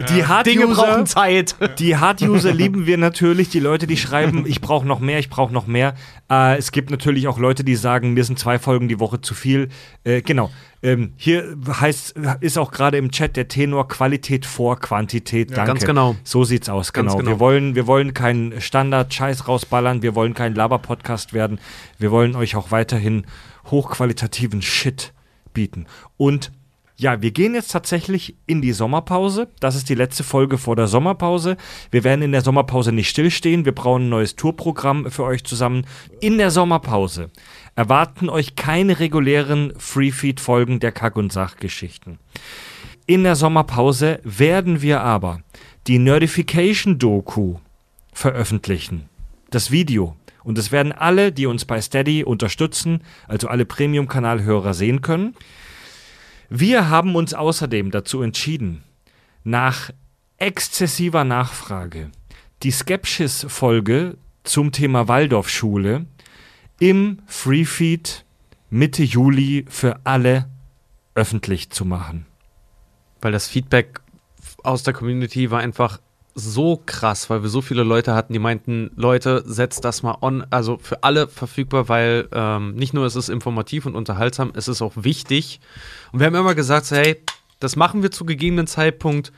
Die 0.10 0.26
Hard 0.26 0.46
Dinge 0.46 0.68
brauchen 0.68 1.06
Zeit. 1.06 1.56
Die 1.80 1.96
Hard-User 1.96 2.52
lieben 2.54 2.86
wir 2.86 2.98
natürlich, 2.98 3.50
die 3.50 3.60
Leute, 3.60 3.88
die 3.88 3.98
schreiben, 3.98 4.46
ich 4.46 4.60
brauche 4.60 4.86
noch 4.86 5.00
mehr, 5.00 5.20
ich 5.20 5.30
brauche 5.30 5.54
noch 5.54 5.68
mehr. 5.68 5.96
Äh, 6.32 6.58
es 6.58 6.72
gibt 6.72 6.90
natürlich 6.90 7.28
auch 7.28 7.38
Leute, 7.38 7.66
die 7.66 7.76
sagen, 7.76 8.14
mir 8.14 8.24
sind 8.24 8.40
zwei 8.40 8.58
Folgen 8.58 8.88
die 8.88 9.00
Woche 9.00 9.20
zu 9.20 9.34
viel. 9.36 9.68
Äh, 10.06 10.22
genau. 10.22 10.50
Ähm, 10.82 11.14
hier 11.18 11.58
heißt, 11.68 12.16
ist 12.40 12.58
auch 12.58 12.72
gerade 12.72 12.98
im 12.98 13.12
Chat 13.12 13.36
der 13.36 13.50
Tenor 13.50 13.90
Qualität 13.90 14.46
vor 14.46 14.80
Quantität. 14.80 15.52
Danke. 15.52 15.66
ganz 15.66 15.86
genau. 15.86 16.16
So 16.24 16.46
sieht's 16.46 16.70
aus, 16.70 16.94
genau. 16.94 17.18
genau. 17.18 17.30
Wir 17.30 17.40
wollen, 17.40 17.76
wir 17.76 17.86
wollen 17.86 18.14
keinen 18.14 18.62
Standard-Scheiß 18.62 19.50
rausballern, 19.50 20.02
wir 20.02 20.16
wollen 20.16 20.34
kein 20.34 20.56
Laber-Podcast 20.56 21.34
werden. 21.34 21.60
Wir 22.00 22.12
wollen 22.12 22.36
euch 22.36 22.56
auch 22.56 22.72
weiterhin 22.72 23.26
hochqualitativen 23.70 24.62
Shit 24.62 25.14
bieten. 25.54 25.86
Und 26.16 26.52
ja, 27.02 27.20
wir 27.20 27.32
gehen 27.32 27.56
jetzt 27.56 27.72
tatsächlich 27.72 28.36
in 28.46 28.62
die 28.62 28.74
Sommerpause. 28.74 29.48
Das 29.60 29.76
ist 29.76 29.90
die 29.90 29.96
letzte 29.96 30.24
Folge 30.24 30.60
vor 30.60 30.76
der 30.76 30.86
Sommerpause. 30.86 31.58
Wir 31.90 32.04
werden 32.04 32.22
in 32.22 32.32
der 32.32 32.44
Sommerpause 32.44 32.92
nicht 32.92 33.10
stillstehen. 33.10 33.66
Wir 33.66 33.72
brauchen 33.72 34.04
ein 34.04 34.10
neues 34.10 34.36
Tourprogramm 34.36 35.10
für 35.10 35.24
euch 35.24 35.44
zusammen. 35.44 35.88
In 36.20 36.38
der 36.38 36.52
Sommerpause 36.52 37.32
erwarten 37.76 38.30
euch 38.30 38.56
keine 38.56 39.00
regulären 39.00 39.74
Freefeed-Folgen 39.78 40.80
der 40.80 40.92
Kack- 40.92 41.16
und 41.16 41.34
Sachgeschichten. 41.34 42.20
In 43.08 43.24
der 43.24 43.36
Sommerpause 43.36 44.20
werden 44.24 44.84
wir 44.84 45.02
aber 45.02 45.42
die 45.88 45.98
Nerdification-Doku 45.98 47.56
veröffentlichen. 48.14 49.10
Das 49.50 49.72
Video. 49.72 50.16
Und 50.44 50.60
das 50.60 50.72
werden 50.72 50.92
alle, 50.92 51.32
die 51.32 51.48
uns 51.48 51.66
bei 51.66 51.82
Steady 51.82 52.24
unterstützen, 52.24 53.02
also 53.28 53.48
alle 53.48 53.66
Premium-Kanalhörer 53.66 54.76
sehen 54.76 55.02
können. 55.02 55.34
Wir 56.54 56.90
haben 56.90 57.16
uns 57.16 57.34
außerdem 57.34 57.92
dazu 57.92 58.22
entschieden, 58.22 58.84
nach 59.46 59.90
exzessiver 60.36 61.24
Nachfrage 61.24 62.12
die 62.62 62.72
Skepsis-Folge 62.72 64.18
zum 64.44 64.74
Thema 64.74 65.08
Waldorfschule 65.08 66.08
im 66.78 67.20
Freefeed 67.26 68.26
Mitte 68.70 69.02
Juli 69.02 69.64
für 69.70 70.02
alle 70.04 70.50
öffentlich 71.16 71.70
zu 71.70 71.86
machen. 71.86 72.26
Weil 73.22 73.32
das 73.32 73.48
Feedback 73.48 74.02
aus 74.62 74.84
der 74.84 74.94
Community 74.94 75.52
war 75.52 75.62
einfach 75.62 76.02
so 76.36 76.82
krass, 76.86 77.30
weil 77.30 77.44
wir 77.44 77.50
so 77.50 77.62
viele 77.62 77.84
Leute 77.84 78.14
hatten, 78.14 78.34
die 78.34 78.40
meinten, 78.40 78.92
Leute, 78.96 79.44
setzt 79.46 79.84
das 79.86 80.04
mal 80.04 80.18
on, 80.22 80.46
also 80.50 80.78
für 80.78 81.04
alle 81.04 81.28
verfügbar, 81.28 81.90
weil 81.90 82.28
ähm, 82.32 82.76
nicht 82.76 82.94
nur 82.94 83.06
ist 83.06 83.16
es 83.16 83.30
informativ 83.30 83.86
und 83.86 83.96
unterhaltsam, 83.96 84.52
es 84.56 84.68
ist 84.68 84.82
auch 84.82 84.94
wichtig. 84.96 85.60
Und 86.12 86.20
wir 86.20 86.28
haben 86.28 86.36
immer 86.36 86.56
gesagt, 86.56 86.86
so, 86.86 86.96
hey, 86.96 87.22
das 87.60 87.76
machen 87.76 88.02
wir 88.02 88.12
zu 88.12 88.26
gegebenen 88.26 88.68
Zeitpunkt. 88.68 89.32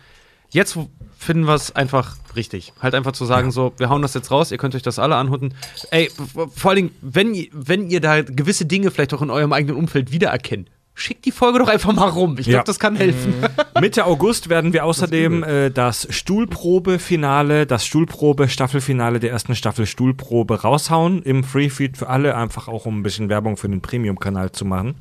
Jetzt 0.50 0.78
finden 1.18 1.46
wir 1.46 1.56
es 1.56 1.76
einfach 1.76 2.16
richtig. 2.36 2.74
Halt 2.80 2.96
einfach 2.96 3.14
zu 3.14 3.26
sagen, 3.26 3.52
so, 3.52 3.74
wir 3.78 3.90
hauen 3.90 4.02
das 4.02 4.14
jetzt 4.14 4.30
raus, 4.30 4.52
ihr 4.52 4.58
könnt 4.58 4.76
euch 4.76 4.82
das 4.82 5.00
alle 5.00 5.16
anhutten. 5.16 5.54
Ey, 5.90 6.12
vor 6.56 6.72
allen 6.72 6.76
Dingen, 6.76 6.96
wenn, 7.02 7.48
wenn 7.52 7.90
ihr 7.90 8.02
da 8.02 8.22
gewisse 8.22 8.66
Dinge 8.66 8.92
vielleicht 8.92 9.14
auch 9.14 9.22
in 9.22 9.30
eurem 9.30 9.54
eigenen 9.54 9.76
Umfeld 9.76 10.12
wiedererkennt, 10.12 10.70
schickt 10.96 11.26
die 11.26 11.32
Folge 11.32 11.60
doch 11.60 11.68
einfach 11.68 11.92
mal 11.94 12.08
rum. 12.10 12.36
Ich 12.38 12.46
glaube, 12.46 12.58
Ja. 12.58 12.64
das 12.64 12.80
kann 12.80 12.96
helfen. 12.96 13.34
Mitte 13.82 14.06
August 14.06 14.50
werden 14.50 14.74
wir 14.74 14.86
außerdem 14.86 15.44
äh, 15.44 15.70
das 15.72 16.08
Stuhlprobe-Finale, 16.10 17.66
das 17.66 17.86
Stuhlprobe-Staffelfinale 17.86 19.20
der 19.20 19.32
ersten 19.32 19.56
Staffel 19.56 19.86
Stuhlprobe 19.86 20.62
raushauen 20.62 21.22
im 21.24 21.44
Freefeed 21.44 21.98
für 21.98 22.10
alle, 22.10 22.36
einfach 22.36 22.68
auch 22.68 22.86
um 22.86 23.00
ein 23.00 23.04
bisschen 23.04 23.30
Werbung 23.30 23.58
für 23.58 23.70
den 23.70 23.82
Premium-Kanal 23.82 24.52
zu 24.52 24.66
machen. 24.66 24.96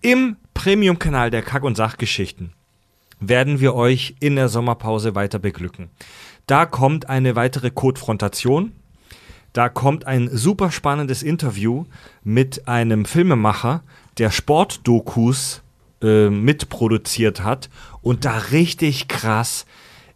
Im 0.00 0.36
Premium-Kanal 0.54 1.30
der 1.30 1.42
Kack- 1.42 1.62
und 1.64 1.76
Sachgeschichten 1.76 2.52
werden 3.20 3.60
wir 3.60 3.74
euch 3.74 4.16
in 4.20 4.34
der 4.36 4.48
Sommerpause 4.48 5.14
weiter 5.14 5.38
beglücken. 5.38 5.90
Da 6.46 6.66
kommt 6.66 7.08
eine 7.08 7.36
weitere 7.36 7.70
Codefrontation. 7.70 8.72
Da 9.52 9.68
kommt 9.68 10.06
ein 10.06 10.28
super 10.32 10.70
spannendes 10.72 11.22
Interview 11.22 11.84
mit 12.24 12.66
einem 12.66 13.04
Filmemacher, 13.04 13.82
der 14.18 14.30
Sportdokus 14.30 15.62
äh, 16.02 16.28
mitproduziert 16.28 17.42
hat 17.42 17.70
und 18.02 18.24
da 18.24 18.38
richtig 18.50 19.08
krass 19.08 19.66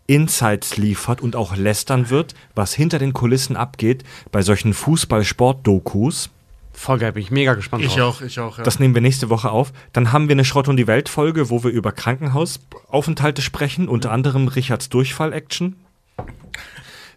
Insights 0.06 0.76
liefert 0.76 1.20
und 1.20 1.34
auch 1.36 1.56
lästern 1.56 2.10
wird, 2.10 2.34
was 2.54 2.74
hinter 2.74 2.98
den 2.98 3.12
Kulissen 3.12 3.56
abgeht 3.56 4.04
bei 4.30 4.42
solchen 4.42 4.72
Fußball-Sport-Dokus. 4.72 6.30
Voll 6.72 6.98
geil, 6.98 7.12
bin 7.12 7.22
ich 7.22 7.30
mega 7.30 7.54
gespannt 7.54 7.82
Ich 7.84 7.94
drauf. 7.94 8.18
auch, 8.18 8.22
ich 8.22 8.38
auch. 8.38 8.58
Ja. 8.58 8.64
Das 8.64 8.78
nehmen 8.78 8.94
wir 8.94 9.00
nächste 9.00 9.30
Woche 9.30 9.50
auf. 9.50 9.72
Dann 9.92 10.12
haben 10.12 10.28
wir 10.28 10.34
eine 10.34 10.44
Schrott 10.44 10.68
und 10.68 10.76
die 10.76 10.86
Welt 10.86 11.08
Folge, 11.08 11.48
wo 11.48 11.64
wir 11.64 11.70
über 11.70 11.90
Krankenhausaufenthalte 11.90 13.40
sprechen, 13.40 13.88
unter 13.88 14.12
anderem 14.12 14.46
Richards 14.48 14.90
Durchfall-Action. 14.90 15.76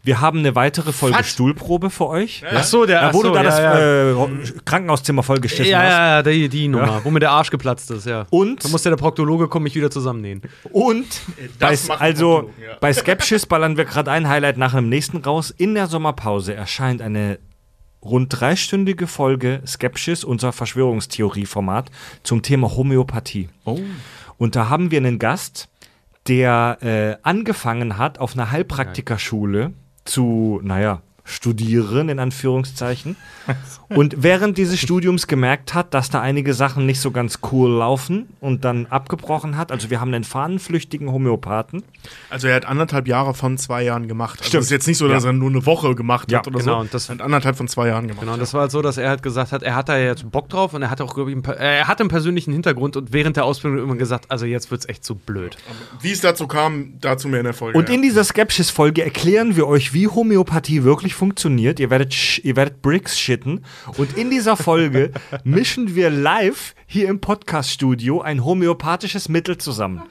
Wir 0.04 0.22
haben 0.22 0.40
eine 0.40 0.56
weitere 0.56 0.94
Folge 0.94 1.18
Was? 1.18 1.30
Stuhlprobe 1.30 1.90
für 1.90 2.08
euch. 2.08 2.44
Ach 2.50 2.64
so, 2.64 2.86
der 2.86 3.02
Ja, 3.02 3.14
wo 3.14 3.22
so, 3.22 3.28
du 3.30 3.34
da 3.34 3.44
ja, 3.44 3.44
das 3.44 3.60
ja. 3.60 4.12
Äh, 4.12 4.62
Krankenhauszimmer 4.66 5.24
vollgeschissen 5.24 5.66
ja, 5.66 5.80
hast. 5.80 5.90
ja, 5.90 6.08
ja, 6.18 6.24
die, 6.24 6.50
die 6.50 6.68
Nummer, 6.68 7.02
wo 7.04 7.12
mir 7.12 7.20
der 7.20 7.32
Arsch 7.32 7.50
geplatzt 7.52 7.92
ist, 7.92 8.06
ja. 8.06 8.26
Und- 8.30 8.64
Da 8.64 8.70
muss 8.70 8.84
der 8.84 8.96
Proktologe 8.96 9.48
kommen, 9.48 9.64
mich 9.64 9.76
wieder 9.76 9.92
zusammennähen. 9.92 10.42
Und 10.72 11.06
bei, 11.60 11.78
also 12.00 12.52
ja. 12.62 12.78
bei 12.80 12.94
Skepsis 12.94 13.46
ballern 13.46 13.78
wir 13.78 13.86
gerade 13.86 14.12
ein 14.12 14.28
Highlight 14.30 14.58
nach 14.58 14.74
dem 14.74 14.90
nächsten 14.90 15.18
raus. 15.18 15.52
In 15.56 15.76
der 15.76 15.88
Sommerpause 15.88 16.54
erscheint 16.54 17.02
eine 17.02 17.40
rund 18.02 18.40
dreistündige 18.40 19.08
Folge 19.08 19.62
Skepsis, 19.68 20.24
unser 20.24 20.54
Verschwörungstheorieformat, 20.54 21.92
zum 22.24 22.42
Thema 22.42 22.76
Homöopathie. 22.76 23.50
Und 24.38 24.56
da 24.56 24.70
haben 24.70 24.92
wir 24.92 25.00
einen 25.00 25.20
Gast, 25.20 25.68
der 26.28 26.78
äh, 26.82 27.18
angefangen 27.28 27.98
hat, 27.98 28.20
auf 28.20 28.34
einer 28.36 28.52
Heilpraktikerschule 28.52 29.74
zu, 30.10 30.60
naja, 30.64 31.02
studieren, 31.30 32.10
in 32.10 32.20
Anführungszeichen. 32.20 33.16
Und 33.90 34.22
während 34.22 34.58
dieses 34.60 34.80
Studiums 34.80 35.26
gemerkt 35.26 35.74
hat, 35.74 35.96
dass 35.96 36.12
da 36.12 36.22
einige 36.22 36.54
Sachen 36.54 36.86
nicht 36.86 37.00
so 37.02 37.10
ganz 37.10 37.40
cool 37.52 37.72
laufen 37.72 38.28
und 38.40 38.64
dann 38.64 38.86
abgebrochen 38.86 39.58
hat. 39.58 39.72
Also 39.72 39.90
wir 39.90 40.00
haben 40.00 40.14
einen 40.14 40.24
fahnenflüchtigen 40.24 41.12
Homöopathen. 41.12 41.82
Also 42.30 42.48
er 42.48 42.56
hat 42.58 42.66
anderthalb 42.66 43.08
Jahre 43.08 43.34
von 43.34 43.58
zwei 43.58 43.82
Jahren 43.84 44.08
gemacht. 44.08 44.38
Also 44.42 44.50
Stimmt. 44.50 44.62
es 44.62 44.66
ist 44.68 44.72
jetzt 44.72 44.88
nicht 44.88 44.98
so, 45.00 45.08
dass 45.08 45.24
Ja. 45.24 45.32
er 45.32 45.34
nur 45.34 45.50
eine 45.50 45.66
Woche 45.66 45.96
gemacht 45.96 46.32
Ja, 46.32 46.38
hat 46.40 46.48
oder 46.48 46.60
genau, 46.60 46.74
so. 46.76 46.80
und 46.82 46.94
das- 46.94 47.10
er 47.10 47.16
hat 47.16 47.22
anderthalb 47.24 47.56
von 47.58 47.68
zwei 47.68 47.88
Jahren 47.88 48.08
gemacht. 48.08 48.22
Genau, 48.22 48.34
und 48.34 48.40
das 48.40 48.54
war 48.54 48.62
halt 48.62 48.72
so, 48.72 48.84
dass 48.84 48.98
er 48.98 49.10
halt 49.10 49.24
gesagt 49.24 49.52
hat, 49.52 49.64
er 49.64 49.76
hat 49.76 49.90
da 49.90 49.98
jetzt 49.98 50.30
Bock 50.30 50.50
drauf 50.50 50.76
und 50.76 50.84
er 50.84 50.92
hat 50.92 51.02
auch, 51.02 51.16
glaube 51.16 51.32
ich, 51.32 51.36
einen, 51.38 51.44
er 51.58 51.88
hat 51.88 52.00
einen 52.00 52.10
persönlichen 52.10 52.54
Hintergrund 52.54 52.96
und 52.96 53.12
während 53.12 53.38
der 53.38 53.46
Ausbildung 53.46 53.82
immer 53.84 53.96
gesagt, 53.96 54.30
also 54.30 54.46
jetzt 54.46 54.70
wird's 54.70 54.88
echt 54.88 55.04
zu 55.04 55.16
blöd. 55.16 55.58
Wie 56.02 56.12
es 56.12 56.22
dazu 56.22 56.46
kam, 56.46 56.94
dazu 57.02 57.28
mehr 57.28 57.40
in 57.40 57.46
der 57.46 57.54
Folge. 57.56 57.76
Und 57.80 57.90
ja. 57.90 57.96
in 57.96 58.04
dieser 58.04 58.24
Skepsis-Folge 58.24 59.04
erklären 59.04 59.56
wir 59.56 59.66
euch, 59.68 59.94
wie 59.94 60.08
Homöopathie 60.08 60.84
wirklich 60.84 61.16
funktioniert. 61.20 61.80
Ihr 61.80 61.90
werdet, 61.90 62.40
ihr 62.44 62.56
werdet 62.56 62.82
Bricks 62.82 63.20
shitten. 63.20 63.64
Und 63.98 64.18
in 64.18 64.32
dieser 64.32 64.58
Folge 64.58 65.12
mischen 65.44 65.94
wir 65.94 66.10
live 66.10 66.74
hier 66.88 67.10
im 67.10 67.20
Podcast-Studio 67.20 68.22
ein 68.22 68.44
homöopathisches 68.44 69.30
Mittel 69.30 69.58
zusammen. 69.58 70.02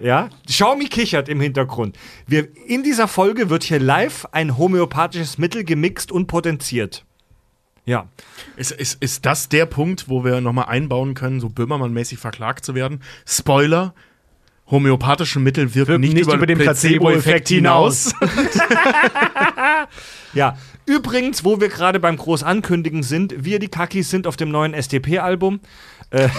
Ja, 0.00 0.28
Xiaomi 0.46 0.86
kichert 0.86 1.28
im 1.28 1.40
Hintergrund. 1.40 1.98
Wir, 2.26 2.48
in 2.66 2.82
dieser 2.82 3.08
Folge 3.08 3.50
wird 3.50 3.64
hier 3.64 3.80
live 3.80 4.26
ein 4.32 4.56
homöopathisches 4.56 5.38
Mittel 5.38 5.64
gemixt 5.64 6.12
und 6.12 6.26
potenziert. 6.26 7.04
Ja, 7.86 8.08
Ist, 8.56 8.72
ist, 8.72 9.00
ist 9.00 9.24
das 9.26 9.48
der 9.48 9.64
Punkt, 9.64 10.08
wo 10.08 10.24
wir 10.24 10.40
nochmal 10.40 10.66
einbauen 10.66 11.14
können, 11.14 11.40
so 11.40 11.48
Böhmermann-mäßig 11.48 12.18
verklagt 12.18 12.64
zu 12.64 12.74
werden? 12.74 13.00
Spoiler. 13.24 13.94
Homöopathische 14.70 15.38
Mittel 15.38 15.74
wirken 15.74 16.00
nicht, 16.00 16.18
über, 16.18 16.44
den 16.46 16.58
Placebo-Effekt 16.58 17.48
hinaus. 17.48 18.12
Ja, 20.32 20.56
übrigens, 20.84 21.44
wo 21.44 21.60
wir 21.60 21.68
gerade 21.68 21.98
beim 21.98 22.16
Großankündigen 22.18 23.02
sind, 23.02 23.34
wir 23.38 23.58
die 23.58 23.68
Kakis 23.68 24.10
sind 24.10 24.26
auf 24.26 24.36
dem 24.36 24.50
neuen 24.50 24.74
SDP-Album. 24.74 25.60
Ach 26.12 26.30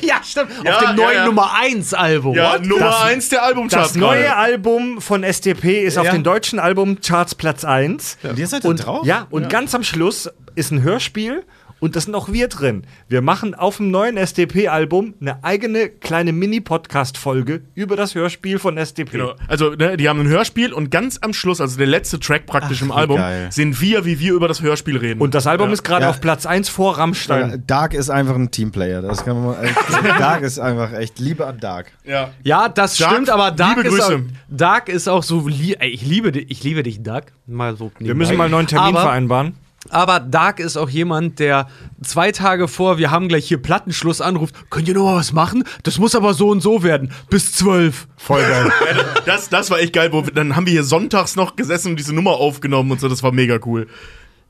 ja, 0.00 0.16
stimmt. 0.24 0.50
Ja, 0.64 0.72
Auf 0.72 0.78
dem 0.78 0.88
ja, 0.88 0.92
neuen 0.94 1.14
ja. 1.16 1.26
Nummer 1.26 1.52
1 1.54 1.92
Album. 1.94 2.34
Ja, 2.34 2.54
What? 2.54 2.64
Nummer 2.64 2.86
Das- 2.86 3.02
eins 3.02 3.28
der 3.28 3.42
Albumcharts 3.44 3.88
Das 3.92 3.96
neue 3.96 4.22
gerade. 4.22 4.36
Album 4.36 5.00
von 5.00 5.22
SDP 5.24 5.84
ist 5.84 5.98
auf 5.98 6.06
Ja. 6.06 6.12
den 6.12 6.24
deutschen 6.24 6.58
Albumcharts 6.58 7.34
Platz 7.34 7.64
1. 7.64 8.18
Und 8.22 8.38
ihr 8.38 8.46
seid 8.48 8.64
da 8.64 8.72
drauf? 8.72 9.06
Ja, 9.06 9.26
und 9.30 9.48
ganz 9.50 9.74
am 9.74 9.84
Schluss 9.84 10.30
ist 10.54 10.70
ein 10.72 10.82
Hörspiel 10.82 11.44
und 11.82 11.96
da 11.96 12.00
sind 12.00 12.14
auch 12.14 12.32
wir 12.32 12.46
drin. 12.46 12.84
Wir 13.08 13.22
machen 13.22 13.56
auf 13.56 13.78
dem 13.78 13.90
neuen 13.90 14.16
SDP-Album 14.16 15.14
eine 15.20 15.42
eigene 15.42 15.88
kleine 15.88 16.32
Mini-Podcast-Folge 16.32 17.62
über 17.74 17.96
das 17.96 18.14
Hörspiel 18.14 18.60
von 18.60 18.76
SDP. 18.78 19.10
Genau. 19.18 19.34
Also, 19.48 19.70
ne, 19.70 19.96
die 19.96 20.08
haben 20.08 20.20
ein 20.20 20.28
Hörspiel 20.28 20.72
und 20.72 20.90
ganz 20.92 21.18
am 21.22 21.32
Schluss, 21.32 21.60
also 21.60 21.76
der 21.76 21.88
letzte 21.88 22.20
Track 22.20 22.46
praktisch 22.46 22.82
im 22.82 22.88
wie 22.90 22.92
Album, 22.92 23.16
geil. 23.16 23.48
sind 23.50 23.80
wir, 23.80 24.04
wie 24.04 24.20
wir 24.20 24.32
über 24.34 24.46
das 24.46 24.62
Hörspiel 24.62 24.96
reden. 24.96 25.20
Und 25.20 25.34
das 25.34 25.48
Album 25.48 25.68
Ja. 25.68 25.72
ist 25.72 25.82
gerade 25.82 26.04
Ja. 26.04 26.10
auf 26.10 26.20
Platz 26.20 26.46
1 26.46 26.68
vor 26.68 26.98
Rammstein. 26.98 27.64
Dark 27.66 27.94
ist 27.94 28.10
einfach 28.10 28.36
ein 28.36 28.52
Teamplayer. 28.52 29.02
Das 29.02 29.24
kann 29.24 29.34
man 29.42 29.46
mal, 29.56 29.64
äh, 29.64 29.68
Dark 30.20 30.42
ist 30.42 30.60
einfach 30.60 30.92
echt 30.92 31.18
Liebe 31.18 31.46
an 31.48 31.58
Dark. 31.58 31.90
Ja. 32.04 32.30
Ja, 32.44 32.68
das 32.68 32.96
Dark, 32.96 33.10
stimmt, 33.12 33.28
aber 33.30 33.50
Dark 33.50 33.78
liebe 33.82 33.88
ist, 33.96 34.02
auch. 34.02 34.20
Dark 34.48 34.88
ist 34.88 35.08
auch 35.08 35.24
so, 35.24 35.48
ey, 35.48 35.88
ich 35.88 36.06
liebe 36.06 36.30
dich, 36.30 36.48
ich 36.48 36.62
liebe 36.62 36.84
dich, 36.84 37.02
Dark. 37.02 37.32
Mal 37.46 37.76
so 37.76 37.90
Wir 37.98 38.14
müssen 38.14 38.36
mal 38.36 38.44
einen 38.44 38.52
neuen 38.52 38.66
Termin 38.68 38.90
aber, 38.94 39.02
vereinbaren. 39.02 39.54
Aber 39.90 40.20
Dark 40.20 40.60
ist 40.60 40.76
auch 40.76 40.88
jemand, 40.88 41.38
der 41.38 41.68
zwei 42.02 42.32
Tage 42.32 42.68
vor, 42.68 42.98
wir 42.98 43.10
haben 43.10 43.28
gleich 43.28 43.46
hier 43.48 43.60
Plattenschluss 43.60 44.20
anruft, 44.20 44.70
könnt 44.70 44.88
ihr 44.88 44.94
noch 44.94 45.04
mal 45.04 45.16
was 45.16 45.32
machen? 45.32 45.64
Das 45.82 45.98
muss 45.98 46.14
aber 46.14 46.34
so 46.34 46.48
und 46.48 46.60
so 46.60 46.82
werden. 46.82 47.12
Bis 47.30 47.52
zwölf. 47.52 48.06
Voll 48.16 48.42
geil. 48.42 48.72
Das, 49.24 49.48
das 49.48 49.70
war 49.70 49.78
echt 49.78 49.92
geil. 49.92 50.12
Wo 50.12 50.24
wir, 50.26 50.32
dann 50.32 50.56
haben 50.56 50.66
wir 50.66 50.72
hier 50.72 50.82
sonntags 50.82 51.36
noch 51.36 51.54
gesessen 51.54 51.92
und 51.92 51.96
diese 51.96 52.12
Nummer 52.12 52.32
aufgenommen 52.32 52.90
und 52.90 53.00
so. 53.00 53.08
Das 53.08 53.22
war 53.22 53.30
mega 53.30 53.58
cool. 53.64 53.86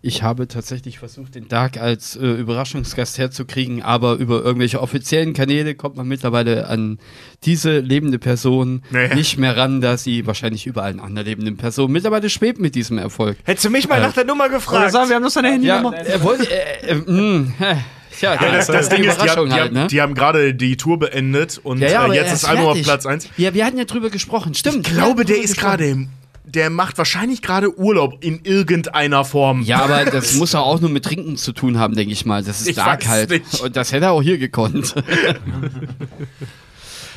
Ich 0.05 0.25
habe 0.25 0.49
tatsächlich 0.49 0.99
versucht, 0.99 1.37
den 1.37 1.47
Dark 1.47 1.77
als 1.77 2.17
äh, 2.17 2.27
Überraschungsgast 2.27 3.19
herzukriegen, 3.19 3.83
aber 3.83 4.15
über 4.15 4.43
irgendwelche 4.43 4.81
offiziellen 4.83 5.33
Kanäle 5.33 5.77
kommt 5.77 5.95
man 5.97 6.09
mittlerweile 6.09 6.67
an 6.67 6.99
diese 7.45 7.79
lebende 7.79 8.19
Person 8.19 8.83
Naja. 8.91 9.15
nicht 9.15 9.39
mehr 9.39 9.57
ran, 9.57 9.81
da 9.81 9.97
sie 9.97 10.27
wahrscheinlich 10.27 10.67
über 10.67 10.83
allen 10.83 10.99
anderen 10.99 11.27
lebenden 11.29 11.57
Personen 11.57 11.93
mittlerweile 11.93 12.31
schwebt 12.31 12.59
mit 12.59 12.75
diesem 12.75 12.99
Erfolg. 12.99 13.37
Hättest 13.45 13.65
du 13.67 13.71
mich 13.71 13.89
mal 13.89 14.01
nach 14.01 14.13
der 14.13 14.25
Nummer 14.25 14.47
Oder 14.47 14.55
gefragt? 14.55 14.91
sagen, 14.91 15.09
wir 15.09 15.15
haben 15.17 15.23
noch 15.23 15.31
seine 15.31 15.53
Handynummer. 15.53 15.95
er 15.95 16.21
wollte. 16.25 16.49
Äh, 16.51 16.91
äh, 16.91 16.95
mh, 16.97 17.53
äh, 17.61 17.77
tja, 18.19 18.37
Das, 18.37 18.67
das 18.67 18.89
Ding 18.89 19.05
ist, 19.05 19.23
die 19.23 19.31
haben, 19.31 19.53
halt, 19.53 19.63
haben, 19.67 19.73
ne? 19.75 19.87
die 19.87 20.03
haben 20.03 20.15
gerade 20.15 20.53
die 20.53 20.77
Tour 20.77 20.99
beendet 20.99 21.61
und 21.63 21.79
ja, 21.79 21.89
ja, 21.89 22.07
äh, 22.13 22.17
jetzt 22.17 22.33
ist 22.33 22.45
Album 22.45 22.67
auf. 22.67 22.83
Platz 22.83 23.07
1. 23.07 23.29
Ja, 23.37 23.55
wir 23.55 23.65
hatten 23.65 23.79
ja 23.79 23.85
drüber 23.85 24.11
gesprochen, 24.11 24.55
stimmt. 24.55 24.89
Ich 24.89 24.93
glaube, 24.95 25.25
der 25.25 25.41
ist 25.41 25.57
gerade 25.57 25.87
im. 25.87 26.09
Der 26.45 26.71
macht 26.71 26.99
wahrscheinlich 26.99 27.41
gerade 27.41 27.79
Urlaub 27.79 28.23
in 28.25 28.41
irgendeiner 28.45 29.25
Form. 29.25 29.63
Ja, 29.63 29.85
aber 29.85 30.05
das 30.11 30.35
muss 30.35 30.53
ja 30.53 30.61
auch 30.61 30.81
nur 30.81 30.91
mit 30.91 31.05
Trinken 31.05 31.37
zu 31.37 31.53
tun 31.53 31.79
haben, 31.79 31.95
denke 31.95 32.13
ich 32.13 32.27
mal. 32.27 32.43
Das 32.43 32.61
ist 32.61 32.67
Ich 32.69 32.77
weiß 32.77 33.07
halt. 33.07 33.31
nicht. 33.31 33.61
Und 33.61 33.77
das 33.77 33.93
hätte 33.93 34.07
er 34.07 34.13
auch 34.13 34.23
hier 34.23 34.39
gekonnt. 34.39 34.95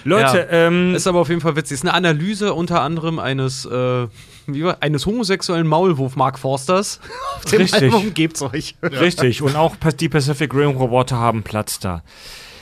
Leute, 0.04 0.48
Ja. 0.52 0.68
ähm, 0.68 0.94
Ist 0.94 1.08
aber 1.08 1.20
auf 1.20 1.30
jeden 1.30 1.42
Fall 1.42 1.56
witzig. 1.56 1.76
Ist 1.76 1.82
eine 1.84 1.94
Analyse 1.96 2.54
unter 2.54 2.82
anderem 2.82 3.18
eines, 3.18 3.66
äh, 3.66 4.08
wie 4.46 4.64
war, 4.64 4.78
eines 4.82 5.06
homosexuellen 5.08 5.66
Maulwurf 5.66 6.16
Mark 6.16 6.38
Forsters. 6.38 7.00
Auf 7.38 7.46
dem 7.46 7.62
Richtig. 7.62 7.82
Album 7.82 8.14
gebt's 8.14 8.42
euch. 8.44 8.76
richtig. 8.84 9.42
Und 9.42 9.56
auch 9.56 9.76
die 10.00 10.10
Pacific 10.10 10.54
Rim 10.54 10.72
Roboter 10.78 11.18
haben 11.18 11.42
Platz 11.42 11.80
da. 11.80 12.04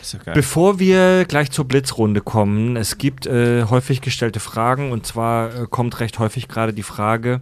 Ist 0.03 0.13
ja 0.13 0.19
geil. 0.19 0.33
Bevor 0.35 0.79
wir 0.79 1.25
gleich 1.25 1.49
zur 1.49 1.65
Blitzrunde 1.65 2.21
kommen, 2.21 2.75
es 2.75 2.97
gibt 2.97 3.25
äh, 3.25 3.63
häufig 3.63 4.01
gestellte 4.01 4.39
Fragen 4.39 4.91
und 4.91 5.05
zwar 5.05 5.63
äh, 5.63 5.67
kommt 5.69 5.99
recht 5.99 6.19
häufig 6.19 6.47
gerade 6.47 6.73
die 6.73 6.83
Frage, 6.83 7.41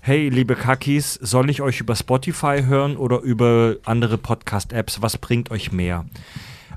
hey 0.00 0.28
liebe 0.28 0.54
Kakis, 0.54 1.14
soll 1.14 1.50
ich 1.50 1.62
euch 1.62 1.80
über 1.80 1.96
Spotify 1.96 2.62
hören 2.64 2.96
oder 2.96 3.20
über 3.20 3.74
andere 3.84 4.18
Podcast-Apps? 4.18 5.02
Was 5.02 5.18
bringt 5.18 5.50
euch 5.50 5.72
mehr? 5.72 6.04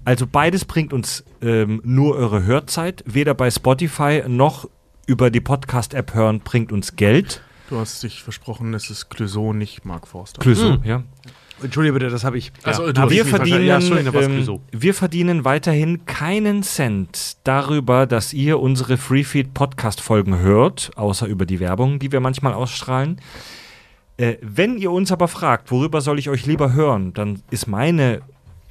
Also 0.04 0.26
beides 0.26 0.66
bringt 0.66 0.94
uns 0.94 1.24
ähm, 1.42 1.80
nur 1.84 2.16
eure 2.16 2.44
Hörzeit. 2.44 3.04
Weder 3.06 3.36
bei 3.36 3.52
Spotify 3.52 4.24
noch 4.28 4.68
über 5.06 5.30
die 5.30 5.42
Podcast-App 5.42 6.14
hören 6.16 6.40
bringt 6.40 6.72
uns 6.72 6.96
Geld. 6.96 7.42
Du 7.70 7.78
hast 7.78 8.02
dich 8.02 8.24
versprochen, 8.24 8.74
es 8.74 8.90
ist 8.90 9.10
Clouseau, 9.10 9.54
nicht 9.54 9.86
Mark 9.86 10.08
Forster. 10.08 10.42
Clouseau, 10.42 10.74
Hm. 10.78 10.84
ja. 10.84 11.04
Entschuldige 11.62 11.94
bitte, 11.94 12.10
das 12.10 12.24
habe 12.24 12.38
ich. 12.38 12.52
Ach 12.64 12.74
so, 12.74 12.88
ja. 12.88 13.10
Wir 13.10 13.26
verdienen, 13.26 13.66
Ja, 13.66 13.80
ähm, 13.80 14.60
wir 14.72 14.94
verdienen 14.94 15.46
weiterhin 15.46 16.06
keinen 16.06 16.64
Cent 16.64 17.38
darüber, 17.44 18.06
dass 18.06 18.34
ihr 18.34 18.60
unsere 18.60 18.98
Freefeed 18.98 19.54
Podcast 19.54 20.02
Folgen 20.02 20.40
hört, 20.40 20.92
außer 20.96 21.28
über 21.28 21.46
die 21.46 21.60
Werbung, 21.60 22.00
die 22.00 22.12
wir 22.12 22.20
manchmal 22.20 22.54
ausstrahlen. 22.54 23.20
Äh, 24.18 24.38
wenn 24.42 24.78
ihr 24.78 24.92
uns 24.92 25.12
aber 25.12 25.28
fragt, 25.28 25.72
worüber 25.72 26.02
soll 26.02 26.20
ich 26.20 26.30
euch 26.30 26.46
lieber 26.46 26.74
hören, 26.74 27.14
dann 27.14 27.42
ist 27.52 27.68
meine 27.68 28.22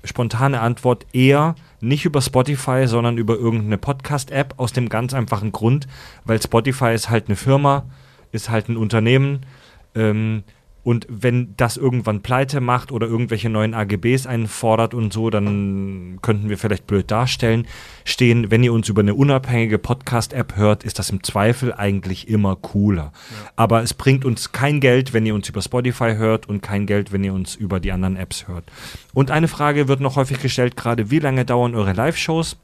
spontane 0.04 0.60
Antwort 0.60 1.06
eher 1.12 1.54
nicht 1.80 2.04
über 2.04 2.20
Spotify, 2.20 2.86
sondern 2.86 3.18
über 3.18 3.36
irgendeine 3.36 3.78
Podcast-App 3.78 4.54
aus 4.56 4.72
dem 4.72 4.88
ganz 4.88 5.14
einfachen 5.14 5.52
Grund, 5.52 5.86
weil 6.24 6.40
Spotify 6.42 6.94
ist 6.94 7.10
halt 7.10 7.28
eine 7.28 7.36
Firma, 7.36 7.84
ist 8.32 8.50
halt 8.50 8.68
ein 8.68 8.76
Unternehmen. 8.76 9.46
Ähm, 9.94 10.44
Und 10.84 11.06
wenn 11.10 11.54
das 11.56 11.76
irgendwann 11.76 12.22
pleite 12.22 12.60
macht 12.60 12.92
oder 12.92 13.06
irgendwelche 13.06 13.50
neuen 13.50 13.74
AGBs 13.74 14.26
einfordert 14.26 14.94
und 14.94 15.12
so, 15.12 15.28
dann 15.28 16.18
könnten 16.22 16.48
wir 16.48 16.56
vielleicht 16.56 16.86
blöd 16.86 17.10
darstellen. 17.10 17.66
Stehen, 18.04 18.50
wenn 18.50 18.62
ihr 18.62 18.72
uns 18.72 18.88
über 18.88 19.02
eine 19.02 19.14
unabhängige 19.14 19.78
Podcast-App 19.78 20.56
hört, 20.56 20.84
ist 20.84 20.98
das 20.98 21.10
im 21.10 21.22
Zweifel 21.22 21.74
eigentlich 21.74 22.28
immer 22.28 22.56
cooler. 22.56 23.12
Aber 23.56 23.82
es 23.82 23.92
bringt 23.92 24.24
uns 24.24 24.52
kein 24.52 24.80
Geld, 24.80 25.12
wenn 25.12 25.26
ihr 25.26 25.34
uns 25.34 25.48
über 25.48 25.60
Spotify 25.60 26.14
hört 26.16 26.48
und 26.48 26.62
kein 26.62 26.86
Geld, 26.86 27.12
wenn 27.12 27.24
ihr 27.24 27.34
uns 27.34 27.54
über 27.54 27.80
die 27.80 27.92
anderen 27.92 28.16
Apps 28.16 28.48
hört. 28.48 28.64
Und 29.12 29.30
eine 29.30 29.48
Frage 29.48 29.88
wird 29.88 30.00
noch 30.00 30.16
häufig 30.16 30.40
gestellt, 30.40 30.76
gerade 30.76 31.10
wie 31.10 31.18
lange 31.18 31.44
dauern 31.44 31.74
eure 31.74 31.92
Live-Shows? 31.92 32.56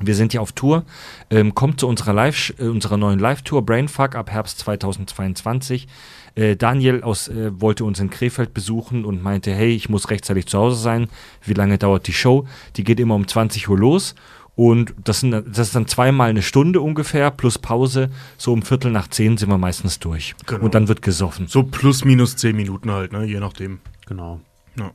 Wir 0.00 0.14
sind 0.14 0.32
ja 0.32 0.40
auf 0.40 0.52
Tour. 0.52 0.84
Ähm, 1.30 1.54
kommt 1.54 1.80
zu 1.80 1.88
unserer, 1.88 2.12
Live 2.12 2.54
äh, 2.58 2.64
unserer 2.64 2.96
neuen 2.96 3.18
Live-Tour 3.18 3.66
Brainfuck 3.66 4.14
ab 4.14 4.30
Herbst 4.30 4.60
2022. 4.60 5.88
Äh, 6.34 6.56
Daniel 6.56 7.02
aus, 7.02 7.28
äh, 7.28 7.50
wollte 7.60 7.84
uns 7.84 8.00
in 8.00 8.10
Krefeld 8.10 8.54
besuchen 8.54 9.04
und 9.04 9.22
meinte, 9.22 9.52
hey, 9.52 9.70
ich 9.70 9.88
muss 9.88 10.10
rechtzeitig 10.10 10.46
zu 10.46 10.58
Hause 10.58 10.80
sein. 10.80 11.08
Wie 11.44 11.54
lange 11.54 11.78
dauert 11.78 12.06
die 12.06 12.12
Show? 12.12 12.46
Die 12.76 12.84
geht 12.84 13.00
immer 13.00 13.14
um 13.14 13.26
20 13.26 13.68
Uhr 13.68 13.78
los. 13.78 14.14
Und 14.58 14.92
das, 15.04 15.20
sind, 15.20 15.30
das 15.30 15.68
ist 15.68 15.76
dann 15.76 15.86
zweimal 15.86 16.30
eine 16.30 16.42
Stunde 16.42 16.80
ungefähr, 16.80 17.30
plus 17.30 17.58
Pause. 17.58 18.10
So 18.38 18.52
um 18.52 18.62
Viertel 18.62 18.90
nach 18.90 19.06
zehn 19.06 19.36
sind 19.36 19.50
wir 19.50 19.58
meistens 19.58 20.00
durch. 20.00 20.34
Genau. 20.46 20.64
Und 20.64 20.74
dann 20.74 20.88
wird 20.88 21.00
gesoffen. 21.00 21.46
So 21.46 21.62
plus 21.62 22.04
minus 22.04 22.34
zehn 22.34 22.56
Minuten 22.56 22.90
halt, 22.90 23.12
ne? 23.12 23.24
je 23.24 23.38
nachdem. 23.38 23.78
Genau. 24.06 24.40
Ja. 24.76 24.90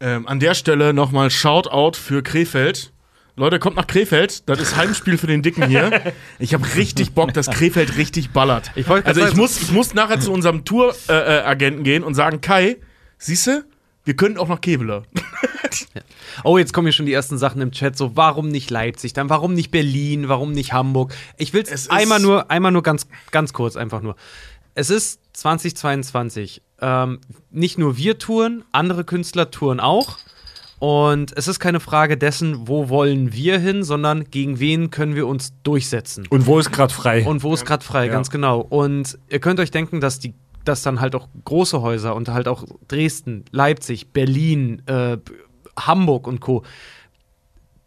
Ähm, 0.00 0.26
an 0.26 0.40
der 0.40 0.54
Stelle 0.54 0.94
nochmal 0.94 1.30
Shoutout 1.30 1.98
für 1.98 2.22
Krefeld. 2.22 2.90
Leute, 3.40 3.58
kommt 3.58 3.76
nach 3.76 3.86
Krefeld. 3.86 4.46
Das 4.50 4.60
ist 4.60 4.76
Heimspiel 4.76 5.16
für 5.16 5.26
den 5.26 5.40
Dicken 5.40 5.66
hier. 5.66 6.12
Ich 6.38 6.52
habe 6.52 6.74
richtig 6.74 7.12
Bock, 7.12 7.32
dass 7.32 7.46
Krefeld 7.46 7.96
richtig 7.96 8.32
ballert. 8.32 8.70
Ich 8.74 8.86
also 8.86 9.26
ich 9.26 9.34
muss, 9.34 9.62
ich 9.62 9.72
muss 9.72 9.94
nachher 9.94 10.20
zu 10.20 10.30
unserem 10.30 10.66
Touragenten 10.66 11.80
äh, 11.80 11.82
gehen 11.82 12.04
und 12.04 12.14
sagen, 12.14 12.42
Kai, 12.42 12.76
siehste, 13.16 13.64
wir 14.04 14.14
können 14.14 14.36
auch 14.36 14.48
nach 14.48 14.60
Keveler. 14.60 15.04
Oh, 16.42 16.58
jetzt 16.58 16.72
kommen 16.72 16.86
hier 16.86 16.92
schon 16.92 17.06
die 17.06 17.12
ersten 17.12 17.38
Sachen 17.38 17.60
im 17.60 17.70
Chat. 17.70 17.96
So, 17.96 18.16
warum 18.16 18.48
nicht 18.48 18.70
Leipzig? 18.70 19.12
Dann 19.12 19.30
warum 19.30 19.54
nicht 19.54 19.70
Berlin? 19.70 20.28
Warum 20.28 20.50
nicht 20.52 20.72
Hamburg? 20.72 21.14
Ich 21.36 21.52
will 21.52 21.64
Es 21.68 21.88
einmal 21.90 22.18
nur, 22.18 22.50
einmal 22.50 22.72
nur 22.72 22.82
ganz, 22.82 23.06
ganz 23.30 23.52
kurz, 23.52 23.76
einfach 23.76 24.00
nur. 24.00 24.16
Es 24.74 24.90
ist 24.90 25.20
2022. 25.34 26.62
Ähm, 26.80 27.20
nicht 27.50 27.78
nur 27.78 27.96
wir 27.96 28.18
touren, 28.18 28.64
andere 28.72 29.04
Künstler 29.04 29.50
touren 29.50 29.78
auch. 29.78 30.18
Und 30.80 31.32
es 31.36 31.46
ist 31.46 31.60
keine 31.60 31.78
Frage 31.78 32.16
dessen, 32.16 32.66
wo 32.66 32.88
wollen 32.88 33.32
wir 33.32 33.58
hin, 33.60 33.84
sondern 33.84 34.24
gegen 34.24 34.58
wen 34.60 34.90
können 34.90 35.14
wir 35.14 35.26
uns 35.28 35.52
durchsetzen. 35.62 36.26
Und 36.30 36.46
wo 36.46 36.58
ist 36.58 36.72
gerade 36.72 36.92
frei? 36.92 37.24
Und 37.24 37.42
wo 37.42 37.52
ist 37.54 37.64
gerade 37.66 37.84
frei, 37.84 38.06
Ja. 38.06 38.12
ganz 38.12 38.30
genau. 38.30 38.60
Und 38.60 39.18
ihr 39.28 39.38
könnt 39.40 39.60
euch 39.60 39.70
denken, 39.70 40.00
dass 40.00 40.18
die 40.18 40.34
dass 40.64 40.82
dann 40.82 41.00
halt 41.00 41.14
auch 41.14 41.26
große 41.46 41.80
Häuser 41.80 42.14
und 42.14 42.28
halt 42.28 42.46
auch 42.46 42.64
Dresden, 42.86 43.46
Leipzig, 43.50 44.08
Berlin, 44.12 44.82
äh, 44.86 45.16
Hamburg 45.78 46.26
und 46.26 46.40
Co. 46.40 46.64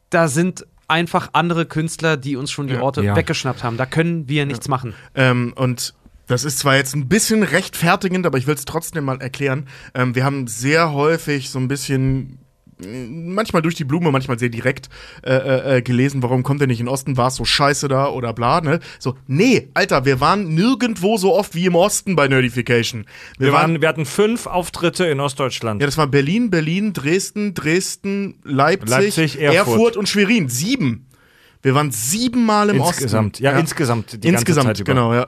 Da 0.10 0.28
sind 0.28 0.66
einfach 0.88 1.30
andere 1.34 1.68
Künstler, 1.68 2.18
die 2.18 2.36
uns 2.36 2.52
schon 2.52 2.68
die 2.68 2.74
Ja. 2.74 2.82
Orte 2.82 3.04
Ja. 3.04 3.16
weggeschnappt 3.16 3.64
haben. 3.64 3.78
Da 3.78 3.86
können 3.86 4.28
wir 4.28 4.48
nichts 4.48 4.68
machen. 4.68 4.96
Ähm, 5.14 5.54
und 5.56 5.94
das 6.26 6.44
ist 6.44 6.60
zwar 6.60 6.76
jetzt 6.76 6.96
ein 6.96 7.08
bisschen 7.08 7.44
rechtfertigend, 7.44 8.26
aber 8.26 8.40
ich 8.40 8.48
will 8.48 8.56
es 8.56 8.66
trotzdem 8.66 9.06
mal 9.06 9.22
erklären. 9.22 9.68
Ähm, 9.94 10.16
wir 10.16 10.26
haben 10.26 10.48
sehr 10.48 10.94
häufig 10.94 11.52
so 11.52 11.60
ein 11.60 11.68
bisschen 11.68 12.40
manchmal 12.80 13.62
durch 13.62 13.76
die 13.76 13.84
Blume, 13.84 14.12
manchmal 14.12 14.40
sehr 14.40 14.50
direkt 14.50 14.90
äh, 15.24 15.34
äh, 15.34 15.78
äh, 15.78 15.82
gelesen, 15.82 16.24
warum 16.24 16.44
kommt 16.44 16.62
er 16.62 16.68
nicht 16.68 16.80
in 16.80 16.86
den 16.86 16.92
Osten, 16.92 17.18
war 17.18 17.28
es 17.28 17.36
so 17.36 17.46
scheiße 17.46 17.88
da 17.88 18.08
oder 18.10 18.34
bla, 18.34 18.62
ne? 18.62 18.80
So, 19.00 19.16
nee, 19.28 19.70
Alter, 19.74 20.06
wir 20.06 20.20
waren 20.20 20.54
nirgendwo 20.54 21.18
so 21.18 21.36
oft 21.36 21.56
wie 21.56 21.66
im 21.66 21.76
Osten 21.76 22.16
bei 22.16 22.28
Nerdification. 22.28 23.06
Wir, 23.38 23.48
wir, 23.48 23.54
waren, 23.54 23.74
waren, 23.74 23.82
wir 23.82 23.88
hatten 23.90 24.06
fünf 24.06 24.48
Auftritte 24.48 25.06
in 25.06 25.20
Ostdeutschland. 25.20 25.82
ja, 25.82 25.88
das 25.88 25.98
war 25.98 26.08
Berlin, 26.08 26.50
Berlin, 26.50 26.94
Dresden, 26.94 27.54
Dresden, 27.54 28.36
Leipzig, 28.44 28.90
Leipzig, 28.90 29.42
Erfurt. 29.42 29.98
und 29.98 30.10
Schwerin. 30.10 30.50
Sieben. 30.50 31.08
Wir 31.64 31.74
waren 31.76 31.92
siebenmal 31.92 32.70
im 32.70 32.76
insgesamt. 32.76 33.36
Osten. 33.36 33.44
Ja, 33.44 33.58
insgesamt. 33.58 34.24
Die 34.24 34.28
Insgesamt, 34.28 34.68
ganze 34.68 34.84
Zeit 34.84 34.88
über. 34.88 34.94
genau, 34.94 35.14
ja. 35.14 35.28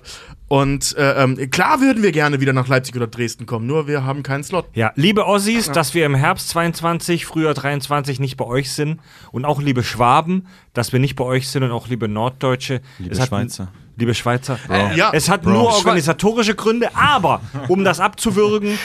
Und 0.50 0.96
äh, 0.98 1.24
ähm, 1.24 1.50
klar 1.50 1.80
würden 1.80 2.04
wir 2.04 2.12
gerne 2.12 2.42
wieder 2.42 2.52
nach 2.52 2.68
Leipzig 2.68 2.96
oder 2.96 3.08
Dresden 3.08 3.46
kommen, 3.46 3.66
nur 3.66 3.88
wir 3.88 4.04
haben 4.04 4.22
keinen 4.22 4.44
Slot. 4.44 4.68
Ja, 4.74 4.92
liebe 4.96 5.26
Ossis, 5.26 5.72
dass 5.72 5.94
wir 5.94 6.06
im 6.06 6.14
Herbst 6.14 6.50
22, 6.50 7.26
Frühjahr 7.26 7.54
23 7.54 8.20
nicht 8.20 8.36
bei 8.36 8.46
euch 8.46 8.72
sind 8.74 9.00
und 9.32 9.46
auch 9.46 9.62
liebe 9.62 9.82
Schwaben, 9.82 10.46
dass 10.74 10.92
wir 10.92 11.00
nicht 11.00 11.16
bei 11.16 11.24
euch 11.24 11.48
sind 11.48 11.64
und 11.64 11.72
auch 11.72 11.88
liebe 11.88 12.10
Norddeutsche. 12.10 12.82
Liebe 13.00 13.16
Schweizer. 13.16 13.72
Liebe 13.96 14.14
Schweizer. 14.14 14.60
Ja. 14.96 15.12
Es 15.14 15.30
hat 15.30 15.46
nur 15.46 15.74
organisatorische 15.74 16.54
Gründe, 16.54 16.96
aber 16.96 17.40
um 17.70 17.86
das 17.86 18.02
abzuwürgen, 18.02 18.78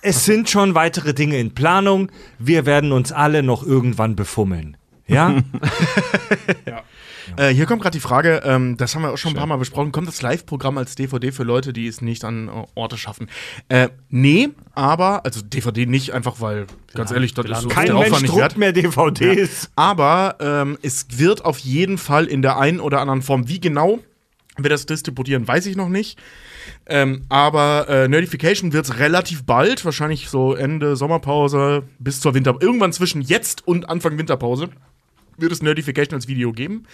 es 0.00 0.24
sind 0.24 0.48
schon 0.48 0.74
weitere 0.74 1.12
Dinge 1.12 1.38
in 1.38 1.52
Planung. 1.52 2.10
Wir 2.38 2.64
werden 2.64 2.92
uns 2.92 3.12
alle 3.12 3.42
noch 3.42 3.62
irgendwann 3.62 4.16
befummeln. 4.16 4.78
Ja? 6.66 6.82
Äh, 7.36 7.48
hier 7.48 7.66
kommt 7.66 7.82
gerade 7.82 7.96
die 7.96 8.00
Frage, 8.00 8.42
ähm, 8.44 8.76
das 8.76 8.94
haben 8.94 9.02
wir 9.02 9.12
auch 9.12 9.18
schon 9.18 9.32
ein 9.32 9.36
paar 9.36 9.46
Mal 9.46 9.56
besprochen, 9.56 9.92
kommt 9.92 10.08
das 10.08 10.22
Live-Programm 10.22 10.78
als 10.78 10.94
DVD 10.94 11.32
für 11.32 11.42
Leute, 11.42 11.72
die 11.72 11.86
es 11.86 12.00
nicht 12.00 12.24
an 12.24 12.48
äh, 12.48 12.50
Orte 12.74 12.96
schaffen? 12.96 13.28
Äh, 13.68 13.88
nee, 14.08 14.50
aber, 14.74 15.24
also 15.24 15.42
DVD 15.42 15.86
nicht, 15.86 16.12
einfach 16.12 16.40
weil, 16.40 16.66
ganz 16.94 17.10
ehrlich, 17.10 17.34
das 17.34 17.46
ist 17.46 17.60
so 17.62 17.68
Kein 17.68 17.86
der 17.86 17.94
Mensch 17.96 18.22
nicht 18.22 18.32
druckt 18.32 18.56
mehr 18.56 18.72
DVDs. 18.72 19.70
Aber 19.76 20.36
ähm, 20.40 20.78
es 20.82 21.06
wird 21.10 21.44
auf 21.44 21.58
jeden 21.58 21.98
Fall 21.98 22.26
in 22.26 22.42
der 22.42 22.58
einen 22.58 22.80
oder 22.80 23.00
anderen 23.00 23.22
Form, 23.22 23.48
wie 23.48 23.60
genau 23.60 23.98
wir 24.58 24.70
das 24.70 24.86
distributieren, 24.86 25.46
weiß 25.46 25.66
ich 25.66 25.76
noch 25.76 25.90
nicht. 25.90 26.18
Ähm, 26.86 27.26
aber 27.28 27.86
äh, 27.88 28.08
Nerdification 28.08 28.72
wird 28.72 28.86
es 28.86 28.98
relativ 28.98 29.44
bald, 29.44 29.84
wahrscheinlich 29.84 30.30
so 30.30 30.54
Ende 30.54 30.96
Sommerpause 30.96 31.82
bis 31.98 32.20
zur 32.20 32.32
Winter. 32.32 32.56
Irgendwann 32.60 32.92
zwischen 32.92 33.20
jetzt 33.20 33.66
und 33.66 33.90
Anfang 33.90 34.16
Winterpause 34.16 34.70
wird 35.38 35.52
es 35.52 35.62
Nerdification 35.62 36.14
als 36.14 36.28
Video 36.28 36.52
geben. 36.52 36.84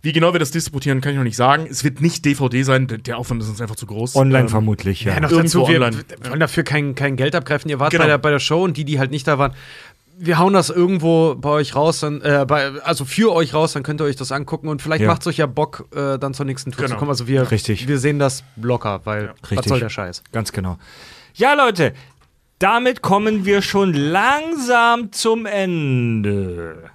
Wie 0.00 0.12
genau 0.12 0.32
wir 0.32 0.38
das 0.38 0.52
distributieren, 0.52 1.00
kann 1.00 1.10
ich 1.12 1.16
noch 1.18 1.24
nicht 1.24 1.36
sagen. 1.36 1.66
Es 1.68 1.82
wird 1.82 2.00
nicht 2.00 2.24
DVD 2.24 2.62
sein, 2.62 2.86
der- 2.86 3.18
Aufwand 3.18 3.42
ist 3.42 3.48
uns 3.48 3.60
einfach 3.60 3.74
zu 3.74 3.86
groß. 3.86 4.14
Online 4.14 4.42
Ähm, 4.44 4.48
vermutlich, 4.48 5.02
ja. 5.02 5.14
Ja, 5.14 5.20
noch 5.20 5.30
Irgendwo 5.32 5.60
dazu, 5.64 5.68
wir 5.72 5.80
online. 5.82 6.04
wollen 6.28 6.38
dafür 6.40 6.62
kein, 6.62 6.94
kein 6.94 7.16
Geld 7.16 7.34
abgreifen. 7.34 7.68
Ihr 7.68 7.80
wart 7.80 7.90
Genau. 7.90 8.04
bei, 8.04 8.08
der, 8.08 8.18
bei 8.18 8.30
der 8.30 8.38
Show 8.38 8.62
und 8.62 8.76
die, 8.76 8.84
die 8.84 9.00
halt 9.00 9.10
nicht 9.10 9.26
da 9.26 9.38
waren, 9.38 9.52
wir 10.20 10.38
hauen 10.38 10.52
das 10.52 10.70
irgendwo 10.70 11.34
bei 11.36 11.50
euch 11.50 11.74
raus, 11.74 12.00
dann, 12.00 12.20
äh, 12.22 12.44
bei, 12.46 12.70
also 12.82 13.04
für 13.04 13.32
euch 13.32 13.54
raus, 13.54 13.72
dann 13.72 13.82
könnt 13.82 14.00
ihr 14.00 14.04
euch 14.04 14.14
das 14.16 14.30
angucken 14.32 14.68
und 14.68 14.82
vielleicht 14.82 15.02
Ja. 15.02 15.08
macht 15.08 15.22
es 15.22 15.26
euch 15.28 15.36
ja 15.38 15.46
Bock, 15.46 15.86
äh, 15.94 16.16
dann 16.18 16.32
zur 16.34 16.44
nächsten 16.46 16.70
Tour 16.70 16.82
Genau. 16.84 16.94
zu 16.94 16.98
kommen. 16.98 17.10
Also 17.10 17.26
wir, 17.26 17.50
Richtig. 17.50 17.86
wir 17.88 17.98
sehen 17.98 18.18
das 18.20 18.44
locker, 18.60 19.00
weil 19.04 19.32
was 19.42 19.50
Richtig. 19.50 19.68
soll 19.68 19.80
der 19.80 19.88
Scheiß? 19.90 20.22
Ganz 20.32 20.52
genau. 20.52 20.78
Ja, 21.34 21.54
Leute, 21.54 21.92
damit 22.60 23.02
kommen 23.02 23.44
wir 23.44 23.62
schon 23.62 23.92
langsam 23.94 25.10
zum 25.12 25.46
Ende 25.46 26.90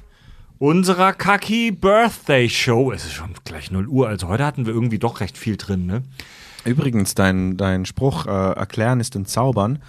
unserer 0.67 1.11
Kaki 1.11 1.71
Birthday 1.71 2.47
Show. 2.47 2.93
Es 2.93 3.03
ist 3.03 3.11
schon 3.11 3.31
gleich 3.43 3.69
0 3.69 3.85
Uhr, 3.89 4.07
also 4.07 4.29
heute 4.29 4.45
hatten 4.45 4.65
wir 4.65 4.73
irgendwie 4.73 4.97
doch 4.97 5.19
recht 5.19 5.37
viel 5.37 5.57
drin, 5.57 5.85
ne? 5.85 6.03
Übrigens, 6.63 7.15
dein, 7.15 7.57
dein 7.57 7.85
Spruch, 7.85 8.25
äh, 8.25 8.29
erklären 8.29 9.01
ist 9.01 9.13
entzaubern, 9.17 9.79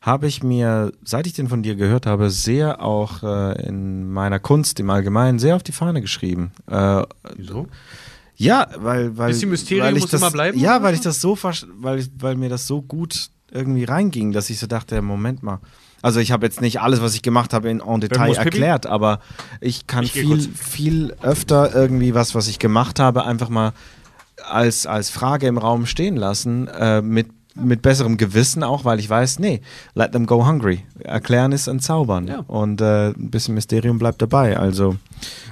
habe 0.00 0.28
ich 0.28 0.44
mir, 0.44 0.92
seit 1.02 1.26
ich 1.26 1.32
den 1.32 1.48
von 1.48 1.64
dir 1.64 1.74
gehört 1.74 2.06
habe, 2.06 2.30
sehr 2.30 2.80
auch 2.82 3.24
äh, 3.24 3.66
in 3.66 4.12
meiner 4.12 4.38
Kunst 4.38 4.78
im 4.78 4.90
Allgemeinen 4.90 5.40
sehr 5.40 5.56
auf 5.56 5.64
die 5.64 5.72
Fahne 5.72 6.00
geschrieben. 6.00 6.52
Äh, 6.70 7.02
Wieso? 7.36 7.66
ja, 8.36 8.68
weil, 8.78 9.18
weil, 9.18 9.32
Bisschen 9.32 9.50
Mysterium 9.50 9.86
weil 9.88 9.96
ich 9.96 10.02
muss 10.02 10.10
das, 10.12 10.20
immer 10.20 10.30
bleiben, 10.30 10.56
Ja, 10.56 10.84
weil 10.84 10.94
ich 10.94 11.00
das 11.00 11.20
so, 11.20 11.34
versch- 11.34 11.66
weil, 11.78 11.98
ich, 11.98 12.10
weil 12.20 12.36
mir 12.36 12.48
das 12.48 12.68
so 12.68 12.80
gut 12.80 13.28
irgendwie 13.50 13.82
reinging, 13.84 14.30
dass 14.30 14.50
ich 14.50 14.60
so 14.60 14.68
dachte, 14.68 15.02
Moment 15.02 15.42
mal. 15.42 15.58
Also 16.02 16.20
ich 16.20 16.32
habe 16.32 16.44
jetzt 16.44 16.60
nicht 16.60 16.80
alles, 16.80 17.00
was 17.00 17.14
ich 17.14 17.22
gemacht 17.22 17.54
habe, 17.54 17.70
in 17.70 17.80
en 17.80 18.00
Detail 18.00 18.26
muss 18.26 18.36
Pipi? 18.36 18.48
erklärt, 18.48 18.86
aber 18.86 19.20
ich 19.60 19.86
kann 19.86 20.04
Ich 20.04 20.12
viel, 20.12 20.40
viel 20.40 21.16
öfter 21.22 21.74
irgendwie 21.74 22.14
was, 22.14 22.34
was 22.34 22.48
ich 22.48 22.58
gemacht 22.58 22.98
habe, 22.98 23.24
einfach 23.24 23.48
mal 23.48 23.72
als, 24.44 24.86
als 24.86 25.10
Frage 25.10 25.46
im 25.46 25.58
Raum 25.58 25.86
stehen 25.86 26.16
lassen, 26.16 26.66
äh, 26.68 27.00
mit, 27.00 27.28
mit 27.54 27.82
besserem 27.82 28.16
Gewissen 28.16 28.64
auch, 28.64 28.84
weil 28.84 28.98
ich 28.98 29.08
weiß, 29.08 29.38
nee, 29.38 29.62
let 29.94 30.12
them 30.12 30.26
go 30.26 30.46
hungry. 30.46 30.84
Erklären 31.00 31.52
ist 31.52 31.68
entzaubern. 31.68 32.26
Ja. 32.26 32.40
Und 32.48 32.80
äh, 32.80 33.10
ein 33.10 33.30
bisschen 33.30 33.54
Mysterium 33.54 33.98
bleibt 33.98 34.20
dabei. 34.20 34.58
Also, 34.58 34.96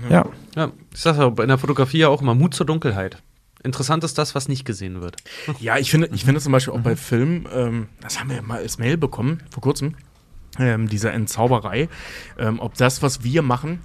ja. 0.08 0.26
Ja, 0.56 0.72
ich 0.92 1.00
sag 1.00 1.16
ja 1.16 1.28
in 1.28 1.48
der 1.48 1.58
Fotografie 1.58 1.98
ja 1.98 2.08
auch 2.08 2.22
immer 2.22 2.34
Mut 2.34 2.54
zur 2.54 2.66
Dunkelheit. 2.66 3.22
Interessant 3.62 4.02
ist 4.04 4.16
das, 4.16 4.34
was 4.34 4.48
nicht 4.48 4.64
gesehen 4.64 5.02
wird. 5.02 5.16
Ja, 5.60 5.76
ich 5.76 5.90
finde, 5.90 6.08
ich 6.14 6.24
finde 6.24 6.40
zum 6.40 6.52
Beispiel 6.52 6.72
auch 6.72 6.80
bei 6.80 6.96
Filmen, 6.96 7.46
ähm, 7.54 7.88
das 8.00 8.18
haben 8.18 8.30
wir 8.30 8.40
mal 8.42 8.58
als 8.58 8.78
Mail 8.78 8.96
bekommen, 8.96 9.42
vor 9.50 9.62
kurzem, 9.62 9.94
ähm, 10.60 10.88
diese 10.88 11.10
Entzauberei, 11.10 11.88
ähm, 12.38 12.60
ob 12.60 12.74
das, 12.74 13.02
was 13.02 13.24
wir 13.24 13.42
machen, 13.42 13.80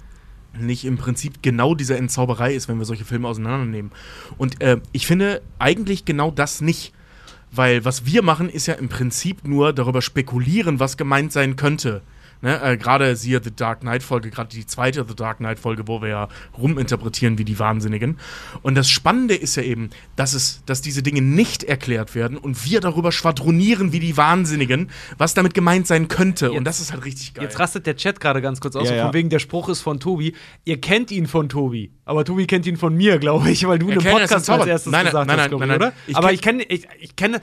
nicht 0.58 0.84
im 0.84 0.96
Prinzip 0.96 1.42
genau 1.42 1.74
diese 1.74 1.96
Entzauberei 1.96 2.54
ist, 2.54 2.68
wenn 2.68 2.78
wir 2.78 2.84
solche 2.84 3.04
Filme 3.04 3.28
auseinandernehmen. 3.28 3.90
Und 4.38 4.62
äh, 4.62 4.78
ich 4.92 5.06
finde 5.06 5.42
eigentlich 5.58 6.04
genau 6.04 6.30
das 6.30 6.60
nicht. 6.60 6.92
Weil 7.52 7.84
was 7.84 8.04
wir 8.04 8.22
machen, 8.22 8.48
ist 8.48 8.66
ja 8.66 8.74
im 8.74 8.88
Prinzip 8.88 9.46
nur 9.46 9.72
darüber 9.72 10.02
spekulieren, 10.02 10.80
was 10.80 10.96
gemeint 10.96 11.32
sein 11.32 11.56
könnte. 11.56 12.02
Ne? 12.42 12.60
Äh, 12.62 12.76
gerade 12.76 13.16
siehe 13.16 13.40
The 13.42 13.50
Dark 13.54 13.80
Knight-Folge, 13.80 14.30
gerade 14.30 14.50
die 14.50 14.66
zweite 14.66 15.04
The 15.08 15.14
Dark 15.14 15.38
Knight-Folge, 15.38 15.88
wo 15.88 16.02
wir 16.02 16.08
ja 16.08 16.28
ruminterpretieren 16.58 17.38
wie 17.38 17.44
die 17.44 17.58
Wahnsinnigen. 17.58 18.18
Und 18.62 18.74
das 18.74 18.88
Spannende 18.90 19.34
ist 19.34 19.56
ja 19.56 19.62
eben, 19.62 19.90
dass, 20.16 20.34
es, 20.34 20.62
dass 20.66 20.82
diese 20.82 21.02
Dinge 21.02 21.22
nicht 21.22 21.64
erklärt 21.64 22.14
werden 22.14 22.36
und 22.36 22.64
wir 22.64 22.80
darüber 22.80 23.12
schwadronieren 23.12 23.92
wie 23.92 24.00
die 24.00 24.16
Wahnsinnigen, 24.16 24.90
was 25.18 25.34
damit 25.34 25.54
gemeint 25.54 25.86
sein 25.86 26.08
könnte. 26.08 26.52
und 26.52 26.64
das 26.64 26.80
ist 26.80 26.92
halt 26.92 27.04
richtig 27.04 27.34
geil. 27.34 27.44
Jetzt 27.44 27.58
rastet 27.58 27.86
der 27.86 27.96
Chat 27.96 28.20
gerade 28.20 28.42
ganz 28.42 28.60
kurz 28.60 28.76
aus, 28.76 28.88
Ja, 28.88 28.96
ja. 28.96 29.04
von 29.06 29.14
wegen 29.14 29.30
der 29.30 29.38
Spruch 29.38 29.68
ist 29.68 29.80
von 29.80 30.00
Tobi. 30.00 30.34
Ihr 30.64 30.80
kennt 30.80 31.10
ihn 31.10 31.26
von 31.26 31.48
Tobi, 31.48 31.90
aber 32.04 32.24
Tobi 32.24 32.46
kennt 32.46 32.66
ihn 32.66 32.76
von 32.76 32.94
mir, 32.94 33.18
glaube 33.26 33.50
ich, 33.50 33.66
weil 33.66 33.78
du 33.78 33.88
er 33.90 34.00
Podcast 34.00 34.50
als 34.50 34.66
erstes 34.66 34.92
Nein, 34.92 35.04
nein, 35.04 35.12
gesagt 35.12 35.26
nein, 35.28 35.40
hast, 35.40 35.50
nein, 35.50 35.58
nein, 35.60 35.68
nein. 35.68 35.76
oder? 35.78 35.92
Ich 36.06 36.16
aber 36.16 36.28
kenn- 36.28 36.32
ich 36.34 36.42
kenne, 36.42 36.62
ich, 36.64 36.86
ich 37.00 37.16
kenne, 37.16 37.40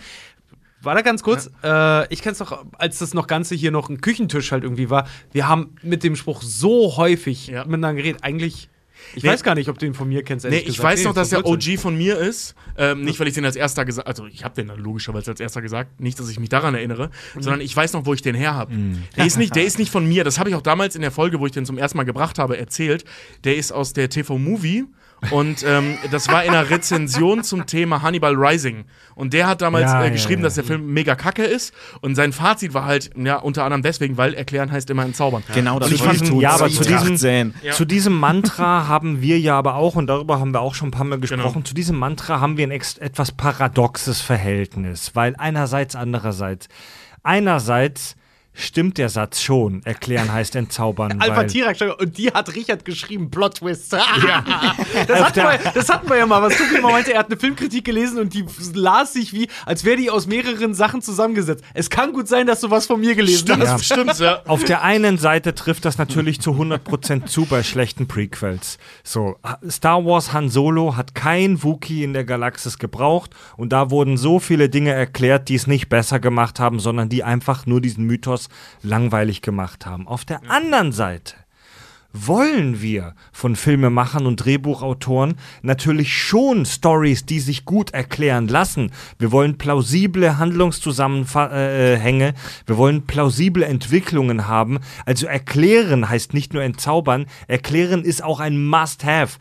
war 0.85 0.95
da 0.95 1.01
ganz 1.01 1.23
kurz, 1.23 1.49
äh, 1.63 2.13
ich 2.13 2.21
kenne 2.21 2.33
es 2.33 2.37
doch, 2.39 2.65
als 2.77 2.99
das 2.99 3.13
noch 3.13 3.27
Ganze 3.27 3.55
hier 3.55 3.71
noch 3.71 3.89
ein 3.89 4.01
Küchentisch 4.01 4.51
halt 4.51 4.63
irgendwie 4.63 4.89
war, 4.89 5.07
wir 5.31 5.47
haben 5.47 5.75
mit 5.81 6.03
dem 6.03 6.15
Spruch 6.15 6.41
so 6.41 6.97
häufig 6.97 7.47
Ja. 7.47 7.63
miteinander 7.65 7.95
geredet, 8.01 8.23
eigentlich, 8.23 8.69
ich 9.15 9.23
Nee. 9.23 9.29
weiß 9.29 9.43
gar 9.43 9.53
nicht, 9.55 9.67
ob 9.69 9.77
du 9.79 9.85
ihn 9.85 9.93
von 9.93 10.07
mir 10.07 10.23
kennst, 10.23 10.45
Nee, 10.49 10.57
ich 10.59 10.65
gesagt. 10.65 10.83
weiß 10.83 10.99
Nee, 10.99 11.05
noch, 11.05 11.13
dass 11.13 11.29
der. 11.29 11.45
OG 11.45 11.77
von 11.77 11.97
mir 11.97 12.17
ist. 12.17 12.55
Ähm, 12.77 13.03
nicht, 13.03 13.19
weil 13.19 13.27
ich 13.27 13.33
den 13.33 13.43
als 13.45 13.55
erster 13.57 13.83
gesagt 13.85 14.07
Also, 14.07 14.25
ich 14.27 14.43
habe 14.45 14.55
den 14.55 14.67
dann 14.69 14.79
logischerweise 14.79 15.31
als 15.31 15.39
erster 15.41 15.61
gesagt. 15.61 15.99
Nicht, 15.99 16.17
dass 16.19 16.29
ich 16.29 16.39
mich 16.39 16.49
daran 16.49 16.73
erinnere, 16.73 17.09
sondern 17.33 17.59
ich 17.61 17.75
weiß 17.75 17.93
noch, 17.93 18.05
wo 18.05 18.13
ich 18.13 18.21
den 18.21 18.33
her 18.35 18.53
habe. 18.55 18.73
Der, 19.17 19.25
ist 19.25 19.37
nicht, 19.37 19.55
der 19.55 19.63
ist 19.65 19.77
nicht 19.77 19.91
von 19.91 20.07
mir. 20.07 20.23
Das 20.23 20.39
habe 20.39 20.49
ich 20.49 20.55
auch 20.55 20.61
damals 20.61 20.95
in 20.95 21.01
der 21.01 21.11
Folge, 21.11 21.39
wo 21.41 21.45
ich 21.45 21.51
den 21.51 21.65
zum 21.65 21.77
ersten 21.77 21.97
Mal 21.97 22.03
gebracht 22.05 22.39
habe, 22.39 22.57
erzählt. 22.57 23.03
Der 23.43 23.57
ist 23.57 23.71
aus 23.73 23.91
der 23.93 24.09
TV-Movie. 24.09 24.85
Und 25.31 25.63
ähm, 25.67 25.97
das 26.11 26.27
war 26.27 26.43
in 26.43 26.49
einer 26.51 26.69
Rezension 26.69 27.43
zum 27.43 27.65
Thema 27.65 28.01
Hannibal 28.01 28.35
Rising. 28.35 28.85
Und 29.15 29.33
der 29.33 29.47
hat 29.47 29.61
damals 29.61 29.91
Ja, 29.91 30.01
äh, 30.01 30.05
ja, 30.07 30.09
geschrieben, 30.11 30.41
ja. 30.41 30.47
dass 30.47 30.55
der 30.55 30.63
Film 30.63 30.93
mega 30.93 31.15
kacke 31.15 31.43
ist. 31.43 31.73
Und 32.01 32.15
sein 32.15 32.33
Fazit 32.33 32.73
war 32.73 32.85
halt, 32.85 33.11
ja, 33.15 33.37
unter 33.37 33.63
anderem 33.63 33.81
deswegen, 33.83 34.17
weil 34.17 34.33
erklären 34.33 34.71
heißt 34.71 34.89
immer 34.89 35.05
entzaubern. 35.05 35.43
Genau, 35.53 35.79
das 35.79 35.89
Und 35.89 35.95
ich 35.95 36.01
fand, 36.03 36.27
tun. 36.27 36.39
ja, 36.41 36.51
aber 36.51 36.69
zu 36.69 36.83
diesem, 36.83 37.53
zu 37.71 37.85
diesem 37.85 38.19
Mantra 38.19 38.87
haben 38.87 39.21
wir 39.21 39.39
ja 39.39 39.57
aber 39.57 39.75
auch, 39.75 39.95
und 39.95 40.07
darüber 40.07 40.39
haben 40.39 40.51
wir 40.53 40.61
auch 40.61 40.75
schon 40.75 40.89
ein 40.89 40.91
paar 40.91 41.05
Mal 41.05 41.19
gesprochen, 41.19 41.53
Genau. 41.53 41.61
zu 41.65 41.73
diesem 41.73 41.97
Mantra 41.97 42.39
haben 42.39 42.57
wir 42.57 42.67
ein 42.67 42.71
ex 42.71 42.97
etwas 42.97 43.31
paradoxes 43.31 44.21
Verhältnis, 44.21 45.11
weil 45.13 45.35
einerseits, 45.37 45.95
andererseits, 45.95 46.67
einerseits 47.23 48.15
stimmt 48.53 48.98
der 48.98 49.09
Satz 49.09 49.41
schon, 49.41 49.82
erklären 49.83 50.32
heißt 50.32 50.56
entzaubern, 50.56 51.19
Alpha 51.19 51.43
Tirak, 51.45 51.77
und 51.99 52.17
die 52.17 52.32
hat 52.32 52.53
Richard 52.56 52.85
geschrieben, 52.85 53.32
Plot 53.32 53.56
Twist. 53.56 53.93
das, 53.93 54.03
Auf 54.03 55.25
hatten 55.25 55.40
wir, 55.40 55.72
das 55.73 55.90
hatten 55.90 56.09
wir 56.09 56.17
ja 56.17 56.25
mal, 56.25 56.41
was 56.41 56.57
Tobi 56.57 56.82
meinte, 56.82 57.14
er 57.14 57.19
hat 57.19 57.27
eine 57.27 57.40
Filmkritik 57.40 57.83
gelesen 57.83 58.19
und 58.19 58.33
die 58.33 58.45
las 58.73 59.14
sich 59.14 59.33
wie, 59.33 59.48
als 59.65 59.83
wäre 59.85 59.98
die 59.98 60.09
aus 60.09 60.27
mehreren 60.27 60.73
Sachen 60.73 61.01
zusammengesetzt. 61.01 61.64
Es 61.73 61.90
kann 61.90 62.14
gut 62.14 62.27
sein, 62.27 62.48
dass 62.48 62.61
du 62.61 62.69
was 62.69 62.85
von 62.85 62.99
mir 62.99 63.15
gelesen 63.15 63.48
Stimmt, 63.48 63.67
hast. 63.67 63.85
stimmt, 63.85 64.19
ja. 64.19 64.41
Auf 64.45 64.64
der 64.64 64.83
einen 64.83 65.17
Seite 65.17 65.56
trifft 65.56 65.85
das 65.85 65.98
natürlich 65.98 66.40
zu 66.40 66.51
100% 66.51 67.25
zu 67.25 67.45
bei 67.45 67.64
schlechten 67.64 68.07
Prequels. 68.07 68.77
So, 69.03 69.38
Star 69.69 70.06
Wars 70.06 70.33
Han 70.33 70.49
Solo 70.49 70.95
hat 70.95 71.15
kein 71.15 71.64
Wookiee 71.64 72.03
in 72.03 72.14
der 72.14 72.23
Galaxis 72.23 72.77
gebraucht 72.77 73.32
und 73.57 73.73
da 73.73 73.90
wurden 73.90 74.17
so 74.17 74.40
viele 74.40 74.69
Dinge 74.69 74.91
erklärt, 74.91 75.49
die 75.49 75.56
es 75.56 75.67
nicht 75.67 75.90
besser 75.90 76.19
gemacht 76.19 76.59
haben, 76.59 76.80
sondern 76.80 77.09
die 77.09 77.23
einfach 77.23 77.65
nur 77.65 77.82
diesen 77.82 78.06
Mythos 78.06 78.42
langweilig 78.81 79.41
gemacht 79.41 79.85
haben. 79.85 80.07
Auf 80.07 80.25
der 80.25 80.49
anderen 80.49 80.91
Seite 80.91 81.35
wollen 82.13 82.80
wir 82.80 83.15
von 83.31 83.55
Filmemachern 83.55 84.27
und 84.27 84.38
Drehbuchautoren 84.38 85.35
natürlich 85.63 86.15
schon 86.15 86.65
Stories, 86.65 87.25
die 87.25 87.39
sich 87.39 87.65
gut 87.65 87.91
erklären 87.91 88.47
lassen. 88.47 88.91
Wir 89.17 89.31
wollen 89.31 89.57
plausible 89.57 90.38
Handlungszusammenhänge, 90.38 92.35
wir 92.67 92.77
wollen 92.77 93.07
plausible 93.07 93.65
Entwicklungen 93.65 94.47
haben. 94.47 94.80
Also 95.07 95.25
erklären 95.25 96.07
heißt 96.07 96.35
nicht 96.35 96.53
nur 96.53 96.61
entzaubern, 96.61 97.25
erklären 97.47 98.03
ist 98.03 98.23
auch 98.23 98.39
ein 98.39 98.63
Must-Have. 98.63 99.39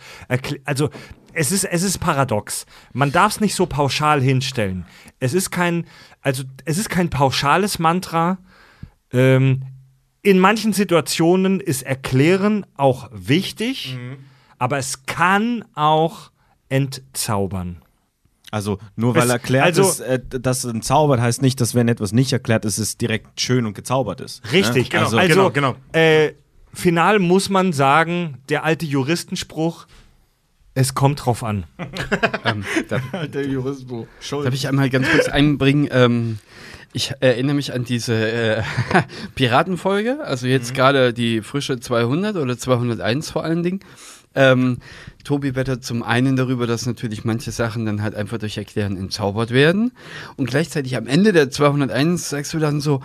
Also 0.64 0.88
es 1.34 1.52
ist, 1.52 1.64
es 1.64 1.82
ist 1.82 1.98
paradox. 1.98 2.66
Man 2.92 3.12
darf 3.12 3.32
es 3.32 3.40
nicht 3.40 3.54
so 3.54 3.66
pauschal 3.66 4.22
hinstellen. 4.22 4.86
Es 5.20 5.34
ist 5.34 5.50
kein, 5.50 5.86
also 6.22 6.44
es 6.64 6.78
ist 6.78 6.88
kein 6.88 7.10
pauschales 7.10 7.78
Mantra. 7.78 8.38
Ähm, 9.12 9.62
in 10.22 10.38
manchen 10.38 10.72
Situationen 10.72 11.60
ist 11.60 11.82
Erklären 11.82 12.64
auch 12.76 13.08
wichtig, 13.12 13.98
aber 14.58 14.78
es 14.78 15.04
kann 15.06 15.64
auch 15.74 16.30
entzaubern. 16.68 17.82
Also 18.50 18.78
nur 18.96 19.14
weil 19.14 19.24
Es- 19.24 19.30
erklärt 19.30 19.64
also- 19.64 19.82
ist, 19.82 20.00
äh, 20.00 20.20
dass 20.28 20.64
ein 20.64 20.82
Zaubert 20.82 21.20
heißt 21.20 21.40
nicht, 21.42 21.60
dass 21.60 21.74
wenn 21.74 21.88
etwas 21.88 22.12
nicht 22.12 22.32
erklärt 22.32 22.64
ist, 22.66 22.78
es 22.78 22.98
direkt 22.98 23.40
schön 23.40 23.64
und 23.66 23.74
gezaubert 23.74 24.20
ist. 24.20 24.42
Richtig, 24.52 24.90
Genau, 24.90 25.04
also, 25.04 25.16
genau, 25.16 25.50
genau. 25.50 25.74
Äh, 25.92 26.32
final 26.74 27.18
muss 27.18 27.48
man 27.48 27.72
sagen, 27.72 28.38
der 28.50 28.64
alte 28.64 28.84
Juristenspruch, 28.86 29.86
es 30.74 30.94
kommt 30.94 31.24
drauf 31.24 31.42
an. 31.44 31.64
Ähm, 32.44 32.64
da, 32.88 32.98
Der 33.26 33.46
Juristbuch. 33.46 34.06
Darf 34.30 34.52
ich 34.54 34.66
einmal 34.68 34.90
ganz 34.90 35.08
kurz 35.08 35.28
einbringen? 35.28 35.88
Ähm, 35.92 36.38
ich 36.92 37.12
erinnere 37.20 37.54
mich 37.54 37.72
an 37.72 37.84
diese 37.84 38.14
äh, 38.14 38.62
Piratenfolge, 39.34 40.20
also 40.24 40.46
jetzt 40.46 40.74
gerade 40.74 41.12
die 41.12 41.40
frische 41.40 41.80
200 41.80 42.36
oder 42.36 42.58
201 42.58 43.30
vor 43.30 43.44
allen 43.44 43.62
Dingen. 43.62 43.80
Ähm, 44.34 44.78
Tobi 45.24 45.54
wettert 45.54 45.84
zum 45.84 46.02
einen 46.02 46.36
darüber, 46.36 46.66
dass 46.66 46.86
natürlich 46.86 47.24
manche 47.24 47.50
Sachen 47.50 47.84
dann 47.84 48.02
halt 48.02 48.14
einfach 48.14 48.38
durch 48.38 48.56
Erklären 48.56 48.96
entzaubert 48.96 49.50
werden. 49.50 49.92
Und 50.36 50.46
gleichzeitig 50.48 50.96
am 50.96 51.06
Ende 51.06 51.32
der 51.32 51.50
201 51.50 52.30
sagst 52.30 52.54
du 52.54 52.58
dann 52.58 52.80
so, 52.80 53.02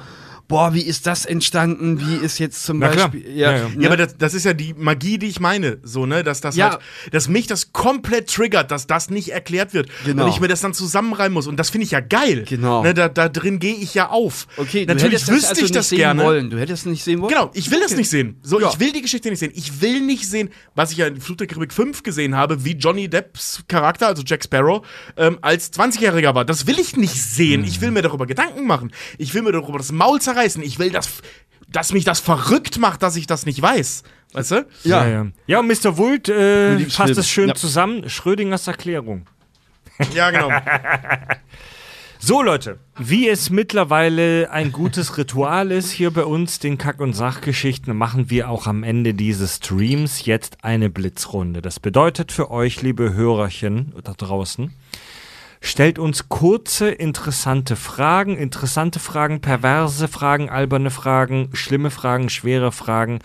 boah, 0.48 0.74
wie 0.74 0.82
ist 0.82 1.06
das 1.08 1.26
entstanden? 1.26 2.00
Wie 2.00 2.16
ist 2.26 2.40
jetzt 2.40 2.64
zum 2.64 2.80
Na 2.80 2.90
klar. 2.90 3.10
Beispiel. 3.10 3.36
Ja, 3.36 3.52
ja. 3.58 3.68
ne? 3.70 3.76
Ja, 3.84 3.88
aber 3.90 3.98
das, 3.98 4.18
das 4.18 4.34
ist 4.34 4.46
ja 4.46 4.54
die 4.54 4.74
Magie, 4.74 5.18
die 5.18 5.28
ich 5.28 5.40
meine, 5.40 5.78
so, 5.84 6.06
ne, 6.06 6.24
dass 6.24 6.40
das 6.42 6.56
Ja. 6.56 6.72
halt, 6.72 6.80
dass 7.12 7.28
mich 7.28 7.48
das 7.48 7.74
komplett 7.74 8.30
triggert, 8.34 8.72
dass 8.72 8.88
das 8.88 9.10
nicht 9.10 9.30
erklärt 9.30 9.74
wird 9.74 9.90
Genau. 10.06 10.24
und 10.26 10.30
ich 10.32 10.40
mir 10.40 10.48
das 10.48 10.62
dann 10.62 10.74
zusammenreimen 10.74 11.34
muss 11.34 11.48
und 11.48 11.58
das 11.58 11.70
finde 11.70 11.86
ich 11.86 11.92
ja 11.92 12.00
geil. 12.00 12.46
Genau. 12.48 12.84
Ne, 12.84 12.94
da, 12.94 13.10
da 13.10 13.28
drin 13.30 13.60
gehe 13.60 13.76
ich 13.76 13.94
ja 13.94 14.10
auf. 14.10 14.48
okay, 14.58 14.86
du 14.86 14.94
natürlich 14.94 15.16
hättest 15.22 15.32
wüsste 15.32 15.50
also 15.50 15.66
ich 15.66 15.72
das 15.72 15.90
gerne. 15.90 16.24
wollen. 16.24 16.50
Du 16.50 16.58
hättest 16.58 16.84
es 16.84 16.86
nicht 16.92 17.04
sehen 17.04 17.20
wollen? 17.22 17.34
Genau, 17.34 17.52
ich 17.54 17.70
will 17.70 17.82
das 17.82 17.96
nicht 17.98 18.10
sehen. 18.10 18.38
So, 18.42 18.62
Ja. 18.62 18.70
ich 18.70 18.80
will 18.80 18.94
die 18.94 19.02
Geschichte 19.02 19.30
nicht 19.30 19.40
sehen. 19.40 19.52
Ich 19.54 19.82
will 19.82 20.00
nicht 20.02 20.30
sehen, 20.30 20.50
was 20.76 20.92
ich 20.92 20.98
ja 20.98 21.08
in 21.08 21.20
Flut 21.20 21.40
der 21.42 21.48
Karibik 21.48 21.74
5 21.74 22.04
gesehen 22.04 22.36
habe, 22.36 22.64
wie 22.64 22.72
Johnny 22.74 23.10
Depps 23.10 23.64
Charakter, 23.68 24.08
also 24.08 24.24
Jack 24.26 24.44
Sparrow, 24.46 24.86
ähm, 25.18 25.40
als 25.42 25.74
20-Jähriger 25.74 26.34
war. 26.36 26.46
Das 26.46 26.68
will 26.68 26.80
ich 26.80 26.96
nicht 26.96 27.22
sehen. 27.22 27.66
Ich 27.66 27.82
will 27.82 27.92
mir 27.92 28.02
darüber 28.02 28.26
Gedanken 28.26 28.66
machen. 28.66 28.92
Ich 29.18 29.34
will 29.34 29.42
mir 29.42 29.52
darüber 29.52 29.78
das 29.78 29.92
Maul 29.92 30.22
zerreißen. 30.22 30.37
Ich 30.46 30.80
will, 30.80 30.92
dass, 30.92 31.22
dass 31.70 31.94
mich 31.94 32.04
das 32.06 32.20
verrückt 32.20 32.80
macht, 32.80 33.04
dass 33.04 33.16
ich 33.16 33.28
das 33.28 33.46
nicht 33.46 33.62
weiß. 33.62 34.04
Weißt 34.34 34.52
du? 34.52 34.68
Ja, 34.84 35.08
ja. 35.08 35.28
ja 35.48 35.60
und 35.60 35.68
Mr. 35.68 35.98
Wult 35.98 36.30
äh, 36.30 36.80
fasst 36.90 37.18
es 37.18 37.30
schön 37.30 37.50
Ja. 37.50 37.56
zusammen. 37.56 38.10
Schrödingers 38.10 38.68
Erklärung. 38.68 39.28
Ja, 40.14 40.32
genau. 40.32 40.52
So, 42.20 42.42
Leute, 42.42 42.80
wie 42.98 43.30
es 43.30 43.52
mittlerweile 43.52 44.50
ein 44.50 44.72
gutes 44.72 45.20
Ritual 45.20 45.72
ist 45.72 45.92
hier 45.92 46.10
bei 46.10 46.26
uns, 46.26 46.58
den 46.58 46.80
Kack- 46.80 47.00
und 47.00 47.14
Sachgeschichten, 47.14 47.96
machen 47.96 48.32
wir 48.32 48.50
auch 48.50 48.66
am 48.66 48.82
Ende 48.82 49.14
dieses 49.14 49.58
Streams 49.58 50.26
jetzt 50.26 50.58
eine 50.64 50.90
Blitzrunde. 50.90 51.62
Das 51.62 51.80
bedeutet 51.80 52.32
für 52.32 52.50
euch, 52.50 52.82
liebe 52.82 53.14
Hörerchen 53.14 53.94
da 54.04 54.14
draußen, 54.14 54.74
stellt 55.62 56.00
uns 56.00 56.30
kurze, 56.30 56.90
interessante 56.90 57.76
Fragen, 57.76 58.38
interessante 58.38 59.00
Fragen, 59.00 59.42
perverse 59.42 60.08
Fragen, 60.08 60.50
alberne 60.50 60.90
Fragen, 60.92 61.50
schlimme 61.54 61.90
Fragen, 61.92 62.30
schwere 62.30 62.72
Fragen. 62.72 63.20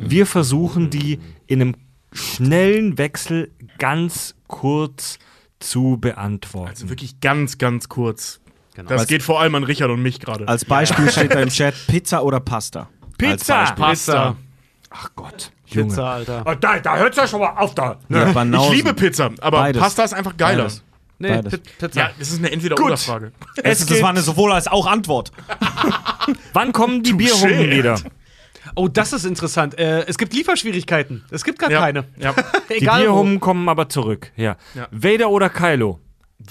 Wir 0.00 0.26
versuchen 0.26 0.90
die 0.90 1.20
in 1.46 1.60
einem 1.60 1.74
schnellen 2.12 2.98
Wechsel 2.98 3.50
ganz 3.78 4.34
kurz 4.48 5.18
zu 5.58 5.98
beantworten. 6.00 6.68
Also 6.70 6.88
wirklich 6.88 7.20
ganz, 7.20 7.58
ganz 7.58 7.88
kurz. 7.88 8.40
Genau. 8.74 8.88
Das 8.90 9.02
Als- 9.02 9.08
geht 9.08 9.22
vor 9.22 9.40
allem 9.40 9.54
an 9.54 9.64
Richard 9.64 9.90
und 9.90 10.02
mich 10.02 10.20
gerade. 10.20 10.46
Als 10.48 10.64
Beispiel 10.64 11.10
steht 11.10 11.34
da 11.34 11.40
im 11.40 11.48
Chat 11.50 11.74
Pizza 11.86 12.22
oder 12.22 12.40
Pasta. 12.40 12.88
Pizza! 13.18 13.64
Pasta. 13.72 14.36
Ach 14.90 15.10
Gott, 15.16 15.50
Junge. 15.66 15.88
Pizza, 15.88 16.10
Alter. 16.10 16.42
Oh, 16.46 16.54
da, 16.58 16.78
da 16.78 16.96
hört's 16.96 17.16
ja 17.16 17.26
schon 17.26 17.40
mal 17.40 17.54
auf 17.56 17.74
da. 17.74 17.98
Ja, 18.08 18.28
Ich 18.30 18.70
liebe 18.70 18.94
Pizza, 18.94 19.30
aber 19.40 19.58
Beides. 19.58 19.80
Pasta 19.82 20.04
ist 20.04 20.12
einfach 20.14 20.36
geiler. 20.36 20.64
Beides. 20.64 20.82
Nee, 21.18 21.28
Beides. 21.28 21.60
Ja, 21.94 22.10
das 22.18 22.28
ist 22.30 22.38
eine 22.38 22.50
Entweder-Oder-Frage. 22.52 23.32
Es 23.62 23.78
Das 23.78 23.86
geht, 23.88 24.02
war 24.02 24.10
eine 24.10 24.20
sowohl 24.20 24.52
als 24.52 24.68
auch 24.68 24.86
Antwort. 24.86 25.32
wann 26.52 26.72
kommen 26.72 27.02
die 27.02 27.14
Bierhumpen 27.14 27.70
wieder? 27.70 27.98
Oh, 28.74 28.88
das 28.88 29.12
ist 29.12 29.24
interessant. 29.24 29.78
Äh, 29.78 30.04
es 30.06 30.18
gibt 30.18 30.34
Lieferschwierigkeiten. 30.34 31.24
Es 31.30 31.44
gibt 31.44 31.58
gar 31.58 31.70
Ja. 31.70 31.80
keine. 31.80 32.04
Ja. 32.18 32.34
Die. 32.68 32.84
Bierhumpen 32.84 33.40
kommen 33.40 33.68
aber 33.68 33.88
zurück. 33.88 34.32
Ja. 34.36 34.56
Ja. 34.74 34.88
Vader 34.90 35.30
oder 35.30 35.48
Kylo? 35.48 36.00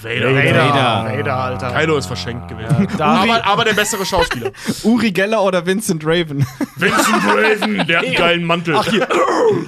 Vader. 0.02 0.34
Vader. 0.34 1.16
Vader, 1.16 1.36
Alter. 1.36 1.70
Kylo 1.72 1.96
ist 1.96 2.06
verschenkt 2.06 2.48
gewesen. 2.48 2.88
Aber, 3.00 3.46
aber 3.46 3.64
der 3.64 3.72
bessere 3.72 4.04
Schauspieler. 4.04 4.52
Uri 4.82 5.10
Geller 5.10 5.42
oder 5.42 5.64
Vincent 5.64 6.02
Raven? 6.04 6.46
Vincent 6.76 7.24
Raven, 7.24 7.86
der 7.86 7.98
hat 7.98 8.06
einen 8.06 8.14
geilen 8.14 8.44
Mantel. 8.44 8.76
Ach, 8.76 8.86
hier. 8.86 9.08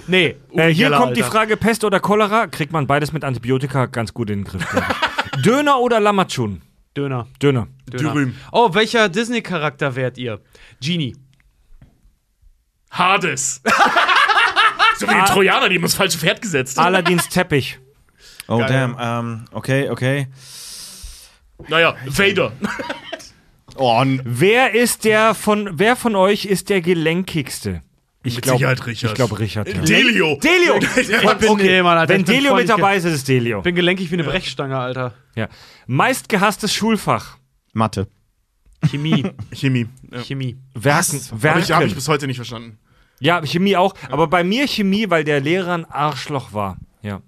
Nee. 0.07 0.36
Äh, 0.52 0.68
hier 0.68 0.86
Geller, 0.86 0.98
kommt 0.98 1.16
die 1.16 1.23
Alter. 1.23 1.32
Frage: 1.32 1.57
Pest 1.57 1.84
oder 1.84 2.00
Cholera? 2.00 2.47
Kriegt 2.47 2.73
man 2.73 2.86
beides 2.86 3.12
mit 3.12 3.24
Antibiotika 3.24 3.86
ganz 3.86 4.12
gut 4.12 4.28
in 4.31 4.40
den 4.40 4.44
Griff. 4.44 4.65
Döner 5.44 5.78
oder 5.81 6.00
Lammatschun? 6.00 6.62
Döner. 6.97 7.26
Döner. 7.40 7.68
Döner. 7.86 8.12
Dürüm. 8.12 8.34
Oh, 8.52 8.74
welcher 8.74 9.08
Disney-Charakter 9.08 9.97
wärt 9.97 10.18
ihr? 10.18 10.40
Genie. 10.81 11.16
Hades. 12.90 13.62
so 14.98 15.08
wie 15.08 15.15
die 15.15 15.32
Trojaner, 15.32 15.68
die 15.68 15.76
haben 15.76 15.82
das 15.82 15.94
falsche 15.94 16.18
Pferd 16.18 16.42
gesetzt. 16.42 16.78
Aladins 16.78 17.28
Teppich. 17.28 17.78
Oh, 18.49 18.59
Geil. 18.59 18.68
damn. 18.68 18.97
Ähm, 18.99 19.44
okay, 19.52 19.91
okay. 19.91 20.27
Naja, 21.68 21.94
Vader. 22.07 22.52
Oh, 23.81 24.02
Wer 24.25 24.75
ist 24.75 25.05
der 25.05 25.35
von, 25.35 25.78
wer 25.78 25.94
von 25.94 26.17
euch 26.17 26.47
ist 26.47 26.68
der 26.68 26.81
gelenkigste? 26.81 27.83
Ich 28.25 28.35
Mit 28.35 28.43
glaub- 28.43 28.57
Sicherheit 28.59 28.85
Richard. 28.86 29.12
Ich 29.12 29.15
glaube 29.15 29.39
Richard. 29.39 29.68
Ja. 29.68 29.81
Delio. 29.83 30.36
Delio! 30.43 30.81
Ich 30.97 31.39
bin, 31.39 31.57
nee, 31.59 31.81
Mann, 31.83 31.97
Alter, 31.97 32.12
Wenn 32.15 32.23
ich 32.23 32.27
bin 32.27 32.35
Delio 32.35 32.57
mit 32.57 32.68
dabei 32.68 32.97
ist, 32.97 33.05
ist 33.05 33.12
es 33.15 33.25
Delio. 33.25 33.59
Ich 33.59 33.62
bin 33.65 33.77
gelenkig 33.77 34.10
wie 34.10 34.15
eine 34.15 34.25
Brechstange, 34.25 34.77
Alter. 34.77 35.15
Ja. 35.36 35.47
Meistgehasstes 35.86 36.75
Schulfach. 36.75 37.39
Mathe. 37.73 38.09
Chemie. 38.91 39.25
Chemie. 39.52 39.86
Ja. 40.10 40.23
Chemie. 40.23 40.57
Werken. 40.75 41.20
Habe 41.31 41.43
Werken. 41.43 41.60
ich, 41.62 41.70
hab 41.70 41.83
ich 41.85 41.94
bis 41.94 42.09
heute 42.09 42.27
nicht 42.27 42.36
verstanden. 42.36 42.78
ja, 43.20 43.41
Chemie 43.47 43.77
auch. 43.77 43.94
Aber 44.10 44.27
bei 44.27 44.43
mir 44.43 44.67
Chemie, 44.67 45.09
weil 45.09 45.23
der 45.23 45.39
Lehrer 45.41 45.75
ein 45.75 45.85
Arschloch 45.85 46.52
war. 46.52 46.78
Ja. 47.02 47.20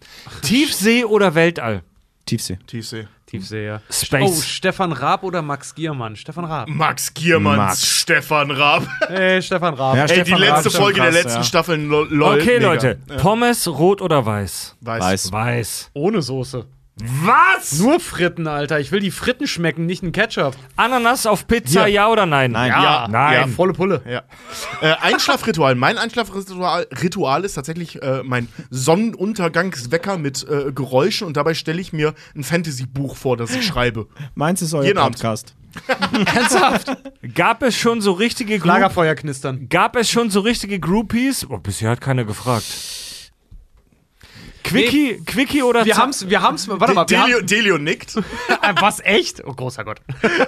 Tiefsee 0.42 1.04
oder 1.04 1.34
Weltall? 1.34 1.82
Tiefsee. 2.26 2.58
Tiefsee. 2.66 3.06
Tiefsee, 3.26 3.66
ja. 3.66 3.76
Oh, 3.88 3.92
Space. 3.92 4.44
Stefan 4.46 4.90
Raab 4.92 5.22
oder 5.22 5.40
Max 5.40 5.74
Giermann? 5.74 6.16
Stefan 6.16 6.44
Raab. 6.44 6.68
Max 6.68 7.14
Giermanns, 7.14 7.56
Max. 7.58 7.86
Stefan 7.86 8.50
Raab. 8.50 8.86
Hey, 9.08 9.40
Stefan 9.40 9.74
Raab. 9.74 9.96
Ja, 9.96 10.02
Ey, 10.02 10.08
die 10.08 10.14
Stefan 10.30 10.40
letzte 10.40 10.72
Raab, 10.72 10.82
Folge 10.82 11.00
der 11.00 11.10
krass, 11.10 11.22
letzten 11.22 11.38
ja. 11.38 11.44
Staffel, 11.44 11.78
lo- 11.80 12.04
lol. 12.04 12.40
Okay, 12.40 12.54
mega. 12.58 12.72
Leute. 12.72 12.98
Pommes, 13.18 13.68
rot 13.68 14.02
oder 14.02 14.26
weiß? 14.26 14.76
Weiß. 14.80 15.00
Weiß. 15.02 15.32
Weiß. 15.32 15.90
Ohne 15.94 16.22
Soße. 16.22 16.66
Was? 17.24 17.78
Nur 17.78 18.00
Fritten, 18.00 18.46
Alter. 18.46 18.80
Ich 18.80 18.92
will 18.92 19.00
die 19.00 19.10
Fritten 19.10 19.46
schmecken, 19.46 19.86
nicht 19.86 20.02
einen 20.02 20.12
Ketchup. 20.12 20.56
Ananas 20.76 21.26
auf 21.26 21.46
Pizza, 21.46 21.86
ja, 21.86 22.08
oder 22.08 22.26
nein? 22.26 22.52
Nein. 22.52 22.70
Ja. 22.70 23.08
Nein. 23.08 23.34
Ja, 23.34 23.46
Volle 23.46 23.72
Pulle. 23.72 24.02
Ja. 24.08 24.22
Äh, 24.80 24.94
Einschlafritual. 25.00 25.74
Mein 25.74 25.98
Einschlafritual 25.98 26.86
Ritual 27.02 27.44
ist 27.44 27.54
tatsächlich 27.54 28.02
äh, 28.02 28.22
mein 28.24 28.48
Sonnenuntergangswecker 28.70 30.18
mit 30.18 30.46
äh, 30.48 30.72
Geräuschen 30.72 31.26
und 31.26 31.36
dabei 31.36 31.54
stelle 31.54 31.80
ich 31.80 31.92
mir 31.92 32.14
ein 32.34 32.44
Fantasy-Buch 32.44 33.16
vor, 33.16 33.36
das 33.36 33.54
ich 33.54 33.66
schreibe. 33.66 34.06
Meins 34.34 34.62
ist 34.62 34.74
euer 34.74 34.84
Jeden. 34.84 34.98
Podcast. 35.00 35.54
Ernsthaft? 36.34 36.96
Gab 37.34 37.62
es 37.62 37.76
schon 37.76 38.00
so 38.00 38.12
richtige 38.12 38.58
Lagerfeuer 38.58 39.14
knistern. 39.14 39.68
Gab 39.68 39.96
es 39.96 40.10
schon 40.10 40.30
so 40.30 40.40
richtige 40.40 40.80
Groupies? 40.80 41.46
Oh, 41.48 41.58
bisher 41.58 41.90
hat 41.90 42.00
keiner 42.00 42.24
gefragt. 42.24 42.64
Quickie, 44.70 45.22
Quickie 45.26 45.62
oder 45.62 45.84
Wir 45.84 45.96
haben's, 45.96 46.28
wir 46.28 46.40
haben's, 46.42 46.68
warte 46.68 46.94
mal, 46.94 47.04
Delio, 47.04 47.40
Delio 47.42 47.78
nickt. 47.78 48.16
haben, 48.16 48.24
äh, 48.78 48.80
was, 48.80 49.00
echt? 49.00 49.42
Oh, 49.44 49.52
großer 49.52 49.84
Gott. 49.84 50.00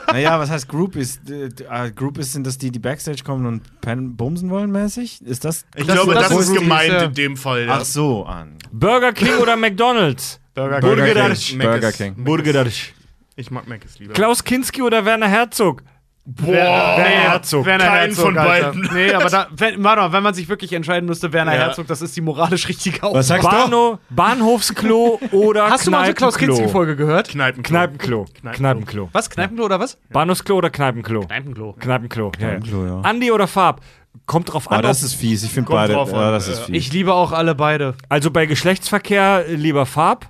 Naja, 0.09 0.39
was 0.39 0.51
heißt 0.51 0.68
Groupies? 0.68 1.20
D- 1.23 1.49
d- 1.49 1.65
äh, 1.70 1.91
Groupies 1.91 2.33
sind 2.33 2.47
das 2.47 2.59
die, 2.59 2.70
die 2.70 2.78
Backstage 2.78 3.23
kommen 3.25 3.47
und 3.47 3.81
pen 3.81 4.17
bumsen 4.17 4.51
wollen 4.51 4.70
mäßig? 4.70 5.23
Ist 5.23 5.44
das? 5.44 5.65
Ich 5.76 5.86
Das- 5.86 5.94
glaube, 5.97 6.15
das 6.15 6.28
das, 6.28 6.49
ist 6.49 6.55
gemeint 6.55 6.92
diese- 6.92 7.05
in 7.07 7.15
dem 7.15 7.36
Fall. 7.36 7.67
Ja. 7.67 7.78
Ach 7.81 7.84
so, 7.84 8.25
an. 8.25 8.57
Burger 8.73 9.12
King 9.12 9.36
oder 9.41 9.57
McDonald's? 9.57 10.41
Burger 10.55 10.81
Burger 10.81 11.05
King. 11.07 11.15
Darsch. 11.15 11.52
Mc's. 11.55 11.65
Burger 11.65 11.92
King. 11.92 12.15
Burger 12.25 12.52
Darsch. 12.52 12.92
Ich 13.36 13.51
mag 13.51 13.67
Mc's 13.67 13.99
lieber. 13.99 14.12
Klaus 14.12 14.44
Kinski 14.44 14.83
oder 14.83 15.05
Werner 15.07 15.28
Herzog? 15.28 15.83
Boah, 16.25 16.47
Werner 16.52 17.02
Herzog. 17.05 17.67
Werner 17.67 17.84
Keinen 17.86 18.07
Herzog, 18.10 18.25
von 18.26 18.39
Alter. 18.39 18.67
beiden. 18.73 18.91
Nee, 18.94 19.12
aber 19.12 19.28
da, 19.28 19.49
wenn, 19.57 19.83
warte 19.83 20.02
mal, 20.02 20.12
wenn 20.12 20.23
man 20.23 20.34
sich 20.34 20.49
wirklich 20.49 20.73
entscheiden 20.73 21.07
müsste, 21.09 21.33
Werner 21.33 21.52
Ja. 21.55 21.62
Herzog, 21.62 21.89
das 21.89 22.01
ist 22.01 22.17
die 22.17 22.20
moralisch 22.20 22.68
richtige 22.68 23.02
Auswahl. 23.02 23.18
Was 23.18 23.26
sagst 23.26 23.44
du? 23.44 23.51
Bahno, 23.51 23.99
Bahnhofsklo 24.10 25.18
oder 25.33 25.68
Hast 25.70 25.86
du 25.86 25.91
mal 25.91 25.99
unsere 25.99 26.15
Klaus? 26.15 26.36
Kinski-Folge 26.39 26.94
gehört? 26.97 27.28
Kneipenklo. 27.28 27.68
Kneipenklo. 27.76 28.25
Kneipenklo. 28.26 28.52
Kneipenklo. 28.57 29.09
Was? 29.12 29.31
Kneipenklo 29.31 29.65
oder 29.65 29.81
was? 29.81 29.99
Bahnhofsklo 30.10 30.57
oder 30.57 30.70
Kneipenklo? 30.70 31.20
Kneipenklo. 31.26 31.73
Kneipenklo. 31.78 32.26
Ja, 32.26 32.31
Kneipenklo, 32.49 32.86
ja. 32.86 32.91
ja. 32.97 33.01
Andi 33.02 33.33
oder 33.33 33.49
Farb? 33.49 33.81
Kommt 34.26 34.52
drauf 34.52 34.70
Ah, 34.70 34.76
an. 34.76 34.83
das 34.83 35.01
ob- 35.01 35.07
ist 35.07 35.15
fies. 35.15 35.42
Ich 35.42 35.51
finde 35.51 35.70
beide. 35.73 35.94
drauf 35.94 36.12
an. 36.15 36.20
Ja, 36.20 36.31
das 36.31 36.47
ist 36.47 36.60
fies. 36.60 36.76
Ich 36.76 36.92
liebe 36.92 37.12
auch 37.15 37.33
alle 37.33 37.55
beide. 37.55 37.94
also 38.09 38.31
bei 38.31 38.47
Geschlechtsverkehr 38.47 39.44
lieber 39.49 39.86
Farb. 39.86 40.26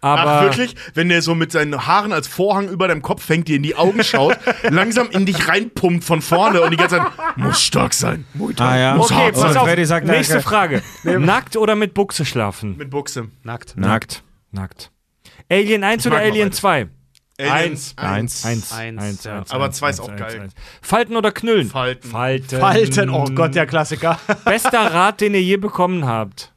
Aber 0.00 0.30
Ach, 0.30 0.42
wirklich? 0.42 0.76
Wenn 0.94 1.08
der 1.08 1.22
so 1.22 1.34
mit 1.34 1.50
seinen 1.52 1.86
Haaren 1.86 2.12
als 2.12 2.28
Vorhang 2.28 2.68
über 2.68 2.86
deinem 2.86 3.02
Kopf 3.02 3.28
hängt, 3.28 3.48
dir 3.48 3.56
in 3.56 3.62
die 3.62 3.76
Augen 3.76 4.04
schaut, 4.04 4.38
langsam 4.62 5.08
in 5.10 5.26
dich 5.26 5.48
reinpumpt 5.48 6.04
von 6.04 6.22
vorne 6.22 6.60
und 6.60 6.70
die 6.70 6.76
ganze 6.76 6.98
Zeit, 6.98 7.06
muss 7.36 7.62
stark 7.62 7.94
sein. 7.94 8.24
ah, 8.58 8.76
ja. 8.76 8.96
Okay, 8.96 9.26
Und 9.28 9.34
pass 9.34 9.56
auf. 9.56 9.68
Sagt, 9.86 10.06
Nächste. 10.06 10.40
Frage. 10.40 10.82
Nackt 11.04 11.56
oder 11.56 11.74
mit 11.74 11.94
Buchse 11.94 12.24
schlafen? 12.24 12.76
Mit 12.76 12.90
Buchse. 12.90 13.28
Nackt. 13.42 13.76
Nackt. 13.76 14.22
Nackt. 14.52 14.90
Alien 15.50 15.84
1 15.84 16.04
Ich 16.04 16.12
oder 16.12 16.20
Alien 16.20 16.48
eins. 16.48 16.56
2? 16.56 16.88
Aliens. 17.38 17.94
Eins. 17.96 18.44
Eins. 18.46 18.72
Eins, 18.72 19.24
ja. 19.24 19.44
Aber 19.50 19.70
zwei 19.70 19.90
ist 19.90 20.00
auch 20.00 20.14
geil. 20.16 20.48
Falten 20.80 21.16
oder 21.16 21.32
Knüllen? 21.32 21.68
Falten. 21.68 22.10
Falten. 22.10 22.60
Falten, 22.60 23.10
oh 23.10 23.26
Gott, 23.34 23.54
der 23.54 23.66
Klassiker. 23.66 24.18
Bester 24.44 24.92
Rat, 24.92 25.20
den 25.20 25.34
ihr 25.34 25.42
je 25.42 25.58
bekommen 25.58 26.06
habt. 26.06 26.54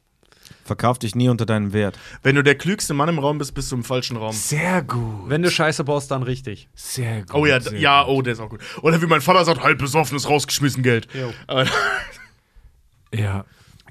Verkauf 0.64 0.98
dich 0.98 1.14
nie 1.14 1.28
unter 1.28 1.46
deinem 1.46 1.72
Wert. 1.72 1.98
Wenn 2.22 2.36
du 2.36 2.42
der 2.42 2.54
klügste 2.54 2.94
Mann 2.94 3.08
im 3.08 3.18
Raum 3.18 3.38
bist, 3.38 3.54
bist 3.54 3.72
du 3.72 3.76
im 3.76 3.84
falschen 3.84 4.16
Raum. 4.16 4.32
Sehr 4.32 4.82
gut. 4.82 5.28
Wenn 5.28 5.42
du 5.42 5.50
Scheiße 5.50 5.82
baust, 5.84 6.10
dann 6.10 6.22
richtig. 6.22 6.68
Sehr 6.74 7.22
gut. 7.22 7.34
Oh 7.34 7.46
ja, 7.46 7.60
sehr 7.60 7.78
ja, 7.78 8.02
gut. 8.04 8.12
oh, 8.12 8.22
der 8.22 8.32
ist 8.34 8.40
auch 8.40 8.48
gut. 8.50 8.60
Oder 8.82 9.00
wie 9.02 9.06
mein 9.06 9.20
Vater 9.20 9.44
sagt, 9.44 9.62
halb 9.62 9.78
besoffenes 9.78 10.28
rausgeschmissen 10.28 10.82
Geld. 10.82 11.08
Äh, 11.48 11.64
Ja. 13.12 13.44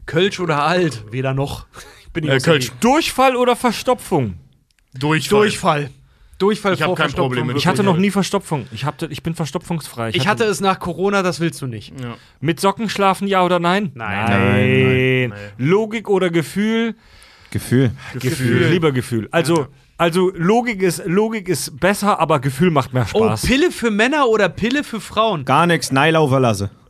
Kölsch 0.05 0.39
oder 0.39 0.63
alt? 0.63 1.03
Weder 1.11 1.33
noch. 1.33 1.67
Ich 2.01 2.09
bin 2.11 2.23
nicht 2.23 2.33
äh, 2.33 2.39
Kölsch. 2.39 2.71
Durchfall 2.79 3.35
oder 3.35 3.55
Verstopfung? 3.55 4.35
Durchfall. 4.93 5.39
Durchfall. 5.41 5.89
Durchfall 6.39 6.73
Ich 6.73 6.81
hab 6.81 6.87
vor 6.87 6.95
kein 6.95 7.03
Verstopfung, 7.09 7.29
Problem 7.29 7.47
mit 7.47 7.57
Ich 7.57 7.67
hatte 7.67 7.83
noch 7.83 7.97
nie 7.97 8.11
Verstopfung. 8.11 8.65
Ich, 8.71 8.85
hatte, 8.85 9.07
ich 9.11 9.21
bin 9.21 9.35
verstopfungsfrei. 9.35 10.11
Ich 10.13 10.27
hatte 10.27 10.45
es 10.45 10.61
nach 10.61 10.79
Corona, 10.79 11.21
das 11.21 11.39
willst 11.39 11.61
du 11.61 11.67
nicht. 11.67 11.93
Ja. 12.01 12.15
Mit 12.39 12.59
Socken 12.61 12.89
schlafen, 12.89 13.27
ja 13.27 13.43
oder 13.43 13.59
nein? 13.59 13.91
Nein. 13.93 14.25
Nein. 14.25 14.29
Nein, 14.31 15.29
nein. 15.29 15.39
Logik 15.57 16.09
oder 16.09 16.29
Gefühl? 16.29 16.95
Gefühl. 17.51 17.91
Gefühl. 18.19 18.67
Lieber 18.67 18.91
Gefühl. 18.93 19.27
Also, 19.31 19.67
also 19.97 20.31
Logik, 20.33 20.81
ist, 20.81 21.03
Logik 21.05 21.49
ist 21.49 21.77
besser, 21.79 22.19
aber 22.19 22.39
Gefühl 22.39 22.71
macht 22.71 22.93
mehr 22.93 23.05
Oh, 23.13 23.25
Spaß. 23.25 23.41
Pille 23.41 23.69
für 23.71 23.91
Männer 23.91 24.27
oder 24.27 24.47
Pille 24.47 24.85
für 24.85 25.01
Frauen? 25.01 25.43
Gar 25.43 25.67
nichts. 25.67 25.91
Neila 25.91 26.25
verlasse. 26.27 26.69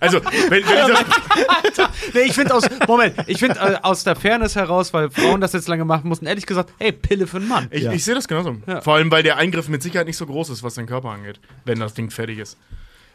Also, 0.00 0.20
wenn, 0.24 0.50
wenn 0.50 0.62
ich 0.62 2.14
Nee, 2.14 2.20
ich 2.22 2.32
finde 2.32 2.54
aus, 2.54 2.64
Moment, 2.88 3.14
ich 3.26 3.38
finde 3.38 3.58
äh, 3.60 3.76
aus 3.82 4.02
der 4.04 4.16
Fairness 4.16 4.56
heraus, 4.56 4.92
weil 4.92 5.10
Frauen 5.10 5.40
das 5.40 5.52
jetzt 5.52 5.68
lange 5.68 5.84
machen 5.84 6.08
mussten, 6.08 6.26
ehrlich 6.26 6.46
gesagt, 6.46 6.72
hey, 6.78 6.92
Pille 6.92 7.26
für 7.26 7.36
einen 7.36 7.48
Mann. 7.48 7.68
ich, 7.70 7.82
Ja. 7.82 7.92
ich 7.92 8.04
sehe 8.04 8.14
das 8.14 8.26
genauso. 8.26 8.56
Ja. 8.66 8.80
Vor 8.80 8.94
allem, 8.94 9.10
weil 9.10 9.22
der 9.22 9.36
Eingriff 9.36 9.68
mit 9.68 9.82
Sicherheit 9.82 10.06
nicht 10.06 10.16
so 10.16 10.26
groß 10.26 10.50
ist, 10.50 10.62
was 10.62 10.74
den 10.74 10.86
Körper 10.86 11.10
angeht, 11.10 11.38
wenn 11.64 11.78
das 11.78 11.94
Ding 11.94 12.10
fertig 12.10 12.38
ist. 12.38 12.56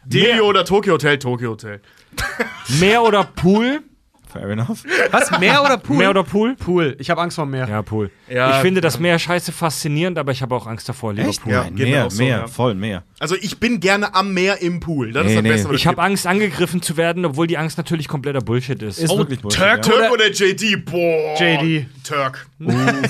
Delio 0.04 0.46
oder 0.46 0.64
Tokyo 0.64 0.94
Hotel, 0.94 1.18
Tokyo 1.18 1.50
Hotel. 1.50 1.80
Meer 2.80 3.02
oder 3.02 3.24
Pool? 3.24 3.80
Fair 4.30 4.48
enough. 4.50 4.82
Was, 5.12 5.38
Meer 5.38 5.62
oder 5.62 5.78
Pool? 5.78 5.96
Meer 5.96 6.10
oder 6.10 6.24
Pool? 6.24 6.56
Pool. 6.56 6.96
Ich 6.98 7.10
habe 7.10 7.20
Angst 7.20 7.36
vor 7.36 7.46
Meer. 7.46 7.68
Ja, 7.68 7.82
Pool. 7.82 8.10
Ja, 8.28 8.50
ich 8.50 8.56
finde 8.56 8.80
das 8.80 8.98
Meer 8.98 9.18
scheiße 9.18 9.52
faszinierend, 9.52 10.18
aber 10.18 10.32
ich 10.32 10.42
habe 10.42 10.54
auch 10.54 10.66
Angst 10.66 10.88
davor. 10.88 11.12
Lieber 11.14 11.30
Pool. 11.30 11.52
Ja, 11.52 11.64
Nein, 11.64 11.74
mehr, 11.74 12.06
auch 12.06 12.10
so, 12.10 12.22
mehr, 12.22 12.38
ja. 12.38 12.46
voll 12.48 12.74
mehr. 12.74 13.04
Also, 13.20 13.36
ich 13.36 13.58
bin 13.60 13.80
gerne 13.80 14.14
am 14.14 14.34
Meer 14.34 14.60
im 14.60 14.80
Pool. 14.80 15.12
Das 15.12 15.22
ist 15.24 15.28
Nee, 15.28 15.34
das 15.36 15.42
nee. 15.44 15.48
Beste, 15.50 15.68
was 15.68 15.76
Ich 15.76 15.86
habe 15.86 16.02
Angst, 16.02 16.26
angegriffen 16.26 16.82
zu 16.82 16.96
werden, 16.96 17.24
obwohl 17.24 17.46
die 17.46 17.56
Angst 17.56 17.78
natürlich 17.78 18.08
kompletter 18.08 18.40
Bullshit 18.40 18.82
ist. 18.82 18.98
Ist 18.98 19.10
Oh, 19.10 19.18
wirklich 19.18 19.40
Bullshit, 19.40 19.60
Turk, 19.60 19.86
ja. 19.86 19.92
Turk 19.92 20.10
oder 20.12 20.30
JD? 20.30 20.84
Boah. 20.84 21.34
JD. 21.38 21.86
Turk. 22.02 22.46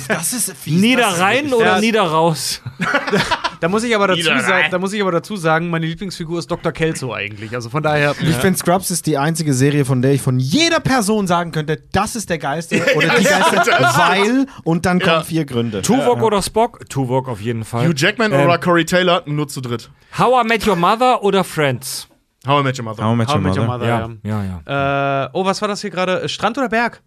Das 0.08 0.32
ist 0.32 0.52
fies. 0.56 0.80
Niederrhein 0.80 1.52
oder 1.52 1.64
Ja. 1.76 1.80
Niederraus? 1.80 2.62
Da 3.60 3.68
muss 3.68 3.82
ich 3.84 3.94
aber 3.94 4.08
dazu 4.08 4.22
sagen, 4.22 4.68
da 4.70 4.78
muss 4.78 4.92
ich 4.92 5.00
aber 5.00 5.12
dazu 5.12 5.36
sagen, 5.36 5.70
meine 5.70 5.86
Lieblingsfigur 5.86 6.38
ist 6.38 6.50
Dr. 6.50 6.72
Kelso 6.72 7.12
eigentlich. 7.14 7.54
Also 7.54 7.70
von 7.70 7.82
daher. 7.82 8.14
Ich 8.20 8.36
finde, 8.36 8.58
Scrubs 8.58 8.90
ist 8.90 9.06
die 9.06 9.16
einzige 9.18 9.54
Serie, 9.54 9.84
von 9.84 10.02
der 10.02 10.12
ich 10.12 10.22
von 10.22 10.38
jeder 10.38 10.80
Person 10.80 11.26
sagen 11.26 11.52
könnte, 11.52 11.82
das 11.92 12.16
ist 12.16 12.28
der 12.30 12.38
geilste 12.38 12.82
oder 12.96 13.08
die 13.18 13.24
geilste, 13.24 13.56
weil 13.56 14.46
und 14.64 14.86
dann 14.86 15.00
kommen 15.00 15.12
Ja. 15.16 15.22
vier 15.22 15.44
Gründe. 15.44 15.82
Tuvok 15.82 16.22
oder 16.22 16.42
Spock? 16.42 16.88
Tuvok 16.88 17.28
auf 17.28 17.40
jeden 17.40 17.64
Fall. 17.64 17.86
Hugh 17.88 17.94
Jackman 17.96 18.32
Ähm, 18.32 18.40
oder 18.44 18.58
Corey 18.58 18.84
Taylor, 18.84 19.22
nur 19.26 19.48
zu 19.48 19.60
dritt. 19.60 19.90
How 20.18 20.44
I 20.44 20.46
Met 20.48 20.66
Your 20.66 20.76
Mother 20.76 21.22
oder 21.22 21.44
Friends? 21.44 22.08
How 22.46 22.60
I 22.60 22.64
Met 22.64 22.78
Your 22.78 22.84
Mother. 22.84 23.04
How 23.04 23.12
I 23.14 23.16
Met 23.16 23.28
How 23.28 23.34
Your 23.34 23.40
I 23.40 23.44
Met 23.44 23.56
Your 23.56 23.66
Mother. 23.66 23.86
Mother, 24.08 24.16
Ja, 24.22 24.42
ja. 24.42 24.60
ja. 24.66 25.24
Äh, 25.24 25.30
oh, 25.32 25.44
was 25.44 25.60
war 25.60 25.68
das 25.68 25.80
hier 25.80 25.90
gerade? 25.90 26.28
Strand 26.28 26.58
oder 26.58 26.68
Berg? 26.68 27.02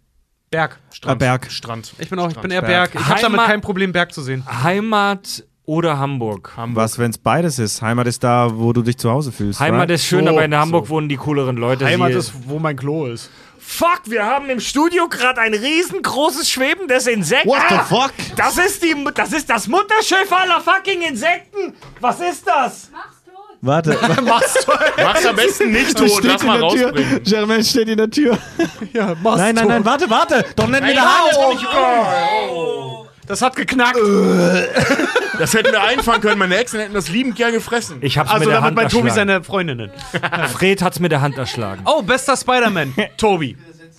Berg. 0.50 0.78
Strand. 0.90 1.18
Berg. 1.20 1.50
Strand. 1.50 1.92
Ich 1.98 2.10
bin 2.10 2.18
auch, 2.18 2.28
ich 2.28 2.36
bin 2.36 2.50
eher 2.50 2.60
Berg. 2.60 2.92
Berg. 2.92 3.04
Ich 3.04 3.08
habe 3.08 3.20
damit 3.22 3.40
kein 3.42 3.60
Problem, 3.60 3.92
Berg 3.92 4.12
zu 4.12 4.20
sehen. 4.20 4.44
Heimat 4.64 5.44
oder 5.70 5.98
Hamburg? 5.98 6.52
Was, 6.56 6.98
wenn 6.98 7.10
es 7.12 7.18
beides 7.18 7.60
ist? 7.60 7.80
Heimat 7.80 8.08
ist 8.08 8.24
da, 8.24 8.48
wo 8.52 8.72
du 8.72 8.82
dich 8.82 8.98
zu 8.98 9.08
Hause 9.10 9.30
fühlst. 9.30 9.60
Heimat 9.60 9.82
right? 9.82 9.90
ist 9.92 10.04
schön, 10.04 10.24
So, 10.26 10.30
aber 10.32 10.44
in 10.44 10.54
Hamburg 10.54 10.86
so. 10.86 10.90
wohnen 10.90 11.08
die 11.08 11.16
cooleren 11.16 11.56
Leute. 11.56 11.84
Heimat 11.86 12.10
ist, 12.10 12.32
wo 12.48 12.58
mein 12.58 12.74
Klo 12.76 13.06
ist. 13.06 13.30
Fuck, 13.60 14.00
wir 14.06 14.24
haben 14.26 14.50
im 14.50 14.58
Studio 14.58 15.06
gerade 15.08 15.40
ein 15.40 15.54
riesengroßes 15.54 16.50
schwebendes 16.50 17.06
Insekt. 17.06 17.46
What 17.46 17.62
the 17.68 17.76
Ah, 17.76 17.84
fuck? 17.84 18.12
Das 18.34 18.58
ist, 18.58 18.82
die, 18.82 18.96
das 19.14 19.32
ist 19.32 19.48
das 19.48 19.68
Mutterschiff 19.68 20.32
aller 20.32 20.60
fucking 20.60 21.02
Insekten. 21.02 21.74
Was 22.00 22.18
ist 22.20 22.44
das? 22.48 22.90
Warte. 23.60 23.96
Mach's 24.24 25.26
am 25.26 25.36
besten 25.36 25.70
nicht 25.70 25.96
tot, 25.96 26.24
lass 26.24 26.42
mal 26.42 26.58
rausbringen. 26.60 27.22
Germain 27.22 27.62
steht 27.62 27.88
in 27.90 27.98
der 27.98 28.10
Tür. 28.10 28.36
Ja, 28.92 29.14
mach's 29.22 29.36
Nein, 29.38 29.54
nein, 29.54 29.68
nein, 29.68 29.84
warte, 29.84 30.10
warte. 30.10 30.44
Doch 30.56 30.66
nicht 30.66 30.82
mit 30.82 30.96
der 30.96 31.04
Hand. 31.04 31.30
Das 33.30 33.42
hat 33.42 33.54
geknackt. 33.54 33.96
Das 35.38 35.54
hätten 35.54 35.72
wir 35.72 35.82
einfangen 35.82 36.20
können. 36.20 36.38
Meine 36.38 36.54
Exen 36.58 36.80
hätten 36.80 36.92
das 36.92 37.08
liebend 37.08 37.34
gern 37.34 37.52
gefressen. 37.52 37.96
Ich 38.02 38.18
hab's 38.18 38.30
Also 38.30 38.40
mit 38.44 38.48
der 38.52 38.60
damit 38.60 38.78
Hand 38.78 38.92
bei 38.92 38.94
Tobi 38.94 39.10
seine 39.10 39.42
Freundinnen. 39.42 39.90
Fred 40.52 40.82
hat's 40.82 41.00
mit 41.00 41.12
der 41.12 41.22
Hand 41.22 41.38
erschlagen. 41.38 41.80
Oh, 41.86 42.02
bester 42.02 42.36
Spider-Man. 42.36 42.92
Tobi. 43.16 43.56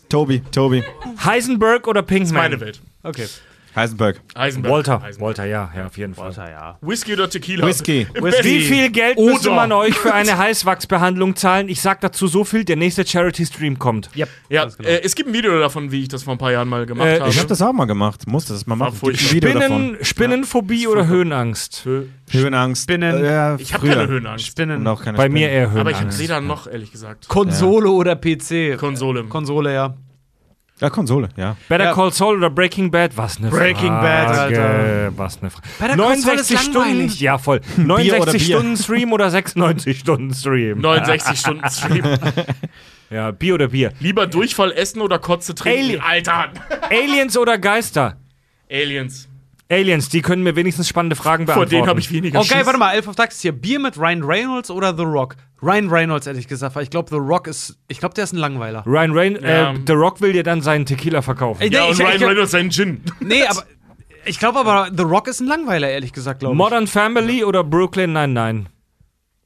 Tobi, 0.07 0.41
Tobi. 0.51 0.83
Heisenberg 1.23 1.87
oder 1.87 2.03
Pinkman? 2.03 2.43
Meine 2.43 2.59
Welt. 2.59 2.79
Okay. 3.01 3.25
Heisenberg. 3.75 4.21
Eisenberg. 4.35 4.71
Walter. 4.73 5.01
Eisenberg. 5.01 5.19
Walter, 5.21 5.45
ja, 5.45 5.71
ja, 5.75 5.85
auf 5.85 5.97
jeden 5.97 6.13
Fall. 6.13 6.33
ja. 6.37 6.77
Whisky 6.81 7.13
oder 7.13 7.29
Tequila? 7.29 7.65
Whisky. 7.65 8.05
Whisky. 8.19 8.43
Wie 8.43 8.59
viel 8.61 8.89
Geld 8.91 9.17
müsste 9.17 9.47
Oder- 9.49 9.55
man 9.55 9.71
euch 9.71 9.95
für 9.97 10.13
eine 10.13 10.37
Heißwachsbehandlung 10.37 11.35
zahlen? 11.35 11.69
Ich 11.69 11.81
sag 11.81 12.01
dazu 12.01 12.27
so 12.27 12.43
viel, 12.43 12.65
der 12.65 12.75
nächste 12.75 13.05
Charity-Stream 13.05 13.79
kommt. 13.79 14.09
Yep. 14.15 14.29
Ja, 14.49 14.65
genau. 14.65 14.89
äh, 14.89 15.01
es 15.03 15.15
gibt 15.15 15.29
ein 15.29 15.33
Video 15.33 15.57
davon, 15.59 15.91
wie 15.91 16.01
ich 16.01 16.07
das 16.09 16.23
vor 16.23 16.33
ein 16.33 16.37
paar 16.37 16.51
Jahren 16.51 16.67
mal 16.67 16.85
gemacht 16.85 17.07
Äh, 17.07 17.19
habe. 17.19 17.29
Ich 17.29 17.37
habe 17.37 17.47
das 17.47 17.61
auch 17.61 17.73
mal 17.73 17.85
gemacht. 17.85 18.27
Musste 18.27 18.53
das 18.53 18.67
mal 18.67 18.75
machen. 18.75 19.15
Spinnen, 19.15 19.59
davon. 19.59 19.97
Spinnenphobie 20.01 20.87
oder 20.87 21.07
Höhenangst? 21.07 21.85
Höhenangst. 22.29 22.83
Spinnen. 22.83 23.23
Äh, 23.23 23.25
ja, 23.31 23.55
ich 23.57 23.73
habe 23.73 23.87
keine 23.87 24.07
Höhenangst. 24.07 24.45
Spinnen. 24.47 24.81
Und 24.81 24.87
auch 24.87 25.03
keine 25.03 25.17
Bei 25.17 25.29
mir 25.29 25.47
Spinnen. 25.47 25.71
eher 25.73 25.79
Aber 25.79 25.91
ich 25.91 25.97
Höhenangst. 25.97 26.17
sehe 26.17 26.27
da 26.27 26.41
noch, 26.41 26.67
ehrlich 26.67 26.91
gesagt. 26.91 27.27
Konsole 27.27 27.89
oder 27.89 28.15
PC? 28.15 28.77
Konsole. 28.77 29.23
Konsole, 29.25 29.73
ja. 29.73 29.95
Ja, 30.81 30.89
Konsole, 30.89 31.29
ja. 31.37 31.55
Better 31.69 31.85
Ja. 31.85 31.93
Call 31.93 32.11
Saul 32.11 32.37
oder 32.37 32.49
Breaking 32.49 32.89
Bad? 32.89 33.15
Was 33.15 33.37
eine 33.37 33.49
Breaking 33.49 33.87
Frage. 33.89 34.01
Bad, 34.27 34.37
Alter. 34.37 35.11
Was 35.15 35.39
eine 35.41 35.49
Frage. 35.51 35.67
Better 35.79 35.95
Call 35.95 35.97
Saul 35.97 36.35
69 36.35 36.55
ist 36.55 36.63
Stunden. 36.63 36.79
langweilig. 36.89 37.19
Ja, 37.21 37.37
voll. 37.37 37.61
oder 37.77 37.83
69 37.85 38.47
Bier? 38.47 38.57
Stunden 38.57 38.77
Stream 38.77 39.13
oder 39.13 39.29
96 39.29 39.99
Stunden 39.99 40.33
Stream? 40.33 40.79
69 40.81 41.39
Stunden 41.39 41.69
Stream. 41.69 42.03
Ja, 43.11 43.29
Bier 43.31 43.55
oder 43.55 43.67
Bier. 43.67 43.91
Lieber 43.99 44.25
Durchfall 44.25 44.71
essen 44.71 45.01
oder 45.01 45.19
Kotze 45.19 45.53
trinken? 45.53 45.81
Alien. 45.81 46.01
Alter. 46.01 46.51
Aliens 46.89 47.37
oder 47.37 47.57
Geister? 47.57 48.15
Aliens. 48.71 49.27
Aliens, 49.71 50.09
die 50.09 50.21
können 50.21 50.43
mir 50.43 50.55
wenigstens 50.55 50.87
spannende 50.89 51.15
Fragen 51.15 51.45
Vor 51.45 51.55
beantworten. 51.55 51.69
denen 51.71 51.87
habe 51.87 51.99
ich 51.99 52.11
weniger 52.11 52.39
Okay, 52.39 52.55
Schiss. 52.57 52.65
warte 52.65 52.77
mal, 52.79 52.93
Elf 52.93 53.07
of 53.07 53.15
Dax 53.15 53.35
ist 53.35 53.41
hier 53.41 53.53
Bier 53.53 53.79
mit 53.79 53.97
Ryan 53.97 54.21
Reynolds 54.23 54.69
oder 54.69 54.95
The 54.95 55.03
Rock? 55.03 55.35
Ryan 55.63 55.89
Reynolds, 55.89 56.27
ehrlich 56.27 56.47
gesagt, 56.47 56.75
weil 56.75 56.83
ich 56.83 56.89
glaube, 56.89 57.09
The 57.09 57.17
Rock 57.17 57.47
ist, 57.47 57.77
ich 57.87 57.99
glaube, 57.99 58.13
der 58.15 58.23
ist 58.25 58.33
ein 58.33 58.37
Langweiler. 58.37 58.83
Ryan 58.85 59.11
Rain, 59.17 59.39
Ja. 59.41 59.71
äh, 59.71 59.75
The 59.87 59.93
Rock 59.93 60.19
will 60.21 60.33
dir 60.33 60.43
dann 60.43 60.61
seinen 60.61 60.85
Tequila 60.85 61.21
verkaufen. 61.21 61.61
Ey, 61.61 61.71
Ja, 61.71 61.85
und 61.85 61.93
ich- 61.93 61.99
Ryan 61.99 62.15
ich- 62.15 62.23
Reynolds 62.23 62.51
seinen 62.51 62.69
Gin. 62.71 63.01
Nee, 63.19 63.43
aber 63.47 63.63
ich 64.25 64.39
glaube 64.39 64.59
aber, 64.59 64.89
The 64.95 65.03
Rock 65.03 65.27
ist 65.27 65.39
ein 65.39 65.47
Langweiler, 65.47 65.89
ehrlich 65.89 66.11
gesagt, 66.13 66.39
glaube 66.41 66.53
ich. 66.55 66.57
Modern 66.57 66.87
Family 66.87 67.43
oder 67.43 67.63
Brooklyn 67.63 68.11
99? 68.13 68.67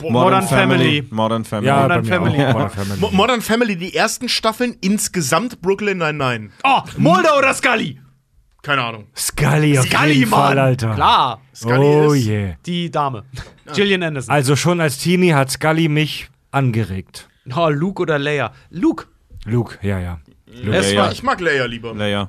Modern 0.01 0.45
Family. 0.47 1.07
Modern 1.09 1.45
Family. 1.45 1.67
Ja, 1.67 1.81
Modern 1.83 2.03
Family. 2.05 2.43
Auch. 2.45 2.53
Modern 2.53 2.69
Family. 2.69 2.99
Mo- 2.99 3.11
Modern 3.11 3.41
Family, 3.41 3.75
die 3.77 3.95
ersten 3.95 4.27
Staffeln 4.27 4.75
insgesamt 4.81 5.61
Brooklyn 5.61 5.97
Nine-Nine. 5.99 6.49
Oh, 6.65 6.81
Mulder 6.97 7.37
oder 7.37 7.53
Scully? 7.53 8.01
Keine 8.65 8.81
Ahnung. 8.83 9.05
Scully 9.15 9.77
auf 9.77 9.85
Scully, 9.85 10.13
jeden 10.13 10.29
Fall, 10.31 10.55
Mann. 10.55 10.65
Alter. 10.65 10.95
Klar. 10.95 11.41
Scully 11.55 11.85
oh 11.85 12.13
ist- 12.13 12.25
yeah. 12.25 12.55
Die 12.65 12.89
Dame. 12.89 13.23
Gillian 13.75 14.01
Anderson. 14.01 14.33
Also 14.33 14.55
schon 14.55 14.81
als 14.81 14.97
Teenie 14.97 15.33
hat 15.35 15.51
Scully 15.51 15.87
mich 15.87 16.29
angeregt. 16.49 17.29
Oh, 17.55 17.69
Luke 17.69 18.01
oder 18.01 18.17
Leia? 18.17 18.53
Luke. 18.71 19.05
Luke, 19.45 19.77
ja, 19.83 19.99
ja. 19.99 20.19
Ja, 20.51 20.71
war, 20.73 20.81
ja. 20.81 21.11
Ich 21.11 21.21
mag 21.21 21.39
Leia 21.41 21.65
lieber. 21.65 21.93
Leia. 21.93 22.27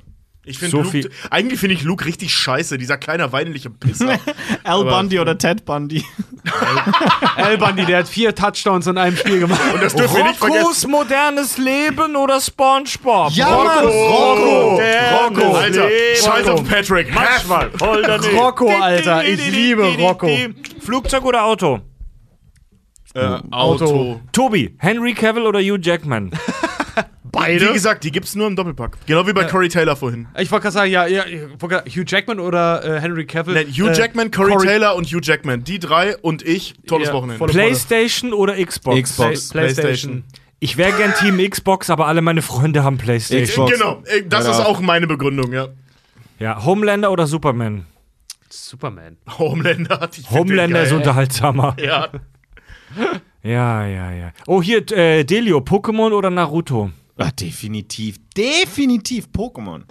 Ich 0.48 0.58
finde 0.60 0.70
So 0.70 0.76
Luke, 0.78 0.90
viel- 0.90 1.10
eigentlich 1.30 1.58
finde 1.58 1.74
ich 1.74 1.82
Luke 1.82 2.04
richtig 2.04 2.32
scheiße, 2.32 2.78
dieser 2.78 2.96
kleine 2.98 3.32
weinerliche 3.32 3.68
Pisser. 3.68 4.18
Al 4.64 4.84
Bundy 4.84 5.18
oder 5.18 5.36
Ted 5.38 5.64
Bundy. 5.64 6.04
Al 7.34 7.58
Bundy, 7.58 7.84
der 7.84 7.98
hat 7.98 8.08
vier 8.08 8.32
Touchdowns 8.32 8.86
in 8.86 8.96
einem 8.96 9.16
Spiel 9.16 9.40
gemacht. 9.40 9.60
Und 9.74 9.82
das 9.82 9.94
dürfen 9.96 10.16
wir 10.18 10.24
nicht 10.24 10.36
vergessen. 10.38 10.62
Roccos 10.62 10.86
modernes 10.86 11.58
Leben 11.58 12.14
oder 12.14 12.40
Spongebob? 12.40 13.32
Ja, 13.32 13.50
Mann! 13.50 13.86
Rocco, 13.86 14.76
Der 14.78 15.12
Rocco, 15.12 15.56
Alter, 15.56 15.88
Leben. 15.88 16.22
scheiß 16.24 16.46
auf 16.48 16.64
Patrick. 16.68 17.12
Manchmal. 17.12 17.70
Rocco, 18.36 18.68
Alter, 18.80 19.24
ich 19.24 19.50
liebe 19.50 19.82
Rocco. 19.98 20.28
Flugzeug 20.80 21.24
oder 21.24 21.44
Auto? 21.44 21.80
Äh, 23.14 23.38
Auto. 23.50 24.20
Tobi, 24.30 24.76
Henry 24.78 25.14
Cavill 25.14 25.44
oder 25.46 25.58
Hugh 25.60 25.78
Jackman? 25.80 26.30
Wie 27.32 27.72
gesagt, 27.72 28.04
die 28.04 28.10
gibt's 28.10 28.34
nur 28.34 28.46
im 28.46 28.56
Doppelpack. 28.56 28.98
Genau 29.06 29.26
wie 29.26 29.32
bei 29.32 29.44
Corey 29.44 29.68
Taylor 29.68 29.96
vorhin. 29.96 30.26
Ich 30.38 30.50
wollte 30.50 30.64
gerade 30.64 30.74
sagen, 30.74 30.90
ja, 30.90 31.06
ja, 31.06 31.24
grad- 31.58 31.86
Hugh 31.88 32.04
Jackman 32.06 32.40
oder 32.40 32.84
äh, 32.96 33.00
Henry 33.00 33.26
Cavill? 33.26 33.54
Nein, 33.54 33.68
Hugh 33.68 33.90
Äh, 33.90 33.98
Jackman, 33.98 34.30
Corey, 34.30 34.56
Taylor 34.66 34.94
und 34.96 35.06
Hugh 35.06 35.20
Jackman. 35.22 35.64
Die 35.64 35.78
drei 35.78 36.16
und 36.18 36.42
ich, 36.42 36.74
tolles 36.86 37.08
Ja, 37.08 37.14
Wochenende. 37.14 37.44
Playstation 37.46 38.32
oder 38.32 38.54
Xbox? 38.54 39.02
Xbox. 39.02 39.48
Play 39.50 39.60
PlayStation. 39.72 40.24
Ich 40.58 40.76
wäre 40.76 40.92
gern 40.96 41.12
Team 41.14 41.38
Xbox, 41.50 41.90
aber 41.90 42.06
alle 42.06 42.22
meine 42.22 42.42
Freunde 42.42 42.82
haben 42.82 42.96
Playstation. 42.98 43.66
Xbox. 43.66 43.72
Genau, 43.72 44.02
äh, 44.06 44.22
das 44.26 44.46
ist 44.48 44.60
auch 44.60 44.80
meine 44.80 45.06
Begründung, 45.06 45.52
ja. 45.52 45.68
Ja, 46.38 46.64
Homelander 46.64 47.10
oder 47.12 47.26
Superman? 47.26 47.86
Superman. 48.48 49.16
Homelander. 49.38 50.08
Ich 50.12 50.16
find 50.26 50.30
Homelander 50.30 50.82
ist 50.82 50.92
unterhaltsamer. 50.92 51.76
Ja, 51.82 52.08
Ja, 53.42 53.86
ja, 53.86 54.10
ja. 54.12 54.32
Oh, 54.46 54.62
hier, 54.62 54.90
äh, 54.92 55.24
Delio, 55.24 55.58
Pokémon 55.58 56.12
oder 56.12 56.30
Naruto? 56.30 56.90
Ah, 57.18 57.30
definitiv. 57.30 58.16
Definitiv 58.36 59.28
Pokémon. 59.34 59.82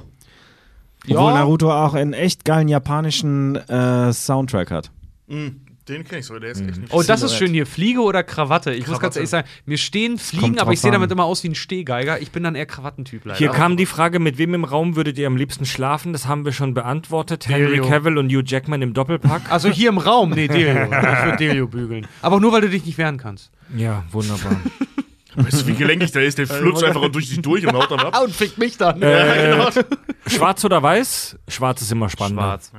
Ja. 1.06 1.18
Obwohl 1.18 1.34
Naruto 1.34 1.72
auch 1.72 1.94
einen 1.94 2.14
echt 2.14 2.46
geilen 2.46 2.68
japanischen 2.68 3.56
äh, 3.56 4.12
Soundtrack 4.12 4.72
hat. 4.72 4.92
Mm, 5.28 5.48
den 5.88 6.04
kenn 6.04 6.20
ich 6.20 6.26
so, 6.26 6.40
der 6.40 6.52
ist 6.52 6.62
echt 6.62 6.80
nicht 6.82 6.94
Oh, 6.94 7.04
das 7.04 7.22
ist 7.22 7.36
schön 7.36 7.52
hier. 7.52 7.68
Fliege 7.68 8.02
oder 8.02 8.24
Krawatte? 8.24 8.74
Ich 8.74 8.88
muss 8.88 9.00
ganz 9.00 9.14
Krawatte. 9.14 9.20
ehrlich 9.20 9.30
sagen, 9.30 9.48
mir 9.68 9.78
stehen 9.78 10.18
Fliegen, 10.18 10.58
aber 10.58 10.74
ich 10.74 10.82
sehe 10.82 10.92
damit 10.92 11.12
immer 11.12 11.26
aus 11.26 11.44
wie 11.44 11.50
ein 11.50 11.56
Stehgeiger. 11.56 12.20
Ich 12.22 12.32
bin 12.32 12.42
dann 12.42 12.56
eher 12.56 12.66
Krawattentyp 12.66 13.24
leider. 13.26 13.38
Hier 13.38 13.50
kam 13.50 13.78
die 13.78 13.86
Frage, 13.86 14.20
mit 14.20 14.40
wem 14.40 14.56
im 14.56 14.64
Raum 14.64 14.96
würdet 14.96 15.18
ihr 15.20 15.28
am 15.28 15.38
liebsten 15.38 15.66
schlafen? 15.66 16.12
Das 16.12 16.28
haben 16.28 16.44
wir 16.44 16.54
schon 16.54 16.74
beantwortet. 16.74 17.48
Henry 17.48 17.76
Delio. 17.78 17.88
Cavill 17.88 18.18
und 18.18 18.32
Hugh 18.32 18.44
Jackman 18.46 18.82
im 18.82 18.94
Doppelpack. 18.94 19.44
Also 19.52 19.70
hier 19.70 19.90
im 19.90 20.00
Raum, 20.00 20.32
nee, 20.32 20.48
Delio. 20.48 20.86
Ich 20.86 20.90
würde 20.92 21.38
Delio 21.38 21.68
bügeln. 21.68 22.08
Aber 22.24 22.40
nur, 22.40 22.52
weil 22.52 22.62
du 22.62 22.70
dich 22.70 22.86
nicht 22.86 22.98
wehren 22.98 23.18
kannst. 23.18 23.52
Ja, 23.76 24.04
wunderbar. 24.12 24.60
Weißt 25.36 25.62
du, 25.62 25.68
wie 25.68 25.74
gelenkig 25.76 26.12
der 26.12 26.24
ist? 26.24 26.38
Der 26.38 26.48
flutscht 26.48 26.84
einfach 26.84 27.08
durch 27.10 27.30
dich 27.30 27.42
durch 27.42 27.66
und 27.68 27.74
haut 27.74 27.92
dann 27.92 28.00
ab. 28.00 28.20
Und 28.24 28.34
fickt 28.34 28.58
mich 28.58 28.78
dann. 28.78 29.02
Äh, 29.02 29.50
Ja, 29.52 29.70
genau. 29.72 29.86
Schwarz 30.28 30.64
oder 30.66 30.82
weiß? 30.82 31.38
Schwarz 31.48 31.82
ist 31.82 31.92
immer 31.92 32.10
spannender. 32.10 32.44
Schwarz. 32.44 32.72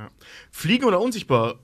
Fliegen 0.51 0.85
oder 0.85 0.99
unsichtbar? 0.99 1.55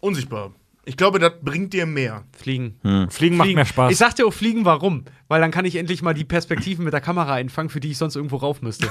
Unsichtbar. 0.00 0.52
Ich 0.86 0.96
glaube, 0.96 1.18
das 1.18 1.32
bringt 1.42 1.72
dir 1.72 1.86
mehr. 1.86 2.24
Fliegen. 2.36 2.78
Fliegen 3.10 3.36
macht 3.36 3.54
mehr 3.54 3.66
Spaß. 3.66 3.92
Ich 3.92 3.98
sag 3.98 4.16
dir 4.16 4.26
auch 4.26 4.32
Fliegen, 4.32 4.64
warum? 4.64 5.04
Weil 5.28 5.40
dann 5.40 5.50
kann 5.50 5.64
ich 5.64 5.76
endlich 5.76 6.02
mal 6.02 6.14
die 6.14 6.24
Perspektiven 6.24 6.84
mit 6.84 6.92
der 6.92 7.00
Kamera 7.02 7.34
einfangen, 7.34 7.68
für 7.68 7.80
die 7.80 7.90
ich 7.90 7.98
sonst 7.98 8.16
irgendwo 8.16 8.36
rauf 8.36 8.60
müsste. 8.62 8.88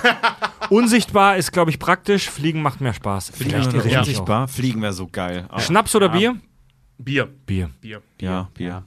Unsichtbar 0.70 1.38
ist, 1.38 1.52
glaube 1.52 1.72
ich, 1.72 1.80
praktisch. 1.80 2.30
Fliegen 2.30 2.62
macht 2.62 2.80
mehr 2.80 2.94
Spaß. 2.94 3.32
Vielleicht 3.36 3.66
Fliegen 3.72 3.76
richtig 3.82 3.96
auch. 3.96 4.00
unsichtbar. 4.02 4.48
Fliegen 4.48 4.82
wäre 4.82 4.94
so 4.94 5.08
geil. 5.08 5.46
Ah, 5.50 5.60
Schnaps 5.60 5.96
oder 5.96 6.10
Bier? 6.10 6.38
Bier. 7.00 7.26
Bier. 7.46 7.70
Bier. 7.82 8.02
ja, 8.22 8.50
Bier. 8.54 8.84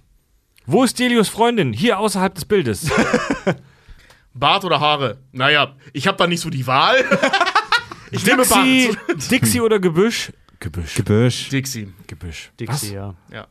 Wo 0.67 0.85
ist 0.85 0.99
Delios 0.99 1.29
Freundin? 1.29 1.73
Hier 1.73 1.99
außerhalb 1.99 2.35
des 2.35 2.45
Bildes. 2.45 2.91
Bart 4.35 4.65
oder 4.65 4.81
Haare? 4.81 5.19
Naja, 5.33 5.75
ich 5.93 6.07
habe 6.07 6.17
da 6.17 6.27
nicht 6.27 6.41
so 6.41 6.51
die 6.51 6.67
Wahl. 6.67 7.05
ich 8.11 8.25
nehme 8.25 8.43
Dixie, 8.43 8.97
Bart. 9.07 9.31
Dixie 9.31 9.61
oder 9.61 9.79
Gebüsch? 9.79 10.33
Gebüsch. 10.61 10.95
Gebüsch. 10.95 11.49
Dixie. 11.49 11.93
Gebüsch. 12.07 12.53
Dixie, 12.59 12.95
ja. 12.95 13.15
Ja. 13.31 13.47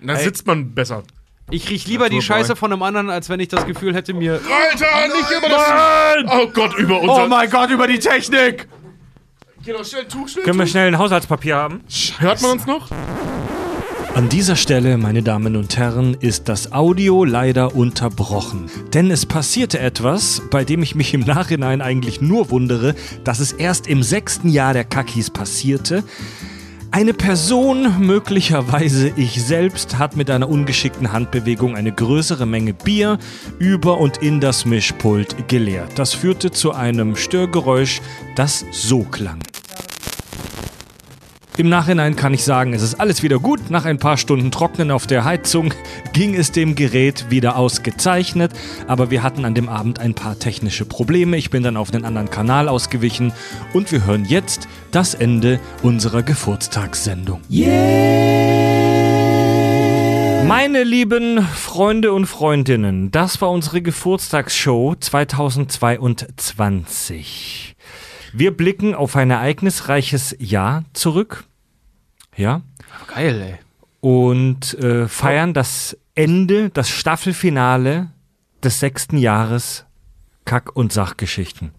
Da 0.00 0.16
sitzt 0.16 0.46
man 0.46 0.74
besser. 0.74 1.02
Ich 1.50 1.68
riech 1.68 1.86
lieber 1.86 2.08
die. 2.08 2.22
Scheiße 2.22 2.56
von 2.56 2.72
einem 2.72 2.82
anderen, 2.82 3.10
als 3.10 3.28
wenn 3.28 3.40
ich 3.40 3.48
das 3.48 3.66
Gefühl 3.66 3.94
hätte, 3.94 4.14
mir. 4.14 4.34
Alter, 4.34 5.14
nicht 5.14 5.30
über 5.30 5.48
das. 5.48 6.32
Oh 6.32 6.48
Gott, 6.48 6.74
über 6.78 7.00
unser. 7.00 7.24
Oh 7.24 7.28
mein 7.28 7.50
Gott, 7.50 7.70
über 7.70 7.86
die 7.86 7.98
Technik! 7.98 8.68
Geh 9.64 9.72
doch 9.72 9.84
schnell, 9.84 10.06
Tuch, 10.06 10.28
schnell. 10.28 10.44
Können 10.44 10.58
wir 10.58 10.66
schnell 10.66 10.88
ein 10.88 10.98
Haushaltspapier 10.98 11.56
haben? 11.56 11.84
Hört 12.18 12.42
man 12.42 12.52
uns 12.52 12.66
noch? 12.66 12.88
An 14.14 14.28
dieser 14.28 14.54
Stelle, 14.54 14.96
meine 14.96 15.24
Damen 15.24 15.56
und 15.56 15.76
Herren, 15.76 16.16
ist 16.20 16.48
das 16.48 16.70
Audio 16.70 17.24
leider 17.24 17.74
unterbrochen. 17.74 18.70
Denn 18.92 19.10
es 19.10 19.26
passierte 19.26 19.80
etwas, 19.80 20.40
bei 20.52 20.64
dem 20.64 20.84
ich 20.84 20.94
mich 20.94 21.14
im 21.14 21.22
Nachhinein 21.22 21.82
eigentlich 21.82 22.20
nur 22.20 22.50
wundere, 22.50 22.94
dass 23.24 23.40
es 23.40 23.50
erst 23.50 23.88
im 23.88 24.04
sechsten 24.04 24.48
Jahr 24.48 24.72
der 24.72 24.84
Kakis 24.84 25.30
passierte. 25.30 26.04
Eine 26.92 27.12
Person, 27.12 28.06
möglicherweise 28.06 29.12
ich 29.16 29.42
selbst, 29.42 29.98
hat 29.98 30.14
mit 30.14 30.30
einer 30.30 30.48
ungeschickten 30.48 31.10
Handbewegung 31.10 31.74
eine 31.74 31.90
größere 31.90 32.46
Menge 32.46 32.72
Bier 32.72 33.18
über 33.58 33.98
und 33.98 34.18
in 34.18 34.38
das 34.38 34.64
Mischpult 34.64 35.48
geleert. 35.48 35.90
Das 35.96 36.14
führte 36.14 36.52
zu 36.52 36.70
einem 36.70 37.16
Störgeräusch, 37.16 38.00
das 38.36 38.64
so 38.70 39.02
klang. 39.02 39.40
Im 41.56 41.68
Nachhinein 41.68 42.16
kann 42.16 42.34
ich 42.34 42.42
sagen, 42.42 42.72
es 42.72 42.82
ist 42.82 42.96
alles 42.96 43.22
wieder 43.22 43.38
gut. 43.38 43.70
Nach 43.70 43.84
ein 43.84 43.98
paar 43.98 44.16
Stunden 44.16 44.50
Trocknen 44.50 44.90
auf 44.90 45.06
der 45.06 45.24
Heizung 45.24 45.72
ging 46.12 46.34
es 46.34 46.50
dem 46.50 46.74
Gerät 46.74 47.30
wieder 47.30 47.54
ausgezeichnet. 47.54 48.50
Aber 48.88 49.12
wir 49.12 49.22
hatten 49.22 49.44
an 49.44 49.54
dem 49.54 49.68
Abend 49.68 50.00
ein 50.00 50.14
paar 50.14 50.36
technische 50.36 50.84
Probleme. 50.84 51.36
Ich 51.36 51.50
bin 51.50 51.62
dann 51.62 51.76
auf 51.76 51.94
einen 51.94 52.04
anderen 52.04 52.28
Kanal 52.28 52.68
ausgewichen 52.68 53.32
und 53.72 53.92
wir 53.92 54.04
hören 54.04 54.24
jetzt 54.24 54.66
das 54.90 55.14
Ende 55.14 55.60
unserer 55.84 56.24
Geburtstagssendung. 56.24 57.40
Meine 60.48 60.82
lieben 60.82 61.40
Freunde 61.40 62.12
und 62.12 62.26
Freundinnen, 62.26 63.12
das 63.12 63.40
war 63.40 63.52
unsere 63.52 63.80
Geburtstagsshow 63.80 64.96
2022. 64.98 67.73
Wir 68.36 68.50
blicken 68.50 68.96
auf 68.96 69.14
ein 69.14 69.30
ereignisreiches 69.30 70.34
Jahr 70.40 70.82
zurück. 70.92 71.44
Ja. 72.36 72.62
Geil, 73.06 73.40
ey. 73.40 73.58
und 74.00 74.74
äh, 74.74 75.06
feiern 75.06 75.54
das 75.54 75.96
Ende, 76.16 76.70
das 76.70 76.88
Staffelfinale 76.90 78.10
des 78.64 78.80
sechsten 78.80 79.18
Jahres 79.18 79.84
Kack- 80.44 80.74
und 80.74 80.92
Sachgeschichten. 80.92 81.70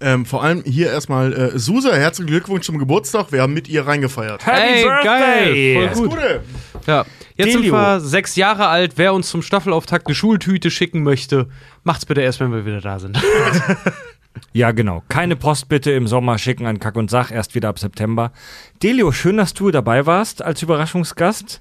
Ähm, 0.00 0.26
vor 0.26 0.42
allem 0.42 0.64
hier 0.64 0.90
erstmal 0.90 1.32
äh, 1.32 1.58
Susa, 1.58 1.92
herzlichen 1.94 2.30
Glückwunsch 2.30 2.66
zum 2.66 2.78
Geburtstag. 2.78 3.30
Wir 3.30 3.42
haben 3.42 3.54
mit 3.54 3.68
ihr 3.68 3.86
reingefeiert. 3.86 4.44
Hey, 4.44 4.84
geil. 5.04 5.74
Voll 5.74 5.86
Alles 5.86 5.98
gut. 5.98 6.10
Gute. 6.10 6.42
Ja. 6.86 7.04
Jetzt 7.36 7.52
sind 7.52 7.62
Delio. 7.62 7.74
wir 7.74 8.00
sechs 8.00 8.34
Jahre 8.34 8.66
alt. 8.66 8.94
Wer 8.96 9.14
uns 9.14 9.28
zum 9.30 9.42
Staffelauftakt 9.42 10.08
eine 10.08 10.14
Schultüte 10.16 10.72
schicken 10.72 11.04
möchte, 11.04 11.48
macht's 11.84 12.06
bitte 12.06 12.22
erst, 12.22 12.40
wenn 12.40 12.52
wir 12.52 12.66
wieder 12.66 12.80
da 12.80 12.98
sind. 12.98 13.20
Ja, 14.52 14.72
genau. 14.72 15.02
Keine 15.08 15.36
Post 15.36 15.68
bitte 15.68 15.90
im 15.92 16.06
Sommer 16.06 16.38
schicken 16.38 16.66
an 16.66 16.78
Kack 16.78 16.96
und 16.96 17.10
Sach, 17.10 17.30
erst 17.30 17.54
wieder 17.54 17.68
ab 17.68 17.78
September. 17.78 18.32
Delio, 18.82 19.12
schön, 19.12 19.36
dass 19.36 19.54
du 19.54 19.70
dabei 19.70 20.06
warst 20.06 20.42
als 20.42 20.62
Überraschungsgast. 20.62 21.60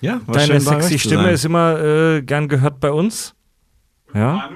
Ja, 0.00 0.20
war 0.26 0.34
Deine 0.34 0.46
schön, 0.46 0.60
sexy 0.60 0.98
Stimme 0.98 1.30
ist 1.30 1.44
immer 1.44 1.80
äh, 1.80 2.22
gern 2.22 2.48
gehört 2.48 2.80
bei 2.80 2.90
uns. 2.90 3.34
Ja. 4.14 4.50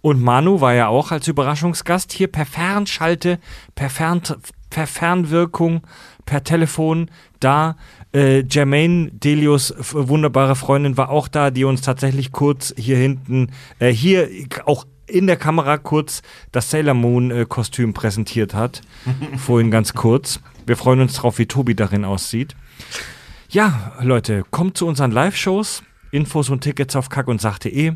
Und 0.00 0.20
Manu 0.20 0.60
war 0.60 0.74
ja 0.74 0.88
auch 0.88 1.12
als 1.12 1.28
Überraschungsgast 1.28 2.12
hier 2.12 2.26
per 2.26 2.44
Fernschalte, 2.46 3.38
per, 3.76 3.88
Fern 3.88 4.20
per 4.68 4.88
Fernwirkung, 4.88 5.82
per 6.26 6.42
Telefon 6.42 7.08
da. 7.38 7.76
Äh, 8.12 8.40
Jermaine 8.40 9.10
Delius 9.12 9.70
f- 9.70 9.94
wunderbare 9.96 10.56
Freundin 10.56 10.96
war 10.96 11.10
auch 11.10 11.28
da, 11.28 11.50
die 11.50 11.64
uns 11.64 11.80
tatsächlich 11.82 12.32
kurz 12.32 12.74
hier 12.76 12.96
hinten, 12.96 13.52
äh, 13.78 13.90
hier 13.90 14.28
auch 14.66 14.84
in 15.06 15.26
der 15.26 15.36
Kamera 15.36 15.78
kurz 15.78 16.22
das 16.52 16.70
Sailor 16.70 16.94
Moon 16.94 17.30
äh, 17.30 17.46
Kostüm 17.48 17.94
präsentiert 17.94 18.54
hat. 18.54 18.82
Vorhin 19.36 19.70
ganz 19.70 19.94
kurz. 19.94 20.40
Wir 20.66 20.76
freuen 20.76 21.00
uns 21.00 21.14
drauf, 21.14 21.38
wie 21.38 21.46
Tobi 21.46 21.74
darin 21.74 22.04
aussieht. 22.04 22.54
Ja, 23.48 23.92
Leute, 24.00 24.44
kommt 24.50 24.78
zu 24.78 24.86
unseren 24.86 25.10
Live-Shows. 25.10 25.82
Infos 26.10 26.50
und 26.50 26.60
Tickets 26.60 26.94
auf 26.94 27.08
kack 27.08 27.26
und 27.28 27.40
sach.de. 27.40 27.94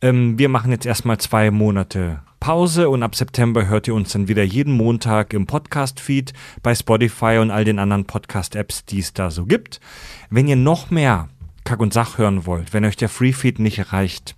Ähm, 0.00 0.38
wir 0.38 0.48
machen 0.48 0.72
jetzt 0.72 0.86
erstmal 0.86 1.18
zwei 1.18 1.50
Monate 1.50 2.20
Pause 2.40 2.90
und 2.90 3.02
ab 3.02 3.14
September 3.14 3.66
hört 3.66 3.88
ihr 3.88 3.94
uns 3.94 4.12
dann 4.12 4.28
wieder 4.28 4.42
jeden 4.42 4.74
Montag 4.74 5.32
im 5.32 5.46
Podcast-Feed 5.46 6.34
bei 6.62 6.74
Spotify 6.74 7.38
und 7.40 7.50
all 7.50 7.64
den 7.64 7.78
anderen 7.78 8.04
Podcast-Apps, 8.04 8.84
die 8.84 8.98
es 8.98 9.14
da 9.14 9.30
so 9.30 9.46
gibt. 9.46 9.80
Wenn 10.28 10.48
ihr 10.48 10.56
noch 10.56 10.90
mehr 10.90 11.28
Kack 11.64 11.80
und 11.80 11.94
Sach 11.94 12.18
hören 12.18 12.44
wollt, 12.44 12.74
wenn 12.74 12.84
euch 12.84 12.96
der 12.96 13.08
Free-Feed 13.08 13.58
nicht 13.58 13.92
reicht 13.94 14.36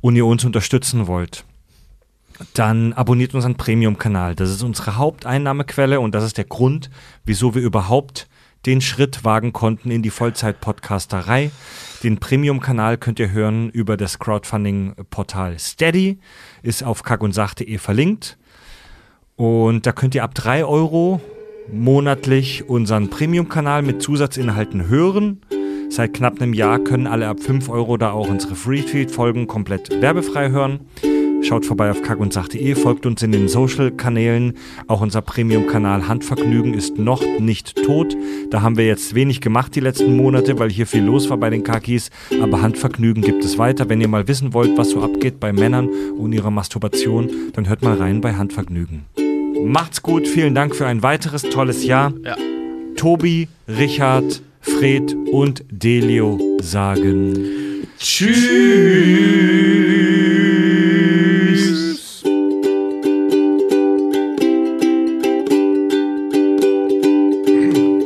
und 0.00 0.16
ihr 0.16 0.26
uns 0.26 0.44
unterstützen 0.44 1.06
wollt, 1.06 1.44
dann 2.54 2.92
abonniert 2.92 3.34
unseren 3.34 3.56
Premium-Kanal. 3.56 4.34
Das 4.34 4.50
ist 4.50 4.62
unsere 4.62 4.96
Haupteinnahmequelle 4.96 6.00
und 6.00 6.14
das 6.14 6.24
ist 6.24 6.38
der 6.38 6.44
Grund, 6.44 6.90
wieso 7.24 7.54
wir 7.54 7.62
überhaupt 7.62 8.28
den 8.66 8.80
Schritt 8.80 9.24
wagen 9.24 9.52
konnten 9.52 9.90
in 9.90 10.02
die 10.02 10.10
Vollzeit-Podcasterei. 10.10 11.50
Den 12.02 12.18
Premium-Kanal 12.18 12.96
könnt 12.98 13.18
ihr 13.18 13.30
hören 13.30 13.70
über 13.70 13.96
das 13.96 14.18
Crowdfunding-Portal 14.18 15.58
Steady, 15.58 16.18
ist 16.62 16.84
auf 16.84 17.02
kackundsach.de 17.02 17.78
verlinkt. 17.78 18.38
Und 19.36 19.86
da 19.86 19.92
könnt 19.92 20.14
ihr 20.14 20.24
ab 20.24 20.34
3 20.34 20.64
Euro 20.64 21.20
monatlich 21.72 22.68
unseren 22.68 23.10
Premium-Kanal 23.10 23.82
mit 23.82 24.02
Zusatzinhalten 24.02 24.88
hören. 24.88 25.40
Seit 25.90 26.14
knapp 26.14 26.40
einem 26.40 26.52
Jahr 26.52 26.78
können 26.78 27.06
alle 27.06 27.28
ab 27.28 27.40
5 27.40 27.68
Euro 27.68 27.96
da 27.96 28.12
auch 28.12 28.28
unsere 28.28 28.54
Free-Feed-Folgen 28.54 29.46
komplett 29.46 30.02
werbefrei 30.02 30.50
hören. 30.50 30.80
Schaut 31.42 31.64
vorbei 31.64 31.90
auf 31.90 32.02
kackundsach.de, 32.02 32.74
folgt 32.74 33.06
uns 33.06 33.22
in 33.22 33.32
den 33.32 33.48
Social-Kanälen. 33.48 34.54
Auch 34.86 35.00
unser 35.00 35.22
Premium-Kanal 35.22 36.08
Handvergnügen 36.08 36.74
ist 36.74 36.98
noch 36.98 37.22
nicht 37.38 37.76
tot. 37.84 38.16
Da 38.50 38.60
haben 38.60 38.76
wir 38.76 38.86
jetzt 38.86 39.14
wenig 39.14 39.40
gemacht 39.40 39.74
die 39.74 39.80
letzten 39.80 40.16
Monate, 40.16 40.58
weil 40.58 40.70
hier 40.70 40.86
viel 40.86 41.04
los 41.04 41.30
war 41.30 41.36
bei 41.36 41.48
den 41.48 41.62
Kakis. 41.62 42.10
Aber 42.42 42.60
Handvergnügen 42.60 43.22
gibt 43.22 43.44
es 43.44 43.56
weiter. 43.56 43.88
Wenn 43.88 44.00
ihr 44.00 44.08
mal 44.08 44.28
wissen 44.28 44.52
wollt, 44.52 44.76
was 44.76 44.90
so 44.90 45.00
abgeht 45.00 45.40
bei 45.40 45.52
Männern 45.52 45.88
und 46.18 46.32
ihrer 46.32 46.50
Masturbation, 46.50 47.30
dann 47.54 47.68
hört 47.68 47.82
mal 47.82 47.96
rein 47.96 48.20
bei 48.20 48.34
Handvergnügen. 48.34 49.04
Macht's 49.64 50.02
gut, 50.02 50.28
vielen 50.28 50.54
Dank 50.54 50.74
für 50.74 50.86
ein 50.86 51.02
weiteres 51.02 51.42
tolles 51.42 51.84
Jahr. 51.84 52.12
Ja. 52.24 52.36
Tobi, 52.96 53.48
Richard, 53.68 54.42
Fred 54.76 55.16
und 55.32 55.64
Delio 55.70 56.38
sagen 56.60 57.86
Tschüss. 57.98 58.38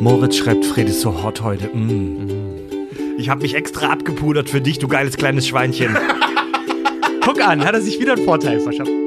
Moritz 0.00 0.36
schreibt, 0.36 0.64
Fred 0.64 0.88
ist 0.88 1.00
so 1.00 1.22
hot 1.22 1.42
heute. 1.42 1.68
Mm. 1.68 2.28
Ich 3.18 3.28
habe 3.28 3.42
mich 3.42 3.54
extra 3.54 3.88
abgepudert 3.90 4.48
für 4.48 4.60
dich, 4.60 4.78
du 4.78 4.88
geiles 4.88 5.16
kleines 5.16 5.46
Schweinchen. 5.46 5.96
Guck 7.24 7.40
an, 7.40 7.64
hat 7.64 7.74
er 7.74 7.80
sich 7.80 8.00
wieder 8.00 8.14
einen 8.14 8.24
Vorteil 8.24 8.60
verschafft. 8.60 9.01